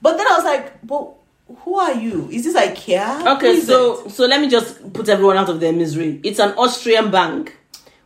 But 0.00 0.16
then 0.16 0.26
I 0.26 0.34
was 0.36 0.44
like, 0.44 0.84
but 0.86 1.12
who 1.60 1.78
are 1.78 1.94
you? 1.94 2.28
Is 2.30 2.44
this 2.44 2.56
IKEA? 2.56 3.36
Okay, 3.36 3.60
so 3.60 4.04
it? 4.06 4.10
so 4.10 4.26
let 4.26 4.40
me 4.40 4.48
just 4.48 4.92
put 4.92 5.08
everyone 5.08 5.36
out 5.36 5.48
of 5.48 5.60
their 5.60 5.72
misery. 5.72 6.20
It's 6.22 6.38
an 6.38 6.52
Austrian 6.56 7.10
bank, 7.10 7.56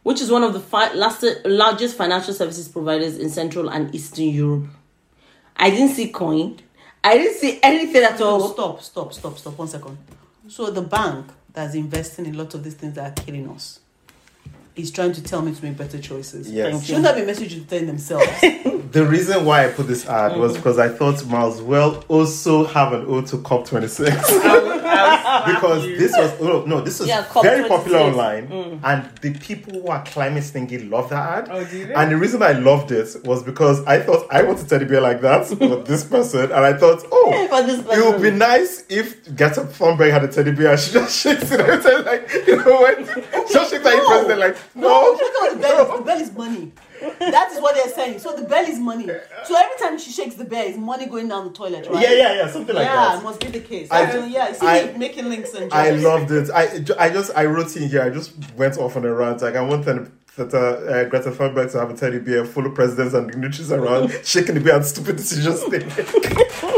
which 0.02 0.20
is 0.20 0.31
one 0.31 0.43
of 0.43 0.52
the 0.52 0.60
fi- 0.60 0.93
last, 0.94 1.24
largest 1.44 1.97
financial 1.97 2.35
services 2.35 2.68
providers 2.68 3.18
in 3.18 3.31
Central 3.31 3.68
and 3.70 3.94
Eastern 3.94 4.27
Europe. 4.27 4.66
I 5.56 5.70
didn't 5.70 5.90
see 5.90 6.09
coin. 6.09 6.59
I 7.02 7.16
didn't 7.18 7.36
see 7.36 7.59
anything 7.62 8.02
at 8.02 8.20
all. 8.20 8.48
stop, 8.52 8.82
stop, 8.82 9.12
stop, 9.12 9.39
stop. 9.39 9.59
One 9.59 9.68
second. 9.68 9.97
So 10.48 10.70
the 10.70 10.82
bank 10.82 11.27
that's 11.52 11.74
investing 11.74 12.27
in 12.27 12.36
lots 12.36 12.55
of 12.55 12.62
these 12.62 12.74
things 12.74 12.94
that 12.94 13.18
are 13.18 13.24
killing 13.24 13.48
us 13.48 13.81
is 14.76 14.90
trying 14.90 15.12
to 15.12 15.22
tell 15.22 15.42
me 15.42 15.54
to 15.54 15.64
make 15.64 15.76
better 15.76 15.98
choices. 15.98 16.50
Yes. 16.50 16.84
Shouldn't 16.84 17.04
that 17.04 17.16
be 17.16 17.22
a 17.22 17.26
message 17.26 17.54
to 17.54 17.60
them 17.60 17.86
themselves? 17.86 18.26
The 18.92 19.04
reason 19.04 19.44
why 19.44 19.66
I 19.66 19.68
put 19.72 19.88
this 19.88 20.06
ad 20.06 20.32
Mm. 20.32 20.38
was 20.38 20.56
because 20.56 20.78
I 20.78 20.88
thought 20.88 21.22
Miles 21.26 21.60
well 21.60 22.02
also 22.08 22.64
have 22.66 22.92
an 22.94 23.04
ode 23.06 23.26
to 23.26 23.36
COP26. 23.38 24.75
I 24.86 25.02
would- 25.10 25.26
I 25.26 25.46
would 25.46 25.54
because 25.54 25.82
this 25.98 26.12
was 26.16 26.30
oh, 26.40 26.64
no, 26.66 26.80
this 26.80 26.98
was 27.00 27.08
Yeah, 27.08 27.24
very 27.42 27.68
popular 27.68 27.98
26. 28.10 28.16
online, 28.16 28.80
and 28.84 29.08
the 29.20 29.32
people 29.38 29.80
who 29.80 29.88
are 29.88 30.02
climate 30.04 30.44
thinking 30.44 30.90
love 30.90 31.10
that 31.10 31.38
ad. 31.38 31.48
Oh. 31.50 31.58
And 31.96 32.12
the 32.12 32.16
reason 32.16 32.42
I 32.42 32.52
loved 32.52 32.92
it 32.92 33.08
was 33.24 33.42
because 33.42 33.84
I 33.86 34.00
thought 34.00 34.26
I 34.30 34.42
want 34.42 34.60
a 34.60 34.66
teddy 34.66 34.84
bear 34.84 35.00
like 35.00 35.20
that 35.22 35.46
for 35.58 35.76
this 35.82 36.04
person, 36.04 36.42
and 36.44 36.52
I 36.52 36.72
thought, 36.72 37.04
oh, 37.10 37.32
it 37.96 38.12
would 38.12 38.22
be 38.22 38.30
nice 38.30 38.84
if 38.88 39.24
Greta 39.36 39.62
Thunberg 39.62 40.10
had 40.10 40.24
a 40.24 40.28
teddy 40.28 40.52
bear. 40.52 40.72
and 40.72 40.80
She 40.86 40.92
just 40.92 41.16
shakes 41.18 41.50
it 41.50 41.60
every 41.60 41.82
time, 41.82 42.04
like 42.04 42.30
you 42.46 42.56
know 42.64 42.82
when 42.82 43.04
just 43.50 43.70
shakes 43.70 43.84
like 43.84 43.96
No. 43.96 44.06
president, 44.08 44.38
like 44.40 44.56
no, 44.74 44.88
no, 44.88 45.10
look 45.12 45.42
at 45.42 45.52
the 45.54 45.58
bell. 45.60 45.82
is. 45.92 45.98
The 45.98 46.04
bell 46.04 46.20
is 46.20 46.32
money 46.32 46.72
that 47.18 47.51
is 47.52 47.60
what 47.60 47.74
they're 47.74 47.89
saying. 47.89 48.18
So 48.18 48.35
the 48.35 48.47
bell 48.47 48.64
is 48.64 48.78
money. 48.78 49.06
So 49.44 49.56
every 49.56 49.78
time 49.78 49.98
she 49.98 50.10
shakes 50.10 50.35
the 50.35 50.44
bell, 50.44 50.64
it's 50.66 50.78
money 50.78 51.06
going 51.06 51.28
down 51.28 51.47
the 51.48 51.52
toilet, 51.52 51.86
right? 51.89 52.02
Yeah, 52.02 52.12
yeah, 52.12 52.35
yeah, 52.35 52.51
something 52.51 52.74
like 52.74 52.86
yeah, 52.86 52.94
that. 52.94 53.16
Yeah, 53.16 53.23
must 53.23 53.40
be 53.40 53.48
the 53.48 53.60
case. 53.60 53.90
I, 53.90 54.05
I 54.05 54.27
yeah, 54.27 54.52
see, 54.52 54.66
I, 54.66 54.97
making 54.97 55.28
links 55.28 55.55
and. 55.55 55.70
Jokes. 55.70 55.74
I 55.74 55.90
loved 55.90 56.31
it. 56.31 56.51
I, 56.51 56.85
I 56.98 57.10
just 57.10 57.31
I 57.36 57.44
wrote 57.47 57.77
in 57.77 57.89
here. 57.89 58.02
I 58.02 58.10
just 58.10 58.35
went 58.55 58.78
off 58.78 58.97
on 58.97 59.05
a 59.05 59.12
rant. 59.12 59.43
Like 59.43 59.56
I 59.56 59.62
want 59.62 59.85
them 59.85 60.12
that 60.36 60.52
uh, 60.52 60.59
uh, 60.59 61.05
Greta 61.09 61.31
Thunberg 61.31 61.73
to 61.73 61.81
have 61.81 61.90
a 61.90 61.97
teddy 61.97 62.18
bear 62.18 62.44
full 62.44 62.66
of 62.66 62.74
presidents 62.74 63.14
and 63.14 63.31
dignitaries 63.31 63.73
around 63.73 64.12
shaking 64.24 64.55
the 64.55 64.60
bear 64.60 64.77
and 64.77 64.85
stupid 64.85 65.16
decisions. 65.16 65.60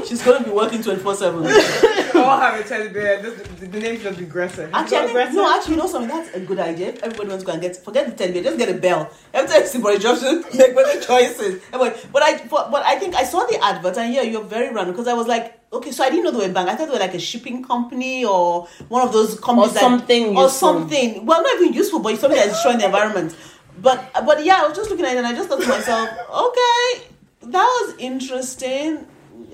She's 0.09 0.23
going 0.23 0.43
to 0.43 0.49
be 0.49 0.55
working 0.55 0.83
24 0.83 1.15
7. 1.15 1.43
all 2.23 2.39
have 2.39 2.61
a 2.61 2.65
teddy 2.65 2.89
bear. 2.93 3.23
Just, 3.23 3.61
the, 3.61 3.67
name 3.67 4.01
should 4.01 4.17
be 4.17 4.25
aggressive. 4.25 4.71
Actually, 4.73 4.99
think, 4.99 5.11
aggressive? 5.11 5.35
no, 5.35 5.55
actually, 5.55 5.75
you 5.75 5.81
know 5.81 5.87
something. 5.87 6.09
That's 6.09 6.35
a 6.35 6.41
good 6.41 6.59
idea. 6.59 6.89
Everybody 7.03 7.29
wants 7.29 7.45
to 7.45 7.47
go 7.47 7.53
and 7.53 7.63
get, 7.63 7.77
forget 7.77 8.07
the 8.07 8.13
teddy 8.13 8.33
bear, 8.35 8.43
just 8.43 8.59
get 8.59 8.69
a 8.69 8.75
bell. 8.75 9.11
Every 9.35 9.49
time 9.49 9.67
somebody 9.67 9.99
drops, 9.99 10.21
just 10.21 10.55
make 10.59 10.75
better 10.75 11.01
choices. 11.01 11.63
Anyway, 11.73 11.99
but 12.13 12.23
I, 12.23 12.45
but, 12.47 12.71
but 12.71 12.85
I 12.85 12.99
think 12.99 13.15
I 13.15 13.25
saw 13.25 13.45
the 13.47 13.63
advert, 13.63 13.97
and 13.99 14.13
yeah, 14.13 14.23
you're 14.23 14.45
very 14.45 14.73
random 14.75 14.95
because 14.95 15.09
I 15.09 15.15
was 15.15 15.27
like, 15.27 15.59
okay, 15.73 15.91
so 15.91 16.05
I 16.05 16.11
didn't 16.11 16.25
know 16.25 16.31
they 16.31 16.39
were 16.39 16.51
a 16.51 16.55
bank. 16.55 16.69
I 16.69 16.77
thought 16.77 16.87
they 16.87 16.93
were 16.93 16.99
like 16.99 17.15
a 17.15 17.19
shipping 17.19 17.63
company 17.63 18.25
or 18.25 18.69
one 18.89 19.07
of 19.07 19.13
those 19.13 19.39
companies 19.41 19.71
or 19.71 19.75
that, 19.75 19.81
something 19.81 20.37
or 20.37 20.49
something. 20.49 21.27
Well, 21.27 21.43
not 21.43 21.61
even 21.61 21.73
useful, 21.75 22.01
but 22.01 22.19
something 22.19 22.39
that's 22.39 22.53
destroying 22.53 22.79
the 22.79 22.87
environment. 22.87 23.37
But 23.81 24.11
but 24.25 24.45
yeah, 24.45 24.63
I 24.63 24.69
was 24.69 24.77
just 24.77 24.91
looking 24.91 25.05
at 25.05 25.13
it 25.13 25.19
and 25.19 25.27
I 25.27 25.35
just 25.35 25.49
thought 25.49 25.61
to 25.61 25.69
myself, 25.69 26.09
okay, 26.31 27.07
that 27.43 27.65
was 27.65 27.95
interesting. 27.99 29.07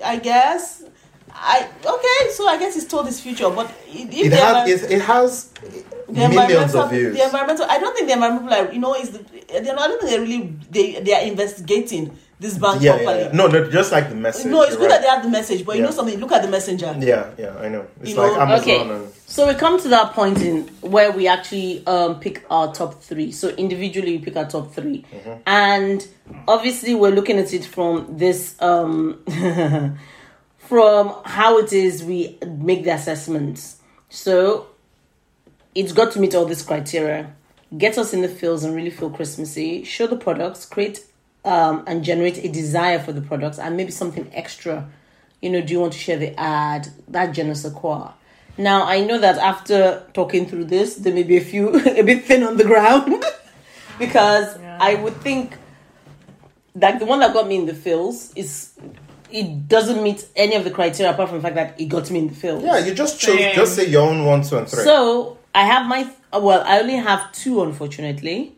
I 0.03 0.17
guess 0.17 0.83
I 1.37 1.67
okay, 1.85 2.31
so 2.31 2.47
I 2.47 2.57
guess 2.57 2.75
it's 2.75 2.85
told 2.85 3.05
his 3.07 3.19
future, 3.19 3.49
but 3.49 3.69
if 3.87 4.09
It 4.25 4.29
they 4.29 4.35
has 4.37 4.55
are- 4.55 4.67
it, 4.69 4.91
it 4.91 5.01
has 5.01 5.49
the 6.07 6.13
millions 6.13 6.33
environmental, 6.73 6.81
of 6.81 6.89
views. 6.91 7.15
the 7.17 7.23
environmental. 7.23 7.65
I 7.69 7.77
don't 7.79 7.93
think 7.95 8.07
the 8.07 8.13
environmental, 8.13 8.49
like, 8.49 8.73
you 8.73 8.79
know, 8.79 8.95
is 8.95 9.09
the. 9.11 9.25
They're 9.47 9.63
not, 9.75 9.79
I 9.81 9.87
don't 9.89 9.99
think 10.01 10.11
they 10.11 10.19
really 10.19 10.53
they 10.71 11.01
they 11.01 11.13
are 11.13 11.21
investigating 11.21 12.17
this 12.39 12.57
bank 12.57 12.81
Yeah, 12.81 12.97
properly. 12.97 13.19
yeah, 13.19 13.25
yeah. 13.27 13.31
No, 13.33 13.47
no, 13.47 13.69
just 13.69 13.91
like 13.91 14.09
the 14.09 14.15
message. 14.15 14.51
No, 14.51 14.61
it's 14.63 14.75
good 14.75 14.81
right. 14.89 14.89
that 14.91 15.01
they 15.01 15.07
have 15.07 15.23
the 15.23 15.29
message, 15.29 15.65
but 15.65 15.75
you 15.77 15.83
know 15.83 15.91
something. 15.91 16.19
Look 16.19 16.31
at 16.31 16.41
the 16.41 16.47
messenger. 16.49 16.95
Yeah, 16.99 17.31
yeah, 17.37 17.55
I 17.59 17.69
know. 17.69 17.85
It's 18.01 18.11
You 18.11 18.17
like 18.17 18.31
know, 18.33 18.41
Amazon 18.41 18.61
Okay, 18.61 18.81
and 18.81 19.13
so 19.27 19.47
we 19.47 19.53
come 19.55 19.79
to 19.81 19.87
that 19.89 20.13
point 20.13 20.41
in 20.41 20.67
where 20.81 21.11
we 21.11 21.27
actually 21.27 21.85
um, 21.87 22.19
pick 22.19 22.43
our 22.49 22.73
top 22.73 23.01
three. 23.01 23.31
So 23.31 23.49
individually, 23.49 24.17
we 24.17 24.19
pick 24.23 24.35
our 24.35 24.45
top 24.49 24.73
3 24.73 25.05
and 25.47 26.05
obviously, 26.47 26.93
we're 26.95 27.11
looking 27.11 27.37
at 27.39 27.53
it 27.53 27.65
from 27.65 28.17
this 28.17 28.55
um, 28.61 29.23
from 30.67 31.15
how 31.25 31.57
it 31.59 31.71
is 31.73 32.03
we 32.03 32.37
make 32.45 32.83
the 32.83 32.93
assessments. 32.93 33.77
So 34.09 34.67
it's 35.73 35.91
got 35.91 36.11
to 36.13 36.19
meet 36.19 36.33
all 36.33 36.45
these 36.45 36.63
criteria. 36.63 37.33
Get 37.77 37.97
us 37.97 38.13
in 38.13 38.21
the 38.21 38.29
fields 38.29 38.63
and 38.63 38.75
really 38.75 38.89
feel 38.89 39.09
Christmassy. 39.09 39.83
Show 39.83 40.07
the 40.07 40.15
products, 40.15 40.65
create 40.65 41.05
um, 41.43 41.83
and 41.85 42.03
generate 42.03 42.43
a 42.43 42.47
desire 42.47 42.99
for 42.99 43.11
the 43.13 43.21
products, 43.21 43.59
and 43.59 43.77
maybe 43.77 43.91
something 43.91 44.29
extra. 44.33 44.87
You 45.41 45.51
know, 45.51 45.61
do 45.61 45.73
you 45.73 45.79
want 45.79 45.93
to 45.93 45.99
share 45.99 46.17
the 46.17 46.39
ad? 46.39 46.89
That 47.09 47.35
sais 47.35 47.73
quoi. 47.73 48.13
Now 48.57 48.85
I 48.85 49.01
know 49.01 49.19
that 49.19 49.37
after 49.37 50.03
talking 50.13 50.47
through 50.47 50.65
this, 50.65 50.95
there 50.95 51.13
may 51.13 51.23
be 51.23 51.37
a 51.37 51.41
few 51.41 51.69
a 51.85 52.01
bit 52.01 52.25
thin 52.25 52.43
on 52.43 52.57
the 52.57 52.63
ground 52.63 53.23
because 53.99 54.57
I 54.79 54.95
would 54.95 55.17
think 55.17 55.57
like 56.73 56.99
the 56.99 57.05
one 57.05 57.19
that 57.19 57.33
got 57.33 57.47
me 57.47 57.57
in 57.57 57.65
the 57.65 57.73
fields 57.73 58.31
is 58.35 58.71
it 59.35 59.67
doesn't 59.67 60.01
meet 60.01 60.25
any 60.35 60.55
of 60.55 60.63
the 60.63 60.71
criteria 60.71 61.11
apart 61.11 61.29
from 61.29 61.39
the 61.39 61.43
fact 61.43 61.55
that 61.55 61.79
it 61.79 61.85
got 61.85 62.09
me 62.09 62.19
in 62.19 62.27
the 62.29 62.33
fields. 62.33 62.63
yeah, 62.63 62.77
you 62.77 62.93
just 62.93 63.19
chose 63.19 63.37
Same. 63.37 63.55
just 63.55 63.75
say 63.75 63.85
your 63.87 64.09
own 64.09 64.23
one, 64.23 64.41
two, 64.41 64.57
and 64.57 64.67
three. 64.67 64.83
So 64.83 65.37
I 65.53 65.63
have 65.65 65.85
my 65.87 66.09
well, 66.33 66.63
I 66.65 66.79
only 66.79 66.95
have 66.95 67.31
two, 67.33 67.61
unfortunately, 67.61 68.53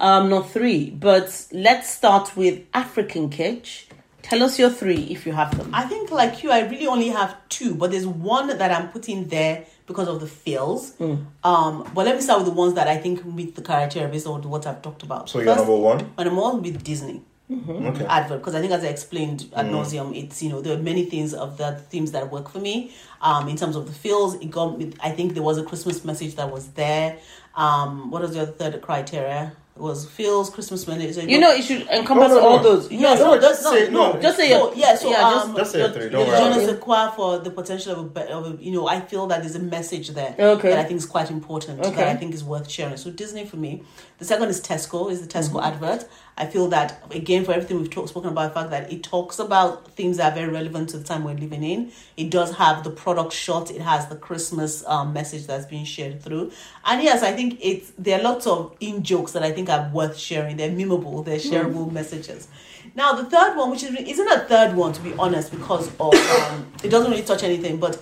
um, 0.00 0.28
not 0.28 0.50
three. 0.50 0.90
But 0.90 1.46
let's 1.52 1.90
start 1.90 2.36
with 2.36 2.62
African 2.74 3.30
Kitsch. 3.30 3.84
Tell 4.22 4.42
us 4.42 4.58
your 4.58 4.68
three 4.68 5.04
if 5.04 5.24
you 5.24 5.32
have 5.32 5.56
them. 5.56 5.70
I 5.72 5.84
think 5.84 6.10
like 6.10 6.42
you, 6.42 6.50
I 6.50 6.60
really 6.60 6.86
only 6.86 7.08
have 7.08 7.34
two, 7.48 7.74
but 7.74 7.90
there's 7.90 8.06
one 8.06 8.48
that 8.48 8.70
I'm 8.70 8.88
putting 8.90 9.28
there 9.28 9.64
because 9.86 10.08
of 10.08 10.20
the 10.20 10.26
feels. 10.26 10.92
Hmm. 10.96 11.14
Um, 11.42 11.90
but 11.94 12.04
let 12.04 12.14
me 12.14 12.20
start 12.20 12.40
with 12.40 12.48
the 12.48 12.54
ones 12.54 12.74
that 12.74 12.86
I 12.88 12.98
think 12.98 13.24
meet 13.24 13.54
the 13.54 13.62
criteria 13.62 14.06
based 14.08 14.26
on 14.26 14.42
what 14.42 14.66
I've 14.66 14.82
talked 14.82 15.02
about. 15.02 15.30
so 15.30 15.38
you're 15.40 15.56
number 15.56 15.74
one. 15.74 16.12
My 16.18 16.24
number 16.24 16.42
one 16.42 16.54
would 16.56 16.62
be 16.62 16.72
Disney. 16.72 17.22
Okay. 17.50 18.04
advert 18.04 18.40
because 18.40 18.54
I 18.54 18.60
think 18.60 18.72
as 18.72 18.84
I 18.84 18.88
explained 18.88 19.50
ad 19.56 19.66
nauseum, 19.66 20.14
it's 20.14 20.42
you 20.42 20.50
know 20.50 20.60
there 20.60 20.76
are 20.76 20.82
many 20.82 21.06
things 21.06 21.32
of 21.32 21.56
the 21.56 21.72
themes 21.88 22.12
that 22.12 22.30
work 22.30 22.50
for 22.50 22.58
me. 22.60 22.92
Um, 23.22 23.48
in 23.48 23.56
terms 23.56 23.74
of 23.74 23.86
the 23.86 23.92
feels, 23.92 24.34
it 24.34 24.50
got 24.50 24.78
me. 24.78 24.92
I 25.00 25.10
think 25.10 25.32
there 25.34 25.42
was 25.42 25.56
a 25.56 25.64
Christmas 25.64 26.04
message 26.04 26.34
that 26.36 26.50
was 26.52 26.68
there. 26.72 27.16
Um, 27.54 28.10
what 28.10 28.20
was 28.22 28.34
the 28.34 28.42
other 28.42 28.52
third 28.52 28.80
criteria? 28.82 29.52
It 29.74 29.80
was 29.82 30.04
feels 30.06 30.50
Christmas 30.50 30.86
message. 30.88 31.14
So 31.14 31.20
You 31.22 31.38
know, 31.38 31.52
it 31.52 31.62
should 31.62 31.82
encompass 31.88 32.30
No, 32.30 32.34
no, 32.34 32.40
no. 32.40 32.48
all 32.48 32.58
those. 32.58 32.90
yeah, 32.90 33.14
No, 33.14 33.14
no, 33.14 33.34
no, 33.36 33.40
just 33.40 33.62
just 33.62 33.64
no, 33.64 33.70
say- 33.78 33.90
no, 33.92 34.12
no. 34.12 34.20
Just 34.20 34.36
say 34.36 34.50
no, 34.50 34.72
yeah. 34.74 34.94
So 34.96 35.08
yeah, 35.08 35.20
just- 35.30 35.46
um, 35.46 35.56
just 35.56 35.70
say 35.72 35.78
your 35.78 35.88
three, 35.90 36.08
don't 36.08 36.26
worry 36.26 36.36
je 36.36 36.46
about 36.46 36.56
ne 36.56 36.64
it. 36.64 36.80
sais 36.82 37.14
for 37.16 37.38
the 37.38 37.50
potential 37.50 37.92
of 37.92 38.16
a, 38.16 38.32
of 38.34 38.46
a, 38.60 38.62
you 38.62 38.72
know, 38.72 38.88
I 38.88 39.00
feel 39.00 39.28
that 39.28 39.40
there's 39.42 39.54
a 39.54 39.60
message 39.60 40.08
there 40.10 40.34
Okay. 40.38 40.70
that 40.70 40.80
I 40.80 40.84
think 40.84 40.98
is 40.98 41.06
quite 41.06 41.30
important 41.30 41.80
that 41.82 41.96
I 41.96 42.16
think 42.16 42.34
is 42.34 42.42
worth 42.42 42.68
sharing. 42.68 42.96
So 42.96 43.10
Disney 43.10 43.46
for 43.46 43.56
me. 43.56 43.82
The 44.18 44.24
second 44.24 44.48
is 44.48 44.60
Tesco. 44.60 45.10
Is 45.12 45.20
the 45.24 45.28
Tesco 45.28 45.60
Mm-hmm. 45.60 45.72
advert. 45.72 46.08
I 46.38 46.46
feel 46.46 46.68
that 46.68 47.02
again 47.10 47.44
for 47.44 47.52
everything 47.52 47.78
we've 47.78 47.90
talk, 47.90 48.08
spoken 48.08 48.30
about, 48.30 48.54
the 48.54 48.60
fact 48.60 48.70
that 48.70 48.92
it 48.92 49.02
talks 49.02 49.40
about 49.40 49.88
things 49.88 50.18
that 50.18 50.32
are 50.32 50.34
very 50.36 50.50
relevant 50.50 50.90
to 50.90 50.98
the 50.98 51.04
time 51.04 51.24
we're 51.24 51.34
living 51.34 51.64
in. 51.64 51.90
It 52.16 52.30
does 52.30 52.54
have 52.54 52.84
the 52.84 52.90
product 52.90 53.32
shot. 53.32 53.72
It 53.72 53.82
has 53.82 54.06
the 54.06 54.14
Christmas 54.14 54.86
um, 54.86 55.12
message 55.12 55.46
that's 55.48 55.66
being 55.66 55.84
shared 55.84 56.22
through. 56.22 56.52
And 56.84 57.02
yes, 57.02 57.24
I 57.24 57.32
think 57.32 57.58
it's 57.60 57.92
there 57.98 58.20
are 58.20 58.22
lots 58.22 58.46
of 58.46 58.76
in 58.78 59.02
jokes 59.02 59.32
that 59.32 59.42
I 59.42 59.50
think 59.50 59.68
are 59.68 59.90
worth 59.92 60.16
sharing. 60.16 60.56
They're 60.56 60.70
memeable. 60.70 61.24
They're 61.24 61.38
shareable 61.38 61.90
messages. 61.90 62.46
Now 62.94 63.12
the 63.14 63.24
third 63.24 63.56
one, 63.56 63.70
which 63.70 63.82
is 63.82 63.94
isn't 63.94 64.28
a 64.28 64.40
third 64.40 64.76
one 64.76 64.92
to 64.92 65.02
be 65.02 65.14
honest, 65.14 65.50
because 65.50 65.88
of 65.98 66.14
um, 66.14 66.72
it 66.84 66.88
doesn't 66.88 67.10
really 67.10 67.24
touch 67.24 67.42
anything, 67.42 67.78
but 67.78 68.00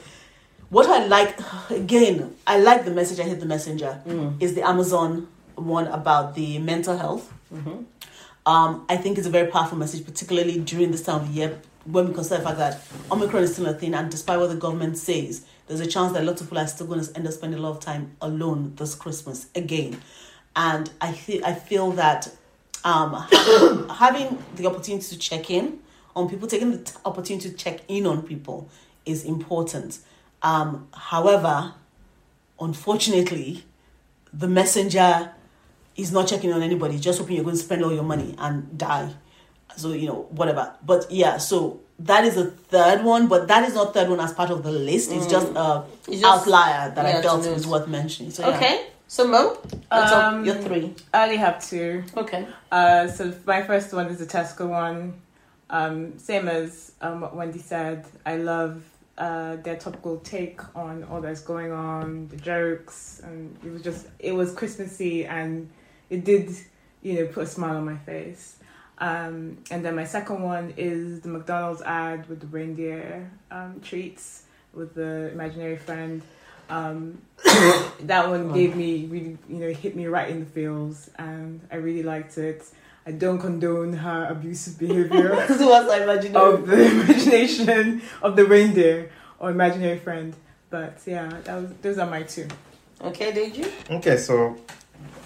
what 0.68 0.86
I 0.88 1.06
like 1.06 1.38
again, 1.70 2.34
I 2.46 2.58
like 2.58 2.84
the 2.84 2.90
message. 2.90 3.18
I 3.20 3.22
hit 3.22 3.40
the 3.40 3.46
messenger. 3.46 4.02
Mm. 4.06 4.42
Is 4.42 4.54
the 4.54 4.66
Amazon 4.66 5.28
one 5.54 5.86
about 5.86 6.34
the 6.34 6.58
mental 6.58 6.96
health? 6.98 7.32
Mm-hmm. 7.52 7.84
Um, 8.46 8.86
I 8.88 8.96
think 8.96 9.18
it's 9.18 9.26
a 9.26 9.30
very 9.30 9.50
powerful 9.50 9.76
message, 9.76 10.04
particularly 10.04 10.60
during 10.60 10.92
this 10.92 11.02
time 11.02 11.22
of 11.22 11.28
year 11.28 11.60
when 11.84 12.08
we 12.08 12.14
consider 12.14 12.38
the 12.38 12.44
fact 12.44 12.58
that 12.58 12.80
Omicron 13.10 13.42
is 13.42 13.52
still 13.52 13.66
a 13.66 13.74
thing, 13.74 13.94
and 13.94 14.10
despite 14.10 14.38
what 14.38 14.48
the 14.48 14.56
government 14.56 14.98
says, 14.98 15.44
there's 15.66 15.80
a 15.80 15.86
chance 15.86 16.12
that 16.12 16.24
lots 16.24 16.40
of 16.40 16.48
people 16.48 16.58
are 16.58 16.66
still 16.66 16.86
going 16.86 17.04
to 17.04 17.16
end 17.16 17.26
up 17.26 17.32
spending 17.32 17.58
a 17.58 17.62
lot 17.62 17.70
of 17.70 17.80
time 17.80 18.16
alone 18.20 18.72
this 18.76 18.94
Christmas 18.94 19.48
again. 19.54 20.00
And 20.54 20.90
I 21.00 21.12
feel 21.12 21.44
I 21.44 21.54
feel 21.54 21.90
that 21.92 22.30
um, 22.84 23.14
having 23.90 24.42
the 24.54 24.66
opportunity 24.66 25.06
to 25.08 25.18
check 25.18 25.50
in 25.50 25.80
on 26.14 26.28
people, 26.28 26.48
taking 26.48 26.70
the 26.70 26.78
t- 26.78 26.92
opportunity 27.04 27.50
to 27.50 27.56
check 27.56 27.80
in 27.88 28.06
on 28.06 28.22
people 28.22 28.68
is 29.04 29.24
important. 29.24 29.98
Um, 30.42 30.88
however, 30.94 31.74
unfortunately, 32.60 33.64
the 34.32 34.48
messenger 34.48 35.32
is 35.96 36.12
not 36.12 36.28
checking 36.28 36.52
on 36.52 36.62
anybody, 36.62 36.98
just 36.98 37.18
hoping 37.18 37.36
you're 37.36 37.44
going 37.44 37.56
to 37.56 37.62
spend 37.62 37.82
all 37.84 37.92
your 37.92 38.02
money 38.02 38.34
and 38.38 38.76
die. 38.76 39.12
So, 39.76 39.92
you 39.92 40.06
know, 40.06 40.26
whatever. 40.30 40.74
But 40.84 41.10
yeah, 41.10 41.36
so 41.38 41.80
that 42.00 42.24
is 42.24 42.36
a 42.36 42.46
third 42.46 43.04
one, 43.04 43.26
but 43.28 43.48
that 43.48 43.68
is 43.68 43.74
not 43.74 43.94
third 43.94 44.08
one 44.08 44.20
as 44.20 44.32
part 44.32 44.50
of 44.50 44.62
the 44.62 44.72
list. 44.72 45.10
It's 45.12 45.26
just 45.26 45.48
a 45.54 45.84
It's 46.08 46.20
just- 46.20 46.24
outlier 46.24 46.90
that 46.94 47.04
yeah, 47.04 47.18
I 47.18 47.22
felt 47.22 47.44
to 47.44 47.50
was 47.50 47.66
worth 47.66 47.88
mentioning. 47.88 48.30
So, 48.30 48.48
yeah. 48.48 48.56
Okay. 48.56 48.86
So 49.08 49.26
Mo, 49.28 49.50
what's 49.50 50.12
up? 50.12 50.32
Um, 50.32 50.44
Your 50.44 50.56
three. 50.56 50.92
I 51.14 51.24
only 51.24 51.36
have 51.36 51.64
two. 51.64 52.02
Okay. 52.16 52.46
Uh, 52.72 53.06
so 53.06 53.32
my 53.46 53.62
first 53.62 53.92
one 53.92 54.06
is 54.06 54.18
the 54.18 54.26
Tesco 54.26 54.68
one. 54.68 55.14
Um, 55.70 56.18
same 56.18 56.48
as 56.48 56.92
um, 57.00 57.20
what 57.20 57.36
Wendy 57.36 57.60
said. 57.60 58.04
I 58.24 58.36
love 58.36 58.82
uh, 59.16 59.56
their 59.56 59.76
topical 59.76 60.18
take 60.18 60.60
on 60.76 61.04
all 61.04 61.20
that's 61.20 61.40
going 61.40 61.70
on, 61.70 62.26
the 62.28 62.36
jokes, 62.36 63.20
and 63.22 63.56
it 63.64 63.70
was 63.72 63.82
just 63.82 64.06
it 64.18 64.32
was 64.32 64.52
Christmassy, 64.52 65.24
and 65.24 65.70
it 66.10 66.24
did 66.24 66.50
you 67.02 67.14
know 67.14 67.26
put 67.26 67.44
a 67.44 67.46
smile 67.46 67.76
on 67.76 67.84
my 67.84 67.96
face. 67.96 68.56
Um, 68.98 69.58
and 69.70 69.84
then 69.84 69.94
my 69.94 70.04
second 70.04 70.42
one 70.42 70.72
is 70.76 71.20
the 71.20 71.28
McDonald's 71.28 71.82
ad 71.82 72.28
with 72.28 72.40
the 72.40 72.46
reindeer 72.46 73.30
um, 73.50 73.80
treats 73.82 74.44
with 74.72 74.94
the 74.94 75.30
imaginary 75.32 75.76
friend. 75.76 76.22
Um, 76.68 77.20
that 78.00 78.28
one 78.28 78.52
gave 78.52 78.74
me 78.74 79.06
really, 79.06 79.38
you 79.48 79.56
know, 79.56 79.72
hit 79.72 79.94
me 79.94 80.06
right 80.06 80.28
in 80.28 80.40
the 80.40 80.46
feels, 80.46 81.10
and 81.16 81.60
I 81.70 81.76
really 81.76 82.02
liked 82.02 82.38
it. 82.38 82.64
I 83.06 83.12
don't 83.12 83.38
condone 83.38 83.92
her 83.92 84.26
abusive 84.28 84.80
behavior 84.80 85.46
so 85.46 85.68
what's 85.68 85.88
I 85.88 86.02
imaginary? 86.02 86.54
of 86.54 86.66
the 86.66 86.86
imagination 86.90 88.02
of 88.20 88.34
the 88.34 88.44
reindeer 88.44 89.12
or 89.38 89.50
imaginary 89.50 89.98
friend. 89.98 90.34
But 90.70 90.98
yeah, 91.06 91.28
that 91.44 91.54
was 91.54 91.70
those 91.82 91.98
are 91.98 92.10
my 92.10 92.24
two. 92.24 92.48
Okay, 93.00 93.32
did 93.32 93.56
you? 93.56 93.70
Okay, 93.90 94.16
so 94.16 94.58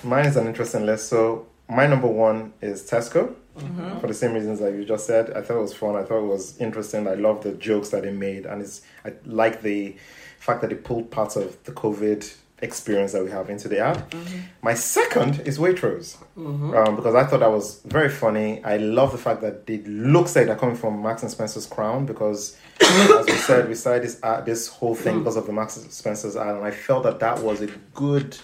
mine 0.03 0.27
is 0.27 0.37
an 0.37 0.47
interesting 0.47 0.87
list. 0.87 1.09
So 1.09 1.47
my 1.69 1.87
number 1.87 2.09
one 2.09 2.53
is 2.61 2.89
Tesco. 2.89 3.35
Mm-hmm. 3.57 3.99
For 3.99 4.07
the 4.07 4.15
same 4.15 4.33
reasons 4.33 4.61
that 4.61 4.73
you 4.73 4.85
just 4.85 5.07
said, 5.07 5.31
I 5.33 5.43
thought 5.43 5.59
it 5.59 5.63
was 5.63 5.75
fun. 5.75 5.97
I 5.97 6.05
thought 6.05 6.21
it 6.21 6.29
was 6.29 6.59
interesting. 6.59 7.07
I 7.07 7.15
love 7.15 7.43
the 7.43 7.53
jokes 7.53 7.91
that 7.91 8.05
they 8.05 8.13
made, 8.13 8.47
and 8.47 8.63
it's 8.63 8.83
I 9.05 9.13
like 9.27 9.63
the 9.63 9.97
fact 10.39 10.61
that 10.63 10.71
they 10.71 10.77
pulled 10.77 11.11
parts 11.11 11.37
of 11.37 11.63
the 11.65 11.73
COVID 11.73 12.33
experience 12.63 13.13
that 13.13 13.25
we 13.25 13.31
have 13.31 13.51
into 13.51 13.69
the 13.69 13.79
ad. 13.79 14.11
Mm-hmm. 14.11 14.39
My 14.63 14.75
second 14.75 15.41
is 15.41 15.59
Waitrose, 15.59 16.17
mm-hmm. 16.37 16.75
um, 16.75 16.97
because 16.97 17.15
I 17.15 17.25
thought 17.25 17.41
that 17.41 17.51
was 17.51 17.81
very 17.83 18.09
funny. 18.09 18.63
I 18.65 18.77
love 18.77 19.13
the 19.13 19.19
fact 19.19 19.41
that 19.43 19.65
it 19.67 19.87
looks 19.87 20.37
like 20.37 20.47
they're 20.47 20.57
coming 20.57 20.77
from 20.77 20.99
Marks 21.01 21.23
and 21.23 21.31
Spencer's 21.31 21.67
crown 21.67 22.07
because, 22.07 22.57
as 22.81 23.27
we 23.27 23.33
said, 23.33 23.69
we 23.69 23.75
started 23.75 24.05
this 24.05 24.21
ad, 24.23 24.47
this 24.47 24.69
whole 24.69 24.95
thing 24.95 25.17
mm. 25.17 25.19
because 25.21 25.37
of 25.37 25.47
the 25.47 25.53
Marks 25.53 25.77
and 25.77 25.91
Spencer's 25.91 26.37
ad, 26.37 26.55
and 26.57 26.65
I 26.65 26.71
felt 26.71 27.05
that 27.05 27.21
that 27.21 27.43
was 27.43 27.63
a 27.63 27.67
good 27.95 28.37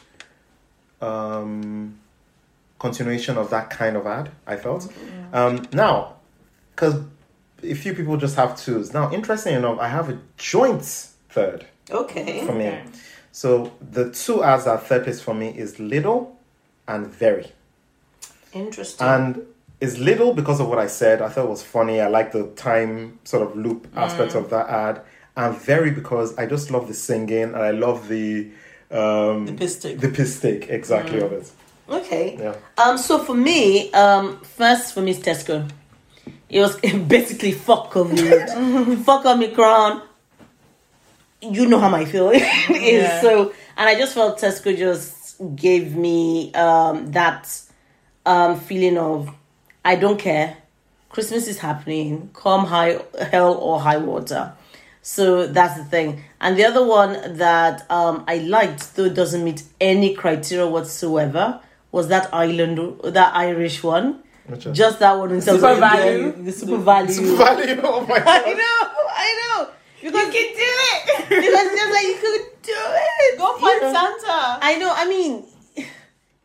um, 1.00 1.98
continuation 2.78 3.36
of 3.36 3.50
that 3.50 3.70
kind 3.70 3.96
of 3.96 4.06
ad. 4.06 4.30
I 4.46 4.56
felt. 4.56 4.92
Um, 5.32 5.66
now, 5.72 6.16
because 6.74 7.02
a 7.62 7.74
few 7.74 7.94
people 7.94 8.16
just 8.16 8.36
have 8.36 8.56
twos. 8.56 8.92
Now, 8.92 9.10
interesting 9.12 9.54
enough, 9.54 9.78
I 9.78 9.88
have 9.88 10.08
a 10.10 10.18
joint 10.36 10.82
third 11.28 11.66
Okay. 11.90 12.44
for 12.46 12.52
me. 12.52 12.68
Okay. 12.68 12.82
So 13.32 13.72
the 13.80 14.10
two 14.10 14.42
ads 14.42 14.64
that 14.64 14.70
are 14.70 14.78
third 14.78 15.04
place 15.04 15.20
for 15.20 15.34
me 15.34 15.48
is 15.48 15.78
little 15.78 16.38
and 16.88 17.06
very. 17.06 17.52
Interesting. 18.52 19.06
And 19.06 19.42
is 19.80 19.98
little 19.98 20.32
because 20.32 20.58
of 20.60 20.68
what 20.68 20.78
I 20.78 20.86
said. 20.86 21.20
I 21.20 21.28
thought 21.28 21.44
it 21.44 21.50
was 21.50 21.62
funny. 21.62 22.00
I 22.00 22.08
like 22.08 22.32
the 22.32 22.46
time 22.56 23.18
sort 23.24 23.46
of 23.46 23.56
loop 23.56 23.88
aspect 23.94 24.34
of 24.34 24.48
that 24.50 24.68
ad. 24.68 25.02
And 25.36 25.54
very 25.54 25.90
because 25.90 26.36
I 26.38 26.46
just 26.46 26.70
love 26.70 26.88
the 26.88 26.94
singing 26.94 27.42
and 27.42 27.56
I 27.56 27.72
love 27.72 28.08
the 28.08 28.50
um 28.90 29.46
The 29.46 29.52
piss 29.52 29.78
take. 29.80 30.00
the 30.00 30.08
piss 30.08 30.40
take 30.40 30.68
exactly 30.68 31.20
of 31.20 31.32
it. 31.32 31.50
okay. 31.88 32.36
Yeah. 32.38 32.54
Um. 32.78 32.98
So 32.98 33.18
for 33.18 33.34
me, 33.34 33.90
um, 33.92 34.40
first 34.40 34.94
for 34.94 35.00
me 35.02 35.10
is 35.12 35.18
Tesco. 35.20 35.68
It 36.48 36.60
was 36.60 36.76
basically 37.08 37.52
fuck 37.52 37.90
COVID, 37.92 39.04
fuck 39.04 39.24
Omicron. 39.26 40.02
You 41.42 41.66
know 41.66 41.78
how 41.78 41.88
my 41.88 42.04
feeling 42.04 42.40
is. 42.70 43.02
Yeah. 43.02 43.20
So, 43.20 43.52
and 43.76 43.88
I 43.88 43.94
just 43.96 44.14
felt 44.14 44.38
Tesco 44.40 44.76
just 44.76 45.36
gave 45.54 45.94
me 45.94 46.52
um 46.54 47.10
that 47.12 47.60
um 48.24 48.58
feeling 48.58 48.96
of 48.98 49.28
I 49.84 49.96
don't 49.96 50.18
care. 50.18 50.56
Christmas 51.10 51.46
is 51.46 51.58
happening. 51.58 52.30
Come 52.34 52.64
high 52.66 53.00
hell 53.30 53.54
or 53.54 53.80
high 53.80 53.98
water. 53.98 54.52
So 55.02 55.46
that's 55.46 55.76
the 55.78 55.84
thing. 55.84 56.22
And 56.40 56.58
the 56.58 56.64
other 56.64 56.84
one 56.84 57.36
that 57.38 57.90
um, 57.90 58.24
I 58.28 58.38
liked, 58.38 58.94
though 58.96 59.04
it 59.04 59.14
doesn't 59.14 59.42
meet 59.42 59.62
any 59.80 60.14
criteria 60.14 60.66
whatsoever, 60.66 61.60
was 61.92 62.08
that 62.08 62.32
island, 62.34 63.00
that 63.04 63.34
Irish 63.34 63.82
one. 63.82 64.22
Which 64.46 64.68
Just 64.72 65.00
that 65.00 65.18
one 65.18 65.30
in 65.32 65.40
terms 65.40 65.60
Super 65.60 65.72
of 65.72 65.78
value. 65.78 66.30
the 66.32 66.52
SuperValu. 66.52 67.10
Super 67.10 67.36
Value, 67.36 67.80
oh 67.82 68.06
my 68.06 68.18
god. 68.18 68.28
I 68.28 68.42
god. 68.44 68.58
know, 68.58 69.02
I 69.08 69.56
know. 69.58 69.70
Because 70.02 70.26
You 70.26 70.30
can 70.30 70.54
do 70.54 70.70
it. 70.84 71.28
because 71.28 71.66
it's 71.66 71.80
just 71.80 71.92
like 71.92 72.04
you 72.06 72.16
could 72.20 72.62
do 72.62 72.72
it. 72.76 73.38
Go 73.38 73.54
you 73.54 73.60
find 73.60 73.80
know? 73.82 73.92
Santa. 73.92 74.58
I 74.62 74.76
know. 74.78 74.92
I 74.94 75.08
mean, 75.08 75.44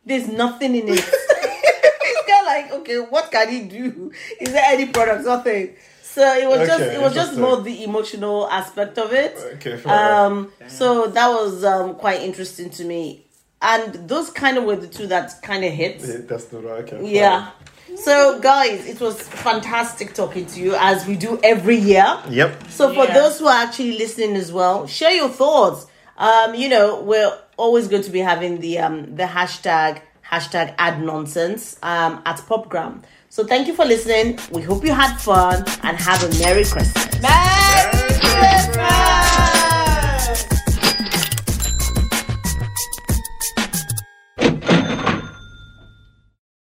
there's 0.06 0.26
nothing 0.28 0.74
in 0.74 0.88
it. 0.88 0.98
it's 0.98 2.26
kind 2.28 2.40
of 2.40 2.46
like, 2.46 2.80
okay, 2.80 2.98
what 2.98 3.30
can 3.30 3.48
he 3.50 3.60
do? 3.64 4.10
Is 4.40 4.52
there 4.52 4.64
any 4.66 4.86
product? 4.86 5.24
Nothing. 5.24 5.76
So 6.14 6.22
it 6.36 6.46
was 6.46 6.68
just, 6.68 6.82
it 6.82 7.00
was 7.00 7.14
just 7.14 7.38
more 7.38 7.62
the 7.62 7.84
emotional 7.84 8.46
aspect 8.50 8.98
of 8.98 9.12
it. 9.14 9.34
Okay. 9.54 9.82
Um, 9.88 10.52
so 10.68 11.06
that 11.06 11.28
was 11.28 11.64
um 11.64 11.94
quite 11.94 12.20
interesting 12.20 12.68
to 12.70 12.84
me, 12.84 13.24
and 13.62 13.94
those 14.08 14.28
kind 14.30 14.58
of 14.58 14.64
were 14.64 14.76
the 14.76 14.88
two 14.88 15.06
that 15.06 15.40
kind 15.42 15.64
of 15.64 15.72
hit. 15.72 16.00
Yeah, 16.00 16.16
That's 16.28 16.52
not 16.52 16.64
okay. 16.64 17.00
Yeah. 17.10 17.50
So 17.96 18.40
guys, 18.40 18.86
it 18.86 19.00
was 19.00 19.22
fantastic 19.22 20.14
talking 20.14 20.44
to 20.46 20.60
you 20.60 20.74
as 20.78 21.06
we 21.06 21.16
do 21.16 21.38
every 21.42 21.76
year. 21.76 22.18
Yep. 22.28 22.70
So 22.70 22.92
for 22.94 23.04
Yeah. 23.06 23.14
those 23.14 23.38
who 23.38 23.46
are 23.46 23.62
actually 23.62 23.98
listening 23.98 24.34
as 24.36 24.50
well, 24.52 24.86
share 24.86 25.12
your 25.12 25.28
thoughts. 25.30 25.86
Um, 26.18 26.54
you 26.54 26.68
know, 26.68 27.00
we're 27.02 27.32
always 27.56 27.88
going 27.88 28.02
to 28.02 28.10
be 28.10 28.20
having 28.20 28.60
the 28.60 28.78
um 28.80 29.16
the 29.16 29.24
hashtag 29.24 30.00
hashtag 30.30 30.76
AdNonsense 30.76 31.76
um 31.82 32.22
at 32.26 32.36
Popgram. 32.50 33.02
So 33.32 33.42
thank 33.42 33.66
you 33.66 33.72
for 33.72 33.86
listening. 33.86 34.38
We 34.50 34.60
hope 34.60 34.84
you 34.84 34.92
had 34.92 35.16
fun 35.16 35.64
and 35.84 35.96
have 35.96 36.22
a 36.22 36.28
Merry 36.38 36.66
Christmas. 36.66 37.22
Merry 37.22 38.12
Christmas. 38.20 39.31